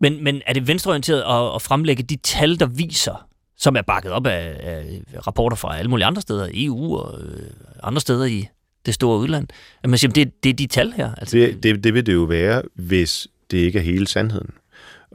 Men, 0.00 0.24
men 0.24 0.42
er 0.46 0.52
det 0.52 0.68
venstreorienteret 0.68 1.20
at, 1.20 1.54
at 1.54 1.62
fremlægge 1.62 2.02
de 2.02 2.16
tal, 2.16 2.60
der 2.60 2.66
viser, 2.66 3.26
som 3.58 3.76
er 3.76 3.82
bakket 3.82 4.12
op 4.12 4.26
af, 4.26 4.56
af 4.62 4.84
rapporter 5.26 5.56
fra 5.56 5.78
alle 5.78 5.90
mulige 5.90 6.06
andre 6.06 6.22
steder, 6.22 6.48
EU 6.54 6.96
og 6.98 7.20
øh, 7.20 7.42
andre 7.82 8.00
steder 8.00 8.24
i 8.24 8.48
det 8.86 8.94
store 8.94 9.18
udland, 9.18 9.48
at 9.82 9.90
man 9.90 9.98
siger, 9.98 10.12
det, 10.12 10.44
det 10.44 10.50
er 10.50 10.54
de 10.54 10.66
tal 10.66 10.92
her? 10.92 11.14
Altså, 11.14 11.36
Det, 11.36 11.62
det, 11.62 11.84
det 11.84 11.94
vil 11.94 12.06
det 12.06 12.14
jo 12.14 12.22
være, 12.22 12.62
hvis 12.74 13.26
det 13.50 13.58
ikke 13.58 13.78
er 13.78 13.82
hele 13.82 14.06
sandheden. 14.06 14.50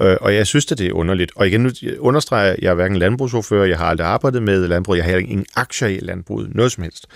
Øh, 0.01 0.17
Og 0.21 0.35
jeg 0.35 0.47
synes, 0.47 0.71
at 0.71 0.77
det 0.77 0.87
er 0.87 0.93
underligt. 0.93 1.31
Og 1.35 1.47
igen, 1.47 1.61
nu 1.61 1.69
understreger 1.99 2.45
jeg, 2.45 2.53
at 2.53 2.59
jeg 2.63 2.69
er 2.69 2.73
hverken 2.73 2.97
landbrugsordfører, 2.97 3.65
jeg 3.65 3.77
har 3.77 3.85
aldrig 3.85 4.07
arbejdet 4.07 4.43
med 4.43 4.67
landbrug, 4.67 4.95
jeg 4.95 5.05
har 5.05 5.17
ingen 5.17 5.45
aktier 5.55 5.87
i 5.87 5.99
landbruget, 6.01 6.55
noget 6.55 6.71
som 6.71 6.83
helst. 6.83 7.07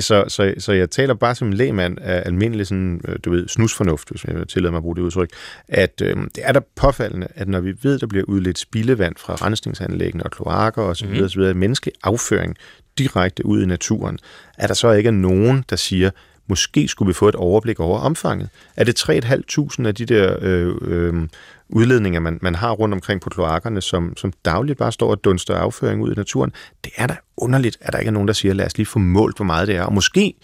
Så, 0.00 0.24
så, 0.28 0.54
så 0.58 0.72
jeg 0.72 0.90
taler 0.90 1.14
bare 1.14 1.34
som 1.34 1.48
en 1.48 1.54
lægmand 1.54 1.98
af 2.00 2.22
almindelig 2.26 2.66
sådan, 2.66 3.00
øh, 3.08 3.16
du 3.24 3.30
ved, 3.30 3.48
snusfornuft, 3.48 4.10
hvis 4.10 4.24
jeg 4.24 4.48
tillader 4.48 4.70
mig 4.70 4.76
at 4.76 4.82
bruge 4.82 4.96
det 4.96 5.02
udtryk, 5.02 5.30
at 5.68 6.02
øh, 6.02 6.16
det 6.16 6.38
er 6.42 6.52
da 6.52 6.60
påfaldende, 6.76 7.26
at 7.34 7.48
når 7.48 7.60
vi 7.60 7.74
ved, 7.82 7.98
der 7.98 8.06
bliver 8.06 8.24
udledt 8.24 8.58
spildevand 8.58 9.14
fra 9.18 9.34
rensningsanlæggene 9.34 10.24
og 10.24 10.30
kloakker 10.30 10.82
osv., 10.82 11.08
mm. 11.08 11.24
osv., 11.24 11.54
menneskelig 11.54 11.92
afføring 12.02 12.56
direkte 12.98 13.46
ud 13.46 13.62
i 13.62 13.66
naturen, 13.66 14.18
at 14.58 14.68
der 14.68 14.74
så 14.74 14.90
ikke 14.90 15.08
er 15.08 15.12
nogen, 15.12 15.64
der 15.70 15.76
siger, 15.76 16.10
måske 16.48 16.88
skulle 16.88 17.06
vi 17.06 17.12
få 17.12 17.28
et 17.28 17.34
overblik 17.34 17.80
over 17.80 17.98
omfanget. 17.98 18.48
Er 18.76 18.84
det 18.84 19.00
3.500 19.00 19.86
af 19.86 19.94
de 19.94 20.06
der 20.06 20.36
øh, 20.40 20.74
øh, 20.80 21.28
udledninger, 21.68 22.20
man, 22.20 22.38
man 22.42 22.54
har 22.54 22.70
rundt 22.70 22.94
omkring 22.94 23.20
på 23.20 23.30
kloakkerne, 23.30 23.80
som, 23.80 24.16
som 24.16 24.32
dagligt 24.44 24.78
bare 24.78 24.92
står 24.92 25.10
og 25.10 25.24
dunster 25.24 25.54
afføring 25.54 26.02
ud 26.02 26.12
i 26.12 26.14
naturen? 26.14 26.52
Det 26.84 26.92
er 26.96 27.06
da 27.06 27.16
underligt, 27.36 27.78
at 27.80 27.92
der 27.92 27.98
ikke 27.98 28.08
er 28.08 28.12
nogen, 28.12 28.28
der 28.28 28.34
siger, 28.34 28.54
lad 28.54 28.66
os 28.66 28.76
lige 28.76 28.86
få 28.86 28.98
målt, 28.98 29.36
hvor 29.36 29.44
meget 29.44 29.68
det 29.68 29.76
er. 29.76 29.82
Og 29.82 29.92
måske, 29.92 30.34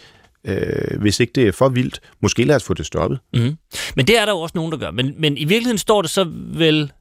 øh, 0.46 1.00
hvis 1.00 1.20
ikke 1.20 1.32
det 1.34 1.48
er 1.48 1.52
for 1.52 1.68
vildt, 1.68 2.00
måske 2.22 2.44
lad 2.44 2.56
os 2.56 2.64
få 2.64 2.74
det 2.74 2.86
stoppet. 2.86 3.18
mm. 3.34 3.56
Men 3.96 4.06
det 4.06 4.18
er 4.18 4.24
der 4.24 4.32
jo 4.32 4.38
også 4.38 4.52
nogen, 4.54 4.72
der 4.72 4.78
gør. 4.78 4.90
Men, 4.90 5.14
men 5.18 5.36
i 5.36 5.44
virkeligheden 5.44 5.78
står 5.78 6.02
det 6.02 6.10
så 6.10 6.26
vel... 6.54 6.92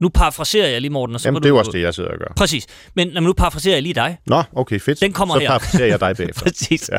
Nu 0.00 0.08
parafraserer 0.08 0.68
jeg 0.68 0.80
lige, 0.80 0.90
Morten. 0.90 1.14
Og 1.14 1.20
så 1.20 1.28
Jamen, 1.28 1.42
det 1.42 1.46
er 1.46 1.50
jo 1.50 1.58
også 1.58 1.70
det, 1.70 1.80
jeg 1.80 1.94
sidder 1.94 2.10
og 2.10 2.18
gør. 2.18 2.32
Præcis. 2.36 2.66
Men 2.94 3.08
jamen, 3.08 3.26
nu 3.26 3.32
parafraserer 3.32 3.74
jeg 3.74 3.82
lige 3.82 3.94
dig. 3.94 4.18
Nå, 4.26 4.42
okay, 4.52 4.80
fedt. 4.80 5.00
Den 5.00 5.12
kommer 5.12 5.34
så 5.34 5.40
her. 5.40 5.48
parafraserer 5.48 5.86
jeg 5.86 6.00
dig 6.00 6.16
bagefter. 6.16 6.42
Præcis. 6.42 6.90
Ja. 6.92 6.98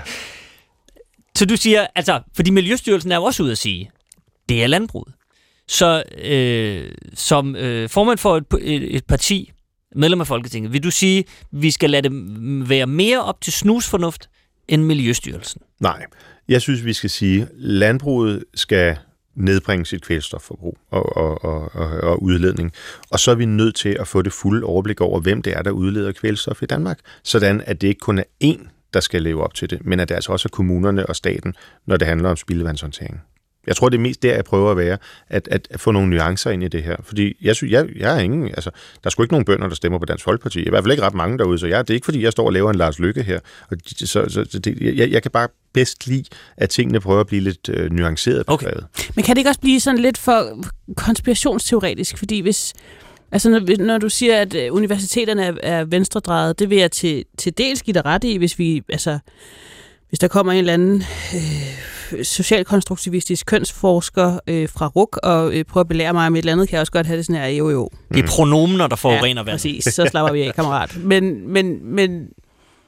Så 1.38 1.46
du 1.46 1.56
siger, 1.56 1.88
altså, 1.96 2.22
fordi 2.36 2.52
Miljøstyrelsen 2.52 3.12
er 3.12 3.16
jo 3.16 3.24
også 3.24 3.44
ude 3.44 3.52
at 3.52 3.58
sige, 3.58 3.92
det 4.50 4.64
er 4.64 4.68
landbruget. 4.68 5.14
Så 5.68 6.04
øh, 6.24 6.92
som 7.14 7.56
øh, 7.56 7.90
formand 7.90 8.18
for 8.18 8.38
et, 8.38 8.44
et, 8.62 8.96
et 8.96 9.06
parti, 9.06 9.52
medlem 9.96 10.22
af 10.22 10.28
Folketinget, 10.28 10.74
vil 10.74 10.84
du 10.84 10.92
sige, 10.92 11.24
vi 11.52 11.72
skal 11.72 11.90
lade 11.90 12.10
det 12.10 12.12
være 12.70 12.88
mere 12.88 13.24
op 13.24 13.42
til 13.42 13.54
snusfornuft 13.54 14.30
end 14.68 14.84
Miljøstyrelsen? 14.84 15.62
Nej, 15.80 16.06
jeg 16.48 16.62
synes, 16.62 16.86
vi 16.86 16.94
skal 16.94 17.10
sige, 17.10 17.48
landbruget 17.58 18.44
skal 18.56 18.98
nedbringe 19.36 19.86
sit 19.86 20.02
kvælstofforbrug 20.02 20.78
og, 20.92 21.18
og, 21.18 21.44
og, 21.44 21.76
og, 21.76 21.90
og 21.90 22.24
udledning. 22.24 22.72
Og 23.12 23.20
så 23.20 23.32
er 23.32 23.36
vi 23.36 23.46
nødt 23.46 23.76
til 23.76 23.98
at 24.00 24.08
få 24.08 24.22
det 24.22 24.34
fulde 24.34 24.66
overblik 24.66 25.02
over, 25.02 25.20
hvem 25.20 25.42
det 25.42 25.54
er, 25.54 25.62
der 25.62 25.72
udleder 25.72 26.12
kvælstof 26.12 26.62
i 26.62 26.66
Danmark, 26.66 27.00
sådan 27.24 27.62
at 27.66 27.82
det 27.82 27.88
ikke 27.88 28.00
kun 28.00 28.20
er 28.20 28.24
én, 28.44 28.68
der 28.94 29.00
skal 29.00 29.22
leve 29.22 29.44
op 29.44 29.54
til 29.54 29.70
det, 29.70 29.86
men 29.86 30.00
at 30.00 30.10
det 30.10 30.16
altså 30.16 30.32
også 30.32 30.48
er 30.48 30.56
kommunerne 30.56 31.06
og 31.06 31.16
staten, 31.16 31.54
når 31.86 31.98
det 31.98 32.08
handler 32.08 32.30
om 32.30 32.38
spildevandshåndtering. 32.38 33.22
Jeg 33.68 33.76
tror, 33.76 33.90
det 33.90 33.98
er 33.98 34.02
mest 34.02 34.24
der, 34.24 34.36
jeg 34.36 34.44
prøver 34.44 34.72
at 34.72 34.78
være, 34.78 34.98
at, 35.30 35.48
at 35.52 35.80
få 35.80 35.92
nogle 35.92 36.10
nuancer 36.10 36.52
ind 36.52 36.64
i 36.64 36.68
det 36.68 36.84
her. 36.84 36.96
Fordi 37.04 37.38
jeg 37.42 37.56
synes, 37.56 37.72
jeg, 37.72 37.88
jeg 37.96 38.16
er 38.16 38.20
ingen, 38.20 38.48
altså, 38.48 38.70
der 39.04 39.08
er 39.08 39.10
sgu 39.10 39.24
ikke 39.24 39.34
nogen 39.34 39.46
bønder, 39.46 39.68
der 39.68 39.76
stemmer 39.76 40.00
på 40.00 40.06
Dansk 40.06 40.24
Folkeparti. 40.24 40.60
I 40.60 40.70
hvert 40.70 40.84
fald 40.84 40.92
ikke 40.92 41.04
ret 41.04 41.14
mange 41.14 41.38
derude, 41.38 41.60
så 41.60 41.68
jeg, 41.68 41.88
det 41.88 41.94
er 41.94 41.96
ikke, 41.96 42.06
fordi 42.06 42.24
jeg 42.24 42.32
står 42.32 42.46
og 42.46 42.54
laver 42.54 42.70
en 42.70 42.76
Lars 42.76 43.00
Lykke 43.00 43.24
her. 43.24 43.40
Og 43.70 43.78
så, 43.96 44.06
så, 44.06 44.46
så 44.50 44.60
det, 44.60 44.96
jeg, 44.98 45.12
jeg 45.12 45.22
kan 45.22 45.32
bare 45.32 45.48
bedst 45.74 46.08
lide, 46.08 46.24
at 46.58 46.70
tingene 46.70 47.00
prøver 47.00 47.20
at 47.20 47.28
blive 47.28 47.42
lidt 47.42 47.70
øh, 47.70 47.92
nuanceret 47.92 48.46
på 48.46 48.54
okay. 48.54 48.72
Men 49.16 49.24
kan 49.24 49.36
det 49.36 49.38
ikke 49.40 49.50
også 49.50 49.62
blive 49.62 49.80
sådan 49.80 50.02
lidt 50.02 50.18
for 50.18 50.64
konspirationsteoretisk? 50.98 52.18
Fordi 52.18 52.40
hvis, 52.40 52.74
Altså, 53.32 53.50
når, 53.50 53.84
når 53.84 53.98
du 53.98 54.10
siger, 54.10 54.42
at 54.42 54.56
øh, 54.56 54.74
universiteterne 54.74 55.44
er, 55.44 55.54
er 55.64 55.86
venstredrejet, 55.86 56.60
det 56.60 56.70
vil 56.70 56.78
jeg 56.78 56.92
til, 56.92 57.26
til 57.38 57.58
dels 57.58 57.84
give 57.84 57.94
dig 57.94 58.06
ret 58.06 58.24
i, 58.24 58.38
hvis 58.38 58.60
vi, 58.60 58.84
altså, 58.90 59.20
hvis 60.10 60.20
der 60.20 60.28
kommer 60.28 60.54
en 60.54 60.60
eller 60.60 60.74
anden 60.74 61.04
øh, 61.36 61.95
socialkonstruktivistisk 62.24 63.46
kønsforsker 63.46 64.40
øh, 64.48 64.70
fra 64.70 64.88
RUK 64.88 65.20
og 65.24 65.54
øh, 65.54 65.64
prøver 65.64 65.84
at 65.84 65.88
belære 65.88 66.14
mig 66.14 66.28
om 66.28 66.36
et 66.36 66.40
eller 66.40 66.52
andet, 66.52 66.70
kan 66.70 66.76
jeg 66.76 66.82
også 66.82 66.92
godt 66.92 67.08
have 67.08 67.18
det 67.18 67.26
sådan 67.26 67.42
her, 67.42 67.48
jo 67.48 67.70
jo. 67.70 67.90
Det 68.14 68.24
er 68.24 68.28
pronomener, 68.28 68.88
der 68.88 68.96
forurener 68.96 69.28
ja, 69.28 69.34
vandet. 69.34 69.54
præcis. 69.54 69.84
Så 69.84 70.08
slapper 70.12 70.34
vi 70.34 70.42
af, 70.42 70.56
kammerat. 70.56 70.98
Men, 70.98 71.50
men, 71.54 71.96
men 71.96 72.28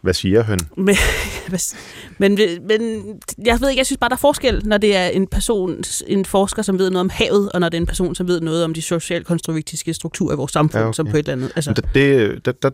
hvad 0.02 0.14
siger 0.14 0.44
han? 0.44 0.60
Men, 0.78 0.96
men, 2.18 2.40
men 2.68 3.04
jeg 3.46 3.62
ved 3.62 3.70
ikke, 3.70 3.80
jeg 3.80 3.86
synes 3.86 3.98
bare, 3.98 4.10
der 4.10 4.16
er 4.16 4.20
forskel, 4.20 4.62
når 4.66 4.78
det 4.78 4.96
er 4.96 5.08
en 5.08 5.28
person, 5.28 5.84
en 6.08 6.26
forsker, 6.26 6.62
som 6.62 6.80
ved 6.80 6.90
noget 6.90 7.02
om 7.02 7.10
havet, 7.10 7.52
og 7.52 7.60
når 7.60 7.70
det 7.70 7.78
er 7.78 7.82
en 7.82 7.88
person, 7.88 8.16
som 8.16 8.28
ved 8.28 8.42
noget 8.42 8.64
om 8.64 8.74
de 8.74 8.82
socialkonstruktivistiske 8.82 9.94
strukturer 9.94 10.34
i 10.34 10.38
vores 10.38 10.52
samfund, 10.52 10.82
ja, 10.82 10.88
okay. 10.88 10.96
som 10.96 11.08
på 11.08 11.18
et 11.18 11.20
eller 11.20 11.34
andet. 11.34 11.52
Altså. 11.56 11.74
Det, 11.94 12.46
der, 12.46 12.52
der, 12.52 12.70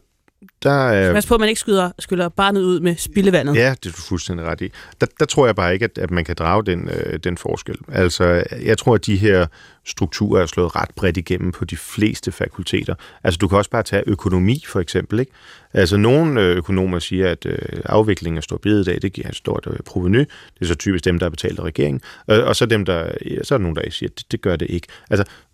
der 0.64 0.90
er... 0.90 1.14
Pas 1.14 1.26
på, 1.26 1.34
at 1.34 1.40
man 1.40 1.50
ikke 1.50 1.60
skyder, 1.60 1.92
skyller 2.00 2.30
barnet 2.30 2.62
ud 2.62 2.80
med 2.80 2.96
spildevandet. 2.96 3.56
Ja, 3.56 3.76
det 3.84 3.90
er 3.90 3.94
du 3.94 4.02
fuldstændig 4.02 4.46
ret 4.46 4.62
i. 4.62 4.72
Der, 5.02 5.08
der 5.20 5.26
tror 5.26 5.46
jeg 5.46 5.56
bare 5.56 5.74
ikke, 5.74 5.84
at, 5.84 5.98
at 5.98 6.12
man 6.12 6.26
kan 6.26 6.36
drage 6.36 6.66
den, 6.66 6.90
øh, 6.90 7.20
den 7.20 7.38
forskel. 7.38 7.76
Altså, 7.92 8.44
jeg 8.62 8.78
tror, 8.78 8.96
at 8.96 9.06
de 9.06 9.18
her 9.18 9.48
strukturer 9.86 10.42
er 10.42 10.46
slået 10.46 10.76
ret 10.76 10.90
bredt 10.96 11.18
igennem 11.18 11.52
på 11.52 11.66
de 11.66 11.78
fleste 11.78 12.32
fakulteter. 12.32 12.96
Altså, 13.24 13.38
du 13.38 13.48
kan 13.48 13.58
også 13.58 13.70
bare 13.70 13.84
tage 13.84 14.04
økonomi, 14.08 14.64
for 14.68 14.80
eksempel. 14.80 15.20
Ikke? 15.20 15.32
Altså, 15.74 15.98
nogle 15.98 16.42
øh, 16.42 16.58
økonomer 16.58 17.00
siger, 17.00 17.32
at 17.32 17.46
øh, 17.46 17.58
afviklingen 17.86 18.38
af 18.38 18.44
stor 18.44 18.58
bededag, 18.58 19.02
det 19.02 19.14
giver 19.14 19.28
et 19.28 19.36
stort 19.36 19.68
øh, 19.72 19.80
proveny. 19.86 20.20
Det 20.20 20.62
er 20.62 20.66
så 20.66 20.76
typisk 20.76 21.06
dem, 21.06 21.20
der 21.20 21.26
er 21.26 21.30
betalt 21.30 21.60
af 21.60 21.64
regeringen. 21.64 22.02
Øh, 22.32 22.46
og 22.46 22.56
så, 22.56 22.66
dem, 22.66 22.86
der, 22.86 23.12
så 23.44 23.54
er 23.54 23.58
der 23.58 23.64
nogen, 23.64 23.76
der 23.76 23.90
siger, 23.90 24.10
at 24.10 24.18
det, 24.18 24.32
det 24.32 24.42
gør 24.42 24.56
det 24.56 24.70
ikke. 24.70 24.88
Altså, 25.10 25.24
og 25.24 25.53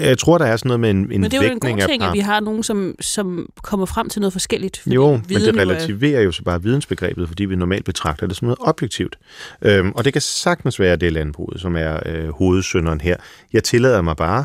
jeg, 0.00 0.18
tror, 0.18 0.38
der 0.38 0.44
er 0.44 0.56
sådan 0.56 0.68
noget 0.68 0.80
med 0.80 0.90
en, 0.90 0.96
en 0.96 1.20
Men 1.20 1.30
det 1.30 1.34
er 1.34 1.46
jo 1.46 1.52
en 1.52 1.60
god 1.60 1.88
ting, 1.88 2.02
af 2.02 2.08
at 2.08 2.14
vi 2.14 2.18
har 2.18 2.40
nogen, 2.40 2.62
som, 2.62 2.94
som 3.00 3.48
kommer 3.62 3.86
frem 3.86 4.08
til 4.08 4.20
noget 4.20 4.32
forskelligt. 4.32 4.82
Jo, 4.86 5.10
men 5.10 5.40
det 5.40 5.56
relativerer 5.56 6.20
jo 6.20 6.32
så 6.32 6.42
bare 6.42 6.62
vidensbegrebet, 6.62 7.28
fordi 7.28 7.44
vi 7.44 7.56
normalt 7.56 7.84
betragter 7.84 8.26
det 8.26 8.36
som 8.36 8.46
noget 8.46 8.58
objektivt. 8.60 9.18
Øhm, 9.62 9.92
og 9.92 10.04
det 10.04 10.12
kan 10.12 10.22
sagtens 10.22 10.80
være, 10.80 10.92
at 10.92 11.00
det 11.00 11.06
er 11.06 11.10
landbruget, 11.10 11.60
som 11.60 11.76
er 11.76 11.98
øh, 12.06 12.28
hovedsynderen 12.28 13.00
her. 13.00 13.16
Jeg 13.52 13.64
tillader 13.64 14.02
mig 14.02 14.16
bare 14.16 14.44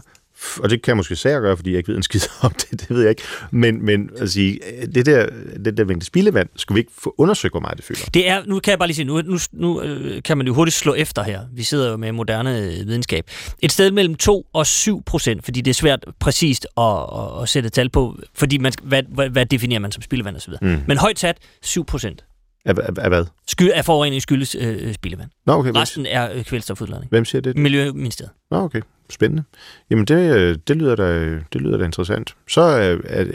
og 0.63 0.69
det 0.69 0.81
kan 0.81 0.91
jeg 0.91 0.97
måske 0.97 1.15
sære 1.15 1.39
gøre, 1.39 1.57
fordi 1.57 1.69
jeg 1.69 1.77
ikke 1.77 1.87
ved 1.87 1.97
en 1.97 2.03
skid 2.03 2.21
om 2.41 2.51
det, 2.51 2.71
det 2.71 2.89
ved 2.89 3.01
jeg 3.01 3.09
ikke. 3.09 3.23
Men, 3.51 3.85
men 3.85 4.09
at 4.17 4.29
sige, 4.29 4.59
det 4.95 5.05
der, 5.05 5.27
det 5.65 5.77
der 5.77 5.85
mængde 5.85 6.05
spildevand, 6.05 6.49
skulle 6.55 6.75
vi 6.75 6.79
ikke 6.79 6.91
få 6.99 7.15
undersøgt, 7.17 7.53
hvor 7.53 7.59
meget 7.59 7.77
det 7.77 7.85
fylder? 7.85 8.05
Det 8.13 8.29
er, 8.29 8.43
nu 8.45 8.59
kan 8.59 8.71
jeg 8.71 8.79
bare 8.79 8.87
lige 8.87 8.95
sige, 8.95 9.05
nu, 9.05 9.21
nu, 9.21 9.37
nu 9.51 9.81
øh, 9.81 10.23
kan 10.23 10.37
man 10.37 10.47
jo 10.47 10.53
hurtigt 10.53 10.77
slå 10.77 10.93
efter 10.93 11.23
her. 11.23 11.39
Vi 11.53 11.63
sidder 11.63 11.91
jo 11.91 11.97
med 11.97 12.11
moderne 12.11 12.59
øh, 12.59 12.87
videnskab. 12.87 13.25
Et 13.59 13.71
sted 13.71 13.91
mellem 13.91 14.15
2 14.15 14.45
og 14.53 14.67
7 14.67 15.03
procent, 15.03 15.43
fordi 15.43 15.61
det 15.61 15.71
er 15.71 15.75
svært 15.75 16.05
præcist 16.19 16.67
at, 16.77 16.83
at, 16.83 17.41
at 17.41 17.49
sætte 17.49 17.69
tal 17.69 17.89
på, 17.89 18.19
fordi 18.33 18.57
man, 18.57 18.73
hvad, 18.83 19.03
hvad, 19.09 19.29
hvad 19.29 19.45
definerer 19.45 19.79
man 19.79 19.91
som 19.91 20.01
spildevand 20.01 20.35
osv. 20.35 20.53
Mm. 20.61 20.81
Men 20.87 20.97
højt 20.97 21.19
sat, 21.19 21.37
7 21.61 21.85
procent. 21.85 22.23
Af, 22.65 22.73
af, 22.77 22.89
af 22.97 23.09
hvad? 23.09 23.25
Sky, 23.47 23.69
af 23.69 23.85
forurening 23.85 24.21
skyldes 24.21 24.55
øh, 24.55 24.93
spildevand. 24.93 25.29
Nå, 25.45 25.53
okay. 25.53 25.71
Resten 25.75 26.05
er 26.05 26.33
øh, 26.33 26.43
kvælstofudladning. 26.43 27.09
Hvem 27.09 27.25
siger 27.25 27.41
det? 27.41 27.57
Miljøministeriet. 27.57 28.31
Nå, 28.51 28.57
okay. 28.57 28.81
Spændende. 29.09 29.43
Jamen, 29.89 30.05
det, 30.05 30.67
det, 30.67 30.77
lyder, 30.77 30.95
da, 30.95 31.29
det 31.53 31.61
lyder 31.61 31.77
da 31.77 31.85
interessant. 31.85 32.35
Så 32.47 32.61
er, 32.61 32.97
er, 33.03 33.25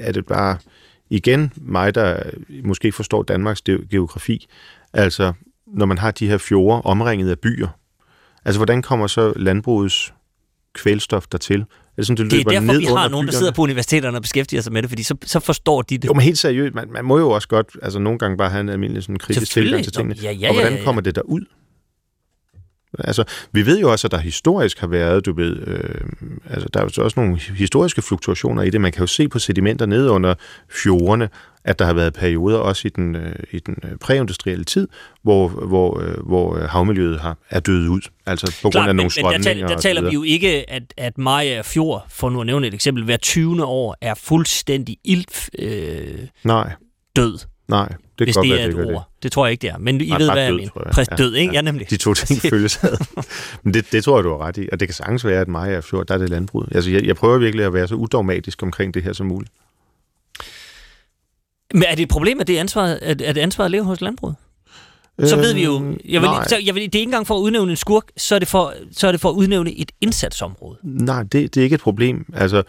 er 0.00 0.12
det 0.12 0.26
bare 0.26 0.58
igen 1.10 1.52
mig, 1.56 1.94
der 1.94 2.22
måske 2.64 2.92
forstår 2.92 3.22
Danmarks 3.22 3.62
geografi. 3.90 4.46
Altså, 4.92 5.32
når 5.66 5.86
man 5.86 5.98
har 5.98 6.10
de 6.10 6.28
her 6.28 6.38
fjorde 6.38 6.82
omringet 6.82 7.30
af 7.30 7.38
byer, 7.38 7.68
altså, 8.44 8.58
hvordan 8.58 8.82
kommer 8.82 9.06
så 9.06 9.32
landbrugets 9.36 10.14
kvælstof 10.74 11.26
dertil? 11.26 11.60
Er 11.60 11.64
det, 11.96 12.06
sådan, 12.06 12.24
det, 12.24 12.30
det 12.30 12.40
er 12.40 12.60
derfor, 12.60 12.78
vi 12.78 12.84
har 12.84 13.08
nogen, 13.08 13.26
der 13.26 13.32
sidder 13.32 13.52
på 13.52 13.62
universiteterne 13.62 14.18
og 14.18 14.22
beskæftiger 14.22 14.62
sig 14.62 14.72
med 14.72 14.82
det, 14.82 14.90
fordi 14.90 15.02
så, 15.02 15.14
så 15.24 15.40
forstår 15.40 15.82
de 15.82 15.98
det. 15.98 16.04
Jo, 16.04 16.12
men 16.12 16.22
helt 16.22 16.38
seriøst, 16.38 16.74
man, 16.74 16.88
man 16.92 17.04
må 17.04 17.18
jo 17.18 17.30
også 17.30 17.48
godt 17.48 17.66
altså, 17.82 17.98
nogle 17.98 18.18
gange 18.18 18.36
bare 18.36 18.50
have 18.50 18.60
en 18.60 18.68
almindelig 18.68 19.02
sådan, 19.02 19.16
kritisk 19.16 19.52
tilgang 19.52 19.84
til 19.84 19.92
tingene. 19.92 20.14
Ja, 20.22 20.32
ja, 20.32 20.48
og 20.48 20.54
hvordan 20.54 20.72
ja, 20.72 20.78
ja. 20.78 20.84
kommer 20.84 21.02
det 21.02 21.14
der 21.14 21.22
ud? 21.22 21.40
Altså, 22.98 23.24
vi 23.52 23.66
ved 23.66 23.80
jo 23.80 23.90
også, 23.92 24.06
at 24.06 24.12
der 24.12 24.18
historisk 24.18 24.78
har 24.78 24.86
været, 24.86 25.26
du 25.26 25.32
ved, 25.32 25.56
øh, 25.66 26.00
altså, 26.50 26.68
der 26.74 26.80
er 26.80 26.84
jo 26.98 27.04
også 27.04 27.20
nogle 27.20 27.38
historiske 27.38 28.02
fluktuationer 28.02 28.62
i 28.62 28.70
det. 28.70 28.80
Man 28.80 28.92
kan 28.92 29.00
jo 29.00 29.06
se 29.06 29.28
på 29.28 29.38
sedimenter 29.38 29.86
nede 29.86 30.10
under 30.10 30.34
fjordene, 30.70 31.28
at 31.64 31.78
der 31.78 31.84
har 31.84 31.92
været 31.92 32.14
perioder 32.14 32.58
også 32.58 32.88
i 32.88 32.90
den, 32.90 33.16
øh, 33.16 33.34
i 33.50 33.58
den 33.58 33.76
øh, 33.84 33.90
præindustrielle 34.00 34.64
tid, 34.64 34.88
hvor, 35.22 35.48
hvor, 35.48 36.00
øh, 36.00 36.26
hvor 36.26 36.66
havmiljøet 36.66 37.20
har, 37.20 37.36
er 37.50 37.60
dødt 37.60 37.88
ud, 37.88 38.00
altså 38.26 38.58
på 38.62 38.70
Klar, 38.70 38.80
grund 38.80 38.88
af 38.88 38.96
nogle 38.96 39.10
strømninger. 39.10 39.54
Men 39.54 39.62
der, 39.62 39.66
der, 39.66 39.74
der 39.74 39.80
taler 39.80 40.02
vi 40.02 40.14
jo 40.14 40.22
ikke, 40.22 40.70
at, 40.70 40.82
at 40.96 41.18
Maja 41.18 41.62
Fjord, 41.64 42.06
for 42.08 42.30
nu 42.30 42.40
at 42.40 42.46
nævne 42.46 42.66
et 42.66 42.74
eksempel, 42.74 43.04
hver 43.04 43.16
20. 43.16 43.64
år 43.64 43.96
er 44.00 44.14
fuldstændig 44.14 44.96
ilt 45.04 45.50
øh, 45.58 46.18
Nej. 46.44 46.72
død. 47.16 47.38
Nej, 47.72 47.88
det 48.18 48.26
hvis 48.26 48.34
godt 48.36 48.44
det 48.46 48.60
er 48.62 48.66
et 48.66 48.74
gør 48.74 48.84
det. 48.84 48.94
ord. 48.94 49.08
Det 49.22 49.32
tror 49.32 49.46
jeg 49.46 49.50
ikke, 49.52 49.62
det 49.62 49.70
er. 49.70 49.78
Men 49.78 50.00
I 50.00 50.08
Nej, 50.08 50.18
ved, 50.18 50.30
hvad 50.32 50.42
jeg 50.42 50.50
død, 50.52 50.58
mener. 50.58 50.70
jeg. 50.84 50.92
Præcis, 50.92 51.08
Ja, 51.10 51.16
død, 51.16 51.34
ikke? 51.34 51.50
ja. 51.52 51.56
Ja, 51.56 51.60
nemlig. 51.62 51.90
De 51.90 51.96
to 51.96 52.14
ting 52.14 52.40
følges 52.50 52.84
ad. 52.84 53.06
Men 53.62 53.74
det, 53.74 53.92
det 53.92 54.04
tror 54.04 54.16
jeg, 54.18 54.24
du 54.24 54.28
har 54.30 54.38
ret 54.46 54.56
i. 54.56 54.68
Og 54.72 54.80
det 54.80 54.88
kan 54.88 54.94
sagtens 54.94 55.24
være, 55.24 55.40
at 55.40 55.48
Maja 55.48 55.72
er 55.74 55.80
fjord, 55.80 56.06
der 56.06 56.14
er 56.14 56.18
det 56.18 56.30
landbrud. 56.30 56.64
Altså, 56.74 56.90
jeg, 56.90 57.04
jeg 57.06 57.16
prøver 57.16 57.38
virkelig 57.38 57.66
at 57.66 57.74
være 57.74 57.88
så 57.88 57.94
udogmatisk 57.94 58.62
omkring 58.62 58.94
det 58.94 59.02
her 59.02 59.12
som 59.12 59.26
muligt. 59.26 59.52
Men 61.74 61.82
er 61.88 61.94
det 61.94 62.02
et 62.02 62.08
problem, 62.08 62.40
at 62.40 62.46
det 62.46 62.56
er 62.56 62.60
ansvaret, 62.60 62.94
at, 63.02 63.20
at 63.22 63.38
ansvaret 63.38 63.70
ligger 63.70 63.84
hos 63.84 64.00
landbruget? 64.00 64.36
Så 65.24 65.36
ved 65.36 65.54
vi 65.54 65.64
jo, 65.64 65.96
jeg 66.08 66.20
vil, 66.20 66.28
nej. 66.30 66.48
så, 66.48 66.56
jeg 66.64 66.74
vil, 66.74 66.82
det 66.82 66.94
er 66.94 66.98
ikke 67.00 67.08
engang 67.08 67.26
for 67.26 67.36
at 67.36 67.40
udnævne 67.40 67.70
en 67.70 67.76
skurk, 67.76 68.04
så 68.16 68.34
er 68.34 68.38
det 68.38 68.48
for, 68.48 68.74
så 68.92 69.06
er 69.06 69.12
det 69.12 69.20
for 69.20 69.28
at 69.30 69.34
udnævne 69.34 69.72
et 69.74 69.92
indsatsområde. 70.00 70.78
Nej, 70.82 71.22
det, 71.22 71.32
det 71.32 71.56
er 71.56 71.62
ikke 71.64 71.74
et 71.74 71.80
problem. 71.80 72.32
Altså, 72.36 72.62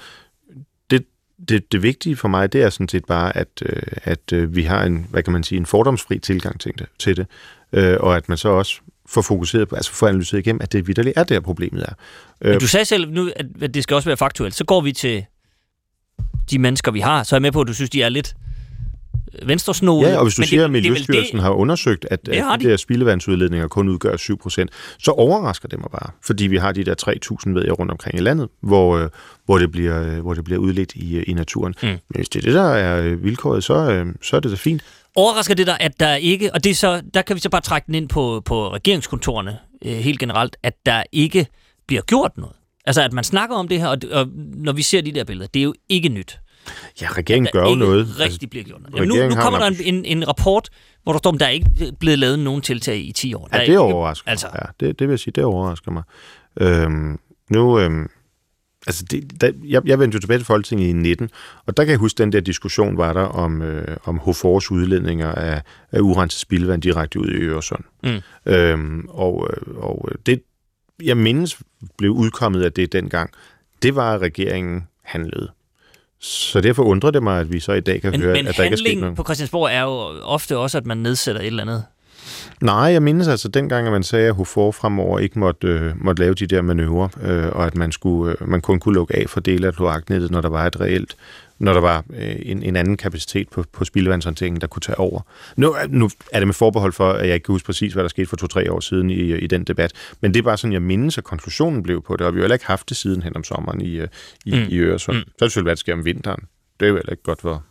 det, 1.49 1.71
det, 1.71 1.83
vigtige 1.83 2.15
for 2.15 2.27
mig, 2.27 2.53
det 2.53 2.61
er 2.61 2.69
sådan 2.69 2.89
set 2.89 3.05
bare, 3.05 3.37
at, 3.37 3.47
øh, 3.65 3.81
at 4.03 4.33
øh, 4.33 4.55
vi 4.55 4.63
har 4.63 4.83
en, 4.83 5.07
hvad 5.09 5.23
kan 5.23 5.33
man 5.33 5.43
sige, 5.43 5.59
en 5.59 5.65
fordomsfri 5.65 6.19
tilgang 6.19 6.59
til 6.59 6.71
det, 6.79 6.87
til 6.99 7.17
det 7.17 7.27
øh, 7.73 7.97
og 7.99 8.15
at 8.15 8.29
man 8.29 8.37
så 8.37 8.49
også 8.49 8.81
får 9.05 9.21
fokuseret 9.21 9.67
på, 9.67 9.75
altså 9.75 9.91
får 9.91 10.07
analyseret 10.07 10.39
igennem, 10.39 10.61
at 10.61 10.71
det 10.71 10.87
vidderligt 10.87 11.17
er 11.17 11.23
der, 11.23 11.39
problemet 11.39 11.83
er. 11.83 11.93
Øh, 12.41 12.49
Men 12.49 12.59
du 12.59 12.67
sagde 12.67 12.85
selv 12.85 13.11
nu, 13.11 13.29
at 13.61 13.73
det 13.73 13.83
skal 13.83 13.95
også 13.95 14.09
være 14.09 14.17
faktuelt. 14.17 14.55
Så 14.55 14.65
går 14.65 14.81
vi 14.81 14.91
til 14.91 15.25
de 16.49 16.59
mennesker, 16.59 16.91
vi 16.91 16.99
har, 16.99 17.23
så 17.23 17.35
er 17.35 17.37
jeg 17.37 17.41
med 17.41 17.51
på, 17.51 17.61
at 17.61 17.67
du 17.67 17.73
synes, 17.73 17.89
de 17.89 18.03
er 18.03 18.09
lidt 18.09 18.35
venstresnode. 19.43 20.09
Ja, 20.09 20.17
og 20.17 20.23
hvis 20.23 20.35
du 20.35 20.39
men 20.41 20.47
siger, 20.47 20.59
det- 20.59 20.65
at 20.65 20.71
Miljøstyrelsen 20.71 21.35
det- 21.37 21.43
har 21.43 21.51
undersøgt, 21.51 22.05
at, 22.11 22.25
Det 22.25 22.41
har 22.43 22.53
at 22.53 22.59
de. 22.59 22.65
de 22.65 22.69
der 22.71 22.77
spildevandsudledninger 22.77 23.67
kun 23.67 23.89
udgør 23.89 24.17
7%, 24.17 24.67
så 24.99 25.11
overrasker 25.11 25.67
det 25.69 25.79
mig 25.79 25.89
bare, 25.91 26.11
fordi 26.25 26.47
vi 26.47 26.57
har 26.57 26.71
de 26.71 26.83
der 26.83 26.95
3.000 26.95 27.53
ved 27.55 27.63
jeg 27.65 27.79
rundt 27.79 27.91
omkring 27.91 28.17
i 28.17 28.21
landet, 28.21 28.49
hvor, 28.61 28.97
øh, 28.97 29.09
hvor, 29.45 29.57
det, 29.57 29.71
bliver, 29.71 30.01
øh, 30.15 30.19
hvor 30.19 30.33
det 30.33 30.43
bliver 30.43 30.59
udledt 30.59 30.91
i, 30.95 31.15
øh, 31.17 31.23
i 31.27 31.33
naturen. 31.33 31.73
Mm. 31.83 31.87
Men 31.87 31.99
hvis 32.09 32.29
det 32.29 32.39
er 32.39 32.43
det, 32.43 32.53
der 32.53 32.69
er 32.69 33.15
vilkåret, 33.15 33.63
så, 33.63 34.05
så 34.21 34.35
er 34.35 34.39
det 34.39 34.51
da 34.51 34.55
fint. 34.55 34.81
Overrasker 35.15 35.55
det 35.55 35.67
dig, 35.67 35.77
at 35.79 35.99
der 35.99 36.15
ikke, 36.15 36.53
og 36.53 36.63
det 36.63 36.69
er 36.69 36.75
så, 36.75 37.01
der 37.13 37.21
kan 37.21 37.35
vi 37.35 37.41
så 37.41 37.49
bare 37.49 37.61
trække 37.61 37.85
den 37.85 37.95
ind 37.95 38.09
på, 38.09 38.41
på 38.45 38.73
regeringskontorerne 38.73 39.57
øh, 39.85 39.91
helt 39.91 40.19
generelt, 40.19 40.57
at 40.63 40.73
der 40.85 41.03
ikke 41.11 41.47
bliver 41.87 42.01
gjort 42.01 42.31
noget. 42.37 42.53
Altså, 42.85 43.01
at 43.01 43.13
man 43.13 43.23
snakker 43.23 43.55
om 43.55 43.67
det 43.67 43.79
her, 43.79 43.87
og, 43.87 43.97
og 44.11 44.27
når 44.55 44.71
vi 44.73 44.81
ser 44.81 45.01
de 45.01 45.11
der 45.11 45.23
billeder, 45.23 45.47
det 45.53 45.59
er 45.59 45.63
jo 45.63 45.73
ikke 45.89 46.09
nyt. 46.09 46.39
Ja, 47.01 47.07
regeringen 47.11 47.49
gør 47.53 47.69
jo 47.69 47.75
noget. 47.75 48.07
rigtig 48.07 48.23
Altså, 48.23 48.47
bliver 48.49 48.63
gjort 48.63 48.81
noget. 48.81 48.95
Jamen, 48.95 49.09
nu, 49.09 49.35
nu 49.35 49.41
kommer 49.41 49.59
der 49.59 49.67
en 49.67 49.75
en, 49.95 50.05
en, 50.05 50.27
rapport, 50.27 50.69
hvor 51.03 51.11
der 51.11 51.17
står, 51.17 51.33
at 51.33 51.39
der 51.39 51.45
er 51.45 51.49
ikke 51.49 51.93
blevet 51.99 52.19
lavet 52.19 52.39
nogen 52.39 52.61
tiltag 52.61 52.97
i 52.97 53.11
10 53.11 53.33
år. 53.33 53.47
Der 53.47 53.61
Ja, 53.61 53.65
det 53.65 53.77
overrasker 53.77 54.29
Altså, 54.29 54.47
mig. 54.53 54.69
Ja, 54.81 54.85
det, 54.85 54.99
det 54.99 55.07
vil 55.07 55.13
jeg 55.13 55.19
sige, 55.19 55.31
det 55.31 55.43
overrasker 55.43 55.91
mig. 55.91 56.03
Øhm, 56.61 57.19
nu, 57.49 57.79
øhm, 57.79 58.09
altså 58.87 59.05
det, 59.11 59.41
der, 59.41 59.51
jeg, 59.63 59.81
jeg 59.85 59.99
vendte 59.99 60.15
jo 60.15 60.19
tilbage 60.19 60.39
til 60.39 60.45
Folketinget 60.45 60.87
i 60.87 60.93
19, 60.93 61.29
og 61.65 61.77
der 61.77 61.83
kan 61.83 61.91
jeg 61.91 61.99
huske, 61.99 62.17
den 62.17 62.31
der 62.31 62.39
diskussion 62.39 62.97
var 62.97 63.13
der 63.13 63.21
om, 63.21 63.61
øh, 63.61 63.97
om 64.03 64.19
HFORs 64.19 64.71
udledninger 64.71 65.31
af, 65.31 65.61
af 65.91 65.99
urenset 65.99 66.39
spildevand 66.39 66.81
direkte 66.81 67.19
ud 67.19 67.27
i 67.27 67.35
Øresund. 67.35 67.83
Mm. 68.03 68.51
Øhm, 68.51 69.05
og, 69.09 69.49
øh, 69.49 69.77
og 69.77 70.09
det 70.25 70.43
jeg 71.03 71.17
mindes 71.17 71.59
blev 71.97 72.11
udkommet 72.11 72.63
af 72.63 72.71
det 72.71 72.93
dengang, 72.93 73.29
det 73.81 73.95
var, 73.95 74.13
at 74.13 74.21
regeringen 74.21 74.87
handlede. 75.03 75.51
Så 76.23 76.61
derfor 76.61 76.83
undrer 76.83 77.11
det 77.11 77.23
mig, 77.23 77.39
at 77.39 77.53
vi 77.53 77.59
så 77.59 77.71
i 77.73 77.79
dag 77.79 78.01
kan 78.01 78.11
Men, 78.11 78.21
høre, 78.21 78.33
men 78.33 78.47
at 78.47 78.57
der 78.57 78.63
ikke 78.63 78.73
er 78.73 78.77
sket 78.77 78.97
noget. 78.99 79.15
på 79.15 79.23
Christiansborg 79.23 79.69
er 79.71 79.81
jo 79.81 80.21
ofte 80.23 80.57
også, 80.57 80.77
at 80.77 80.85
man 80.85 80.97
nedsætter 80.97 81.41
et 81.41 81.47
eller 81.47 81.61
andet. 81.63 81.83
Nej, 82.61 82.75
jeg 82.75 83.01
mindes 83.03 83.27
altså 83.27 83.47
dengang, 83.47 83.87
at 83.87 83.93
man 83.93 84.03
sagde, 84.03 84.27
at 84.27 84.33
HUFOR 84.35 84.71
fremover 84.71 85.19
ikke 85.19 85.39
måtte, 85.39 85.67
øh, 85.67 85.91
måtte 85.95 86.21
lave 86.21 86.33
de 86.33 86.47
der 86.47 86.61
manøvrer, 86.61 87.07
øh, 87.23 87.47
og 87.55 87.65
at 87.65 87.75
man, 87.75 87.91
skulle, 87.91 88.35
øh, 88.41 88.49
man 88.49 88.61
kun 88.61 88.79
kunne 88.79 88.95
lukke 88.95 89.15
af 89.15 89.29
for 89.29 89.39
dele 89.39 89.67
af 89.67 89.73
kloaknettet, 89.73 90.31
når 90.31 90.41
der 90.41 90.49
var 90.49 90.65
et 90.67 90.79
reelt 90.81 91.15
når 91.59 91.73
der 91.73 91.81
var 91.81 92.03
øh, 92.13 92.35
en, 92.41 92.63
en 92.63 92.75
anden 92.75 92.97
kapacitet 92.97 93.49
på, 93.49 93.63
på 93.73 93.85
spildevandshåndteringen, 93.85 94.61
der 94.61 94.67
kunne 94.67 94.81
tage 94.81 94.97
over. 94.99 95.21
Nu, 95.57 95.71
er- 95.71 95.87
nu 95.87 96.09
er 96.31 96.39
det 96.39 96.47
med 96.47 96.53
forbehold 96.53 96.93
for, 96.93 97.09
at 97.11 97.25
jeg 97.27 97.33
ikke 97.35 97.45
kan 97.45 97.53
huske 97.53 97.65
præcis, 97.65 97.93
hvad 97.93 98.03
der 98.03 98.09
skete 98.09 98.27
for 98.27 98.35
to-tre 98.35 98.71
år 98.71 98.79
siden 98.79 99.09
i, 99.09 99.13
i 99.35 99.47
den 99.47 99.63
debat, 99.63 99.91
men 100.21 100.33
det 100.33 100.39
er 100.39 100.43
bare 100.43 100.57
sådan, 100.57 100.73
jeg 100.73 100.81
mindes, 100.81 101.17
at 101.17 101.23
konklusionen 101.23 101.83
blev 101.83 102.01
på 102.01 102.15
det, 102.17 102.27
og 102.27 102.33
vi 102.33 102.37
har 102.37 102.41
jo 102.41 102.43
heller 102.43 102.55
ikke 102.55 102.65
haft 102.65 102.89
det 102.89 102.97
siden 102.97 103.23
hen 103.23 103.35
om 103.35 103.43
sommeren 103.43 103.81
i, 103.81 103.89
øh, 103.95 104.07
i, 104.45 104.51
Mm. 104.55 104.65
i 104.69 104.77
Øresund. 104.77 105.17
Mm. 105.17 105.23
Så 105.23 105.29
er 105.39 105.45
det 105.45 105.51
selvfølgelig, 105.51 105.65
hvad 105.67 105.75
der 105.75 105.79
sker 105.79 105.93
om 105.93 106.05
vinteren. 106.05 106.39
Det 106.79 106.85
er 106.85 106.89
jo 106.89 106.95
heller 106.95 107.11
ikke 107.11 107.23
godt 107.23 107.41
for, 107.41 107.63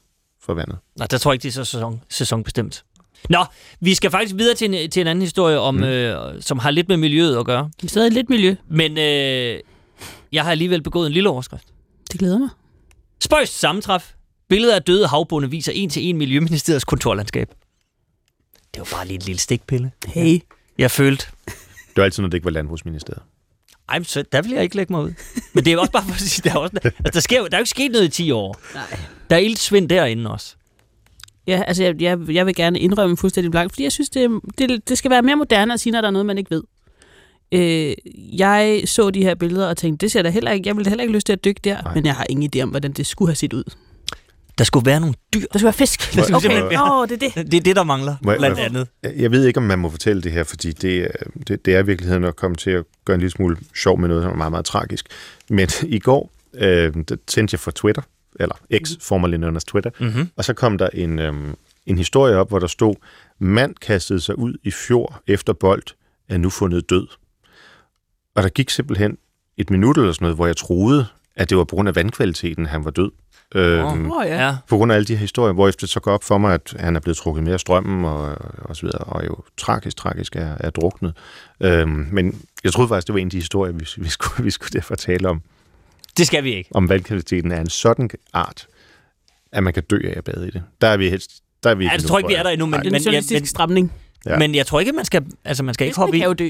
for 0.44 0.54
vandet. 0.54 0.76
Nej, 0.98 1.06
der 1.06 1.18
tror 1.18 1.30
jeg 1.32 1.34
ikke, 1.34 1.42
det 1.42 1.48
er 1.48 1.64
så 1.64 1.70
sæson, 1.70 2.00
sæsonbestemt. 2.08 2.84
Nå, 3.30 3.44
vi 3.80 3.94
skal 3.94 4.10
faktisk 4.10 4.34
videre 4.38 4.54
til 4.54 4.74
en, 4.74 4.90
til 4.90 5.00
en 5.00 5.06
anden 5.06 5.22
historie, 5.22 5.58
om, 5.58 5.74
mm. 5.74 5.82
øh, 5.82 6.16
som 6.42 6.58
har 6.58 6.70
lidt 6.70 6.88
med 6.88 6.96
miljøet 6.96 7.36
at 7.38 7.46
gøre. 7.46 7.70
Stadig 7.86 8.12
lidt 8.12 8.30
miljø. 8.30 8.54
Men 8.68 8.98
øh, 8.98 9.58
jeg 10.32 10.44
har 10.44 10.50
alligevel 10.50 10.82
begået 10.82 11.06
en 11.06 11.12
lille 11.12 11.28
overskrift. 11.28 11.64
Det 12.12 12.20
glæder 12.20 12.38
mig. 12.38 12.48
Spøjst 13.22 13.58
sammentræf. 13.58 14.12
Billeder 14.48 14.74
af 14.74 14.82
døde 14.82 15.06
havbunde 15.06 15.50
viser 15.50 15.72
en 15.72 15.90
til 15.90 16.02
en 16.02 16.16
Miljøministeriets 16.18 16.84
kontorlandskab. 16.84 17.48
Det 18.74 18.80
var 18.80 18.88
bare 18.96 19.06
lige 19.06 19.14
en 19.14 19.22
lille 19.22 19.38
stikpille. 19.38 19.92
Hey. 20.06 20.40
Jeg 20.78 20.90
følte, 20.90 21.26
Det 21.46 21.96
var 21.96 22.04
altid, 22.04 22.22
når 22.22 22.28
det 22.28 22.34
ikke 22.36 22.44
var 22.44 22.50
Landbrugsministeriet. 22.50 23.22
ej, 23.88 24.02
så 24.02 24.24
der 24.32 24.42
vil 24.42 24.50
jeg 24.50 24.62
ikke 24.62 24.76
lægge 24.76 24.92
mig 24.92 25.02
ud. 25.02 25.12
Men 25.52 25.64
det 25.64 25.72
er 25.72 25.78
også 25.78 25.92
bare 25.92 26.02
for 26.04 26.12
at 26.12 26.20
sige, 26.20 26.50
der 26.50 26.54
er, 26.56 26.58
også, 26.58 26.78
altså, 26.84 27.10
der, 27.12 27.20
sker, 27.20 27.38
der 27.38 27.56
er 27.56 27.58
jo 27.58 27.62
ikke 27.62 27.70
sket 27.70 27.92
noget 27.92 28.04
i 28.04 28.08
10 28.08 28.30
år. 28.30 28.60
Nej. 28.74 28.98
Der 29.30 29.36
er 29.36 29.40
ildsvind 29.40 29.88
derinde 29.88 30.30
også. 30.30 30.56
Ja, 31.46 31.62
altså 31.66 31.82
jeg, 31.84 32.02
jeg, 32.02 32.18
jeg 32.28 32.46
vil 32.46 32.54
gerne 32.54 32.78
indrømme 32.80 33.16
fuldstændig 33.16 33.50
blankt, 33.50 33.72
fordi 33.72 33.82
jeg 33.82 33.92
synes, 33.92 34.10
det, 34.10 34.30
det, 34.58 34.88
det 34.88 34.98
skal 34.98 35.10
være 35.10 35.22
mere 35.22 35.36
moderne 35.36 35.74
at 35.74 35.80
sige, 35.80 35.92
når 35.92 36.00
der 36.00 36.08
er 36.08 36.12
noget, 36.12 36.26
man 36.26 36.38
ikke 36.38 36.50
ved. 36.50 36.62
Øh, 37.52 37.94
jeg 38.38 38.82
så 38.86 39.10
de 39.10 39.22
her 39.22 39.34
billeder 39.34 39.68
og 39.68 39.76
tænkte, 39.76 40.04
det 40.06 40.12
ser 40.12 40.22
da 40.22 40.30
heller 40.30 40.50
ikke, 40.50 40.68
jeg 40.68 40.76
ville 40.76 40.84
da 40.84 40.90
heller 40.90 41.02
ikke 41.02 41.14
lyst 41.14 41.26
til 41.26 41.32
at 41.32 41.44
dykke 41.44 41.60
der, 41.64 41.82
Nej. 41.82 41.94
men 41.94 42.06
jeg 42.06 42.14
har 42.14 42.26
ingen 42.30 42.50
idé 42.56 42.60
om, 42.62 42.68
hvordan 42.68 42.92
det 42.92 43.06
skulle 43.06 43.28
have 43.28 43.36
set 43.36 43.52
ud. 43.52 43.64
Der 44.58 44.64
skulle 44.64 44.86
være 44.86 45.00
nogle 45.00 45.14
dyr. 45.34 45.40
Der 45.40 45.58
skulle 45.58 45.64
være 45.64 45.72
fisk. 45.72 46.14
Der 46.14 46.22
skulle 46.22 46.36
Okay, 46.36 46.48
være- 46.62 47.00
åh, 47.00 47.08
det 47.08 47.22
er 47.22 47.30
det. 47.42 47.52
Det 47.52 47.58
er 47.58 47.62
det, 47.62 47.76
der 47.76 47.82
mangler, 47.82 48.16
Må 48.22 48.34
blandt 48.38 48.56
må 48.56 48.60
jeg- 48.62 48.66
andet. 48.66 48.88
Jeg 49.20 49.30
ved 49.30 49.46
ikke, 49.46 49.58
om 49.58 49.64
man 49.64 49.78
må 49.78 49.90
fortælle 49.90 50.22
det 50.22 50.32
her, 50.32 50.44
fordi 50.44 50.72
det, 50.72 50.98
er- 50.98 51.08
det, 51.48 51.64
det 51.66 51.74
er 51.74 51.78
i 51.78 51.86
virkeligheden 51.86 52.24
at 52.24 52.36
komme 52.36 52.56
til 52.56 52.70
at 52.70 52.84
gøre 53.04 53.14
en 53.14 53.20
lille 53.20 53.30
smule 53.30 53.56
sjov 53.76 53.98
med 54.00 54.08
noget, 54.08 54.22
som 54.22 54.32
er 54.32 54.36
meget, 54.36 54.50
meget 54.50 54.64
tragisk. 54.64 55.06
Men 55.50 55.68
i 55.88 55.98
går 55.98 56.30
øh, 56.54 56.94
der 57.08 57.16
tændte 57.26 57.54
jeg 57.54 57.60
for 57.60 57.70
Twitter, 57.70 58.02
eller 58.40 58.54
X, 58.84 58.90
formerly 59.00 59.36
known 59.36 59.56
as 59.56 59.64
Twitter, 59.64 59.90
Mhm. 60.00 60.28
og 60.36 60.44
så 60.44 60.54
kom 60.54 60.78
der 60.78 60.88
en, 60.94 61.18
øh, 61.18 61.32
en 61.86 61.98
historie 61.98 62.36
op, 62.36 62.48
hvor 62.48 62.58
der 62.58 62.66
stod, 62.66 62.94
mand 63.38 63.74
kastede 63.74 64.20
sig 64.20 64.38
ud 64.38 64.54
i 64.62 64.70
fjord 64.70 65.20
efter 65.26 65.52
bold, 65.52 65.82
er 66.28 66.38
nu 66.38 66.50
fundet 66.50 66.90
død. 66.90 67.06
Og 68.34 68.42
der 68.42 68.48
gik 68.48 68.70
simpelthen 68.70 69.18
et 69.56 69.70
minut 69.70 69.96
eller 69.98 70.12
sådan 70.12 70.24
noget, 70.24 70.36
hvor 70.36 70.46
jeg 70.46 70.56
troede, 70.56 71.06
at 71.36 71.50
det 71.50 71.58
var 71.58 71.64
på 71.64 71.74
grund 71.76 71.88
af 71.88 71.96
vandkvaliteten, 71.96 72.66
han 72.66 72.84
var 72.84 72.90
død. 72.90 73.10
Øhm, 73.54 74.10
Åh, 74.10 74.26
ja. 74.26 74.46
Ja. 74.46 74.56
på 74.68 74.76
grund 74.76 74.92
af 74.92 74.96
alle 74.96 75.06
de 75.06 75.12
her 75.14 75.20
historier, 75.20 75.52
hvor 75.52 75.68
efter 75.68 75.80
det 75.86 75.90
så 75.92 76.00
går 76.00 76.12
op 76.12 76.24
for 76.24 76.38
mig, 76.38 76.54
at 76.54 76.74
han 76.78 76.96
er 76.96 77.00
blevet 77.00 77.16
trukket 77.16 77.44
mere 77.44 77.54
af 77.54 77.60
strømmen 77.60 78.04
og, 78.04 78.36
og 78.58 78.76
så 78.76 78.82
videre, 78.82 78.98
og 78.98 79.26
jo 79.26 79.36
tragisk, 79.56 79.96
tragisk 79.96 80.36
er, 80.36 80.54
er 80.60 80.70
druknet. 80.70 81.14
Øhm, 81.60 82.08
men 82.12 82.40
jeg 82.64 82.72
troede 82.72 82.88
faktisk, 82.88 83.06
det 83.06 83.14
var 83.14 83.20
en 83.20 83.26
af 83.26 83.30
de 83.30 83.36
historier, 83.36 83.72
vi, 83.72 83.86
vi, 83.96 84.08
skulle, 84.08 84.44
vi 84.44 84.50
skulle 84.50 84.70
derfor 84.72 84.94
tale 84.94 85.28
om, 85.28 85.42
Det 86.16 86.26
skal 86.26 86.44
vi 86.44 86.54
ikke. 86.54 86.70
om 86.74 86.88
vandkvaliteten 86.88 87.52
er 87.52 87.60
en 87.60 87.68
sådan 87.70 88.10
art, 88.32 88.66
at 89.52 89.62
man 89.62 89.72
kan 89.72 89.82
dø 89.82 89.98
af 90.04 90.14
at 90.16 90.24
bade 90.24 90.48
i 90.48 90.50
det. 90.50 90.62
Der 90.80 90.86
er 90.88 90.96
vi 90.96 91.10
helst... 91.10 91.30
Der 91.64 91.70
er 91.70 91.74
vi 91.74 91.84
Ja, 91.84 91.86
ikke 91.86 91.92
jeg 91.92 91.96
endnu, 91.96 92.08
tror 92.08 92.18
ikke, 92.18 92.28
vi 92.28 92.34
er 92.34 92.42
der 92.42 92.50
endnu, 92.50 92.66
men, 92.66 92.72
Det 92.80 92.86
er 92.86 92.88
en 92.88 92.92
men, 92.92 93.02
journalistisk 93.02 93.40
men, 93.40 93.46
stramning. 93.46 93.92
Ja. 94.26 94.30
ja. 94.32 94.38
men 94.38 94.54
jeg 94.54 94.66
tror 94.66 94.80
ikke, 94.80 94.92
man 94.92 95.04
skal, 95.04 95.24
altså, 95.44 95.62
man 95.62 95.74
skal 95.74 95.86
ikke 95.86 95.96
hoppe 95.98 96.16
i. 96.16 96.20
kan 96.20 96.28
jo 96.28 96.32
dø. 96.34 96.48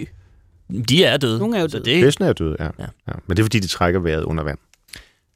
De 0.89 1.05
er 1.05 1.17
døde. 1.17 1.39
Nogle 1.39 1.57
er 1.57 1.61
jo 1.61 1.69
så 1.69 1.79
døde. 1.79 1.97
det, 1.97 2.05
Fiskene 2.05 2.29
er 2.29 2.33
døde, 2.33 2.57
ja. 2.61 2.65
Ja. 2.65 2.71
ja. 2.79 2.87
ja. 3.09 3.13
Men 3.27 3.37
det 3.37 3.43
er, 3.43 3.45
fordi 3.45 3.59
de 3.59 3.67
trækker 3.69 4.01
vejret 4.01 4.23
under 4.23 4.45
vand. 4.45 4.59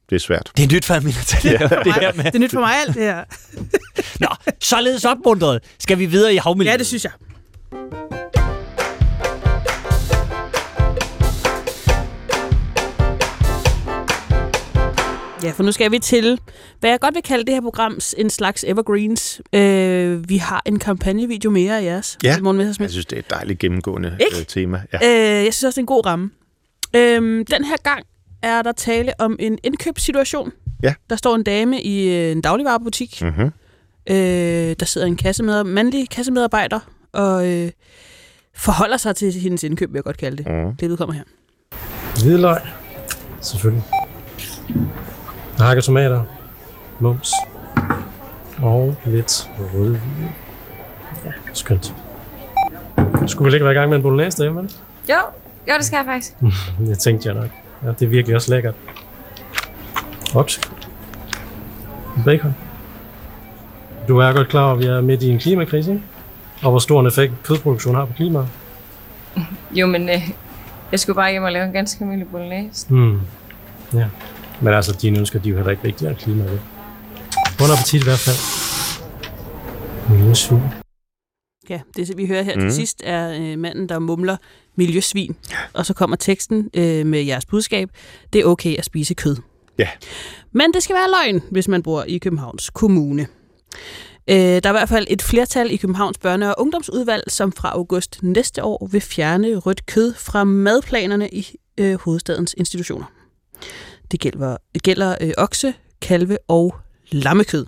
Det 0.09 0.15
er 0.15 0.19
svært. 0.19 0.51
det 0.57 0.63
er 0.63 0.75
nyt 0.75 0.85
for 0.85 0.93
Amina, 0.93 1.15
det, 1.19 1.59
her, 1.59 1.83
det 1.83 1.93
her 1.93 2.13
med. 2.15 2.23
Det 2.23 2.35
er 2.35 2.39
nyt 2.39 2.51
for 2.51 2.59
mig 2.59 2.73
alt 2.87 2.95
det 2.95 3.03
her. 3.03 3.23
Nå, 4.19 4.27
således 4.59 5.05
opmuntret. 5.05 5.63
Skal 5.79 5.99
vi 5.99 6.05
videre 6.05 6.33
i 6.33 6.37
havmiljøet? 6.37 6.73
Ja, 6.73 6.77
det 6.77 6.87
synes 6.87 7.03
jeg. 7.03 7.11
Ja, 15.43 15.51
for 15.51 15.63
nu 15.63 15.71
skal 15.71 15.91
vi 15.91 15.99
til, 15.99 16.39
hvad 16.79 16.89
jeg 16.89 16.99
godt 16.99 17.15
vil 17.15 17.23
kalde 17.23 17.45
det 17.45 17.53
her 17.53 17.61
program, 17.61 17.99
en 18.17 18.29
slags 18.29 18.63
evergreens. 18.67 19.41
Øh, 19.53 20.29
vi 20.29 20.37
har 20.37 20.61
en 20.65 20.79
kampagnevideo 20.79 21.51
mere 21.51 21.79
af 21.79 21.83
jeres. 21.83 22.17
Ja, 22.23 22.39
Messerschmidt. 22.39 22.79
jeg 22.87 22.91
synes, 22.91 23.05
det 23.05 23.15
er 23.15 23.19
et 23.19 23.29
dejligt 23.29 23.59
gennemgående 23.59 24.17
Ikke? 24.19 24.39
øh, 24.39 24.45
tema. 24.45 24.81
Ja. 24.93 24.97
Øh, 25.39 25.45
jeg 25.45 25.53
synes 25.53 25.63
også, 25.63 25.75
det 25.75 25.77
er 25.77 25.81
en 25.81 25.85
god 25.85 26.05
ramme. 26.05 26.29
Øh, 26.95 27.45
den 27.51 27.63
her 27.65 27.77
gang 27.83 28.03
er 28.41 28.61
der 28.61 28.71
tale 28.71 29.13
om 29.19 29.35
en 29.39 29.57
indkøbssituation. 29.63 30.51
Ja. 30.83 30.93
Der 31.09 31.15
står 31.15 31.35
en 31.35 31.43
dame 31.43 31.81
i 31.81 32.07
øh, 32.15 32.31
en 32.31 32.41
dagligvarerbutik. 32.41 33.21
Mm-hmm. 33.21 33.51
Øh, 34.09 34.15
der 34.79 34.85
sidder 34.85 35.07
en 35.07 35.17
kassemedar- 35.25 35.63
mandlig 35.63 36.09
kassemedarbejder 36.09 36.79
og 37.13 37.47
øh, 37.51 37.71
forholder 38.55 38.97
sig 38.97 39.15
til 39.15 39.33
hendes 39.33 39.63
indkøb, 39.63 39.89
vil 39.93 39.97
jeg 39.97 40.03
godt 40.03 40.17
kalde 40.17 40.37
det. 40.37 40.47
Mm. 40.47 40.75
Det 40.75 40.91
udkommer 40.91 41.13
her. 41.15 41.23
Hvidløg. 42.23 42.57
Selvfølgelig. 43.41 43.83
Hakket 45.59 45.83
tomater. 45.83 46.23
Mums. 46.99 47.31
Og 48.61 48.95
lidt 49.05 49.49
rødvin. 49.73 50.29
Ja, 51.25 51.31
skønt. 51.53 51.95
Skulle 53.27 53.45
vel 53.45 53.53
ikke 53.53 53.63
være 53.63 53.73
i 53.73 53.77
gang 53.77 53.89
med 53.89 53.97
en 53.97 54.03
bolognese 54.03 54.37
derhjemme, 54.37 54.61
vel? 54.61 54.71
Jo, 55.09 55.15
jo, 55.67 55.73
det 55.77 55.85
skal 55.85 55.97
jeg 55.97 56.05
faktisk. 56.05 56.33
Det 56.87 56.99
tænkte 56.99 57.27
jeg 57.29 57.35
nok. 57.35 57.49
Ja, 57.83 57.87
det 57.87 58.01
er 58.01 58.07
virkelig 58.07 58.35
også 58.35 58.51
lækkert. 58.53 58.75
Oksekød. 60.35 60.71
Bacon. 62.25 62.55
Du 64.07 64.17
er 64.17 64.33
godt 64.33 64.47
klar 64.49 64.63
over, 64.63 64.73
at 64.73 64.79
vi 64.79 64.85
er 64.85 65.01
midt 65.01 65.23
i 65.23 65.29
en 65.29 65.39
klimakrise, 65.39 65.91
ikke? 65.91 66.03
Og 66.63 66.69
hvor 66.69 66.79
stor 66.79 66.99
en 66.99 67.07
effekt 67.07 67.33
kødproduktion 67.43 67.95
har 67.95 68.05
på 68.05 68.13
klimaet. 68.13 68.47
Jo, 69.71 69.87
men 69.87 70.09
øh, 70.09 70.29
jeg 70.91 70.99
skulle 70.99 71.15
bare 71.15 71.31
hjem 71.31 71.43
og 71.43 71.51
lave 71.51 71.65
en 71.65 71.73
ganske 71.73 72.01
almindelig 72.01 72.31
bolognese. 72.31 72.87
Hmm. 72.89 73.19
Ja. 73.93 74.05
Men 74.61 74.73
altså, 74.73 74.97
dine 75.01 75.19
ønsker, 75.19 75.39
de 75.39 75.49
er 75.49 75.51
jo 75.51 75.57
heller 75.57 75.71
ikke 75.71 75.83
vigtigere 75.83 76.11
end 76.11 76.19
klimaet. 76.19 76.61
Bon 77.57 77.71
appetit 77.71 78.01
i 78.01 78.03
hvert 78.03 78.19
fald. 78.19 78.37
Miljøsvin. 80.09 80.59
Ja, 81.69 81.81
det 81.95 82.17
vi 82.17 82.25
hører 82.27 82.43
her 82.43 82.55
mm. 82.55 82.61
Til 82.61 82.73
sidst 82.73 83.01
er 83.03 83.31
øh, 83.41 83.59
manden, 83.59 83.89
der 83.89 83.99
mumler 83.99 84.37
miljøsvin. 84.75 85.35
Og 85.73 85.85
så 85.85 85.93
kommer 85.93 86.15
teksten 86.15 86.69
øh, 86.73 87.05
med 87.05 87.23
jeres 87.23 87.45
budskab. 87.45 87.89
Det 88.33 88.41
er 88.41 88.45
okay 88.45 88.77
at 88.77 88.85
spise 88.85 89.13
kød. 89.13 89.35
Ja. 89.77 89.89
Men 90.51 90.73
det 90.73 90.83
skal 90.83 90.95
være 90.95 91.09
løgn, 91.09 91.43
hvis 91.51 91.67
man 91.67 91.83
bor 91.83 92.03
i 92.03 92.17
Københavns 92.17 92.69
Kommune. 92.69 93.27
Øh, 94.29 94.37
der 94.37 94.61
er 94.63 94.69
i 94.69 94.71
hvert 94.71 94.89
fald 94.89 95.07
et 95.09 95.21
flertal 95.21 95.71
i 95.71 95.75
Københavns 95.75 96.17
Børne- 96.25 96.45
og 96.45 96.55
Ungdomsudvalg, 96.57 97.23
som 97.27 97.51
fra 97.51 97.69
august 97.69 98.23
næste 98.23 98.63
år 98.63 98.87
vil 98.91 99.01
fjerne 99.01 99.55
rødt 99.55 99.85
kød 99.85 100.13
fra 100.13 100.43
madplanerne 100.43 101.29
i 101.29 101.47
øh, 101.77 101.99
hovedstadens 101.99 102.55
institutioner. 102.57 103.05
Det 104.11 104.19
gælder, 104.19 104.57
det 104.73 104.83
gælder 104.83 105.15
øh, 105.21 105.31
okse, 105.37 105.73
kalve 106.01 106.37
og 106.47 106.75
lammekød. 107.11 107.65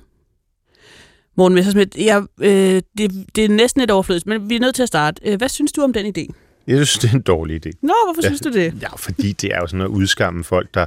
Morten 1.35 1.55
Messersmith, 1.55 2.05
jeg, 2.05 2.23
øh, 2.41 2.81
det, 2.97 3.25
det 3.35 3.45
er 3.45 3.49
næsten 3.49 3.81
et 3.81 3.91
overflødigt, 3.91 4.27
men 4.27 4.49
vi 4.49 4.55
er 4.55 4.59
nødt 4.59 4.75
til 4.75 4.83
at 4.83 4.87
starte. 4.87 5.21
Øh, 5.25 5.37
hvad 5.37 5.49
synes 5.49 5.71
du 5.71 5.81
om 5.81 5.93
den 5.93 6.05
idé? 6.05 6.33
Jeg 6.67 6.75
synes, 6.75 6.99
det 6.99 7.09
er 7.09 7.13
en 7.15 7.21
dårlig 7.21 7.67
idé. 7.67 7.71
Nå, 7.81 7.93
hvorfor 8.05 8.21
synes 8.21 8.41
du 8.41 8.51
det? 8.51 8.73
Ja, 8.81 8.95
fordi 8.95 9.31
det 9.31 9.55
er 9.55 9.59
jo 9.59 9.67
sådan 9.67 9.81
at 9.81 9.87
udskamme 9.87 10.43
folk, 10.43 10.73
der, 10.73 10.85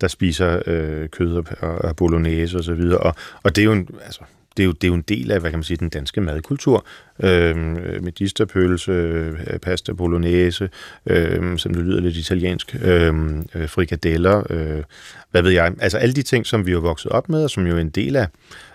der 0.00 0.08
spiser 0.08 0.62
øh, 0.66 1.08
kød 1.08 1.36
og, 1.36 1.44
og, 1.60 1.78
og 1.78 1.96
bolognese 1.96 2.58
og 2.58 2.64
så 2.64 2.74
videre. 2.74 2.98
Og, 2.98 3.14
og 3.42 3.56
det 3.56 3.62
er 3.62 3.64
jo 3.64 3.72
en, 3.72 3.88
altså, 4.04 4.20
det 4.56 4.62
er, 4.62 4.66
jo, 4.66 4.72
det 4.72 4.84
er 4.84 4.88
jo 4.88 4.94
en 4.94 5.04
del 5.08 5.30
af, 5.30 5.40
hvad 5.40 5.50
kan 5.50 5.58
man 5.58 5.64
sige, 5.64 5.76
den 5.76 5.88
danske 5.88 6.20
madkultur. 6.20 6.86
Øhm, 7.22 7.76
øh, 7.76 8.02
medisterpølse, 8.02 9.32
pasta 9.62 9.92
bolognese, 9.92 10.68
øh, 11.06 11.58
som 11.58 11.74
det 11.74 11.84
lyder 11.84 12.00
lidt 12.00 12.16
italiensk, 12.16 12.76
øhm, 12.82 13.46
øh, 13.54 13.68
frikadeller, 13.68 14.42
øh, 14.50 14.82
hvad 15.30 15.42
ved 15.42 15.50
jeg. 15.50 15.72
Altså 15.80 15.98
alle 15.98 16.14
de 16.14 16.22
ting, 16.22 16.46
som 16.46 16.66
vi 16.66 16.72
er 16.72 16.80
vokset 16.80 17.12
op 17.12 17.28
med, 17.28 17.44
og 17.44 17.50
som 17.50 17.66
jo 17.66 17.76
er 17.76 17.80
en 17.80 17.90
del 17.90 18.16
af, 18.16 18.26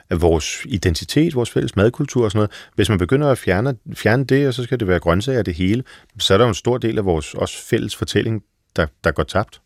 af 0.10 0.22
vores 0.22 0.62
identitet, 0.66 1.36
vores 1.36 1.52
fælles 1.52 1.76
madkultur 1.76 2.24
og 2.24 2.32
sådan 2.32 2.38
noget. 2.38 2.52
Hvis 2.76 2.90
man 2.90 2.98
begynder 2.98 3.28
at 3.28 3.38
fjerne, 3.38 3.76
fjerne 3.94 4.26
det, 4.26 4.48
og 4.48 4.54
så 4.54 4.64
skal 4.64 4.80
det 4.80 4.88
være 4.88 5.00
grøntsager 5.00 5.42
det 5.42 5.54
hele, 5.54 5.84
så 6.20 6.34
er 6.34 6.38
der 6.38 6.46
jo 6.46 6.50
en 6.50 6.56
stor 6.56 6.78
del 6.78 6.98
af 6.98 7.06
vores 7.06 7.34
også 7.34 7.58
fælles 7.70 7.96
fortælling, 7.96 8.44
der, 8.76 8.88
der 9.04 9.12
går 9.12 9.24
tabt. 9.24 9.62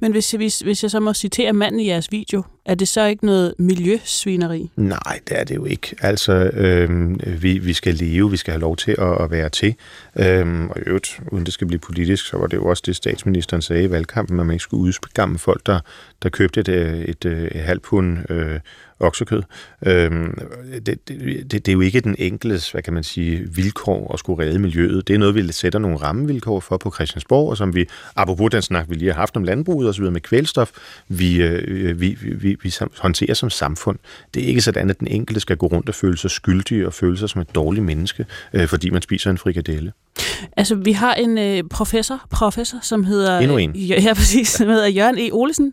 Men 0.00 0.12
hvis, 0.12 0.30
hvis, 0.30 0.58
hvis 0.58 0.82
jeg 0.82 0.90
så 0.90 1.00
må 1.00 1.14
citere 1.14 1.52
manden 1.52 1.80
i 1.80 1.88
jeres 1.88 2.12
video, 2.12 2.42
er 2.64 2.74
det 2.74 2.88
så 2.88 3.04
ikke 3.04 3.26
noget 3.26 3.54
miljøsvineri? 3.58 4.70
Nej, 4.76 5.20
det 5.28 5.40
er 5.40 5.44
det 5.44 5.54
jo 5.54 5.64
ikke. 5.64 5.96
Altså, 6.00 6.32
øhm, 6.32 7.20
vi, 7.40 7.58
vi 7.58 7.72
skal 7.72 7.94
leve, 7.94 8.30
vi 8.30 8.36
skal 8.36 8.52
have 8.52 8.60
lov 8.60 8.76
til 8.76 8.94
at, 8.98 9.22
at 9.22 9.30
være 9.30 9.48
til. 9.48 9.74
Øhm, 10.18 10.70
og 10.70 10.76
i 10.78 10.82
øvrigt, 10.86 11.20
uden 11.32 11.46
det 11.46 11.54
skal 11.54 11.66
blive 11.66 11.80
politisk, 11.80 12.26
så 12.26 12.38
var 12.38 12.46
det 12.46 12.56
jo 12.56 12.64
også 12.64 12.82
det, 12.86 12.96
statsministeren 12.96 13.62
sagde 13.62 13.84
i 13.84 13.90
valgkampen, 13.90 14.40
at 14.40 14.46
man 14.46 14.54
ikke 14.54 14.62
skulle 14.62 14.82
udskamme 14.82 15.38
folk, 15.38 15.66
der, 15.66 15.80
der 16.22 16.28
købte 16.28 16.60
et, 16.60 16.68
øh, 16.68 17.00
et, 17.00 17.24
øh, 17.24 17.42
et, 17.42 17.56
et 17.56 17.62
halvt 17.62 17.82
pund 17.82 18.30
øh, 18.30 18.60
oksekød. 19.00 19.42
Øhm, 19.86 20.38
det, 20.86 21.08
det, 21.08 21.20
det, 21.50 21.52
det 21.52 21.68
er 21.68 21.72
jo 21.72 21.80
ikke 21.80 22.00
den 22.00 22.16
enkeltes, 22.18 22.70
hvad 22.70 22.82
kan 22.82 22.92
man 22.92 23.04
sige, 23.04 23.48
vilkår 23.54 24.12
at 24.12 24.18
skulle 24.18 24.44
redde 24.44 24.58
miljøet. 24.58 25.08
Det 25.08 25.14
er 25.14 25.18
noget, 25.18 25.34
vi 25.34 25.52
sætter 25.52 25.78
nogle 25.78 25.96
rammevilkår 25.96 26.60
for 26.60 26.76
på 26.76 26.92
Christiansborg, 26.94 27.50
og 27.50 27.56
som 27.56 27.74
vi, 27.74 27.86
apropos 28.16 28.50
den 28.50 28.62
snak, 28.62 28.86
vi 28.88 28.94
lige 28.94 29.12
har 29.12 29.20
haft 29.20 29.36
om 29.36 29.44
landbruget 29.44 29.88
osv. 29.88 30.04
med 30.04 30.20
kvælstof, 30.20 30.70
vi, 31.08 31.42
øh, 31.42 32.00
vi, 32.00 32.18
vi, 32.22 32.56
vi 32.62 32.74
håndterer 32.98 33.34
som 33.34 33.50
samfund. 33.50 33.98
Det 34.34 34.42
er 34.42 34.46
ikke 34.46 34.60
sådan, 34.60 34.90
at 34.90 35.00
den 35.00 35.08
enkelte 35.08 35.40
skal 35.40 35.56
gå 35.56 35.66
rundt 35.66 35.88
og 35.88 35.94
føle 35.94 36.18
sig 36.18 36.30
skyldig 36.30 36.86
og 36.86 36.94
føle 36.94 37.18
sig 37.18 37.28
som 37.28 37.40
et 37.40 37.54
dårligt 37.54 37.84
menneske, 37.84 38.26
øh, 38.52 38.66
fordi 38.66 38.90
man 38.90 39.02
spiser 39.02 39.30
en 39.30 39.38
frikadelle. 39.38 39.92
Altså, 40.56 40.74
vi 40.74 40.92
har 40.92 41.14
en 41.14 41.38
øh, 41.38 41.64
professor, 41.70 42.26
professor, 42.30 42.78
som 42.82 43.04
hedder... 43.04 43.38
Endnu 43.38 43.56
en. 43.56 43.76
Ja, 43.76 44.14
præcis, 44.14 44.48
som 44.48 44.68
hedder 44.68 44.86
Jørgen 44.86 45.18
E. 45.18 45.30
Olesen 45.32 45.72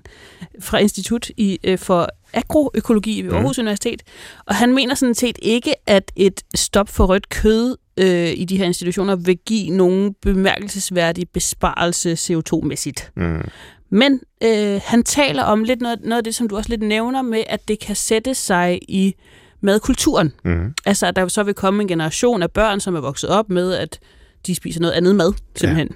fra 0.60 0.78
Institut 0.78 1.30
i, 1.38 1.60
øh, 1.64 1.78
for 1.78 2.10
Agroøkologi 2.34 3.22
ved 3.22 3.32
Aarhus 3.34 3.58
mm. 3.58 3.62
Universitet. 3.62 4.02
Og 4.46 4.56
han 4.56 4.74
mener 4.74 4.96
sådan 4.96 5.16
set 5.16 5.40
ikke, 5.42 5.74
at 5.88 6.12
et 6.16 6.42
stop 6.56 6.90
for 6.90 7.06
rødt 7.06 7.30
kød 7.30 7.78
øh, 7.98 8.34
i 8.36 8.46
de 8.46 8.58
her 8.58 8.66
institutioner 8.66 9.16
vil 9.16 9.38
give 9.38 9.70
nogen 9.70 10.14
bemærkelsesværdig 10.22 11.30
besparelse 11.30 12.14
CO2-mæssigt. 12.14 13.12
Mm. 13.16 13.42
Men 13.90 14.20
øh, 14.44 14.82
han 14.86 15.04
taler 15.04 15.44
om 15.44 15.64
lidt 15.64 15.82
noget, 15.82 16.00
noget 16.04 16.18
af 16.18 16.24
det, 16.24 16.36
som 16.36 16.48
du 16.48 16.58
også 16.58 16.70
lidt 16.70 16.82
nævner 16.82 17.22
med, 17.22 17.44
at 17.50 17.68
det 17.68 17.80
kan 17.80 17.96
sætte 17.96 18.34
sig 18.36 18.80
i 18.88 19.16
madkulturen. 19.62 20.34
Mm. 20.46 20.74
Altså, 20.86 21.08
at 21.08 21.16
der 21.16 21.28
så 21.28 21.44
vil 21.44 21.54
komme 21.54 21.82
en 21.82 21.88
generation 21.88 22.44
af 22.44 22.52
børn, 22.52 22.80
som 22.80 22.96
er 22.96 23.02
vokset 23.02 23.30
op 23.30 23.50
med, 23.50 23.74
at 23.74 24.00
de 24.48 24.56
spiser 24.56 24.82
noget 24.82 24.94
andet 24.94 25.16
mad, 25.16 25.34
simpelthen. 25.56 25.88
Ja. 25.92 25.96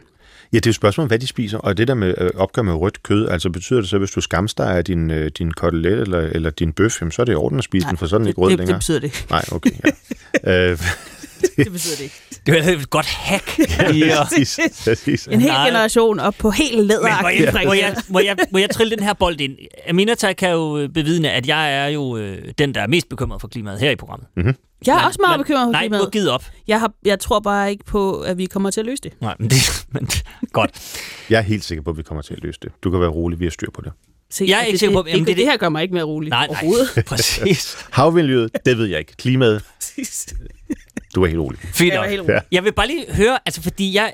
Ja, 0.54 0.58
det 0.58 0.66
er 0.66 0.70
jo 0.70 0.72
et 0.72 0.76
spørgsmål 0.76 1.04
om, 1.04 1.08
hvad 1.08 1.20
de 1.20 1.28
spiser, 1.28 1.58
og 1.58 1.78
det 1.78 1.88
der 1.88 1.94
med 1.94 2.14
øh, 2.18 2.30
opgør 2.36 2.62
med 2.62 2.74
rødt 2.74 3.04
kød, 3.04 3.30
altså 3.30 3.50
betyder 3.50 3.80
det 3.80 3.90
så, 3.90 3.98
hvis 3.98 4.12
du 4.12 4.22
skamsteger 4.22 4.82
din, 4.82 5.12
øh, 5.12 5.32
din 5.38 5.52
kotelet 5.52 6.00
eller, 6.00 6.20
eller 6.20 6.50
din 6.50 6.74
bøf, 6.74 7.02
jamen, 7.02 7.12
så 7.12 7.22
er 7.22 7.26
det 7.26 7.34
i 7.34 7.36
orden 7.36 7.58
at 7.58 7.64
spise 7.64 7.86
Nej, 7.86 7.92
den, 7.92 7.98
for 7.98 8.08
sådan 8.08 8.22
det, 8.26 8.30
ikke 8.30 8.42
rød 8.42 8.50
det, 8.50 8.58
længere? 8.58 8.74
det 8.74 8.80
betyder 8.80 9.00
det 9.00 9.08
ikke. 9.08 9.26
Nej, 9.30 9.46
okay. 9.52 9.72
Ja. 10.44 10.72
øh, 10.72 10.80
det 11.58 11.72
betyder 11.72 11.96
det 11.96 12.04
ikke. 12.04 12.16
Det 12.46 12.58
er 12.58 12.78
et 12.78 12.90
godt 12.90 13.06
hack. 13.06 13.60
Ja, 14.00 14.24
præcis, 14.24 14.60
præcis. 14.84 15.28
En 15.28 15.42
hel 15.42 15.52
Nej. 15.52 15.68
generation 15.68 16.20
op 16.20 16.36
på 16.40 16.50
helt 16.50 16.78
Men 16.78 16.88
må 16.88 17.08
jeg, 17.08 17.20
må, 17.66 17.74
jeg, 17.74 17.96
må, 18.10 18.20
jeg, 18.20 18.36
må 18.52 18.58
jeg 18.58 18.70
trille 18.70 18.96
den 18.96 19.04
her 19.04 19.14
bold 19.14 19.42
ind? 19.42 19.58
Aminata 19.88 20.34
kan 20.34 20.52
jo 20.52 20.78
øh, 20.78 20.90
bevidne, 20.90 21.32
at 21.32 21.48
jeg 21.48 21.74
er 21.74 21.88
jo 21.88 22.18
øh, 22.18 22.38
den, 22.58 22.76
der 22.76 22.82
er 22.82 22.88
mest 22.88 23.10
bekymret 23.10 23.42
for 23.42 23.48
klimaet 23.48 23.80
her 23.80 23.92
i 23.92 23.96
programmet. 23.96 24.28
Mm-hmm. 24.36 24.56
Jeg 24.86 24.94
er 24.94 24.98
Nej, 24.98 25.06
også 25.08 25.20
meget 25.22 25.38
nej, 25.38 25.44
bekymret 25.44 25.66
for 25.68 25.72
nej, 25.72 25.82
klimaet. 25.84 26.04
har 26.04 26.10
givet 26.10 26.30
op. 26.30 26.46
Jeg, 26.68 26.80
har, 26.80 26.92
jeg 27.06 27.20
tror 27.20 27.40
bare 27.40 27.72
ikke 27.72 27.84
på, 27.86 28.22
at 28.22 28.38
vi 28.38 28.46
kommer 28.46 28.72
til 28.72 28.80
at 28.80 28.86
løse 28.86 29.02
det. 29.04 29.14
Nej, 29.22 29.36
men 29.40 29.50
det 29.50 29.86
men, 29.92 30.08
godt. 30.54 30.72
Jeg 31.30 31.38
er 31.38 31.42
helt 31.42 31.64
sikker 31.64 31.82
på, 31.84 31.90
at 31.90 31.98
vi 31.98 32.04
kommer 32.04 32.22
til 32.22 32.34
at 32.34 32.40
løse 32.44 32.60
det. 32.62 32.72
Du 32.84 32.92
kan 32.92 33.00
være 33.00 33.10
rolig, 33.10 33.40
vi 33.40 33.46
har 33.46 33.50
styr 33.52 33.72
på 33.74 33.82
det. 33.82 33.92
Se, 34.32 34.46
Jeg 34.48 34.60
er 34.60 34.64
ikke 34.64 34.72
det, 34.72 34.80
sikker 34.80 34.96
på- 35.02 35.08
det, 35.08 35.14
det, 35.20 35.28
det 35.28 35.38
det, 35.38 35.46
her 35.46 35.58
gør 35.58 35.70
mig 35.70 35.82
ikke 35.84 35.94
mere 35.94 36.04
rolig 36.04 36.30
Nej, 36.30 36.40
nej. 36.48 36.48
overhovedet. 36.50 36.88
Præcis. 37.08 37.78
Havmiljøet, 37.92 38.52
det 38.66 38.78
ved 38.78 38.86
jeg 38.86 39.00
ikke. 39.00 39.16
Klimaet, 39.18 39.64
du 41.16 41.24
er 41.24 41.28
helt 41.28 41.40
rolig. 41.40 41.60
Fint 41.60 41.94
Jeg 41.94 42.10
helt 42.10 42.22
rolig. 42.22 42.42
Jeg 42.52 42.64
vil 42.64 42.74
bare 42.74 42.88
lige 42.88 43.06
høre, 43.14 43.40
altså 43.46 43.62
fordi 43.62 43.96
jeg, 43.96 44.14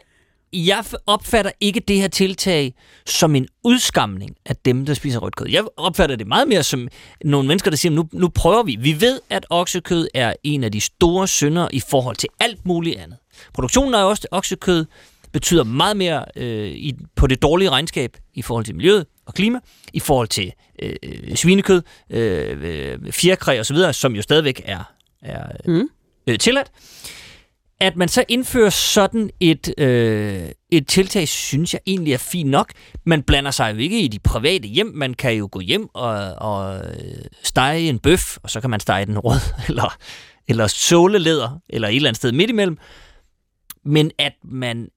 jeg 0.54 0.84
opfatter 1.08 1.52
ikke 1.60 1.80
det 1.80 1.96
her 2.02 2.08
tiltag 2.08 2.74
som 3.06 3.36
en 3.36 3.48
udskamning 3.64 4.36
af 4.46 4.56
dem, 4.56 4.86
der 4.86 4.94
spiser 4.94 5.20
rødt 5.20 5.36
kød. 5.36 5.48
Jeg 5.50 5.64
opfatter 5.78 6.16
det 6.16 6.28
meget 6.28 6.48
mere 6.48 6.64
som 6.64 6.88
nogle 7.26 7.48
mennesker, 7.48 7.70
der 7.72 7.78
siger, 7.78 7.92
nu, 7.94 8.10
nu 8.12 8.30
prøver 8.30 8.64
vi. 8.64 8.76
Vi 8.80 9.02
ved, 9.02 9.20
at 9.30 9.46
oksekød 9.50 10.08
er 10.14 10.34
en 10.44 10.64
af 10.64 10.72
de 10.72 10.82
store 10.82 11.28
synder 11.28 11.68
i 11.74 11.80
forhold 11.80 12.16
til 12.16 12.30
alt 12.40 12.66
muligt 12.66 13.00
andet. 13.00 13.18
Produktionen 13.54 13.94
af 13.96 14.04
også 14.04 14.28
oksekød 14.32 14.86
betyder 15.32 15.64
meget 15.64 15.98
mere 15.98 16.26
øh, 16.36 16.68
i, 16.68 16.94
på 17.16 17.28
det 17.28 17.42
dårlige 17.42 17.70
regnskab 17.70 18.18
i 18.34 18.42
forhold 18.42 18.66
til 18.66 18.76
miljøet 18.76 19.06
og 19.26 19.34
klima, 19.34 19.60
i 19.94 20.00
forhold 20.00 20.28
til 20.28 20.52
øh, 20.82 20.96
svinekød, 21.36 21.82
øh, 22.10 22.58
øh, 22.62 23.12
fjerkræ 23.12 23.60
osv., 23.60 23.78
som 23.94 24.16
jo 24.16 24.22
stadigvæk 24.22 24.62
er, 24.66 24.84
er 25.22 25.44
Mm. 25.66 25.90
øh, 26.28 26.38
tilladt. 26.40 26.72
At 27.84 27.96
man 27.96 28.10
så 28.10 28.24
indfører 28.30 28.70
sådan 28.70 29.30
et, 29.40 29.74
øh, 29.78 30.50
et 30.70 30.88
tiltag, 30.88 31.28
synes 31.28 31.74
jeg 31.74 31.82
egentlig 31.86 32.14
er 32.14 32.18
fint 32.18 32.50
nok. 32.50 32.72
Man 33.06 33.24
blander 33.24 33.52
sig 33.52 33.74
jo 33.74 33.78
ikke 33.78 34.00
i 34.02 34.08
de 34.08 34.20
private 34.20 34.68
hjem. 34.68 34.92
Man 34.96 35.14
kan 35.14 35.34
jo 35.34 35.50
gå 35.52 35.60
hjem 35.60 35.88
og, 35.94 36.34
og 36.34 36.78
øh, 36.78 37.26
stege 37.44 37.90
en 37.90 38.00
bøf, 38.00 38.38
og 38.44 38.50
så 38.50 38.62
kan 38.62 38.70
man 38.70 38.80
stege 38.80 39.06
den 39.06 39.20
rød, 39.20 39.40
eller, 39.68 39.98
eller 40.48 40.68
såleleder, 40.68 41.62
eller 41.70 41.88
et 41.88 41.96
eller 41.96 42.10
andet 42.10 42.18
sted 42.18 42.32
midt 42.32 42.50
imellem. 42.50 42.78
Men 43.86 44.12
at 44.18 44.34
man 44.44 44.88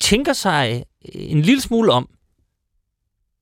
tænker 0.00 0.32
sig 0.32 0.84
øh, 1.14 1.22
en 1.30 1.42
lille 1.42 1.60
smule 1.60 1.92
om, 1.92 2.08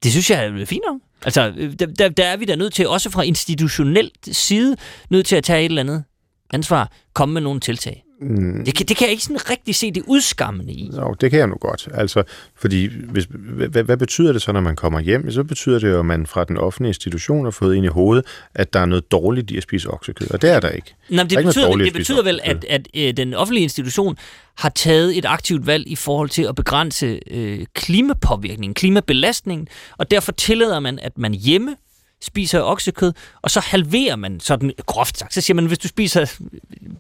det 0.03 0.11
synes 0.11 0.31
jeg 0.31 0.47
er 0.47 0.67
fint 0.67 0.85
nok. 0.87 1.01
Altså, 1.25 1.53
øh, 1.57 1.73
der, 1.79 1.87
der, 1.87 2.09
der 2.09 2.25
er 2.25 2.37
vi 2.37 2.45
da 2.45 2.57
nødt 2.57 2.73
til, 2.73 2.89
også 2.89 3.11
fra 3.11 3.23
institutionelt 3.23 4.37
side, 4.37 4.77
nødt 5.11 5.27
til 5.27 5.37
at 5.37 5.45
tage 5.45 5.61
et 5.61 5.65
eller 5.65 5.83
andet 5.83 6.05
ansvar, 6.51 6.93
komme 7.15 7.33
med 7.33 7.43
nogle 7.43 7.61
tiltag. 7.61 8.05
Mm. 8.21 8.65
Det 8.65 8.75
kan, 8.75 8.87
det 8.87 8.97
kan 8.97 9.05
jeg 9.05 9.13
ikke 9.13 9.23
sådan 9.23 9.51
rigtig 9.51 9.75
se 9.75 9.91
det 9.91 10.03
udskammende 10.07 10.73
i. 10.73 10.91
Jo, 10.97 11.15
det 11.21 11.31
kan 11.31 11.39
jeg 11.39 11.49
nu 11.49 11.55
godt. 11.61 11.89
Altså, 11.95 12.23
fordi 12.57 12.87
hvis, 12.87 13.27
hvad, 13.31 13.83
hvad 13.83 13.97
betyder 13.97 14.33
det 14.33 14.43
så, 14.43 14.53
når 14.53 14.61
man 14.61 14.77
kommer 14.77 15.01
hjem? 15.01 15.31
Så 15.31 15.45
betyder 15.45 15.79
det 15.79 15.89
jo, 15.91 15.99
at 15.99 16.07
man 16.07 16.27
fra 16.27 16.45
den 16.45 16.57
offentlige 16.57 16.91
institution 16.91 17.45
har 17.45 17.51
fået 17.51 17.77
ind 17.77 17.85
i 17.85 17.89
hovedet, 17.89 18.25
at 18.55 18.73
der 18.73 18.81
er 18.81 18.87
noget 18.87 19.13
dårligt 19.13 19.51
i 19.51 19.57
at 19.57 19.63
spise 19.63 19.91
oksekød, 19.91 20.31
og 20.31 20.43
det 20.43 20.51
er 20.51 20.61
der 20.61 20.69
ikke. 20.69 20.95
Der 21.11 21.21
er 21.21 21.25
det, 21.25 21.33
noget 21.33 21.47
betyder, 21.47 21.77
det 21.77 21.93
betyder 21.93 22.23
vel, 22.23 22.41
at, 22.45 22.65
at 22.69 22.89
øh, 22.97 23.17
den 23.17 23.35
offentlige 23.35 23.63
institution 23.63 24.17
har 24.59 24.69
taget 24.69 25.19
et 25.19 25.25
aktivt 25.25 25.67
valg 25.67 25.89
i 25.89 25.97
forhold 25.97 26.29
til 26.29 26.43
at 26.43 26.55
begrænse 26.55 27.21
øh, 27.31 27.67
klimapåvirkningen, 27.75 28.75
klimabelastningen, 28.75 29.69
og 29.99 30.11
derfor 30.11 30.33
tillader 30.33 30.81
man, 30.81 30.99
at 30.99 31.19
man 31.19 31.35
hjemme 31.35 31.77
spiser 32.23 32.61
oksekød, 32.61 33.13
og 33.43 33.51
så 33.51 33.61
halverer 33.61 34.17
man 34.17 34.41
sådan 34.41 34.73
groft 34.87 35.19
sagt. 35.19 35.35
Så 35.35 35.41
siger 35.41 35.55
man, 35.55 35.67
hvis 35.67 35.79
du 35.79 35.89
spiser 35.89 36.39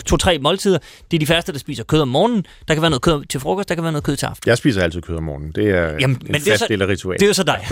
to-tre 0.06 0.38
måltider, 0.38 0.78
det 1.10 1.16
er 1.16 1.18
de 1.18 1.26
færreste, 1.26 1.52
der 1.52 1.58
spiser 1.58 1.84
kød 1.84 2.00
om 2.00 2.08
morgenen, 2.08 2.46
der 2.68 2.74
kan 2.74 2.82
være 2.82 2.90
noget 2.90 3.02
kød 3.02 3.24
til 3.24 3.40
frokost, 3.40 3.68
der 3.68 3.74
kan 3.74 3.84
være 3.84 3.92
noget 3.92 4.04
kød 4.04 4.16
til 4.16 4.26
aften. 4.26 4.48
Jeg 4.48 4.58
spiser 4.58 4.82
altid 4.82 5.00
kød 5.02 5.16
om 5.16 5.22
morgenen. 5.22 5.52
Det 5.54 5.68
er 5.70 5.82
Jamen, 6.00 6.16
en 6.16 6.18
men 6.26 6.34
det 6.34 6.46
er 6.46 6.50
fast 6.52 6.58
så- 6.58 6.66
del 6.68 6.82
af 6.82 6.86
ritualet. 6.86 7.20
det 7.20 7.26
er 7.26 7.28
jo 7.28 7.34
så 7.34 7.42
dig. 7.42 7.66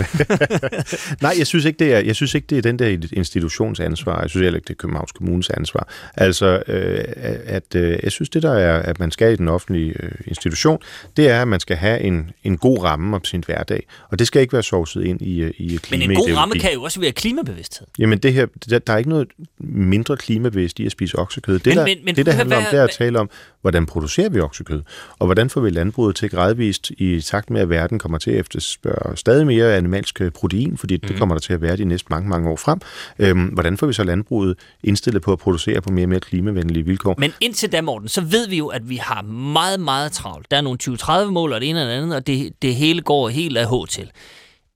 Nej, 1.21 1.33
jeg 1.37 1.47
synes, 1.47 1.65
ikke, 1.65 1.79
det 1.79 1.93
er, 1.93 1.99
jeg 1.99 2.15
synes 2.15 2.33
ikke, 2.35 2.47
det 2.49 2.57
er 2.57 2.61
den 2.61 2.79
der 2.79 2.97
institutions 3.13 3.79
ansvar. 3.79 4.21
Jeg 4.21 4.29
synes 4.29 4.43
heller 4.43 4.57
ikke, 4.57 4.67
det 4.67 4.73
er 4.73 4.77
Københavns 4.77 5.11
Kommunes 5.11 5.49
ansvar. 5.49 5.87
Altså, 6.17 6.63
øh, 6.67 7.03
at, 7.45 7.75
øh, 7.75 7.99
jeg 8.03 8.11
synes, 8.11 8.29
det 8.29 8.43
der 8.43 8.53
er, 8.53 8.79
at 8.81 8.99
man 8.99 9.11
skal 9.11 9.33
i 9.33 9.35
den 9.35 9.47
offentlige 9.47 9.93
øh, 10.03 10.11
institution, 10.27 10.79
det 11.17 11.29
er, 11.29 11.41
at 11.41 11.47
man 11.47 11.59
skal 11.59 11.77
have 11.77 11.99
en, 12.01 12.31
en 12.43 12.57
god 12.57 12.83
ramme 12.83 13.15
om 13.15 13.23
sin 13.23 13.43
hverdag. 13.45 13.87
Og 14.11 14.19
det 14.19 14.27
skal 14.27 14.41
ikke 14.41 14.53
være 14.53 14.63
sovset 14.63 15.03
ind 15.03 15.21
i, 15.21 15.39
øh, 15.41 15.53
i 15.57 15.79
Men 15.91 16.01
en 16.01 16.15
god 16.15 16.33
ramme 16.35 16.59
kan 16.59 16.73
jo 16.73 16.83
også 16.83 16.99
være 16.99 17.11
klimabevidsthed. 17.43 17.87
Jamen 17.99 18.17
det 18.19 18.33
her, 18.33 18.45
der, 18.69 18.79
der 18.79 18.93
er 18.93 18.97
ikke 18.97 19.09
noget 19.09 19.27
mindre 19.59 20.17
klimabevidst 20.17 20.79
i 20.79 20.85
at 20.85 20.91
spise 20.91 21.19
oksekød. 21.19 21.59
Det, 21.59 21.65
Men- 21.65 21.77
der, 21.77 21.85
men- 21.85 21.97
men 22.05 22.15
det, 22.15 22.25
der 22.25 22.31
hvad- 22.31 22.33
handler 22.37 22.55
om, 22.57 22.63
hvad- 22.63 22.71
det 22.71 22.79
er 22.79 22.83
at 22.83 22.89
tale 22.97 23.19
om, 23.19 23.29
hvordan 23.61 23.85
producerer 23.85 24.29
vi 24.29 24.39
oksekød, 24.39 24.81
og 25.19 25.25
hvordan 25.27 25.49
får 25.49 25.61
vi 25.61 25.69
landbruget 25.69 26.15
til 26.15 26.29
gradvist 26.29 26.91
i 26.97 27.21
takt 27.21 27.49
med, 27.49 27.61
at 27.61 27.69
verden 27.69 27.99
kommer 27.99 28.17
til 28.17 28.31
at 28.31 28.39
efterspørge 28.39 29.17
stadig 29.17 29.47
mere 29.47 29.75
animalsk 29.75 30.21
øh, 30.21 30.31
protein, 30.31 30.77
fordi 30.77 30.95
mm. 31.03 31.07
det 31.07 31.17
kommer 31.17 31.35
der 31.35 31.39
til 31.39 31.53
at 31.53 31.61
være 31.61 31.77
de 31.77 31.85
næste 31.85 32.07
mange, 32.09 32.29
mange 32.29 32.49
år 32.49 32.55
frem. 32.55 32.79
Øhm, 33.19 33.39
hvordan 33.45 33.77
får 33.77 33.87
vi 33.87 33.93
så 33.93 34.03
landbruget 34.03 34.57
indstillet 34.83 35.21
på 35.21 35.31
at 35.31 35.39
producere 35.39 35.81
på 35.81 35.89
mere 35.91 36.05
og 36.05 36.09
mere 36.09 36.19
klimavenlige 36.19 36.85
vilkår? 36.85 37.15
Men 37.17 37.31
indtil 37.41 37.71
da, 37.71 37.81
Morten, 37.81 38.07
så 38.07 38.21
ved 38.21 38.47
vi 38.49 38.57
jo, 38.57 38.67
at 38.67 38.89
vi 38.89 38.95
har 38.95 39.21
meget, 39.21 39.79
meget 39.79 40.11
travlt. 40.11 40.51
Der 40.51 40.57
er 40.57 40.61
nogle 40.61 40.79
2030-mål 40.83 41.53
og 41.53 41.61
det 41.61 41.69
ene 41.69 41.81
og 41.81 41.87
det 41.87 41.93
andet, 41.93 42.15
og 42.15 42.27
det, 42.27 42.53
det 42.61 42.75
hele 42.75 43.01
går 43.01 43.29
helt 43.29 43.57
af 43.57 43.67
H 43.69 43.87
til. 43.89 44.11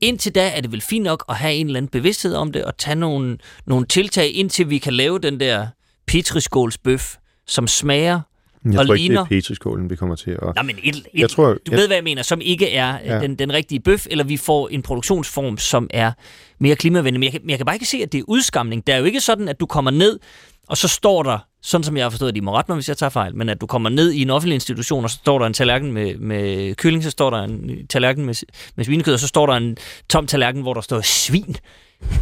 Indtil 0.01 0.35
da 0.35 0.49
er 0.55 0.61
det 0.61 0.71
vel 0.71 0.81
fint 0.81 1.03
nok 1.03 1.25
at 1.29 1.35
have 1.35 1.53
en 1.53 1.65
eller 1.67 1.77
anden 1.77 1.89
bevidsthed 1.89 2.35
om 2.35 2.51
det, 2.51 2.63
og 2.65 2.77
tage 2.77 2.95
nogle, 2.95 3.37
nogle 3.65 3.85
tiltag, 3.85 4.31
indtil 4.35 4.69
vi 4.69 4.77
kan 4.77 4.93
lave 4.93 5.19
den 5.19 5.39
der 5.39 5.67
petriskålsbøf, 6.07 7.15
som 7.47 7.67
smager 7.67 8.21
Jeg 8.65 8.79
og 8.79 8.85
tror 8.85 8.93
ikke, 8.93 8.93
det 8.93 8.99
ligner... 8.99 9.21
er 9.21 9.25
petriskålen, 9.25 9.89
vi 9.89 9.95
kommer 9.95 10.15
til 10.15 10.31
at... 10.31 10.55
Nå, 10.55 10.61
men 10.63 10.75
et, 10.83 10.95
et, 10.95 11.05
jeg 11.13 11.29
tror, 11.29 11.45
du 11.53 11.59
jeg, 11.71 11.77
ved, 11.79 11.87
hvad 11.87 11.97
jeg 11.97 12.03
mener, 12.03 12.21
som 12.23 12.41
ikke 12.41 12.73
er 12.73 12.99
Ja. 13.05 13.15
ja. 13.15 13.21
den, 13.21 13.35
den 13.35 13.53
rigtige 13.53 13.79
bøf, 13.79 14.05
eller 14.09 14.23
vi 14.23 14.37
får 14.37 14.67
en 14.69 14.81
produktionsform, 14.81 15.57
som 15.57 15.87
er 15.93 16.11
mere 16.59 16.75
klimavenlig. 16.75 17.19
Men 17.19 17.23
jeg, 17.23 17.31
kan- 17.31 17.41
men 17.43 17.49
jeg 17.49 17.59
kan 17.59 17.65
bare 17.65 17.75
ikke 17.75 17.85
se, 17.85 17.97
at 17.97 18.11
det 18.11 18.19
er 18.19 18.23
udskamning. 18.27 18.87
Det 18.87 18.95
er 18.95 18.99
jo 18.99 19.05
ikke 19.05 19.19
sådan, 19.21 19.47
at 19.47 19.59
du 19.59 19.65
kommer 19.65 19.91
ned, 19.91 20.19
og 20.67 20.77
så 20.77 20.87
står 20.87 21.23
der, 21.23 21.37
sådan 21.61 21.83
som 21.83 21.97
jeg 21.97 22.05
har 22.05 22.09
forstået, 22.09 22.35
de 22.35 22.41
må 22.41 22.55
rette 22.55 22.71
mig, 22.71 22.75
hvis 22.75 22.89
jeg 22.89 22.97
tager 22.97 23.09
fejl, 23.09 23.35
men 23.35 23.49
at 23.49 23.61
du 23.61 23.65
kommer 23.67 23.89
ned 23.89 24.11
i 24.11 24.21
en 24.21 24.29
offentlig 24.29 24.53
institution, 24.53 25.03
og 25.03 25.09
så 25.09 25.15
står 25.15 25.39
der 25.39 25.45
en 25.45 25.53
tallerken 25.53 25.91
med, 25.91 26.17
med 26.17 26.75
kylling, 26.75 27.03
så 27.03 27.09
står 27.09 27.29
der 27.29 27.43
en 27.43 27.87
tallerken 27.87 28.25
med, 28.25 28.35
med 28.75 28.85
svinekød, 28.85 29.13
og 29.13 29.19
så 29.19 29.27
står 29.27 29.45
der 29.45 29.53
en 29.53 29.77
tom 30.09 30.27
tallerken, 30.27 30.61
hvor 30.61 30.73
der 30.73 30.81
står 30.81 31.01
svin. 31.01 31.55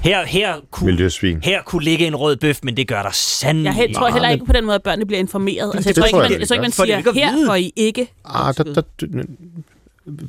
Her, 0.03 0.25
her, 0.25 0.55
kunne, 0.71 1.09
her 1.43 1.61
kunne 1.65 1.83
ligge 1.83 2.07
en 2.07 2.15
rød 2.15 2.37
bøf, 2.37 2.59
men 2.63 2.77
det 2.77 2.87
gør 2.87 3.03
der 3.03 3.11
sandelig 3.13 3.73
Jeg 3.77 3.89
tror 3.95 4.09
heller 4.09 4.29
ikke 4.29 4.45
på 4.45 4.53
den 4.53 4.65
måde, 4.65 4.75
at 4.75 4.83
børnene 4.83 5.05
bliver 5.05 5.19
informeret. 5.19 5.71
Altså, 5.75 5.89
jeg, 5.89 5.95
det 5.95 6.03
tror 6.03 6.07
ikke, 6.07 6.17
man, 6.17 6.31
jeg 6.31 6.39
jeg 6.39 6.47
tror 6.47 6.53
ikke, 6.53 6.61
man 6.61 6.71
det 6.71 6.79
er 6.79 7.11
siger, 7.13 7.13
her 7.13 7.45
får 7.47 7.55
I 7.55 7.73
ikke. 7.75 8.07
Ah, 8.25 8.53
der, 8.57 8.63
der, 8.63 8.81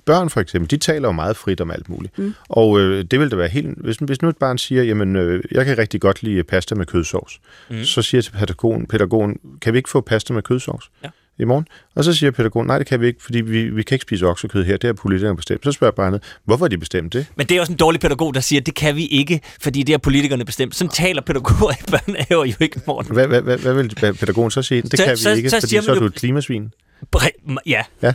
børn 0.06 0.30
for 0.30 0.40
eksempel, 0.40 0.70
de 0.70 0.76
taler 0.76 1.08
jo 1.08 1.12
meget 1.12 1.36
frit 1.36 1.60
om 1.60 1.70
alt 1.70 1.88
muligt. 1.88 2.18
Mm. 2.18 2.34
Og 2.48 2.80
øh, 2.80 3.04
det 3.04 3.20
vil 3.20 3.30
da 3.30 3.36
være 3.36 3.48
helt... 3.48 3.68
Hvis, 3.78 3.96
hvis 3.96 4.22
nu 4.22 4.28
et 4.28 4.36
barn 4.36 4.58
siger, 4.58 4.82
jamen, 4.82 5.16
øh, 5.16 5.42
jeg 5.52 5.64
kan 5.64 5.78
rigtig 5.78 6.00
godt 6.00 6.22
lide 6.22 6.42
pasta 6.44 6.74
med 6.74 6.86
kødsovs, 6.86 7.40
mm. 7.70 7.84
så 7.84 8.02
siger 8.02 8.22
til 8.22 8.30
pædagogen, 8.32 8.86
pædagogen, 8.86 9.36
kan 9.62 9.72
vi 9.72 9.78
ikke 9.78 9.90
få 9.90 10.00
pasta 10.00 10.32
med 10.34 10.42
kødsovs? 10.42 10.90
Ja 11.04 11.08
i 11.38 11.44
morgen. 11.44 11.66
Og 11.94 12.04
så 12.04 12.12
siger 12.12 12.30
pædagogen, 12.30 12.66
nej, 12.66 12.78
det 12.78 12.86
kan 12.86 13.00
vi 13.00 13.06
ikke, 13.06 13.22
fordi 13.22 13.40
vi, 13.40 13.62
vi 13.68 13.82
kan 13.82 13.94
ikke 13.94 14.02
spise 14.02 14.26
oksekød 14.26 14.64
her. 14.64 14.76
Det 14.76 14.88
har 14.88 14.92
politikerne 14.92 15.36
bestemt. 15.36 15.64
Så 15.64 15.72
spørger 15.72 15.92
barnet, 15.92 16.22
hvorfor 16.44 16.64
har 16.64 16.68
de 16.68 16.78
bestemt 16.78 17.12
det? 17.12 17.26
Men 17.36 17.46
det 17.46 17.56
er 17.56 17.60
også 17.60 17.72
en 17.72 17.78
dårlig 17.78 18.00
pædagog, 18.00 18.34
der 18.34 18.40
siger, 18.40 18.60
det 18.60 18.74
kan 18.74 18.96
vi 18.96 19.06
ikke, 19.06 19.40
fordi 19.60 19.82
det 19.82 19.92
har 19.92 19.98
politikerne 19.98 20.44
bestemt. 20.44 20.74
Sådan 20.76 20.90
taler 20.90 21.22
pædagoger 21.22 21.72
i 21.72 21.90
børnehaver 21.90 22.44
jo 22.44 22.54
ikke, 22.60 22.80
morgen. 22.86 23.06
Hvad, 23.12 23.26
hvad, 23.26 23.42
hvad, 23.42 23.58
hvad 23.58 23.74
vil 23.74 23.94
pædagogen 24.14 24.50
så 24.50 24.62
sige? 24.62 24.82
Det 24.82 24.98
Så- 24.98 25.04
kan 25.04 25.12
vi 25.12 25.16
så- 25.16 25.30
ikke, 25.30 25.50
så 25.50 25.60
fordi 25.60 25.80
så 25.82 25.90
er 25.94 25.98
du 25.98 26.04
et 26.04 26.14
klimasvin. 26.14 26.72
Bre- 27.16 27.56
Ja, 27.66 27.82
Ja. 28.02 28.12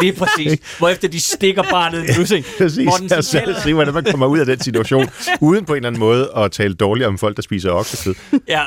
lige 0.00 0.12
præcis. 0.12 0.58
Hvorefter 0.78 1.08
de 1.08 1.20
stikker 1.20 1.62
barnet 1.70 2.04
i 2.10 2.18
nussing. 2.18 2.44
Præcis. 2.58 2.84
Morten, 2.84 3.10
Jeg 3.10 3.24
selv 3.24 3.54
se, 3.64 3.74
hvordan 3.74 3.94
man 3.94 4.04
kommer 4.04 4.26
ud 4.26 4.38
af 4.38 4.46
den 4.46 4.60
situation, 4.60 5.06
uden 5.40 5.64
på 5.64 5.72
en 5.72 5.76
eller 5.76 5.86
anden 5.88 6.00
måde 6.00 6.30
at 6.36 6.52
tale 6.52 6.74
dårligt 6.74 7.06
om 7.06 7.18
folk, 7.18 7.36
der 7.36 7.42
spiser 7.42 7.70
oksekød. 7.70 8.14
Ja, 8.48 8.62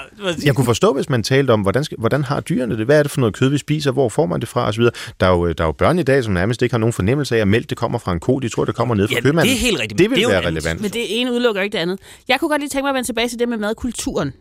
Jeg 0.45 0.55
kunne 0.55 0.65
forstå, 0.65 0.93
hvis 0.93 1.09
man 1.09 1.23
talte 1.23 1.51
om, 1.51 1.61
hvordan, 1.61 1.83
skal, 1.83 1.97
hvordan 1.99 2.23
har 2.23 2.39
dyrene 2.39 2.77
det? 2.77 2.85
Hvad 2.85 2.99
er 2.99 3.03
det 3.03 3.11
for 3.11 3.19
noget 3.19 3.35
kød, 3.35 3.49
vi 3.49 3.57
spiser? 3.57 3.91
Hvor 3.91 4.09
får 4.09 4.25
man 4.25 4.39
det 4.39 4.49
fra? 4.49 4.65
Og 4.67 4.73
så 4.73 4.79
videre. 4.81 4.93
Der, 5.19 5.25
er 5.27 5.31
jo, 5.31 5.51
der 5.51 5.63
er 5.63 5.67
jo 5.67 5.71
børn 5.71 5.99
i 5.99 6.03
dag, 6.03 6.23
som 6.23 6.33
nærmest 6.33 6.61
ikke 6.61 6.73
har 6.73 6.79
nogen 6.79 6.93
fornemmelse 6.93 7.35
af, 7.35 7.39
at 7.41 7.47
mælk 7.47 7.69
det 7.69 7.77
kommer 7.77 7.99
fra 7.99 8.11
en 8.13 8.19
ko. 8.19 8.39
De 8.39 8.49
tror, 8.49 8.65
det 8.65 8.75
kommer 8.75 8.95
ned 8.95 9.07
fra 9.07 9.15
Ja, 9.15 9.21
købmanden. 9.21 9.49
det 9.51 9.55
er 9.57 9.65
helt 9.65 9.79
rigtigt, 9.79 9.99
Det 9.99 10.09
vil 10.09 10.17
det 10.17 10.23
er 10.23 10.27
være 10.29 10.37
andet. 10.37 10.47
relevant. 10.63 10.81
Men 10.81 10.91
det 10.91 11.21
ene 11.21 11.31
udelukker 11.31 11.61
ikke 11.61 11.73
det 11.73 11.79
andet. 11.79 11.99
Jeg 12.27 12.39
kunne 12.39 12.49
godt 12.49 12.61
lige 12.61 12.69
tænke 12.69 12.83
mig 12.83 12.89
at 12.89 12.95
vende 12.95 13.07
tilbage 13.07 13.29
til 13.29 13.39
det 13.39 13.49
med 13.49 13.57
madkulturen. 13.57 14.33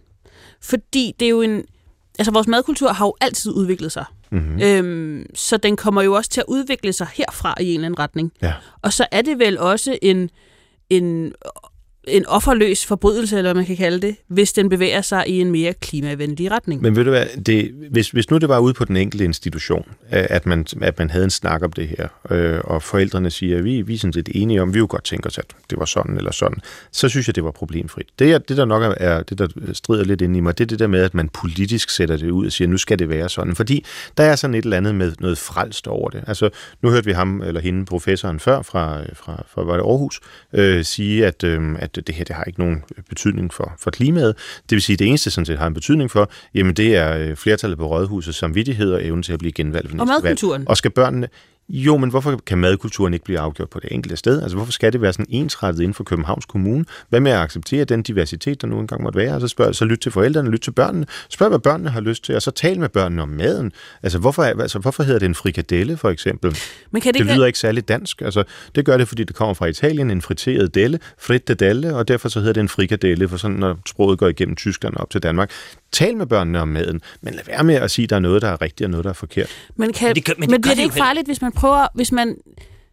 Fordi 0.63 1.13
det 1.21 1.27
er 1.27 1.31
jo 1.31 1.43
en... 1.43 1.63
Altså, 2.19 2.33
vores 2.33 2.47
madkultur 2.47 2.93
har 2.93 3.07
jo 3.07 3.15
altid 3.21 3.51
udviklet 3.53 3.93
sig. 3.93 4.05
Mm-hmm. 4.31 4.63
Øhm, 4.63 5.27
så 5.35 5.57
den 5.57 5.77
kommer 5.77 6.03
jo 6.03 6.13
også 6.15 6.31
til 6.31 6.41
at 6.41 6.45
udvikle 6.49 6.93
sig 6.93 7.07
herfra 7.15 7.55
i 7.61 7.69
en 7.69 7.75
eller 7.75 7.87
anden 7.87 7.99
retning. 7.99 8.33
Ja. 8.43 8.53
Og 8.83 8.93
så 8.93 9.07
er 9.13 9.23
det 9.23 9.39
vel 9.39 9.59
også 9.59 9.99
en, 10.03 10.31
en, 10.91 11.33
en 12.11 12.27
offerløs 12.27 12.87
forbrydelse, 12.87 13.37
eller 13.39 13.49
hvad 13.53 13.61
man 13.61 13.67
kan 13.67 13.77
kalde 13.77 14.01
det, 14.07 14.17
hvis 14.29 14.53
den 14.53 14.69
bevæger 14.69 15.01
sig 15.03 15.25
i 15.29 15.41
en 15.41 15.51
mere 15.51 15.73
klimavenlig 15.73 16.51
retning. 16.51 16.83
Men 16.83 16.97
ved 16.97 17.05
du 17.05 17.11
hvad, 17.11 17.27
det, 17.47 17.71
hvis, 17.91 18.11
hvis 18.11 18.31
nu 18.31 18.39
det 18.39 18.49
var 18.49 18.59
ude 18.59 18.75
på 18.75 18.85
den 18.85 18.97
enkelte 18.97 19.25
institution, 19.25 19.89
at 20.11 20.47
man, 20.47 20.67
at 20.83 20.99
man 20.99 21.11
havde 21.11 21.25
en 21.25 21.31
snak 21.31 21.63
om 21.63 21.73
det 21.73 21.89
her, 21.89 22.09
øh, 22.31 22.61
og 22.65 22.83
forældrene 22.83 23.31
siger, 23.31 23.59
at 23.59 23.65
vi, 23.65 23.83
vi 23.83 23.95
er 23.95 23.99
sådan 23.99 24.13
set 24.13 24.29
enige 24.35 24.63
om, 24.63 24.75
vi 24.75 24.79
jo 24.79 24.87
godt 24.91 25.05
tænke 25.05 25.27
os, 25.27 25.39
at 25.39 25.45
det 25.71 25.79
var 25.79 25.85
sådan 25.85 26.17
eller 26.17 26.33
sådan, 26.33 26.59
så 26.93 27.09
synes 27.09 27.27
jeg, 27.29 27.35
det 27.37 27.45
var 27.45 27.51
problemfrit. 27.51 28.07
Det, 28.19 28.33
er- 28.33 28.39
det 28.39 28.57
der 28.57 28.65
nok 28.65 28.95
er- 28.97 29.23
det, 29.23 29.39
der 29.39 29.49
strider 29.73 30.05
lidt 30.05 30.21
ind 30.21 30.37
i 30.37 30.41
mig, 30.41 30.59
det 30.59 30.65
er 30.65 30.69
det 30.69 30.79
der 30.79 30.87
med, 30.87 31.01
at 31.03 31.15
man 31.15 31.29
politisk 31.29 31.91
sætter 31.91 32.17
det 32.17 32.31
ud 32.31 32.47
og 32.47 32.53
siger, 32.53 32.69
nu 32.69 32.77
skal 32.77 32.99
det 32.99 33.09
være 33.09 33.29
sådan. 33.29 33.55
Fordi 33.57 33.85
der 34.17 34.25
er 34.25 34.37
sådan 34.37 34.55
et 34.55 34.65
eller 34.65 34.77
andet 34.77 34.95
med 34.95 35.13
noget 35.21 35.39
frelst 35.39 35.87
over 35.89 36.11
det. 36.11 36.25
Altså, 36.27 36.51
nu 36.83 36.91
hørte 36.91 37.05
vi 37.07 37.13
ham 37.13 37.43
eller 37.43 37.61
hende, 37.61 37.85
professoren 37.85 38.41
før 38.41 38.63
fra, 38.63 39.01
fra, 39.15 39.43
fra 39.55 39.63
var 39.65 39.73
det 39.77 39.83
Aarhus, 39.83 40.21
øh, 40.53 40.85
sige, 40.85 41.27
at, 41.27 41.45
øh, 41.45 41.61
at 41.79 41.98
det 42.07 42.15
her 42.15 42.25
det 42.25 42.37
har 42.37 42.45
ikke 42.45 42.61
nogen 42.61 42.85
betydning 43.09 43.53
for, 43.53 43.75
for 43.79 43.91
klimaet. 43.91 44.37
Det 44.63 44.77
vil 44.77 44.83
sige, 44.83 44.95
at 44.95 44.99
det 44.99 45.07
eneste, 45.07 45.31
sådan 45.31 45.47
set 45.47 45.59
har 45.59 45.67
en 45.67 45.75
betydning 45.75 46.11
for, 46.11 46.31
jamen 46.55 46.75
det 46.75 46.97
er 46.97 47.19
øh, 47.19 47.37
flertallet 47.37 47.79
på 47.79 47.87
rådhusets 47.87 48.39
samvittighed 48.39 48.93
og 48.93 49.05
evnen 49.05 49.23
til 49.23 49.33
at 49.33 49.39
blive 49.39 49.53
genvalgt 49.53 49.93
ved 49.93 50.01
Og 50.01 50.07
næste 50.07 50.15
valg. 50.15 50.25
madkulturen. 50.25 50.69
Og 50.69 50.77
skal 50.77 50.91
børnene... 50.91 51.29
Jo, 51.71 51.97
men 51.97 52.11
hvorfor 52.11 52.41
kan 52.47 52.59
madkulturen 52.59 53.15
ikke 53.15 53.25
blive 53.25 53.39
afgjort 53.39 53.71
på 53.71 53.81
det 53.81 53.93
enkelte 53.93 54.17
sted? 54.17 54.43
Altså, 54.43 54.57
hvorfor 54.57 54.73
skal 54.73 54.93
det 54.93 55.03
være 55.03 55.13
sådan 55.13 55.27
ensrettet 55.29 55.81
inden 55.81 55.95
for 55.95 56.05
Københavns 56.05 56.47
Kommune? 56.47 56.85
Hvad 57.09 57.21
med 57.21 57.33
at 57.33 57.39
acceptere 57.39 57.85
den 57.85 58.03
diversitet, 58.03 58.63
der 58.63 58.69
nu 58.69 58.81
engang 58.81 59.03
måtte 59.03 59.19
være? 59.19 59.35
Og 59.35 59.41
så, 59.41 59.49
spørg, 59.49 59.75
så 59.75 59.85
lyt 59.85 59.99
til 59.99 60.13
forældrene, 60.13 60.51
lyt 60.51 60.61
til 60.61 60.71
børnene. 60.71 61.07
Spørg, 61.29 61.49
hvad 61.49 61.59
børnene 61.59 61.91
har 61.91 62.01
lyst 62.01 62.25
til, 62.25 62.35
og 62.35 62.43
så 62.43 62.51
tal 62.51 62.81
med 62.81 62.89
børnene 62.89 63.23
om 63.23 63.29
maden. 63.29 63.73
Altså, 64.03 64.19
hvorfor, 64.19 64.43
altså, 64.43 64.79
hvorfor 64.79 65.03
hedder 65.03 65.19
det 65.19 65.27
en 65.27 65.35
frikadelle, 65.35 65.97
for 65.97 66.11
eksempel? 66.11 66.57
Men 66.91 67.03
kan 67.03 67.15
det 67.15 67.27
det 67.27 67.35
lyder 67.35 67.47
ikke 67.47 67.59
særlig 67.59 67.89
dansk. 67.89 68.23
Altså, 68.23 68.45
det 68.75 68.85
gør 68.85 68.97
det, 68.97 69.09
fordi 69.09 69.25
det 69.25 69.37
kommer 69.37 69.55
fra 69.55 69.67
Italien, 69.67 70.11
en 70.11 70.23
friteret 70.23 70.75
delle, 70.75 71.01
frittedelle, 71.19 71.97
og 71.97 72.09
derfor 72.09 72.29
så 72.29 72.39
hedder 72.39 72.53
det 72.53 72.61
en 72.61 72.69
frikadelle, 72.69 73.29
for 73.29 73.37
sådan, 73.37 73.57
når 73.57 73.79
sproget 73.87 74.19
går 74.19 74.29
igennem 74.29 74.57
Tyskland 74.57 74.97
op 74.97 75.11
til 75.11 75.23
Danmark. 75.23 75.51
Tal 75.93 76.17
med 76.17 76.27
børnene 76.27 76.61
om 76.61 76.69
maden, 76.69 77.01
men 77.21 77.35
lad 77.35 77.45
være 77.47 77.65
med 77.65 77.75
at 77.75 77.91
sige, 77.91 78.05
at 78.05 78.11
der 78.11 78.17
er 78.17 78.21
noget, 78.21 78.43
der 78.43 78.49
er 78.49 78.63
rigtigt 78.63 78.85
og 78.85 78.91
noget, 78.91 79.05
der 79.05 79.11
er 79.11 79.15
forkert. 79.15 79.49
Men, 79.77 79.93
kan, 79.93 80.09
men, 80.09 80.15
det 80.15 80.25
gør- 80.25 80.33
men 80.39 80.41
men, 80.41 80.51
det 80.51 80.57
gør 80.57 80.61
bliver 80.61 80.75
det 80.75 80.83
ikke 80.83 80.95
farligt, 80.97 81.27
hvis 81.29 81.43
man 81.43 81.53
prøver, 81.53 81.87
hvis 81.95 82.13
man 82.13 82.37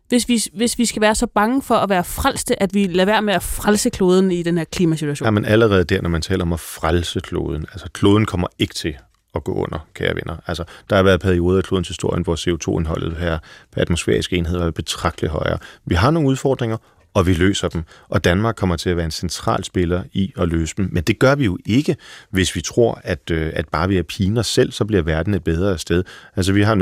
hvis 0.09 0.29
vi, 0.29 0.41
hvis 0.53 0.77
vi 0.77 0.85
skal 0.85 1.01
være 1.01 1.15
så 1.15 1.27
bange 1.27 1.61
for 1.61 1.75
at 1.75 1.89
være 1.89 2.03
frelste, 2.03 2.63
at 2.63 2.73
vi 2.73 2.87
lader 2.87 3.05
være 3.05 3.21
med 3.21 3.33
at 3.33 3.43
frelse 3.43 3.89
kloden 3.89 4.31
i 4.31 4.43
den 4.43 4.57
her 4.57 4.65
klimasituation? 4.65 5.25
Ja, 5.25 5.31
men 5.31 5.45
allerede 5.45 5.83
der, 5.83 6.01
når 6.01 6.09
man 6.09 6.21
taler 6.21 6.41
om 6.43 6.53
at 6.53 6.59
frelse 6.59 7.19
kloden, 7.19 7.65
altså 7.71 7.89
kloden 7.93 8.25
kommer 8.25 8.47
ikke 8.59 8.73
til 8.73 8.95
at 9.35 9.43
gå 9.43 9.53
under, 9.53 9.87
kære 9.93 10.15
venner. 10.15 10.35
Altså, 10.47 10.63
der 10.89 10.95
har 10.95 11.03
været 11.03 11.21
perioder 11.21 11.59
i 11.59 11.61
klodens 11.61 11.87
historie, 11.87 12.23
hvor 12.23 12.35
CO2-indholdet 12.35 13.17
her 13.17 13.37
per 13.71 13.81
atmosfæriske 13.81 14.37
enhed 14.37 14.57
var 14.57 14.71
betragteligt 14.71 15.31
højere. 15.33 15.57
Vi 15.85 15.95
har 15.95 16.11
nogle 16.11 16.29
udfordringer, 16.29 16.77
og 17.15 17.27
vi 17.27 17.33
løser 17.33 17.67
dem. 17.67 17.83
Og 18.09 18.23
Danmark 18.23 18.55
kommer 18.55 18.75
til 18.75 18.89
at 18.89 18.97
være 18.97 19.05
en 19.05 19.11
central 19.11 19.63
spiller 19.63 20.03
i 20.13 20.33
at 20.37 20.47
løse 20.47 20.73
dem. 20.77 20.89
Men 20.91 21.03
det 21.03 21.19
gør 21.19 21.35
vi 21.35 21.45
jo 21.45 21.57
ikke, 21.65 21.95
hvis 22.29 22.55
vi 22.55 22.61
tror, 22.61 23.01
at, 23.03 23.31
øh, 23.31 23.51
at 23.55 23.67
bare 23.69 23.89
ved 23.89 23.97
at 23.97 24.07
pine 24.07 24.39
os 24.39 24.47
selv, 24.47 24.71
så 24.71 24.85
bliver 24.85 25.03
verden 25.03 25.33
et 25.33 25.43
bedre 25.43 25.77
sted. 25.77 26.03
Altså, 26.35 26.53
vi 26.53 26.61
har 26.61 26.75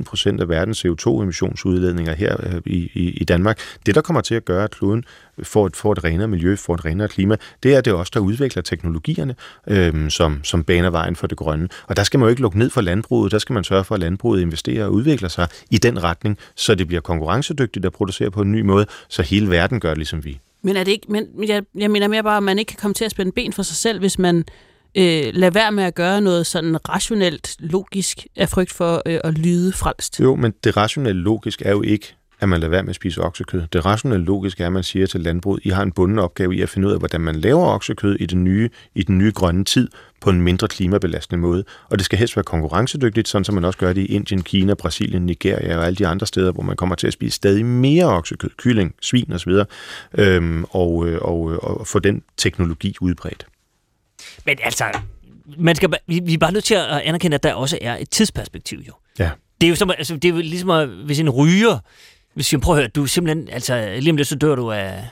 0,1 0.00 0.04
procent 0.04 0.40
af 0.40 0.48
verdens 0.48 0.84
CO2-emissionsudledninger 0.84 2.14
her 2.14 2.36
øh, 2.42 2.60
i, 2.66 2.90
i, 2.94 3.10
i 3.10 3.24
Danmark. 3.24 3.58
Det, 3.86 3.94
der 3.94 4.00
kommer 4.00 4.20
til 4.20 4.34
at 4.34 4.44
gøre, 4.44 4.64
at 4.64 4.70
kloden 4.70 5.04
får 5.42 5.66
et, 5.66 5.76
får 5.76 5.92
et 5.92 6.04
renere 6.04 6.28
miljø, 6.28 6.56
får 6.56 6.74
et 6.74 6.84
renere 6.84 7.08
klima, 7.08 7.36
det 7.62 7.74
er 7.74 7.80
det 7.80 7.92
også, 7.92 8.10
der 8.14 8.20
udvikler 8.20 8.62
teknologierne, 8.62 9.34
øh, 9.66 10.10
som, 10.10 10.40
som 10.44 10.64
baner 10.64 10.90
vejen 10.90 11.16
for 11.16 11.26
det 11.26 11.38
grønne. 11.38 11.68
Og 11.86 11.96
der 11.96 12.02
skal 12.02 12.20
man 12.20 12.26
jo 12.26 12.30
ikke 12.30 12.42
lukke 12.42 12.58
ned 12.58 12.70
for 12.70 12.80
landbruget, 12.80 13.32
der 13.32 13.38
skal 13.38 13.54
man 13.54 13.64
sørge 13.64 13.84
for, 13.84 13.94
at 13.94 14.00
landbruget 14.00 14.40
investerer 14.40 14.84
og 14.84 14.92
udvikler 14.92 15.28
sig 15.28 15.48
i 15.70 15.78
den 15.78 16.02
retning, 16.02 16.38
så 16.54 16.74
det 16.74 16.86
bliver 16.86 17.00
konkurrencedygtigt 17.00 17.86
at 17.86 17.92
producere 17.92 18.30
på 18.30 18.42
en 18.42 18.52
ny 18.52 18.60
måde, 18.60 18.86
så 19.08 19.22
hele 19.22 19.50
verden 19.50 19.79
gør 19.80 19.88
det 19.88 19.98
ligesom 19.98 20.24
vi. 20.24 20.38
Men 20.62 20.76
er 20.76 20.84
det 20.84 20.92
ikke, 20.92 21.06
men 21.12 21.26
men 21.34 21.48
jeg, 21.48 21.62
jeg 21.74 21.90
mener 21.90 22.08
mere 22.08 22.22
bare, 22.22 22.36
at 22.36 22.42
man 22.42 22.58
ikke 22.58 22.68
kan 22.68 22.78
komme 22.80 22.94
til 22.94 23.04
at 23.04 23.10
spænde 23.10 23.32
ben 23.32 23.52
for 23.52 23.62
sig 23.62 23.76
selv, 23.76 23.98
hvis 23.98 24.18
man 24.18 24.44
øh, 24.94 25.24
lader 25.32 25.50
være 25.50 25.72
med 25.72 25.84
at 25.84 25.94
gøre 25.94 26.20
noget 26.20 26.46
sådan 26.46 26.88
rationelt, 26.88 27.56
logisk, 27.58 28.26
af 28.36 28.48
frygt 28.48 28.72
for 28.72 29.02
øh, 29.06 29.20
at 29.24 29.38
lyde 29.38 29.72
frelst. 29.72 30.20
Jo, 30.20 30.34
men 30.34 30.54
det 30.64 30.76
rationelle 30.76 31.22
logisk 31.22 31.62
er 31.64 31.70
jo 31.70 31.82
ikke, 31.82 32.14
at 32.40 32.48
man 32.48 32.60
lader 32.60 32.70
være 32.70 32.82
med 32.82 32.90
at 32.90 32.96
spise 32.96 33.20
oksekød. 33.20 33.62
Det 33.72 33.84
rationelle 33.84 34.24
logisk 34.24 34.60
er, 34.60 34.66
at 34.66 34.72
man 34.72 34.82
siger 34.82 35.06
til 35.06 35.20
landbruget, 35.20 35.60
I 35.64 35.68
har 35.68 35.82
en 35.82 35.92
bunden 35.92 36.18
opgave 36.18 36.56
i 36.56 36.60
at 36.60 36.68
finde 36.68 36.88
ud 36.88 36.92
af, 36.92 36.98
hvordan 36.98 37.20
man 37.20 37.36
laver 37.36 37.66
oksekød 37.66 38.16
i 38.20 38.26
den 38.26 38.44
nye, 38.44 38.70
i 38.94 39.02
den 39.02 39.18
nye 39.18 39.32
grønne 39.32 39.64
tid 39.64 39.88
på 40.20 40.30
en 40.30 40.42
mindre 40.42 40.68
klimabelastende 40.68 41.40
måde. 41.40 41.64
Og 41.88 41.98
det 41.98 42.04
skal 42.04 42.18
helst 42.18 42.36
være 42.36 42.42
konkurrencedygtigt, 42.44 43.28
sådan 43.28 43.44
som 43.44 43.54
man 43.54 43.64
også 43.64 43.78
gør 43.78 43.92
det 43.92 44.00
i 44.00 44.06
Indien, 44.06 44.42
Kina, 44.42 44.74
Brasilien, 44.74 45.26
Nigeria 45.26 45.78
og 45.78 45.86
alle 45.86 45.96
de 45.96 46.06
andre 46.06 46.26
steder, 46.26 46.52
hvor 46.52 46.62
man 46.62 46.76
kommer 46.76 46.94
til 46.94 47.06
at 47.06 47.12
spise 47.12 47.36
stadig 47.36 47.66
mere 47.66 48.04
oksekød, 48.04 48.50
kylling, 48.56 48.94
svin 49.00 49.32
osv., 49.32 49.52
øhm, 50.18 50.64
og, 50.70 51.06
øh, 51.06 51.18
og, 51.22 51.52
øh, 51.52 51.58
og 51.58 51.86
få 51.86 51.98
den 51.98 52.22
teknologi 52.36 52.96
udbredt. 53.00 53.46
Men 54.46 54.58
altså, 54.62 54.84
man 55.58 55.76
skal, 55.76 55.90
vi, 56.06 56.20
vi 56.24 56.34
er 56.34 56.38
bare 56.38 56.52
nødt 56.52 56.64
til 56.64 56.74
at 56.74 56.84
anerkende, 56.84 57.34
at 57.34 57.42
der 57.42 57.54
også 57.54 57.78
er 57.80 57.96
et 57.96 58.10
tidsperspektiv 58.10 58.78
jo. 58.88 58.92
Ja. 59.18 59.30
Det 59.60 59.66
er 59.66 59.70
jo, 59.70 59.76
som, 59.76 59.90
altså, 59.90 60.14
det 60.14 60.24
er 60.24 60.32
jo 60.32 60.36
ligesom, 60.36 60.70
at, 60.70 60.88
hvis 60.88 61.20
en 61.20 61.30
ryger, 61.30 61.78
hvis 62.34 62.52
jeg 62.52 62.60
prøver 62.60 62.76
at 62.76 62.82
høre, 62.82 62.88
du 62.88 63.02
er 63.02 63.06
simpelthen, 63.06 63.48
altså 63.48 63.96
lige 64.00 64.10
om 64.10 64.16
lidt, 64.16 64.28
så 64.28 64.36
dør 64.36 64.54
du 64.54 64.70
af, 64.70 65.04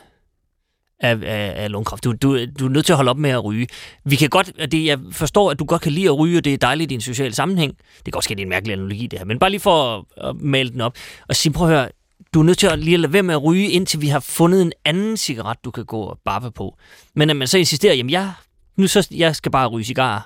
af, 1.01 1.19
af, 1.23 1.53
af 1.57 1.71
lungkræft. 1.71 2.05
Du, 2.05 2.13
du, 2.13 2.45
du 2.59 2.65
er 2.65 2.69
nødt 2.69 2.87
til 2.87 2.93
at 2.93 2.97
holde 2.97 3.11
op 3.11 3.19
med 3.19 3.31
at 3.31 3.45
ryge. 3.45 3.67
Vi 4.05 4.17
kan 4.17 4.29
godt, 4.29 4.53
at 4.59 4.73
det, 4.73 4.85
jeg 4.85 4.99
forstår, 5.13 5.51
at 5.51 5.59
du 5.59 5.65
godt 5.65 5.83
kan 5.83 5.93
lide 5.93 6.07
at 6.07 6.19
ryge, 6.19 6.39
og 6.39 6.45
det 6.45 6.55
er 6.55 6.59
dejligt 6.59 6.93
i 6.93 6.95
en 6.95 7.01
social 7.01 7.35
sammenhæng. 7.35 7.73
Det 7.97 8.05
kan 8.05 8.15
også 8.15 8.27
ske, 8.27 8.35
det 8.35 8.41
er 8.41 8.45
en 8.45 8.51
mærkelig 8.51 8.73
analogi, 8.73 9.07
det 9.07 9.19
her. 9.19 9.27
Men 9.27 9.39
bare 9.39 9.51
lige 9.51 9.61
for 9.61 9.97
at, 9.97 10.29
at 10.29 10.37
male 10.37 10.71
den 10.71 10.81
op, 10.81 10.97
og 11.29 11.37
sige, 11.37 11.53
prøv 11.53 11.69
at 11.69 11.75
høre, 11.75 11.89
du 12.35 12.41
er 12.41 12.45
nødt 12.45 12.59
til 12.59 12.67
at 12.67 12.79
lige 12.79 12.97
lade 12.97 13.13
være 13.13 13.23
med 13.23 13.35
at 13.35 13.45
ryge, 13.45 13.71
indtil 13.71 14.01
vi 14.01 14.09
har 14.09 14.21
fundet 14.21 14.63
en 14.63 14.73
anden 14.85 15.17
cigaret, 15.17 15.65
du 15.65 15.71
kan 15.71 15.85
gå 15.85 16.01
og 16.01 16.19
bappe 16.25 16.51
på. 16.51 16.77
Men 17.15 17.31
at 17.31 17.37
man 17.37 17.49
så 17.49 17.59
insisterer, 17.59 17.95
jamen 17.95 18.11
jeg, 18.11 18.33
nu 18.77 18.87
så, 18.87 19.09
jeg 19.11 19.37
skal 19.37 19.53
bare 19.53 19.67
ryge 19.67 19.85
cigarer. 19.85 20.21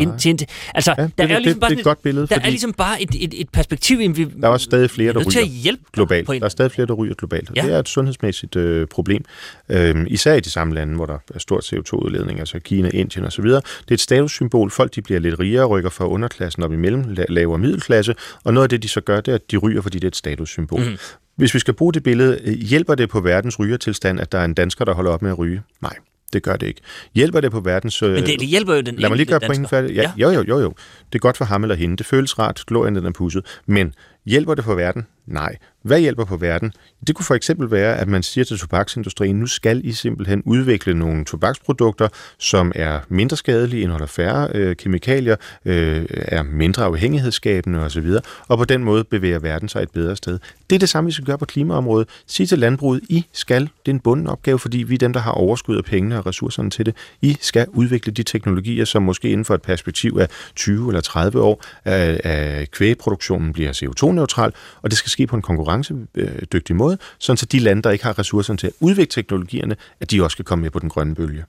Indtil, 0.00 0.46
altså, 0.74 0.94
ja, 0.98 1.02
der 1.02 1.08
det- 1.08 1.20
er 1.20 1.26
det- 1.26 1.42
ligesom 1.42 1.54
det 1.54 1.60
bare 1.60 1.72
er 1.72 1.76
et 1.78 1.84
godt 1.84 2.02
billede, 2.02 2.26
Der 2.26 2.40
er 2.40 2.48
ligesom 2.48 2.72
bare 2.72 3.02
et, 3.02 3.10
et, 3.20 3.40
et 3.40 3.48
perspektiv, 3.52 3.98
vi, 3.98 4.24
Der 4.24 4.30
er 4.42 4.48
også 4.48 4.64
stadig 4.64 4.90
flere, 4.90 5.12
der 5.12 5.20
ryger 5.20 5.44
hjælpe 5.44 5.82
globalt. 5.92 6.28
Der 6.28 6.44
er 6.44 6.48
stadig 6.48 6.70
flere, 6.72 6.86
der 6.86 6.92
ryger 6.94 7.14
globalt. 7.14 7.50
Ja. 7.56 7.62
Det 7.62 7.72
er 7.72 7.78
et 7.78 7.88
sundhedsmæssigt 7.88 8.56
øh, 8.56 8.86
problem. 8.86 9.24
Øhm, 9.68 10.06
især 10.10 10.34
i 10.34 10.40
de 10.40 10.50
samme 10.50 10.74
lande, 10.74 10.94
hvor 10.94 11.06
der 11.06 11.18
er 11.34 11.38
stort 11.38 11.64
CO2-udledning, 11.72 12.38
altså 12.40 12.58
Kina, 12.60 12.88
Indien 12.94 13.24
osv. 13.24 13.44
Det 13.44 13.54
er 13.54 13.60
et 13.90 14.00
statussymbol. 14.00 14.70
Folk 14.70 14.94
de 14.94 15.02
bliver 15.02 15.20
lidt 15.20 15.38
rigere, 15.40 15.64
rykker 15.66 15.90
fra 15.90 16.06
underklassen 16.08 16.62
op 16.62 16.72
i 16.72 16.76
mellem, 16.76 17.02
la- 17.02 17.24
lavere 17.28 17.58
middelklasse, 17.58 18.14
og 18.44 18.54
noget 18.54 18.64
af 18.64 18.68
det, 18.68 18.82
de 18.82 18.88
så 18.88 19.00
gør, 19.00 19.20
det 19.20 19.32
er, 19.32 19.34
at 19.34 19.50
de 19.50 19.56
ryger, 19.56 19.82
fordi 19.82 19.98
det 19.98 20.04
er 20.04 20.08
et 20.08 20.16
statussymbol. 20.16 20.80
Mm. 20.80 20.96
Hvis 21.36 21.54
vi 21.54 21.58
skal 21.58 21.74
bruge 21.74 21.92
det 21.92 22.02
billede, 22.02 22.38
øh, 22.44 22.54
hjælper 22.54 22.94
det 22.94 23.08
på 23.08 23.20
verdens 23.20 23.58
rygertilstand, 23.58 24.20
at 24.20 24.32
der 24.32 24.38
er 24.38 24.44
en 24.44 24.54
dansker, 24.54 24.84
der 24.84 24.94
holder 24.94 25.10
op 25.10 25.22
med 25.22 25.30
at 25.30 25.38
ryge? 25.38 25.62
Nej. 25.82 25.92
Det 26.32 26.42
gør 26.42 26.56
det 26.56 26.66
ikke. 26.66 26.80
Hjælper 27.14 27.40
det 27.40 27.50
på 27.50 27.60
verdens... 27.60 28.02
Men 28.02 28.14
det- 28.16 28.40
det 28.40 28.48
hjælper 28.48 28.74
jo 28.74 28.80
den 28.80 28.96
Lad 28.96 29.08
mig 29.08 29.16
lige 29.16 29.26
gøre 29.26 29.40
pointen 29.40 29.68
færdig. 29.68 29.94
Ja, 29.94 30.02
Ja. 30.02 30.10
Jo, 30.16 30.30
jo, 30.30 30.44
jo, 30.48 30.58
jo. 30.60 30.74
Det 31.12 31.14
er 31.14 31.18
godt 31.18 31.36
for 31.36 31.44
ham 31.44 31.62
eller 31.64 31.74
hende. 31.74 31.96
Det 31.96 32.06
føles 32.06 32.38
rart. 32.38 32.64
Glorien 32.66 32.94
den 32.96 33.06
er 33.06 33.10
pusset. 33.10 33.60
Men 33.66 33.94
Hjælper 34.26 34.54
det 34.54 34.64
på 34.64 34.74
verden? 34.74 35.06
Nej. 35.26 35.56
Hvad 35.82 36.00
hjælper 36.00 36.24
på 36.24 36.36
verden? 36.36 36.72
Det 37.06 37.14
kunne 37.14 37.24
for 37.24 37.34
eksempel 37.34 37.70
være, 37.70 37.96
at 37.96 38.08
man 38.08 38.22
siger 38.22 38.44
til 38.44 38.58
tobaksindustrien, 38.58 39.36
nu 39.36 39.46
skal 39.46 39.80
I 39.84 39.92
simpelthen 39.92 40.42
udvikle 40.44 40.94
nogle 40.94 41.24
tobaksprodukter, 41.24 42.08
som 42.38 42.72
er 42.74 43.00
mindre 43.08 43.36
skadelige, 43.36 43.82
indeholder 43.82 44.06
færre 44.06 44.48
øh, 44.54 44.76
kemikalier, 44.76 45.36
øh, 45.64 46.06
er 46.10 46.42
mindre 46.42 46.84
afhængighedsskabende 46.84 47.78
osv., 47.78 48.12
og 48.48 48.58
på 48.58 48.64
den 48.64 48.84
måde 48.84 49.04
bevæger 49.04 49.38
verden 49.38 49.68
sig 49.68 49.82
et 49.82 49.90
bedre 49.90 50.16
sted. 50.16 50.38
Det 50.70 50.76
er 50.76 50.80
det 50.80 50.88
samme, 50.88 51.08
vi 51.08 51.12
skal 51.12 51.24
gøre 51.24 51.38
på 51.38 51.44
klimaområdet. 51.44 52.08
Sig 52.26 52.48
til 52.48 52.58
landbruget, 52.58 53.00
I 53.08 53.26
skal, 53.32 53.62
det 53.62 53.70
er 53.86 53.90
en 53.90 54.00
bunden 54.00 54.26
opgave, 54.26 54.58
fordi 54.58 54.78
vi 54.78 54.94
er 54.94 54.98
dem, 54.98 55.12
der 55.12 55.20
har 55.20 55.32
overskud 55.32 55.76
af 55.76 55.84
pengene 55.84 56.18
og 56.18 56.26
ressourcerne 56.26 56.70
til 56.70 56.86
det. 56.86 56.96
I 57.22 57.36
skal 57.40 57.66
udvikle 57.68 58.12
de 58.12 58.22
teknologier, 58.22 58.84
som 58.84 59.02
måske 59.02 59.28
inden 59.28 59.44
for 59.44 59.54
et 59.54 59.62
perspektiv 59.62 60.16
af 60.20 60.28
20 60.56 60.88
eller 60.88 61.00
30 61.00 61.40
år 61.40 61.64
øh, 61.86 61.92
af, 61.92 62.20
af 62.24 62.70
kvægeproduktionen 62.70 63.52
bliver 63.52 63.72
CO2-neutral, 64.16 64.52
og 64.82 64.90
det 64.90 64.98
skal 64.98 65.10
ske 65.10 65.26
på 65.26 65.36
en 65.36 65.42
konkurrencedygtig 65.42 66.76
måde, 66.76 66.98
sådan 67.18 67.36
så 67.36 67.46
de 67.46 67.58
lande, 67.58 67.82
der 67.82 67.90
ikke 67.90 68.04
har 68.04 68.18
ressourcerne 68.18 68.56
til 68.56 68.66
at 68.66 68.72
udvikle 68.80 69.06
teknologierne, 69.10 69.76
at 70.00 70.10
de 70.10 70.22
også 70.22 70.34
skal 70.34 70.44
komme 70.44 70.62
med 70.62 70.70
på 70.70 70.78
den 70.78 70.88
grønne 70.88 71.14
bølge. 71.14 71.44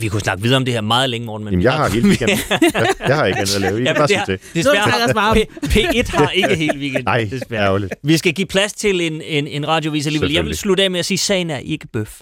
Vi 0.00 0.08
kunne 0.08 0.20
snakke 0.20 0.42
videre 0.42 0.56
om 0.56 0.64
det 0.64 0.74
her 0.74 0.80
meget 0.80 1.10
længe, 1.10 1.26
morgen. 1.26 1.44
Men 1.44 1.52
Jamen, 1.52 1.62
jeg 1.62 1.72
har 1.72 1.88
hele 1.88 2.08
weekenden. 2.08 2.38
Jeg, 2.50 2.86
jeg 3.08 3.16
har 3.16 3.26
ikke 3.26 3.38
andet 3.38 3.54
at 3.54 3.60
lave. 3.60 3.80
I 3.80 3.84
kan 3.84 3.94
bare 3.96 4.08
sige 4.08 4.22
til. 4.26 4.38
Desværre, 4.54 5.36
P- 5.36 5.66
P1 5.66 6.16
har 6.16 6.30
ikke 6.30 6.54
helt 6.56 6.78
weekend. 6.78 7.04
Nej, 7.04 7.28
desværre. 7.30 7.64
ærgerligt. 7.64 7.94
Vi 8.02 8.16
skal 8.16 8.32
give 8.34 8.46
plads 8.46 8.72
til 8.72 9.00
en, 9.00 9.22
en, 9.22 9.46
en 9.46 9.68
radiovis 9.68 10.06
alligevel. 10.06 10.32
Jeg 10.32 10.44
vil 10.44 10.56
slutte 10.56 10.82
af 10.82 10.90
med 10.90 10.98
at 10.98 11.04
sige, 11.06 11.16
at 11.16 11.20
sagen 11.20 11.50
er 11.50 11.58
ikke 11.58 11.86
bøf. 11.86 12.20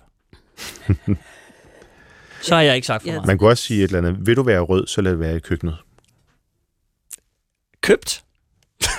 så 2.43 2.55
har 2.55 2.62
jeg 2.62 2.74
ikke 2.74 2.87
sagt 2.87 3.03
for 3.03 3.11
meget. 3.11 3.27
Man 3.27 3.39
kunne 3.39 3.51
også 3.51 3.65
sige 3.65 3.85
et 3.85 3.85
eller 3.85 3.99
andet, 3.99 4.27
vil 4.27 4.37
du 4.37 4.43
være 4.43 4.61
rød, 4.61 4.87
så 4.87 5.01
lad 5.03 5.12
det 5.12 5.20
være 5.20 5.37
i 5.37 5.39
køkkenet. 5.39 5.77
Købt. 7.81 8.23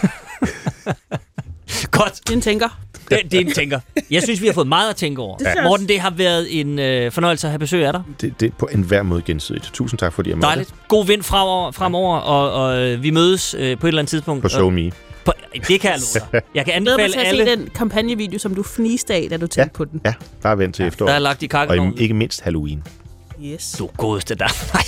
Godt. 1.91 2.13
Det 2.23 2.29
er 2.29 2.33
en 2.33 2.41
tænker. 2.41 2.79
Det, 3.09 3.19
det 3.31 3.33
er 3.33 3.39
en 3.41 3.53
tænker. 3.53 3.79
Jeg 4.11 4.23
synes, 4.23 4.41
vi 4.41 4.45
har 4.47 4.53
fået 4.53 4.67
meget 4.67 4.89
at 4.89 4.95
tænke 4.95 5.21
over. 5.21 5.37
Det 5.37 5.45
jeg 5.45 5.63
Morten, 5.63 5.87
det 5.87 5.99
har 5.99 6.09
været 6.09 6.59
en 6.59 6.79
øh, 6.79 7.11
fornøjelse 7.11 7.47
at 7.47 7.51
have 7.51 7.59
besøg 7.59 7.85
af 7.85 7.93
dig. 7.93 8.03
Det, 8.21 8.39
det 8.39 8.45
er 8.45 8.51
på 8.59 8.69
enhver 8.71 9.03
måde 9.03 9.21
gensidigt. 9.21 9.69
Tusind 9.73 9.99
tak, 9.99 10.13
fordi 10.13 10.29
jeg 10.29 10.37
måtte. 10.37 10.47
Dejligt. 10.47 10.73
God 10.87 11.05
vind 11.05 11.23
fremover, 11.23 11.71
fremover 11.71 12.17
og, 12.17 12.51
og 12.51 12.77
øh, 12.77 13.03
vi 13.03 13.09
mødes 13.09 13.53
øh, 13.53 13.77
på 13.77 13.87
et 13.87 13.89
eller 13.89 14.01
andet 14.01 14.09
tidspunkt. 14.09 14.41
På 14.41 14.49
Show 14.49 14.69
Me. 14.69 14.91
På, 15.25 15.33
det 15.67 15.81
kan 15.81 15.91
jeg 15.91 15.99
love 16.15 16.27
dig. 16.31 16.41
Jeg 16.55 16.65
kan 16.65 16.71
Jeg 16.71 16.75
anbefale 16.75 17.11
til 17.13 17.19
at 17.19 17.27
alle... 17.27 17.45
se 17.45 17.51
den 17.55 17.69
kampagnevideo, 17.75 18.39
som 18.39 18.55
du 18.55 18.63
fniste 18.63 19.13
af, 19.13 19.27
da 19.29 19.37
du 19.37 19.47
tænkte 19.47 19.73
på 19.73 19.85
den. 19.85 20.01
Ja, 20.05 20.13
bare 20.41 20.57
vent 20.57 20.75
til 20.75 20.83
ja, 20.83 20.87
efteråret. 20.87 21.09
der 21.09 21.15
er 21.15 21.19
lagt 21.19 21.43
i 21.43 21.47
kakkelovnen. 21.47 21.93
Og 21.93 21.99
ikke 21.99 22.13
mindst 22.13 22.41
Halloween. 22.41 22.83
Yes. 23.43 23.71
Du 23.71 23.89
godeste 23.97 24.35
der. 24.35 24.47
Nej. 24.73 24.83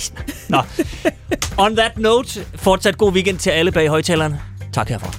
Nå. 0.48 0.62
On 1.58 1.76
that 1.76 1.98
note, 1.98 2.46
fortsat 2.54 2.98
god 2.98 3.12
weekend 3.12 3.38
til 3.38 3.50
alle 3.50 3.72
bag 3.72 3.88
højtalerne. 3.88 4.40
Tak 4.72 4.88
herfra. 4.88 5.10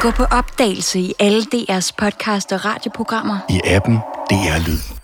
Gå 0.00 0.10
på 0.10 0.24
opdagelse 0.24 1.00
i 1.00 1.14
alle 1.18 1.42
DR's 1.54 1.90
podcast 1.98 2.52
og 2.52 2.64
radioprogrammer. 2.64 3.38
I 3.48 3.60
appen 3.64 3.94
DR 4.30 4.68
Lyd. 4.68 4.99